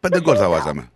Πέντε 0.00 0.20
γκολ 0.20 0.36
θα 0.38 0.48
βάζαμε 0.48 0.90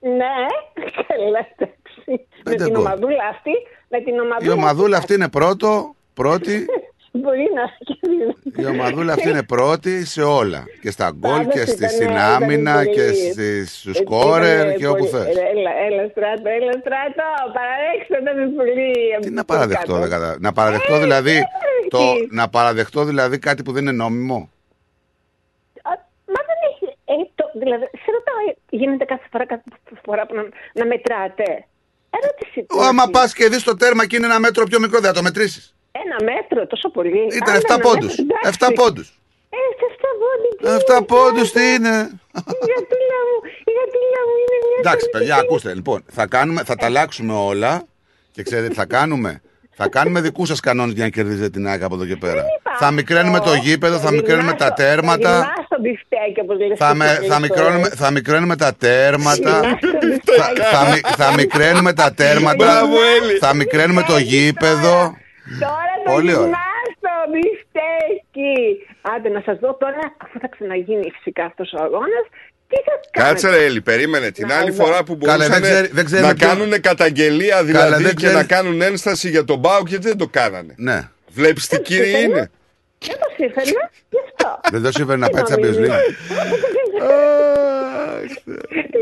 Ναι, 0.00 0.34
καλά, 1.08 1.40
εντάξει. 1.56 2.04
Με 2.06 2.18
Πέντε 2.42 2.64
την 2.64 2.72
γκολ. 2.72 2.84
ομαδούλα 2.84 3.24
αυτή. 3.30 3.50
Με 3.88 4.00
την 4.00 4.14
Η 4.14 4.20
ομαδούλα, 4.20 4.52
ομαδούλα 4.52 4.96
αυτή 4.96 5.14
είναι 5.14 5.28
πρώτο 5.28 5.94
Πρώτη 6.14 6.66
Μπορεί 7.12 7.46
να 7.54 7.64
κερδίζει. 7.94 8.32
Η 8.56 8.66
ομαδούλα 8.66 9.12
αυτή 9.12 9.28
είναι 9.28 9.42
πρώτη 9.42 10.04
σε 10.04 10.22
όλα. 10.22 10.64
Και 10.80 10.90
στα 10.90 11.10
γκολ 11.16 11.36
Πάντως 11.36 11.54
και 11.54 11.60
στη 11.64 11.72
ήταν- 11.76 11.90
συνάμυνα 11.90 12.70
ήταν 12.82 12.94
και 12.94 13.02
πολύ- 13.02 13.32
στις- 13.32 13.78
στους 13.78 13.98
ήταν 13.98 14.06
σκόρερ 14.06 14.74
και 14.74 14.86
όπου 14.86 14.98
πολύ- 14.98 15.10
θες. 15.10 15.26
Έλα, 15.26 15.70
έλα, 15.86 16.08
στράτο, 16.10 16.48
έλα, 16.58 16.72
στράτο. 16.72 17.26
Παραδέξτε, 17.56 18.16
ήταν 18.22 18.54
πολύ. 18.56 18.92
Τι 19.20 19.30
να 19.30 19.44
παραδεχτώ, 19.44 19.98
δεν 19.98 20.10
κατα- 20.10 20.36
Να 20.40 20.52
παραδεχτώ 20.52 20.98
δηλαδή. 20.98 21.42
Το, 21.88 21.98
να 22.30 22.48
παραδεχτώ 22.48 23.04
δηλαδή 23.04 23.38
κάτι 23.38 23.62
που 23.62 23.72
δεν 23.72 23.82
είναι 23.82 23.92
νόμιμο; 23.92 24.50
Μα 26.34 26.40
δεν 26.48 26.58
έχει. 26.70 26.96
Ε, 27.04 27.14
το, 27.34 27.44
δηλαδή, 27.58 27.84
σε 27.84 28.10
ρωτάω, 28.14 28.38
ε, 28.50 28.56
γίνεται 28.70 29.04
κάθε 29.04 29.26
φορά, 29.30 29.46
κάθε 29.46 29.62
φορά 30.04 30.26
που 30.26 30.34
να, 30.34 30.42
να 30.74 30.86
μετράτε. 30.86 31.64
Ερώτηση. 32.10 32.66
Ω, 32.68 32.82
Άμα 32.82 33.06
πας 33.10 33.32
και 33.34 33.48
δεις 33.48 33.62
το 33.62 33.76
τέρμα 33.76 34.06
και 34.06 34.16
είναι 34.16 34.26
ένα 34.26 34.38
μέτρο 34.40 34.64
πιο 34.64 34.80
μικρό, 34.80 34.98
δεν 35.00 35.08
θα 35.08 35.14
το 35.16 35.22
μετρήσεις. 35.22 35.74
Ένα 35.92 36.16
μέτρο, 36.32 36.66
τόσο 36.66 36.88
πολύ. 36.90 37.22
Ήταν 37.40 37.54
Α, 37.54 37.58
7 37.58 37.62
ένα 37.68 37.78
πόντους. 37.78 38.14
μέτρο, 38.16 38.24
εντάξει. 38.34 38.58
7 38.60 38.72
πόντους. 38.74 39.08
Ε, 39.56 39.56
σε 39.78 39.84
7 39.92 40.10
πόντου. 40.22 40.50
7 40.76 41.04
πόντους 41.12 41.52
τι 41.52 41.60
είναι; 41.74 41.94
Η 42.34 42.66
γατούλα 42.72 43.18
μου, 43.28 43.36
η 43.70 43.72
γατούλα 43.78 44.20
μου 44.28 44.36
είναι 44.42 44.58
μια. 44.66 44.78
Εντάξει, 44.78 45.08
παιδιά, 45.10 45.36
ακούστε. 45.36 45.74
Λοιπόν, 45.74 46.04
θα, 46.10 46.26
κάνουμε, 46.26 46.62
θα 46.64 46.74
τα 46.74 46.86
αλλάξουμε 46.86 47.32
όλα 47.34 47.82
και 48.32 48.42
ξέρετε 48.42 48.68
τι 48.68 48.74
θα 48.74 48.86
κάνουμε; 48.86 49.40
Θα 49.82 49.88
κάνουμε 49.88 50.20
δικούς 50.20 50.48
σας 50.48 50.60
κανόνες 50.60 50.94
για 50.94 51.04
να 51.04 51.10
κερδίζετε 51.10 51.48
την 51.48 51.66
ΑΕΚ 51.66 51.82
από 51.82 51.94
εδώ 51.94 52.06
και 52.06 52.16
πέρα. 52.16 52.44
Θα 52.78 52.90
μικραίνουμε 52.90 53.40
το 53.40 53.54
γήπεδο, 53.54 53.98
θα 53.98 54.10
μικραίνουμε 54.12 54.52
τα 54.52 54.72
τέρματα. 54.72 55.30
Γυμνά 55.30 55.52
στο 55.64 55.76
μπιφτέκι, 55.80 56.40
όπως 56.40 56.58
λες 56.58 56.78
Θα, 56.78 56.88
και 56.90 56.94
με, 56.96 57.04
εσύ 57.04 57.14
θα, 57.14 57.20
πολλές 57.20 57.38
μικρώνουμε, 57.40 57.78
φορές. 57.82 57.98
θα 57.98 58.10
μικραίνουμε 58.10 58.56
τα 58.56 58.74
τέρματα. 58.74 59.60
Γυμνά 59.60 59.78
στο 60.22 60.32
θα, 60.32 60.52
θα, 60.70 60.90
μι- 60.90 61.06
θα 61.16 61.32
μικραίνουμε 61.36 61.92
τα 61.92 62.12
τέρματα. 62.14 62.54
Μπράβο, 62.56 62.94
Έλλη. 63.20 63.38
θα 63.38 63.54
μικραίνουμε 63.54 64.02
το 64.02 64.18
γήπεδο. 64.18 65.16
Τώρα 65.64 65.92
το 66.04 66.10
Πολύ 66.12 66.32
ωραία. 66.34 66.42
γυμνά 66.42 66.66
στο 66.96 67.12
μπιφτέκι. 67.30 68.56
Άντε 69.14 69.28
να 69.28 69.42
σας 69.46 69.58
δω 69.58 69.74
τώρα, 69.74 70.02
αφού 70.24 70.38
θα 70.38 70.48
ξαναγίνει 70.48 71.10
φυσικά 71.16 71.44
αυτός 71.44 71.72
ο 71.72 71.82
αγώνας, 71.82 72.24
τι 72.68 72.76
θα 72.86 72.92
κάνετε; 73.10 73.32
Κάτσε 73.40 73.50
ρε 73.58 73.64
Έλλη, 73.64 73.80
περίμενε. 73.80 74.30
Την 74.30 74.52
άλλη 74.52 74.68
εδώ. 74.70 74.84
φορά 74.84 75.04
που 75.04 75.18
Καλά, 75.18 75.36
μπορούσαν 75.36 75.52
δεν 75.52 75.62
ξέρει- 75.70 75.92
δεν 75.92 76.04
ξέρει 76.04 76.22
να 76.22 76.28
με 76.28 76.34
ποιο- 76.34 76.46
κάνουν 76.48 76.80
καταγγελία 76.80 77.64
δηλαδή 77.64 78.02
δεν 78.02 78.10
και 78.14 78.16
ξέρει- 78.16 78.34
να 78.34 78.44
κάνουν 78.44 78.80
ένσταση 78.82 79.28
για 79.30 79.44
τον 79.44 79.58
ΠΑΟΚ 79.58 79.88
γιατί 79.88 80.06
δεν 80.08 80.16
το 80.16 80.26
κάνανε. 80.28 80.74
Ναι. 80.76 81.08
Βλέπεις 81.28 81.66
τι 81.66 81.80
κύριοι 81.80 82.22
είναι. 82.22 82.50
Δεν 83.06 83.16
το 83.18 83.26
σύμφερνα, 83.36 83.62
γι' 84.10 84.18
αυτό; 84.26 84.60
Δεν 84.70 84.82
το 84.82 84.92
σύμφερε 84.92 85.18
να 85.18 85.28
πάει 85.28 85.42
Τι 85.42 85.52
Champions 85.52 85.60
νομίζεις. 85.60 85.78
League. 85.88 87.10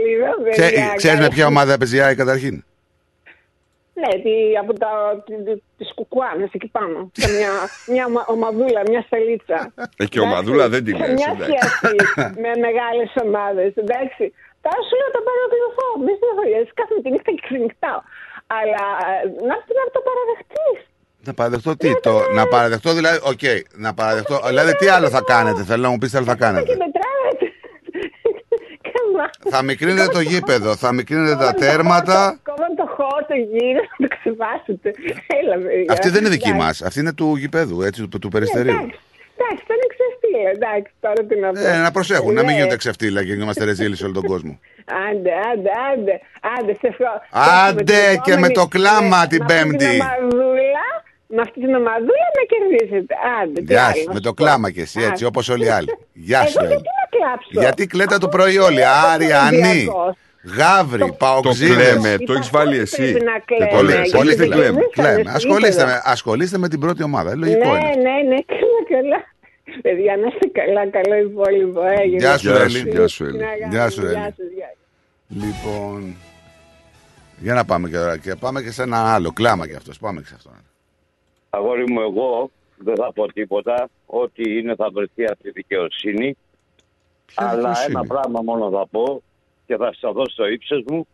Λίγο, 0.06 0.50
Ξέ- 0.50 0.70
παιδιά, 0.74 0.92
Ξέρεις 0.96 1.16
με 1.18 1.22
καλά. 1.24 1.34
ποια 1.34 1.46
ομάδα 1.46 1.78
παίζει 1.78 1.96
η 1.96 2.00
ΑΕΚ 2.00 2.16
καταρχήν; 2.16 2.64
Ναι, 4.02 4.12
τι, 4.24 4.34
από 4.62 4.72
τα, 4.82 4.90
τη- 5.26 5.60
τις 5.78 5.88
κουκουάνες 5.98 6.50
εκεί 6.56 6.68
πάνω. 6.76 6.98
Σε 7.22 7.28
μια, 7.36 7.52
μια 7.92 8.04
ομα- 8.10 8.26
ομαδούλα, 8.34 8.80
μια 8.90 9.02
σελίτσα. 9.10 9.58
Ε, 10.02 10.04
και 10.12 10.20
ομαδούλα 10.26 10.64
δεν 10.74 10.82
την 10.86 10.94
Σε 10.96 11.00
λες, 11.06 11.14
μια 11.20 11.30
εντάξει. 11.36 11.52
σχέση 11.52 11.98
με 12.44 12.50
μεγάλες 12.66 13.10
ομάδες, 13.24 13.70
εντάξει. 13.82 14.24
Τώρα 14.64 14.80
σου 14.86 14.94
λέω 15.00 15.10
το 15.16 15.20
παρακολουθώ, 15.28 15.86
μη 16.04 16.12
στεναχωριέσαι, 16.18 16.72
κάθε 16.80 16.94
τη 17.02 17.08
νύχτα 17.14 17.30
και 17.36 17.42
ξενυχτάω. 17.48 18.00
Αλλά 18.60 18.84
ε, 19.08 19.14
να, 19.48 19.54
να 19.78 19.84
το 19.94 20.00
παραδεχτείς. 20.08 20.78
Να 21.26 21.32
παραδεχτώ 21.38 21.70
τι, 21.82 21.88
το, 22.06 22.12
να 22.38 22.42
παραδεχτώ 22.54 22.90
δηλαδή, 22.98 23.18
οκ, 23.32 23.44
να 23.84 23.90
παραδεχτώ, 23.98 24.36
δηλαδή 24.50 24.72
τι 24.80 24.86
άλλο 24.96 25.08
θα 25.16 25.22
κάνετε, 25.32 25.60
θέλω 25.68 25.82
να 25.86 25.90
μου 25.92 25.98
πεις 25.98 26.10
τι 26.10 26.16
άλλο 26.18 26.26
θα 26.32 26.36
Και 26.38 26.44
κάνετε. 26.44 26.72
μετράμε. 26.84 27.30
Καμά. 28.92 29.30
Θα 29.50 29.62
μικρύνετε 29.62 30.08
το 30.12 30.20
γήπεδο, 30.20 30.76
θα 30.76 30.92
μικρύνετε 30.92 31.36
τα 31.44 31.54
τέρματα. 31.54 32.40
Κόβαν 33.38 33.50
το 33.50 33.58
χώρο 33.58 33.58
γύρω 33.58 33.82
να 33.98 34.08
το 34.08 34.16
ξεβάσετε. 34.16 34.88
Έλα, 35.40 35.54
παιδιά. 35.62 35.92
Αυτή 35.94 36.08
δεν 36.08 36.20
είναι 36.20 36.28
δική 36.36 36.48
Εντάξει. 36.48 36.66
μας, 36.66 36.82
αυτή 36.82 36.98
είναι 37.00 37.12
του 37.12 37.36
γηπέδου, 37.36 37.82
έτσι, 37.82 38.00
του, 38.08 38.18
του 38.18 38.28
περιστερίου. 38.28 38.70
Εντάξει, 38.82 38.98
εντάξει, 39.40 39.64
δεν 39.70 39.76
είναι 39.80 39.90
ξεφτύλα. 39.96 40.50
Εντάξει, 40.56 40.92
τώρα 41.04 41.20
τι 41.28 41.34
να 41.42 41.48
πω. 41.52 41.58
Ε, 41.76 41.82
να 41.86 41.90
προσέχουν, 41.90 42.32
να 42.34 42.40
μην 42.42 42.50
Ναι. 42.50 42.56
γίνονται 42.56 42.76
ξεφτύλα 42.76 43.24
και 43.24 43.32
είμαστε 43.32 43.64
ρεζίλοι 43.64 43.96
σε 43.96 44.04
όλο 44.04 44.12
τον 44.12 44.22
κόσμο. 44.32 44.58
Άντε, 45.10 45.30
άντε, 45.50 45.70
άντε, 45.90 46.14
άντε, 46.56 46.72
σε 46.80 46.86
ευχαριστώ. 46.92 47.20
Άντε 47.68 48.00
και 48.24 48.36
με 48.36 48.48
το 48.58 48.64
κλάμα 48.66 49.26
την 49.26 49.44
Με 49.48 49.54
αυτή 49.54 49.68
Πέμπτη. 49.68 49.76
την 49.88 50.00
ομαδούλα, 50.00 50.86
με 51.26 51.40
αυτή 51.40 51.60
την 51.64 51.74
ομαδούλα 51.74 52.26
να 52.38 52.42
κερδίσετε. 52.52 53.14
Άντε, 53.42 53.60
τι 53.60 53.72
Γεια 53.72 53.84
άλλο 53.84 53.94
σου, 53.96 54.04
να 54.06 54.12
με 54.12 54.18
σου 54.18 54.22
το 54.28 54.32
πω. 54.34 54.42
κλάμα 54.42 54.70
κι 54.70 54.80
εσύ, 54.80 54.98
έτσι, 55.00 55.12
Άντε. 55.12 55.24
όπως 55.26 55.48
όλοι 55.48 55.64
οι 55.64 55.68
άλλοι. 55.68 55.88
Γεια 56.12 56.46
σου, 56.46 56.56
Εγώ 56.58 56.64
Έλλη. 56.64 56.72
γιατί 56.74 56.88
να 57.00 57.06
κλάψω; 57.26 57.48
Γιατί 57.52 57.86
κλαίτε 57.86 58.18
το 58.18 58.28
πρωί 58.28 58.58
όλοι, 58.58 58.80
Άρη, 59.12 59.26
Ανή, 60.50 60.62
Ολυμπιακός. 60.62 60.76
Γάβρι, 60.76 60.98
Το 61.00 61.12
Παοξίδες. 61.12 61.76
κλαίμε, 61.76 62.16
το 62.18 62.32
έχεις 62.32 62.50
βάλει 62.50 62.78
εσύ. 62.78 63.12
Πρέπει 63.12 63.24
να 63.24 63.38
κλαίμε, 63.38 63.70
Πολύ, 63.76 63.92
γιατί 63.92 64.10
πολύ 64.10 64.34
δεν 64.34 64.50
κλαίμε. 64.50 64.62
κερδίσανε 64.80 64.90
κλαίμε. 64.92 65.22
στο 65.22 65.30
Ασχολείστε, 65.36 65.68
γήπεδο. 65.82 65.86
με, 65.92 66.00
ασχολείστε 66.04 66.58
με 66.58 66.68
την 66.68 66.80
πρώτη 66.80 67.02
ομάδα. 67.02 67.30
Ε, 67.30 67.34
Λογικό 67.34 67.72
ναι, 67.72 67.78
είναι. 67.78 67.94
ναι, 67.94 68.22
ναι, 68.28 68.38
καλά, 68.52 68.80
καλά. 69.00 69.24
Παιδιά, 69.82 70.16
να 70.16 70.26
είστε 70.26 70.46
καλά, 70.60 70.90
καλό 70.90 71.14
υπόλοιπο. 71.14 71.80
Έγινε. 71.86 72.16
Γεια 72.16 72.38
σου, 72.38 72.48
Γεια 72.50 72.60
Έλλη. 72.60 72.70
σου, 72.78 72.88
γεια 72.88 73.06
σου, 73.08 73.24
Έλλη. 73.24 73.38
Να 73.38 73.44
κάνουμε, 73.46 73.68
Γεια 73.70 73.90
σου, 73.90 74.00
Έλλη. 74.00 74.12
γεια 74.12 74.34
σας, 74.36 74.46
γεια 74.56 74.74
σας. 75.28 75.44
Λοιπόν. 75.46 76.14
Για 77.38 77.54
να 77.54 77.64
πάμε 77.64 77.88
και 77.88 77.96
τώρα. 77.96 78.16
Και 78.18 78.34
πάμε 78.34 78.62
και 78.62 78.70
σε 78.70 78.82
ένα 78.82 79.14
άλλο. 79.14 79.32
Κλάμα 79.32 79.66
κι 79.68 79.74
αυτός. 79.74 79.98
Πάμε 79.98 80.20
και 80.20 80.26
σε 80.26 80.34
αυτό. 80.36 80.50
Αγόρι 81.50 81.90
μου, 81.90 82.00
εγώ 82.00 82.50
δεν 82.76 82.94
θα 82.96 83.12
πω 83.12 83.32
τίποτα. 83.32 83.88
Ό,τι 84.06 84.58
είναι 84.58 84.74
θα 84.74 84.90
βρεθεί 84.92 85.24
από 85.24 85.42
τη 85.42 85.50
δικαιοσύνη. 85.50 86.36
Αλλά 87.34 87.56
δικαιοσύνη; 87.56 87.90
ένα 87.90 88.04
πράγμα 88.06 88.40
μόνο 88.44 88.70
θα 88.70 88.86
πω 88.90 89.22
και 89.68 89.76
θα 89.76 89.94
σας 90.00 90.12
δώσω 90.12 90.34
το 90.36 90.46
ύψος 90.46 90.82
μου. 90.86 91.06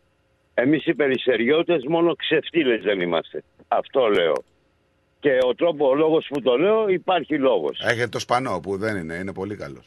Εμείς 0.54 0.86
οι 0.86 0.94
περιστεριώτε 0.94 1.78
μόνο 1.88 2.14
ξεφτύλες 2.14 2.82
δεν 2.82 3.00
είμαστε. 3.00 3.42
Αυτό 3.68 4.06
λέω. 4.06 4.34
Και 5.20 5.38
ο 5.48 5.54
τρόπο, 5.54 5.88
ο 5.88 5.94
λόγος 5.94 6.26
που 6.28 6.40
το 6.42 6.56
λέω, 6.56 6.88
υπάρχει 6.88 7.38
λόγος. 7.38 7.80
Έχετε 7.84 8.08
το 8.08 8.18
σπανό 8.18 8.60
που 8.62 8.76
δεν 8.76 8.96
είναι. 8.96 9.14
Είναι 9.14 9.32
πολύ 9.32 9.56
καλός. 9.56 9.86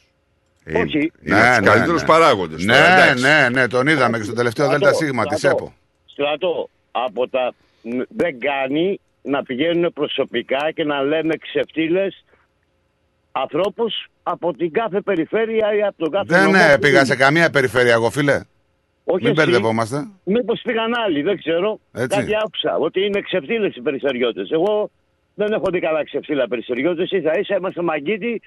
Όχι. 0.76 1.12
Είναι 1.24 1.48
από 1.48 1.58
τους 1.62 1.68
καλύτερους 1.72 2.04
παράγοντες 2.04 2.64
Ναι, 2.64 2.72
τώρα, 2.72 2.86
εντάξει. 3.02 3.22
ναι, 3.24 3.48
ναι, 3.48 3.68
τον 3.68 3.86
είδαμε 3.86 4.18
και 4.18 4.24
στο 4.24 4.32
τελευταίο 4.32 4.66
Στρατό, 4.66 4.88
ΔΣ 4.90 4.98
τη 4.98 5.06
στρατό. 5.38 5.56
ΕΠΟ. 5.56 5.72
Στρατό, 6.06 6.68
από 6.90 7.28
τα 7.28 7.54
μ, 7.82 7.98
δεν 8.08 8.38
κάνει 8.40 9.00
να 9.22 9.42
πηγαίνουν 9.42 9.92
προσωπικά 9.92 10.70
και 10.74 10.84
να 10.84 11.02
λέμε 11.02 11.36
ξεφτύλες 11.36 12.24
ανθρώπους 13.32 14.06
από 14.22 14.52
την 14.54 14.72
κάθε 14.72 15.00
περιφέρεια 15.00 15.74
ή 15.74 15.82
από 15.82 15.94
τον 15.98 16.10
κάθε 16.10 16.26
Δεν 16.28 16.42
νομό. 16.44 16.56
ναι, 16.56 16.78
πήγα 16.78 17.04
σε 17.04 17.16
καμία 17.16 17.50
περιφέρεια 17.50 17.92
εγώ, 17.92 18.10
φίλε. 18.10 18.40
Όχι 19.10 19.24
Μην 19.24 19.32
εσύ. 19.32 19.44
μπερδευόμαστε. 19.50 20.08
Μήπως 20.24 20.60
πήγαν 20.64 20.92
άλλοι, 21.04 21.22
δεν 21.22 21.36
ξέρω. 21.38 21.80
Έτσι. 21.92 22.18
Κάτι 22.18 22.32
άκουσα, 22.44 22.76
ότι 22.76 23.04
είναι 23.04 23.20
ξεφτύλες 23.20 23.76
οι 23.76 23.80
περιστεριώτες. 23.80 24.50
Εγώ 24.50 24.90
δεν 25.34 25.52
έχω 25.52 25.64
δει 25.72 25.80
καλά 25.80 26.04
ξεφτύλα 26.04 26.48
περιστεριώτες, 26.48 27.10
ίσα 27.10 27.38
ίσα 27.38 27.56
είμαστε 27.56 27.82
μαγκίτοι 27.82 28.40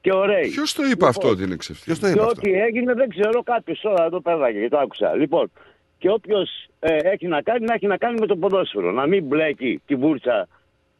και 0.00 0.12
ωραίοι. 0.14 0.48
Ποιος 0.48 0.72
το 0.74 0.82
είπε 0.90 1.06
αυτό 1.06 1.28
ότι 1.28 1.42
είναι 1.42 1.56
ξεφτύλα. 1.56 1.96
Ποιος 1.96 2.12
το 2.12 2.18
Και 2.18 2.30
ό,τι 2.30 2.52
έγινε 2.60 2.94
δεν 2.94 3.08
ξέρω 3.08 3.42
κάποιος 3.42 3.80
τώρα 3.80 4.08
το 4.10 4.20
πέραγε 4.20 4.60
και 4.60 4.68
το 4.68 4.78
άκουσα. 4.78 5.14
Λοιπόν, 5.14 5.50
και 5.98 6.10
όποιος 6.10 6.50
έχει 6.80 7.26
να 7.26 7.42
κάνει, 7.42 7.64
να 7.64 7.74
έχει 7.74 7.86
να 7.86 7.96
κάνει 7.96 8.20
με 8.20 8.26
το 8.26 8.36
ποδόσφαιρο. 8.36 8.92
Να 8.92 9.06
μην 9.06 9.24
μπλέκει 9.24 9.82
τη 9.86 9.94
βούρτσα 9.94 10.48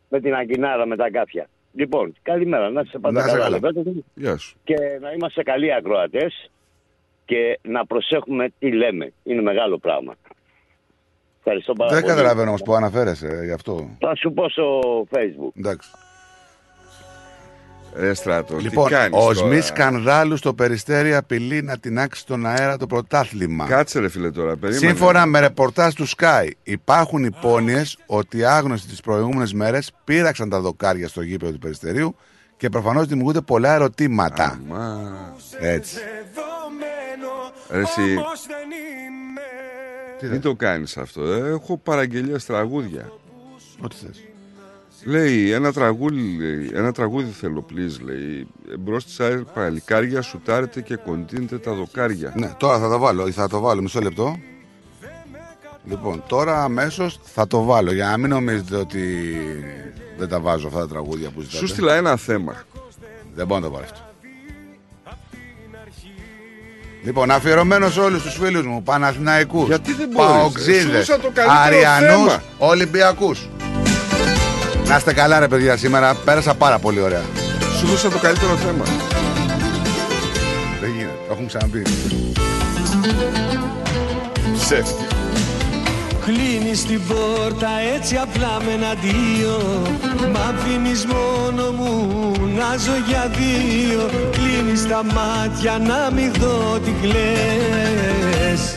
με 0.08 0.20
την 0.20 0.34
αγκινάρα 0.34 0.86
με 0.86 0.96
τα 0.96 1.10
κάπια. 1.10 1.48
Λοιπόν, 1.72 2.14
καλημέρα, 2.22 2.70
να 2.70 2.80
είσαι 2.80 2.98
πάντα 2.98 3.20
Να 3.20 3.26
είσαι 3.26 3.36
καλά. 3.36 3.44
καλά. 3.44 3.58
Λεβέντε. 3.72 4.02
Γεια 4.14 4.36
σου. 4.36 4.56
Και 4.64 4.76
να 5.00 5.12
είμαστε 5.12 5.42
καλοί 5.42 5.74
ακροατές 5.74 6.50
και 7.26 7.58
να 7.62 7.86
προσέχουμε 7.86 8.52
τι 8.58 8.72
λέμε. 8.72 9.12
Είναι 9.22 9.42
μεγάλο 9.42 9.78
πράγμα. 9.78 10.14
Ευχαριστώ 11.38 11.72
πάρα 11.72 11.90
Δεν 11.92 12.00
πολύ. 12.02 12.12
καταλαβαίνω 12.12 12.48
όμως 12.48 12.62
που 12.62 12.74
αναφέρεσαι 12.74 13.40
γι' 13.44 13.52
αυτό. 13.52 13.90
Θα 13.98 14.14
σου 14.16 14.32
πω 14.32 14.48
στο 14.48 14.80
facebook. 15.10 15.52
Εντάξει. 15.58 15.90
Ρε 17.98 18.14
στράτο, 18.14 18.56
Λοιπόν, 18.56 18.86
τι 18.88 18.92
κάνεις 18.94 19.18
ο 19.18 19.20
τώρα; 19.20 19.34
Σμις 19.34 19.66
Σκανδάλου 19.66 20.36
στο 20.36 20.54
περιστέρι 20.54 21.14
απειλεί 21.14 21.62
να 21.62 21.78
τεινάξει 21.78 22.20
στον 22.20 22.46
αέρα 22.46 22.76
το 22.76 22.86
πρωτάθλημα. 22.86 23.66
Κάτσε 23.66 24.00
ρε 24.00 24.08
φίλε 24.08 24.30
τώρα, 24.30 24.56
περίμενε. 24.56 24.86
Σύμφωνα 24.86 25.26
με 25.26 25.40
ρεπορτάζ 25.40 25.94
του 25.94 26.08
Sky, 26.08 26.50
υπάρχουν 26.62 27.24
υπόνοιες 27.24 27.98
ότι 28.06 28.44
άγνωστοι 28.44 28.88
τις 28.88 29.00
προηγούμενες 29.00 29.52
μέρες 29.52 29.92
πήραξαν 30.04 30.48
τα 30.48 30.60
δοκάρια 30.60 31.08
στο 31.08 31.22
γήπεδο 31.22 31.52
του 31.52 31.58
περιστερίου 31.58 32.16
και 32.56 32.68
προφανώς 32.68 33.06
δημιουργούνται 33.06 33.40
πολλά 33.40 33.74
ερωτήματα. 33.74 34.60
Έτσι. 35.60 35.96
Ρε 37.70 37.80
εσύ, 37.80 38.18
μην 40.30 40.40
το 40.40 40.54
κάνεις 40.54 40.96
αυτό. 40.96 41.22
ε. 41.22 41.48
Έχω 41.48 41.76
παραγγελίες 41.76 42.44
τραγούδια. 42.44 43.12
Ό,τι 43.80 43.96
θες. 43.96 44.20
Λέει 45.04 45.50
ένα 45.50 45.72
τραγούδι, 45.72 46.36
λέει, 46.38 46.70
ένα 46.74 46.92
τραγούδι 46.92 47.30
θέλω 47.30 47.66
please, 47.70 48.00
λέει. 48.04 48.46
Εμπρός 48.72 49.04
της 49.04 49.20
ΑΕΛ 49.20 49.44
παλικάρια 49.54 50.22
σουτάρετε 50.22 50.80
και 50.80 50.96
κοντίνετε 50.96 51.58
τα 51.58 51.72
δοκάρια. 51.72 52.32
Ναι, 52.36 52.52
τώρα 52.56 52.78
θα 52.78 52.88
το 52.88 52.98
βάλω, 52.98 53.30
θα 53.30 53.48
το 53.48 53.60
βάλω 53.60 53.82
μισό 53.82 54.00
λεπτό. 54.00 54.38
Λοιπόν, 55.84 56.22
τώρα 56.26 56.62
αμέσως 56.62 57.20
θα 57.22 57.46
το 57.46 57.62
βάλω 57.62 57.92
για 57.92 58.06
να 58.06 58.16
μην 58.16 58.30
νομίζετε 58.30 58.76
ότι 58.76 59.36
δεν 60.18 60.28
τα 60.28 60.40
βάζω 60.40 60.66
αυτά 60.66 60.78
τα 60.78 60.88
τραγούδια 60.88 61.30
που 61.30 61.40
ζητάτε. 61.40 61.58
Σου 61.58 61.66
στείλα 61.66 61.94
ένα 61.94 62.16
θέμα. 62.16 62.64
Δεν 63.34 63.46
μπορώ 63.46 63.60
να 63.60 63.66
το 63.66 63.72
βάλω 63.72 63.84
αυτό. 63.84 64.05
Λοιπόν, 67.06 67.30
αφιερωμένος 67.30 67.92
σε 67.92 68.00
όλους 68.00 68.22
τους 68.22 68.34
φίλους 68.34 68.66
μου, 68.66 68.82
Παναθηναϊκούς, 68.82 69.66
Γιατί 69.66 69.92
δεν 69.92 70.08
μπορείς, 70.12 70.30
ρε. 70.30 70.34
Σου 70.34 70.40
Παοξίδες, 70.40 71.06
δώσα 71.06 71.20
το 71.20 71.30
καλύτερο 71.34 71.60
Αριανούς, 71.64 72.32
θέμα. 72.32 72.42
Ολυμπιακούς. 72.58 73.48
Να 74.86 74.96
είστε 74.96 75.12
καλά, 75.12 75.38
ρε 75.38 75.48
παιδιά, 75.48 75.76
σήμερα 75.76 76.14
πέρασα 76.14 76.54
πάρα 76.54 76.78
πολύ 76.78 77.00
ωραία. 77.00 77.22
Σου 77.78 77.86
δώσα 77.86 78.08
το 78.08 78.18
καλύτερο 78.18 78.56
θέμα. 78.56 78.84
Δεν 80.80 80.90
γίνεται, 80.90 81.18
το 81.26 81.32
έχουμε 81.32 81.46
ξαναπεί. 81.46 81.82
Ψεύτη. 84.58 85.15
Κλείνεις 86.26 86.84
την 86.84 87.00
πόρτα 87.06 87.68
έτσι 87.94 88.16
απλά 88.16 88.58
με 88.64 88.72
ένα 88.72 88.88
αντίο. 88.88 89.82
Μ' 90.32 90.36
αφήνεις 90.36 91.06
μόνο 91.06 91.70
μου 91.70 92.32
να 92.56 92.76
ζω 92.76 92.96
για 93.08 93.30
δύο. 93.38 94.10
Κλείνεις 94.32 94.88
τα 94.88 95.04
μάτια 95.04 95.78
να 95.78 96.10
μην 96.14 96.32
δω 96.32 96.78
τι 96.84 96.90
κλαις. 97.02 98.76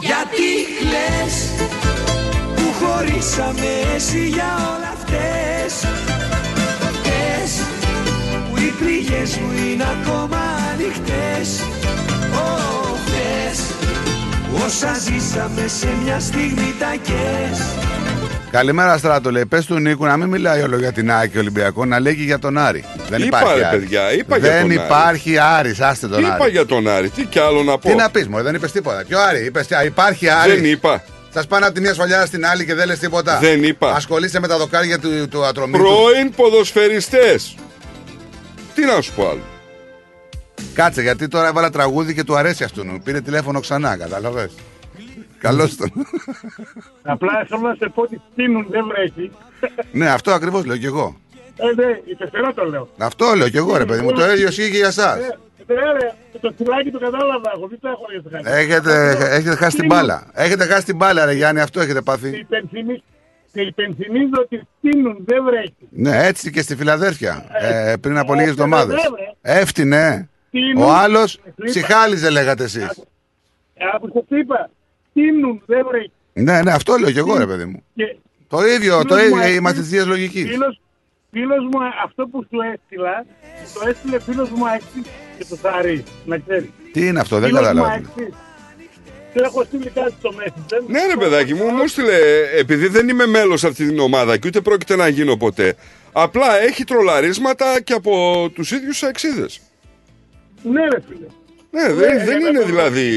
Γιατί 0.00 0.46
κλαις 0.78 1.34
που 2.56 2.66
χωρίσαμε 2.80 3.70
εσύ 3.94 4.28
για 4.28 4.50
όλα 4.74 4.90
αυτές; 4.92 5.88
Πες 7.02 7.52
που 8.50 8.56
οι 8.58 8.74
πληγές 8.78 9.36
μου 9.36 9.52
είναι 9.72 9.84
ακόμα 10.00 10.38
ανοιχτές. 10.72 11.48
Ω, 12.32 12.46
θες 12.74 12.87
Όσα 14.66 14.94
ζήσαμε 14.94 15.64
σε 15.66 15.88
μια 16.04 16.20
στιγμή 16.20 16.74
τα 16.78 16.94
κες 17.02 17.60
Καλημέρα, 18.50 18.98
Στράτο. 18.98 19.30
Λέει: 19.30 19.46
Πες 19.46 19.66
του 19.66 19.74
Νίκου 19.78 20.04
να 20.04 20.16
μην 20.16 20.28
μιλάει 20.28 20.62
όλο 20.62 20.78
για 20.78 20.92
την 20.92 21.12
ΑΕΚ 21.12 21.30
και 21.30 21.38
Ολυμπιακό, 21.38 21.84
να 21.84 22.00
λέει 22.00 22.16
και 22.16 22.22
για 22.22 22.38
τον 22.38 22.58
Άρη. 22.58 22.84
Δεν 23.08 23.22
Είπα, 23.22 23.38
υπάρχει. 23.40 23.58
ρε, 23.58 23.66
Άρης. 23.66 23.80
παιδιά, 23.80 24.12
είπα 24.12 24.36
για 24.38 24.50
δεν 24.50 24.60
τον 24.60 24.70
Άρη. 24.70 24.84
υπάρχει 24.84 25.38
Άρη, 25.38 25.74
άστε 25.80 26.06
τον 26.08 26.18
Τι 26.18 26.24
είπα 26.24 26.36
Άρη. 26.40 26.50
για 26.50 26.66
τον 26.66 26.88
Άρη, 26.88 27.08
τι 27.08 27.24
κι 27.24 27.38
άλλο 27.38 27.62
να 27.62 27.78
πω. 27.78 27.88
Τι 27.88 27.94
να 27.94 28.10
πεις, 28.10 28.28
Μωρέ, 28.28 28.42
δεν 28.42 28.54
είπες 28.54 28.72
τίποτα. 28.72 29.04
Ποιο 29.08 29.18
Άρη, 29.20 29.44
είπες 29.44 29.66
υπάρχει 29.86 30.28
Άρη. 30.28 30.50
Δεν 30.54 30.64
είπα. 30.64 31.04
Σας 31.34 31.46
πάνε 31.46 31.64
από 31.64 31.74
τη 31.74 31.80
μία 31.80 31.94
σφαλιά 31.94 32.26
στην 32.26 32.46
άλλη 32.46 32.64
και 32.64 32.74
δεν 32.74 32.86
λες 32.86 32.98
τίποτα. 32.98 33.38
Δεν 33.38 33.62
είπα. 33.62 33.92
Ασχολείσαι 33.94 34.40
με 34.40 34.46
τα 34.48 34.58
δοκάρια 34.58 34.98
του, 34.98 35.28
του 35.28 35.44
ατρωμίου. 35.44 35.78
Πρώην 35.78 36.30
ποδοσφαιριστές. 36.36 37.54
Τι 38.74 38.84
να 38.84 39.00
σου 39.00 39.12
πω 39.16 39.28
άλλο. 39.28 39.40
Κάτσε, 40.78 41.02
γιατί 41.02 41.28
τώρα 41.28 41.46
έβαλα 41.48 41.70
τραγούδι 41.70 42.14
και 42.14 42.24
του 42.24 42.36
αρέσει 42.36 42.64
αυτού. 42.64 42.84
Πήρε 43.04 43.20
τηλέφωνο 43.20 43.60
ξανά, 43.60 43.96
κατάλαβες; 43.96 44.54
Καλώς 45.38 45.76
τον. 45.76 45.90
Απλά 47.14 47.44
θέλω 47.48 47.60
να 47.60 47.74
σε 47.74 47.88
πω 47.94 48.02
ότι 48.02 48.20
στείνουν, 48.32 48.66
δεν 48.70 48.84
βρέχει. 48.86 49.30
ναι, 49.92 50.08
αυτό 50.10 50.30
ακριβώς 50.32 50.64
λέω 50.64 50.76
κι 50.76 50.86
εγώ. 50.86 51.16
Ε, 51.56 51.74
ναι, 51.74 51.98
η 52.04 52.14
πεθερά 52.14 52.52
το 52.54 52.64
λέω. 52.64 52.88
Αυτό 52.98 53.32
λέω 53.36 53.48
κι 53.48 53.56
εγώ, 53.56 53.76
ρε 53.76 53.84
παιδί 53.84 54.00
μου. 54.02 54.12
Το 54.12 54.30
ίδιο 54.32 54.48
ισχύει 54.48 54.70
και 54.70 54.76
για 54.76 54.86
εσάς. 54.86 55.16
Ε, 55.16 55.36
ναι, 55.66 55.74
ρε, 55.74 56.12
το 56.40 56.52
φυλάκι 56.56 56.90
το 56.90 56.98
κατάλαβα 56.98 57.52
εγώ, 57.56 57.66
μην 57.70 57.78
το 57.80 57.88
έχω 57.88 58.04
για 58.12 58.22
το 58.22 58.28
χάρη. 58.32 58.60
Έχετε, 58.62 59.16
έχετε 59.36 59.54
χάσει 59.56 59.76
την 59.76 59.86
μπάλα. 59.86 60.26
Έχετε 60.32 60.64
χάσει 60.64 60.84
την 60.84 60.96
μπάλα, 60.96 61.24
ρε 61.24 61.32
Γιάννη, 61.32 61.60
αυτό 61.60 61.80
έχετε 61.80 61.98
Και 61.98 62.04
πάθει. 62.04 62.28
υπενθυμί- 62.38 63.02
Και 63.52 63.60
υπενθυμίζω 63.60 64.34
ότι 64.40 64.62
στείνουν, 64.78 65.16
δεν 65.26 65.44
βρέχει. 65.44 65.74
Ναι, 65.90 66.26
έτσι 66.26 66.50
και 66.50 66.62
στη 66.62 66.76
Φιλαδέρφια. 66.76 67.44
Ε, 67.60 67.94
πριν 68.00 68.18
από 68.18 68.34
λίγες 68.34 68.48
έφτιανε, 68.48 68.74
εβδομάδες. 68.76 69.08
βέβαια. 69.08 69.34
Έφτιανε. 70.50 70.72
Τίνουν. 70.72 70.82
Ο 70.88 70.92
άλλος 70.92 71.34
Είπα. 71.34 71.64
ψυχάλιζε, 71.64 72.30
λέγατε 72.30 72.64
εσείς. 72.64 72.82
Ε, 73.74 73.84
Από 73.94 74.08
το 74.10 74.36
είπα, 74.36 74.70
στείνουν, 75.10 75.62
δεν 75.66 75.86
βρέχει. 75.90 76.10
Ναι, 76.32 76.62
ναι, 76.62 76.72
αυτό 76.72 76.96
λέω 76.96 77.10
κι 77.10 77.18
εγώ, 77.18 77.36
ρε 77.38 77.46
παιδί 77.46 77.64
μου. 77.64 77.82
Και 77.94 78.16
Το 78.48 78.66
ίδιο, 78.66 79.04
το 79.04 79.14
Φίλος 79.14 79.30
μου, 79.30 79.36
ίδιο. 79.36 79.48
ε, 79.50 79.54
Είμαστε 79.54 79.80
τη 79.80 79.86
ίδια 79.86 80.04
λογικής. 80.04 80.48
Φίλος, 80.50 80.80
φίλος 81.30 81.64
μου, 81.72 81.80
ε, 81.80 81.86
αυτό 82.04 82.26
που 82.26 82.42
σου 82.50 82.58
έστειλα, 82.72 83.24
το 83.74 83.88
έστειλε 83.88 84.20
φίλος 84.20 84.50
μου 84.50 84.66
Αεξής 84.68 85.02
και 85.38 85.44
το 85.48 85.56
Θαρή, 85.56 86.04
να 86.24 86.38
ξέρεις. 86.38 86.68
Τι 86.92 87.06
είναι 87.06 87.20
αυτό, 87.20 87.38
δεν 87.38 87.48
Φίλος 87.48 87.60
μου 87.62 87.66
καταλαβαίνω. 87.66 88.04
Αεξής. 88.16 88.34
Του 89.34 89.42
έχω 89.44 89.64
στείλει 89.64 89.90
κάτι 89.90 90.14
στο 90.18 90.30
Messenger. 90.38 90.82
Ναι, 90.86 91.06
ρε 91.06 91.16
παιδάκι 91.16 91.54
μου, 91.54 91.64
μου 91.70 91.86
στείλε. 91.86 92.16
Επειδή 92.58 92.86
δεν 92.88 93.08
είμαι 93.08 93.26
μέλος 93.26 93.64
αυτής 93.64 93.88
την 93.88 93.98
ομάδα 93.98 94.36
και 94.36 94.48
ούτε 94.48 94.60
πρόκειται 94.60 94.96
να 94.96 95.08
γίνω 95.08 95.36
ποτέ. 95.36 95.74
Απλά 96.12 96.58
έχει 96.60 96.84
τρολαρίσματα 96.84 97.80
και 97.80 97.92
από 97.92 98.46
τους 98.54 98.70
ίδιους 98.70 99.02
αξίδες. 99.02 99.60
Ναι, 100.62 100.80
ρε 100.82 101.00
φίλε. 101.08 101.26
Ναι, 101.70 101.92
δεν, 101.92 102.18
Ε, 102.18 102.24
δεν 102.24 102.44
ε, 102.44 102.48
είναι 102.48 102.58
ε, 102.58 102.64
δηλαδή. 102.64 103.10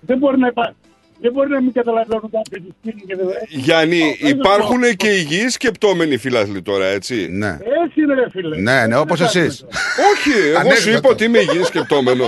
Δεν 0.00 0.18
μπορεί 0.18 0.38
να 0.38 0.46
υπά- 0.46 0.74
Δεν 1.20 1.32
μπορεί 1.32 1.48
να 1.50 1.60
μην 1.60 1.72
καταλαβαίνουν 1.72 2.30
κάποιοι 2.30 2.60
τι 2.66 2.72
στείλουν 2.80 3.06
και 3.06 3.16
δεν 3.16 3.26
Γιάννη, 3.48 4.16
υπάρχουν 4.20 4.82
και 4.96 5.08
υγιεί 5.08 5.48
σκεπτόμενοι 5.48 6.16
φίλαθλοι 6.16 6.62
τώρα, 6.62 6.86
έτσι. 6.86 7.28
Ναι. 7.30 7.58
Έτσι 7.84 8.00
είναι, 8.00 8.14
ρε 8.14 8.30
φίλε. 8.30 8.56
Ναι, 8.60 8.86
ναι, 8.86 8.96
όπω 8.96 9.14
εσεί. 9.22 9.40
Όχι, 9.40 10.30
εγώ 10.48 10.58
σου 10.58 10.58
Ανέκδοτο. 10.58 10.96
είπα 10.96 11.08
ότι 11.08 11.24
είμαι 11.24 11.38
υγιή 11.38 11.62
σκεπτόμενο. 11.64 12.24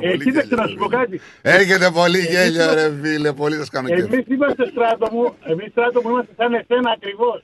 Ε, 0.00 0.16
κοίταξε 0.16 0.54
να 0.54 0.66
σου 0.66 0.74
πω 0.76 0.86
κάτι. 0.86 1.20
Έρχεται 1.42 1.90
πολύ 1.90 2.18
γέλιο, 2.18 2.74
ρε 2.74 2.92
φίλε. 3.02 3.32
Πολύ 3.32 3.56
σα 3.56 3.64
κάνω 3.64 3.88
κέφι. 3.88 4.14
Εμείς 4.14 4.26
είμαστε 4.28 4.66
στράτο 4.66 5.08
μου, 5.12 5.34
εμείς 5.50 5.68
στράτο 5.70 6.00
μου 6.02 6.08
είμαστε 6.10 6.32
σαν 6.36 6.52
εσένα 6.54 6.90
ακριβώς. 6.96 7.42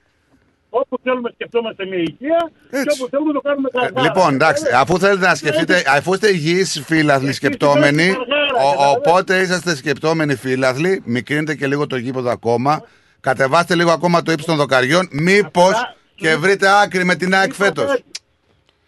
Όπου 0.70 0.98
θέλουμε 1.02 1.30
σκεφτόμαστε 1.34 1.86
με 1.86 1.96
υγεία 1.96 2.50
και 2.70 2.90
όπου 2.98 3.08
θέλουμε 3.10 3.32
το 3.32 3.40
κάνουμε 3.40 3.68
καλά. 3.72 4.00
Λοιπόν, 4.02 4.34
εντάξει, 4.34 4.64
αφού 4.74 4.98
θέλετε 4.98 5.26
να 5.26 5.34
σκεφτείτε, 5.34 5.82
αφού 5.96 6.12
είστε 6.12 6.28
υγιεί 6.30 6.64
φίλαθλοι 6.64 7.32
σκεπτόμενοι, 7.32 8.10
ο- 8.10 8.14
κατάλαβες. 8.14 8.96
οπότε 8.96 9.40
είσαστε 9.40 9.76
σκεπτόμενοι 9.76 10.34
φίλαθλοι, 10.34 11.02
μικρύνετε 11.04 11.54
και 11.54 11.66
λίγο 11.66 11.86
το 11.86 11.96
γήπεδο 11.96 12.30
ακόμα. 12.30 12.82
Κατεβάστε 13.20 13.74
λίγο 13.74 13.90
ακόμα 13.90 14.22
το 14.22 14.32
ύψο 14.32 14.46
των 14.46 14.56
δοκαριών. 14.56 15.08
Μήπω 15.12 15.68
και 16.14 16.36
βρείτε 16.36 16.66
άκρη 16.82 17.04
με 17.04 17.14
την 17.14 17.34
ΑΕΚ 17.34 17.52
φέτο. 17.54 17.82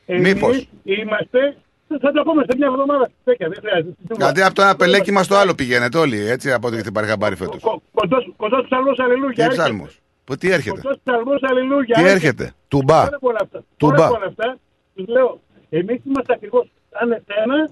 Εμείς 0.06 0.32
Μήπως. 0.32 0.68
Είμαστε, 0.84 1.56
θα 2.00 2.12
το 2.12 2.22
πούμε 2.22 2.44
σε 2.48 2.56
μια 2.56 2.66
εβδομάδα. 2.66 3.10
Τέτοια, 3.24 3.48
δεν 3.48 3.58
χρειάζεται. 3.60 3.94
Γιατί 4.16 4.42
από 4.42 4.54
το 4.54 4.62
ένα 4.62 4.76
πελέκι 4.76 5.12
στο 5.22 5.36
άλλο 5.36 5.54
πηγαίνετε 5.54 5.98
όλοι, 5.98 6.28
έτσι 6.30 6.52
από 6.52 6.66
ό,τι 6.66 6.74
έχετε 6.76 6.90
πάρει 6.90 7.06
χαμπάρι 7.06 7.36
φέτο. 7.36 7.58
Κοντός, 7.94 8.32
κοντός 8.36 8.64
ψαλμός 8.64 8.98
αλληλούια. 8.98 9.34
Τι 9.34 9.42
έρχεται. 9.42 9.62
ψάλμο. 9.62 9.88
Τι 10.36 10.50
έρχεται; 10.50 10.80
Κοντός 10.80 10.98
ψαλμός 11.04 11.40
αλληλούια. 11.42 11.94
Τι 11.94 12.00
έρχεται. 12.00 12.10
έρχεται; 12.12 12.52
Τουμπά. 12.68 13.02
Τώρα 13.04 13.16
από 13.16 13.28
όλα 13.28 13.38
αυτά. 13.42 13.64
Τουμπά. 13.76 13.94
Τώρα 13.94 14.06
από 14.06 14.14
όλα 14.14 14.26
αυτά, 14.26 14.58
τους 14.94 15.06
λέω, 15.08 15.40
εμείς 15.70 16.00
είμαστε 16.04 16.32
ακριβώς 16.32 16.66
σαν 16.90 17.10
εσένα, 17.12 17.70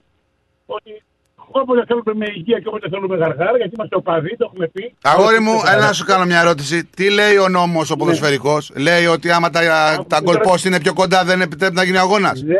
ότι 0.66 1.02
όποτε 1.50 1.84
θέλουμε 1.86 2.14
με 2.14 2.26
υγεία 2.34 2.58
και 2.58 2.68
όποτε 2.68 2.88
θέλουμε 2.88 3.16
γαργάρα, 3.16 3.56
γιατί 3.56 3.72
είμαστε 3.76 3.96
οπαδοί, 3.96 4.36
το 4.36 4.44
έχουμε 4.48 4.66
πει. 4.66 4.94
Αγόρι 5.02 5.40
μου, 5.40 5.50
Είμαστε 5.50 5.72
έλα 5.72 5.86
να 5.86 5.92
σου 5.92 6.04
κάνω 6.04 6.24
μια 6.24 6.40
ερώτηση. 6.40 6.84
Τι 6.84 7.10
λέει 7.10 7.36
ο 7.36 7.48
νόμος 7.48 7.90
ο 7.90 7.96
ποδοσφαιρικό, 7.96 8.58
Λέει 8.76 9.06
ότι 9.06 9.30
άμα 9.30 9.50
τα, 9.50 9.60
τα 10.08 10.20
γκολ 10.20 10.38
post 10.44 10.64
είναι 10.64 10.80
πιο 10.80 10.92
κοντά 10.92 11.24
δεν 11.24 11.40
επιτρέπει 11.40 11.74
να 11.74 11.82
γίνει 11.82 11.98
αγώνας. 11.98 12.42
Ναι, 12.42 12.56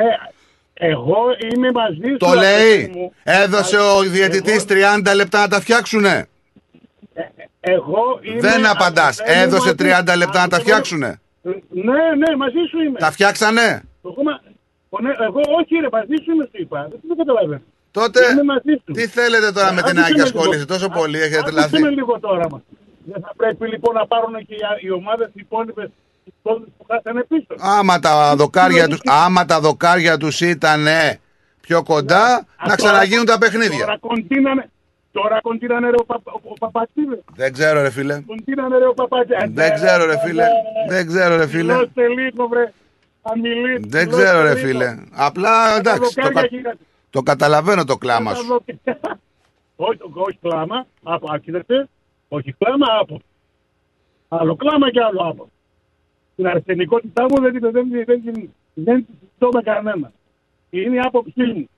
εγώ 0.75 1.17
είμαι 1.55 1.71
μαζί 1.73 2.09
σου. 2.11 2.17
Το 2.17 2.27
αδερφέ 2.27 2.59
λέει. 2.59 2.91
μου. 2.95 3.13
Έδωσε 3.23 3.77
ο 3.79 4.01
διαιτητής 4.01 4.65
30 4.69 5.15
λεπτά 5.15 5.41
να 5.41 5.49
τα 5.49 5.61
φτιάξουνε. 5.61 6.29
Εγώ 7.61 8.03
είμαι... 8.23 8.41
Δεν 8.41 8.67
απαντάς. 8.67 9.21
αδερφέ 9.21 9.39
μου, 9.41 9.45
Έδωσε 9.47 9.75
μαζί- 9.79 10.03
30 10.13 10.17
λεπτά 10.17 10.41
να 10.41 10.49
τα 10.49 10.59
φτιάξουνε. 10.59 11.21
Ναι, 11.69 11.93
ναι, 12.21 12.37
μαζί 12.37 12.63
σου 12.71 12.79
είμαι. 12.83 12.99
Τα 12.99 13.11
φτιάξανε. 13.11 13.83
Εγώ, 14.05 14.23
μα- 14.23 14.41
ο, 14.89 15.01
ναι, 15.03 15.11
εγώ 15.11 15.41
όχι 15.61 15.75
ρε, 15.81 15.89
μαζί 15.93 16.15
σου 16.25 16.31
είμαι 16.33 16.45
σου 16.45 16.63
είπα. 16.63 16.89
Δεν 16.91 17.01
το 17.09 17.15
καταλαβαίνω. 17.17 17.61
Τότε 17.91 18.21
Είμαι 18.33 18.43
μαζί 18.43 18.73
σου. 18.85 18.93
τι 18.93 19.07
θέλετε 19.07 19.53
τώρα 19.53 19.73
με 19.73 19.83
την 19.83 19.91
Άκουσε 19.99 20.05
Άκη 20.05 20.17
με 20.17 20.23
ασχολείστε 20.23 20.55
λίγο. 20.57 20.67
τόσο 20.67 20.89
πολύ, 20.89 21.19
έχετε 21.19 21.39
Άκουσε 21.39 21.53
τρελαθεί. 21.55 21.81
με 21.83 21.89
λίγο 21.89 22.19
τώρα 22.21 22.47
μας. 22.51 22.61
Δεν 23.05 23.23
θα 23.23 23.33
πρέπει 23.37 23.67
λοιπόν 23.69 23.95
να 23.95 24.07
πάρουν 24.07 24.35
και 24.47 24.55
οι- 24.55 24.87
οι 24.87 24.91
ομάδες 24.91 25.27
οι 25.29 25.33
υπόλοιπες 25.35 25.89
που 26.43 26.87
χάσανε 26.91 27.23
πίσω. 27.29 27.55
Άμα 27.59 27.99
τα 27.99 28.35
δοκάρια 28.37 28.89
τους, 28.89 29.01
άμα 29.05 29.45
τα 29.45 29.61
δοκάρια 29.61 30.17
τους 30.17 30.41
ήταν 30.41 30.87
πιο 31.61 31.83
κοντά, 31.83 32.47
να 32.67 32.75
ξαναγίνουν 32.77 33.25
τα 33.27 33.39
παιχνίδια. 33.39 33.79
Τώρα 33.85 33.99
κοντίνανε, 33.99 34.71
τώρα 35.13 35.41
κοντίνανε 35.41 35.91
ρε 35.91 35.97
ο, 36.01 36.05
πα, 36.05 36.21
ο, 36.25 36.41
ο 36.43 36.53
Παπατσίδε. 36.59 37.23
Δεν 37.35 37.53
ξέρω 37.53 37.83
ρε 37.83 37.91
φίλε. 37.91 38.23
Κοντίνανε 38.27 38.79
ρε 38.79 38.87
ο 38.87 38.95
Παπατσίδε. 38.95 39.47
Δεν 39.49 39.75
ξέρω 39.75 40.07
ρε 40.07 40.19
φίλε. 40.19 40.45
Δεν 40.89 41.07
ξέρω 41.07 41.37
ρε 41.37 41.47
φίλε. 41.47 41.73
Μιλώστε 41.73 42.09
λίγο 42.09 42.49
βρε. 42.49 42.73
Αν 43.23 43.41
μιλήσει. 43.41 43.83
Δεν 43.87 44.09
ξέρω 44.09 44.43
ρε 44.43 44.57
φίλε. 44.57 44.97
Απλά 45.13 45.77
εντάξει, 45.79 46.15
το, 46.15 46.31
κα- 46.33 46.77
το 47.11 47.23
καταλαβαίνω 47.23 47.85
το 47.85 47.97
κλάμα 47.97 48.35
σου. 48.35 48.63
όχι, 49.77 49.99
όχι 50.13 50.39
κλάμα, 50.43 50.87
από, 51.03 51.33
α, 51.33 51.39
κοίταξε, 51.39 51.89
όχι 52.29 52.53
κλάμα, 52.59 52.87
από. 53.01 53.21
Άλλο 54.29 54.57
κλάμα 54.57 54.91
και 54.91 55.01
άλλο 55.03 55.21
από. 55.21 55.51
Την 56.37 56.47
αρσενικότητά 56.47 57.23
μου 57.23 57.41
δεν, 57.41 57.53
δεν, 57.61 57.73
δεν, 57.73 57.89
δεν, 57.91 58.05
δεν, 58.07 58.51
δεν 58.75 59.07
τη 59.07 59.13
συζητώ 59.21 59.49
με 59.53 59.63
κανένα. 59.63 60.13
Είναι 60.71 60.97
η 60.97 60.99
άποψή 60.99 61.43
μου. 61.43 61.69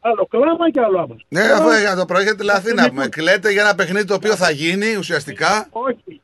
Άλλο 0.00 0.26
κλάμα 0.26 0.70
και 0.70 0.80
άλλο 0.80 1.00
από. 1.00 1.16
Ναι, 1.28 1.40
αφού 1.40 1.68
για 1.80 1.96
το 1.96 2.04
πρωί 2.04 2.22
έχετε 2.22 2.42
λαθεί 2.42 2.74
να 2.74 2.88
πούμε. 2.88 3.08
Κλαίτε 3.08 3.50
για 3.50 3.62
ένα 3.62 3.74
παιχνίδι 3.74 4.06
το 4.06 4.14
οποίο 4.14 4.36
θα 4.36 4.50
γίνει 4.50 4.96
ουσιαστικά. 4.96 5.68
Όχι. 5.70 6.20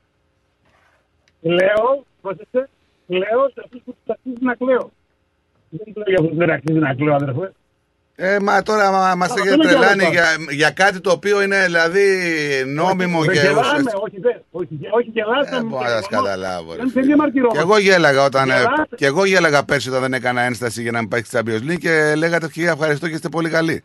Λέω, 1.40 2.04
πρόσεξε, 2.20 2.68
λέω 3.06 3.48
σε 3.54 3.60
αυτούς 3.64 3.80
που 3.84 3.92
τους 3.92 4.14
αξίζει 4.14 4.44
να 4.44 4.54
κλαίω. 4.54 4.90
Δεν 5.68 5.92
κλαίω 5.92 6.04
για 6.06 6.16
αυτούς 6.18 6.30
που 6.30 6.36
δεν 6.36 6.50
αξίζει 6.50 6.78
να 6.78 6.94
κλαίω, 6.94 7.14
αδερφέ. 7.14 7.52
Ε, 8.16 8.36
μα 8.42 8.62
τώρα 8.62 8.90
μα, 8.90 9.14
μας 9.14 9.30
Α, 9.30 9.34
έχετε 9.36 9.50
αυτό 9.50 9.62
είναι 9.62 9.72
τρελάνει 9.72 10.02
καλό 10.02 10.10
για, 10.12 10.24
για 10.50 10.70
κάτι 10.70 11.00
το 11.00 11.10
οποίο 11.10 11.42
είναι 11.42 11.64
δηλαδή 11.64 12.04
νόμιμο 12.66 13.20
Δεν 13.24 13.34
και 13.34 13.40
γελάμε, 13.40 13.60
ουσιαστικό. 13.60 14.00
όχι, 14.04 14.20
δεν- 14.20 14.42
όχι, 14.50 14.68
όχι 14.90 15.10
γελάσαμε. 15.12 15.56
Ε, 15.58 15.62
μπορώ 15.62 15.82
να 15.82 15.88
σας 15.88 16.08
καταλάβω. 16.08 16.70
ρε 16.72 16.76
Δεν 16.78 16.88
φίλε. 16.88 16.92
δεν 17.00 17.04
διαμαρτυρόμαστε. 17.06 17.58
Και 17.58 17.64
εγώ 17.64 17.78
γέλαγα 17.78 18.24
όταν. 18.24 18.50
ε, 18.50 18.54
Γελάτε. 18.54 18.96
Και 18.96 19.06
εγώ 19.06 19.24
γέλαγα 19.24 19.64
πέρσι 19.64 19.88
όταν 19.88 20.00
δεν 20.00 20.12
έκανα 20.12 20.40
ένσταση 20.40 20.82
για 20.82 20.90
να 20.90 20.98
μην 20.98 21.08
πάει 21.08 21.22
στη 21.22 21.38
Champions 21.40 21.70
League 21.70 21.78
και 21.78 22.14
λέγατε 22.16 22.48
και 22.52 22.66
ευχαριστώ 22.68 23.08
και 23.08 23.14
είστε 23.14 23.28
πολύ 23.28 23.48
καλοί. 23.50 23.82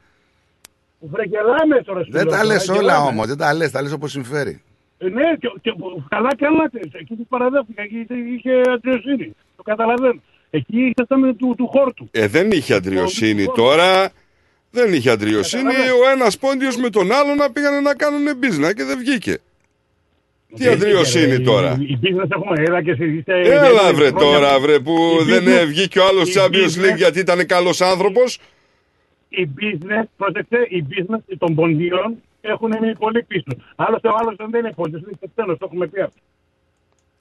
Βρε 1.00 1.24
γελάμε 1.24 1.82
τώρα 1.86 2.04
σου 2.04 2.12
Δεν 2.12 2.24
λέω 2.26 2.32
τα 2.32 2.38
τώρα, 2.42 2.54
λες 2.54 2.68
όλα 2.70 2.80
γελάμε. 2.80 3.08
όμως, 3.08 3.28
δεν 3.28 3.38
τα 3.38 3.54
λες, 3.54 3.72
τα 3.72 3.82
λες 3.82 3.92
όπως 3.92 4.12
συμφέρει. 4.12 4.62
Ε, 4.98 5.08
Ναι, 5.10 5.24
και, 5.40 5.48
και, 5.62 5.72
καλά 6.10 6.30
κάνατε. 6.38 6.80
Εκεί 6.92 7.14
που 7.16 7.26
παραδέχτηκα, 7.28 7.82
εκεί 7.82 8.06
είχε 8.36 8.62
αντιοσύνη. 8.74 9.36
Το 9.58 9.64
καταλαβαίνω. 9.64 10.22
Εκεί 10.50 10.94
ήσασταν 10.96 11.36
του, 11.38 11.54
του 11.58 11.68
χόρτου. 11.68 12.08
Ε, 12.12 12.28
δεν 12.28 12.52
είχε 12.52 12.74
αντριοσύνη 12.74 13.46
τώρα. 13.56 14.10
Δεν 14.72 14.94
είχε 14.94 15.10
αντριοσύνη. 15.10 15.64
Ο 16.06 16.10
ένας 16.14 16.38
πόντιος 16.38 16.78
με 16.78 16.90
τον 16.90 17.12
άλλο 17.12 17.36
να 17.36 17.52
πήγανε 17.52 17.80
να 17.80 17.96
κάνουν 17.96 18.28
business 18.42 18.74
και 18.76 18.84
δεν 18.84 18.98
βγήκε. 18.98 19.38
Τι 20.56 20.68
αντριοσύνη 20.68 21.40
τώρα. 21.42 21.78
Η 21.80 22.00
business 22.04 22.30
έχουμε, 22.32 22.64
έλα 22.68 22.84
και 22.84 22.92
εσείς 22.92 23.14
είστε... 23.18 23.34
Έλα 23.42 23.94
βρε 23.94 24.08
χρόνια- 24.08 24.12
τώρα 24.12 24.60
βρε 24.60 24.80
που 24.80 24.96
Η 25.22 25.24
δεν 25.32 25.44
business- 25.44 25.60
ε, 25.62 25.66
βγήκε 25.66 26.00
ο 26.00 26.06
άλλος 26.06 26.30
η 26.30 26.34
Champions 26.38 26.46
League 26.48 26.92
business- 26.92 26.98
γιατί 26.98 27.20
ήταν 27.20 27.46
καλός 27.46 27.82
άνθρωπος. 27.82 28.40
Η 29.30 29.50
business, 29.60 30.04
πρόσεξε, 30.18 30.58
η 30.70 30.86
business 30.90 31.36
των 31.38 31.56
ποντίων 31.56 32.16
έχουν 32.42 32.74
μείνει 32.82 32.96
πολύ 32.96 33.24
πίσω. 33.24 33.46
Άλλωστε 33.76 34.08
ο 34.08 34.12
άλλος 34.20 34.36
δεν 34.38 34.60
είναι 34.60 34.74
πόντιος, 34.76 35.02
είναι 35.02 35.12
τσετσένος, 35.18 35.58
το 35.58 35.66
έχουμε 35.72 35.88
πει 35.88 36.02
αυτό. 36.02 36.20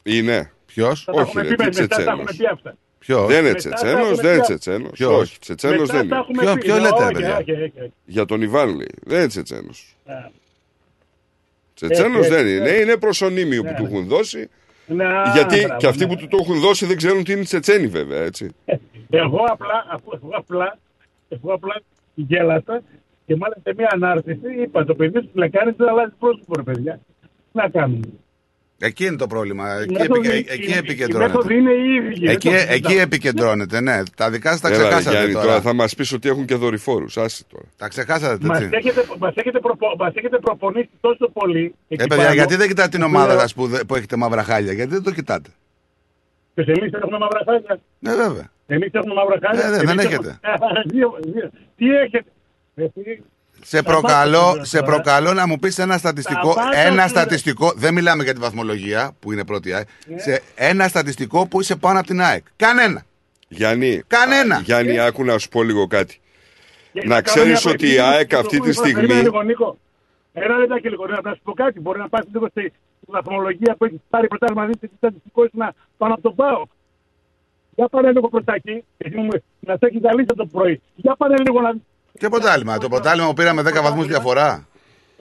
Είναι. 0.02 0.52
Ποιος; 0.66 1.04
Θα 1.04 1.12
τα 1.12 1.20
Όχι 1.20 1.28
έχουμε 1.30 1.42
ρε, 1.42 1.54
πει 1.54 1.68
τι 1.68 1.80
μετά, 1.80 1.96
τα 1.96 2.02
έχουμε 2.02 2.24
Τσετσένος. 2.24 2.36
πει 2.36 2.46
αυτά. 2.54 2.76
Ποιος; 2.98 3.26
Δεν 3.26 3.38
είναι 3.38 3.48
Μετά 3.48 3.68
τα 3.68 3.74
Τσετσένος, 3.74 4.00
έχουμε 4.10 4.22
δεν 4.22 4.30
είναι 4.32 4.40
πει. 4.40 4.44
Τσετσένος. 4.44 4.90
Ποιος; 4.90 5.12
Όχι, 5.20 5.38
Τσετσένος 5.38 5.80
Μετά 5.80 5.92
δεν 5.92 6.08
τα 6.08 6.16
είναι. 6.16 6.24
έχουμε 6.24 6.42
Ποιο- 6.42 6.54
πει. 6.54 6.60
ποιο 6.60 6.74
Ναι, 6.74 6.80
λέτε, 6.80 6.94
όχι, 7.04 7.12
παιδιά; 7.12 7.36
όχι, 7.36 7.52
όχι, 7.52 7.62
όχι. 7.80 7.92
Για 8.04 8.24
τον 8.24 8.42
Ιβάν 8.42 8.68
λέει. 8.68 8.94
Δεν 9.04 9.18
είναι 9.18 9.28
Τσετσένος. 9.28 9.96
Ναι. 10.06 10.30
Τσετσένος 11.74 12.26
Ε, 12.26 12.28
δεν 12.28 12.46
ε, 12.46 12.50
είναι. 12.50 12.68
ε. 12.70 12.80
Είναι 12.80 12.96
προσωνύμιο 12.96 13.62
που 13.62 13.68
Ναι, 13.70 13.74
του 13.76 13.82
ναι. 13.82 13.88
έχουν 13.88 14.06
δώσει. 14.06 14.48
Ναι, 14.86 15.04
Γιατί 15.34 15.58
μπράβο, 15.60 15.76
και 15.76 15.86
αυτοί 15.86 16.04
ναι. 16.06 16.08
που 16.14 16.16
του 16.16 16.28
το 16.28 16.36
έχουν 16.40 16.60
δώσει 16.60 16.86
δεν 16.86 16.96
ξέρουν 16.96 17.24
τι 17.24 17.32
είναι 17.32 17.42
Τσετσένοι 17.42 17.86
βέβαια 17.86 18.22
έτσι. 18.22 18.50
Εγώ 19.10 19.44
απλά, 19.48 19.86
αφού, 19.90 20.10
αφού 20.14 20.28
απλά, 20.36 20.78
εγώ 21.28 21.52
απλά 21.52 21.80
γέλασα 22.14 22.82
και 23.26 23.36
μάλιστα 23.36 23.62
σε 23.64 23.74
μια 23.76 23.88
ανάρτηση 23.92 24.40
είπα 24.62 24.84
το 24.84 24.94
παιδί 24.94 25.20
του 25.20 25.30
λεκάνη 25.32 25.72
δεν 25.76 25.88
αλλάζει 25.88 26.12
πρόσωπο 26.18 26.54
ρε 26.56 26.62
παιδιά. 26.62 27.00
Τι 27.24 27.30
να 27.52 27.68
κάνουμε; 27.68 28.00
Εκεί 28.80 29.04
είναι 29.06 29.16
το 29.16 29.26
πρόβλημα. 29.26 29.72
Εκεί, 29.72 29.92
μέθοδοι- 29.92 30.26
επικε- 30.26 30.50
εκεί 30.52 30.70
η- 30.70 30.72
η 30.74 30.76
επικεντρώνεται. 30.76 31.32
μέθοδοι 31.32 31.54
είναι 31.56 31.72
οι 31.72 31.94
ίδιοι. 31.94 32.30
Εκεί, 32.30 32.48
δεν 32.50 32.66
το 32.66 32.72
εκεί 32.72 32.82
συζητάω. 32.84 33.02
επικεντρώνεται, 33.02 33.80
ναι. 33.80 34.02
Τα 34.16 34.30
δικά 34.30 34.50
σας 34.50 34.60
τα 34.60 34.68
Έλα, 34.68 34.76
ρε, 34.76 34.82
ξεχάσατε 34.84 35.16
Γιάννη, 35.16 35.32
τώρα. 35.32 35.46
τώρα 35.46 35.60
θα 35.60 35.72
μας 35.74 35.94
πεις 35.94 36.12
ότι 36.12 36.28
έχουν 36.28 36.44
και 36.46 36.54
δορυφόρους. 36.54 37.16
Άσε 37.16 37.44
τώρα. 37.52 37.64
Τα 37.76 37.88
ξεχάσατε, 37.88 38.46
Μας 38.46 38.60
έτσι. 38.60 38.70
έχετε, 38.76 39.04
μας, 39.18 39.32
έχετε 39.34 39.58
προπο, 39.60 39.86
μας 39.98 40.14
έχετε 40.14 40.38
προπονήσει 40.38 40.88
τόσο 41.00 41.28
πολύ. 41.32 41.74
εκεί 41.88 42.02
Ε, 42.02 42.06
παιδιά, 42.06 42.16
πάνω, 42.24 42.34
γιατί 42.34 42.56
δεν 42.56 42.68
κοιτάτε 42.68 42.88
την 42.88 43.00
που 43.00 43.06
ομάδα 43.06 43.26
λέω, 43.32 43.38
σας 43.38 43.54
που, 43.54 43.66
δε- 43.66 43.84
που 43.84 43.94
έχετε 43.94 44.16
μαύρα 44.16 44.42
χάλια, 44.42 44.72
γιατί 44.72 44.90
δεν 44.90 45.02
το 45.02 45.10
κοιτάτε; 45.10 45.50
Και 46.54 46.62
εμείς 46.62 46.92
έχουμε 46.92 47.18
μαύρα 47.18 47.40
χάλια. 47.44 47.80
Ναι, 47.98 48.14
βέβαια. 48.14 48.50
Εμείς 48.66 48.90
έχουμε 48.92 49.14
μαύρα 49.14 49.38
χάλια. 49.46 49.64
Ε, 49.66 49.70
δεν- 49.70 49.78
δεν 49.80 49.88
Εμείς 49.88 50.04
έχετε. 50.04 50.38
έχουμε- 50.42 50.82
Δύο- 50.86 51.18
δύο. 51.24 51.50
Τι 51.76 51.86
έχετε; 51.96 52.30
Εσύ, 53.60 53.70
Σε 53.76 53.82
τα 53.82 53.90
προκαλώ, 53.90 54.44
πάτε 54.52 54.64
σε 54.64 54.78
τώρα. 54.80 54.92
προκαλώ 54.92 55.32
να 55.32 55.46
μου 55.46 55.58
πεις 55.58 55.78
ένα 55.78 55.98
στατιστικό, 55.98 56.54
Τα 56.54 56.62
πάτε 56.62 56.80
ένα 56.80 56.90
τώρα. 56.90 57.08
στατιστικό, 57.08 57.72
δεν 57.76 57.94
μιλάμε 57.94 58.22
για 58.22 58.34
τη 58.34 58.40
βαθμολογία 58.40 59.10
που 59.20 59.32
είναι 59.32 59.44
πρώτη 59.44 59.72
ΑΕΚ, 59.72 59.88
Ναι. 60.06 60.18
σε 60.18 60.42
ένα 60.54 60.88
στατιστικό 60.88 61.46
που 61.48 61.60
είσαι 61.60 61.76
πάνω 61.76 61.98
από 61.98 62.06
την 62.08 62.20
ΑΕΚ. 62.20 62.44
Κανένα. 62.56 63.02
Γιάννη, 63.48 64.02
Κανένα. 64.06 64.56
α, 64.56 64.60
Γιάννη, 64.60 64.98
άκου 64.98 65.24
να 65.24 65.38
σου 65.38 65.48
πω 65.48 65.62
λίγο 65.62 65.86
κάτι. 65.86 66.20
Και 66.92 67.00
Να 67.06 67.08
κάνω 67.08 67.22
ξέρεις 67.22 67.64
μια 67.64 67.72
ότι 67.74 67.86
η 67.86 67.88
επίθεση 67.90 68.08
ΑΕΚ 68.14 68.26
στο 68.30 68.38
αυτή 68.38 68.50
τη 68.54 68.58
κόμμα. 68.60 68.72
στιγμή- 68.72 68.94
Περίμενε 68.94 69.22
λίγο, 69.22 69.42
Νίκο. 69.42 69.78
Ένα 70.32 70.56
λεπτάκι 70.56 70.88
λίγο, 70.88 71.06
να 71.06 71.32
σου 71.34 71.40
πω 71.42 71.52
κάτι. 71.52 71.80
Μπορεί 71.80 71.98
να 71.98 72.08
πας 72.08 72.24
λίγο 72.32 72.46
στη 72.50 72.60
στη 73.02 73.06
βαθμολογία 73.12 73.74
που 73.78 73.84
έχεις 73.84 73.98
πάρει 74.10 74.26
πρωτάθλημα, 74.28 74.62
να 74.62 74.68
δεις 74.68 74.78
τι 74.80 74.88
στατιστικό 74.96 75.40
είναι 75.42 75.50
να 75.64 75.72
πάνω 75.96 76.12
από 76.14 76.22
τον 76.22 76.34
ΠΑΟ. 76.34 76.62
Για 77.76 77.88
πάνε 77.88 78.12
λίγο 78.12 78.28
προς 78.28 78.44
τα 78.44 78.54
εκεί, 78.54 78.84
γιατί 78.98 79.16
μου 79.16 79.28
να 79.60 79.72
σε 79.76 79.86
έχει 79.86 79.98
ζαλίσει 80.02 80.26
το 80.36 80.46
πρωί. 80.46 80.80
Για 80.94 81.14
πάνε 81.16 81.34
λίγο 81.46 81.60
να 81.60 81.72
δεις. 81.72 81.82
Και 82.18 82.28
ποτάλιμα. 82.28 82.78
Το 82.78 82.88
ποτάλιμα 82.88 83.26
που 83.26 83.34
πήραμε 83.34 83.62
10 83.62 83.82
βαθμούς 83.82 84.06
διαφορά. 84.06 84.66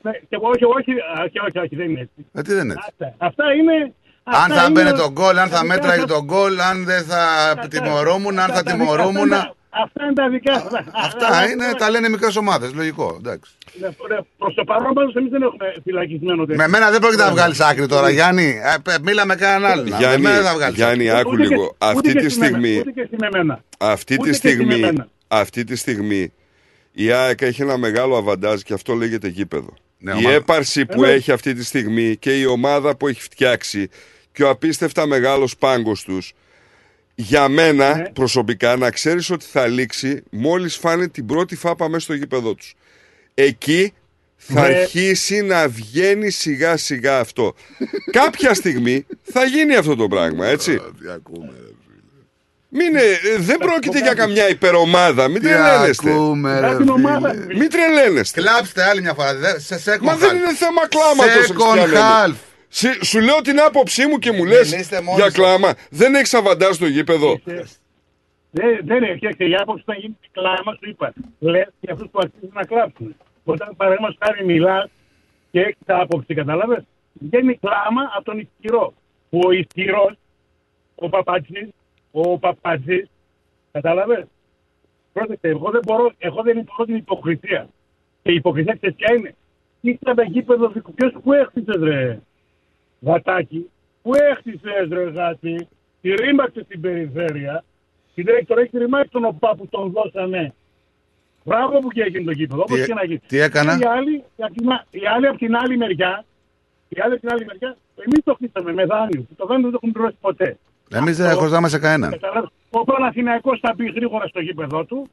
Ναι, 0.01 0.11
και 0.11 0.27
εγώ, 0.29 0.47
όχι, 0.47 0.63
όχι, 0.63 0.91
όχι, 1.25 1.39
όχι, 1.47 1.57
όχι, 1.59 1.75
δεν 1.75 1.89
είναι 1.89 1.99
έτσι. 1.99 2.25
Ε, 2.33 2.41
τι 2.41 2.53
δεν 2.53 2.63
είναι 2.63 2.73
έτσι. 2.77 2.89
Αυτά, 2.89 3.25
αυτά 3.25 3.43
είναι... 3.53 3.93
Αν 4.23 4.33
αυτά 4.35 4.55
θα 4.55 4.61
είναι- 4.69 4.83
μπαίνει 4.83 4.97
το 4.97 5.11
γκολ, 5.11 5.37
αν 5.37 5.47
θα 5.49 5.55
τα 5.55 5.61
δικά 5.61 5.73
μέτραγε 5.73 5.99
σας- 5.99 6.09
το 6.11 6.23
γκολ, 6.23 6.59
αν 6.59 6.85
δεν 6.85 7.03
θα 7.03 7.21
τιμωρούμουν, 7.69 8.39
αν 8.39 8.47
θα 8.47 8.53
τα 8.53 8.61
δικά- 8.61 8.71
τιμωρούμουν. 8.77 9.33
αυτά- 9.33 9.51
Αυτά 9.83 10.03
είναι 10.03 10.13
τα 10.13 10.29
δικά 10.29 10.53
σας. 10.53 10.71
Αυτά 11.05 11.49
είναι, 11.51 11.65
τα 11.77 11.89
λένε 11.89 12.09
μικρές 12.09 12.35
ομάδες. 12.35 12.73
Λογικό. 12.73 13.15
Εντάξει. 13.19 13.51
Ναι, 13.79 13.87
ναι, 13.87 14.17
Προς 14.37 14.53
το 14.55 14.63
παρόν 14.63 14.93
πάντως 14.93 15.13
εμείς 15.15 15.31
δεν 15.31 15.41
έχουμε 15.41 15.73
φυλακισμένο 15.83 16.45
τέτοιο. 16.45 16.55
Με 16.55 16.67
μένα 16.67 16.91
δεν 16.91 16.99
πρόκειται 16.99 17.23
να 17.23 17.31
βγάλεις 17.31 17.59
άκρη 17.59 17.87
τώρα, 17.87 18.09
Γιάννη. 18.09 18.59
Ε, 18.63 18.77
πε- 18.83 18.99
Μίλα 19.03 19.25
με 19.25 19.35
κανέναν 19.35 19.71
άλλον. 19.71 19.87
Με 19.89 19.95
Γιάννη, 19.97 20.21
μένα 20.21 20.35
δεν 20.35 20.45
θα 20.45 20.53
βγάλεις 20.53 20.75
Γιάννη, 20.75 21.09
άκρη. 21.09 21.19
άκου 21.21 21.29
Ούτε 21.33 21.41
και- 21.41 21.47
λίγο. 21.47 21.63
ούτε 21.63 21.75
Αυτή 21.77 22.11
και 22.13 22.19
τη 22.19 22.29
στη 22.29 22.39
μένα, 22.39 22.51
στιγμή, 22.57 22.77
Ούτε 22.79 22.91
και 22.91 23.03
στη 23.07 23.15
μεμένα. 23.19 23.63
αυτή 23.77 24.13
Ούτε 24.13 24.23
τη 24.23 24.29
και 24.29 24.35
στη 24.35 24.47
στιγμή, 24.49 24.65
μεμένα. 24.79 25.07
αυτή 25.27 25.63
τη 25.63 25.75
στιγμή 25.75 26.33
η 26.99 27.11
ΑΕΚ 27.11 27.41
έχει 27.41 27.61
ένα 27.61 27.77
μεγάλο 27.77 28.17
αβαντάζ 28.17 28.61
και 28.61 28.73
αυτό 28.73 28.93
λέγεται 28.93 29.27
γήπεδο. 29.27 29.73
Ναι, 29.99 30.11
η 30.11 30.15
ομάδα. 30.17 30.35
έπαρση 30.35 30.85
που 30.85 31.03
Ε, 31.03 31.07
ναι. 31.07 31.13
έχει 31.13 31.31
αυτή 31.31 31.53
τη 31.53 31.63
στιγμή 31.65 32.15
και 32.17 32.39
η 32.39 32.45
ομάδα 32.45 32.95
που 32.97 33.07
έχει 33.07 33.21
φτιάξει 33.21 33.89
και 34.31 34.43
ο 34.43 34.49
απίστευτα 34.49 35.05
μεγάλος 35.05 35.57
πάγκος 35.57 36.03
τους 36.03 36.33
για 37.15 37.47
μένα 37.47 37.95
Ναι. 37.95 38.09
προσωπικά 38.09 38.75
να 38.75 38.91
ξέρεις 38.91 39.29
ότι 39.29 39.45
θα 39.45 39.67
λήξει 39.67 40.23
μόλις 40.29 40.75
φάνε 40.75 41.07
την 41.07 41.25
πρώτη 41.25 41.55
φάπα 41.55 41.87
μέσα 41.89 41.99
στο 42.03 42.13
γήπεδο 42.13 42.53
τους. 42.55 42.73
Εκεί 43.33 43.93
Θα 44.39 44.67
Ναι. 44.69 44.75
αρχίσει 44.75 45.41
να 45.41 45.67
βγαίνει 45.67 46.29
σιγά 46.29 46.77
σιγά 46.77 47.19
αυτό. 47.19 47.53
Κάποια 48.11 48.53
στιγμή 48.53 49.05
θα 49.23 49.45
γίνει 49.45 49.75
αυτό 49.75 49.95
το 49.95 50.07
πράγμα, 50.07 50.47
έτσι. 50.47 50.79
Μην, 52.77 52.95
ε, 52.95 53.01
δεν 53.39 53.57
πρόκειται 53.57 53.99
για 53.99 54.13
καμιά 54.13 54.49
υπερομάδα. 54.49 55.27
Μην 55.27 55.41
Τι 55.41 55.47
τρελαίνεστε. 55.47 56.11
ακούμε, 56.11 56.59
ρε 56.59 56.67
Κάτι 56.67 56.89
ομάδα. 56.89 57.29
φίλε. 57.29 57.55
Μην 57.55 57.69
τρελαίνεστε. 57.69 58.41
Κλάψτε 58.41 58.83
άλλη 58.83 59.01
μια 59.01 59.13
φορά. 59.13 59.35
δε- 59.35 59.59
Σε 59.59 59.75
second 59.85 59.99
Μα 60.01 60.15
δεν 60.15 60.29
half. 60.29 60.33
είναι 60.35 60.53
θέμα 60.53 60.87
κλάματος. 60.87 61.47
Second 61.51 61.97
half. 61.97 62.35
Σου 63.03 63.19
λέω 63.19 63.41
την 63.41 63.59
άποψή 63.59 64.05
μου 64.07 64.17
και 64.17 64.31
μου 64.31 64.45
λες 64.45 64.71
Μιλήστε 64.71 65.01
μόνοι 65.01 65.15
για 65.15 65.23
σας. 65.25 65.33
κλάμα. 65.33 65.73
Δεν 65.89 66.15
έχεις 66.15 66.33
αβαντάζ 66.33 66.75
στο 66.75 66.85
γήπεδο. 66.87 67.39
Δεν, 68.51 68.79
δεν 68.83 69.03
είναι, 69.03 69.15
και 69.37 69.43
η 69.45 69.55
άποψη 69.55 69.83
να 69.87 69.95
γίνει 69.95 70.17
κλάμα, 70.31 70.71
σου 70.79 70.89
είπα. 70.89 71.13
Λες 71.39 71.67
για 71.79 71.93
αυτούς 71.93 72.07
που 72.11 72.19
αρχίζουν 72.23 72.51
να 72.53 72.63
κλάψουν. 72.65 73.15
Όταν 73.43 73.73
παραδείγματος 73.77 74.17
χάρη 74.23 74.45
μιλάς 74.45 74.89
και 75.51 75.59
έχεις 75.59 75.75
τα 75.85 75.97
άποψη, 75.99 76.33
κατάλαβες, 76.33 76.83
βγαίνει 77.13 77.57
κλάμα 77.57 78.01
από 78.15 78.23
τον 78.25 78.39
ισχυρό. 78.39 78.93
Που 79.29 79.39
ο 79.45 79.51
ισχυρός, 79.51 80.13
ο 80.95 81.09
παπατζή, 81.09 81.73
ο 82.21 82.37
παπατζής, 82.37 83.07
κατάλαβες; 83.71 84.25
Πρόσεχε, 85.13 85.47
εγώ 85.47 85.71
δεν 85.71 85.81
μπορώ, 85.85 86.11
εγώ 86.17 86.41
δεν 86.43 86.55
μπορώ 86.63 86.85
την 86.85 86.95
υποκρισία. 86.95 87.69
Και 88.23 88.31
η 88.31 88.35
υποκρισία 88.35 88.73
ξέρεις 88.75 88.95
ποια 88.95 89.13
είναι; 89.13 89.35
Ήταν 89.81 90.15
τα 90.15 90.23
γήπεδο 90.23 90.67
δικό. 90.69 90.91
Ποιος 90.91 91.13
που 91.23 91.33
έχτισες, 91.33 91.81
ρε; 91.81 92.19
Γατάκι, 93.01 93.69
που 94.01 94.11
έχτισες, 94.15 94.87
ρε 94.89 95.03
γάτι, 95.09 95.67
τη 96.01 96.09
ρήμαξε 96.15 96.63
στην 96.63 96.81
περιφέρεια. 96.81 97.63
Την 98.15 98.25
τώρα 98.47 98.61
έχεις 98.61 98.79
ρημάξει 98.79 99.09
τον 99.11 99.23
ΟΠΑ 99.25 99.55
που 99.55 99.67
τον 99.67 99.91
δώσανε. 99.91 100.53
Μπράβο 101.43 101.79
που 101.79 101.87
και 101.87 102.01
έγινε 102.01 102.23
το 102.23 102.31
γήπεδο, 102.31 102.61
όπως 102.61 102.79
Τι- 102.79 102.85
και 102.85 102.93
να 102.93 103.03
γίνει. 103.05 103.19
τι 103.27 103.39
έκανα; 103.39 103.77
Και 103.77 103.83
Οι 103.83 103.87
άλλοι, 103.87 104.23
απ' 104.37 104.53
την 104.53 104.71
α- 104.71 104.85
οι 104.89 105.05
άλλοι 105.15 105.27
από 105.27 105.37
την 105.37 105.55
άλλη 105.55 105.77
μεριά, 105.77 106.25
οι 106.89 106.99
άλλοι 107.01 107.13
από 107.13 107.21
την 107.21 107.31
άλλη 107.31 107.45
μεριά, 107.45 107.77
εμείς 107.95 108.23
το 108.23 108.33
χτίσαμε 108.33 108.73
με 108.73 108.85
δάνειο. 108.85 109.25
Το 109.37 109.45
δάνειο 109.45 109.61
δεν 109.63 109.71
το 109.71 109.75
έχουμε 109.81 109.91
πληρώσει 109.91 110.17
ποτέ. 110.21 110.57
Εμείς 110.93 111.17
δεν 111.17 111.37
χρωστάμε 111.37 111.67
σε 111.69 111.77
κανέναν. 111.79 112.09
Καταλάβεις. 112.11 112.49
Ο 112.69 112.83
Παναθηναϊκός 112.83 113.59
θα 113.61 113.73
μπει 113.77 113.85
γρήγορα 113.95 114.27
στο 114.27 114.39
γήπεδο 114.39 114.83
του. 114.85 115.09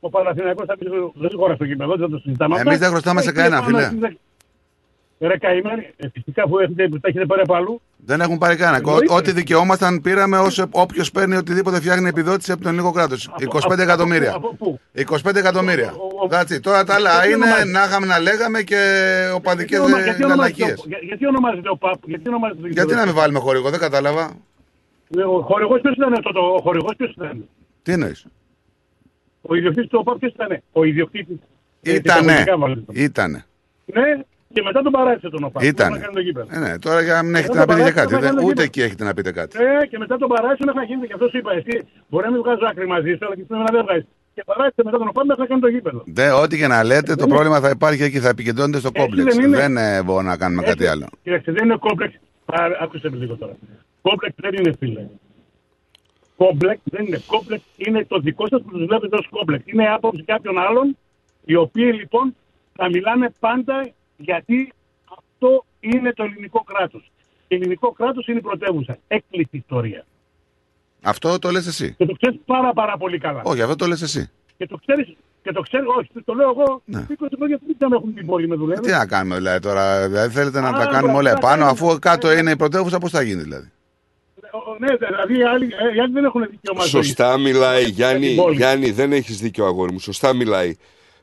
Ο 0.00 0.08
Παναθηναϊκός 0.10 0.66
θα 0.66 0.76
μπει 0.78 0.86
γρήγορα 1.26 1.54
στο 1.54 1.64
γήπεδο 1.64 1.92
του, 1.92 1.98
δεν 1.98 2.10
το 2.10 2.18
συζητάμε. 2.18 2.54
Εμείς 2.54 2.66
αυτά. 2.68 2.78
δεν 2.78 2.88
χρωστάμε 2.90 3.20
σε 3.20 3.28
Έχει 3.28 3.36
κανέναν, 3.36 3.64
πάνω 3.64 3.78
φίλε. 3.78 3.86
στις- 4.06 4.18
Ρε 5.20 5.38
καημένοι, 5.38 5.86
ε, 5.96 6.08
φυσικά 6.12 6.48
που 6.48 6.58
έχετε, 6.58 6.88
που 6.88 7.00
τα 7.00 7.08
έχετε 7.08 7.26
πάρει 7.26 7.40
από 7.40 7.54
αλλού. 7.54 7.80
Δεν 7.96 8.20
έχουν 8.20 8.38
πάρει 8.38 8.56
κανένα. 8.56 8.76
Εννοείται. 8.76 9.14
Ό,τι 9.14 9.32
δικαιόμασταν 9.32 10.00
πήραμε 10.00 10.38
όσο 10.38 10.66
όποιος 10.70 11.10
παίρνει 11.10 11.36
οτιδήποτε 11.36 11.76
φτιάχνει 11.76 12.08
επιδότηση 12.08 12.52
από 12.52 12.62
τον 12.62 12.70
ελληνικό 12.72 12.92
κράτος. 12.92 13.30
25 13.38 13.82
εκατομμύρια. 13.82 14.32
Από 14.34 14.54
πού; 14.54 14.80
25 14.92 15.38
εκατομμύρια. 15.38 15.94
That's 16.30 16.52
it. 16.52 16.60
Τώρα 16.60 16.84
τα 16.84 16.94
άλλα 16.94 17.10
Γιατί 17.10 17.26
είναι 17.26 17.36
ονομάζεται- 17.36 17.70
να 17.72 17.84
είχαμε 17.84 18.06
να 18.06 18.18
λέγαμε 18.20 18.62
και 18.62 18.80
οπαδικέ 19.34 19.74
Γιατί 19.76 19.84
ονομα- 19.92 20.02
γιατί 20.04 20.24
ονομάζεται 20.24 20.62
λαλακίε. 20.62 20.84
ο- 20.84 20.88
για- 20.88 20.98
Γιατί 21.02 21.26
ονομάζεται 21.26 21.68
ο 21.68 21.76
ΠΑΠ, 21.76 21.98
γιατί 22.06 22.28
ονομάζεται 22.28 22.60
το 22.60 22.66
Γιατί 22.68 22.94
να 22.94 23.04
μην 23.06 23.14
βάλουμε 23.14 23.38
χορηγό, 23.38 23.70
δεν 23.70 23.80
κατάλαβα. 23.80 24.30
Ο 25.20 25.40
χορηγός 25.42 25.80
ποιος 25.80 25.94
ήταν 25.94 26.12
αυτό 26.12 26.32
το, 26.32 26.40
ο 26.40 26.58
χορηγός 26.60 26.94
ποιος 26.96 27.10
ήταν; 27.10 27.48
Τι 27.82 27.92
εννοείς; 27.92 28.26
Ο 29.42 29.54
ιδιοκτήτης 29.54 29.90
του 29.90 29.98
ΟΠΑΠ 30.00 30.18
ποιος 30.18 30.32
ήταν. 30.32 30.62
Ο 30.72 30.84
ιδιοκτήτης. 30.84 31.36
ε, 31.82 31.94
Ήτανε. 31.94 32.20
εισαγωγικά 32.32 32.56
βάλτε. 32.58 32.82
Ήτανε. 32.92 33.44
Ναι, 33.84 34.02
και 34.52 34.62
μετά 34.62 34.82
τον 34.82 34.92
παράτησε 34.92 35.28
τον 35.28 35.44
ΟΠΑΠ. 35.44 35.62
Ήτανε. 35.62 35.96
Να 35.96 36.02
κάνει 36.02 36.14
το 36.14 36.20
γήπεδο. 36.20 36.46
Ε, 36.50 36.58
ναι, 36.58 36.78
τώρα 36.78 37.00
για 37.02 37.14
να 37.14 37.22
μην 37.22 37.34
Εγώ 37.34 37.38
έχετε 37.44 37.52
το 37.58 37.58
να 37.58 37.66
πείτε 37.66 37.82
για 37.82 37.92
παράδειγμα 37.92 38.00
κάτι. 38.00 38.12
θα 38.14 38.18
δεν- 38.20 38.28
κάνω 38.28 38.40
Ούτε 38.40 38.48
γήπεδο. 38.48 38.62
εκεί 38.68 38.80
έχετε 38.82 39.04
να 39.04 39.14
πείτε 39.14 39.30
κάτι. 39.32 39.56
Ε, 39.82 39.86
και 39.86 39.98
μετά 39.98 40.16
τον 40.16 40.28
παράτησε 40.28 40.62
μέχρι 40.66 40.78
να 40.80 40.84
γίνεται. 40.88 41.06
Και 41.06 41.12
αυτός 41.18 41.30
σου 41.30 41.38
είπα. 41.38 41.52
Εσύ 41.60 41.74
μπορεί 42.08 42.24
να 42.26 42.32
μην 42.32 42.40
βγάζω 42.42 42.64
άκρη 42.70 42.86
μαζί 42.94 43.10
σου, 43.16 43.24
αλλά 43.26 43.34
και 43.36 43.42
εσύ 43.46 43.52
να 43.52 43.64
δεν 43.76 43.82
βγάζεις. 43.86 44.06
Και 44.34 44.42
παράτησε 44.50 44.80
μετά 44.86 44.98
τον 44.98 45.08
ΟΠΑΠ 45.12 45.24
μέχρι 45.26 45.42
να 45.42 45.48
κάνει 45.50 45.60
το 45.66 45.70
γήπεδο. 45.74 46.00
Δε, 46.18 46.28
ό,τι 46.42 46.54
και 46.60 46.66
να 46.74 46.78
λέτε, 46.90 47.12
το 47.14 47.24
Είναι- 47.24 47.32
πρόβλημα 47.34 47.58
θα 47.64 47.70
υπάρχει 47.76 48.02
εκεί, 48.08 48.18
θα 48.24 48.28
επικεντρώνεται 48.28 48.78
στο 48.84 48.90
κόμπλεξ. 48.98 49.34
δεν 49.36 49.44
είναι. 49.44 49.56
Δεν 49.56 49.76
ε, 49.76 50.02
μπορώ 50.02 50.22
να 50.32 50.36
κάνουμε 50.42 50.62
κάτι 50.62 50.84
Έτσι, 50.84 50.86
άλλο. 50.92 51.06
Κοίταξε, 51.22 51.52
δεν 51.52 51.64
είναι 51.64 51.76
κόμπλεξ. 51.86 52.12
Α, 52.46 52.58
Άκουσε 52.84 53.10
με 53.10 53.16
λίγο 53.16 53.34
τώρα. 53.36 53.54
Κόμπλεξ 54.02 54.34
δεν 54.36 54.52
είναι 54.54 54.74
φίλε. 54.78 55.06
Κόμπλεξ 56.36 56.80
δεν 56.84 57.06
είναι. 57.06 57.20
Κόμπλεξ 57.26 57.62
είναι 57.76 58.04
το 58.04 58.18
δικό 58.18 58.46
σας 58.48 58.62
που 58.62 58.70
τους 58.70 58.86
βλέπετε 58.86 59.16
ως 59.16 59.28
κόμπλεξ. 59.30 59.62
Είναι 59.66 59.82
η 59.82 59.86
άποψη 59.86 60.22
κάποιων 60.22 60.58
άλλων, 60.58 60.96
οι 61.44 61.54
οποίοι 61.54 61.92
λοιπόν 61.94 62.36
θα 62.72 62.88
μιλάνε 62.88 63.32
πάντα 63.40 63.90
γιατί 64.16 64.72
αυτό 65.18 65.64
είναι 65.80 66.12
το 66.12 66.22
ελληνικό 66.22 66.62
κράτος. 66.62 67.10
Το 67.48 67.54
ελληνικό 67.54 67.92
κράτος 67.92 68.26
είναι 68.26 68.38
η 68.38 68.42
πρωτεύουσα. 68.42 68.98
Έκλεισε 69.08 69.48
η 69.52 69.58
ιστορία. 69.58 70.04
Αυτό 71.02 71.38
το 71.38 71.50
λες 71.50 71.66
εσύ. 71.66 71.94
Και 71.98 72.06
το 72.06 72.14
ξέρεις 72.20 72.40
πάρα 72.46 72.72
πάρα 72.72 72.96
πολύ 72.96 73.18
καλά. 73.18 73.40
Όχι, 73.44 73.62
αυτό 73.62 73.76
το 73.76 73.86
λες 73.86 74.02
εσύ. 74.02 74.30
Και 74.56 74.66
το 74.66 74.76
ξέρεις, 74.86 75.16
και 75.42 75.52
το 75.52 75.60
ξέρεις, 75.60 75.86
όχι, 75.98 76.08
το 76.24 76.34
λέω 76.34 76.48
εγώ. 76.50 76.82
20 76.86 77.14
χρόνια 77.36 77.60
δεν 77.78 77.88
με 77.88 77.96
έχουν 77.96 78.14
την 78.14 78.26
πόλη 78.26 78.48
με 78.48 78.54
δουλεύει. 78.56 78.80
Τι 78.80 78.90
να 78.90 79.06
κάνουμε 79.06 79.36
δηλαδή 79.36 79.60
τώρα, 79.60 80.08
δηλαδή 80.08 80.34
θέλετε 80.34 80.60
να 80.60 80.68
Α, 80.68 80.72
τα 80.72 80.78
κάνουμε 80.78 81.00
μπράβο, 81.00 81.18
όλα 81.18 81.30
μπράβο. 81.30 81.46
επάνω, 81.46 81.70
αφού 81.70 81.98
κάτω 81.98 82.32
είναι 82.32 82.50
η 82.50 82.56
πρωτεύουσα, 82.56 82.98
πώς 82.98 83.10
θα 83.10 83.22
γίνει 83.22 83.42
δηλαδή; 83.42 83.70
Ο- 84.52 84.76
Ναι, 84.78 84.96
δηλαδή 84.96 85.38
οι 85.38 85.42
άλλοι, 85.42 85.64
ε, 85.64 85.96
οι 85.96 86.00
άλλοι 86.00 86.12
δεν 86.12 86.24
έχουν 86.24 86.46
δικαίωμα 86.50 86.84
ζωής. 86.84 87.06
Σωστά 87.06 87.38
μιλάει, 87.38 87.84
Γιάννη. 87.84 88.26
την 88.26 88.36
πόλη. 88.36 88.56
Γιάννη, 88.56 88.90
δεν 88.90 89.12
έχεις 89.12 89.38
δίκιο, 89.38 89.64
αγόρι 89.66 89.92
μου. 89.92 89.98
Σωστά 90.00 90.34
μιλάει. 90.34 90.76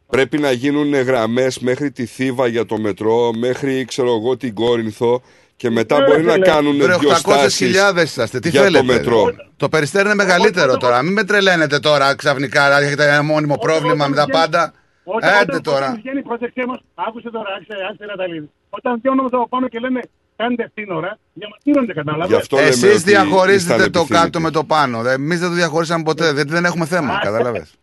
Πρέπει 0.07 0.37
να 0.37 0.51
γίνουν 0.51 0.93
γραμμές 0.93 1.59
μέχρι 1.59 1.91
τη 1.91 2.05
Θήβα 2.05 2.47
για 2.47 2.65
το 2.65 2.77
μετρό, 2.77 3.31
μέχρι 3.33 3.85
ξέρω 3.85 4.15
εγώ 4.15 4.37
την 4.37 4.53
Κόρινθο 4.53 5.21
και 5.55 5.69
μετά 5.69 5.95
Ε, 5.97 6.05
μπορεί 6.05 6.23
να 6.23 6.31
φίλε. 6.33 6.45
κάνουν 6.45 6.77
Βρε, 6.77 6.97
δύο 6.97 7.09
800.000 7.09 7.49
στάσεις 7.89 8.11
είσαστε, 8.11 8.39
τι 8.39 8.49
για 8.49 8.61
θέλετε. 8.61 8.85
το 8.85 8.93
μετρό. 8.93 9.25
Το 9.57 9.69
περιστέρι 9.69 10.05
είναι 10.05 10.15
μεγαλύτερο 10.15 10.77
τώρα. 10.77 11.01
Μην 11.01 11.13
με 11.13 11.23
τρελαίνετε 11.23 11.79
τώρα 11.79 12.15
ξαφνικά, 12.15 12.65
δηλαδή 12.65 12.85
έχετε 12.85 13.07
ένα 13.09 13.23
μόνιμο 13.23 13.55
πρόβλημα 13.57 14.07
με 14.07 14.15
τα 14.15 14.25
πάντα. 14.31 14.73
Όταν, 15.15 15.29
Έντε 15.41 15.51
όταν, 15.51 15.61
τώρα. 15.61 15.87
Όταν 15.89 15.99
βγαίνει, 16.01 16.21
πρόσεξέ 16.21 16.63
μας, 16.67 16.79
άκουσε 17.05 17.29
τώρα, 17.29 17.49
άκουσε, 17.55 17.75
άκουσε 17.89 18.05
Ραταλίδη. 18.05 18.49
Όταν 18.69 18.91
βγαίνουν 18.99 19.19
όμως 19.19 19.31
από 19.33 19.47
πάνω 19.47 19.67
και 19.67 19.79
λένε 19.79 20.01
κάντε 20.35 20.71
σύνορα, 20.73 21.17
διαμαρτύρονται 21.33 21.93
κατάλαβες. 21.93 22.47
Εσείς 22.51 23.03
διαχωρίζετε 23.03 23.89
το 23.89 24.05
κάτω 24.09 24.39
με 24.39 24.51
το 24.51 24.63
πάνω. 24.63 25.09
Εμείς 25.09 25.39
δεν 25.39 25.49
το 25.49 25.55
διαχωρίσαμε 25.55 26.03
ποτέ, 26.03 26.31
γιατί 26.33 26.51
δεν 26.51 26.65
έχουμε 26.65 26.85
θέμα. 26.85 27.19
Κατάλαβες. 27.23 27.73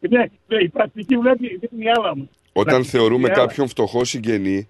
Ναι, 0.00 0.18
ναι, 0.46 0.56
η 0.62 0.68
πρακτική 0.68 1.16
βλέπει, 1.16 1.56
δείχνει 1.60 1.90
άλλα 1.96 2.16
μου. 2.16 2.30
Όταν 2.52 2.64
Πρακτική 2.64 2.96
θεωρούμε 2.96 3.28
είναι 3.28 3.32
άλλα. 3.36 3.46
κάποιον 3.46 3.68
φτωχό 3.68 4.04
συγγενή, 4.04 4.68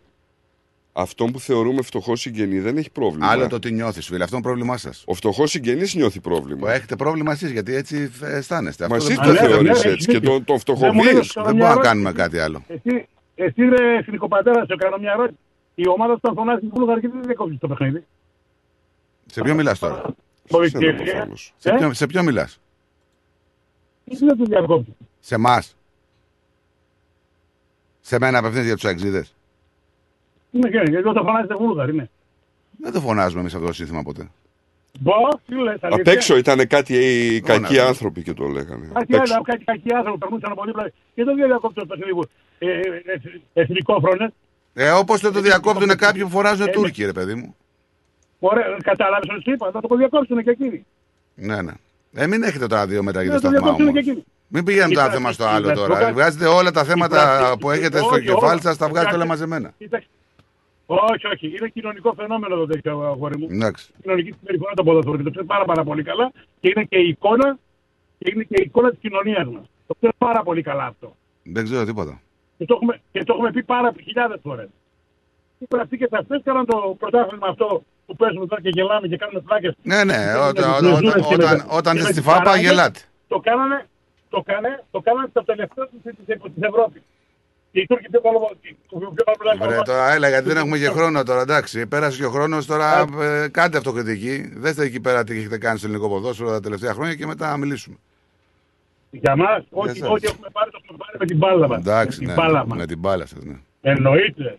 αυτόν 0.92 1.32
που 1.32 1.40
θεωρούμε 1.40 1.82
φτωχός 1.82 2.20
συγγενή 2.20 2.58
δεν 2.60 2.76
έχει 2.76 2.90
πρόβλημα. 2.90 3.26
Άλλο 3.26 3.46
το 3.48 3.58
τι 3.58 3.72
νιώθεις, 3.72 4.06
φίλε. 4.06 4.24
Αυτό 4.24 4.36
είναι 4.36 4.44
πρόβλημά 4.44 4.76
σας. 4.76 5.02
Ο 5.06 5.14
φτωχός 5.14 5.50
συγγενής 5.50 5.94
νιώθει 5.94 6.20
πρόβλημα. 6.20 6.72
Έχετε 6.72 6.96
πρόβλημα 6.96 7.32
εσείς, 7.32 7.50
γιατί 7.50 7.74
έτσι 7.74 8.10
αισθάνεστε. 8.22 8.88
Μα 8.88 8.96
Αυτό 8.96 9.12
εσύ 9.12 9.20
δεν- 9.22 9.36
το 9.36 9.40
θεωρεί 9.48 9.68
έτσι 9.68 10.06
και 10.10 10.20
τον, 10.20 10.44
τον 10.44 10.58
φτωχοβεί. 10.58 11.00
Δεν 11.12 11.24
μπορούμε 11.34 11.68
να 11.68 11.76
κάνουμε 11.76 12.12
κάτι 12.12 12.38
άλλο. 12.38 12.62
Εσύ, 12.68 13.08
εσύ 13.34 13.62
ρε 13.68 13.96
εθνικοπατέρα, 13.96 14.64
σε 14.66 14.74
κάνω 14.76 14.96
μια 14.98 15.12
ερώτηση. 15.12 15.38
Η 15.74 15.88
ομάδα 15.88 16.14
που 16.14 16.20
θα 16.22 16.32
φωνάζει 16.34 16.60
την 16.60 16.70
Βούλγαρη 16.74 17.00
και 17.00 17.08
δεν 17.08 17.22
διακόψει 17.22 17.56
το 17.56 17.68
παιχνίδι. 17.68 18.04
Σε 19.26 19.40
ποιο 19.42 19.54
μιλάς 19.54 19.78
τώρα; 19.78 20.02
Πολιτική. 20.48 20.86
Σε 21.56 21.72
ποιο, 21.78 21.92
σε 21.92 22.06
ποιο 22.06 22.22
μιλάς; 22.22 22.60
Τι 24.04 24.16
δεν 24.16 24.36
το 24.36 24.44
διακόψει. 24.44 24.96
Σε 25.20 25.34
εμά. 25.34 25.62
Σε 28.00 28.18
μένα 28.18 28.38
απευθύνει 28.38 28.64
για 28.64 28.74
τους 28.74 28.84
αξίδε. 28.84 29.26
Είναι 30.52 30.68
και 30.68 30.82
γιατί 30.90 31.08
όταν 31.08 31.24
φωνάζετε 31.24 31.54
Βούλγαρη, 31.54 31.94
ναι. 31.94 32.06
Δεν 32.78 32.92
το 32.92 33.00
φωνάζουμε 33.00 33.40
εμείς 33.40 33.54
αυτό 33.54 33.66
το 33.66 33.72
σύνθημα 33.72 34.02
ποτέ. 34.02 34.28
Μπα, 35.00 35.12
τι 35.46 35.54
λες, 35.54 35.76
Απ' 35.80 35.92
αλήθεια. 35.92 36.12
έξω 36.12 36.36
ήταν 36.36 36.66
κάτι 36.66 36.94
οι 36.94 37.40
κακοί 37.40 37.74
ναι. 37.74 37.80
άνθρωποι 37.80 38.22
και 38.22 38.32
το 38.32 38.44
λέγανε. 38.46 38.86
Απ' 38.92 38.98
Κάτι 38.98 39.14
έξω. 39.14 39.34
άλλο, 39.34 39.42
κάτι 39.42 39.64
κακοί 39.64 39.92
άνθρωποι 39.94 40.18
περνούσαν 40.18 40.52
από 40.52 40.64
δίπλα. 40.64 40.90
Και 41.14 41.24
δεν 41.24 41.34
διακόψει 41.34 41.74
το 41.74 41.86
παιχνίδι 41.86 42.12
μου. 42.12 42.22
Ε, 42.58 42.70
ε, 42.70 42.80
ε, 43.52 43.62
Εθνικό 43.62 44.00
φρόνε. 44.00 44.32
Ε, 44.74 44.90
όπως 44.90 45.20
δεν 45.20 45.32
το 45.32 45.40
διακόπτουν 45.40 45.96
κάποιοι 45.96 46.22
που 46.22 46.28
φωνάζουν 46.28 46.70
Τούρκοι, 46.70 47.04
ρε 47.04 47.12
παιδί 47.12 47.34
μου. 47.34 47.56
Ωραία, 48.38 48.64
κατάλαβες 48.82 49.28
ό,τι 49.30 49.42
σου 49.42 49.50
είπα. 49.50 49.70
Θα 49.70 49.80
το 49.80 49.96
διακόψουν 49.96 50.42
και 50.42 50.50
εκείνοι. 50.50 50.86
Ναι, 51.34 51.62
ναι. 51.62 51.72
Ε, 52.14 52.26
μην 52.26 52.42
έχετε 52.42 52.66
τώρα 52.66 52.86
δύο 52.86 53.02
μεταγωγή 53.02 53.28
Ναι, 53.28 53.34
το 53.34 53.40
σταθμά 53.40 53.58
διακόψουν 53.58 53.88
όμως. 53.88 54.02
και 54.02 54.10
εκείνοι. 54.10 54.24
Μην 54.48 54.64
πηγαίνουμε 54.64 54.94
το 54.94 55.00
ένα 55.00 55.08
Κοιτάξτε, 55.08 55.16
θέμα 55.22 55.32
στο 55.32 55.44
άλλο 55.44 55.68
κοιτάξτε, 55.70 55.86
τώρα. 55.86 56.06
το 56.06 56.12
Βγάζετε 56.12 56.46
όλα 56.46 56.70
τα 56.70 56.84
θέματα 56.84 57.16
Κοιτάξτε, 57.36 57.56
που 57.56 57.70
έχετε 57.70 57.98
στο 57.98 58.06
όχι, 58.06 58.20
κεφάλι 58.24 58.44
όλα. 58.52 58.60
σας, 58.60 58.76
τα 58.76 58.88
βγάζετε 58.88 59.14
όλα 59.14 59.22
Κοιτάξτε. 59.24 59.46
μαζεμένα. 59.46 59.74
Κοίταξε. 60.94 61.26
Όχι, 61.26 61.34
όχι. 61.34 61.56
Είναι 61.56 61.68
κοινωνικό 61.68 62.12
φαινόμενο 62.16 62.56
το 62.56 62.66
τέτοιο 62.66 63.00
αγόρι 63.00 63.38
μου. 63.38 63.46
Εντάξει. 63.50 63.92
Κοινωνική 64.02 64.32
συμπεριφορά 64.38 64.72
το 64.74 64.82
ποδόσφαιρο 64.82 65.16
και 65.16 65.22
το 65.22 65.30
ξέρει 65.30 65.46
πάρα, 65.46 65.64
πάρα 65.64 65.84
πολύ 65.84 66.02
καλά. 66.02 66.32
Και 66.60 66.68
είναι 66.68 66.84
και 66.84 66.98
η 66.98 67.08
εικόνα, 67.08 67.58
και 68.18 68.30
είναι 68.34 68.42
και 68.42 68.56
η 68.58 68.64
εικόνα 68.66 68.90
της 68.90 68.98
κοινωνίας 68.98 69.46
μας. 69.46 69.64
Το 69.86 69.94
ξέρει 69.94 70.12
πάρα 70.18 70.42
πολύ 70.42 70.62
καλά 70.62 70.84
αυτό. 70.84 71.16
Δεν 71.42 71.64
ξέρω 71.64 71.84
τίποτα. 71.84 72.20
Και 72.58 72.64
το 72.64 72.74
έχουμε, 72.74 73.00
και 73.12 73.24
το 73.24 73.32
έχουμε 73.34 73.50
πει 73.50 73.62
πάρα 73.62 73.92
χιλιάδες 74.02 74.40
φορές. 74.42 74.68
Οι 75.58 75.66
πρακτικέ 75.66 76.06
αυτές 76.10 76.40
κάναν 76.44 76.66
το 76.66 76.96
πρωτάθλημα 76.98 77.46
αυτό 77.48 77.82
που 78.06 78.16
παίζουμε 78.16 78.46
τώρα 78.46 78.62
και 78.62 78.68
γελάμε 78.72 79.08
και 79.08 79.16
κάνουμε 79.16 79.42
φλάκε. 79.46 79.74
Ναι, 79.82 80.04
ναι. 80.04 80.20
Όταν, 80.48 80.74
όταν, 80.74 80.94
όταν, 81.32 81.66
όταν 81.70 81.96
είστε 81.96 82.12
στη 82.12 82.22
ΦΑΠΑ 82.22 82.56
γελάτε. 82.56 83.00
Το 83.28 83.38
κάνανε, 83.38 83.86
το 84.28 84.42
κάνανε, 84.42 84.84
το 84.90 85.00
κάνανε 85.00 85.28
στο 85.30 85.44
τελευταίο 85.44 85.88
της 86.54 86.62
Ευρώπης. 86.70 87.02
Και 87.72 87.80
οι 87.80 87.86
Τούρκοι 87.86 88.08
πιο 88.10 88.20
καλό. 88.20 88.38
το 88.88 88.98
πιο 88.98 89.24
καλό- 89.24 89.68
Βρε, 89.68 89.82
τώρα 89.84 90.12
έλα, 90.12 90.28
γιατί 90.28 90.48
δεν 90.48 90.56
έχουμε 90.56 90.78
και 90.78 90.88
χρόνο 90.88 91.22
τώρα, 91.22 91.40
εντάξει. 91.40 91.86
Πέρασε 91.86 92.18
και 92.18 92.24
ο 92.24 92.30
χρόνος, 92.30 92.66
τώρα 92.66 93.04
ε, 93.20 93.48
κάντε 93.48 93.76
αυτοκριτική. 93.78 94.52
Δέστε 94.56 94.84
εκεί 94.84 95.00
πέρα 95.00 95.24
τι 95.24 95.38
έχετε 95.38 95.58
κάνει 95.58 95.78
στο 95.78 95.86
ελληνικό 95.86 96.08
ποδόσφαιρο 96.08 96.50
τα 96.50 96.60
τελευταία 96.60 96.92
χρόνια 96.92 97.14
και 97.14 97.26
μετά 97.26 97.50
να 97.50 97.56
μιλήσουμε. 97.56 97.96
Για 99.10 99.36
μας, 99.36 99.64
ό,τι 99.70 99.98
σας. 99.98 100.08
ό,τι 100.08 100.26
έχουμε 100.26 100.48
πάρει, 100.52 100.70
το 100.70 100.78
έχουμε 100.82 100.98
πάρει 100.98 101.18
με 101.18 101.26
την 101.26 101.36
μπάλα 101.36 101.68
μας. 101.68 101.78
Εντάξει, 101.78 102.18
την 102.18 102.26
ναι, 102.26 102.34
μπάλα 102.34 102.66
μας. 102.66 102.78
με 102.78 102.86
την 102.86 102.98
μπάλα 102.98 103.26
σας. 103.26 103.42
Ναι. 103.44 103.56
Εννοείται. 103.80 104.58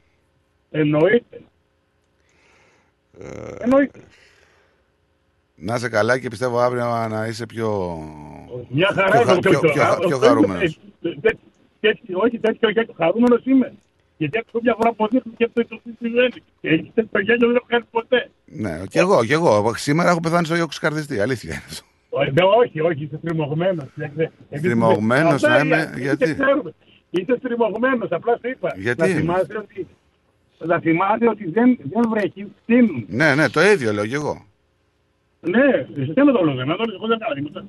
Εννοείται. 0.71 1.41
Εννοείται. 3.59 3.99
Να 5.55 5.75
είσαι 5.75 5.89
καλά 5.89 6.17
και 6.19 6.27
πιστεύω 6.27 6.59
αύριο 6.59 7.07
να 7.09 7.25
είσαι 7.27 7.45
πιο. 7.45 7.97
Μια 8.69 8.91
χαρά 8.93 9.09
πιο, 9.11 9.21
είμαι 9.21 9.31
χα- 9.33 9.39
το 9.39 9.49
πιο, 9.49 9.59
πιο- 9.59 9.71
πιο, 9.71 9.83
αυτό 9.83 10.43
πιο 11.83 11.89
είναι- 11.89 11.97
χαρούμενος. 11.97 11.97
ε, 11.97 11.97
τέ- 11.97 11.99
τέτοιο- 12.05 12.19
Όχι 12.23 12.39
τέτοιο 12.39 12.69
γέλιο, 12.69 12.93
χαρούμενος 12.97 13.45
είμαι. 13.45 13.73
Γιατί 14.17 14.37
έχω 14.47 14.59
μια 14.63 14.75
φορά 14.79 14.93
που 14.93 15.07
δείχνει 15.11 15.33
και 15.37 15.43
αυτό 15.43 15.65
το 15.67 15.79
τι 15.83 15.91
συμβαίνει. 15.99 16.33
Έχει 16.61 16.91
τέτοιο 16.95 17.19
γέλιο 17.21 17.47
δεν 17.47 17.55
έχω 17.55 17.65
κάνει 17.67 17.83
ποτέ. 17.91 18.29
Ναι, 18.45 18.81
και 18.89 18.99
εγώ, 18.99 19.25
και 19.25 19.33
εγώ. 19.33 19.73
Σήμερα 19.75 20.09
έχω 20.09 20.19
πεθάνει 20.19 20.45
στο 20.45 20.55
Ιώκο 20.55 20.75
Καρδιστή. 20.79 21.19
Αλήθεια 21.19 21.53
είναι 21.53 21.63
αυτό. 21.67 21.85
Ε, 22.21 22.31
ναι, 22.31 22.43
Όχι, 22.61 22.79
όχι, 22.79 23.03
είσαι 23.03 23.19
τριμωγμένο. 23.23 23.83
Τριμωγμένος 24.61 25.41
να 25.41 25.59
είμαι, 25.59 25.93
γιατί; 25.97 26.37
Είσαι 27.09 27.37
τριμωγμένο, 27.41 28.07
απλά 28.09 28.33
σου 28.41 28.49
είπα. 28.49 28.73
Γιατί; 28.77 29.01
Να 29.01 29.07
θυμάσαι 29.07 29.57
ότι, 29.57 29.87
να 30.65 30.79
θυμάσαι 30.79 31.27
ότι 31.29 31.49
δεν, 31.49 31.77
δεν 31.83 32.01
βρέχει, 32.09 32.45
φτύνουν. 32.61 33.05
Ναι, 33.07 33.35
ναι, 33.35 33.49
το 33.49 33.61
ίδιο 33.61 33.93
λέω 33.93 34.05
και 34.07 34.15
εγώ. 34.15 34.45
Ναι, 35.39 35.85
δεν 35.95 36.25
το 36.25 36.43
λέω, 36.43 36.55
δεν 36.55 36.67
το 36.67 36.83
λέω, 36.83 36.95
εγώ 36.95 37.07
δεν 37.07 37.19
κάνω 37.19 37.33
τίποτα. 37.33 37.65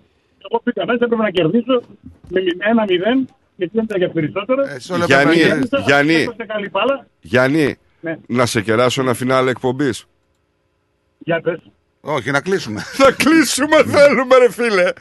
Εγώ 0.50 0.60
πήγα 0.64 0.86
μέσα, 0.86 1.04
έπρεπε 1.04 1.22
να 1.22 1.30
κερδίσω 1.30 1.80
με 2.28 2.40
ένα 2.58 2.84
μηδέν, 2.88 3.28
γιατί 3.56 3.72
δεν 3.74 3.84
ήταν 3.84 3.98
για 3.98 4.10
περισσότερο. 4.10 4.62
όλα 4.92 5.04
Γιάννη, 5.04 5.32
Έπαιξε- 5.40 5.56
έπαιξε 5.56 5.82
Γιάννη. 5.86 6.26
καλή 6.46 6.70
μπάλα. 6.70 7.06
Γιάννη, 7.20 7.76
Ναι. 8.00 8.16
να 8.26 8.46
σε 8.46 8.60
κεράσω 8.62 9.00
ένα 9.02 9.14
φινάλε 9.14 9.50
εκπομπής. 9.50 10.04
Για 11.18 11.40
πες. 11.40 11.58
Όχι, 12.00 12.30
να 12.30 12.40
κλείσουμε. 12.40 12.80
Θα 13.00 13.12
κλείσουμε, 13.12 13.76
θέλουμε, 13.84 14.36
ρε 14.38 14.50
φίλε. 14.50 14.92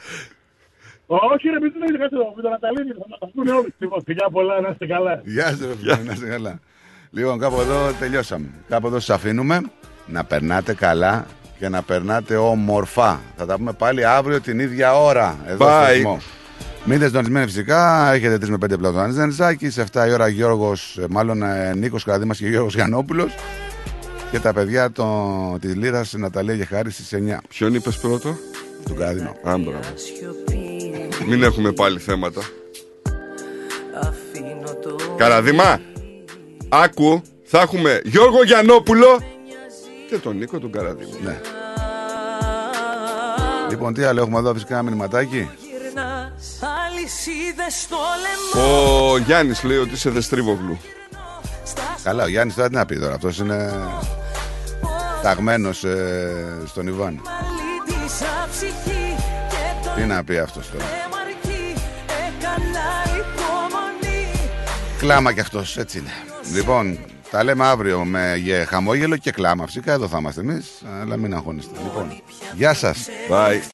Όχι 1.06 1.48
ρε, 1.48 1.60
μην 1.60 1.72
το 1.72 1.78
έχετε 1.82 1.98
κάτι 1.98 2.14
εδώ, 2.16 2.32
μην 2.34 2.42
το 2.42 2.48
αναταλύνεις, 2.48 2.96
θα 2.98 3.04
μας 3.08 3.18
τα 3.18 3.28
πούνε 3.34 3.52
όλοι. 3.52 3.74
Λοιπόν, 3.78 4.02
φιλιά 4.04 4.28
πολλά, 4.32 4.60
να 4.60 4.68
είστε 4.68 4.86
καλά. 4.86 5.20
Γεια 5.24 5.48
σου, 5.56 5.66
ρε 5.66 5.74
φίλε, 5.76 5.96
να 6.04 6.12
είστε 6.12 6.26
καλά. 6.28 6.60
Λοιπόν, 7.10 7.38
κάπου 7.38 7.60
εδώ 7.60 7.92
τελειώσαμε. 7.98 8.46
Κάπου 8.68 8.86
εδώ 8.86 8.98
σας 9.00 9.16
αφήνουμε. 9.16 9.60
Να 10.06 10.24
περνάτε 10.24 10.74
καλά 10.74 11.26
και 11.58 11.68
να 11.68 11.82
περνάτε 11.82 12.36
όμορφα. 12.36 13.20
Θα 13.36 13.46
τα 13.46 13.56
πούμε 13.56 13.72
πάλι 13.72 14.04
αύριο 14.04 14.40
την 14.40 14.58
ίδια 14.58 14.94
ώρα. 15.00 15.38
Εδώ 15.46 15.64
στο 15.64 15.74
Bye. 15.86 16.16
Ρυθμό. 16.84 16.92
Μείνετε 16.92 17.06
συντονισμένοι 17.06 17.46
φυσικά. 17.46 18.12
Έχετε 18.12 18.46
3 18.46 18.48
με 18.48 18.56
5 18.56 18.78
πλατών 18.78 19.12
Ζενζάκη. 19.12 19.70
Σε 19.70 19.84
7 19.92 20.06
η 20.08 20.12
ώρα 20.12 20.28
Γιώργος, 20.28 20.98
μάλλον 21.10 21.42
ε, 21.42 21.74
Νίκος 21.74 22.04
Καραδίμας 22.04 22.38
και 22.38 22.48
Γιώργος 22.48 22.74
Γιανόπουλο. 22.74 23.28
Και 24.30 24.40
τα 24.40 24.52
παιδιά 24.52 24.92
το, 24.92 25.06
της 25.60 25.76
Λύρας 25.76 26.12
Ναταλία 26.12 26.56
και 26.56 26.64
Χάρη 26.64 26.90
στις 26.90 27.12
9. 27.12 27.38
Ποιον 27.48 27.74
είπες 27.74 27.96
πρώτο; 27.96 28.36
Τον 28.84 28.96
Καραδίνο. 28.96 29.28
Α, 29.28 29.58
μπράβο. 29.58 29.80
Μην 31.26 31.42
έχουμε 31.42 31.72
πάλι 31.72 31.98
θέματα. 31.98 32.40
Καραδίμα, 35.16 35.80
άκου, 36.68 37.22
θα 37.44 37.60
έχουμε 37.60 38.00
Γιώργο 38.04 38.44
Γιαννόπουλο 38.44 39.20
και 40.10 40.18
τον 40.18 40.36
Νίκο 40.36 40.58
τον 40.58 40.72
Καραδίμα. 40.72 41.16
Ναι. 41.22 41.40
Λοιπόν, 43.70 43.94
τι 43.94 44.02
άλλο 44.02 44.20
έχουμε 44.20 44.38
εδώ, 44.38 44.52
φυσικά 44.52 44.74
ένα 44.74 44.82
μηνυματάκι. 44.82 45.48
Αλυσίδες 47.08 47.80
στο 47.80 47.96
λαιμό 48.56 49.10
Ο 49.12 49.18
Γιάννης 49.18 49.62
λέει 49.62 49.76
ότι 49.76 49.92
είσαι 49.94 50.10
δεστρίβογλου. 50.10 50.78
Καλά, 52.02 52.24
ο 52.24 52.28
Γιάννης 52.28 52.54
τώρα 52.54 52.68
τι 52.68 52.74
να 52.74 52.86
πει 52.86 52.98
τώρα. 52.98 53.14
Αυτός 53.14 53.38
είναι 53.38 53.72
ταγμένος 55.22 55.84
στον 56.66 56.86
Ιβάν. 56.86 57.20
Λύτησα 57.88 58.48
ψυχή 58.50 59.14
και 59.48 59.84
το 59.88 59.90
Τι 59.94 60.02
να 60.02 60.24
πει 60.24 60.38
αυτός 60.38 60.70
τώρα. 60.70 60.84
μαρκή 61.10 61.74
Έκανα 62.06 63.16
υπομονή 63.16 64.26
Κλάμα 64.98 65.32
κι 65.32 65.40
αυτός, 65.40 65.76
έτσι 65.76 65.98
είναι. 65.98 66.10
Λοιπόν, 66.54 66.98
τα 67.30 67.44
λέμε 67.44 67.64
αύριο 67.66 68.04
με 68.04 68.34
γε- 68.36 68.66
χαμόγελο 68.68 69.16
και 69.16 69.30
κλάμα. 69.30 69.66
Φυσικά 69.66 69.92
εδώ 69.92 70.08
θα 70.08 70.18
είμαστε 70.18 70.40
εμείς, 70.40 70.66
αλλά 71.02 71.16
μην 71.16 71.34
αγχώνεστε. 71.34 71.70
Λοιπόν, 71.82 72.22
γεια 72.54 72.74
σας. 72.74 73.08
Bye. 73.30 73.60